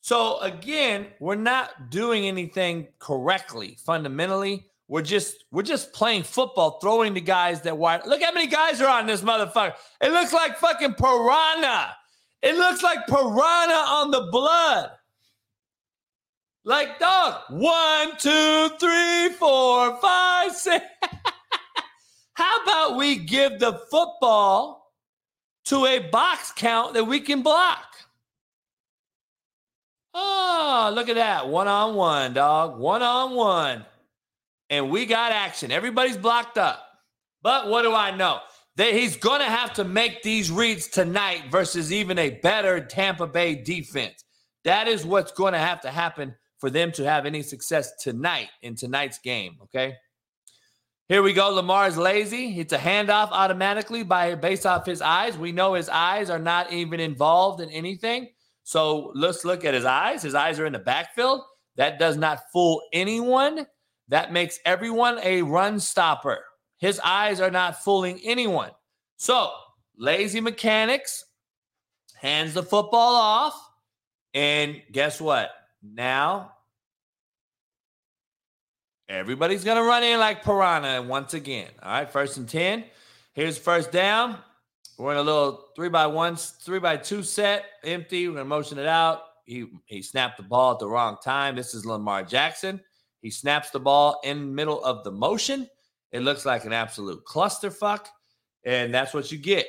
So 0.00 0.40
again, 0.40 1.08
we're 1.20 1.34
not 1.34 1.90
doing 1.90 2.24
anything 2.26 2.88
correctly 2.98 3.76
fundamentally. 3.84 4.64
We're 4.88 5.02
just 5.02 5.44
we're 5.52 5.64
just 5.64 5.92
playing 5.92 6.22
football, 6.22 6.78
throwing 6.80 7.12
the 7.12 7.20
guys 7.20 7.60
that 7.62 7.76
wide. 7.76 8.06
Look 8.06 8.22
how 8.22 8.32
many 8.32 8.46
guys 8.46 8.80
are 8.80 8.88
on 8.88 9.06
this 9.06 9.20
motherfucker. 9.20 9.74
It 10.00 10.12
looks 10.12 10.32
like 10.32 10.56
fucking 10.56 10.94
piranha. 10.94 11.94
It 12.40 12.56
looks 12.56 12.82
like 12.82 13.06
piranha 13.06 13.84
on 13.88 14.10
the 14.10 14.26
blood. 14.32 14.92
Like 16.64 16.98
dog. 16.98 17.42
One, 17.50 18.16
two, 18.16 18.70
three, 18.80 19.28
four, 19.38 20.00
five, 20.00 20.52
six. 20.52 20.86
how 22.32 22.62
about 22.62 22.96
we 22.96 23.16
give 23.16 23.58
the 23.58 23.74
football 23.90 24.75
to 25.66 25.86
a 25.86 25.98
box 25.98 26.52
count 26.52 26.94
that 26.94 27.04
we 27.04 27.20
can 27.20 27.42
block? 27.42 27.84
Oh, 30.14 30.90
look 30.94 31.08
at 31.08 31.16
that. 31.16 31.48
One 31.48 31.68
on 31.68 31.94
one, 31.94 32.32
dog. 32.32 32.78
One 32.78 33.02
on 33.02 33.34
one 33.34 33.84
and 34.70 34.90
we 34.90 35.06
got 35.06 35.32
action. 35.32 35.70
Everybody's 35.70 36.16
blocked 36.16 36.58
up. 36.58 36.82
But 37.42 37.68
what 37.68 37.82
do 37.82 37.94
I 37.94 38.16
know? 38.16 38.40
That 38.76 38.92
he's 38.92 39.16
going 39.16 39.40
to 39.40 39.46
have 39.46 39.72
to 39.74 39.84
make 39.84 40.22
these 40.22 40.50
reads 40.50 40.88
tonight 40.88 41.44
versus 41.50 41.92
even 41.92 42.18
a 42.18 42.30
better 42.30 42.80
Tampa 42.80 43.26
Bay 43.26 43.54
defense. 43.54 44.24
That 44.64 44.88
is 44.88 45.06
what's 45.06 45.32
going 45.32 45.52
to 45.52 45.58
have 45.58 45.80
to 45.82 45.90
happen 45.90 46.34
for 46.58 46.70
them 46.70 46.92
to 46.92 47.04
have 47.04 47.26
any 47.26 47.42
success 47.42 47.92
tonight 48.00 48.48
in 48.62 48.74
tonight's 48.74 49.18
game. 49.18 49.56
Okay. 49.62 49.94
Here 51.08 51.22
we 51.22 51.32
go. 51.32 51.50
Lamar's 51.50 51.96
lazy. 51.96 52.58
It's 52.58 52.72
a 52.72 52.78
handoff 52.78 53.28
automatically 53.30 54.02
by 54.02 54.34
based 54.34 54.66
off 54.66 54.84
his 54.84 55.00
eyes. 55.00 55.38
We 55.38 55.52
know 55.52 55.74
his 55.74 55.88
eyes 55.88 56.30
are 56.30 56.38
not 56.40 56.72
even 56.72 56.98
involved 56.98 57.60
in 57.60 57.70
anything. 57.70 58.30
So 58.64 59.12
let's 59.14 59.44
look 59.44 59.64
at 59.64 59.72
his 59.72 59.84
eyes. 59.84 60.22
His 60.22 60.34
eyes 60.34 60.58
are 60.58 60.66
in 60.66 60.72
the 60.72 60.80
backfield. 60.80 61.42
That 61.76 62.00
does 62.00 62.16
not 62.16 62.40
fool 62.52 62.82
anyone. 62.92 63.68
That 64.08 64.32
makes 64.32 64.58
everyone 64.64 65.20
a 65.22 65.42
run 65.42 65.78
stopper. 65.78 66.40
His 66.78 66.98
eyes 66.98 67.40
are 67.40 67.52
not 67.52 67.84
fooling 67.84 68.20
anyone. 68.24 68.72
So, 69.16 69.52
lazy 69.96 70.40
mechanics 70.40 71.24
hands 72.20 72.54
the 72.54 72.64
football 72.64 73.14
off. 73.14 73.54
And 74.34 74.82
guess 74.90 75.20
what? 75.20 75.50
Now, 75.82 76.55
everybody's 79.08 79.64
going 79.64 79.76
to 79.76 79.82
run 79.82 80.02
in 80.02 80.18
like 80.18 80.42
piranha 80.42 81.02
once 81.02 81.34
again. 81.34 81.68
All 81.82 81.90
right, 81.90 82.10
first 82.10 82.36
and 82.36 82.48
10. 82.48 82.84
Here's 83.34 83.58
first 83.58 83.92
down. 83.92 84.38
We're 84.98 85.12
in 85.12 85.18
a 85.18 85.22
little 85.22 85.66
three 85.76 85.90
by 85.90 86.06
one, 86.06 86.36
three 86.36 86.78
by 86.78 86.96
two 86.96 87.22
set, 87.22 87.64
empty. 87.84 88.26
We're 88.28 88.34
going 88.34 88.44
to 88.44 88.48
motion 88.48 88.78
it 88.78 88.86
out. 88.86 89.22
He, 89.44 89.66
he 89.84 90.02
snapped 90.02 90.38
the 90.38 90.42
ball 90.42 90.72
at 90.72 90.78
the 90.78 90.88
wrong 90.88 91.18
time. 91.22 91.54
This 91.54 91.74
is 91.74 91.84
Lamar 91.84 92.22
Jackson. 92.22 92.80
He 93.20 93.30
snaps 93.30 93.70
the 93.70 93.80
ball 93.80 94.20
in 94.24 94.54
middle 94.54 94.82
of 94.84 95.04
the 95.04 95.10
motion. 95.10 95.68
It 96.12 96.20
looks 96.20 96.46
like 96.46 96.64
an 96.64 96.72
absolute 96.72 97.24
clusterfuck. 97.24 98.06
And 98.64 98.92
that's 98.92 99.12
what 99.12 99.30
you 99.30 99.38
get 99.38 99.66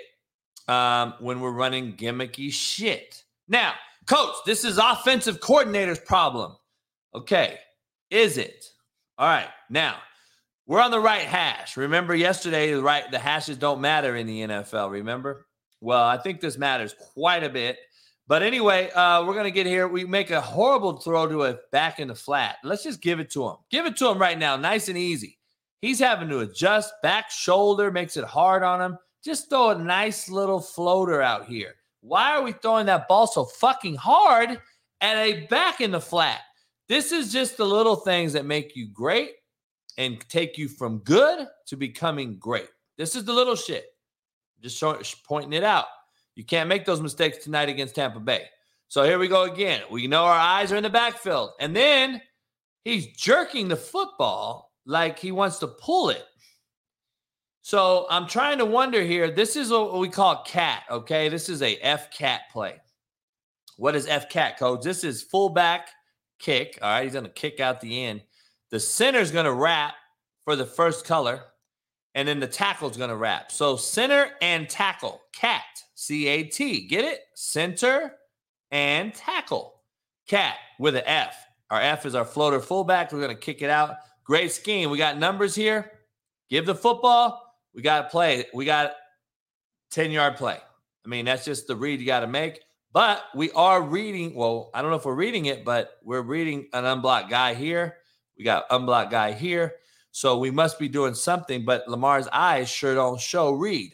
um, 0.67 1.13
when 1.19 1.39
we're 1.39 1.51
running 1.51 1.93
gimmicky 1.95 2.51
shit. 2.51 3.23
Now, 3.47 3.73
coach, 4.07 4.35
this 4.45 4.63
is 4.63 4.77
offensive 4.77 5.39
coordinator's 5.41 5.99
problem. 5.99 6.55
Okay. 7.13 7.57
Is 8.09 8.37
it? 8.37 8.65
All 9.17 9.27
right. 9.27 9.49
Now, 9.69 9.97
we're 10.65 10.81
on 10.81 10.91
the 10.91 10.99
right 10.99 11.23
hash. 11.23 11.77
Remember 11.77 12.15
yesterday, 12.15 12.73
the 12.73 12.81
right 12.81 13.09
the 13.09 13.19
hashes 13.19 13.57
don't 13.57 13.81
matter 13.81 14.15
in 14.15 14.27
the 14.27 14.41
NFL, 14.41 14.91
remember? 14.91 15.47
Well, 15.81 16.03
I 16.03 16.17
think 16.17 16.41
this 16.41 16.57
matters 16.57 16.95
quite 17.13 17.43
a 17.43 17.49
bit 17.49 17.77
but 18.27 18.43
anyway, 18.43 18.91
uh, 18.91 19.25
we're 19.25 19.35
gonna 19.35 19.51
get 19.51 19.65
here. 19.65 19.87
We 19.87 20.03
make 20.03 20.31
a 20.31 20.41
horrible 20.41 20.97
throw 20.97 21.27
to 21.27 21.45
a 21.45 21.59
back 21.71 21.99
in 21.99 22.09
the 22.09 22.15
flat. 22.15 22.57
Let's 22.61 22.83
just 22.83 23.01
give 23.01 23.21
it 23.21 23.31
to 23.31 23.47
him. 23.47 23.55
Give 23.71 23.85
it 23.85 23.95
to 23.97 24.09
him 24.09 24.19
right 24.19 24.37
now, 24.37 24.57
nice 24.57 24.89
and 24.89 24.97
easy. 24.97 25.39
He's 25.81 25.99
having 25.99 26.27
to 26.29 26.39
adjust 26.39 26.93
back 27.01 27.31
shoulder, 27.31 27.89
makes 27.89 28.17
it 28.17 28.25
hard 28.25 28.63
on 28.63 28.81
him. 28.81 28.97
Just 29.23 29.49
throw 29.49 29.69
a 29.69 29.77
nice 29.77 30.29
little 30.29 30.59
floater 30.59 31.21
out 31.21 31.45
here. 31.45 31.75
Why 32.01 32.35
are 32.35 32.41
we 32.43 32.51
throwing 32.51 32.87
that 32.87 33.07
ball 33.07 33.27
so 33.27 33.45
fucking 33.45 33.95
hard 33.95 34.59
at 34.99 35.17
a 35.17 35.45
back 35.47 35.79
in 35.79 35.91
the 35.91 36.01
flat? 36.01 36.41
This 36.87 37.11
is 37.11 37.31
just 37.33 37.57
the 37.57 37.65
little 37.65 37.97
things 37.97 38.33
that 38.33 38.45
make 38.45 38.75
you 38.75 38.87
great 38.87 39.31
and 39.97 40.19
take 40.29 40.57
you 40.57 40.67
from 40.67 40.99
good 40.99 41.47
to 41.67 41.75
becoming 41.75 42.37
great. 42.37 42.69
This 42.97 43.15
is 43.15 43.25
the 43.25 43.33
little 43.33 43.55
shit. 43.55 43.85
Just 44.61 44.77
showing, 44.77 45.01
pointing 45.27 45.53
it 45.53 45.63
out. 45.63 45.85
You 46.35 46.45
can't 46.45 46.69
make 46.69 46.85
those 46.85 47.01
mistakes 47.01 47.43
tonight 47.43 47.69
against 47.69 47.95
Tampa 47.95 48.19
Bay. 48.19 48.45
So 48.87 49.03
here 49.03 49.19
we 49.19 49.27
go 49.27 49.43
again. 49.43 49.81
We 49.91 50.07
know 50.07 50.23
our 50.23 50.39
eyes 50.39 50.71
are 50.71 50.77
in 50.77 50.83
the 50.83 50.89
backfield. 50.89 51.51
And 51.59 51.75
then 51.75 52.21
he's 52.83 53.07
jerking 53.17 53.67
the 53.67 53.75
football 53.75 54.71
like 54.85 55.19
he 55.19 55.31
wants 55.31 55.59
to 55.59 55.67
pull 55.67 56.09
it. 56.09 56.23
So 57.63 58.07
I'm 58.09 58.27
trying 58.27 58.59
to 58.59 58.65
wonder 58.65 59.01
here. 59.03 59.29
This 59.29 59.57
is 59.57 59.71
what 59.71 59.99
we 59.99 60.07
call 60.07 60.43
cat, 60.43 60.83
okay? 60.89 61.27
This 61.27 61.49
is 61.49 61.61
a 61.61 61.75
F 61.77 62.09
cat 62.11 62.43
play. 62.53 62.75
What 63.75 63.95
is 63.95 64.07
F 64.07 64.29
cat 64.29 64.57
codes? 64.57 64.85
This 64.85 65.03
is 65.03 65.23
fullback 65.23 65.89
kick. 66.39 66.79
All 66.81 66.89
right, 66.89 67.03
he's 67.03 67.13
going 67.13 67.25
to 67.25 67.31
kick 67.31 67.59
out 67.59 67.81
the 67.81 68.03
end. 68.03 68.21
The 68.69 68.79
center's 68.79 69.31
going 69.31 69.45
to 69.45 69.53
wrap 69.53 69.95
for 70.43 70.55
the 70.55 70.65
first 70.65 71.05
color, 71.05 71.43
and 72.15 72.27
then 72.27 72.39
the 72.39 72.47
tackle's 72.47 72.97
going 72.97 73.09
to 73.09 73.15
wrap. 73.15 73.51
So 73.51 73.75
center 73.77 74.31
and 74.41 74.69
tackle, 74.69 75.21
cat. 75.33 75.63
C 75.95 76.27
A 76.27 76.43
T. 76.43 76.87
Get 76.87 77.05
it? 77.05 77.21
Center 77.33 78.13
and 78.71 79.13
tackle. 79.13 79.81
Cat 80.27 80.55
with 80.79 80.95
an 80.95 81.03
F. 81.05 81.35
Our 81.71 81.81
F 81.81 82.05
is 82.05 82.13
our 82.13 82.23
floater 82.23 82.59
fullback. 82.59 83.11
We're 83.11 83.19
going 83.19 83.35
to 83.35 83.41
kick 83.41 83.61
it 83.61 83.69
out. 83.69 83.95
Great 84.23 84.51
scheme. 84.51 84.91
We 84.91 84.99
got 84.99 85.17
numbers 85.17 85.55
here. 85.55 85.91
Give 86.49 86.65
the 86.65 86.75
football. 86.75 87.43
We 87.73 87.81
got 87.81 88.03
to 88.03 88.09
play. 88.09 88.45
We 88.53 88.65
got 88.65 88.93
10 89.91 90.11
yard 90.11 90.37
play. 90.37 90.59
I 91.05 91.09
mean, 91.09 91.25
that's 91.25 91.45
just 91.45 91.67
the 91.67 91.75
read 91.75 91.99
you 91.99 92.05
got 92.05 92.19
to 92.19 92.27
make. 92.27 92.59
But 92.97 93.25
we 93.35 93.51
are 93.51 93.79
reading. 93.79 94.33
Well, 94.33 94.71
I 94.73 94.81
don't 94.81 94.89
know 94.89 94.97
if 94.97 95.05
we're 95.05 95.13
reading 95.13 95.45
it, 95.45 95.63
but 95.63 95.91
we're 96.03 96.23
reading 96.23 96.67
an 96.73 96.83
unblocked 96.83 97.29
guy 97.29 97.53
here. 97.53 97.97
We 98.35 98.43
got 98.43 98.65
unblocked 98.71 99.11
guy 99.11 99.33
here. 99.33 99.75
So 100.09 100.39
we 100.39 100.49
must 100.49 100.79
be 100.79 100.89
doing 100.89 101.13
something, 101.13 101.63
but 101.63 101.87
Lamar's 101.87 102.27
eyes 102.29 102.69
sure 102.69 102.95
don't 102.95 103.21
show 103.21 103.51
read. 103.51 103.93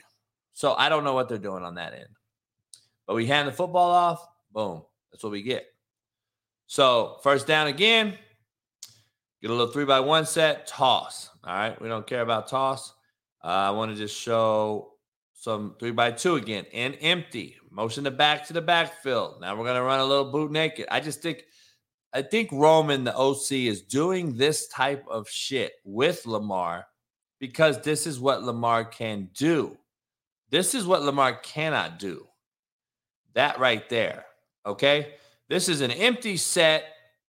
So 0.53 0.73
I 0.75 0.87
don't 0.87 1.03
know 1.03 1.15
what 1.15 1.27
they're 1.27 1.37
doing 1.37 1.65
on 1.65 1.75
that 1.75 1.91
end. 1.91 2.07
But 3.05 3.15
we 3.15 3.25
hand 3.25 3.49
the 3.49 3.51
football 3.51 3.91
off, 3.91 4.25
boom. 4.53 4.83
That's 5.11 5.21
what 5.21 5.33
we 5.33 5.41
get. 5.41 5.65
So 6.67 7.17
first 7.23 7.45
down 7.45 7.67
again, 7.67 8.17
get 9.41 9.51
a 9.51 9.53
little 9.53 9.73
three 9.73 9.83
by 9.83 9.99
one 9.99 10.25
set, 10.25 10.65
toss. 10.65 11.29
All 11.43 11.53
right. 11.53 11.81
We 11.81 11.89
don't 11.89 12.07
care 12.07 12.21
about 12.21 12.47
toss. 12.47 12.93
Uh, 13.43 13.47
I 13.47 13.71
want 13.71 13.91
to 13.91 13.97
just 13.97 14.17
show 14.17 14.93
some 15.33 15.75
three 15.77 15.91
by 15.91 16.11
two 16.11 16.35
again 16.35 16.67
and 16.73 16.97
empty. 17.01 17.57
Motion 17.73 18.03
the 18.03 18.11
back 18.11 18.45
to 18.47 18.53
the 18.53 18.61
backfield. 18.61 19.41
Now 19.41 19.55
we're 19.55 19.65
gonna 19.65 19.81
run 19.81 19.99
a 19.99 20.05
little 20.05 20.31
boot 20.31 20.51
naked. 20.51 20.85
I 20.91 20.99
just 20.99 21.21
think 21.21 21.45
I 22.13 22.21
think 22.21 22.51
Roman, 22.51 23.03
the 23.03 23.17
OC, 23.17 23.51
is 23.51 23.81
doing 23.81 24.37
this 24.37 24.67
type 24.67 25.03
of 25.09 25.27
shit 25.27 25.73
with 25.83 26.27
Lamar 26.27 26.85
because 27.39 27.81
this 27.81 28.05
is 28.05 28.19
what 28.19 28.43
Lamar 28.43 28.85
can 28.85 29.29
do. 29.33 29.75
This 30.51 30.75
is 30.75 30.85
what 30.85 31.01
Lamar 31.01 31.33
cannot 31.33 31.97
do. 31.97 32.27
That 33.33 33.57
right 33.59 33.89
there. 33.89 34.25
Okay. 34.63 35.15
This 35.49 35.67
is 35.67 35.81
an 35.81 35.89
empty 35.89 36.37
set, 36.37 36.85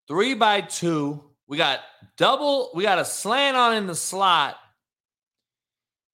three 0.06 0.34
by 0.34 0.60
two. 0.60 1.24
We 1.46 1.56
got 1.56 1.80
double, 2.18 2.70
we 2.74 2.82
got 2.82 2.98
a 2.98 3.04
slant 3.04 3.56
on 3.56 3.74
in 3.74 3.86
the 3.86 3.94
slot. 3.94 4.56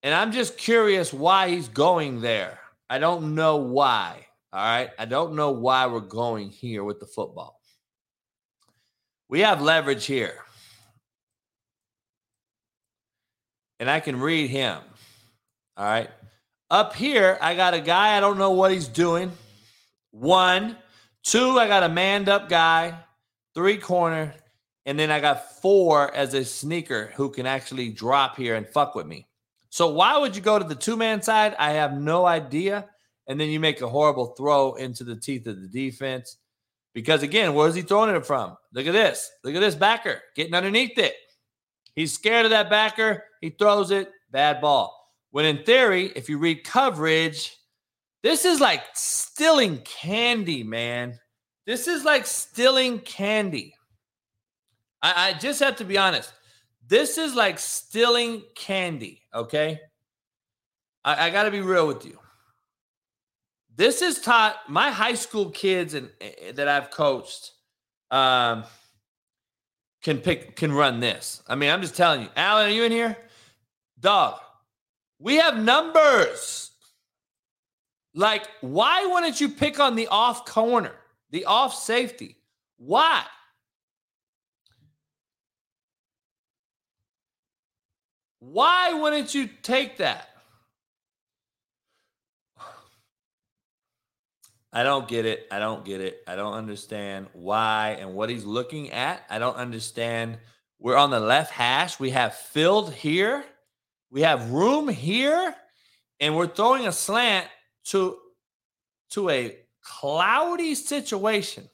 And 0.04 0.14
I'm 0.14 0.30
just 0.30 0.56
curious 0.56 1.12
why 1.12 1.48
he's 1.48 1.68
going 1.68 2.20
there. 2.20 2.59
I 2.90 2.98
don't 2.98 3.36
know 3.36 3.56
why. 3.56 4.26
All 4.52 4.60
right. 4.60 4.90
I 4.98 5.04
don't 5.04 5.34
know 5.34 5.52
why 5.52 5.86
we're 5.86 6.00
going 6.00 6.50
here 6.50 6.82
with 6.82 6.98
the 6.98 7.06
football. 7.06 7.60
We 9.28 9.40
have 9.40 9.62
leverage 9.62 10.06
here. 10.06 10.34
And 13.78 13.88
I 13.88 14.00
can 14.00 14.18
read 14.18 14.50
him. 14.50 14.80
All 15.76 15.86
right. 15.86 16.10
Up 16.68 16.94
here, 16.94 17.38
I 17.40 17.54
got 17.54 17.74
a 17.74 17.80
guy, 17.80 18.16
I 18.16 18.20
don't 18.20 18.38
know 18.38 18.50
what 18.50 18.72
he's 18.72 18.88
doing. 18.88 19.30
One. 20.10 20.76
Two, 21.22 21.60
I 21.60 21.68
got 21.68 21.84
a 21.84 21.88
manned 21.88 22.28
up 22.28 22.48
guy. 22.48 22.98
Three 23.54 23.76
corner. 23.76 24.34
And 24.84 24.98
then 24.98 25.12
I 25.12 25.20
got 25.20 25.60
four 25.62 26.12
as 26.12 26.34
a 26.34 26.44
sneaker 26.44 27.12
who 27.14 27.30
can 27.30 27.46
actually 27.46 27.90
drop 27.90 28.36
here 28.36 28.56
and 28.56 28.66
fuck 28.66 28.96
with 28.96 29.06
me. 29.06 29.28
So 29.70 29.88
why 29.88 30.18
would 30.18 30.36
you 30.36 30.42
go 30.42 30.58
to 30.58 30.64
the 30.64 30.74
two 30.74 30.96
man 30.96 31.22
side? 31.22 31.54
I 31.58 31.72
have 31.72 31.94
no 31.94 32.26
idea. 32.26 32.86
And 33.28 33.40
then 33.40 33.48
you 33.48 33.60
make 33.60 33.80
a 33.80 33.88
horrible 33.88 34.34
throw 34.36 34.74
into 34.74 35.04
the 35.04 35.16
teeth 35.16 35.46
of 35.46 35.60
the 35.60 35.68
defense. 35.68 36.36
Because 36.92 37.22
again, 37.22 37.54
where's 37.54 37.76
he 37.76 37.82
throwing 37.82 38.14
it 38.14 38.26
from? 38.26 38.56
Look 38.72 38.86
at 38.86 38.92
this. 38.92 39.30
Look 39.44 39.54
at 39.54 39.60
this 39.60 39.76
backer 39.76 40.20
getting 40.34 40.54
underneath 40.54 40.98
it. 40.98 41.14
He's 41.94 42.12
scared 42.12 42.46
of 42.46 42.50
that 42.50 42.68
backer. 42.68 43.24
He 43.40 43.50
throws 43.50 43.92
it. 43.92 44.10
Bad 44.32 44.60
ball. 44.60 44.96
When 45.30 45.44
in 45.44 45.64
theory, 45.64 46.12
if 46.16 46.28
you 46.28 46.38
read 46.38 46.64
coverage, 46.64 47.56
this 48.22 48.44
is 48.44 48.60
like 48.60 48.82
stealing 48.94 49.78
candy, 49.78 50.64
man. 50.64 51.18
This 51.66 51.86
is 51.86 52.04
like 52.04 52.26
stealing 52.26 52.98
candy. 52.98 53.74
I, 55.02 55.28
I 55.28 55.38
just 55.38 55.60
have 55.60 55.76
to 55.76 55.84
be 55.84 55.96
honest. 55.96 56.32
This 56.90 57.18
is 57.18 57.36
like 57.36 57.60
stealing 57.60 58.42
candy, 58.56 59.22
okay? 59.32 59.80
I, 61.04 61.28
I 61.28 61.30
got 61.30 61.44
to 61.44 61.52
be 61.52 61.60
real 61.60 61.86
with 61.86 62.04
you. 62.04 62.18
This 63.76 64.02
is 64.02 64.20
taught 64.20 64.56
my 64.68 64.90
high 64.90 65.14
school 65.14 65.50
kids 65.50 65.94
and 65.94 66.10
uh, 66.20 66.50
that 66.54 66.66
I've 66.66 66.90
coached 66.90 67.52
um, 68.10 68.64
can 70.02 70.18
pick 70.18 70.56
can 70.56 70.72
run 70.72 70.98
this. 70.98 71.44
I 71.46 71.54
mean, 71.54 71.70
I'm 71.70 71.80
just 71.80 71.94
telling 71.94 72.22
you. 72.22 72.28
Alan, 72.34 72.66
are 72.66 72.74
you 72.74 72.82
in 72.82 72.90
here? 72.90 73.16
Dog, 74.00 74.40
we 75.20 75.36
have 75.36 75.62
numbers. 75.62 76.72
Like, 78.14 78.48
why 78.62 79.06
wouldn't 79.06 79.40
you 79.40 79.48
pick 79.48 79.78
on 79.78 79.94
the 79.94 80.08
off 80.08 80.44
corner, 80.44 80.96
the 81.30 81.44
off 81.44 81.72
safety? 81.72 82.36
Why? 82.78 83.22
Why 88.40 88.94
wouldn't 88.94 89.34
you 89.34 89.48
take 89.62 89.98
that? 89.98 90.28
I 94.72 94.82
don't 94.82 95.08
get 95.08 95.26
it. 95.26 95.46
I 95.50 95.58
don't 95.58 95.84
get 95.84 96.00
it. 96.00 96.22
I 96.26 96.36
don't 96.36 96.54
understand 96.54 97.26
why 97.32 97.96
and 98.00 98.14
what 98.14 98.30
he's 98.30 98.44
looking 98.44 98.90
at. 98.90 99.24
I 99.28 99.38
don't 99.38 99.56
understand. 99.56 100.38
We're 100.78 100.96
on 100.96 101.10
the 101.10 101.20
left 101.20 101.52
hash. 101.52 101.98
We 101.98 102.10
have 102.10 102.34
filled 102.34 102.92
here. 102.92 103.44
We 104.10 104.22
have 104.22 104.50
room 104.50 104.88
here. 104.88 105.54
And 106.20 106.36
we're 106.36 106.46
throwing 106.46 106.86
a 106.86 106.92
slant 106.92 107.48
to, 107.86 108.18
to 109.10 109.28
a 109.30 109.56
cloudy 109.82 110.74
situation. 110.74 111.68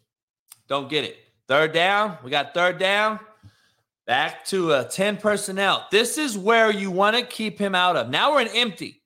Don't 0.68 0.88
get 0.88 1.04
it. 1.04 1.16
Third 1.48 1.72
down. 1.72 2.16
We 2.24 2.30
got 2.30 2.54
third 2.54 2.78
down. 2.78 3.20
Back 4.06 4.44
to 4.46 4.72
a 4.72 4.84
10 4.84 5.16
personnel. 5.16 5.88
This 5.90 6.16
is 6.16 6.38
where 6.38 6.70
you 6.70 6.90
want 6.92 7.16
to 7.16 7.22
keep 7.22 7.58
him 7.58 7.74
out 7.74 7.96
of. 7.96 8.08
Now 8.08 8.32
we're 8.32 8.42
in 8.42 8.48
empty. 8.48 9.02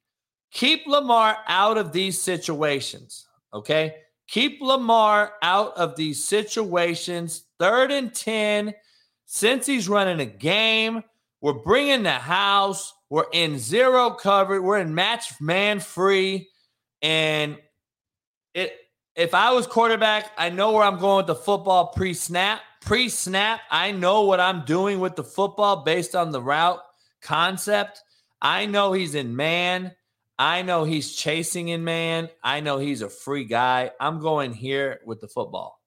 Keep 0.53 0.87
Lamar 0.87 1.39
out 1.49 1.79
of 1.79 1.93
these 1.93 2.20
situations. 2.20 3.27
Okay. 3.55 3.95
Keep 4.29 4.61
Lamar 4.61 5.33
out 5.43 5.77
of 5.77 5.97
these 5.97 6.25
situations. 6.25 7.47
Third 7.59 7.91
and 7.91 8.15
10. 8.15 8.75
Since 9.25 9.67
he's 9.67 9.89
running 9.89 10.20
a 10.20 10.27
game, 10.27 11.03
we're 11.41 11.55
bringing 11.55 12.03
the 12.03 12.11
house. 12.11 12.93
We're 13.09 13.31
in 13.33 13.59
zero 13.59 14.11
cover. 14.11 14.61
We're 14.61 14.81
in 14.81 14.95
match 14.95 15.41
man 15.41 15.81
free. 15.81 16.49
And 17.01 17.57
it 18.55 18.77
if 19.17 19.35
I 19.35 19.53
was 19.53 19.67
quarterback, 19.67 20.31
I 20.39 20.51
know 20.51 20.73
where 20.73 20.85
I'm 20.85 20.99
going 20.99 21.19
with 21.19 21.27
the 21.27 21.35
football 21.35 21.89
pre-snap. 22.81 23.60
Pre-snap, 23.60 23.60
I 23.70 23.92
know 23.92 24.23
what 24.23 24.41
I'm 24.41 24.65
doing 24.65 25.00
with 25.00 25.17
the 25.17 25.25
football 25.25 25.84
based 25.84 26.15
on 26.15 26.31
the 26.31 26.42
route 26.42 26.81
concept. 27.23 28.02
I 28.41 28.67
know 28.67 28.92
he's 28.92 29.15
in 29.15 29.36
man. 29.36 29.92
I 30.39 30.62
know 30.62 30.84
he's 30.84 31.15
chasing 31.15 31.68
in 31.68 31.84
man. 31.84 32.31
I 32.42 32.60
know 32.60 32.78
he's 32.78 33.02
a 33.02 33.10
free 33.10 33.44
guy. 33.44 33.91
I'm 34.00 34.20
going 34.20 34.55
here 34.55 35.00
with 35.05 35.20
the 35.20 35.28
football. 35.28 35.78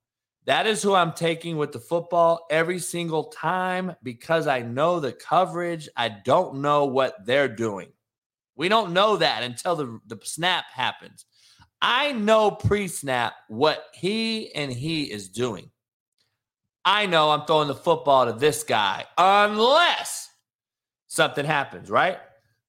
That 0.46 0.68
is 0.68 0.84
who 0.84 0.94
I'm 0.94 1.14
taking 1.14 1.58
with 1.58 1.72
the 1.72 1.80
football 1.80 2.46
every 2.52 2.80
single 2.80 3.26
time 3.26 3.96
because 4.04 4.46
I 4.46 4.60
know 4.60 5.00
the 5.00 5.14
coverage. 5.14 5.90
I 5.96 6.10
don't 6.10 6.62
know 6.62 6.86
what 6.86 7.26
they're 7.26 7.48
doing. 7.48 7.94
We 8.56 8.70
don't 8.70 8.94
know 8.94 9.18
that 9.18 9.42
until 9.44 9.76
the, 9.76 10.00
the 10.06 10.20
snap 10.24 10.66
happens. 10.72 11.26
I 11.82 12.12
know 12.12 12.52
pre 12.52 12.88
snap 12.88 13.34
what 13.48 13.86
he 13.94 14.54
and 14.54 14.72
he 14.72 15.04
is 15.04 15.30
doing. 15.30 15.72
I 16.86 17.06
know 17.06 17.32
I'm 17.32 17.46
throwing 17.46 17.68
the 17.68 17.76
football 17.76 18.26
to 18.26 18.34
this 18.34 18.64
guy 18.64 19.06
unless 19.18 20.30
something 21.08 21.46
happens, 21.46 21.90
right? 21.90 22.18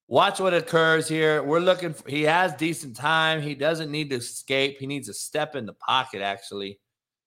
Watch 0.07 0.39
what 0.39 0.55
occurs 0.55 1.09
here. 1.09 1.43
We're 1.43 1.60
looking 1.60 1.94
for, 1.94 2.09
he 2.09 2.23
has 2.23 2.52
decent 2.55 2.94
time. 2.94 3.41
He 3.41 3.55
doesn't 3.55 3.91
need 3.91 4.10
to 4.10 4.17
escape. 4.17 4.78
He 4.78 4.86
needs 4.86 5.09
to 5.09 5.15
step 5.15 5.57
in 5.57 5.67
the 5.67 5.73
pocket, 5.73 6.20
actually. 6.20 6.78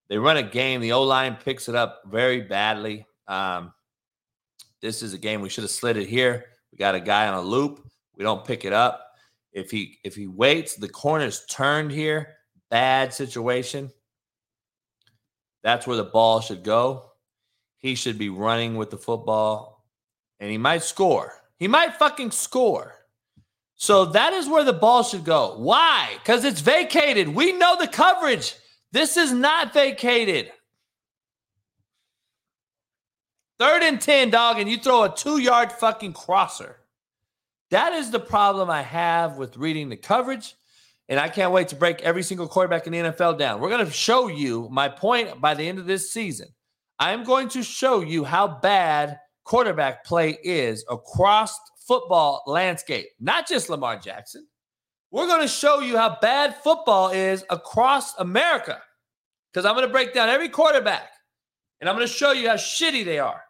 They 0.10 0.18
run 0.18 0.38
a 0.38 0.44
game. 0.44 0.80
The 0.80 0.94
O 0.94 1.04
line 1.04 1.36
picks 1.44 1.68
it 1.68 1.76
up 1.76 2.04
very 2.06 2.42
badly. 2.42 3.06
Um, 3.28 3.74
this 4.82 5.02
is 5.02 5.14
a 5.14 5.18
game 5.18 5.42
we 5.42 5.50
should 5.50 5.64
have 5.64 5.72
slid 5.72 5.98
it 5.98 6.08
here. 6.08 6.46
We 6.72 6.78
got 6.78 6.96
a 6.96 7.00
guy 7.00 7.28
on 7.28 7.34
a 7.34 7.42
loop. 7.42 7.86
We 8.16 8.24
don't 8.24 8.46
pick 8.46 8.64
it 8.64 8.74
up. 8.74 9.04
If 9.52 9.72
he 9.72 9.98
if 10.04 10.16
he 10.16 10.28
waits, 10.28 10.76
the 10.76 10.88
corner's 10.88 11.46
turned 11.48 11.92
here. 11.92 12.36
Bad 12.70 13.14
situation. 13.14 13.92
That's 15.68 15.86
where 15.86 15.98
the 15.98 16.06
ball 16.06 16.40
should 16.40 16.64
go. 16.64 17.12
He 17.76 17.96
should 17.96 18.18
be 18.18 18.30
running 18.30 18.78
with 18.78 18.90
the 18.90 18.98
football, 18.98 19.84
and 20.40 20.50
he 20.50 20.58
might 20.58 20.82
score. 20.82 21.34
He 21.58 21.68
might 21.68 21.98
fucking 21.98 22.32
score. 22.32 22.96
So 23.76 24.06
that 24.06 24.32
is 24.32 24.48
where 24.48 24.64
the 24.64 24.72
ball 24.72 25.04
should 25.04 25.26
go. 25.26 25.56
Why? 25.58 26.12
Because 26.20 26.46
it's 26.46 26.62
vacated. 26.62 27.28
We 27.28 27.52
know 27.52 27.76
the 27.78 27.90
coverage. 27.90 28.56
This 28.94 29.18
is 29.18 29.34
not 29.34 29.74
vacated. 29.74 30.54
Third 33.60 33.84
and 33.84 34.00
10, 34.00 34.30
dog, 34.30 34.60
and 34.60 34.70
you 34.70 34.78
throw 34.78 35.04
a 35.04 35.14
two 35.14 35.38
yard 35.38 35.74
fucking 35.74 36.14
crosser. 36.14 36.78
That 37.72 37.92
is 37.92 38.10
the 38.10 38.22
problem 38.22 38.70
I 38.70 38.84
have 38.84 39.36
with 39.36 39.58
reading 39.58 39.90
the 39.90 39.98
coverage. 39.98 40.56
And 41.10 41.20
I 41.20 41.30
can't 41.30 41.54
wait 41.54 41.70
to 41.70 41.76
break 41.76 42.02
every 42.02 42.24
single 42.24 42.48
quarterback 42.48 42.86
in 42.86 42.94
the 42.94 43.00
NFL 43.00 43.38
down. 43.38 43.62
We're 43.62 43.70
going 43.70 43.86
to 43.86 43.92
show 43.92 44.28
you 44.28 44.68
my 44.72 44.90
point 44.90 45.40
by 45.40 45.54
the 45.54 45.68
end 45.68 45.80
of 45.80 45.86
this 45.86 46.12
season. 46.12 46.50
I'm 47.00 47.24
going 47.24 47.48
to 47.50 47.64
show 47.64 48.02
you 48.02 48.24
how 48.24 48.48
bad 48.48 49.18
quarterback 49.46 50.04
play 50.04 50.38
is 50.44 50.84
across 50.90 51.58
football 51.88 52.44
landscape, 52.46 53.08
not 53.20 53.48
just 53.48 53.70
Lamar 53.70 53.98
Jackson. 53.98 54.46
We're 55.12 55.28
going 55.28 55.42
to 55.42 55.48
show 55.48 55.80
you 55.80 55.96
how 55.96 56.18
bad 56.22 56.56
football 56.58 57.10
is 57.10 57.46
across 57.50 58.18
America 58.20 58.82
because 59.52 59.66
I'm 59.66 59.76
going 59.76 59.88
to 59.88 59.92
break 59.92 60.14
down 60.14 60.28
every 60.28 60.50
quarterback 60.50 61.10
and 61.80 61.90
I'm 61.90 61.96
going 61.96 62.08
to 62.08 62.14
show 62.14 62.34
you 62.34 62.50
how 62.50 62.56
shitty 62.56 63.06
they 63.06 63.20
are 63.20 63.42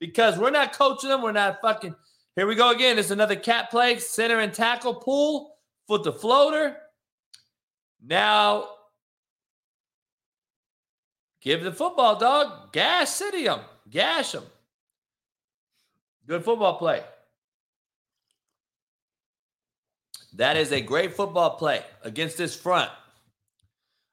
because 0.00 0.38
we're 0.38 0.50
not 0.50 0.72
coaching 0.72 1.10
them. 1.10 1.20
We're 1.20 1.32
not 1.32 1.60
fucking. 1.60 1.94
Here 2.36 2.46
we 2.46 2.54
go 2.54 2.70
again. 2.70 2.98
It's 2.98 3.10
another 3.10 3.36
cat 3.36 3.70
play, 3.70 3.98
center 3.98 4.40
and 4.40 4.54
tackle 4.54 4.94
pull, 4.94 5.51
foot 5.92 6.04
the 6.04 6.12
floater. 6.12 6.74
Now, 8.02 8.66
give 11.42 11.62
the 11.62 11.70
football 11.70 12.18
dog, 12.18 12.72
gas 12.72 13.14
city 13.14 13.44
them, 13.44 13.60
gash 13.90 14.32
them. 14.32 14.44
Good 16.26 16.44
football 16.44 16.78
play. 16.78 17.02
That 20.32 20.56
is 20.56 20.72
a 20.72 20.80
great 20.80 21.14
football 21.14 21.56
play 21.56 21.82
against 22.02 22.38
this 22.38 22.56
front. 22.56 22.90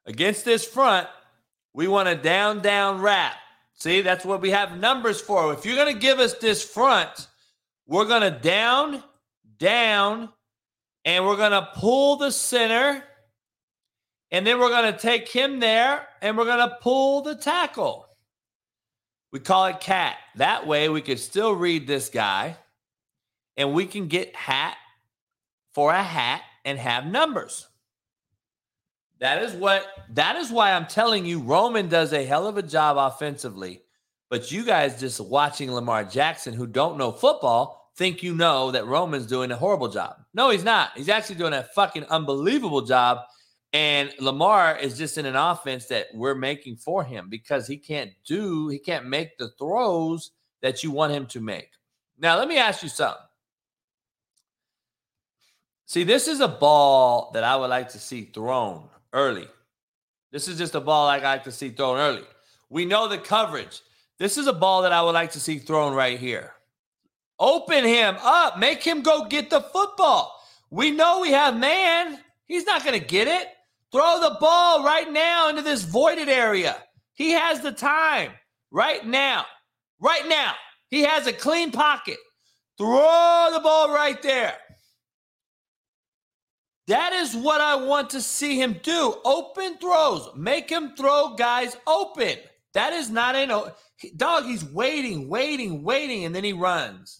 Against 0.05 0.43
this 0.43 0.65
front, 0.65 1.07
we 1.73 1.87
want 1.87 2.09
a 2.09 2.15
down, 2.15 2.61
down 2.61 2.99
wrap. 2.99 3.35
See, 3.75 4.01
that's 4.01 4.25
what 4.25 4.41
we 4.41 4.49
have 4.49 4.77
numbers 4.77 5.21
for. 5.21 5.53
If 5.53 5.65
you're 5.65 5.77
going 5.77 5.93
to 5.93 5.99
give 6.01 6.19
us 6.19 6.33
this 6.39 6.61
front, 6.61 7.27
we're 7.87 8.03
going 8.03 8.33
to 8.33 8.37
down, 8.37 9.01
down, 9.57 10.33
and 11.05 11.25
we're 11.25 11.37
going 11.37 11.51
to 11.51 11.69
pull 11.75 12.17
the 12.17 12.31
center. 12.31 13.03
And 14.31 14.45
then 14.45 14.59
we're 14.59 14.69
going 14.69 14.93
to 14.93 14.99
take 14.99 15.27
him 15.27 15.59
there 15.59 16.07
and 16.21 16.37
we're 16.37 16.45
going 16.45 16.69
to 16.69 16.77
pull 16.81 17.21
the 17.21 17.35
tackle. 17.35 18.05
We 19.31 19.39
call 19.39 19.65
it 19.65 19.79
cat. 19.79 20.17
That 20.35 20.67
way 20.67 20.89
we 20.89 21.01
can 21.01 21.17
still 21.17 21.53
read 21.53 21.87
this 21.87 22.09
guy 22.09 22.57
and 23.57 23.73
we 23.73 23.85
can 23.85 24.07
get 24.07 24.35
hat 24.35 24.77
for 25.73 25.91
a 25.91 26.03
hat 26.03 26.41
and 26.65 26.77
have 26.77 27.05
numbers. 27.05 27.67
That 29.19 29.43
is 29.43 29.53
what 29.53 29.85
that 30.11 30.37
is 30.37 30.49
why 30.49 30.71
I'm 30.71 30.85
telling 30.87 31.25
you 31.25 31.39
Roman 31.39 31.89
does 31.89 32.13
a 32.13 32.23
hell 32.23 32.47
of 32.47 32.57
a 32.57 32.63
job 32.63 32.97
offensively. 32.97 33.81
But 34.29 34.51
you 34.51 34.63
guys 34.63 34.99
just 34.99 35.19
watching 35.19 35.71
Lamar 35.71 36.03
Jackson 36.03 36.53
who 36.53 36.67
don't 36.67 36.97
know 36.97 37.11
football 37.11 37.78
think 37.95 38.23
you 38.23 38.35
know 38.35 38.71
that 38.71 38.85
Roman's 38.85 39.25
doing 39.25 39.51
a 39.51 39.55
horrible 39.55 39.89
job. 39.89 40.15
No, 40.33 40.49
he's 40.49 40.63
not. 40.63 40.91
He's 40.95 41.09
actually 41.09 41.35
doing 41.35 41.53
a 41.53 41.63
fucking 41.75 42.05
unbelievable 42.05 42.81
job. 42.81 43.19
And 43.73 44.11
Lamar 44.19 44.77
is 44.77 44.97
just 44.97 45.17
in 45.17 45.25
an 45.25 45.35
offense 45.35 45.85
that 45.87 46.07
we're 46.13 46.35
making 46.35 46.77
for 46.77 47.03
him 47.03 47.29
because 47.29 47.67
he 47.67 47.77
can't 47.77 48.11
do, 48.25 48.67
he 48.69 48.79
can't 48.79 49.05
make 49.05 49.37
the 49.37 49.49
throws 49.59 50.31
that 50.61 50.83
you 50.83 50.91
want 50.91 51.13
him 51.13 51.25
to 51.27 51.39
make. 51.39 51.69
Now, 52.17 52.37
let 52.37 52.47
me 52.47 52.57
ask 52.57 52.81
you 52.81 52.89
something. 52.89 53.21
See, 55.85 56.03
this 56.03 56.27
is 56.27 56.39
a 56.39 56.47
ball 56.47 57.31
that 57.33 57.43
I 57.43 57.55
would 57.55 57.69
like 57.69 57.89
to 57.89 57.99
see 57.99 58.29
thrown 58.33 58.89
early. 59.13 59.47
This 60.31 60.47
is 60.47 60.57
just 60.57 60.75
a 60.75 60.81
ball 60.81 61.07
I 61.07 61.17
like 61.19 61.43
to 61.45 61.51
see 61.51 61.69
thrown 61.69 61.97
early. 61.97 62.25
We 62.69 62.85
know 62.85 63.07
the 63.07 63.17
coverage. 63.17 63.81
This 64.19 64.37
is 64.37 64.47
a 64.47 64.53
ball 64.53 64.83
that 64.83 64.91
I 64.91 65.01
would 65.01 65.13
like 65.13 65.31
to 65.31 65.39
see 65.39 65.57
thrown 65.57 65.95
right 65.95 66.19
here. 66.19 66.53
Open 67.39 67.85
him 67.85 68.17
up, 68.21 68.59
make 68.59 68.83
him 68.83 69.01
go 69.01 69.25
get 69.25 69.49
the 69.49 69.61
football. 69.61 70.35
We 70.69 70.91
know 70.91 71.21
we 71.21 71.31
have 71.31 71.57
man. 71.57 72.19
He's 72.45 72.65
not 72.65 72.83
going 72.83 72.99
to 72.99 73.05
get 73.05 73.27
it. 73.27 73.47
Throw 73.91 74.19
the 74.19 74.37
ball 74.39 74.83
right 74.83 75.11
now 75.11 75.49
into 75.49 75.61
this 75.61 75.83
voided 75.83 76.29
area. 76.29 76.75
He 77.13 77.31
has 77.31 77.61
the 77.61 77.71
time 77.71 78.31
right 78.71 79.05
now. 79.05 79.45
Right 79.99 80.27
now. 80.27 80.53
He 80.89 81.01
has 81.01 81.27
a 81.27 81.33
clean 81.33 81.71
pocket. 81.71 82.17
Throw 82.77 83.49
the 83.53 83.59
ball 83.59 83.93
right 83.93 84.21
there. 84.21 84.55
That 86.87 87.13
is 87.13 87.35
what 87.35 87.61
I 87.61 87.75
want 87.75 88.09
to 88.11 88.21
see 88.21 88.59
him 88.59 88.79
do. 88.81 89.15
Open 89.23 89.77
throws. 89.77 90.29
Make 90.35 90.69
him 90.69 90.95
throw 90.97 91.35
guys 91.35 91.77
open. 91.85 92.37
That 92.73 92.93
is 92.93 93.09
not 93.09 93.35
a 93.35 93.73
dog. 94.15 94.45
He's 94.45 94.65
waiting, 94.65 95.29
waiting, 95.29 95.83
waiting, 95.83 96.25
and 96.25 96.35
then 96.35 96.43
he 96.43 96.53
runs. 96.53 97.18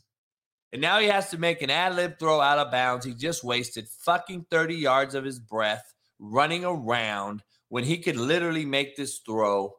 And 0.72 0.82
now 0.82 1.00
he 1.00 1.08
has 1.08 1.30
to 1.32 1.38
make 1.38 1.62
an 1.62 1.70
ad 1.70 1.96
lib 1.96 2.20
throw 2.20 2.40
out 2.42 2.60
of 2.60 2.72
bounds. 2.72 3.06
He 3.06 3.14
just 3.14 3.44
wasted 3.44 3.88
fucking 3.88 4.46
30 4.52 4.76
yards 4.76 5.16
of 5.16 5.26
his 5.26 5.40
breath 5.40 5.94
running 6.20 6.64
around 6.64 7.44
when 7.70 7.84
he 7.84 7.98
could 7.98 8.18
literally 8.18 8.66
make 8.66 8.96
this 8.96 9.20
throw 9.20 9.74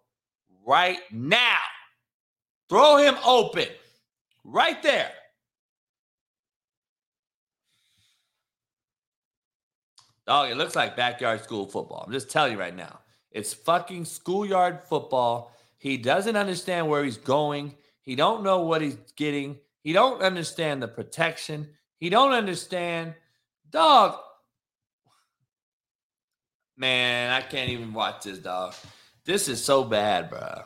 right 0.66 0.98
now. 1.12 1.58
Throw 2.68 2.96
him 2.96 3.16
open 3.24 3.68
right 4.44 4.82
there. 4.82 5.10
Dog, 10.26 10.50
it 10.50 10.56
looks 10.56 10.76
like 10.76 10.96
backyard 10.96 11.42
school 11.42 11.66
football. 11.66 12.04
I'm 12.06 12.12
just 12.12 12.30
telling 12.30 12.52
you 12.52 12.58
right 12.58 12.74
now. 12.74 13.00
It's 13.32 13.52
fucking 13.52 14.04
schoolyard 14.04 14.80
football. 14.88 15.52
He 15.78 15.96
doesn't 15.96 16.36
understand 16.36 16.88
where 16.88 17.04
he's 17.04 17.16
going. 17.16 17.74
He 18.02 18.14
don't 18.14 18.42
know 18.42 18.60
what 18.60 18.82
he's 18.82 18.98
getting. 19.16 19.58
He 19.82 19.92
don't 19.92 20.22
understand 20.22 20.82
the 20.82 20.88
protection. 20.88 21.68
He 21.98 22.10
don't 22.10 22.32
understand. 22.32 23.14
Dog, 23.70 24.16
man, 26.76 27.30
I 27.30 27.40
can't 27.40 27.70
even 27.70 27.92
watch 27.92 28.24
this, 28.24 28.38
dog. 28.38 28.74
This 29.24 29.48
is 29.48 29.62
so 29.62 29.84
bad, 29.84 30.30
bro. 30.30 30.62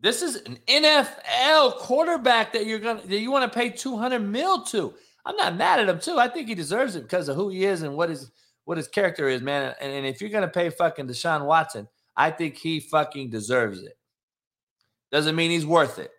This 0.00 0.22
is 0.22 0.36
an 0.36 0.58
NFL 0.66 1.76
quarterback 1.76 2.52
that 2.52 2.66
you're 2.66 2.78
gonna 2.78 3.02
that 3.02 3.18
you 3.18 3.30
want 3.30 3.50
to 3.50 3.58
pay 3.58 3.70
200 3.70 4.18
mil 4.18 4.62
to. 4.64 4.94
I'm 5.24 5.36
not 5.36 5.56
mad 5.56 5.80
at 5.80 5.88
him 5.88 6.00
too. 6.00 6.18
I 6.18 6.28
think 6.28 6.48
he 6.48 6.54
deserves 6.54 6.96
it 6.96 7.02
because 7.02 7.28
of 7.28 7.36
who 7.36 7.48
he 7.48 7.64
is 7.64 7.82
and 7.82 7.96
what 7.96 8.10
his 8.10 8.30
what 8.64 8.76
his 8.76 8.88
character 8.88 9.28
is, 9.28 9.42
man. 9.42 9.74
And, 9.80 9.92
and 9.92 10.06
if 10.06 10.20
you're 10.20 10.30
gonna 10.30 10.48
pay 10.48 10.70
fucking 10.70 11.06
Deshaun 11.06 11.46
Watson, 11.46 11.88
I 12.16 12.30
think 12.30 12.56
he 12.56 12.80
fucking 12.80 13.30
deserves 13.30 13.82
it. 13.82 13.96
Doesn't 15.10 15.36
mean 15.36 15.50
he's 15.50 15.66
worth 15.66 15.98
it. 15.98 16.10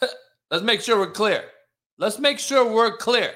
Let's 0.50 0.64
make 0.64 0.80
sure 0.80 0.98
we're 0.98 1.10
clear. 1.10 1.44
Let's 1.98 2.18
make 2.18 2.38
sure 2.38 2.70
we're 2.70 2.96
clear. 2.96 3.32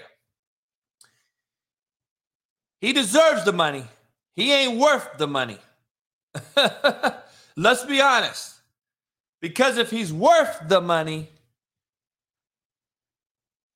He 2.80 2.92
deserves 2.92 3.44
the 3.44 3.52
money. 3.52 3.84
He 4.36 4.52
ain't 4.52 4.78
worth 4.78 5.08
the 5.18 5.26
money. 5.26 5.58
Let's 7.56 7.84
be 7.84 8.00
honest. 8.00 8.54
Because 9.40 9.78
if 9.78 9.90
he's 9.90 10.12
worth 10.12 10.68
the 10.68 10.80
money, 10.80 11.28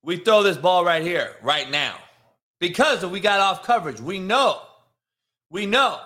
we 0.03 0.17
throw 0.17 0.43
this 0.43 0.57
ball 0.57 0.85
right 0.85 1.01
here, 1.01 1.35
right 1.41 1.69
now. 1.69 1.95
Because 2.59 3.05
we 3.05 3.19
got 3.19 3.39
off 3.39 3.63
coverage. 3.63 3.99
We 3.99 4.19
know. 4.19 4.61
We 5.49 5.65
know. 5.65 5.99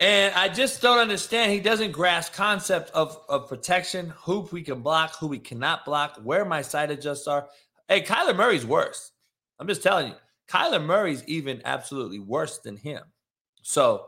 And 0.00 0.34
I 0.34 0.48
just 0.48 0.82
don't 0.82 0.98
understand. 0.98 1.52
He 1.52 1.60
doesn't 1.60 1.92
grasp 1.92 2.32
concept 2.32 2.90
of, 2.90 3.18
of 3.28 3.48
protection, 3.48 4.12
who 4.22 4.48
we 4.50 4.62
can 4.62 4.80
block, 4.80 5.16
who 5.16 5.28
we 5.28 5.38
cannot 5.38 5.84
block, 5.84 6.18
where 6.22 6.44
my 6.44 6.62
side 6.62 6.90
adjusts 6.90 7.26
are. 7.28 7.46
Hey, 7.88 8.02
Kyler 8.02 8.36
Murray's 8.36 8.66
worse. 8.66 9.12
I'm 9.58 9.68
just 9.68 9.82
telling 9.82 10.08
you. 10.08 10.14
Kyler 10.48 10.84
Murray's 10.84 11.24
even 11.26 11.62
absolutely 11.64 12.18
worse 12.18 12.58
than 12.58 12.76
him. 12.76 13.02
So, 13.62 14.06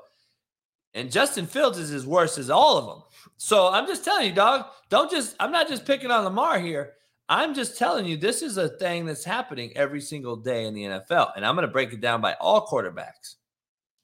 and 0.95 1.11
Justin 1.11 1.47
Fields 1.47 1.79
is 1.79 1.93
as 1.93 2.07
worse 2.07 2.39
as 2.39 2.51
all 2.51 2.79
of 2.79 2.87
them. 2.87 3.03
So 3.37 3.69
I'm 3.69 3.87
just 3.87 4.05
telling 4.05 4.27
you, 4.29 4.35
dog, 4.35 4.67
don't 4.89 5.11
just, 5.11 5.37
I'm 5.41 5.53
not 5.53 5.69
just 5.69 5.85
picking 5.85 6.11
on 6.11 6.25
Lamar 6.25 6.59
here. 6.59 6.95
I'm 7.29 7.55
just 7.55 7.77
telling 7.77 8.07
you, 8.07 8.17
this 8.17 8.41
is 8.41 8.57
a 8.57 8.69
thing 8.69 9.05
that's 9.05 9.25
happening 9.25 9.73
every 9.77 10.01
single 10.01 10.37
day 10.37 10.67
in 10.67 10.75
the 10.75 10.85
NFL. 10.85 11.33
And 11.37 11.45
I'm 11.45 11.55
going 11.55 11.67
to 11.67 11.73
break 11.73 11.93
it 11.93 12.01
down 12.01 12.21
by 12.21 12.35
all 12.35 12.67
quarterbacks. 12.67 13.37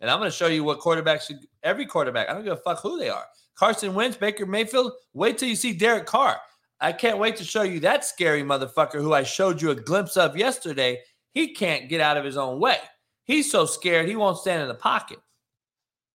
And 0.01 0.11
I'm 0.11 0.19
going 0.19 0.31
to 0.31 0.37
show 0.37 0.49
you 0.49 0.65
what 0.65 0.81
quarterbacks 0.81 1.29
should, 1.29 1.39
every 1.63 1.87
quarterback, 1.87 2.29
I 2.29 2.35
don't 2.35 2.45
give 2.45 2.55
a 2.55 2.57
fuck 2.57 2.81
who 2.81 2.99
they 2.99 3.09
are. 3.09 3.25
Carson 3.55 3.95
Wentz, 3.95 4.17
Baker 4.17 4.47
Mayfield, 4.47 4.93
wait 5.13 5.39
till 5.39 5.49
you 5.49 5.57
see 5.57 5.73
Derek 5.73 6.07
Carr. 6.07 6.39
I 6.83 6.93
can't 6.93 7.19
wait 7.19 7.37
to 7.37 7.45
show 7.45 7.63
you 7.63 7.79
that 7.81 8.05
scary 8.05 8.43
motherfucker 8.43 9.01
who 9.01 9.15
I 9.15 9.23
showed 9.23 9.63
you 9.63 9.71
a 9.71 9.75
glimpse 9.75 10.17
of 10.17 10.37
yesterday. 10.37 11.01
He 11.33 11.55
can't 11.55 11.89
get 11.89 12.01
out 12.01 12.17
of 12.17 12.25
his 12.25 12.37
own 12.37 12.59
way. 12.59 12.79
He's 13.25 13.51
so 13.51 13.67
scared 13.67 14.09
he 14.09 14.17
won't 14.17 14.37
stand 14.37 14.63
in 14.63 14.69
the 14.69 14.75
pocket. 14.75 15.21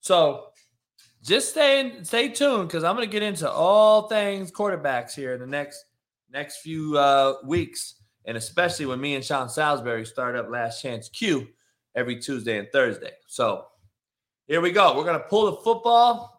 So 0.01 0.49
just 1.23 1.51
stay 1.51 1.93
stay 2.03 2.29
tuned 2.29 2.67
because 2.67 2.83
I'm 2.83 2.95
going 2.95 3.07
to 3.07 3.11
get 3.11 3.23
into 3.23 3.49
all 3.49 4.09
things 4.09 4.51
quarterbacks 4.51 5.15
here 5.15 5.33
in 5.33 5.39
the 5.39 5.47
next 5.47 5.85
next 6.31 6.57
few 6.57 6.97
uh, 6.97 7.35
weeks, 7.45 7.95
and 8.25 8.35
especially 8.35 8.85
when 8.85 8.99
me 8.99 9.15
and 9.15 9.23
Sean 9.23 9.49
Salisbury 9.49 10.05
start 10.05 10.35
up 10.35 10.49
Last 10.49 10.81
Chance 10.81 11.09
Q 11.09 11.47
every 11.95 12.19
Tuesday 12.19 12.59
and 12.59 12.67
Thursday. 12.73 13.11
So 13.27 13.65
here 14.47 14.61
we 14.61 14.71
go. 14.71 14.95
We're 14.95 15.05
going 15.05 15.19
to 15.19 15.27
pull 15.27 15.45
the 15.45 15.57
football, 15.57 16.36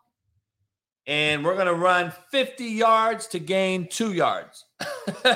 and 1.08 1.44
we're 1.44 1.54
going 1.54 1.66
to 1.66 1.74
run 1.74 2.12
50 2.30 2.64
yards 2.64 3.26
to 3.28 3.40
gain 3.40 3.88
two 3.88 4.12
yards. 4.12 4.66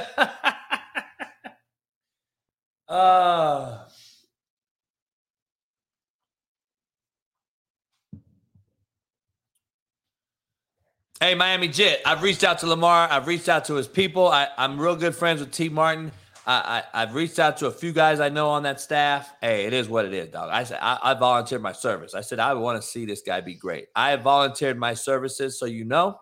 uh 2.88 3.78
Hey, 11.18 11.34
Miami 11.36 11.68
Jet. 11.68 12.02
I've 12.04 12.22
reached 12.24 12.42
out 12.42 12.58
to 12.58 12.66
Lamar. 12.66 13.08
I've 13.08 13.28
reached 13.28 13.48
out 13.48 13.66
to 13.66 13.74
his 13.74 13.86
people. 13.86 14.26
I, 14.26 14.48
am 14.58 14.76
real 14.78 14.96
good 14.96 15.14
friends 15.14 15.38
with 15.38 15.52
Tee 15.52 15.68
Martin. 15.68 16.10
I, 16.46 16.82
I, 16.92 17.00
have 17.00 17.14
reached 17.14 17.38
out 17.38 17.56
to 17.58 17.66
a 17.66 17.70
few 17.70 17.92
guys 17.92 18.18
I 18.18 18.28
know 18.28 18.48
on 18.48 18.64
that 18.64 18.80
staff. 18.80 19.32
Hey, 19.40 19.64
it 19.64 19.72
is 19.72 19.88
what 19.88 20.04
it 20.04 20.12
is, 20.12 20.28
dog. 20.28 20.50
I 20.50 20.64
said 20.64 20.78
I, 20.82 20.98
I 21.02 21.14
volunteered 21.14 21.62
my 21.62 21.72
service. 21.72 22.14
I 22.14 22.20
said 22.20 22.40
I 22.40 22.52
want 22.54 22.82
to 22.82 22.86
see 22.86 23.06
this 23.06 23.22
guy 23.22 23.40
be 23.40 23.54
great. 23.54 23.86
I 23.94 24.10
have 24.10 24.22
volunteered 24.22 24.78
my 24.78 24.94
services, 24.94 25.58
so 25.58 25.66
you 25.66 25.84
know. 25.84 26.18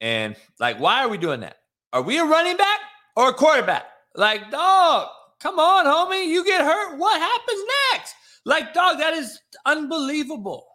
And 0.00 0.36
like, 0.58 0.80
why 0.80 1.04
are 1.04 1.08
we 1.08 1.18
doing 1.18 1.40
that? 1.40 1.56
Are 1.92 2.02
we 2.02 2.18
a 2.18 2.24
running 2.24 2.56
back 2.56 2.80
or 3.16 3.28
a 3.28 3.34
quarterback? 3.34 3.84
Like, 4.14 4.50
dog, 4.50 5.08
come 5.38 5.58
on, 5.58 5.84
homie. 5.84 6.26
You 6.26 6.44
get 6.44 6.62
hurt. 6.62 6.96
What 6.98 7.20
happens 7.20 7.62
next? 7.92 8.14
Like, 8.44 8.72
dog, 8.72 8.98
that 8.98 9.12
is 9.12 9.38
unbelievable. 9.66 10.66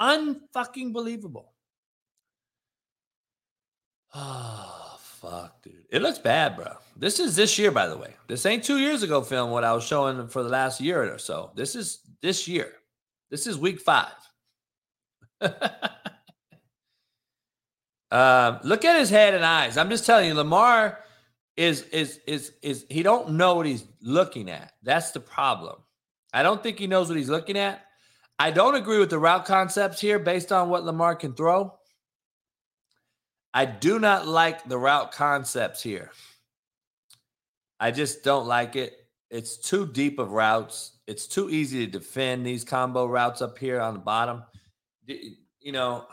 Unfucking 0.00 0.92
believable. 0.92 1.52
Oh, 4.14 4.96
fuck, 5.00 5.62
dude. 5.62 5.84
It 5.90 6.02
looks 6.02 6.18
bad, 6.18 6.56
bro. 6.56 6.72
This 7.00 7.18
is 7.18 7.34
this 7.34 7.58
year, 7.58 7.70
by 7.70 7.88
the 7.88 7.96
way. 7.96 8.14
This 8.28 8.44
ain't 8.44 8.62
two 8.62 8.76
years 8.76 9.02
ago 9.02 9.22
film 9.22 9.50
what 9.50 9.64
I 9.64 9.72
was 9.72 9.84
showing 9.84 10.28
for 10.28 10.42
the 10.42 10.50
last 10.50 10.82
year 10.82 11.10
or 11.12 11.16
so. 11.16 11.50
This 11.54 11.74
is 11.74 12.00
this 12.20 12.46
year. 12.46 12.74
This 13.30 13.46
is 13.46 13.56
week 13.56 13.80
five. 13.80 14.12
um, 18.10 18.60
look 18.64 18.84
at 18.84 18.98
his 18.98 19.08
head 19.08 19.32
and 19.32 19.46
eyes. 19.46 19.78
I'm 19.78 19.88
just 19.88 20.04
telling 20.04 20.28
you, 20.28 20.34
Lamar 20.34 20.98
is 21.56 21.84
is 21.84 22.20
is 22.26 22.52
is 22.60 22.84
he 22.90 23.02
don't 23.02 23.30
know 23.30 23.54
what 23.54 23.64
he's 23.64 23.86
looking 24.02 24.50
at. 24.50 24.74
That's 24.82 25.12
the 25.12 25.20
problem. 25.20 25.76
I 26.34 26.42
don't 26.42 26.62
think 26.62 26.78
he 26.78 26.86
knows 26.86 27.08
what 27.08 27.16
he's 27.16 27.30
looking 27.30 27.56
at. 27.56 27.82
I 28.38 28.50
don't 28.50 28.74
agree 28.74 28.98
with 28.98 29.08
the 29.08 29.18
route 29.18 29.46
concepts 29.46 30.02
here 30.02 30.18
based 30.18 30.52
on 30.52 30.68
what 30.68 30.84
Lamar 30.84 31.14
can 31.14 31.32
throw. 31.32 31.78
I 33.54 33.64
do 33.64 33.98
not 33.98 34.28
like 34.28 34.68
the 34.68 34.76
route 34.76 35.12
concepts 35.12 35.82
here. 35.82 36.10
I 37.80 37.90
just 37.90 38.22
don't 38.22 38.46
like 38.46 38.76
it. 38.76 38.92
It's 39.30 39.56
too 39.56 39.86
deep 39.86 40.18
of 40.18 40.32
routes. 40.32 40.98
It's 41.06 41.26
too 41.26 41.50
easy 41.50 41.86
to 41.86 41.90
defend 41.90 42.44
these 42.44 42.62
combo 42.62 43.06
routes 43.06 43.40
up 43.40 43.58
here 43.58 43.80
on 43.80 43.94
the 43.94 44.00
bottom. 44.00 44.44
you 45.06 45.72
know, 45.72 46.06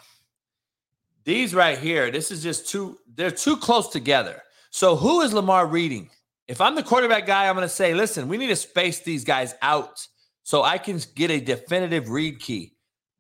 these 1.26 1.54
right 1.54 1.78
here, 1.78 2.10
this 2.10 2.32
is 2.32 2.42
just 2.42 2.70
too, 2.70 2.98
they're 3.16 3.30
too 3.30 3.58
close 3.58 3.90
together. 3.90 4.42
So 4.70 4.96
who 4.96 5.22
is 5.22 5.34
Lamar 5.34 5.68
reading? 5.68 6.10
If 6.48 6.62
I'm 6.62 6.76
the 6.76 6.84
quarterback 6.84 7.26
guy, 7.26 7.50
I'm 7.50 7.56
going 7.56 7.68
to 7.68 7.74
say, 7.74 7.94
listen, 7.94 8.30
we 8.30 8.38
need 8.38 8.48
to 8.48 8.56
space 8.56 9.02
these 9.02 9.26
guys 9.26 9.54
out 9.62 10.08
so 10.44 10.64
I 10.64 10.78
can 10.78 11.02
get 11.16 11.30
a 11.30 11.42
definitive 11.42 12.10
read 12.10 12.40
key. 12.40 12.78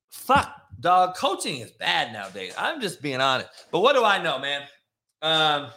Fuck, 0.09 0.50
dog. 0.80 1.16
Coaching 1.16 1.58
is 1.58 1.72
bad 1.72 2.14
nowadays. 2.14 2.53
I'm 2.58 2.80
just 2.80 3.01
being 3.01 3.19
honest. 3.19 3.50
But 3.72 3.80
what 3.80 3.93
do 3.93 4.06
I 4.06 4.22
know, 4.24 4.40
man? 4.40 4.61
Um, 5.22 5.72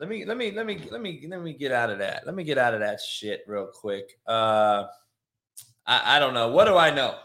let 0.00 0.08
me 0.08 0.24
let 0.24 0.38
me 0.38 0.50
let 0.50 0.64
me 0.64 0.80
let 0.90 1.02
me 1.02 1.26
let 1.28 1.42
me 1.42 1.52
get 1.52 1.72
out 1.72 1.90
of 1.90 1.98
that. 1.98 2.24
Let 2.24 2.34
me 2.34 2.42
get 2.42 2.56
out 2.56 2.72
of 2.72 2.80
that 2.80 3.00
shit 3.00 3.44
real 3.46 3.66
quick. 3.66 4.18
Uh, 4.26 4.84
I, 5.86 6.16
I 6.16 6.18
don't 6.18 6.32
know. 6.32 6.48
What 6.48 6.64
do 6.64 6.76
I 6.78 6.90
know? 6.90 7.16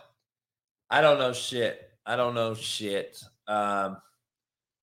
I 0.90 1.00
don't 1.00 1.18
know 1.18 1.32
shit. 1.32 1.82
I 2.06 2.18
don't 2.18 2.36
know 2.36 2.54
shit. 2.54 3.24
Um, 3.48 3.98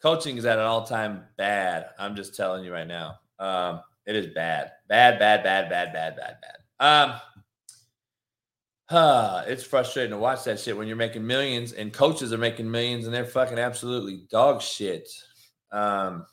coaching 0.01 0.39
is 0.39 0.47
at 0.47 0.59
an 0.59 0.65
all 0.65 0.87
time 0.87 1.25
bad. 1.37 1.91
I'm 1.99 2.17
just 2.17 2.35
telling 2.35 2.65
you 2.65 2.73
right 2.73 2.89
now. 2.89 3.17
Um, 3.39 3.83
it 4.07 4.17
is 4.17 4.29
bad, 4.29 4.73
bad, 4.89 5.19
bad, 5.19 5.45
bad, 5.45 5.69
bad, 5.69 5.93
bad, 5.93 6.17
bad, 6.17 6.37
bad. 6.41 6.57
Um, 6.81 7.21
uh, 8.89 9.45
it's 9.47 9.65
frustrating 9.65 10.13
to 10.13 10.19
watch 10.19 10.45
that 10.45 10.59
shit 10.59 10.77
when 10.77 10.87
you're 10.87 10.97
making 10.97 11.27
millions 11.27 11.73
and 11.73 11.93
coaches 11.93 12.33
are 12.33 12.39
making 12.39 12.71
millions 12.71 13.05
and 13.05 13.15
they're 13.15 13.25
fucking 13.25 13.59
absolutely 13.59 14.25
dog 14.31 14.63
shit. 14.63 15.09
Um, 15.71 16.27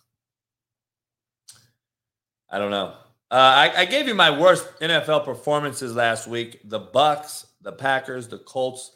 I 2.49 2.57
don't 2.57 2.71
know. 2.71 2.93
Uh, 3.31 3.35
I, 3.35 3.73
I 3.81 3.85
gave 3.85 4.07
you 4.07 4.15
my 4.15 4.37
worst 4.37 4.67
NFL 4.81 5.25
performances 5.25 5.95
last 5.95 6.27
week: 6.27 6.61
the 6.63 6.79
Bucs, 6.79 7.45
the 7.61 7.71
Packers, 7.71 8.27
the 8.27 8.39
Colts, 8.39 8.91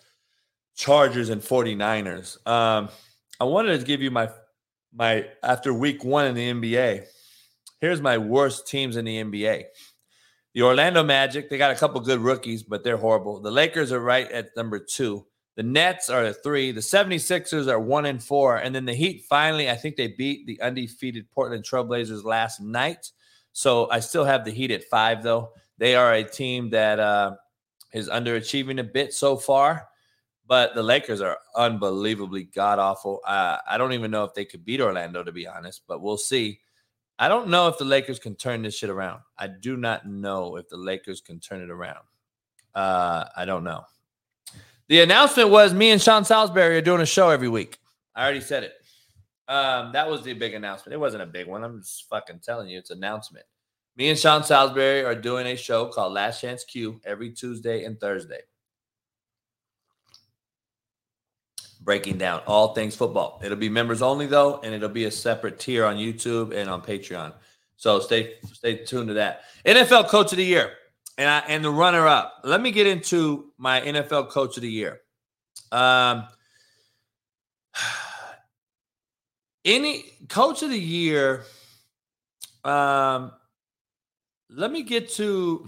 Chargers, 0.75 1.29
and 1.29 1.41
49ers. 1.41 2.45
Um, 2.47 2.89
I 3.39 3.43
wanted 3.45 3.79
to 3.79 3.85
give 3.85 4.01
you 4.01 4.11
my 4.11 4.29
my 4.93 5.27
after 5.43 5.73
week 5.73 6.03
one 6.03 6.25
in 6.25 6.35
the 6.35 6.51
NBA. 6.51 7.05
Here's 7.79 8.01
my 8.01 8.17
worst 8.17 8.67
teams 8.67 8.95
in 8.95 9.05
the 9.05 9.21
NBA. 9.23 9.65
The 10.53 10.61
Orlando 10.61 11.03
Magic, 11.03 11.49
they 11.49 11.57
got 11.57 11.71
a 11.71 11.75
couple 11.75 11.99
good 11.99 12.19
rookies, 12.19 12.63
but 12.63 12.83
they're 12.83 12.97
horrible. 12.97 13.41
The 13.41 13.51
Lakers 13.51 13.91
are 13.91 13.99
right 13.99 14.31
at 14.31 14.55
number 14.55 14.79
two. 14.79 15.25
The 15.55 15.63
Nets 15.63 16.09
are 16.09 16.23
at 16.23 16.43
three. 16.43 16.71
The 16.71 16.81
76ers 16.81 17.67
are 17.67 17.79
one 17.79 18.05
and 18.05 18.23
four. 18.23 18.57
And 18.57 18.73
then 18.73 18.85
the 18.85 18.93
Heat 18.93 19.25
finally, 19.27 19.69
I 19.69 19.75
think 19.75 19.95
they 19.95 20.07
beat 20.07 20.45
the 20.45 20.61
undefeated 20.61 21.29
Portland 21.31 21.63
Trailblazers 21.63 22.23
last 22.23 22.61
night. 22.61 23.11
So 23.53 23.89
I 23.89 23.99
still 23.99 24.25
have 24.25 24.43
the 24.43 24.51
Heat 24.51 24.71
at 24.71 24.83
five, 24.83 25.23
though. 25.23 25.53
They 25.77 25.95
are 25.95 26.13
a 26.13 26.23
team 26.23 26.69
that 26.71 26.99
uh, 26.99 27.35
is 27.93 28.09
underachieving 28.09 28.79
a 28.79 28.83
bit 28.83 29.13
so 29.13 29.37
far, 29.37 29.87
but 30.47 30.75
the 30.75 30.83
Lakers 30.83 31.21
are 31.21 31.37
unbelievably 31.55 32.45
god 32.45 32.79
awful. 32.79 33.21
Uh, 33.25 33.57
I 33.67 33.77
don't 33.77 33.93
even 33.93 34.11
know 34.11 34.23
if 34.23 34.33
they 34.33 34.45
could 34.45 34.65
beat 34.65 34.81
Orlando, 34.81 35.23
to 35.23 35.31
be 35.31 35.47
honest, 35.47 35.83
but 35.87 36.01
we'll 36.01 36.17
see. 36.17 36.59
I 37.19 37.27
don't 37.27 37.47
know 37.47 37.67
if 37.67 37.77
the 37.77 37.85
Lakers 37.85 38.19
can 38.19 38.35
turn 38.35 38.63
this 38.63 38.75
shit 38.75 38.89
around. 38.89 39.21
I 39.37 39.47
do 39.47 39.77
not 39.77 40.07
know 40.07 40.55
if 40.57 40.67
the 40.67 40.77
Lakers 40.77 41.21
can 41.21 41.39
turn 41.39 41.61
it 41.61 41.69
around. 41.69 42.03
Uh, 42.73 43.25
I 43.37 43.45
don't 43.45 43.63
know. 43.63 43.85
The 44.87 45.01
announcement 45.01 45.49
was 45.49 45.73
me 45.73 45.91
and 45.91 46.01
Sean 46.01 46.25
Salisbury 46.25 46.77
are 46.77 46.81
doing 46.81 47.01
a 47.01 47.05
show 47.05 47.29
every 47.29 47.49
week. 47.49 47.77
I 48.15 48.23
already 48.23 48.41
said 48.41 48.63
it. 48.63 48.73
Um, 49.47 49.91
that 49.93 50.09
was 50.09 50.23
the 50.23 50.33
big 50.33 50.53
announcement. 50.53 50.93
It 50.93 50.99
wasn't 50.99 51.23
a 51.23 51.27
big 51.27 51.47
one. 51.47 51.63
I'm 51.63 51.81
just 51.81 52.07
fucking 52.09 52.39
telling 52.39 52.69
you, 52.69 52.79
it's 52.79 52.91
an 52.91 52.97
announcement. 52.97 53.45
Me 53.95 54.09
and 54.09 54.17
Sean 54.17 54.43
Salisbury 54.43 55.03
are 55.03 55.15
doing 55.15 55.45
a 55.47 55.55
show 55.55 55.85
called 55.87 56.13
Last 56.13 56.41
Chance 56.41 56.63
Q 56.63 56.99
every 57.05 57.31
Tuesday 57.31 57.83
and 57.83 57.99
Thursday. 57.99 58.39
Breaking 61.81 62.17
down 62.17 62.41
all 62.47 62.73
things 62.73 62.95
football. 62.95 63.41
It'll 63.43 63.57
be 63.57 63.69
members 63.69 64.01
only 64.01 64.25
though, 64.25 64.61
and 64.63 64.73
it'll 64.73 64.89
be 64.89 65.05
a 65.05 65.11
separate 65.11 65.59
tier 65.59 65.85
on 65.85 65.97
YouTube 65.97 66.55
and 66.55 66.69
on 66.69 66.81
Patreon. 66.81 67.33
So 67.75 67.99
stay 67.99 68.35
stay 68.53 68.77
tuned 68.85 69.09
to 69.09 69.15
that. 69.15 69.41
NFL 69.65 70.07
Coach 70.07 70.31
of 70.31 70.37
the 70.37 70.45
Year 70.45 70.71
and 71.17 71.29
I 71.29 71.39
and 71.47 71.63
the 71.63 71.69
runner 71.69 72.07
up. 72.07 72.41
Let 72.43 72.61
me 72.61 72.71
get 72.71 72.87
into 72.87 73.51
my 73.57 73.81
NFL 73.81 74.29
Coach 74.29 74.57
of 74.57 74.61
the 74.61 74.71
Year. 74.71 75.01
Um, 75.71 76.25
any 79.65 80.05
Coach 80.29 80.63
of 80.63 80.69
the 80.69 80.79
Year. 80.79 81.43
Um, 82.63 83.31
let 84.49 84.71
me 84.71 84.83
get 84.83 85.09
to 85.13 85.67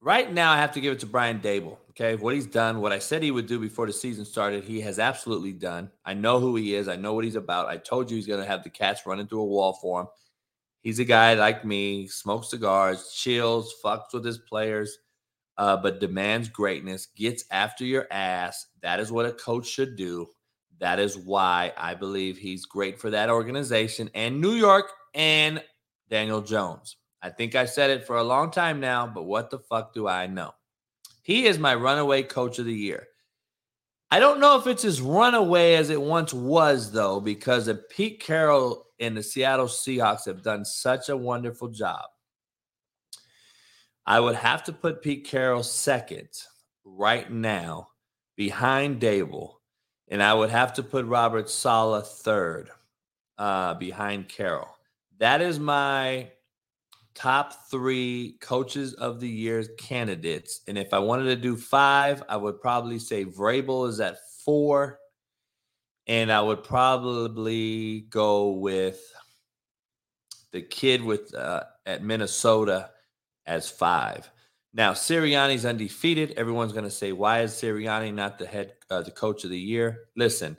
right 0.00 0.30
now. 0.30 0.52
I 0.52 0.56
have 0.56 0.72
to 0.72 0.80
give 0.80 0.92
it 0.92 1.00
to 1.00 1.06
Brian 1.06 1.40
Daboll. 1.40 1.78
Okay, 1.90 2.16
what 2.16 2.34
he's 2.34 2.46
done, 2.46 2.80
what 2.80 2.90
I 2.90 2.98
said 2.98 3.22
he 3.22 3.30
would 3.30 3.46
do 3.46 3.60
before 3.60 3.86
the 3.86 3.92
season 3.92 4.24
started, 4.24 4.64
he 4.64 4.80
has 4.80 4.98
absolutely 4.98 5.52
done. 5.52 5.92
I 6.04 6.14
know 6.14 6.40
who 6.40 6.56
he 6.56 6.74
is. 6.74 6.88
I 6.88 6.96
know 6.96 7.14
what 7.14 7.24
he's 7.24 7.36
about. 7.36 7.68
I 7.68 7.76
told 7.76 8.10
you 8.10 8.16
he's 8.16 8.26
going 8.26 8.42
to 8.42 8.48
have 8.48 8.64
the 8.64 8.70
cats 8.70 9.06
running 9.06 9.28
through 9.28 9.42
a 9.42 9.46
wall 9.46 9.74
for 9.80 10.00
him. 10.00 10.06
He's 10.80 10.98
a 10.98 11.04
guy 11.04 11.34
like 11.34 11.64
me, 11.64 12.08
smokes 12.08 12.50
cigars, 12.50 13.12
chills, 13.12 13.74
fucks 13.82 14.12
with 14.12 14.24
his 14.24 14.38
players, 14.38 14.98
uh, 15.56 15.76
but 15.76 16.00
demands 16.00 16.48
greatness, 16.48 17.06
gets 17.06 17.44
after 17.52 17.84
your 17.84 18.08
ass. 18.10 18.66
That 18.82 18.98
is 18.98 19.12
what 19.12 19.24
a 19.24 19.32
coach 19.32 19.66
should 19.66 19.94
do. 19.94 20.26
That 20.80 20.98
is 20.98 21.16
why 21.16 21.72
I 21.76 21.94
believe 21.94 22.36
he's 22.36 22.66
great 22.66 23.00
for 23.00 23.10
that 23.10 23.30
organization 23.30 24.10
and 24.14 24.40
New 24.40 24.52
York 24.52 24.90
and 25.14 25.62
Daniel 26.10 26.40
Jones. 26.42 26.96
I 27.22 27.30
think 27.30 27.54
I 27.54 27.64
said 27.64 27.90
it 27.90 28.06
for 28.06 28.16
a 28.16 28.24
long 28.24 28.50
time 28.50 28.80
now, 28.80 29.06
but 29.06 29.22
what 29.22 29.50
the 29.50 29.58
fuck 29.58 29.94
do 29.94 30.06
I 30.06 30.26
know? 30.26 30.52
He 31.22 31.46
is 31.46 31.58
my 31.58 31.74
runaway 31.74 32.22
coach 32.22 32.58
of 32.58 32.66
the 32.66 32.74
year. 32.74 33.06
I 34.10 34.20
don't 34.20 34.40
know 34.40 34.58
if 34.58 34.66
it's 34.66 34.84
as 34.84 35.00
runaway 35.00 35.74
as 35.74 35.90
it 35.90 36.00
once 36.00 36.34
was, 36.34 36.92
though, 36.92 37.20
because 37.20 37.70
Pete 37.88 38.20
Carroll 38.20 38.86
and 39.00 39.16
the 39.16 39.22
Seattle 39.22 39.66
Seahawks 39.66 40.26
have 40.26 40.42
done 40.42 40.64
such 40.64 41.08
a 41.08 41.16
wonderful 41.16 41.68
job. 41.68 42.04
I 44.06 44.20
would 44.20 44.36
have 44.36 44.62
to 44.64 44.72
put 44.72 45.02
Pete 45.02 45.26
Carroll 45.26 45.62
second 45.62 46.28
right 46.84 47.30
now 47.30 47.88
behind 48.36 49.00
Daboll, 49.00 49.54
and 50.14 50.22
I 50.22 50.32
would 50.32 50.50
have 50.50 50.74
to 50.74 50.84
put 50.84 51.06
Robert 51.06 51.50
Saleh 51.50 52.06
third 52.06 52.70
uh, 53.36 53.74
behind 53.74 54.28
Carroll. 54.28 54.68
That 55.18 55.42
is 55.42 55.58
my 55.58 56.30
top 57.16 57.68
three 57.68 58.38
coaches 58.40 58.94
of 58.94 59.18
the 59.18 59.28
year 59.28 59.64
candidates. 59.76 60.60
And 60.68 60.78
if 60.78 60.94
I 60.94 61.00
wanted 61.00 61.24
to 61.24 61.36
do 61.36 61.56
five, 61.56 62.22
I 62.28 62.36
would 62.36 62.60
probably 62.60 63.00
say 63.00 63.24
Vrabel 63.24 63.88
is 63.88 63.98
at 63.98 64.18
four. 64.44 65.00
And 66.06 66.30
I 66.30 66.42
would 66.42 66.62
probably 66.62 68.02
go 68.02 68.50
with 68.50 69.00
the 70.52 70.62
kid 70.62 71.02
with 71.02 71.34
uh, 71.34 71.64
at 71.86 72.04
Minnesota 72.04 72.90
as 73.46 73.68
five. 73.68 74.30
Now 74.72 74.92
Sirianni's 74.92 75.66
undefeated. 75.66 76.34
Everyone's 76.36 76.72
going 76.72 76.84
to 76.84 76.90
say, 76.90 77.10
"Why 77.10 77.42
is 77.42 77.52
Sirianni 77.52 78.14
not 78.14 78.38
the 78.38 78.46
head, 78.46 78.74
uh, 78.94 79.02
the 79.02 79.10
coach 79.10 79.44
of 79.44 79.50
the 79.50 79.58
year?" 79.58 80.08
Listen, 80.16 80.58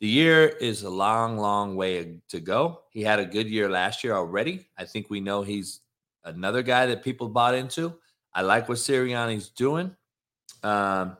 the 0.00 0.08
year 0.08 0.48
is 0.48 0.82
a 0.82 0.90
long, 0.90 1.36
long 1.36 1.76
way 1.76 2.20
to 2.28 2.40
go. 2.40 2.82
He 2.90 3.02
had 3.02 3.20
a 3.20 3.26
good 3.26 3.48
year 3.48 3.68
last 3.68 4.02
year 4.02 4.14
already. 4.14 4.66
I 4.78 4.86
think 4.86 5.10
we 5.10 5.20
know 5.20 5.42
he's 5.42 5.80
another 6.24 6.62
guy 6.62 6.86
that 6.86 7.04
people 7.04 7.28
bought 7.28 7.54
into. 7.54 7.94
I 8.32 8.42
like 8.42 8.68
what 8.68 8.78
Sirianni's 8.78 9.50
doing. 9.50 9.94
Um, 10.62 11.16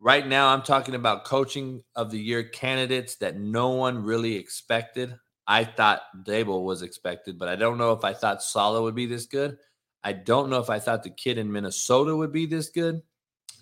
right 0.00 0.26
now, 0.26 0.48
I'm 0.48 0.62
talking 0.62 0.94
about 0.94 1.24
coaching 1.24 1.82
of 1.96 2.10
the 2.10 2.18
year 2.18 2.42
candidates 2.42 3.16
that 3.16 3.38
no 3.38 3.70
one 3.70 4.02
really 4.02 4.36
expected. 4.36 5.14
I 5.46 5.64
thought 5.64 6.02
Daboll 6.24 6.64
was 6.64 6.82
expected, 6.82 7.38
but 7.38 7.48
I 7.48 7.56
don't 7.56 7.78
know 7.78 7.92
if 7.92 8.04
I 8.04 8.12
thought 8.12 8.42
Saleh 8.42 8.82
would 8.82 8.94
be 8.94 9.06
this 9.06 9.26
good. 9.26 9.56
I 10.04 10.12
don't 10.12 10.50
know 10.50 10.58
if 10.58 10.68
I 10.68 10.78
thought 10.78 11.02
the 11.02 11.10
kid 11.10 11.38
in 11.38 11.50
Minnesota 11.50 12.14
would 12.14 12.32
be 12.32 12.44
this 12.44 12.68
good. 12.68 13.02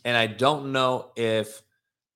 And 0.04 0.16
I 0.16 0.26
don't 0.26 0.72
know 0.72 1.12
if 1.16 1.62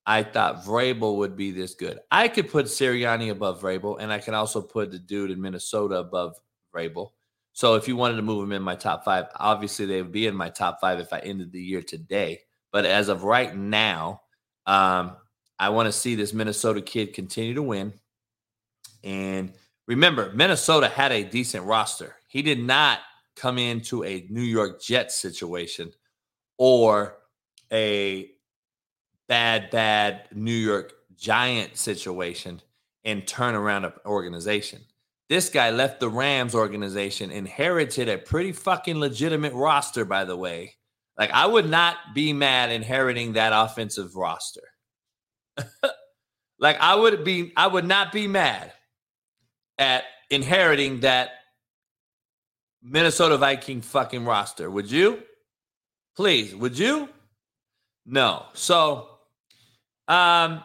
I 0.06 0.22
thought 0.22 0.64
Vrabel 0.64 1.16
would 1.18 1.36
be 1.36 1.50
this 1.50 1.74
good. 1.74 2.00
I 2.10 2.28
could 2.28 2.50
put 2.50 2.66
Sirianni 2.66 3.30
above 3.30 3.60
Vrabel, 3.60 3.98
and 4.00 4.12
I 4.12 4.18
can 4.18 4.34
also 4.34 4.60
put 4.60 4.90
the 4.90 4.98
dude 4.98 5.30
in 5.30 5.40
Minnesota 5.40 5.96
above 5.96 6.34
Vrabel. 6.74 7.10
So 7.52 7.74
if 7.74 7.86
you 7.88 7.96
wanted 7.96 8.16
to 8.16 8.22
move 8.22 8.44
him 8.44 8.52
in 8.52 8.62
my 8.62 8.76
top 8.76 9.04
five, 9.04 9.26
obviously 9.36 9.86
they 9.86 10.00
would 10.00 10.12
be 10.12 10.26
in 10.26 10.34
my 10.34 10.48
top 10.48 10.80
five 10.80 10.98
if 11.00 11.12
I 11.12 11.18
ended 11.18 11.52
the 11.52 11.62
year 11.62 11.82
today. 11.82 12.40
But 12.72 12.86
as 12.86 13.08
of 13.08 13.24
right 13.24 13.54
now, 13.54 14.22
um, 14.66 15.16
I 15.58 15.68
want 15.70 15.86
to 15.86 15.92
see 15.92 16.14
this 16.14 16.32
Minnesota 16.32 16.80
kid 16.80 17.12
continue 17.12 17.54
to 17.54 17.62
win. 17.62 17.92
And 19.04 19.52
remember, 19.86 20.32
Minnesota 20.32 20.88
had 20.88 21.12
a 21.12 21.24
decent 21.24 21.64
roster. 21.64 22.16
He 22.28 22.42
did 22.42 22.60
not 22.60 23.00
come 23.36 23.58
into 23.58 24.04
a 24.04 24.26
New 24.30 24.42
York 24.42 24.80
Jets 24.80 25.16
situation 25.16 25.92
or 26.56 27.16
a 27.72 28.30
bad, 29.30 29.70
bad 29.70 30.28
New 30.34 30.52
York 30.52 30.92
Giant 31.16 31.78
situation 31.78 32.60
and 33.04 33.26
turn 33.26 33.54
around 33.54 33.86
an 33.86 33.92
organization. 34.04 34.82
This 35.30 35.48
guy 35.48 35.70
left 35.70 36.00
the 36.00 36.10
Rams 36.10 36.54
organization, 36.54 37.30
inherited 37.30 38.10
a 38.10 38.18
pretty 38.18 38.52
fucking 38.52 38.98
legitimate 38.98 39.54
roster, 39.54 40.04
by 40.04 40.26
the 40.26 40.36
way. 40.36 40.74
Like, 41.16 41.30
I 41.30 41.46
would 41.46 41.70
not 41.70 41.96
be 42.14 42.34
mad 42.34 42.70
inheriting 42.70 43.32
that 43.34 43.52
offensive 43.54 44.14
roster. 44.16 44.68
Like 46.60 46.78
I 46.78 46.94
would 46.94 47.24
be, 47.24 47.52
I 47.56 47.66
would 47.66 47.86
not 47.86 48.12
be 48.12 48.28
mad 48.28 48.72
at 49.78 50.04
inheriting 50.28 51.00
that 51.00 51.30
Minnesota 52.82 53.38
Viking 53.38 53.80
fucking 53.80 54.26
roster. 54.26 54.70
Would 54.70 54.90
you? 54.90 55.22
Please, 56.16 56.54
would 56.54 56.78
you? 56.78 57.08
No. 58.04 58.44
So, 58.52 59.09
um, 60.10 60.64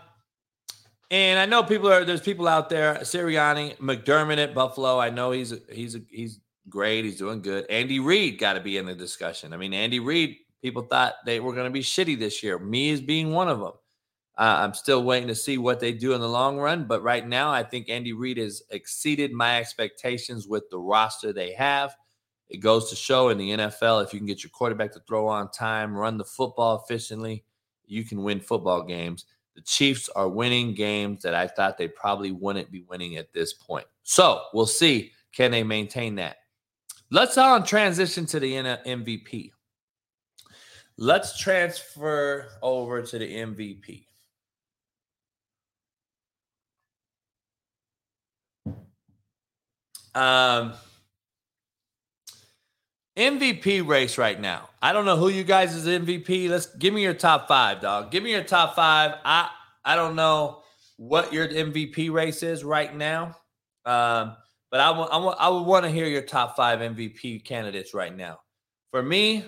and 1.11 1.40
I 1.40 1.45
know 1.45 1.61
people 1.61 1.91
are 1.91 2.03
there's 2.03 2.22
people 2.22 2.48
out 2.48 2.69
there. 2.69 2.95
Sirianni, 2.95 3.77
McDermott 3.77 4.40
at 4.40 4.56
Buffalo. 4.56 4.99
I 4.99 5.11
know 5.11 5.32
he's 5.32 5.53
he's 5.72 5.95
he's 6.09 6.40
great. 6.67 7.06
He's 7.06 7.17
doing 7.17 7.43
good. 7.43 7.65
Andy 7.69 7.99
Reid 7.99 8.40
got 8.40 8.53
to 8.53 8.59
be 8.59 8.77
in 8.77 8.88
the 8.88 8.95
discussion. 8.95 9.53
I 9.53 9.57
mean, 9.57 9.74
Andy 9.74 9.99
Reid. 9.99 10.38
People 10.64 10.82
thought 10.82 11.14
they 11.27 11.40
were 11.40 11.53
going 11.53 11.65
to 11.65 11.72
be 11.72 11.82
shitty 11.82 12.17
this 12.17 12.41
year. 12.41 12.57
Me 12.57 12.91
as 12.91 12.99
being 12.99 13.32
one 13.32 13.49
of 13.49 13.59
them. 13.59 13.74
Uh, 14.35 14.57
I'm 14.61 14.74
still 14.74 15.03
waiting 15.03 15.27
to 15.27 15.35
see 15.35 15.59
what 15.59 15.80
they 15.80 15.93
do 15.93 16.14
in 16.14 16.22
the 16.22 16.27
long 16.27 16.57
run. 16.57 16.85
But 16.85 17.03
right 17.03 17.25
now, 17.25 17.51
I 17.51 17.61
think 17.61 17.88
Andy 17.88 18.14
Reid 18.14 18.38
has 18.38 18.64
exceeded 18.72 19.32
my 19.32 19.59
expectations 19.59 20.48
with 20.48 20.64
the 20.72 20.80
roster 20.80 21.32
they 21.32 21.53
have. 21.53 21.95
It 22.49 22.57
goes 22.57 22.90
to 22.90 22.95
show 22.95 23.30
in 23.30 23.38
the 23.38 23.51
NFL 23.51 24.03
if 24.03 24.11
you 24.11 24.19
can 24.19 24.25
get 24.25 24.43
your 24.43 24.49
quarterback 24.49 24.91
to 24.93 25.01
throw 25.07 25.27
on 25.27 25.51
time, 25.51 25.95
run 25.95 26.17
the 26.17 26.25
football 26.25 26.83
efficiently, 26.83 27.43
you 27.88 28.03
can 28.03 28.24
win 28.24 28.40
football 28.40 28.83
games. 28.83 29.25
The 29.56 29.61
Chiefs 29.61 30.09
are 30.09 30.27
winning 30.27 30.74
games 30.74 31.22
that 31.24 31.34
I 31.34 31.48
thought 31.48 31.77
they 31.77 31.88
probably 31.88 32.32
wouldn't 32.32 32.72
be 32.72 32.84
winning 32.90 33.16
at 33.16 33.32
this 33.34 33.53
point. 33.53 33.88
So 34.03 34.43
we'll 34.53 34.66
see. 34.66 35.11
Can 35.32 35.51
they 35.51 35.64
maintain 35.64 36.16
that? 36.16 36.38
Let's 37.11 37.38
on 37.38 37.64
transition 37.64 38.25
to 38.27 38.40
the 38.40 38.53
MVP. 38.53 39.51
Let's 40.98 41.38
transfer 41.38 42.50
over 42.61 43.01
to 43.01 43.19
the 43.19 43.35
MVP. 43.35 44.06
Um, 50.16 50.74
MVP 53.18 53.88
race 53.88 54.18
right 54.18 54.40
now. 54.40 54.69
I 54.82 54.92
don't 54.92 55.06
know 55.06 55.16
who 55.16 55.30
you 55.30 55.44
guys 55.44 55.74
is 55.74 55.85
MVP. 55.85 56.50
Let's 56.50 56.68
give 56.76 56.94
me 56.94 57.02
your 57.02 57.14
top 57.14 57.48
five, 57.48 57.82
dog. 57.82 58.11
Give 58.11 58.22
me 58.22 58.32
your 58.32 58.44
top 58.44 58.76
five. 58.76 59.16
I 59.24 59.50
I 59.85 59.95
don't 59.95 60.16
know 60.16 60.61
what 60.98 61.32
your 61.32 61.48
MVP 61.48 62.11
race 62.11 62.44
is 62.44 62.64
right 62.64 62.94
now, 62.95 63.38
um, 63.85 64.35
but 64.69 64.82
I 64.82 64.92
want 64.92 65.14
I 65.14 65.18
want 65.18 65.38
I 65.40 65.50
would 65.50 65.64
want 65.64 65.85
to 65.85 65.92
hear 65.92 66.08
your 66.08 66.24
top 66.24 66.58
five 66.58 66.80
MVP 66.80 67.45
candidates 67.45 67.94
right 67.94 68.16
now. 68.16 68.40
For 68.92 69.02
me, 69.02 69.45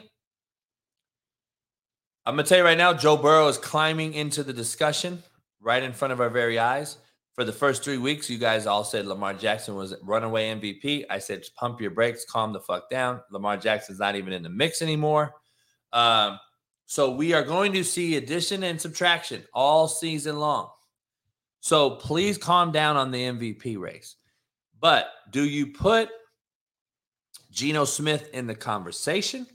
I'm 2.25 2.35
gonna 2.35 2.43
tell 2.43 2.59
you 2.59 2.63
right 2.63 2.77
now, 2.77 2.93
Joe 2.93 3.17
Burrow 3.17 3.49
is 3.49 3.57
climbing 3.57 4.13
into 4.13 4.43
the 4.43 4.53
discussion 4.53 5.21
right 5.59 5.83
in 5.83 5.91
front 5.91 6.13
of 6.13 6.21
our 6.21 6.29
very 6.29 6.57
eyes 6.57 6.97
for 7.37 7.43
the 7.43 7.53
first 7.53 7.83
three 7.83 7.99
weeks, 7.99 8.31
you 8.31 8.39
guys 8.39 8.65
all 8.65 8.83
said 8.83 9.05
Lamar 9.05 9.35
Jackson 9.35 9.75
was 9.75 9.93
runaway 10.01 10.51
MVP. 10.55 11.05
I 11.07 11.19
said, 11.19 11.43
pump 11.55 11.79
your 11.79 11.91
brakes, 11.91 12.25
calm 12.25 12.51
the 12.51 12.59
fuck 12.59 12.89
down. 12.89 13.21
Lamar 13.29 13.57
Jackson's 13.57 13.99
not 13.99 14.15
even 14.15 14.33
in 14.33 14.41
the 14.41 14.49
mix 14.49 14.81
anymore. 14.81 15.35
Um, 15.93 16.39
so 16.87 17.11
we 17.11 17.35
are 17.35 17.43
going 17.43 17.73
to 17.73 17.83
see 17.83 18.15
addition 18.15 18.63
and 18.63 18.81
subtraction 18.81 19.43
all 19.53 19.87
season 19.87 20.39
long. 20.39 20.71
So 21.59 21.91
please 21.91 22.39
calm 22.39 22.71
down 22.71 22.97
on 22.97 23.11
the 23.11 23.21
MVP 23.21 23.77
race. 23.77 24.15
But 24.79 25.07
do 25.29 25.43
you 25.43 25.67
put 25.67 26.09
Geno 27.51 27.85
Smith 27.85 28.31
in 28.33 28.47
the 28.47 28.55
conversation? 28.55 29.45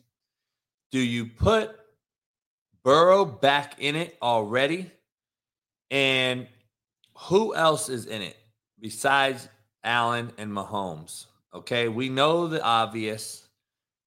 Do 0.93 1.01
you 1.01 1.27
put 1.27 1.73
Burrow 2.85 3.25
back 3.25 3.81
in 3.81 3.97
it 3.97 4.17
already? 4.23 4.89
And 5.91 6.47
who 7.23 7.55
else 7.55 7.89
is 7.89 8.07
in 8.07 8.23
it 8.23 8.37
besides 8.81 9.49
Allen 9.85 10.33
and 10.39 10.51
Mahomes? 10.51 11.27
Okay, 11.55 11.89
we 11.89 12.09
know 12.09 12.49
the 12.49 12.63
obvious 12.63 13.49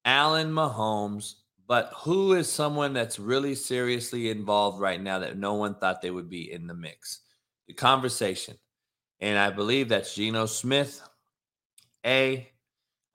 Allen, 0.03 0.51
Mahomes, 0.51 1.35
but 1.67 1.91
who 1.95 2.33
is 2.33 2.51
someone 2.51 2.93
that's 2.93 3.17
really 3.17 3.55
seriously 3.55 4.29
involved 4.29 4.79
right 4.79 5.01
now 5.01 5.19
that 5.19 5.37
no 5.37 5.53
one 5.55 5.75
thought 5.75 6.01
they 6.01 6.11
would 6.11 6.29
be 6.29 6.51
in 6.51 6.67
the 6.67 6.73
mix? 6.73 7.21
The 7.67 7.73
conversation. 7.73 8.55
And 9.19 9.39
I 9.39 9.49
believe 9.49 9.89
that's 9.89 10.13
Geno 10.13 10.45
Smith. 10.45 11.01
A. 12.05 12.49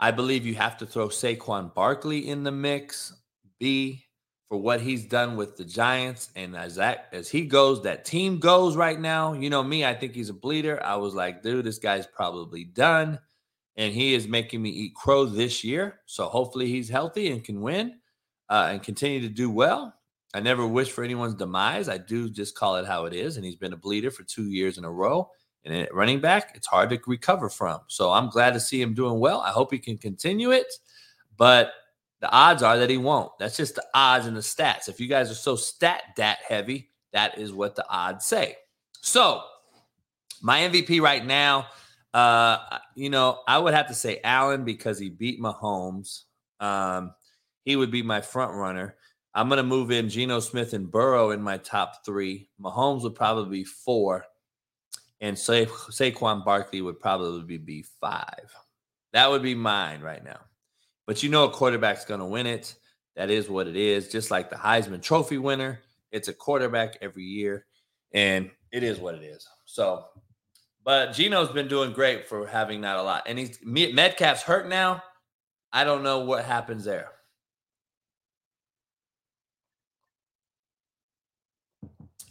I 0.01 0.11
believe 0.11 0.47
you 0.47 0.55
have 0.55 0.79
to 0.79 0.87
throw 0.87 1.09
Saquon 1.09 1.75
Barkley 1.75 2.29
in 2.29 2.43
the 2.43 2.51
mix. 2.51 3.13
B 3.59 4.07
for 4.51 4.57
what 4.57 4.81
he's 4.81 5.05
done 5.05 5.37
with 5.37 5.57
the 5.57 5.65
Giants. 5.65 6.31
And 6.35 6.57
as 6.57 6.75
that 6.75 7.07
as 7.13 7.29
he 7.31 7.43
goes, 7.43 7.85
that 7.85 8.05
team 8.05 8.41
goes 8.41 8.77
right 8.77 9.01
now. 9.01 9.33
You 9.33 9.49
know 9.49 9.63
me, 9.63 9.85
I 9.85 9.95
think 9.95 10.13
he's 10.13 10.29
a 10.29 10.35
bleeder. 10.35 10.83
I 10.85 10.97
was 10.97 11.15
like, 11.15 11.41
dude, 11.41 11.65
this 11.65 11.79
guy's 11.79 12.07
probably 12.09 12.65
done. 12.65 13.21
And 13.77 13.95
he 13.95 14.13
is 14.13 14.27
making 14.27 14.61
me 14.61 14.71
eat 14.71 14.97
crow 14.97 15.25
this 15.25 15.63
year. 15.63 16.01
So 16.07 16.27
hopefully 16.29 16.67
he's 16.67 16.89
healthy 16.89 17.31
and 17.31 17.45
can 17.45 17.61
win 17.61 18.01
uh, 18.49 18.71
and 18.73 18.83
continue 18.83 19.21
to 19.21 19.29
do 19.29 19.49
well. 19.51 19.95
I 20.35 20.41
never 20.41 20.67
wish 20.67 20.91
for 20.91 21.05
anyone's 21.05 21.35
demise. 21.35 21.89
I 21.89 21.99
do 21.99 22.29
just 22.29 22.57
call 22.57 22.75
it 22.75 22.87
how 22.87 23.05
it 23.05 23.15
is. 23.15 23.37
And 23.37 23.47
he's 23.47 23.57
been 23.57 23.73
a 23.73 23.77
bleeder 23.77 24.11
for 24.11 24.25
two 24.25 24.51
years 24.51 24.79
in 24.79 24.85
a 24.85 24.91
row. 24.91 25.31
And 25.65 25.87
running 25.93 26.21
back, 26.21 26.53
it's 26.57 26.67
hard 26.67 26.91
to 26.91 26.99
recover 27.07 27.49
from. 27.49 27.83
So 27.87 28.11
I'm 28.11 28.31
glad 28.31 28.55
to 28.55 28.61
see 28.61 28.83
him 28.83 28.95
doing 28.95 29.21
well. 29.21 29.41
I 29.43 29.51
hope 29.51 29.73
he 29.73 29.79
can 29.79 29.97
continue 29.97 30.51
it. 30.51 30.73
But 31.37 31.73
the 32.21 32.31
odds 32.31 32.63
are 32.63 32.79
that 32.79 32.91
he 32.91 32.97
won't. 32.97 33.33
That's 33.39 33.57
just 33.57 33.75
the 33.75 33.85
odds 33.95 34.27
and 34.27 34.37
the 34.37 34.41
stats. 34.41 34.89
If 34.89 35.01
you 35.01 35.09
guys 35.09 35.31
are 35.31 35.35
so 35.35 35.57
stat 35.57 36.03
dat 36.17 36.39
heavy, 36.47 36.91
that 37.13 37.39
is 37.39 37.53
what 37.53 37.77
the 37.77 37.89
odds 37.89 38.27
say. 38.27 38.57
So, 39.01 39.43
my 40.43 40.61
MVP 40.61 41.01
right 41.01 41.25
now, 41.25 41.67
uh, 42.13 42.79
you 42.95 43.11
know, 43.11 43.41
I 43.47 43.59
would 43.59 43.75
have 43.75 43.89
to 43.89 43.95
say 43.95 44.21
Allen 44.23 44.65
because 44.65 44.99
he 44.99 45.09
beat 45.09 45.41
Mahomes. 45.41 46.23
Um, 46.61 47.15
he 47.65 47.77
would 47.77 47.91
be 47.91 48.03
my 48.03 48.21
front 48.21 48.53
runner. 48.53 48.97
I'm 49.35 49.49
going 49.49 49.59
to 49.59 49.63
move 49.63 49.91
in 49.91 50.09
Geno 50.09 50.41
Smith 50.41 50.73
and 50.75 50.91
Burrow 50.91 51.31
in 51.31 51.41
my 51.41 51.57
top 51.59 52.05
three. 52.05 52.49
Mahomes 52.61 53.03
would 53.03 53.15
probably 53.15 53.59
be 53.61 53.65
four. 53.65 54.25
And 55.21 55.39
Sa- 55.39 55.67
Saquon 55.91 56.45
Barkley 56.45 56.83
would 56.83 56.99
probably 56.99 57.59
be 57.59 57.85
five. 58.01 58.53
That 59.13 59.31
would 59.31 59.43
be 59.43 59.55
mine 59.55 60.01
right 60.01 60.25
now. 60.25 60.41
But 61.07 61.23
you 61.23 61.29
know 61.29 61.45
a 61.45 61.51
quarterback's 61.51 62.05
going 62.05 62.21
to 62.21 62.27
win 62.27 62.47
it. 62.47 62.75
That 63.17 63.31
is 63.31 63.49
what 63.49 63.67
it 63.67 63.77
is. 63.77 64.09
Just 64.09 64.31
like 64.31 64.51
the 64.51 64.57
Heisman 64.57 65.03
Trophy 65.03 65.39
winner, 65.39 65.81
it's 66.13 66.29
a 66.29 66.33
quarterback 66.33 66.99
every 67.01 67.25
year, 67.25 67.67
and 68.13 68.51
it 68.73 68.83
is 68.83 68.99
what 68.99 69.15
it 69.15 69.23
is. 69.23 69.47
So, 69.65 70.07
but 70.85 71.13
Geno's 71.13 71.51
been 71.51 71.69
doing 71.69 71.93
great 71.93 72.27
for 72.29 72.47
having 72.47 72.81
that 72.83 72.97
a 72.97 73.03
lot, 73.03 73.25
and 73.27 73.39
he's 73.39 73.59
Metcalf's 73.65 74.43
hurt 74.43 74.69
now. 74.69 75.03
I 75.73 75.85
don't 75.85 76.03
know 76.03 76.21
what 76.21 76.45
happens 76.45 76.85
there. 76.85 77.11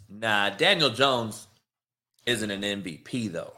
Nah, 0.10 0.50
Daniel 0.50 0.90
Jones 0.90 1.48
isn't 2.26 2.52
an 2.52 2.62
MVP 2.62 3.32
though. 3.32 3.54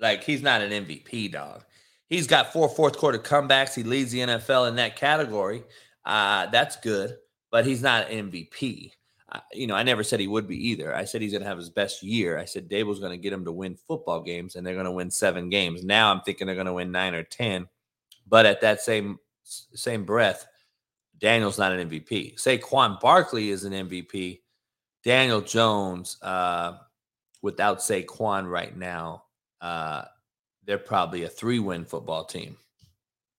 Like 0.00 0.22
he's 0.22 0.42
not 0.42 0.62
an 0.62 0.70
MVP 0.86 1.32
dog. 1.32 1.64
He's 2.08 2.26
got 2.26 2.52
four 2.52 2.68
fourth 2.68 2.96
quarter 2.96 3.18
comebacks. 3.18 3.74
He 3.74 3.82
leads 3.82 4.10
the 4.12 4.20
NFL 4.20 4.68
in 4.68 4.76
that 4.76 4.96
category. 4.96 5.62
Uh, 6.04 6.46
that's 6.46 6.76
good, 6.76 7.16
but 7.50 7.66
he's 7.66 7.82
not 7.82 8.08
MVP. 8.08 8.92
Uh, 9.30 9.40
you 9.52 9.66
know, 9.66 9.74
I 9.74 9.82
never 9.82 10.02
said 10.02 10.20
he 10.20 10.26
would 10.26 10.48
be 10.48 10.68
either. 10.70 10.94
I 10.94 11.04
said 11.04 11.20
he's 11.20 11.32
going 11.32 11.42
to 11.42 11.48
have 11.48 11.58
his 11.58 11.68
best 11.68 12.02
year. 12.02 12.38
I 12.38 12.46
said 12.46 12.70
Daboll's 12.70 12.98
going 13.00 13.12
to 13.12 13.22
get 13.22 13.32
him 13.32 13.44
to 13.44 13.52
win 13.52 13.76
football 13.76 14.22
games, 14.22 14.56
and 14.56 14.66
they're 14.66 14.74
going 14.74 14.86
to 14.86 14.92
win 14.92 15.10
seven 15.10 15.50
games. 15.50 15.84
Now 15.84 16.10
I'm 16.10 16.22
thinking 16.22 16.46
they're 16.46 16.56
going 16.56 16.66
to 16.66 16.72
win 16.72 16.90
nine 16.90 17.14
or 17.14 17.24
ten. 17.24 17.68
But 18.26 18.46
at 18.46 18.62
that 18.62 18.80
same 18.80 19.18
same 19.42 20.04
breath, 20.04 20.46
Daniel's 21.18 21.58
not 21.58 21.72
an 21.72 21.90
MVP. 21.90 22.38
Say 22.38 22.58
Saquon 22.58 23.00
Barkley 23.00 23.50
is 23.50 23.64
an 23.64 23.72
MVP. 23.72 24.40
Daniel 25.04 25.40
Jones, 25.40 26.16
uh, 26.22 26.78
without 27.42 27.78
Saquon 27.78 28.50
right 28.50 28.76
now, 28.76 29.24
uh, 29.60 30.04
they're 30.68 30.78
probably 30.78 31.24
a 31.24 31.28
three 31.28 31.58
win 31.58 31.86
football 31.86 32.24
team. 32.24 32.58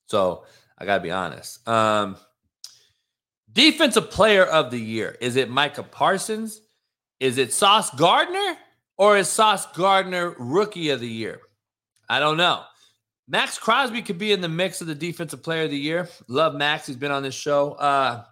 So 0.06 0.46
I 0.78 0.86
got 0.86 0.96
to 0.96 1.02
be 1.02 1.10
honest. 1.10 1.68
Um, 1.68 2.16
defensive 3.52 4.10
player 4.10 4.44
of 4.44 4.70
the 4.70 4.80
year 4.80 5.16
is 5.20 5.36
it 5.36 5.50
Micah 5.50 5.82
Parsons? 5.82 6.62
Is 7.20 7.36
it 7.36 7.52
Sauce 7.52 7.90
Gardner? 7.90 8.56
Or 8.96 9.16
is 9.16 9.28
Sauce 9.28 9.66
Gardner 9.72 10.34
rookie 10.38 10.88
of 10.88 11.00
the 11.00 11.08
year? 11.08 11.40
I 12.08 12.18
don't 12.18 12.38
know. 12.38 12.62
Maxx 13.28 13.58
Crosby 13.58 14.00
could 14.00 14.18
be 14.18 14.32
in 14.32 14.40
the 14.40 14.48
mix 14.48 14.80
of 14.80 14.86
the 14.86 14.94
defensive 14.94 15.42
player 15.42 15.64
of 15.64 15.70
the 15.70 15.78
year. 15.78 16.08
Love 16.28 16.54
Max. 16.54 16.86
He's 16.86 16.96
been 16.96 17.12
on 17.12 17.22
this 17.22 17.34
show. 17.34 17.72
Uh, 17.72 18.24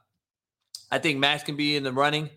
I 0.90 0.98
think 0.98 1.18
Max 1.18 1.42
can 1.42 1.54
be 1.54 1.76
in 1.76 1.82
the 1.82 1.92
running. 1.92 2.30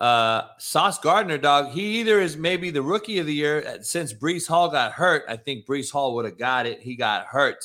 Uh, 0.00 0.48
Sauce 0.58 0.98
Gardner, 0.98 1.36
dog, 1.36 1.68
he 1.70 2.00
either 2.00 2.20
is 2.20 2.36
maybe 2.36 2.70
the 2.70 2.82
rookie 2.82 3.18
of 3.18 3.26
the 3.26 3.34
year 3.34 3.62
uh, 3.66 3.82
since 3.82 4.14
Breece 4.14 4.48
Hall 4.48 4.70
got 4.70 4.92
hurt. 4.92 5.24
I 5.28 5.36
think 5.36 5.66
Breece 5.66 5.90
Hall 5.90 6.14
would 6.14 6.24
have 6.24 6.38
got 6.38 6.64
it. 6.64 6.80
He 6.80 6.96
got 6.96 7.26
hurt. 7.26 7.62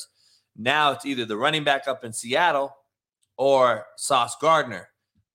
Now 0.54 0.92
it's 0.92 1.06
either 1.06 1.24
the 1.24 1.36
running 1.36 1.64
back 1.64 1.88
up 1.88 2.04
in 2.04 2.12
Seattle 2.12 2.76
or 3.38 3.86
Sauce 3.96 4.36
Gardner. 4.40 4.88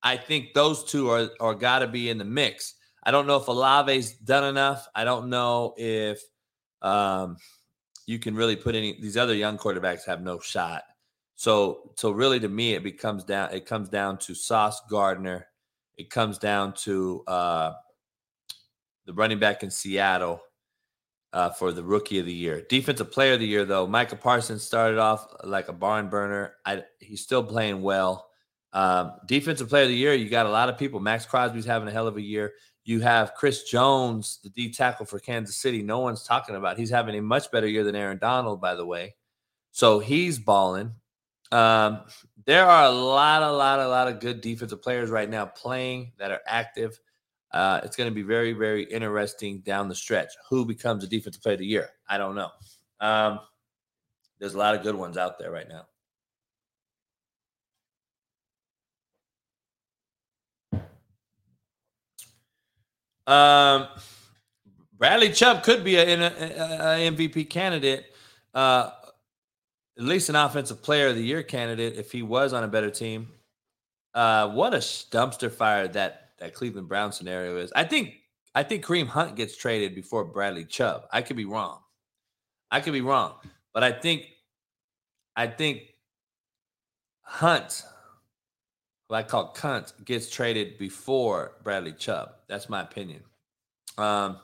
I 0.03 0.17
think 0.17 0.53
those 0.53 0.83
two 0.83 1.09
are, 1.09 1.29
are 1.39 1.55
got 1.55 1.79
to 1.79 1.87
be 1.87 2.09
in 2.09 2.19
the 2.19 2.25
mix. 2.25 2.75
I 3.03 3.09
don't 3.09 3.25
know 3.25 3.37
if 3.37 3.47
Olave's 3.47 4.13
done 4.13 4.43
enough. 4.43 4.87
I 4.93 5.03
don't 5.03 5.29
know 5.29 5.73
if 5.77 6.21
um, 6.83 7.37
you 8.05 8.19
can 8.19 8.35
really 8.35 8.55
put 8.55 8.75
any. 8.75 8.99
These 8.99 9.17
other 9.17 9.33
young 9.33 9.57
quarterbacks 9.57 10.05
have 10.05 10.21
no 10.21 10.39
shot. 10.39 10.83
So, 11.35 11.93
so 11.95 12.11
really, 12.11 12.39
to 12.39 12.49
me, 12.49 12.73
it 12.73 12.83
becomes 12.83 13.23
down. 13.23 13.51
It 13.53 13.65
comes 13.65 13.89
down 13.89 14.19
to 14.19 14.35
Sauce 14.35 14.81
Gardner. 14.89 15.47
It 15.97 16.09
comes 16.09 16.37
down 16.37 16.73
to 16.83 17.23
uh, 17.27 17.73
the 19.05 19.13
running 19.13 19.39
back 19.39 19.63
in 19.63 19.69
Seattle 19.69 20.41
uh, 21.33 21.49
for 21.49 21.71
the 21.71 21.83
rookie 21.83 22.19
of 22.19 22.25
the 22.25 22.33
year. 22.33 22.63
Defensive 22.69 23.11
player 23.11 23.33
of 23.33 23.39
the 23.39 23.47
year, 23.47 23.65
though, 23.65 23.87
Micah 23.87 24.15
Parsons 24.15 24.63
started 24.63 24.99
off 24.99 25.27
like 25.43 25.67
a 25.67 25.73
barn 25.73 26.09
burner. 26.09 26.55
I, 26.65 26.83
he's 26.99 27.21
still 27.21 27.43
playing 27.43 27.81
well. 27.81 28.27
Um, 28.73 29.13
defensive 29.27 29.69
player 29.69 29.83
of 29.83 29.89
the 29.89 29.95
year, 29.95 30.13
you 30.13 30.29
got 30.29 30.45
a 30.45 30.51
lot 30.51 30.69
of 30.69 30.77
people. 30.77 30.99
Maxx 30.99 31.25
Crosby's 31.25 31.65
having 31.65 31.87
a 31.87 31.91
hell 31.91 32.07
of 32.07 32.17
a 32.17 32.21
year. 32.21 32.53
You 32.83 33.01
have 33.01 33.35
Chris 33.35 33.63
Jones, 33.63 34.39
the 34.43 34.49
D 34.49 34.71
tackle 34.71 35.05
for 35.05 35.19
Kansas 35.19 35.57
City. 35.57 35.83
No 35.83 35.99
one's 35.99 36.23
talking 36.23 36.55
about. 36.55 36.77
He's 36.77 36.89
having 36.89 37.15
a 37.15 37.21
much 37.21 37.51
better 37.51 37.67
year 37.67 37.83
than 37.83 37.95
Aaron 37.95 38.17
Donald, 38.17 38.59
by 38.59 38.75
the 38.75 38.85
way. 38.85 39.15
So 39.71 39.99
he's 39.99 40.39
balling. 40.39 40.93
Um, 41.51 42.01
there 42.45 42.65
are 42.65 42.85
a 42.85 42.91
lot, 42.91 43.43
a 43.43 43.51
lot, 43.51 43.79
a 43.79 43.87
lot 43.87 44.07
of 44.07 44.19
good 44.19 44.41
defensive 44.41 44.81
players 44.81 45.09
right 45.09 45.29
now 45.29 45.45
playing 45.45 46.11
that 46.17 46.31
are 46.31 46.41
active. 46.47 46.99
Uh, 47.51 47.81
it's 47.83 47.95
going 47.95 48.09
to 48.09 48.15
be 48.15 48.21
very, 48.21 48.53
very 48.53 48.83
interesting 48.83 49.59
down 49.61 49.87
the 49.87 49.95
stretch. 49.95 50.29
Who 50.49 50.65
becomes 50.65 51.03
a 51.03 51.07
defensive 51.07 51.41
player 51.43 51.53
of 51.53 51.59
the 51.59 51.65
year? 51.65 51.89
I 52.07 52.17
don't 52.17 52.35
know. 52.35 52.49
Um, 52.99 53.39
there's 54.39 54.53
a 54.53 54.57
lot 54.57 54.75
of 54.75 54.83
good 54.83 54.95
ones 54.95 55.17
out 55.17 55.37
there 55.37 55.51
right 55.51 55.67
now. 55.67 55.85
Um, 63.27 63.87
Bradley 64.97 65.31
Chubb 65.31 65.63
could 65.63 65.83
be 65.83 65.97
an 65.97 66.19
MVP 66.19 67.49
candidate, 67.49 68.05
uh, 68.53 68.91
at 70.01 70.07
least 70.07 70.29
an 70.29 70.35
offensive 70.35 70.81
player 70.81 71.09
of 71.09 71.15
the 71.15 71.23
year 71.23 71.43
candidate 71.43 71.95
if 71.95 72.11
he 72.11 72.23
was 72.23 72.53
on 72.53 72.63
a 72.63 72.67
better 72.67 72.89
team. 72.89 73.27
Uh, 74.15 74.49
what 74.49 74.73
a 74.73 74.77
dumpster 74.77 75.51
fire 75.51 75.87
that 75.87 76.31
that 76.39 76.55
Cleveland 76.55 76.87
Brown 76.87 77.11
scenario 77.11 77.57
is. 77.57 77.71
I 77.75 77.83
think 77.83 78.15
I 78.55 78.63
think 78.63 78.83
Kareem 78.83 79.05
Hunt 79.05 79.35
gets 79.35 79.55
traded 79.55 79.93
before 79.93 80.25
Bradley 80.25 80.65
Chubb. 80.65 81.03
I 81.11 81.21
could 81.21 81.37
be 81.37 81.45
wrong. 81.45 81.79
I 82.71 82.81
could 82.81 82.93
be 82.93 83.01
wrong, 83.01 83.35
but 83.73 83.83
I 83.83 83.91
think 83.91 84.25
I 85.35 85.45
think 85.45 85.93
Hunt, 87.21 87.83
who 89.07 89.13
I 89.13 89.21
call 89.21 89.53
Cunt, 89.53 89.93
gets 90.03 90.31
traded 90.31 90.79
before 90.79 91.57
Bradley 91.63 91.93
Chubb. 91.93 92.31
That's 92.49 92.69
my 92.69 92.81
opinion. 92.81 93.21
Um, 93.99 94.39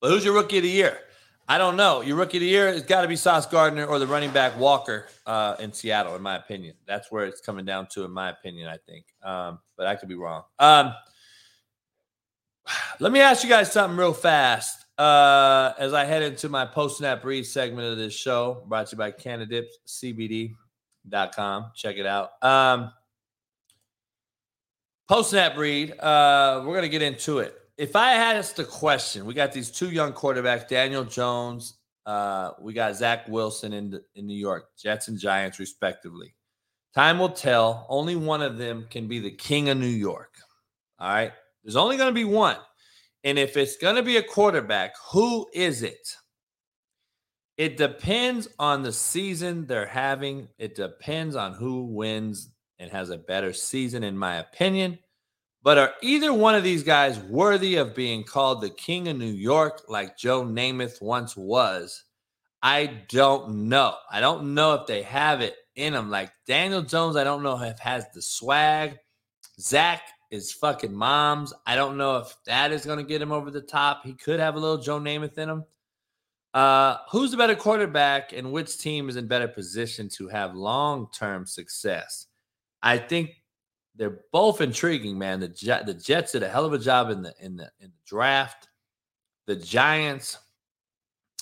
but 0.00 0.10
who's 0.10 0.24
your 0.24 0.34
rookie 0.34 0.58
of 0.58 0.62
the 0.62 0.70
year? 0.70 1.00
I 1.48 1.58
don't 1.58 1.76
know. 1.76 2.00
Your 2.00 2.16
rookie 2.16 2.38
of 2.38 2.40
the 2.40 2.48
year 2.48 2.72
has 2.72 2.82
got 2.82 3.02
to 3.02 3.08
be 3.08 3.14
Sauce 3.14 3.46
Gardner 3.46 3.84
or 3.84 4.00
the 4.00 4.06
running 4.06 4.30
back 4.30 4.58
Walker 4.58 5.06
uh, 5.26 5.54
in 5.60 5.72
Seattle, 5.72 6.16
in 6.16 6.22
my 6.22 6.34
opinion. 6.36 6.74
That's 6.86 7.12
where 7.12 7.24
it's 7.24 7.40
coming 7.40 7.64
down 7.64 7.86
to, 7.92 8.04
in 8.04 8.10
my 8.10 8.30
opinion, 8.30 8.68
I 8.68 8.78
think. 8.78 9.06
Um, 9.22 9.60
but 9.76 9.86
I 9.86 9.94
could 9.94 10.08
be 10.08 10.16
wrong. 10.16 10.42
Um, 10.58 10.92
let 13.00 13.12
me 13.12 13.20
ask 13.20 13.44
you 13.44 13.48
guys 13.48 13.70
something 13.70 13.96
real 13.96 14.12
fast 14.12 14.86
uh, 14.98 15.72
as 15.78 15.92
I 15.92 16.04
head 16.04 16.22
into 16.22 16.48
my 16.48 16.66
post 16.66 16.98
snap 16.98 17.24
read 17.24 17.46
segment 17.46 17.92
of 17.92 17.96
this 17.96 18.14
show, 18.14 18.64
brought 18.66 18.88
to 18.88 18.96
you 18.96 18.98
by 18.98 19.12
CannadipsCBD.com. 19.12 21.70
Check 21.76 21.96
it 21.96 22.06
out. 22.06 22.30
Um, 22.42 22.90
post 25.08 25.30
snap 25.30 25.56
read, 25.56 25.96
uh, 26.00 26.64
we're 26.66 26.72
going 26.72 26.82
to 26.82 26.88
get 26.88 27.02
into 27.02 27.38
it 27.38 27.56
if 27.78 27.94
I 27.94 28.12
had 28.12 28.36
asked 28.36 28.58
a 28.58 28.64
question, 28.64 29.26
we 29.26 29.34
got 29.34 29.52
these 29.52 29.70
two 29.70 29.90
young 29.90 30.12
quarterbacks, 30.12 30.68
Daniel 30.68 31.04
Jones. 31.04 31.74
Uh, 32.04 32.52
we 32.60 32.72
got 32.72 32.94
Zach 32.96 33.28
Wilson 33.28 33.72
in 33.72 34.00
in 34.14 34.26
New 34.26 34.38
York, 34.38 34.68
Jets 34.78 35.08
and 35.08 35.18
Giants, 35.18 35.58
respectively. 35.58 36.34
Time 36.94 37.18
will 37.18 37.28
tell. 37.28 37.86
Only 37.90 38.16
one 38.16 38.40
of 38.40 38.56
them 38.56 38.86
can 38.88 39.06
be 39.06 39.18
the 39.18 39.30
king 39.30 39.68
of 39.68 39.76
New 39.76 39.86
York. 39.86 40.34
All 40.98 41.08
right. 41.08 41.32
There's 41.62 41.76
only 41.76 41.96
going 41.98 42.08
to 42.08 42.14
be 42.14 42.24
one. 42.24 42.56
And 43.22 43.38
if 43.38 43.56
it's 43.56 43.76
going 43.76 43.96
to 43.96 44.02
be 44.02 44.16
a 44.16 44.22
quarterback, 44.22 44.94
who 45.10 45.46
is 45.52 45.82
it? 45.82 46.16
It 47.56 47.76
depends 47.76 48.48
on 48.58 48.82
the 48.82 48.92
season 48.92 49.66
they're 49.66 49.84
having. 49.84 50.48
It 50.58 50.74
depends 50.74 51.36
on 51.36 51.52
who 51.52 51.84
wins 51.84 52.50
and 52.78 52.90
has 52.90 53.10
a 53.10 53.18
better 53.18 53.52
season, 53.52 54.04
in 54.04 54.16
my 54.16 54.36
opinion. 54.36 54.98
But 55.66 55.78
are 55.78 55.94
either 56.00 56.32
one 56.32 56.54
of 56.54 56.62
these 56.62 56.84
guys 56.84 57.18
worthy 57.18 57.74
of 57.74 57.92
being 57.92 58.22
called 58.22 58.60
the 58.60 58.70
king 58.70 59.08
of 59.08 59.16
New 59.16 59.26
York 59.26 59.82
like 59.88 60.16
Joe 60.16 60.44
Namath 60.44 61.02
once 61.02 61.36
was? 61.36 62.04
I 62.62 63.02
don't 63.08 63.68
know. 63.68 63.96
I 64.08 64.20
don't 64.20 64.54
know 64.54 64.74
if 64.74 64.86
they 64.86 65.02
have 65.02 65.40
it 65.40 65.56
in 65.74 65.92
them. 65.92 66.08
Like 66.08 66.30
Daniel 66.46 66.82
Jones, 66.82 67.16
I 67.16 67.24
don't 67.24 67.42
know 67.42 67.60
if 67.60 67.80
has 67.80 68.06
the 68.14 68.22
swag. 68.22 68.96
Zach 69.58 70.02
is 70.30 70.52
fucking 70.52 70.94
moms. 70.94 71.52
I 71.66 71.74
don't 71.74 71.96
know 71.96 72.18
if 72.18 72.32
that 72.46 72.70
is 72.70 72.86
going 72.86 72.98
to 72.98 73.04
get 73.04 73.20
him 73.20 73.32
over 73.32 73.50
the 73.50 73.60
top. 73.60 74.04
He 74.04 74.12
could 74.12 74.38
have 74.38 74.54
a 74.54 74.60
little 74.60 74.78
Joe 74.78 75.00
Namath 75.00 75.36
in 75.36 75.50
him. 75.50 75.64
Uh, 76.54 76.98
who's 77.10 77.32
the 77.32 77.36
better 77.36 77.56
quarterback 77.56 78.32
and 78.32 78.52
which 78.52 78.78
team 78.78 79.08
is 79.08 79.16
in 79.16 79.26
better 79.26 79.48
position 79.48 80.08
to 80.10 80.28
have 80.28 80.54
long 80.54 81.08
term 81.12 81.44
success? 81.44 82.28
I 82.84 82.98
think 82.98 83.30
they're 83.96 84.20
both 84.32 84.60
intriguing, 84.60 85.18
man. 85.18 85.40
The 85.40 85.48
the 85.84 85.94
Jets 85.94 86.32
did 86.32 86.42
a 86.42 86.48
hell 86.48 86.64
of 86.64 86.72
a 86.72 86.78
job 86.78 87.10
in 87.10 87.22
the 87.22 87.34
in 87.40 87.56
the 87.56 87.70
in 87.80 87.88
the 87.88 88.02
draft. 88.06 88.68
The 89.46 89.56
Giants 89.56 90.38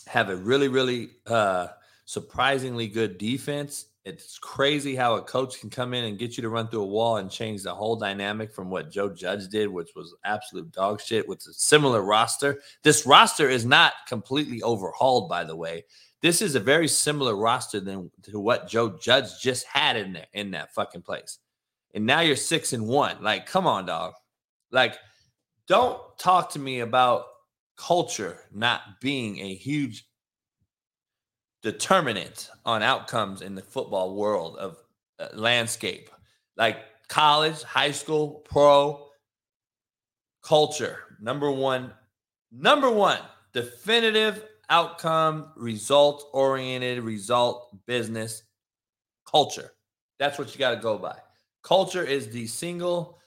have 0.07 0.29
a 0.29 0.37
really, 0.37 0.69
really 0.69 1.11
uh, 1.27 1.69
surprisingly 2.05 2.87
good 2.87 3.19
defense. 3.19 3.87
It's 4.05 4.39
crazy 4.39 4.95
how 4.95 5.15
a 5.15 5.23
coach 5.23 5.59
can 5.59 5.71
come 5.71 5.95
in 5.95 6.05
and 6.05 6.19
get 6.19 6.37
you 6.37 6.43
to 6.43 6.51
run 6.51 6.69
through 6.69 6.83
a 6.83 6.87
wall 6.87 7.17
and 7.17 7.31
change 7.31 7.63
the 7.63 7.75
whole 7.75 7.97
dynamic 7.97 8.53
from 8.53 8.69
what 8.69 8.91
Joe 8.91 9.09
Judge 9.09 9.49
did, 9.49 9.69
which 9.69 9.95
was 9.97 10.15
absolute 10.27 10.71
dog 10.73 11.01
shit 11.01 11.27
with 11.27 11.39
a 11.47 11.55
similar 11.55 12.03
roster. 12.03 12.61
This 12.83 13.07
roster 13.07 13.49
is 13.49 13.65
not 13.65 13.95
completely 14.07 14.63
overhauled, 14.63 15.31
by 15.31 15.45
the 15.45 15.57
way. 15.57 15.87
This 16.21 16.43
is 16.43 16.55
a 16.55 16.61
very 16.61 16.89
similar 16.89 17.35
roster 17.35 17.81
than 17.81 18.11
to 18.25 18.39
what 18.39 18.69
Joe 18.69 18.99
Judge 18.99 19.41
just 19.41 19.65
had 19.67 19.97
in 19.97 20.13
there 20.13 20.27
in 20.35 20.51
that 20.51 20.75
fucking 20.75 21.03
place 21.03 21.39
and 21.95 22.05
now 22.05 22.21
you're 22.21 22.37
six 22.37 22.73
and 22.73 22.87
one. 22.87 23.23
Like, 23.23 23.47
come 23.47 23.67
on, 23.67 23.87
dog. 23.87 24.15
Like, 24.71 24.97
don't 25.69 26.01
talk 26.19 26.51
to 26.51 26.59
me 26.59 26.81
about 26.81 27.27
culture 27.77 28.41
not 28.53 29.01
being 29.01 29.39
a 29.39 29.55
huge 29.55 30.07
determinant 31.63 32.51
on 32.67 32.83
outcomes 32.83 33.41
in 33.41 33.55
the 33.55 33.63
football 33.63 34.15
world 34.15 34.57
of 34.59 34.77
uh, 35.19 35.29
landscape. 35.33 36.11
Like 36.57 36.79
college, 37.09 37.63
high 37.63 37.91
school, 37.91 38.43
pro, 38.45 39.09
culture. 40.43 40.99
Number 41.21 41.51
one, 41.51 41.93
number 42.53 42.91
one, 42.91 43.19
definitive 43.53 44.45
outcome, 44.69 45.53
result 45.57 46.29
oriented, 46.33 47.03
result 47.03 47.75
business 47.87 48.43
culture. 49.27 49.73
That's 50.19 50.39
what 50.39 50.53
you 50.53 50.59
got 50.59 50.71
to 50.71 50.81
go 50.81 50.99
by. 50.99 51.17
Culture 51.65 52.05
is 52.05 52.29
the 52.29 52.47
single 52.47 53.19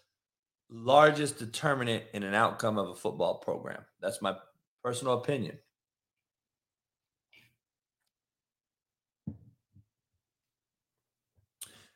largest 0.70 1.40
determinant 1.40 2.04
in 2.14 2.24
an 2.24 2.34
outcome 2.34 2.78
of 2.78 2.90
a 2.90 2.96
football 2.96 3.40
program. 3.40 3.82
That's 4.00 4.22
my 4.22 4.36
personal 4.84 5.16
opinion. 5.16 5.58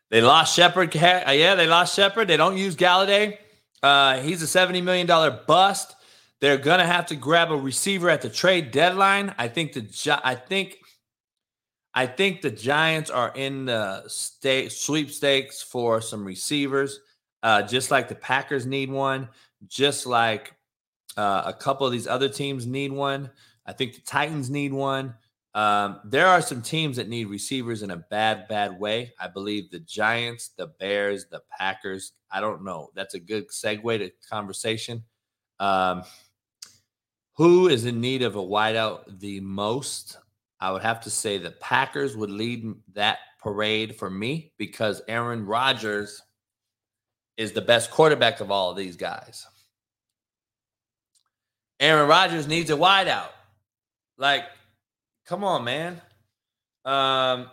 They 0.09 0.21
lost 0.21 0.55
Shepard. 0.55 0.95
Uh, 0.97 1.31
yeah, 1.31 1.55
they 1.55 1.67
lost 1.67 1.95
Shepard. 1.95 2.27
They 2.27 2.35
don't 2.35 2.57
use 2.57 2.75
Golladay. 2.75 3.37
Uh, 3.81 4.19
he's 4.19 4.43
a 4.43 4.45
$70 4.45 4.83
million 4.83 5.07
bust. 5.47 5.95
They're 6.41 6.57
gonna 6.57 6.85
have 6.85 7.05
to 7.07 7.15
grab 7.15 7.51
a 7.51 7.55
receiver 7.55 8.09
at 8.09 8.23
the 8.23 8.29
trade 8.29 8.71
deadline. 8.71 9.33
I 9.37 9.47
think 9.47 9.73
the 9.73 10.19
I 10.23 10.33
think 10.33 10.79
I 11.93 12.05
think 12.07 12.41
the 12.41 12.51
Giants 12.51 13.09
are 13.09 13.33
in 13.35 13.65
the 13.65 14.03
state 14.07 14.71
sweepstakes 14.71 15.61
for 15.61 16.01
some 16.01 16.23
receivers, 16.23 16.99
uh, 17.43 17.63
just 17.63 17.91
like 17.91 18.07
the 18.07 18.15
Packers 18.15 18.65
need 18.65 18.89
one, 18.89 19.27
just 19.67 20.05
like 20.05 20.53
uh, 21.17 21.43
a 21.45 21.53
couple 21.53 21.85
of 21.85 21.91
these 21.91 22.07
other 22.07 22.29
teams 22.29 22.65
need 22.65 22.91
one. 22.91 23.29
I 23.65 23.73
think 23.73 23.95
the 23.95 24.01
Titans 24.01 24.49
need 24.49 24.73
one. 24.73 25.15
Um, 25.53 25.99
there 26.05 26.27
are 26.27 26.41
some 26.41 26.61
teams 26.61 26.95
that 26.95 27.09
need 27.09 27.25
receivers 27.25 27.83
in 27.83 27.91
a 27.91 27.97
bad, 27.97 28.47
bad 28.47 28.79
way. 28.79 29.13
I 29.19 29.27
believe 29.27 29.69
the 29.69 29.79
Giants, 29.79 30.51
the 30.57 30.67
Bears, 30.67 31.25
the 31.25 31.41
Packers. 31.57 32.13
I 32.31 32.39
don't 32.39 32.63
know. 32.63 32.89
That's 32.95 33.15
a 33.15 33.19
good 33.19 33.49
segue 33.49 33.99
to 33.99 34.11
conversation. 34.29 35.03
Um, 35.59 36.03
who 37.33 37.67
is 37.67 37.85
in 37.85 37.99
need 37.99 38.21
of 38.21 38.35
a 38.37 38.41
wideout 38.41 39.19
the 39.19 39.41
most? 39.41 40.17
I 40.61 40.71
would 40.71 40.83
have 40.83 41.01
to 41.01 41.09
say 41.09 41.37
the 41.37 41.51
Packers 41.51 42.15
would 42.15 42.29
lead 42.29 42.71
that 42.93 43.17
parade 43.41 43.95
for 43.95 44.09
me 44.09 44.53
because 44.59 45.01
Aaron 45.07 45.45
Rodgers 45.45 46.21
is 47.35 47.51
the 47.51 47.61
best 47.61 47.89
quarterback 47.89 48.39
of 48.39 48.51
all 48.51 48.69
of 48.69 48.77
these 48.77 48.95
guys. 48.95 49.47
Aaron 51.79 52.07
Rodgers 52.07 52.47
needs 52.47 52.69
a 52.69 52.75
wideout. 52.75 53.29
Like, 54.19 54.43
come 55.25 55.43
on, 55.43 55.63
man. 55.63 55.99
Um, 56.85 57.47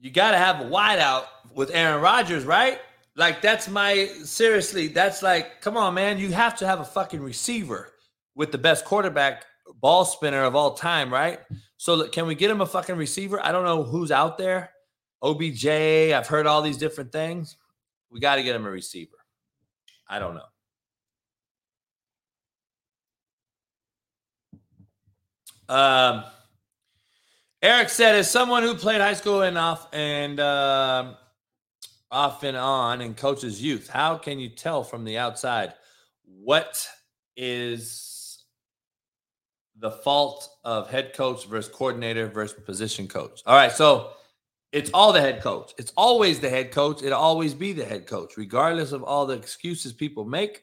you 0.00 0.12
got 0.12 0.30
to 0.30 0.38
have 0.38 0.60
a 0.60 0.64
wideout 0.64 1.24
with 1.52 1.72
Aaron 1.74 2.00
Rodgers, 2.00 2.44
right? 2.44 2.78
Like, 3.16 3.42
that's 3.42 3.68
my 3.68 4.06
seriously. 4.22 4.86
That's 4.86 5.20
like, 5.20 5.60
come 5.60 5.76
on, 5.76 5.94
man. 5.94 6.18
You 6.18 6.30
have 6.30 6.56
to 6.58 6.66
have 6.66 6.78
a 6.78 6.84
fucking 6.84 7.20
receiver 7.20 7.90
with 8.36 8.52
the 8.52 8.58
best 8.58 8.84
quarterback 8.84 9.46
ball 9.74 10.04
spinner 10.04 10.44
of 10.44 10.54
all 10.56 10.74
time, 10.74 11.12
right? 11.12 11.40
So, 11.76 12.08
can 12.08 12.26
we 12.26 12.34
get 12.34 12.50
him 12.50 12.60
a 12.60 12.66
fucking 12.66 12.96
receiver? 12.96 13.44
I 13.44 13.52
don't 13.52 13.64
know 13.64 13.82
who's 13.82 14.10
out 14.10 14.38
there. 14.38 14.70
OBJ. 15.22 15.66
I've 15.66 16.26
heard 16.26 16.46
all 16.46 16.62
these 16.62 16.78
different 16.78 17.12
things. 17.12 17.56
We 18.10 18.20
got 18.20 18.36
to 18.36 18.42
get 18.42 18.56
him 18.56 18.66
a 18.66 18.70
receiver. 18.70 19.16
I 20.08 20.18
don't 20.18 20.34
know. 20.34 20.42
Um, 25.68 26.24
Eric 27.62 27.90
said, 27.90 28.16
as 28.16 28.28
someone 28.28 28.62
who 28.64 28.74
played 28.74 29.00
high 29.00 29.14
school 29.14 29.42
and 29.42 29.56
off 29.56 29.86
and 29.92 30.40
um 30.40 31.16
off 32.10 32.42
and 32.42 32.56
on 32.56 33.02
and 33.02 33.16
coaches 33.16 33.62
youth, 33.62 33.88
how 33.88 34.16
can 34.16 34.40
you 34.40 34.48
tell 34.48 34.82
from 34.82 35.04
the 35.04 35.18
outside 35.18 35.74
what 36.24 36.88
is 37.36 38.09
the 39.80 39.90
fault 39.90 40.48
of 40.64 40.88
head 40.90 41.14
coach 41.14 41.46
versus 41.46 41.72
coordinator 41.74 42.28
versus 42.28 42.62
position 42.64 43.08
coach? 43.08 43.42
All 43.46 43.56
right, 43.56 43.72
so 43.72 44.12
it's 44.72 44.90
all 44.92 45.12
the 45.12 45.20
head 45.20 45.42
coach. 45.42 45.72
It's 45.78 45.92
always 45.96 46.38
the 46.38 46.50
head 46.50 46.70
coach. 46.70 47.02
It'll 47.02 47.18
always 47.18 47.54
be 47.54 47.72
the 47.72 47.84
head 47.84 48.06
coach, 48.06 48.36
regardless 48.36 48.92
of 48.92 49.02
all 49.02 49.26
the 49.26 49.34
excuses 49.34 49.92
people 49.92 50.24
make. 50.24 50.62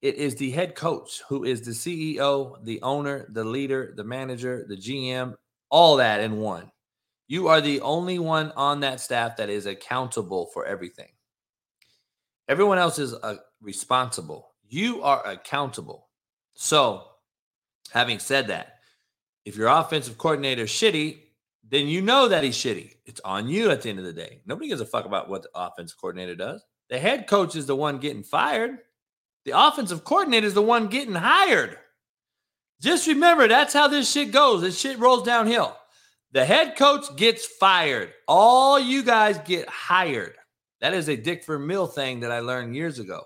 It 0.00 0.14
is 0.14 0.36
the 0.36 0.50
head 0.50 0.74
coach 0.74 1.22
who 1.28 1.44
is 1.44 1.62
the 1.62 1.72
CEO, 1.72 2.64
the 2.64 2.80
owner, 2.82 3.26
the 3.30 3.44
leader, 3.44 3.92
the 3.96 4.04
manager, 4.04 4.64
the 4.68 4.76
GM, 4.76 5.34
all 5.70 5.96
that 5.96 6.20
in 6.20 6.38
one. 6.38 6.70
You 7.26 7.48
are 7.48 7.60
the 7.60 7.80
only 7.82 8.18
one 8.18 8.52
on 8.56 8.80
that 8.80 9.00
staff 9.00 9.36
that 9.36 9.50
is 9.50 9.66
accountable 9.66 10.46
for 10.54 10.64
everything. 10.64 11.10
Everyone 12.48 12.78
else 12.78 12.98
is 12.98 13.12
uh, 13.12 13.36
responsible. 13.60 14.54
You 14.68 15.02
are 15.02 15.26
accountable. 15.26 16.08
So, 16.54 17.04
having 17.90 18.18
said 18.18 18.48
that, 18.48 18.78
if 19.44 19.56
your 19.56 19.68
offensive 19.68 20.18
coordinator 20.18 20.64
is 20.64 20.70
shitty, 20.70 21.20
then 21.70 21.86
you 21.86 22.02
know 22.02 22.28
that 22.28 22.44
he's 22.44 22.56
shitty. 22.56 22.94
It's 23.06 23.20
on 23.24 23.48
you 23.48 23.70
at 23.70 23.82
the 23.82 23.90
end 23.90 23.98
of 23.98 24.04
the 24.04 24.12
day. 24.12 24.40
Nobody 24.46 24.68
gives 24.68 24.80
a 24.80 24.86
fuck 24.86 25.04
about 25.04 25.28
what 25.28 25.42
the 25.42 25.50
offensive 25.54 25.98
coordinator 26.00 26.34
does. 26.34 26.64
The 26.90 26.98
head 26.98 27.26
coach 27.26 27.56
is 27.56 27.66
the 27.66 27.76
one 27.76 27.98
getting 27.98 28.22
fired. 28.22 28.78
The 29.44 29.52
offensive 29.58 30.04
coordinator 30.04 30.46
is 30.46 30.54
the 30.54 30.62
one 30.62 30.88
getting 30.88 31.14
hired. 31.14 31.78
Just 32.80 33.06
remember, 33.06 33.48
that's 33.48 33.72
how 33.72 33.88
this 33.88 34.10
shit 34.10 34.30
goes. 34.30 34.62
This 34.62 34.78
shit 34.78 34.98
rolls 34.98 35.24
downhill. 35.24 35.76
The 36.32 36.44
head 36.44 36.76
coach 36.76 37.16
gets 37.16 37.44
fired. 37.44 38.12
All 38.26 38.78
you 38.78 39.02
guys 39.02 39.38
get 39.38 39.68
hired. 39.68 40.34
That 40.80 40.94
is 40.94 41.08
a 41.08 41.16
Dick 41.16 41.44
Vermeil 41.44 41.86
thing 41.86 42.20
that 42.20 42.30
I 42.30 42.40
learned 42.40 42.76
years 42.76 42.98
ago. 42.98 43.22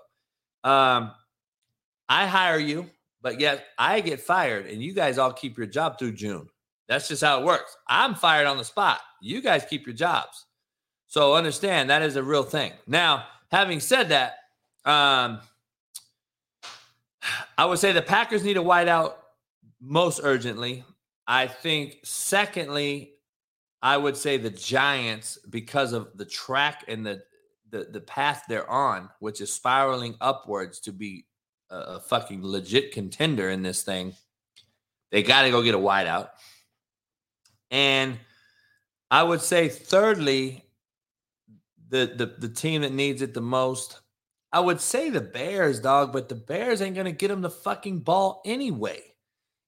Um, 0.63 1.11
I 2.09 2.25
hire 2.25 2.59
you, 2.59 2.89
but 3.23 3.39
yet 3.39 3.65
I 3.79 4.01
get 4.01 4.19
fired, 4.19 4.67
and 4.67 4.83
you 4.83 4.93
guys 4.93 5.17
all 5.17 5.33
keep 5.33 5.57
your 5.57 5.65
job 5.65 5.97
through 5.97 6.11
June. 6.11 6.47
That's 6.87 7.07
just 7.07 7.23
how 7.23 7.39
it 7.39 7.45
works. 7.45 7.75
I'm 7.87 8.13
fired 8.13 8.45
on 8.45 8.57
the 8.57 8.65
spot. 8.65 8.99
You 9.21 9.41
guys 9.41 9.65
keep 9.67 9.87
your 9.87 9.95
jobs. 9.95 10.45
So 11.07 11.33
understand 11.33 11.89
that 11.89 12.01
is 12.01 12.17
a 12.17 12.23
real 12.23 12.43
thing. 12.43 12.73
Now, 12.85 13.25
having 13.49 13.79
said 13.79 14.09
that, 14.09 14.35
um, 14.85 15.39
I 17.57 17.65
would 17.65 17.79
say 17.79 17.93
the 17.93 18.01
Packers 18.01 18.43
need 18.43 18.57
a 18.57 18.61
wideout 18.61 19.13
most 19.79 20.19
urgently. 20.21 20.83
I 21.25 21.47
think, 21.47 21.99
secondly, 22.03 23.13
I 23.81 23.95
would 23.95 24.17
say 24.17 24.35
the 24.37 24.49
Giants 24.49 25.37
because 25.49 25.93
of 25.93 26.17
the 26.17 26.25
track 26.25 26.83
and 26.87 27.05
the 27.05 27.23
the, 27.69 27.85
the 27.85 28.01
path 28.01 28.43
they're 28.47 28.69
on, 28.69 29.09
which 29.17 29.41
is 29.41 29.51
spiraling 29.51 30.15
upwards 30.21 30.79
to 30.81 30.91
be 30.91 31.25
a, 31.73 31.99
fucking 31.99 32.45
legit 32.45 32.91
contender 32.91 33.49
in 33.49 33.61
this 33.61 33.83
thing. 33.83 34.13
They 35.11 35.23
got 35.23 35.43
to 35.43 35.51
go 35.51 35.61
get 35.61 35.75
a 35.75 35.79
wideout. 35.79 36.29
And 37.71 38.19
I 39.09 39.23
would 39.23 39.41
say, 39.41 39.69
thirdly, 39.69 40.65
the, 41.89 42.11
the 42.15 42.47
the 42.47 42.53
team 42.53 42.81
that 42.81 42.91
needs 42.91 43.21
it 43.21 43.33
the 43.35 43.41
most, 43.41 43.99
I 44.51 44.59
would 44.59 44.81
say 44.81 45.09
the 45.09 45.21
Bears, 45.21 45.79
dog, 45.79 46.11
but 46.11 46.29
the 46.29 46.35
Bears 46.35 46.81
ain't 46.81 46.95
gonna 46.95 47.11
get 47.11 47.27
them 47.27 47.41
the 47.41 47.49
fucking 47.49 47.99
ball 47.99 48.41
anyway. 48.45 49.01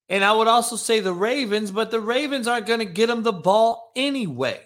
And 0.10 0.24
I 0.24 0.34
would 0.34 0.48
also 0.48 0.76
say 0.76 1.00
the 1.00 1.14
Ravens, 1.14 1.72
but 1.72 1.92
the 1.92 2.00
Ravens 2.00 2.48
aren't 2.48 2.68
gonna 2.68 2.86
get 2.86 3.08
them 3.08 3.22
the 3.22 3.32
ball 3.32 3.92
anyway. 3.96 4.62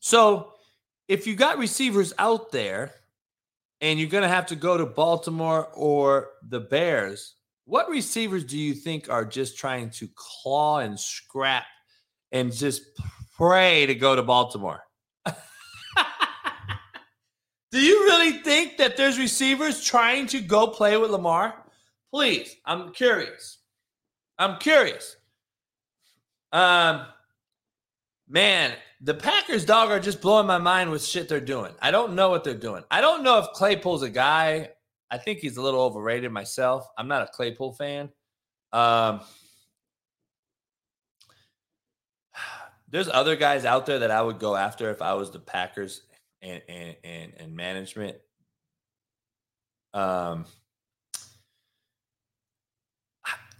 So 0.00 0.52
if 1.06 1.26
you 1.26 1.36
got 1.36 1.58
receivers 1.58 2.12
out 2.18 2.50
there 2.50 2.94
and 3.80 3.98
you're 3.98 4.08
gonna 4.08 4.28
have 4.28 4.46
to 4.46 4.56
go 4.56 4.76
to 4.76 4.86
Baltimore 4.86 5.68
or 5.74 6.30
the 6.48 6.60
Bears, 6.60 7.34
what 7.64 7.88
receivers 7.90 8.44
do 8.44 8.58
you 8.58 8.74
think 8.74 9.10
are 9.10 9.24
just 9.24 9.58
trying 9.58 9.90
to 9.90 10.08
claw 10.14 10.78
and 10.78 10.98
scrap 10.98 11.66
and 12.32 12.52
just 12.52 12.82
pray 13.36 13.84
to 13.86 13.94
go 13.94 14.16
to 14.16 14.22
Baltimore? 14.22 14.82
Do 17.70 17.78
you 17.78 18.04
really 18.04 18.38
think 18.38 18.78
that 18.78 18.96
there's 18.96 19.18
receivers 19.18 19.84
trying 19.84 20.26
to 20.28 20.40
go 20.40 20.68
play 20.68 20.96
with 20.96 21.10
Lamar? 21.10 21.54
Please, 22.10 22.56
I'm 22.64 22.92
curious. 22.92 23.58
I'm 24.38 24.58
curious. 24.58 25.16
Um, 26.52 27.04
man, 28.26 28.72
the 29.00 29.14
Packers 29.14 29.64
dog 29.64 29.90
are 29.90 30.00
just 30.00 30.20
blowing 30.20 30.46
my 30.46 30.58
mind 30.58 30.90
with 30.90 31.04
shit 31.04 31.28
they're 31.28 31.40
doing. 31.40 31.72
I 31.80 31.90
don't 31.90 32.14
know 32.14 32.30
what 32.30 32.44
they're 32.44 32.54
doing. 32.54 32.82
I 32.90 33.00
don't 33.00 33.22
know 33.22 33.38
if 33.38 33.46
Claypool's 33.52 34.02
a 34.02 34.10
guy. 34.10 34.70
I 35.10 35.18
think 35.18 35.38
he's 35.38 35.56
a 35.56 35.62
little 35.62 35.80
overrated 35.80 36.32
myself. 36.32 36.88
I'm 36.98 37.08
not 37.08 37.22
a 37.22 37.26
Claypool 37.26 37.72
fan. 37.72 38.10
Um, 38.72 39.20
there's 42.88 43.08
other 43.08 43.36
guys 43.36 43.64
out 43.64 43.86
there 43.86 44.00
that 44.00 44.10
I 44.10 44.20
would 44.20 44.38
go 44.38 44.56
after 44.56 44.90
if 44.90 45.00
I 45.00 45.14
was 45.14 45.30
the 45.30 45.38
Packers 45.38 46.02
and 46.42 46.62
and 46.68 46.96
and, 47.04 47.32
and 47.38 47.56
management. 47.56 48.16
Um, 49.94 50.44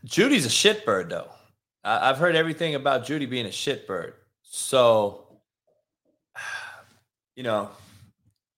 Jeudy's 0.04 0.46
a 0.46 0.48
shitbird, 0.48 1.08
though. 1.08 1.30
I, 1.84 2.10
I've 2.10 2.18
heard 2.18 2.36
everything 2.36 2.74
about 2.74 3.04
Jeudy 3.04 3.28
being 3.28 3.46
a 3.46 3.50
shitbird. 3.50 4.12
So, 4.42 5.27
you 7.38 7.44
know, 7.44 7.70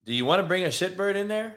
do 0.06 0.14
you 0.14 0.24
want 0.24 0.40
to 0.40 0.48
bring 0.48 0.64
a 0.64 0.68
shitbird 0.68 1.14
in 1.14 1.28
there? 1.28 1.54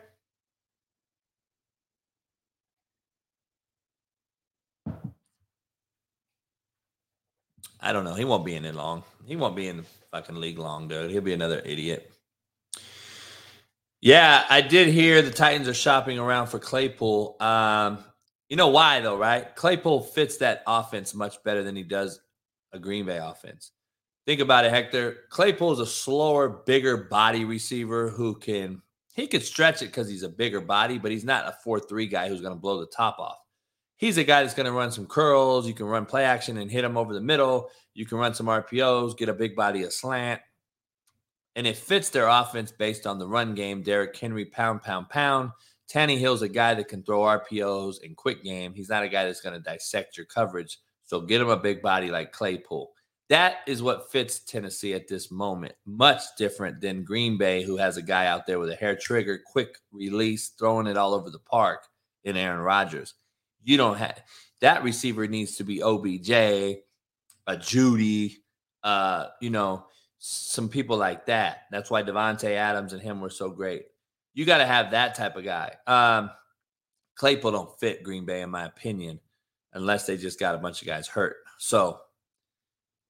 I 7.80 7.94
don't 7.94 8.04
know. 8.04 8.14
He 8.14 8.26
won't 8.26 8.44
be 8.44 8.56
in 8.56 8.66
it 8.66 8.76
long. 8.76 9.04
He 9.26 9.38
won't 9.38 9.56
be 9.56 9.70
in 9.70 9.78
the 9.78 9.86
fucking 10.12 10.36
league 10.36 10.60
long, 10.60 10.90
dude. 10.90 11.12
He'll 11.12 11.22
be 11.22 11.32
another 11.32 11.62
idiot. 11.64 12.12
Yeah, 14.02 14.44
I 14.50 14.60
did 14.60 14.90
hear 14.90 15.22
the 15.22 15.32
Titans 15.32 15.70
are 15.70 15.74
shopping 15.74 16.20
around 16.20 16.48
for 16.48 16.60
Claypool. 16.60 17.38
Um, 17.40 18.00
you 18.50 18.58
know 18.58 18.68
why 18.68 19.00
though, 19.00 19.18
right? 19.18 19.56
Claypool 19.56 20.02
fits 20.02 20.38
that 20.40 20.62
offense 20.68 21.14
much 21.14 21.42
better 21.46 21.64
than 21.64 21.78
he 21.78 21.84
does 21.84 22.20
a 22.74 22.80
Green 22.80 23.06
Bay 23.06 23.18
offense. 23.18 23.72
Think 24.26 24.40
about 24.40 24.66
it, 24.66 24.72
Hector. 24.72 25.18
Claypool 25.30 25.74
is 25.74 25.80
a 25.80 25.86
slower, 25.86 26.48
bigger 26.50 26.96
body 26.98 27.46
receiver 27.46 28.10
who 28.10 28.36
can 28.36 28.82
he 29.16 29.28
could 29.28 29.44
stretch 29.44 29.82
it 29.82 29.88
because 29.88 30.10
he's 30.10 30.24
a 30.24 30.30
bigger 30.30 30.62
body, 30.62 30.98
but 30.98 31.12
he's 31.12 31.24
not 31.24 31.48
a 31.48 31.56
four-three 31.64 32.08
guy 32.08 32.30
who's 32.30 32.42
going 32.42 32.54
to 32.54 32.60
blow 32.60 32.80
the 32.80 32.88
top 32.88 33.20
off. 33.20 33.38
He's 33.96 34.18
a 34.18 34.24
guy 34.24 34.42
that's 34.42 34.56
going 34.56 34.66
to 34.66 34.72
run 34.72 34.92
some 34.92 35.06
curls. 35.06 35.68
You 35.68 35.76
can 35.76 35.86
run 35.86 36.08
play 36.08 36.26
action 36.26 36.58
and 36.58 36.72
hit 36.72 36.84
him 36.84 36.98
over 36.98 37.14
the 37.14 37.22
middle. 37.22 37.70
You 37.94 38.08
can 38.08 38.18
run 38.18 38.34
some 38.34 38.48
RPOs, 38.48 39.16
get 39.16 39.30
a 39.30 39.34
big 39.34 39.56
body 39.56 39.84
a 39.84 39.92
slant 39.92 40.42
and 41.56 41.68
it 41.68 41.78
fits 41.78 42.10
their 42.10 42.28
offense 42.28 42.72
based 42.72 43.06
on 43.06 43.20
the 43.20 43.28
run 43.28 43.54
game. 43.54 43.84
Derrick 43.84 44.18
Henry, 44.18 44.46
pound, 44.46 44.82
pound, 44.82 45.10
pound. 45.10 45.52
Tannehill's 45.92 46.42
a 46.42 46.50
guy 46.50 46.74
that 46.74 46.88
can 46.88 47.04
throw 47.04 47.22
RPOs 47.22 47.98
and 48.04 48.18
quick 48.18 48.44
game. 48.44 48.74
He's 48.74 48.90
not 48.90 49.04
a 49.04 49.10
guy 49.10 49.26
that's 49.26 49.42
going 49.42 49.54
to 49.54 49.62
dissect 49.62 50.18
your 50.18 50.26
coverage. 50.26 50.80
So 51.06 51.22
get 51.22 51.42
him 51.42 51.50
a 51.50 51.58
big 51.58 51.82
body 51.82 52.10
like 52.10 52.32
Claypool. 52.32 52.92
That 53.34 53.62
is 53.66 53.82
what 53.82 54.12
fits 54.12 54.38
Tennessee 54.38 54.94
at 54.94 55.08
this 55.08 55.32
moment. 55.32 55.74
Much 55.88 56.22
different 56.38 56.80
than 56.80 57.04
Green 57.04 57.36
Bay, 57.36 57.64
who 57.64 57.78
has 57.78 57.98
a 57.98 58.04
guy 58.04 58.28
out 58.28 58.46
there 58.46 58.60
with 58.60 58.70
a 58.70 58.76
hair 58.76 58.96
trigger, 58.96 59.42
quick 59.44 59.80
release, 59.92 60.50
throwing 60.50 60.86
it 60.86 60.98
all 60.98 61.16
over 61.16 61.32
the 61.32 61.40
park 61.40 61.88
in 62.26 62.38
Aaron 62.38 62.60
Rodgers. 62.60 63.16
You 63.64 63.76
don't 63.76 63.98
have 63.98 64.22
that 64.62 64.84
receiver 64.84 65.26
needs 65.26 65.56
to 65.56 65.64
be 65.64 65.82
OBJ, 65.82 66.30
a 66.30 67.58
Jeudy, 67.58 68.36
uh, 68.84 69.30
you 69.42 69.50
know, 69.50 69.88
some 70.20 70.70
people 70.70 70.98
like 70.98 71.26
that. 71.26 71.62
That's 71.72 71.90
why 71.90 72.04
Davante 72.04 72.52
Adams 72.52 72.94
and 72.94 73.02
him 73.02 73.20
were 73.20 73.32
so 73.32 73.50
great. 73.50 73.86
You 74.36 74.46
got 74.46 74.60
to 74.60 74.68
have 74.68 74.92
that 74.92 75.16
type 75.16 75.38
of 75.38 75.44
guy. 75.44 75.74
Um, 75.88 76.30
Claypool 77.16 77.50
don't 77.54 77.80
fit 77.80 78.04
Green 78.04 78.26
Bay, 78.26 78.44
in 78.44 78.52
my 78.52 78.66
opinion, 78.66 79.20
unless 79.74 80.06
they 80.06 80.18
just 80.18 80.40
got 80.40 80.54
a 80.54 80.60
bunch 80.60 80.84
of 80.84 80.88
guys 80.88 81.08
hurt. 81.08 81.38
So 81.58 82.00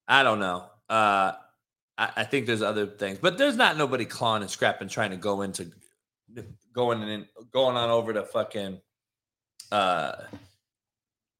I 0.07 0.23
don't 0.23 0.39
know. 0.39 0.65
Uh, 0.89 1.33
I, 1.97 2.09
I 2.17 2.23
think 2.23 2.45
there's 2.45 2.61
other 2.61 2.85
things, 2.85 3.19
but 3.21 3.37
there's 3.37 3.55
not 3.55 3.77
nobody 3.77 4.05
clawing 4.05 4.41
and 4.41 4.51
scrapping 4.51 4.87
trying 4.87 5.11
to 5.11 5.17
go 5.17 5.41
into 5.41 5.71
going 6.73 7.01
in 7.03 7.27
going 7.51 7.77
on 7.77 7.89
over 7.89 8.13
to 8.13 8.23
fucking 8.23 8.81
uh 9.71 10.13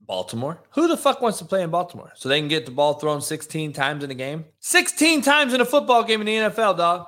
Baltimore. 0.06 0.62
Who 0.72 0.88
the 0.88 0.98
fuck 0.98 1.22
wants 1.22 1.40
to 1.40 1.46
play 1.46 1.62
in 1.64 1.70
Baltimore? 1.70 2.12
So 2.16 2.28
they 2.30 2.40
can 2.40 2.50
get 2.50 2.66
the 2.66 2.72
ball 2.72 2.96
thrown 2.96 3.22
16 3.22 3.74
times 3.74 4.04
in 4.04 4.12
a 4.12 4.16
game? 4.16 4.46
16 4.60 5.22
times 5.22 5.54
in 5.54 5.62
a 5.62 5.66
football 5.66 6.04
game 6.04 6.20
in 6.22 6.26
the 6.28 6.36
NFL, 6.36 6.78
dog. 6.78 7.08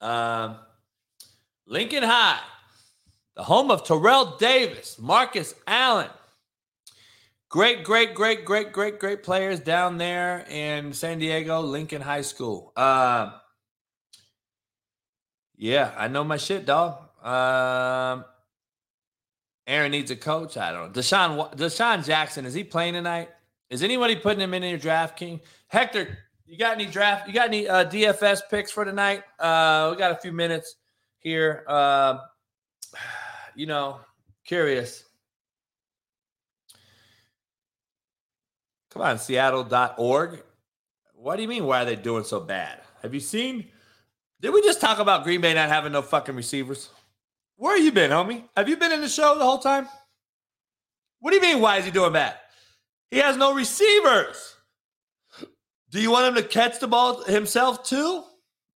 Um, 0.00 0.56
Lincoln 1.66 2.02
High, 2.02 2.40
the 3.34 3.42
home 3.42 3.70
of 3.70 3.84
Terrell 3.84 4.36
Davis, 4.38 4.98
Marcus 4.98 5.54
Allen. 5.66 6.10
Great, 7.48 7.84
great, 7.84 8.14
great, 8.14 8.44
great, 8.44 8.72
great, 8.72 8.98
great 8.98 9.22
players 9.22 9.60
down 9.60 9.98
there 9.98 10.44
in 10.50 10.92
San 10.92 11.18
Diego, 11.18 11.60
Lincoln 11.60 12.02
High 12.02 12.22
School. 12.22 12.72
Uh, 12.76 13.30
yeah, 15.56 15.94
I 15.96 16.08
know 16.08 16.24
my 16.24 16.36
shit, 16.36 16.66
dog. 16.66 16.98
Um, 17.24 18.24
Aaron 19.66 19.90
needs 19.90 20.10
a 20.10 20.16
coach. 20.16 20.56
I 20.56 20.72
don't 20.72 20.94
know. 20.94 21.00
DeSean, 21.00 21.56
DeSean 21.56 22.04
Jackson, 22.04 22.46
is 22.46 22.54
he 22.54 22.62
playing 22.62 22.94
tonight? 22.94 23.30
Is 23.70 23.82
anybody 23.82 24.16
putting 24.16 24.40
him 24.40 24.54
in 24.54 24.62
your 24.62 24.78
draft, 24.78 25.16
King? 25.16 25.40
Hector, 25.68 26.18
you 26.46 26.58
got 26.58 26.74
any 26.74 26.86
draft? 26.86 27.26
You 27.26 27.34
got 27.34 27.48
any 27.48 27.68
uh, 27.68 27.84
DFS 27.84 28.40
picks 28.50 28.70
for 28.70 28.84
tonight? 28.84 29.22
Uh, 29.38 29.88
we 29.92 29.98
got 29.98 30.12
a 30.12 30.16
few 30.16 30.32
minutes 30.32 30.76
here. 31.18 31.64
Uh, 31.66 32.18
you 33.54 33.66
know, 33.66 34.00
curious. 34.44 35.04
Come 38.90 39.02
on, 39.02 39.18
Seattle.org. 39.18 40.42
What 41.14 41.36
do 41.36 41.42
you 41.42 41.48
mean? 41.48 41.66
Why 41.66 41.82
are 41.82 41.84
they 41.84 41.96
doing 41.96 42.24
so 42.24 42.40
bad? 42.40 42.80
Have 43.02 43.12
you 43.12 43.20
seen? 43.20 43.66
Did 44.40 44.52
we 44.52 44.62
just 44.62 44.80
talk 44.80 44.98
about 44.98 45.24
Green 45.24 45.40
Bay 45.40 45.54
not 45.54 45.68
having 45.68 45.92
no 45.92 46.02
fucking 46.02 46.36
receivers? 46.36 46.90
Where 47.56 47.76
you 47.76 47.90
been, 47.90 48.10
homie? 48.10 48.44
Have 48.56 48.68
you 48.68 48.76
been 48.76 48.92
in 48.92 49.00
the 49.00 49.08
show 49.08 49.36
the 49.36 49.44
whole 49.44 49.58
time? 49.58 49.88
What 51.20 51.30
do 51.30 51.36
you 51.36 51.42
mean? 51.42 51.60
Why 51.60 51.78
is 51.78 51.84
he 51.84 51.90
doing 51.90 52.12
bad? 52.12 52.36
He 53.10 53.18
has 53.18 53.36
no 53.36 53.54
receivers. 53.54 54.55
Do 55.90 56.00
you 56.00 56.10
want 56.10 56.26
him 56.26 56.42
to 56.42 56.48
catch 56.48 56.80
the 56.80 56.88
ball 56.88 57.22
himself 57.24 57.84
too? 57.84 58.24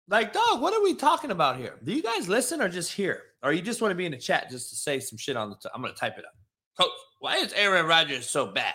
Like, 0.09 0.33
dog, 0.33 0.61
what 0.61 0.75
are 0.75 0.83
we 0.83 0.95
talking 0.95 1.31
about 1.31 1.57
here? 1.57 1.77
Do 1.85 1.93
you 1.93 2.03
guys 2.03 2.29
listen 2.29 2.61
or 2.61 2.69
just 2.69 2.93
hear? 2.93 3.23
Or 3.43 3.53
you 3.53 3.63
just 3.63 3.81
want 3.81 3.93
to 3.93 3.97
be 3.97 4.07
in 4.07 4.13
the 4.13 4.19
chat 4.19 4.51
just 4.51 4.71
to 4.71 4.77
say 4.77 5.01
some 5.01 5.17
shit 5.17 5.37
on 5.37 5.51
the 5.51 5.57
i 5.73 5.77
am 5.77 5.83
going 5.83 5.93
to 5.93 5.99
type 5.99 6.19
it 6.19 6.25
up. 6.25 6.33
Coach, 6.79 6.91
why 7.21 7.37
is 7.37 7.53
Aaron 7.53 7.87
Rodgers 7.87 8.29
so 8.29 8.47
bad? 8.47 8.75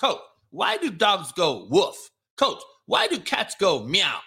Coach, 0.00 0.20
why 0.50 0.76
do 0.76 0.90
dogs 0.90 1.32
go 1.32 1.66
woof? 1.70 1.96
Coach, 2.36 2.62
why 2.86 3.06
do 3.06 3.18
cats 3.18 3.54
go 3.58 3.82
meow? 3.82 4.18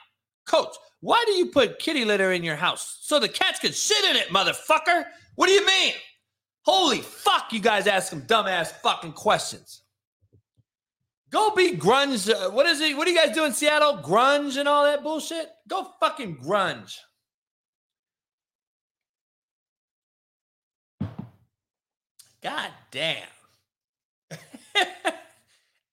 Coach, 0.45 0.75
why 1.01 1.23
do 1.25 1.33
you 1.33 1.47
put 1.47 1.79
kitty 1.79 2.05
litter 2.05 2.31
in 2.31 2.43
your 2.43 2.55
house? 2.55 2.99
So 3.01 3.19
the 3.19 3.29
cats 3.29 3.59
can 3.59 3.71
shit 3.71 4.03
in 4.05 4.15
it, 4.15 4.29
motherfucker. 4.29 5.05
What 5.35 5.47
do 5.47 5.53
you 5.53 5.65
mean? 5.65 5.93
Holy 6.63 7.01
fuck, 7.01 7.53
you 7.53 7.59
guys 7.59 7.87
ask 7.87 8.09
some 8.09 8.23
dumbass 8.23 8.71
fucking 8.81 9.13
questions. 9.13 9.83
Go 11.29 11.53
be 11.55 11.75
grunge. 11.75 12.29
Uh, 12.29 12.49
what 12.51 12.65
is 12.65 12.79
it? 12.81 12.95
What 12.95 13.05
do 13.05 13.11
you 13.11 13.17
guys 13.17 13.35
do 13.35 13.45
in 13.45 13.53
Seattle? 13.53 13.97
Grunge 13.97 14.57
and 14.57 14.67
all 14.67 14.83
that 14.85 15.03
bullshit? 15.03 15.49
Go 15.67 15.87
fucking 15.99 16.37
grunge. 16.37 16.97
God 22.41 22.71
damn. 22.91 23.27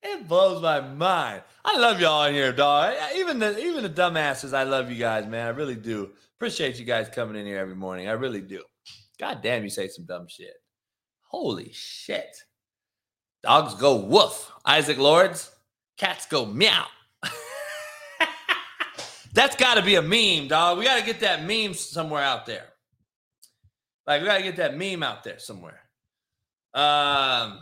It 0.04 0.28
blows 0.28 0.60
my 0.60 0.80
mind. 0.80 1.42
I 1.64 1.78
love 1.78 1.98
y'all 1.98 2.26
in 2.26 2.34
here, 2.34 2.52
dog. 2.52 2.94
Even 3.16 3.38
the 3.38 3.58
even 3.58 3.82
the 3.82 3.88
dumbasses, 3.88 4.52
I 4.52 4.64
love 4.64 4.90
you 4.90 4.98
guys, 4.98 5.26
man. 5.26 5.46
I 5.46 5.50
really 5.50 5.76
do. 5.76 6.10
Appreciate 6.36 6.78
you 6.78 6.84
guys 6.84 7.08
coming 7.08 7.36
in 7.36 7.46
here 7.46 7.58
every 7.58 7.74
morning. 7.74 8.06
I 8.06 8.12
really 8.12 8.42
do. 8.42 8.62
God 9.18 9.40
damn, 9.42 9.64
you 9.64 9.70
say 9.70 9.88
some 9.88 10.04
dumb 10.04 10.28
shit. 10.28 10.52
Holy 11.22 11.70
shit. 11.72 12.36
Dogs 13.44 13.74
go 13.74 13.96
woof. 13.96 14.50
Isaac 14.64 14.98
Lords. 14.98 15.50
Cats 15.98 16.26
go 16.26 16.46
meow. 16.46 16.86
That's 19.34 19.54
got 19.56 19.74
to 19.74 19.82
be 19.82 19.96
a 19.96 20.02
meme, 20.02 20.48
dog. 20.48 20.78
We 20.78 20.84
got 20.84 20.98
to 20.98 21.04
get 21.04 21.20
that 21.20 21.44
meme 21.44 21.74
somewhere 21.74 22.22
out 22.22 22.46
there. 22.46 22.64
Like 24.06 24.22
we 24.22 24.26
got 24.26 24.38
to 24.38 24.42
get 24.42 24.56
that 24.56 24.76
meme 24.76 25.02
out 25.02 25.24
there 25.24 25.38
somewhere. 25.38 25.80
Um 26.74 27.60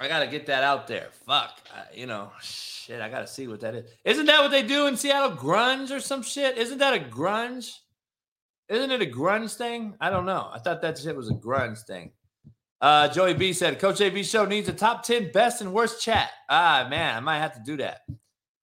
I 0.00 0.06
gotta 0.06 0.28
get 0.28 0.46
that 0.46 0.62
out 0.62 0.86
there. 0.86 1.08
Fuck, 1.26 1.58
I, 1.74 1.92
you 1.92 2.06
know, 2.06 2.30
shit. 2.40 3.00
I 3.00 3.08
gotta 3.08 3.26
see 3.26 3.48
what 3.48 3.60
that 3.60 3.74
is. 3.74 3.90
Isn't 4.04 4.26
that 4.26 4.40
what 4.40 4.52
they 4.52 4.62
do 4.62 4.86
in 4.86 4.96
Seattle? 4.96 5.36
Grunge 5.36 5.90
or 5.90 5.98
some 5.98 6.22
shit? 6.22 6.56
Isn't 6.56 6.78
that 6.78 6.94
a 6.94 7.00
grunge? 7.00 7.72
Isn't 8.68 8.92
it 8.92 9.02
a 9.02 9.06
grunge 9.06 9.56
thing? 9.56 9.96
I 10.00 10.10
don't 10.10 10.26
know. 10.26 10.50
I 10.52 10.60
thought 10.60 10.82
that 10.82 10.98
shit 10.98 11.16
was 11.16 11.30
a 11.30 11.34
grunge 11.34 11.84
thing. 11.84 12.12
Uh, 12.80 13.08
Joey 13.08 13.34
B 13.34 13.52
said, 13.52 13.80
Coach 13.80 13.96
JB 13.96 14.24
show 14.24 14.44
needs 14.44 14.68
a 14.68 14.72
top 14.72 15.02
10 15.02 15.32
best 15.32 15.60
and 15.60 15.72
worst 15.72 16.00
chat. 16.00 16.30
Ah, 16.48 16.86
man, 16.88 17.16
I 17.16 17.20
might 17.20 17.38
have 17.38 17.54
to 17.54 17.62
do 17.64 17.76
that. 17.78 18.02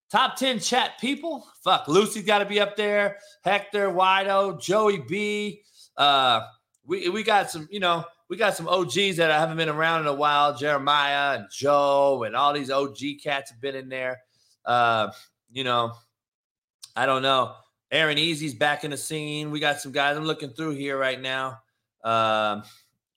Top 0.09 0.37
10 0.37 0.59
chat 0.59 0.91
people? 0.99 1.45
Fuck, 1.63 1.87
Lucy's 1.87 2.25
got 2.25 2.39
to 2.39 2.45
be 2.45 2.59
up 2.59 2.77
there. 2.77 3.17
Hector, 3.43 3.89
Wido, 3.89 4.59
Joey 4.61 4.99
B. 4.99 5.61
Uh, 5.97 6.41
we, 6.85 7.09
we 7.09 7.23
got 7.23 7.49
some, 7.51 7.67
you 7.69 7.79
know, 7.79 8.05
we 8.29 8.37
got 8.37 8.55
some 8.55 8.67
OGs 8.67 9.17
that 9.17 9.31
I 9.31 9.39
haven't 9.39 9.57
been 9.57 9.69
around 9.69 10.01
in 10.01 10.07
a 10.07 10.13
while. 10.13 10.55
Jeremiah 10.55 11.37
and 11.37 11.47
Joe 11.51 12.23
and 12.23 12.35
all 12.35 12.53
these 12.53 12.71
OG 12.71 12.97
cats 13.21 13.51
have 13.51 13.61
been 13.61 13.75
in 13.75 13.89
there. 13.89 14.21
Uh, 14.65 15.11
you 15.51 15.63
know, 15.63 15.93
I 16.95 17.05
don't 17.05 17.21
know. 17.21 17.55
Aaron 17.91 18.17
Easy's 18.17 18.55
back 18.55 18.83
in 18.83 18.91
the 18.91 18.97
scene. 18.97 19.51
We 19.51 19.59
got 19.59 19.79
some 19.79 19.91
guys. 19.91 20.17
I'm 20.17 20.25
looking 20.25 20.49
through 20.49 20.71
here 20.71 20.97
right 20.97 21.21
now. 21.21 21.59
Um, 22.03 22.63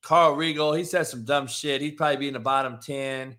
Carl 0.02 0.34
Regal, 0.34 0.72
he 0.72 0.84
says 0.84 1.10
some 1.10 1.24
dumb 1.24 1.46
shit. 1.46 1.80
He'd 1.80 1.96
probably 1.96 2.16
be 2.16 2.28
in 2.28 2.34
the 2.34 2.40
bottom 2.40 2.78
10. 2.80 3.36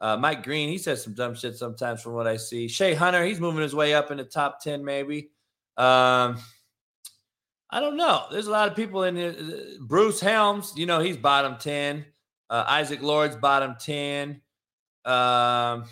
Uh, 0.00 0.16
Mike 0.16 0.42
Green, 0.42 0.68
he 0.68 0.78
says 0.78 1.02
some 1.02 1.14
dumb 1.14 1.34
shit 1.34 1.56
sometimes 1.56 2.02
from 2.02 2.14
what 2.14 2.26
I 2.26 2.36
see. 2.36 2.68
Shea 2.68 2.94
Hunter, 2.94 3.24
he's 3.24 3.40
moving 3.40 3.62
his 3.62 3.74
way 3.74 3.94
up 3.94 4.10
in 4.10 4.16
the 4.18 4.24
top 4.24 4.60
10, 4.60 4.84
maybe. 4.84 5.30
Um, 5.76 6.38
I 7.70 7.80
don't 7.80 7.96
know. 7.96 8.24
There's 8.30 8.48
a 8.48 8.50
lot 8.50 8.68
of 8.68 8.76
people 8.76 9.04
in 9.04 9.16
here. 9.16 9.34
Bruce 9.80 10.20
Helms, 10.20 10.74
you 10.76 10.86
know, 10.86 11.00
he's 11.00 11.16
bottom 11.16 11.56
10. 11.56 12.04
Uh, 12.50 12.64
Isaac 12.68 13.00
Lord's 13.00 13.36
bottom 13.36 13.76
10. 13.80 14.42
Um, 15.04 15.84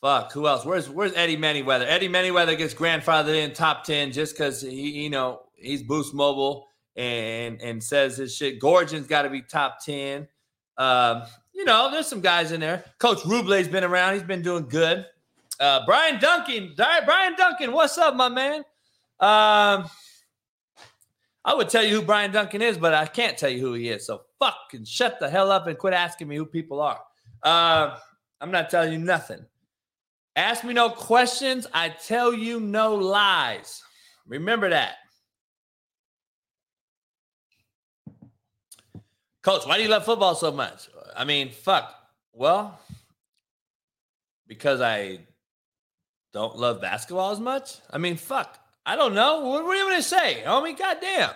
fuck, 0.00 0.32
who 0.32 0.46
else? 0.46 0.64
Where's 0.64 0.88
where's 0.88 1.14
Eddie 1.14 1.36
Manyweather? 1.36 1.86
Eddie 1.86 2.08
Manyweather 2.08 2.58
gets 2.58 2.74
grandfathered 2.74 3.42
in 3.42 3.52
top 3.52 3.84
10 3.84 4.12
just 4.12 4.34
because 4.36 4.60
he, 4.60 5.02
you 5.02 5.10
know, 5.10 5.42
he's 5.54 5.82
Boost 5.82 6.12
Mobile 6.12 6.66
and 6.96 7.60
and 7.60 7.82
says 7.82 8.16
his 8.16 8.34
shit. 8.34 8.60
Gorgon's 8.60 9.06
got 9.06 9.22
to 9.22 9.30
be 9.30 9.42
top 9.42 9.84
10. 9.84 10.28
Um, 10.76 11.22
you 11.52 11.64
know, 11.64 11.90
there's 11.90 12.06
some 12.06 12.20
guys 12.20 12.52
in 12.52 12.60
there. 12.60 12.84
Coach 12.98 13.24
Ruble's 13.24 13.68
been 13.68 13.84
around. 13.84 14.14
He's 14.14 14.22
been 14.22 14.42
doing 14.42 14.68
good. 14.68 15.06
Uh, 15.58 15.84
Brian 15.84 16.18
Duncan, 16.18 16.72
Brian 16.76 17.34
Duncan, 17.36 17.72
what's 17.72 17.98
up, 17.98 18.16
my 18.16 18.30
man? 18.30 18.60
Um, 19.20 19.90
I 21.44 21.54
would 21.54 21.68
tell 21.68 21.84
you 21.84 22.00
who 22.00 22.02
Brian 22.02 22.32
Duncan 22.32 22.62
is, 22.62 22.78
but 22.78 22.94
I 22.94 23.04
can't 23.06 23.36
tell 23.36 23.50
you 23.50 23.60
who 23.60 23.74
he 23.74 23.88
is. 23.90 24.06
So 24.06 24.22
fucking 24.38 24.84
shut 24.84 25.20
the 25.20 25.28
hell 25.28 25.52
up 25.52 25.66
and 25.66 25.76
quit 25.76 25.92
asking 25.92 26.28
me 26.28 26.36
who 26.36 26.46
people 26.46 26.80
are. 26.80 27.00
Uh, 27.42 27.98
I'm 28.40 28.50
not 28.50 28.70
telling 28.70 28.92
you 28.92 28.98
nothing. 28.98 29.44
Ask 30.36 30.64
me 30.64 30.72
no 30.72 30.88
questions. 30.88 31.66
I 31.74 31.90
tell 31.90 32.32
you 32.32 32.60
no 32.60 32.94
lies. 32.94 33.82
Remember 34.26 34.70
that. 34.70 34.96
Coach, 39.42 39.66
why 39.66 39.76
do 39.76 39.82
you 39.82 39.88
love 39.88 40.04
football 40.04 40.34
so 40.34 40.52
much? 40.52 40.88
I 41.16 41.24
mean, 41.24 41.50
fuck. 41.50 41.94
Well, 42.32 42.78
because 44.46 44.80
I 44.80 45.20
don't 46.32 46.56
love 46.56 46.80
basketball 46.80 47.32
as 47.32 47.40
much. 47.40 47.76
I 47.90 47.98
mean, 47.98 48.16
fuck. 48.16 48.58
I 48.84 48.96
don't 48.96 49.14
know. 49.14 49.40
What, 49.40 49.64
what 49.64 49.76
are 49.76 49.78
you 49.78 49.84
going 49.84 49.96
to 49.96 50.02
say, 50.02 50.42
homie? 50.44 50.78
Goddamn. 50.78 51.30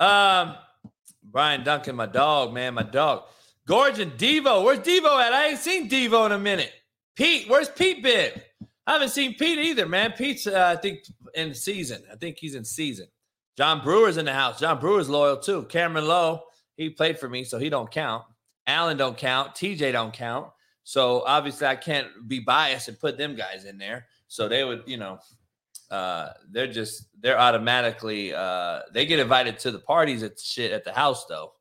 Um, 0.00 0.56
Brian 1.22 1.64
Duncan, 1.64 1.96
my 1.96 2.06
dog, 2.06 2.52
man, 2.52 2.74
my 2.74 2.82
dog. 2.82 3.24
Gorgon, 3.66 4.12
Devo. 4.12 4.64
Where's 4.64 4.80
Devo 4.80 5.22
at? 5.22 5.32
I 5.32 5.48
ain't 5.48 5.58
seen 5.58 5.88
Devo 5.88 6.26
in 6.26 6.32
a 6.32 6.38
minute. 6.38 6.72
Pete, 7.16 7.48
where's 7.48 7.68
Pete 7.68 8.02
been? 8.02 8.32
I 8.86 8.94
haven't 8.94 9.10
seen 9.10 9.34
Pete 9.34 9.58
either, 9.58 9.86
man. 9.86 10.12
Pete's, 10.12 10.46
uh, 10.46 10.74
I 10.76 10.80
think, 10.80 11.00
in 11.34 11.54
season. 11.54 12.02
I 12.12 12.16
think 12.16 12.36
he's 12.38 12.54
in 12.54 12.64
season. 12.64 13.06
John 13.56 13.82
Brewer's 13.82 14.16
in 14.16 14.24
the 14.24 14.32
house. 14.32 14.60
John 14.60 14.78
Brewer's 14.80 15.08
loyal 15.08 15.36
too. 15.36 15.62
Cameron 15.64 16.06
Lowe, 16.06 16.42
he 16.76 16.90
played 16.90 17.18
for 17.18 17.28
me, 17.28 17.44
so 17.44 17.58
he 17.58 17.68
don't 17.68 17.90
count. 17.90 18.24
Allen 18.66 18.96
don't 18.96 19.16
count. 19.16 19.54
TJ 19.54 19.92
don't 19.92 20.12
count. 20.12 20.48
So 20.84 21.22
obviously, 21.26 21.66
I 21.66 21.76
can't 21.76 22.08
be 22.26 22.40
biased 22.40 22.88
and 22.88 22.98
put 22.98 23.16
them 23.16 23.34
guys 23.34 23.64
in 23.64 23.78
there. 23.78 24.06
So 24.28 24.48
they 24.48 24.64
would, 24.64 24.82
you 24.86 24.96
know, 24.96 25.18
uh, 25.90 26.30
they're 26.50 26.66
just 26.66 27.06
they're 27.20 27.38
automatically 27.38 28.34
uh, 28.34 28.80
they 28.92 29.06
get 29.06 29.18
invited 29.18 29.58
to 29.60 29.70
the 29.70 29.78
parties 29.78 30.22
at 30.22 30.38
shit 30.40 30.72
at 30.72 30.84
the 30.84 30.92
house 30.92 31.26
though. 31.26 31.52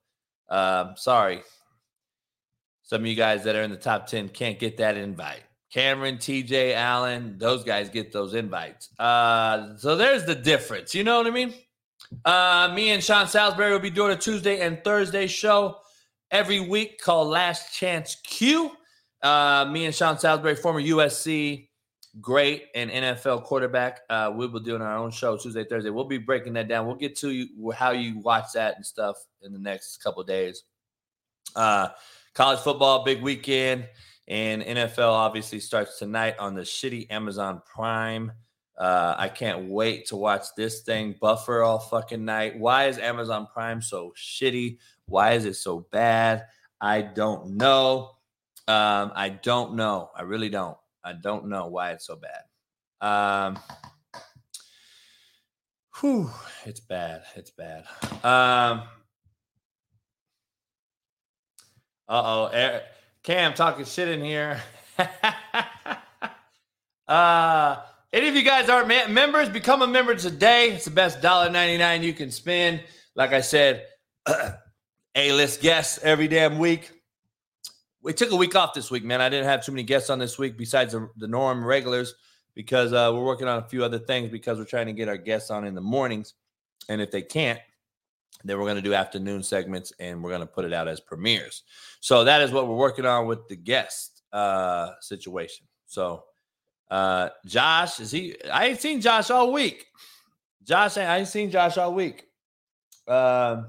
Um, 0.49 0.93
sorry, 0.97 1.43
some 2.83 3.01
of 3.01 3.07
you 3.07 3.15
guys 3.15 3.43
that 3.43 3.55
are 3.55 3.63
in 3.63 3.71
the 3.71 3.77
top 3.77 4.07
ten 4.07 4.29
can't 4.29 4.59
get 4.59 4.77
that 4.77 4.97
invite. 4.97 5.43
Cameron, 5.71 6.17
TJ, 6.17 6.75
Allen, 6.75 7.35
those 7.39 7.63
guys 7.63 7.89
get 7.89 8.11
those 8.11 8.35
invites. 8.35 8.89
Uh, 8.99 9.75
so 9.77 9.95
there's 9.95 10.23
the 10.23 10.35
difference. 10.35 10.93
You 10.93 11.03
know 11.03 11.17
what 11.17 11.25
I 11.25 11.31
mean? 11.31 11.53
Uh, 12.25 12.71
me 12.73 12.91
and 12.91 13.03
Sean 13.03 13.27
Salisbury 13.27 13.71
will 13.71 13.79
be 13.79 13.89
doing 13.89 14.11
a 14.11 14.17
Tuesday 14.17 14.61
and 14.61 14.83
Thursday 14.83 15.27
show 15.27 15.77
every 16.31 16.59
week 16.59 17.01
called 17.01 17.29
Last 17.29 17.73
Chance 17.73 18.17
Q. 18.23 18.71
Uh, 19.21 19.69
me 19.71 19.85
and 19.85 19.95
Sean 19.95 20.17
Salisbury, 20.17 20.55
former 20.55 20.81
USC 20.81 21.67
great 22.21 22.65
and 22.75 22.91
NFL 22.91 23.43
quarterback. 23.43 24.01
Uh, 24.09 24.31
we'll 24.33 24.47
be 24.47 24.59
doing 24.59 24.81
our 24.81 24.97
own 24.97 25.11
show 25.11 25.37
Tuesday, 25.37 25.63
Thursday. 25.63 25.89
We'll 25.89 26.05
be 26.05 26.17
breaking 26.17 26.53
that 26.53 26.67
down. 26.67 26.85
We'll 26.85 26.95
get 26.95 27.15
to 27.17 27.31
you 27.31 27.71
how 27.71 27.91
you 27.91 28.19
watch 28.19 28.53
that 28.53 28.75
and 28.75 28.85
stuff 28.85 29.17
in 29.41 29.51
the 29.51 29.59
next 29.59 29.97
couple 29.97 30.23
days. 30.23 30.63
Uh, 31.55 31.89
college 32.33 32.59
football, 32.59 33.03
big 33.03 33.21
weekend, 33.21 33.87
and 34.27 34.61
NFL 34.61 35.11
obviously 35.11 35.59
starts 35.59 35.99
tonight 35.99 36.35
on 36.39 36.53
the 36.53 36.61
shitty 36.61 37.11
Amazon 37.11 37.61
Prime. 37.65 38.31
Uh, 38.77 39.15
I 39.17 39.29
can't 39.29 39.69
wait 39.69 40.07
to 40.07 40.15
watch 40.15 40.45
this 40.57 40.81
thing 40.81 41.15
buffer 41.21 41.61
all 41.61 41.79
fucking 41.79 42.25
night. 42.25 42.57
Why 42.57 42.87
is 42.87 42.97
Amazon 42.97 43.47
Prime 43.53 43.81
so 43.81 44.13
shitty? 44.17 44.77
Why 45.05 45.33
is 45.33 45.45
it 45.45 45.55
so 45.55 45.87
bad? 45.91 46.45
I 46.81 47.01
don't 47.01 47.57
know. 47.57 48.11
Um, 48.67 49.11
I 49.15 49.37
don't 49.41 49.75
know. 49.75 50.09
I 50.15 50.23
really 50.23 50.49
don't. 50.49 50.77
I 51.03 51.13
don't 51.13 51.47
know 51.47 51.67
why 51.67 51.91
it's 51.91 52.07
so 52.07 52.15
bad. 52.15 52.41
Um, 53.01 53.59
whew, 55.99 56.31
it's 56.65 56.79
bad. 56.79 57.23
It's 57.35 57.51
bad. 57.51 57.83
Um, 58.23 58.83
uh 62.07 62.09
oh, 62.09 62.79
Cam 63.23 63.53
talking 63.53 63.85
shit 63.85 64.09
in 64.09 64.23
here. 64.23 64.61
uh, 67.07 67.77
any 68.13 68.29
of 68.29 68.35
you 68.35 68.43
guys 68.43 68.69
aren't 68.69 68.87
members, 69.09 69.49
become 69.49 69.81
a 69.81 69.87
member 69.87 70.15
today. 70.15 70.71
It's 70.71 70.85
the 70.85 70.91
best 70.91 71.21
$1.99 71.21 72.03
you 72.03 72.13
can 72.13 72.31
spend. 72.31 72.81
Like 73.15 73.33
I 73.33 73.41
said, 73.41 73.85
A 75.15 75.31
list 75.33 75.61
guests 75.61 75.99
every 76.01 76.27
damn 76.27 76.57
week 76.57 76.91
we 78.03 78.13
took 78.13 78.31
a 78.31 78.35
week 78.35 78.55
off 78.55 78.73
this 78.73 78.91
week, 78.91 79.03
man. 79.03 79.21
I 79.21 79.29
didn't 79.29 79.45
have 79.45 79.65
too 79.65 79.71
many 79.71 79.83
guests 79.83 80.09
on 80.09 80.19
this 80.19 80.37
week 80.37 80.57
besides 80.57 80.91
the, 80.91 81.09
the 81.17 81.27
norm 81.27 81.65
regulars 81.65 82.13
because 82.53 82.91
uh, 82.91 83.09
we're 83.13 83.23
working 83.23 83.47
on 83.47 83.59
a 83.59 83.67
few 83.67 83.83
other 83.83 83.97
things 83.97 84.29
because 84.29 84.59
we're 84.59 84.65
trying 84.65 84.87
to 84.87 84.93
get 84.93 85.07
our 85.07 85.17
guests 85.17 85.49
on 85.49 85.65
in 85.65 85.73
the 85.73 85.81
mornings. 85.81 86.33
And 86.89 87.01
if 87.01 87.11
they 87.11 87.21
can't, 87.21 87.59
then 88.43 88.57
we're 88.57 88.65
going 88.65 88.75
to 88.75 88.81
do 88.81 88.93
afternoon 88.93 89.41
segments 89.41 89.93
and 89.99 90.21
we're 90.21 90.31
going 90.31 90.41
to 90.41 90.47
put 90.47 90.65
it 90.65 90.73
out 90.73 90.89
as 90.89 90.99
premieres. 90.99 91.63
So 92.01 92.25
that 92.25 92.41
is 92.41 92.51
what 92.51 92.67
we're 92.67 92.75
working 92.75 93.05
on 93.05 93.25
with 93.25 93.47
the 93.47 93.55
guest 93.55 94.21
uh, 94.33 94.91
situation. 94.99 95.65
So 95.85 96.25
uh, 96.93 97.29
Josh, 97.47 97.99
is 97.99 98.11
he? 98.11 98.35
I 98.51 98.67
ain't 98.67 98.79
seen 98.79 99.01
Josh 99.01 99.31
all 99.31 99.51
week. 99.51 99.87
Josh, 100.63 100.95
I 100.95 101.17
ain't 101.17 101.27
seen 101.27 101.49
Josh 101.49 101.75
all 101.75 101.91
week. 101.91 102.27
Um, 103.07 103.65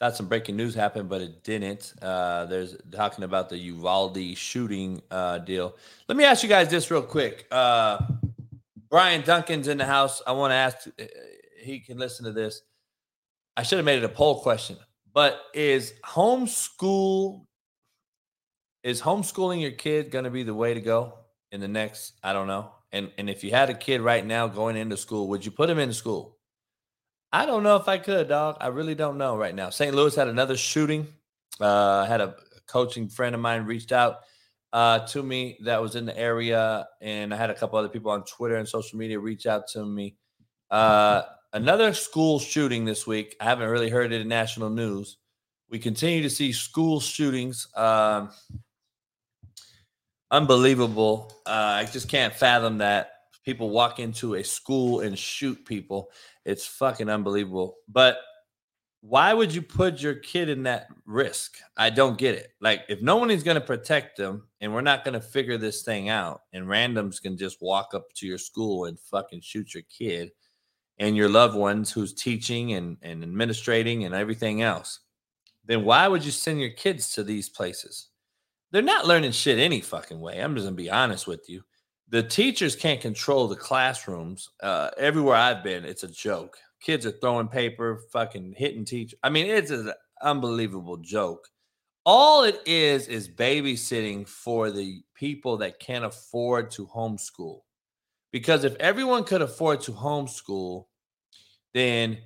thought 0.00 0.16
some 0.16 0.26
breaking 0.26 0.56
news 0.56 0.74
happened, 0.74 1.08
but 1.08 1.20
it 1.20 1.44
didn't. 1.44 1.94
Uh, 2.02 2.46
there's 2.46 2.74
talking 2.90 3.22
about 3.22 3.48
the 3.48 3.56
Uvalde 3.56 4.36
shooting 4.36 5.00
uh, 5.12 5.38
deal. 5.38 5.76
Let 6.08 6.18
me 6.18 6.24
ask 6.24 6.42
you 6.42 6.48
guys 6.48 6.68
this 6.68 6.90
real 6.90 7.02
quick. 7.02 7.46
Uh, 7.52 8.00
Brian 8.90 9.22
Duncan's 9.22 9.68
in 9.68 9.78
the 9.78 9.86
house. 9.86 10.20
I 10.26 10.32
want 10.32 10.50
to 10.50 10.56
ask. 10.56 10.88
Uh, 11.00 11.04
he 11.62 11.78
can 11.78 11.96
listen 11.96 12.24
to 12.24 12.32
this. 12.32 12.62
I 13.56 13.62
should 13.62 13.78
have 13.78 13.84
made 13.84 13.98
it 13.98 14.04
a 14.04 14.08
poll 14.08 14.40
question, 14.40 14.78
but 15.14 15.42
is 15.54 15.94
homeschool 16.04 17.44
is 18.82 19.02
homeschooling 19.02 19.60
your 19.60 19.72
kid 19.72 20.10
going 20.10 20.24
to 20.24 20.30
be 20.30 20.42
the 20.42 20.54
way 20.54 20.74
to 20.74 20.80
go 20.80 21.14
in 21.52 21.60
the 21.60 21.68
next? 21.68 22.14
I 22.22 22.32
don't 22.32 22.46
know. 22.46 22.72
And 22.92 23.10
and 23.18 23.28
if 23.28 23.44
you 23.44 23.50
had 23.50 23.70
a 23.70 23.74
kid 23.74 24.00
right 24.00 24.24
now 24.24 24.46
going 24.46 24.76
into 24.76 24.96
school, 24.96 25.28
would 25.28 25.44
you 25.44 25.50
put 25.50 25.68
him 25.68 25.78
in 25.78 25.92
school? 25.92 26.38
I 27.32 27.44
don't 27.44 27.62
know 27.62 27.76
if 27.76 27.88
I 27.88 27.98
could, 27.98 28.28
dog. 28.28 28.56
I 28.60 28.68
really 28.68 28.94
don't 28.94 29.18
know 29.18 29.36
right 29.36 29.54
now. 29.54 29.68
St. 29.68 29.94
Louis 29.94 30.14
had 30.14 30.28
another 30.28 30.56
shooting. 30.56 31.06
Uh, 31.60 31.98
I 31.98 32.06
had 32.06 32.22
a 32.22 32.36
coaching 32.66 33.08
friend 33.08 33.34
of 33.34 33.40
mine 33.40 33.64
reached 33.64 33.92
out 33.92 34.20
uh, 34.72 35.00
to 35.08 35.22
me 35.22 35.58
that 35.64 35.80
was 35.82 35.94
in 35.94 36.06
the 36.06 36.18
area, 36.18 36.86
and 37.02 37.34
I 37.34 37.36
had 37.36 37.50
a 37.50 37.54
couple 37.54 37.78
other 37.78 37.88
people 37.88 38.10
on 38.10 38.24
Twitter 38.24 38.56
and 38.56 38.66
social 38.66 38.98
media 38.98 39.18
reach 39.18 39.46
out 39.46 39.68
to 39.68 39.84
me. 39.84 40.16
Uh, 40.70 41.22
another 41.52 41.92
school 41.92 42.38
shooting 42.38 42.84
this 42.84 43.06
week. 43.06 43.36
I 43.40 43.44
haven't 43.44 43.68
really 43.68 43.90
heard 43.90 44.12
it 44.12 44.20
in 44.20 44.28
national 44.28 44.70
news. 44.70 45.18
We 45.70 45.78
continue 45.78 46.22
to 46.22 46.30
see 46.30 46.52
school 46.52 47.00
shootings. 47.00 47.68
Um, 47.76 48.30
unbelievable. 50.30 51.32
Uh, 51.46 51.50
I 51.80 51.84
just 51.84 52.08
can't 52.08 52.34
fathom 52.34 52.78
that 52.78 53.12
people 53.44 53.70
walk 53.70 53.98
into 53.98 54.34
a 54.34 54.44
school 54.44 55.00
and 55.00 55.18
shoot 55.18 55.64
people. 55.64 56.10
It's 56.44 56.66
fucking 56.66 57.08
unbelievable. 57.08 57.76
But 57.88 58.18
why 59.00 59.32
would 59.32 59.54
you 59.54 59.62
put 59.62 60.00
your 60.00 60.16
kid 60.16 60.48
in 60.48 60.64
that 60.64 60.88
risk? 61.06 61.56
I 61.76 61.90
don't 61.90 62.18
get 62.18 62.34
it. 62.34 62.48
Like, 62.60 62.82
if 62.88 63.00
no 63.00 63.16
one 63.16 63.30
is 63.30 63.42
going 63.42 63.54
to 63.54 63.60
protect 63.60 64.16
them 64.16 64.48
and 64.60 64.74
we're 64.74 64.80
not 64.80 65.04
going 65.04 65.14
to 65.14 65.20
figure 65.20 65.56
this 65.56 65.82
thing 65.82 66.08
out, 66.08 66.42
and 66.52 66.66
randoms 66.66 67.22
can 67.22 67.36
just 67.36 67.62
walk 67.62 67.94
up 67.94 68.12
to 68.14 68.26
your 68.26 68.38
school 68.38 68.86
and 68.86 68.98
fucking 68.98 69.40
shoot 69.40 69.72
your 69.72 69.84
kid 69.84 70.32
and 70.98 71.16
your 71.16 71.28
loved 71.28 71.56
ones 71.56 71.92
who's 71.92 72.12
teaching 72.12 72.72
and, 72.72 72.96
and 73.02 73.22
administrating 73.22 74.04
and 74.04 74.14
everything 74.14 74.62
else, 74.62 75.00
then 75.64 75.84
why 75.84 76.08
would 76.08 76.24
you 76.24 76.32
send 76.32 76.60
your 76.60 76.70
kids 76.70 77.12
to 77.12 77.22
these 77.22 77.48
places? 77.48 78.08
They're 78.70 78.82
not 78.82 79.06
learning 79.06 79.32
shit 79.32 79.58
any 79.58 79.80
fucking 79.80 80.20
way. 80.20 80.40
I'm 80.40 80.54
just 80.54 80.66
to 80.66 80.72
be 80.72 80.90
honest 80.90 81.26
with 81.26 81.48
you 81.48 81.62
the 82.10 82.22
teachers 82.22 82.74
can't 82.74 83.00
control 83.00 83.48
the 83.48 83.56
classrooms. 83.56 84.50
Uh, 84.62 84.90
everywhere 84.96 85.36
I've 85.36 85.62
been, 85.62 85.84
it's 85.84 86.04
a 86.04 86.08
joke. 86.08 86.56
Kids 86.80 87.04
are 87.04 87.10
throwing 87.10 87.48
paper, 87.48 88.00
fucking 88.12 88.54
hitting 88.56 88.84
teachers. 88.84 89.18
I 89.22 89.30
mean, 89.30 89.46
it's 89.46 89.70
an 89.70 89.92
unbelievable 90.22 90.96
joke. 90.98 91.48
All 92.06 92.44
it 92.44 92.60
is 92.64 93.08
is 93.08 93.28
babysitting 93.28 94.26
for 94.26 94.70
the 94.70 95.02
people 95.14 95.58
that 95.58 95.80
can't 95.80 96.04
afford 96.04 96.70
to 96.72 96.86
homeschool. 96.86 97.60
Because 98.32 98.64
if 98.64 98.74
everyone 98.76 99.24
could 99.24 99.42
afford 99.42 99.80
to 99.82 99.92
homeschool, 99.92 100.86
then 101.74 102.18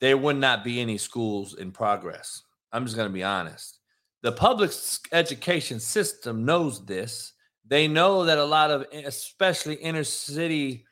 there 0.00 0.16
would 0.16 0.36
not 0.36 0.64
be 0.64 0.80
any 0.80 0.98
schools 0.98 1.54
in 1.54 1.70
progress. 1.70 2.42
I'm 2.72 2.84
just 2.84 2.96
going 2.96 3.08
to 3.08 3.14
be 3.14 3.22
honest. 3.22 3.77
The 4.22 4.32
public 4.32 4.72
education 5.12 5.78
system 5.80 6.44
knows 6.44 6.84
this 6.84 7.32
they 7.68 7.86
know 7.86 8.24
that 8.24 8.38
a 8.38 8.44
lot 8.44 8.70
of, 8.70 8.86
eh, 8.92 9.02
especially 9.04 9.74
inner 9.74 10.04
city 10.04 10.84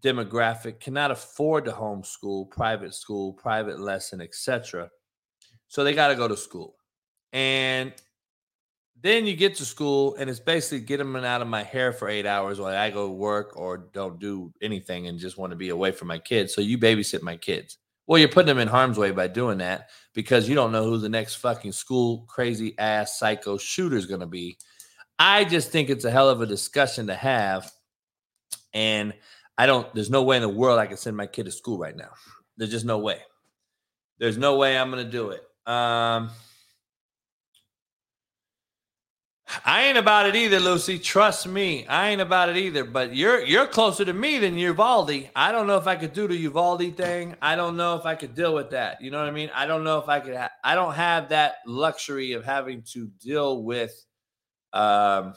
demographic, 0.00 0.80
cannot 0.80 1.10
afford 1.10 1.66
to 1.66 1.72
homeschool, 1.72 2.50
private 2.50 2.94
school, 2.94 3.34
private 3.34 3.78
lesson, 3.78 4.20
etc. 4.20 4.90
So 5.68 5.84
they 5.84 5.92
got 5.92 6.08
to 6.08 6.14
go 6.14 6.28
to 6.28 6.36
school, 6.36 6.76
and 7.32 7.92
then 9.00 9.26
you 9.26 9.36
get 9.36 9.54
to 9.56 9.64
school, 9.64 10.14
and 10.16 10.30
it's 10.30 10.40
basically 10.40 10.80
get 10.80 10.96
them 10.96 11.16
out 11.16 11.42
of 11.42 11.48
my 11.48 11.62
hair 11.62 11.92
for 11.92 12.08
eight 12.08 12.26
hours 12.26 12.58
while 12.58 12.74
I 12.74 12.90
go 12.90 13.10
work 13.10 13.56
or 13.56 13.76
don't 13.92 14.18
do 14.18 14.52
anything 14.62 15.08
and 15.08 15.18
just 15.18 15.36
want 15.36 15.50
to 15.50 15.56
be 15.56 15.68
away 15.70 15.92
from 15.92 16.08
my 16.08 16.18
kids. 16.18 16.54
So 16.54 16.62
you 16.62 16.78
babysit 16.78 17.20
my 17.20 17.36
kids. 17.36 17.78
Well, 18.06 18.18
you're 18.18 18.28
putting 18.28 18.48
them 18.48 18.58
in 18.58 18.68
harm's 18.68 18.98
way 18.98 19.12
by 19.12 19.28
doing 19.28 19.58
that 19.58 19.88
because 20.12 20.48
you 20.48 20.54
don't 20.54 20.72
know 20.72 20.84
who 20.84 20.98
the 20.98 21.08
next 21.08 21.36
fucking 21.36 21.72
school 21.72 22.26
crazy 22.28 22.78
ass 22.78 23.18
psycho 23.18 23.56
shooter 23.56 23.96
is 23.96 24.06
going 24.06 24.20
to 24.20 24.26
be 24.26 24.58
I 25.18 25.44
just 25.44 25.70
think 25.70 25.90
it's 25.90 26.04
a 26.04 26.10
hell 26.10 26.28
of 26.28 26.40
a 26.40 26.46
discussion 26.46 27.06
to 27.06 27.14
have. 27.14 27.70
And 28.72 29.14
I 29.56 29.66
don't, 29.66 29.92
there's 29.94 30.10
no 30.10 30.22
way 30.22 30.36
in 30.36 30.42
the 30.42 30.48
world 30.48 30.78
I 30.78 30.86
can 30.86 30.96
send 30.96 31.16
my 31.16 31.26
kid 31.26 31.46
to 31.46 31.52
school 31.52 31.78
right 31.78 31.96
now. 31.96 32.10
There's 32.56 32.70
just 32.70 32.84
no 32.84 32.98
way. 32.98 33.20
There's 34.18 34.38
no 34.38 34.56
way 34.56 34.76
I'm 34.76 34.90
going 34.90 35.04
to 35.04 35.10
do 35.10 35.30
it. 35.30 35.42
Um, 35.66 36.30
I 39.64 39.84
ain't 39.84 39.98
about 39.98 40.26
it 40.26 40.36
either, 40.36 40.58
Lucy. 40.60 40.98
Trust 40.98 41.46
me, 41.46 41.86
I 41.86 42.10
ain't 42.10 42.20
about 42.20 42.48
it 42.48 42.56
either. 42.56 42.84
But 42.84 43.14
you're 43.14 43.42
you're 43.44 43.66
closer 43.66 44.04
to 44.04 44.12
me 44.12 44.38
than 44.38 44.56
Uvalde. 44.56 45.28
I 45.36 45.52
don't 45.52 45.66
know 45.66 45.76
if 45.76 45.86
I 45.86 45.96
could 45.96 46.12
do 46.12 46.26
the 46.26 46.36
Uvalde 46.36 46.96
thing. 46.96 47.36
I 47.42 47.56
don't 47.56 47.76
know 47.76 47.96
if 47.96 48.06
I 48.06 48.14
could 48.14 48.34
deal 48.34 48.54
with 48.54 48.70
that. 48.70 49.00
You 49.00 49.10
know 49.10 49.18
what 49.18 49.28
I 49.28 49.32
mean? 49.32 49.50
I 49.54 49.66
don't 49.66 49.84
know 49.84 49.98
if 49.98 50.08
I 50.08 50.20
could. 50.20 50.36
Ha- 50.36 50.50
I 50.62 50.74
don't 50.74 50.94
have 50.94 51.28
that 51.28 51.56
luxury 51.66 52.32
of 52.32 52.44
having 52.44 52.82
to 52.92 53.08
deal 53.20 53.62
with 53.62 53.94
um, 54.74 55.34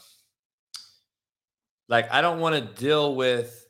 like 1.87 2.11
I 2.11 2.21
don't 2.21 2.39
want 2.39 2.55
to 2.55 2.81
deal 2.81 3.15
with 3.15 3.65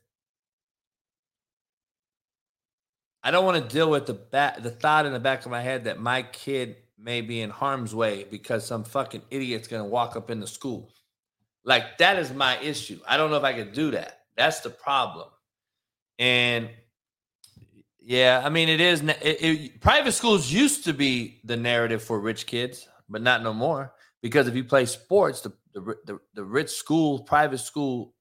I 3.22 3.32
don't 3.32 3.46
want 3.46 3.62
to 3.62 3.76
deal 3.76 3.90
with 3.90 4.06
the 4.06 4.14
back 4.14 4.64
the 4.64 4.72
thought 4.72 5.06
in 5.06 5.14
the 5.14 5.20
back 5.20 5.46
of 5.46 5.52
my 5.52 5.62
head 5.62 5.84
that 5.84 6.00
my 6.00 6.24
kid 6.24 6.78
may 6.98 7.22
be 7.22 7.42
in 7.42 7.50
harm's 7.50 7.94
way 7.94 8.26
because 8.30 8.66
some 8.66 8.84
fucking 8.84 9.22
idiot's 9.30 9.68
gonna 9.68 9.86
walk 9.86 10.16
up 10.16 10.30
in 10.30 10.40
the 10.40 10.48
school. 10.48 10.92
Like 11.64 11.98
that 12.00 12.18
is 12.18 12.34
my 12.34 12.58
issue. 12.60 13.00
I 13.08 13.18
don't 13.18 13.30
know 13.30 13.38
if 13.38 13.44
I 13.44 13.54
could 13.54 13.74
do 13.74 13.92
that. 13.92 14.22
That's 14.36 14.62
the 14.62 14.70
problem. 14.70 15.28
And 16.20 16.70
yeah, 18.00 18.42
I 18.44 18.50
mean, 18.50 18.70
it 18.70 18.80
is. 18.80 19.02
It, 19.02 19.18
it, 19.22 19.82
private 19.82 20.14
schools 20.14 20.52
used 20.52 20.86
to 20.86 20.94
be 20.94 21.42
the 21.44 21.58
narrative 21.58 22.02
for 22.02 22.20
rich 22.20 22.46
kids, 22.46 22.88
but 23.10 23.22
not 23.22 23.44
no 23.44 23.54
more. 23.54 23.94
Because 24.22 24.48
if 24.48 24.56
you 24.56 24.64
play 24.64 24.86
sports, 24.86 25.42
the 25.42 25.52
the, 25.74 25.96
the, 26.06 26.20
the 26.34 26.44
rich 26.44 26.70
school, 26.70 27.20
private 27.20 27.60
school, 27.60 28.16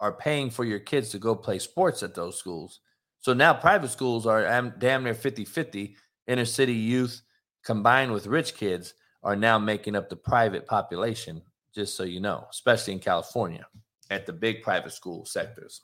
are 0.00 0.12
paying 0.12 0.50
for 0.50 0.64
your 0.64 0.78
kids 0.78 1.08
to 1.10 1.18
go 1.18 1.34
play 1.34 1.58
sports 1.58 2.02
at 2.02 2.14
those 2.14 2.38
schools. 2.38 2.80
So 3.20 3.32
now 3.32 3.54
private 3.54 3.88
schools 3.88 4.26
are 4.26 4.46
um, 4.46 4.74
damn 4.78 5.02
near 5.02 5.14
50 5.14 5.44
50. 5.44 5.96
Inner 6.26 6.44
city 6.44 6.74
youth 6.74 7.22
combined 7.66 8.12
with 8.12 8.28
rich 8.28 8.54
kids 8.54 8.94
are 9.24 9.34
now 9.34 9.58
making 9.58 9.96
up 9.96 10.08
the 10.08 10.16
private 10.16 10.66
population, 10.66 11.42
just 11.74 11.96
so 11.96 12.04
you 12.04 12.20
know, 12.20 12.46
especially 12.50 12.92
in 12.92 13.00
California 13.00 13.66
at 14.08 14.24
the 14.24 14.32
big 14.32 14.62
private 14.62 14.92
school 14.92 15.26
sectors. 15.26 15.82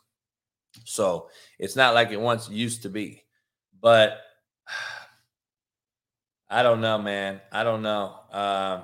So 0.84 1.28
it's 1.58 1.74
not 1.74 1.92
like 1.92 2.12
it 2.12 2.20
once 2.20 2.48
used 2.48 2.82
to 2.82 2.88
be. 2.88 3.24
But 3.80 4.20
I 6.48 6.62
don't 6.62 6.80
know, 6.80 6.98
man. 6.98 7.40
I 7.50 7.64
don't 7.64 7.82
know. 7.82 8.14
Um, 8.30 8.82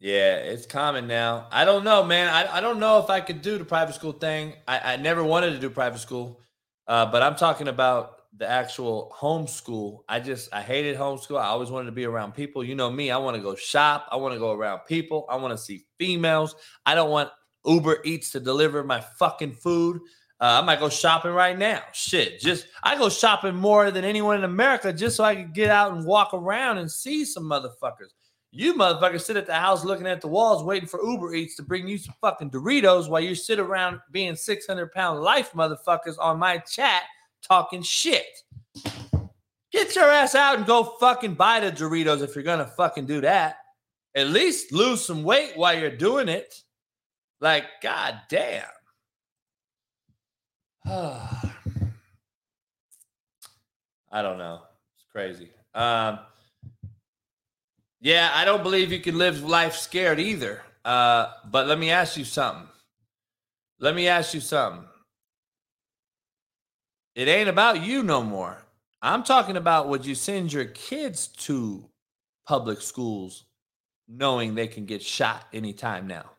yeah, 0.00 0.36
it's 0.36 0.66
common 0.66 1.06
now. 1.06 1.46
I 1.52 1.64
don't 1.64 1.84
know, 1.84 2.02
man. 2.02 2.28
I, 2.28 2.56
I 2.56 2.60
don't 2.60 2.80
know 2.80 2.98
if 2.98 3.08
I 3.08 3.20
could 3.20 3.40
do 3.40 3.56
the 3.56 3.64
private 3.64 3.94
school 3.94 4.12
thing. 4.12 4.54
I, 4.66 4.94
I 4.94 4.96
never 4.96 5.22
wanted 5.22 5.50
to 5.50 5.58
do 5.58 5.70
private 5.70 6.00
school, 6.00 6.40
uh, 6.88 7.06
but 7.06 7.22
I'm 7.22 7.36
talking 7.36 7.68
about 7.68 8.13
the 8.36 8.48
actual 8.48 9.14
homeschool. 9.16 10.00
I 10.08 10.20
just 10.20 10.52
I 10.52 10.60
hated 10.60 10.96
homeschool. 10.96 11.40
I 11.40 11.46
always 11.46 11.70
wanted 11.70 11.86
to 11.86 11.92
be 11.92 12.04
around 12.04 12.34
people. 12.34 12.64
You 12.64 12.74
know 12.74 12.90
me. 12.90 13.10
I 13.10 13.16
want 13.16 13.36
to 13.36 13.42
go 13.42 13.54
shop. 13.54 14.08
I 14.10 14.16
want 14.16 14.34
to 14.34 14.40
go 14.40 14.52
around 14.52 14.80
people. 14.88 15.26
I 15.28 15.36
want 15.36 15.52
to 15.52 15.58
see 15.58 15.84
females. 15.98 16.56
I 16.84 16.94
don't 16.94 17.10
want 17.10 17.30
Uber 17.64 17.98
Eats 18.04 18.30
to 18.32 18.40
deliver 18.40 18.82
my 18.82 19.00
fucking 19.00 19.54
food. 19.54 20.00
Uh, 20.40 20.60
I 20.60 20.62
might 20.62 20.80
go 20.80 20.88
shopping 20.88 21.30
right 21.30 21.56
now. 21.56 21.82
Shit, 21.92 22.40
just 22.40 22.66
I 22.82 22.98
go 22.98 23.08
shopping 23.08 23.54
more 23.54 23.90
than 23.90 24.04
anyone 24.04 24.36
in 24.36 24.44
America 24.44 24.92
just 24.92 25.16
so 25.16 25.24
I 25.24 25.36
can 25.36 25.52
get 25.52 25.70
out 25.70 25.92
and 25.92 26.04
walk 26.04 26.34
around 26.34 26.78
and 26.78 26.90
see 26.90 27.24
some 27.24 27.44
motherfuckers. 27.44 28.10
You 28.50 28.74
motherfuckers 28.74 29.22
sit 29.22 29.36
at 29.36 29.46
the 29.46 29.54
house 29.54 29.84
looking 29.84 30.06
at 30.06 30.20
the 30.20 30.28
walls, 30.28 30.62
waiting 30.62 30.88
for 30.88 31.04
Uber 31.04 31.34
Eats 31.34 31.56
to 31.56 31.62
bring 31.62 31.88
you 31.88 31.98
some 31.98 32.14
fucking 32.20 32.50
Doritos 32.50 33.08
while 33.08 33.20
you 33.20 33.34
sit 33.34 33.58
around 33.58 34.00
being 34.10 34.34
600 34.34 34.92
pound 34.92 35.20
life 35.20 35.52
motherfuckers 35.52 36.18
on 36.18 36.38
my 36.38 36.58
chat 36.58 37.04
talking 37.46 37.82
shit. 37.82 38.26
Get 39.72 39.96
your 39.96 40.08
ass 40.08 40.34
out 40.34 40.56
and 40.56 40.66
go 40.66 40.96
fucking 41.00 41.34
buy 41.34 41.60
the 41.60 41.72
Doritos 41.72 42.22
if 42.22 42.34
you're 42.34 42.44
gonna 42.44 42.66
fucking 42.66 43.06
do 43.06 43.20
that. 43.22 43.56
At 44.14 44.28
least 44.28 44.72
lose 44.72 45.04
some 45.04 45.24
weight 45.24 45.56
while 45.56 45.78
you're 45.78 45.90
doing 45.90 46.28
it. 46.28 46.54
Like, 47.40 47.64
god 47.82 48.20
damn. 48.28 48.64
I 50.86 51.50
don't 54.22 54.38
know. 54.38 54.60
It's 54.96 55.06
crazy. 55.10 55.50
Um, 55.74 56.20
yeah, 58.00 58.30
I 58.34 58.44
don't 58.44 58.62
believe 58.62 58.92
you 58.92 59.00
can 59.00 59.18
live 59.18 59.42
life 59.42 59.74
scared 59.74 60.20
either. 60.20 60.62
Uh, 60.84 61.32
but 61.50 61.66
let 61.66 61.78
me 61.78 61.90
ask 61.90 62.16
you 62.16 62.24
something. 62.24 62.68
Let 63.80 63.96
me 63.96 64.06
ask 64.06 64.34
you 64.34 64.40
something. 64.40 64.84
It 67.14 67.28
ain't 67.28 67.48
about 67.48 67.82
you 67.82 68.02
no 68.02 68.22
more. 68.22 68.58
I'm 69.00 69.22
talking 69.22 69.56
about 69.56 69.88
would 69.88 70.04
you 70.04 70.14
send 70.14 70.52
your 70.52 70.64
kids 70.66 71.28
to 71.28 71.88
public 72.46 72.80
schools 72.80 73.44
knowing 74.08 74.54
they 74.54 74.66
can 74.66 74.84
get 74.86 75.02
shot 75.02 75.46
anytime 75.52 76.06
now? 76.06 76.30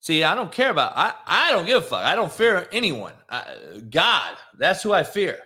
See, 0.00 0.24
I 0.24 0.34
don't 0.34 0.52
care 0.52 0.70
about 0.70 0.92
I 0.96 1.14
I 1.26 1.50
don't 1.50 1.66
give 1.66 1.78
a 1.78 1.86
fuck. 1.86 2.04
I 2.04 2.14
don't 2.14 2.32
fear 2.32 2.68
anyone. 2.72 3.12
I, 3.28 3.44
God, 3.90 4.36
that's 4.58 4.82
who 4.82 4.92
I 4.92 5.02
fear. 5.02 5.38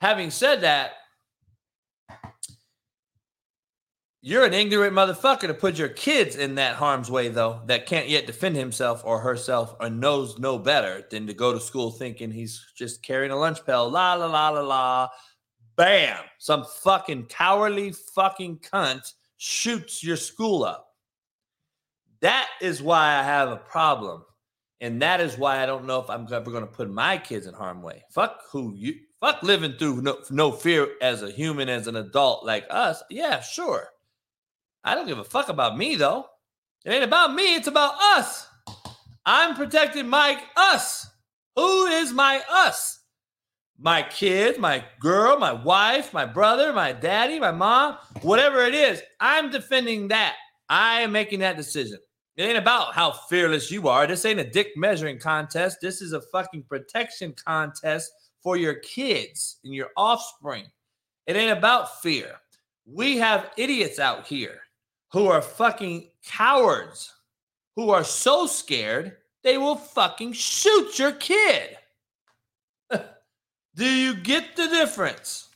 Having 0.00 0.30
said 0.30 0.60
that, 0.62 0.92
you're 4.22 4.44
an 4.44 4.54
ignorant 4.54 4.94
motherfucker 4.94 5.48
to 5.48 5.54
put 5.54 5.76
your 5.76 5.88
kids 5.88 6.36
in 6.36 6.54
that 6.54 6.76
harm's 6.76 7.10
way 7.10 7.28
though 7.28 7.60
that 7.66 7.86
can't 7.86 8.08
yet 8.08 8.26
defend 8.26 8.56
himself 8.56 9.02
or 9.04 9.20
herself 9.20 9.74
or 9.80 9.90
knows 9.90 10.38
no 10.38 10.58
better 10.58 11.04
than 11.10 11.26
to 11.26 11.34
go 11.34 11.52
to 11.52 11.60
school 11.60 11.90
thinking 11.90 12.30
he's 12.30 12.64
just 12.76 13.02
carrying 13.02 13.32
a 13.32 13.36
lunch 13.36 13.64
pail 13.66 13.90
la 13.90 14.14
la 14.14 14.26
la 14.26 14.48
la 14.48 14.60
la 14.60 15.08
bam 15.76 16.22
some 16.38 16.64
fucking 16.82 17.24
cowardly 17.24 17.92
fucking 18.14 18.58
cunt 18.58 19.12
shoots 19.36 20.02
your 20.02 20.16
school 20.16 20.64
up 20.64 20.92
that 22.22 22.48
is 22.60 22.80
why 22.80 23.16
I 23.16 23.22
have 23.24 23.50
a 23.50 23.56
problem. 23.56 24.24
And 24.80 25.02
that 25.02 25.20
is 25.20 25.36
why 25.36 25.60
I 25.60 25.66
don't 25.66 25.86
know 25.86 26.00
if 26.00 26.08
I'm 26.08 26.26
ever 26.32 26.50
going 26.50 26.62
to 26.62 26.70
put 26.70 26.88
my 26.88 27.18
kids 27.18 27.46
in 27.46 27.54
harm's 27.54 27.82
way. 27.82 28.02
Fuck 28.10 28.40
who 28.50 28.72
you 28.74 28.94
fuck 29.20 29.42
living 29.42 29.74
through 29.74 30.02
no, 30.02 30.18
no 30.30 30.52
fear 30.52 30.88
as 31.00 31.22
a 31.22 31.30
human, 31.30 31.68
as 31.68 31.88
an 31.88 31.96
adult 31.96 32.44
like 32.44 32.66
us. 32.70 33.02
Yeah, 33.10 33.40
sure. 33.40 33.88
I 34.84 34.94
don't 34.94 35.06
give 35.06 35.18
a 35.18 35.24
fuck 35.24 35.48
about 35.48 35.76
me 35.76 35.94
though. 35.96 36.26
It 36.84 36.90
ain't 36.90 37.04
about 37.04 37.34
me, 37.34 37.54
it's 37.54 37.68
about 37.68 37.94
us. 38.16 38.46
I'm 39.24 39.54
protecting 39.54 40.08
my 40.08 40.40
us. 40.56 41.06
Who 41.54 41.86
is 41.86 42.12
my 42.12 42.42
us? 42.50 43.00
My 43.78 44.02
kid, 44.02 44.58
my 44.58 44.84
girl, 45.00 45.38
my 45.38 45.52
wife, 45.52 46.12
my 46.12 46.24
brother, 46.24 46.72
my 46.72 46.92
daddy, 46.92 47.38
my 47.38 47.52
mom, 47.52 47.98
whatever 48.22 48.64
it 48.64 48.74
is. 48.74 49.02
I'm 49.20 49.50
defending 49.50 50.08
that. 50.08 50.36
I 50.68 51.02
am 51.02 51.12
making 51.12 51.40
that 51.40 51.56
decision. 51.56 51.98
It 52.36 52.44
ain't 52.44 52.58
about 52.58 52.94
how 52.94 53.12
fearless 53.12 53.70
you 53.70 53.88
are. 53.88 54.06
This 54.06 54.24
ain't 54.24 54.40
a 54.40 54.48
dick 54.48 54.68
measuring 54.76 55.18
contest. 55.18 55.78
This 55.82 56.00
is 56.00 56.12
a 56.12 56.22
fucking 56.32 56.64
protection 56.64 57.34
contest 57.44 58.10
for 58.42 58.56
your 58.56 58.74
kids 58.76 59.58
and 59.64 59.74
your 59.74 59.90
offspring. 59.96 60.64
It 61.26 61.36
ain't 61.36 61.56
about 61.56 62.00
fear. 62.02 62.36
We 62.86 63.18
have 63.18 63.50
idiots 63.56 63.98
out 63.98 64.26
here 64.26 64.61
who 65.12 65.26
are 65.26 65.42
fucking 65.42 66.08
cowards, 66.24 67.12
who 67.76 67.90
are 67.90 68.04
so 68.04 68.46
scared 68.46 69.16
they 69.42 69.58
will 69.58 69.76
fucking 69.76 70.32
shoot 70.32 70.98
your 70.98 71.12
kid. 71.12 71.76
Do 73.74 73.84
you 73.84 74.14
get 74.14 74.56
the 74.56 74.68
difference? 74.68 75.48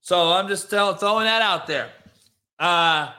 So 0.00 0.32
I'm 0.32 0.48
just 0.48 0.70
throwing 0.70 0.96
that 0.98 1.42
out 1.42 1.66
there. 1.66 1.90
Uh, 2.58 3.12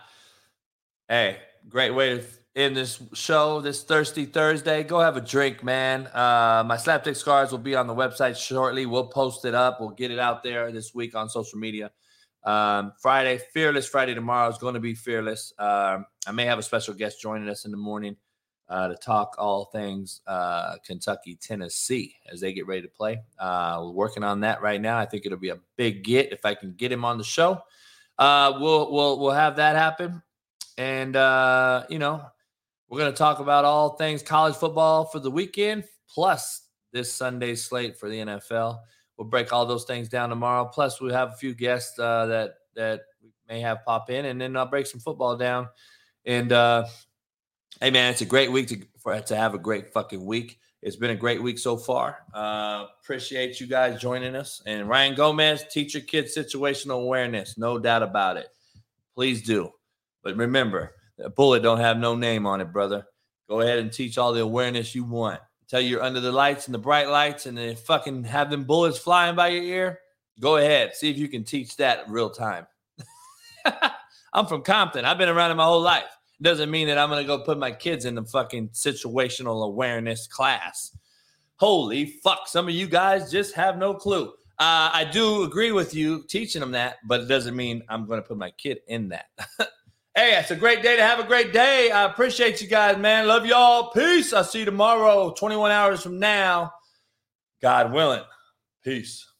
Hey, 1.09 1.37
great 1.69 1.91
way 1.91 2.17
to 2.17 2.23
end 2.53 2.75
this 2.75 3.01
show 3.13 3.61
this 3.61 3.81
Thirsty 3.81 4.25
Thursday. 4.25 4.83
Go 4.83 4.99
have 4.99 5.15
a 5.15 5.21
drink, 5.21 5.63
man. 5.63 6.07
Uh, 6.07 6.65
my 6.65 6.75
slapstick 6.75 7.15
scars 7.15 7.49
will 7.51 7.59
be 7.59 7.75
on 7.75 7.87
the 7.87 7.95
website 7.95 8.35
shortly. 8.35 8.85
We'll 8.85 9.07
post 9.07 9.45
it 9.45 9.55
up. 9.55 9.79
We'll 9.79 9.91
get 9.91 10.11
it 10.11 10.19
out 10.19 10.43
there 10.43 10.69
this 10.69 10.93
week 10.93 11.15
on 11.15 11.29
social 11.29 11.59
media. 11.59 11.91
Um, 12.43 12.93
Friday, 13.01 13.39
Fearless 13.53 13.87
Friday 13.87 14.13
tomorrow 14.13 14.49
is 14.49 14.57
going 14.57 14.73
to 14.75 14.79
be 14.79 14.93
Fearless. 14.93 15.53
Um, 15.59 16.05
I 16.25 16.31
may 16.31 16.45
have 16.45 16.59
a 16.59 16.63
special 16.63 16.93
guest 16.93 17.21
joining 17.21 17.49
us 17.49 17.65
in 17.65 17.71
the 17.71 17.77
morning 17.77 18.15
uh, 18.69 18.87
to 18.89 18.95
talk 18.95 19.35
all 19.37 19.65
things 19.65 20.21
uh, 20.27 20.75
Kentucky, 20.85 21.35
Tennessee 21.35 22.15
as 22.31 22.39
they 22.39 22.53
get 22.53 22.67
ready 22.67 22.81
to 22.81 22.87
play. 22.87 23.21
Uh, 23.39 23.79
we're 23.81 23.91
working 23.91 24.23
on 24.23 24.41
that 24.41 24.61
right 24.61 24.81
now. 24.81 24.97
I 24.97 25.05
think 25.05 25.25
it'll 25.25 25.37
be 25.37 25.49
a 25.49 25.59
big 25.75 26.03
get 26.03 26.31
if 26.31 26.45
I 26.45 26.55
can 26.55 26.73
get 26.73 26.91
him 26.91 27.05
on 27.05 27.17
the 27.17 27.23
show. 27.23 27.61
Uh, 28.17 28.57
we'll 28.59 28.91
we'll 28.91 29.19
we'll 29.19 29.31
have 29.31 29.57
that 29.57 29.75
happen. 29.75 30.21
And, 30.77 31.15
uh, 31.15 31.85
you 31.89 31.97
know, 31.97 32.23
we're 32.87 32.99
going 32.99 33.11
to 33.11 33.17
talk 33.17 33.39
about 33.39 33.65
all 33.65 33.95
things 33.95 34.21
college 34.21 34.55
football 34.55 35.05
for 35.05 35.19
the 35.19 35.31
weekend, 35.31 35.85
plus 36.07 36.67
this 36.93 37.11
Sunday 37.11 37.55
slate 37.55 37.97
for 37.97 38.09
the 38.09 38.19
NFL. 38.19 38.79
We'll 39.17 39.27
break 39.27 39.51
all 39.51 39.65
those 39.65 39.85
things 39.85 40.09
down 40.09 40.29
tomorrow. 40.29 40.65
Plus, 40.65 41.01
we 41.01 41.11
have 41.11 41.29
a 41.29 41.35
few 41.35 41.53
guests 41.53 41.97
uh, 41.97 42.27
that 42.27 42.55
that 42.75 43.01
we 43.21 43.31
may 43.47 43.61
have 43.61 43.83
pop 43.85 44.09
in, 44.09 44.25
and 44.25 44.39
then 44.39 44.55
I'll 44.55 44.67
break 44.67 44.85
some 44.85 44.99
football 44.99 45.35
down. 45.35 45.69
And 46.25 46.51
uh, 46.51 46.85
hey, 47.81 47.89
man, 47.89 48.11
it's 48.11 48.21
a 48.21 48.25
great 48.25 48.51
week 48.51 48.67
to 48.67 48.79
for 48.99 49.19
to 49.19 49.35
have 49.35 49.53
a 49.53 49.59
great 49.59 49.91
fucking 49.91 50.23
week. 50.23 50.59
It's 50.83 50.95
been 50.95 51.09
a 51.09 51.15
great 51.15 51.41
week 51.41 51.57
so 51.57 51.75
far. 51.75 52.19
Uh, 52.33 52.85
appreciate 53.01 53.59
you 53.59 53.65
guys 53.65 53.99
joining 53.99 54.35
us. 54.35 54.61
And 54.67 54.87
Ryan 54.87 55.15
Gomez, 55.15 55.65
teach 55.71 55.95
your 55.95 56.03
kids 56.03 56.37
situational 56.37 57.01
awareness, 57.03 57.57
no 57.57 57.79
doubt 57.79 58.03
about 58.03 58.37
it. 58.37 58.47
Please 59.15 59.41
do. 59.41 59.71
But 60.23 60.37
remember, 60.37 60.93
a 61.19 61.29
bullet 61.29 61.63
don't 61.63 61.79
have 61.79 61.97
no 61.97 62.15
name 62.15 62.45
on 62.45 62.61
it, 62.61 62.71
brother. 62.71 63.07
Go 63.49 63.61
ahead 63.61 63.79
and 63.79 63.91
teach 63.91 64.17
all 64.17 64.33
the 64.33 64.41
awareness 64.41 64.93
you 64.93 65.03
want. 65.03 65.39
Tell 65.69 65.81
you 65.81 65.89
you're 65.89 66.03
under 66.03 66.21
the 66.21 66.31
lights 66.31 66.65
and 66.65 66.73
the 66.73 66.79
bright 66.79 67.09
lights 67.09 67.45
and 67.45 67.57
then 67.57 67.75
fucking 67.75 68.23
have 68.23 68.49
them 68.49 68.63
bullets 68.63 68.97
flying 68.97 69.35
by 69.35 69.49
your 69.49 69.63
ear. 69.63 69.99
Go 70.39 70.57
ahead. 70.57 70.95
See 70.95 71.09
if 71.09 71.17
you 71.17 71.27
can 71.27 71.43
teach 71.43 71.75
that 71.77 72.09
real 72.09 72.29
time. 72.29 72.67
I'm 74.33 74.45
from 74.45 74.61
Compton. 74.61 75.03
I've 75.03 75.17
been 75.17 75.29
around 75.29 75.51
it 75.51 75.55
my 75.55 75.65
whole 75.65 75.81
life. 75.81 76.05
Doesn't 76.41 76.69
mean 76.69 76.87
that 76.87 76.97
I'm 76.97 77.09
going 77.09 77.23
to 77.23 77.27
go 77.27 77.39
put 77.39 77.57
my 77.57 77.71
kids 77.71 78.05
in 78.05 78.15
the 78.15 78.23
fucking 78.23 78.69
situational 78.69 79.65
awareness 79.65 80.27
class. 80.27 80.95
Holy 81.55 82.05
fuck. 82.05 82.47
Some 82.47 82.67
of 82.67 82.75
you 82.75 82.87
guys 82.87 83.31
just 83.31 83.55
have 83.55 83.77
no 83.77 83.93
clue. 83.93 84.27
Uh, 84.59 84.89
I 84.93 85.09
do 85.11 85.43
agree 85.43 85.71
with 85.71 85.93
you 85.93 86.23
teaching 86.27 86.61
them 86.61 86.71
that, 86.71 86.97
but 87.05 87.21
it 87.21 87.27
doesn't 87.27 87.55
mean 87.55 87.83
I'm 87.89 88.05
going 88.05 88.21
to 88.21 88.27
put 88.27 88.37
my 88.37 88.51
kid 88.51 88.79
in 88.87 89.09
that. 89.09 89.25
hey, 90.17 90.35
it's 90.39 90.49
a 90.49 90.55
great 90.55 90.81
day 90.81 90.95
to 90.95 91.03
have 91.03 91.19
a 91.19 91.23
great 91.23 91.53
day. 91.53 91.91
I 91.91 92.05
appreciate 92.05 92.59
you 92.59 92.67
guys, 92.67 92.97
man. 92.97 93.27
Love 93.27 93.45
y'all. 93.45 93.91
Peace. 93.91 94.33
I'll 94.33 94.43
see 94.43 94.59
you 94.59 94.65
tomorrow, 94.65 95.31
21 95.31 95.69
hours 95.69 96.01
from 96.01 96.17
now. 96.17 96.73
God 97.61 97.93
willing. 97.93 98.23
Peace. 98.83 99.31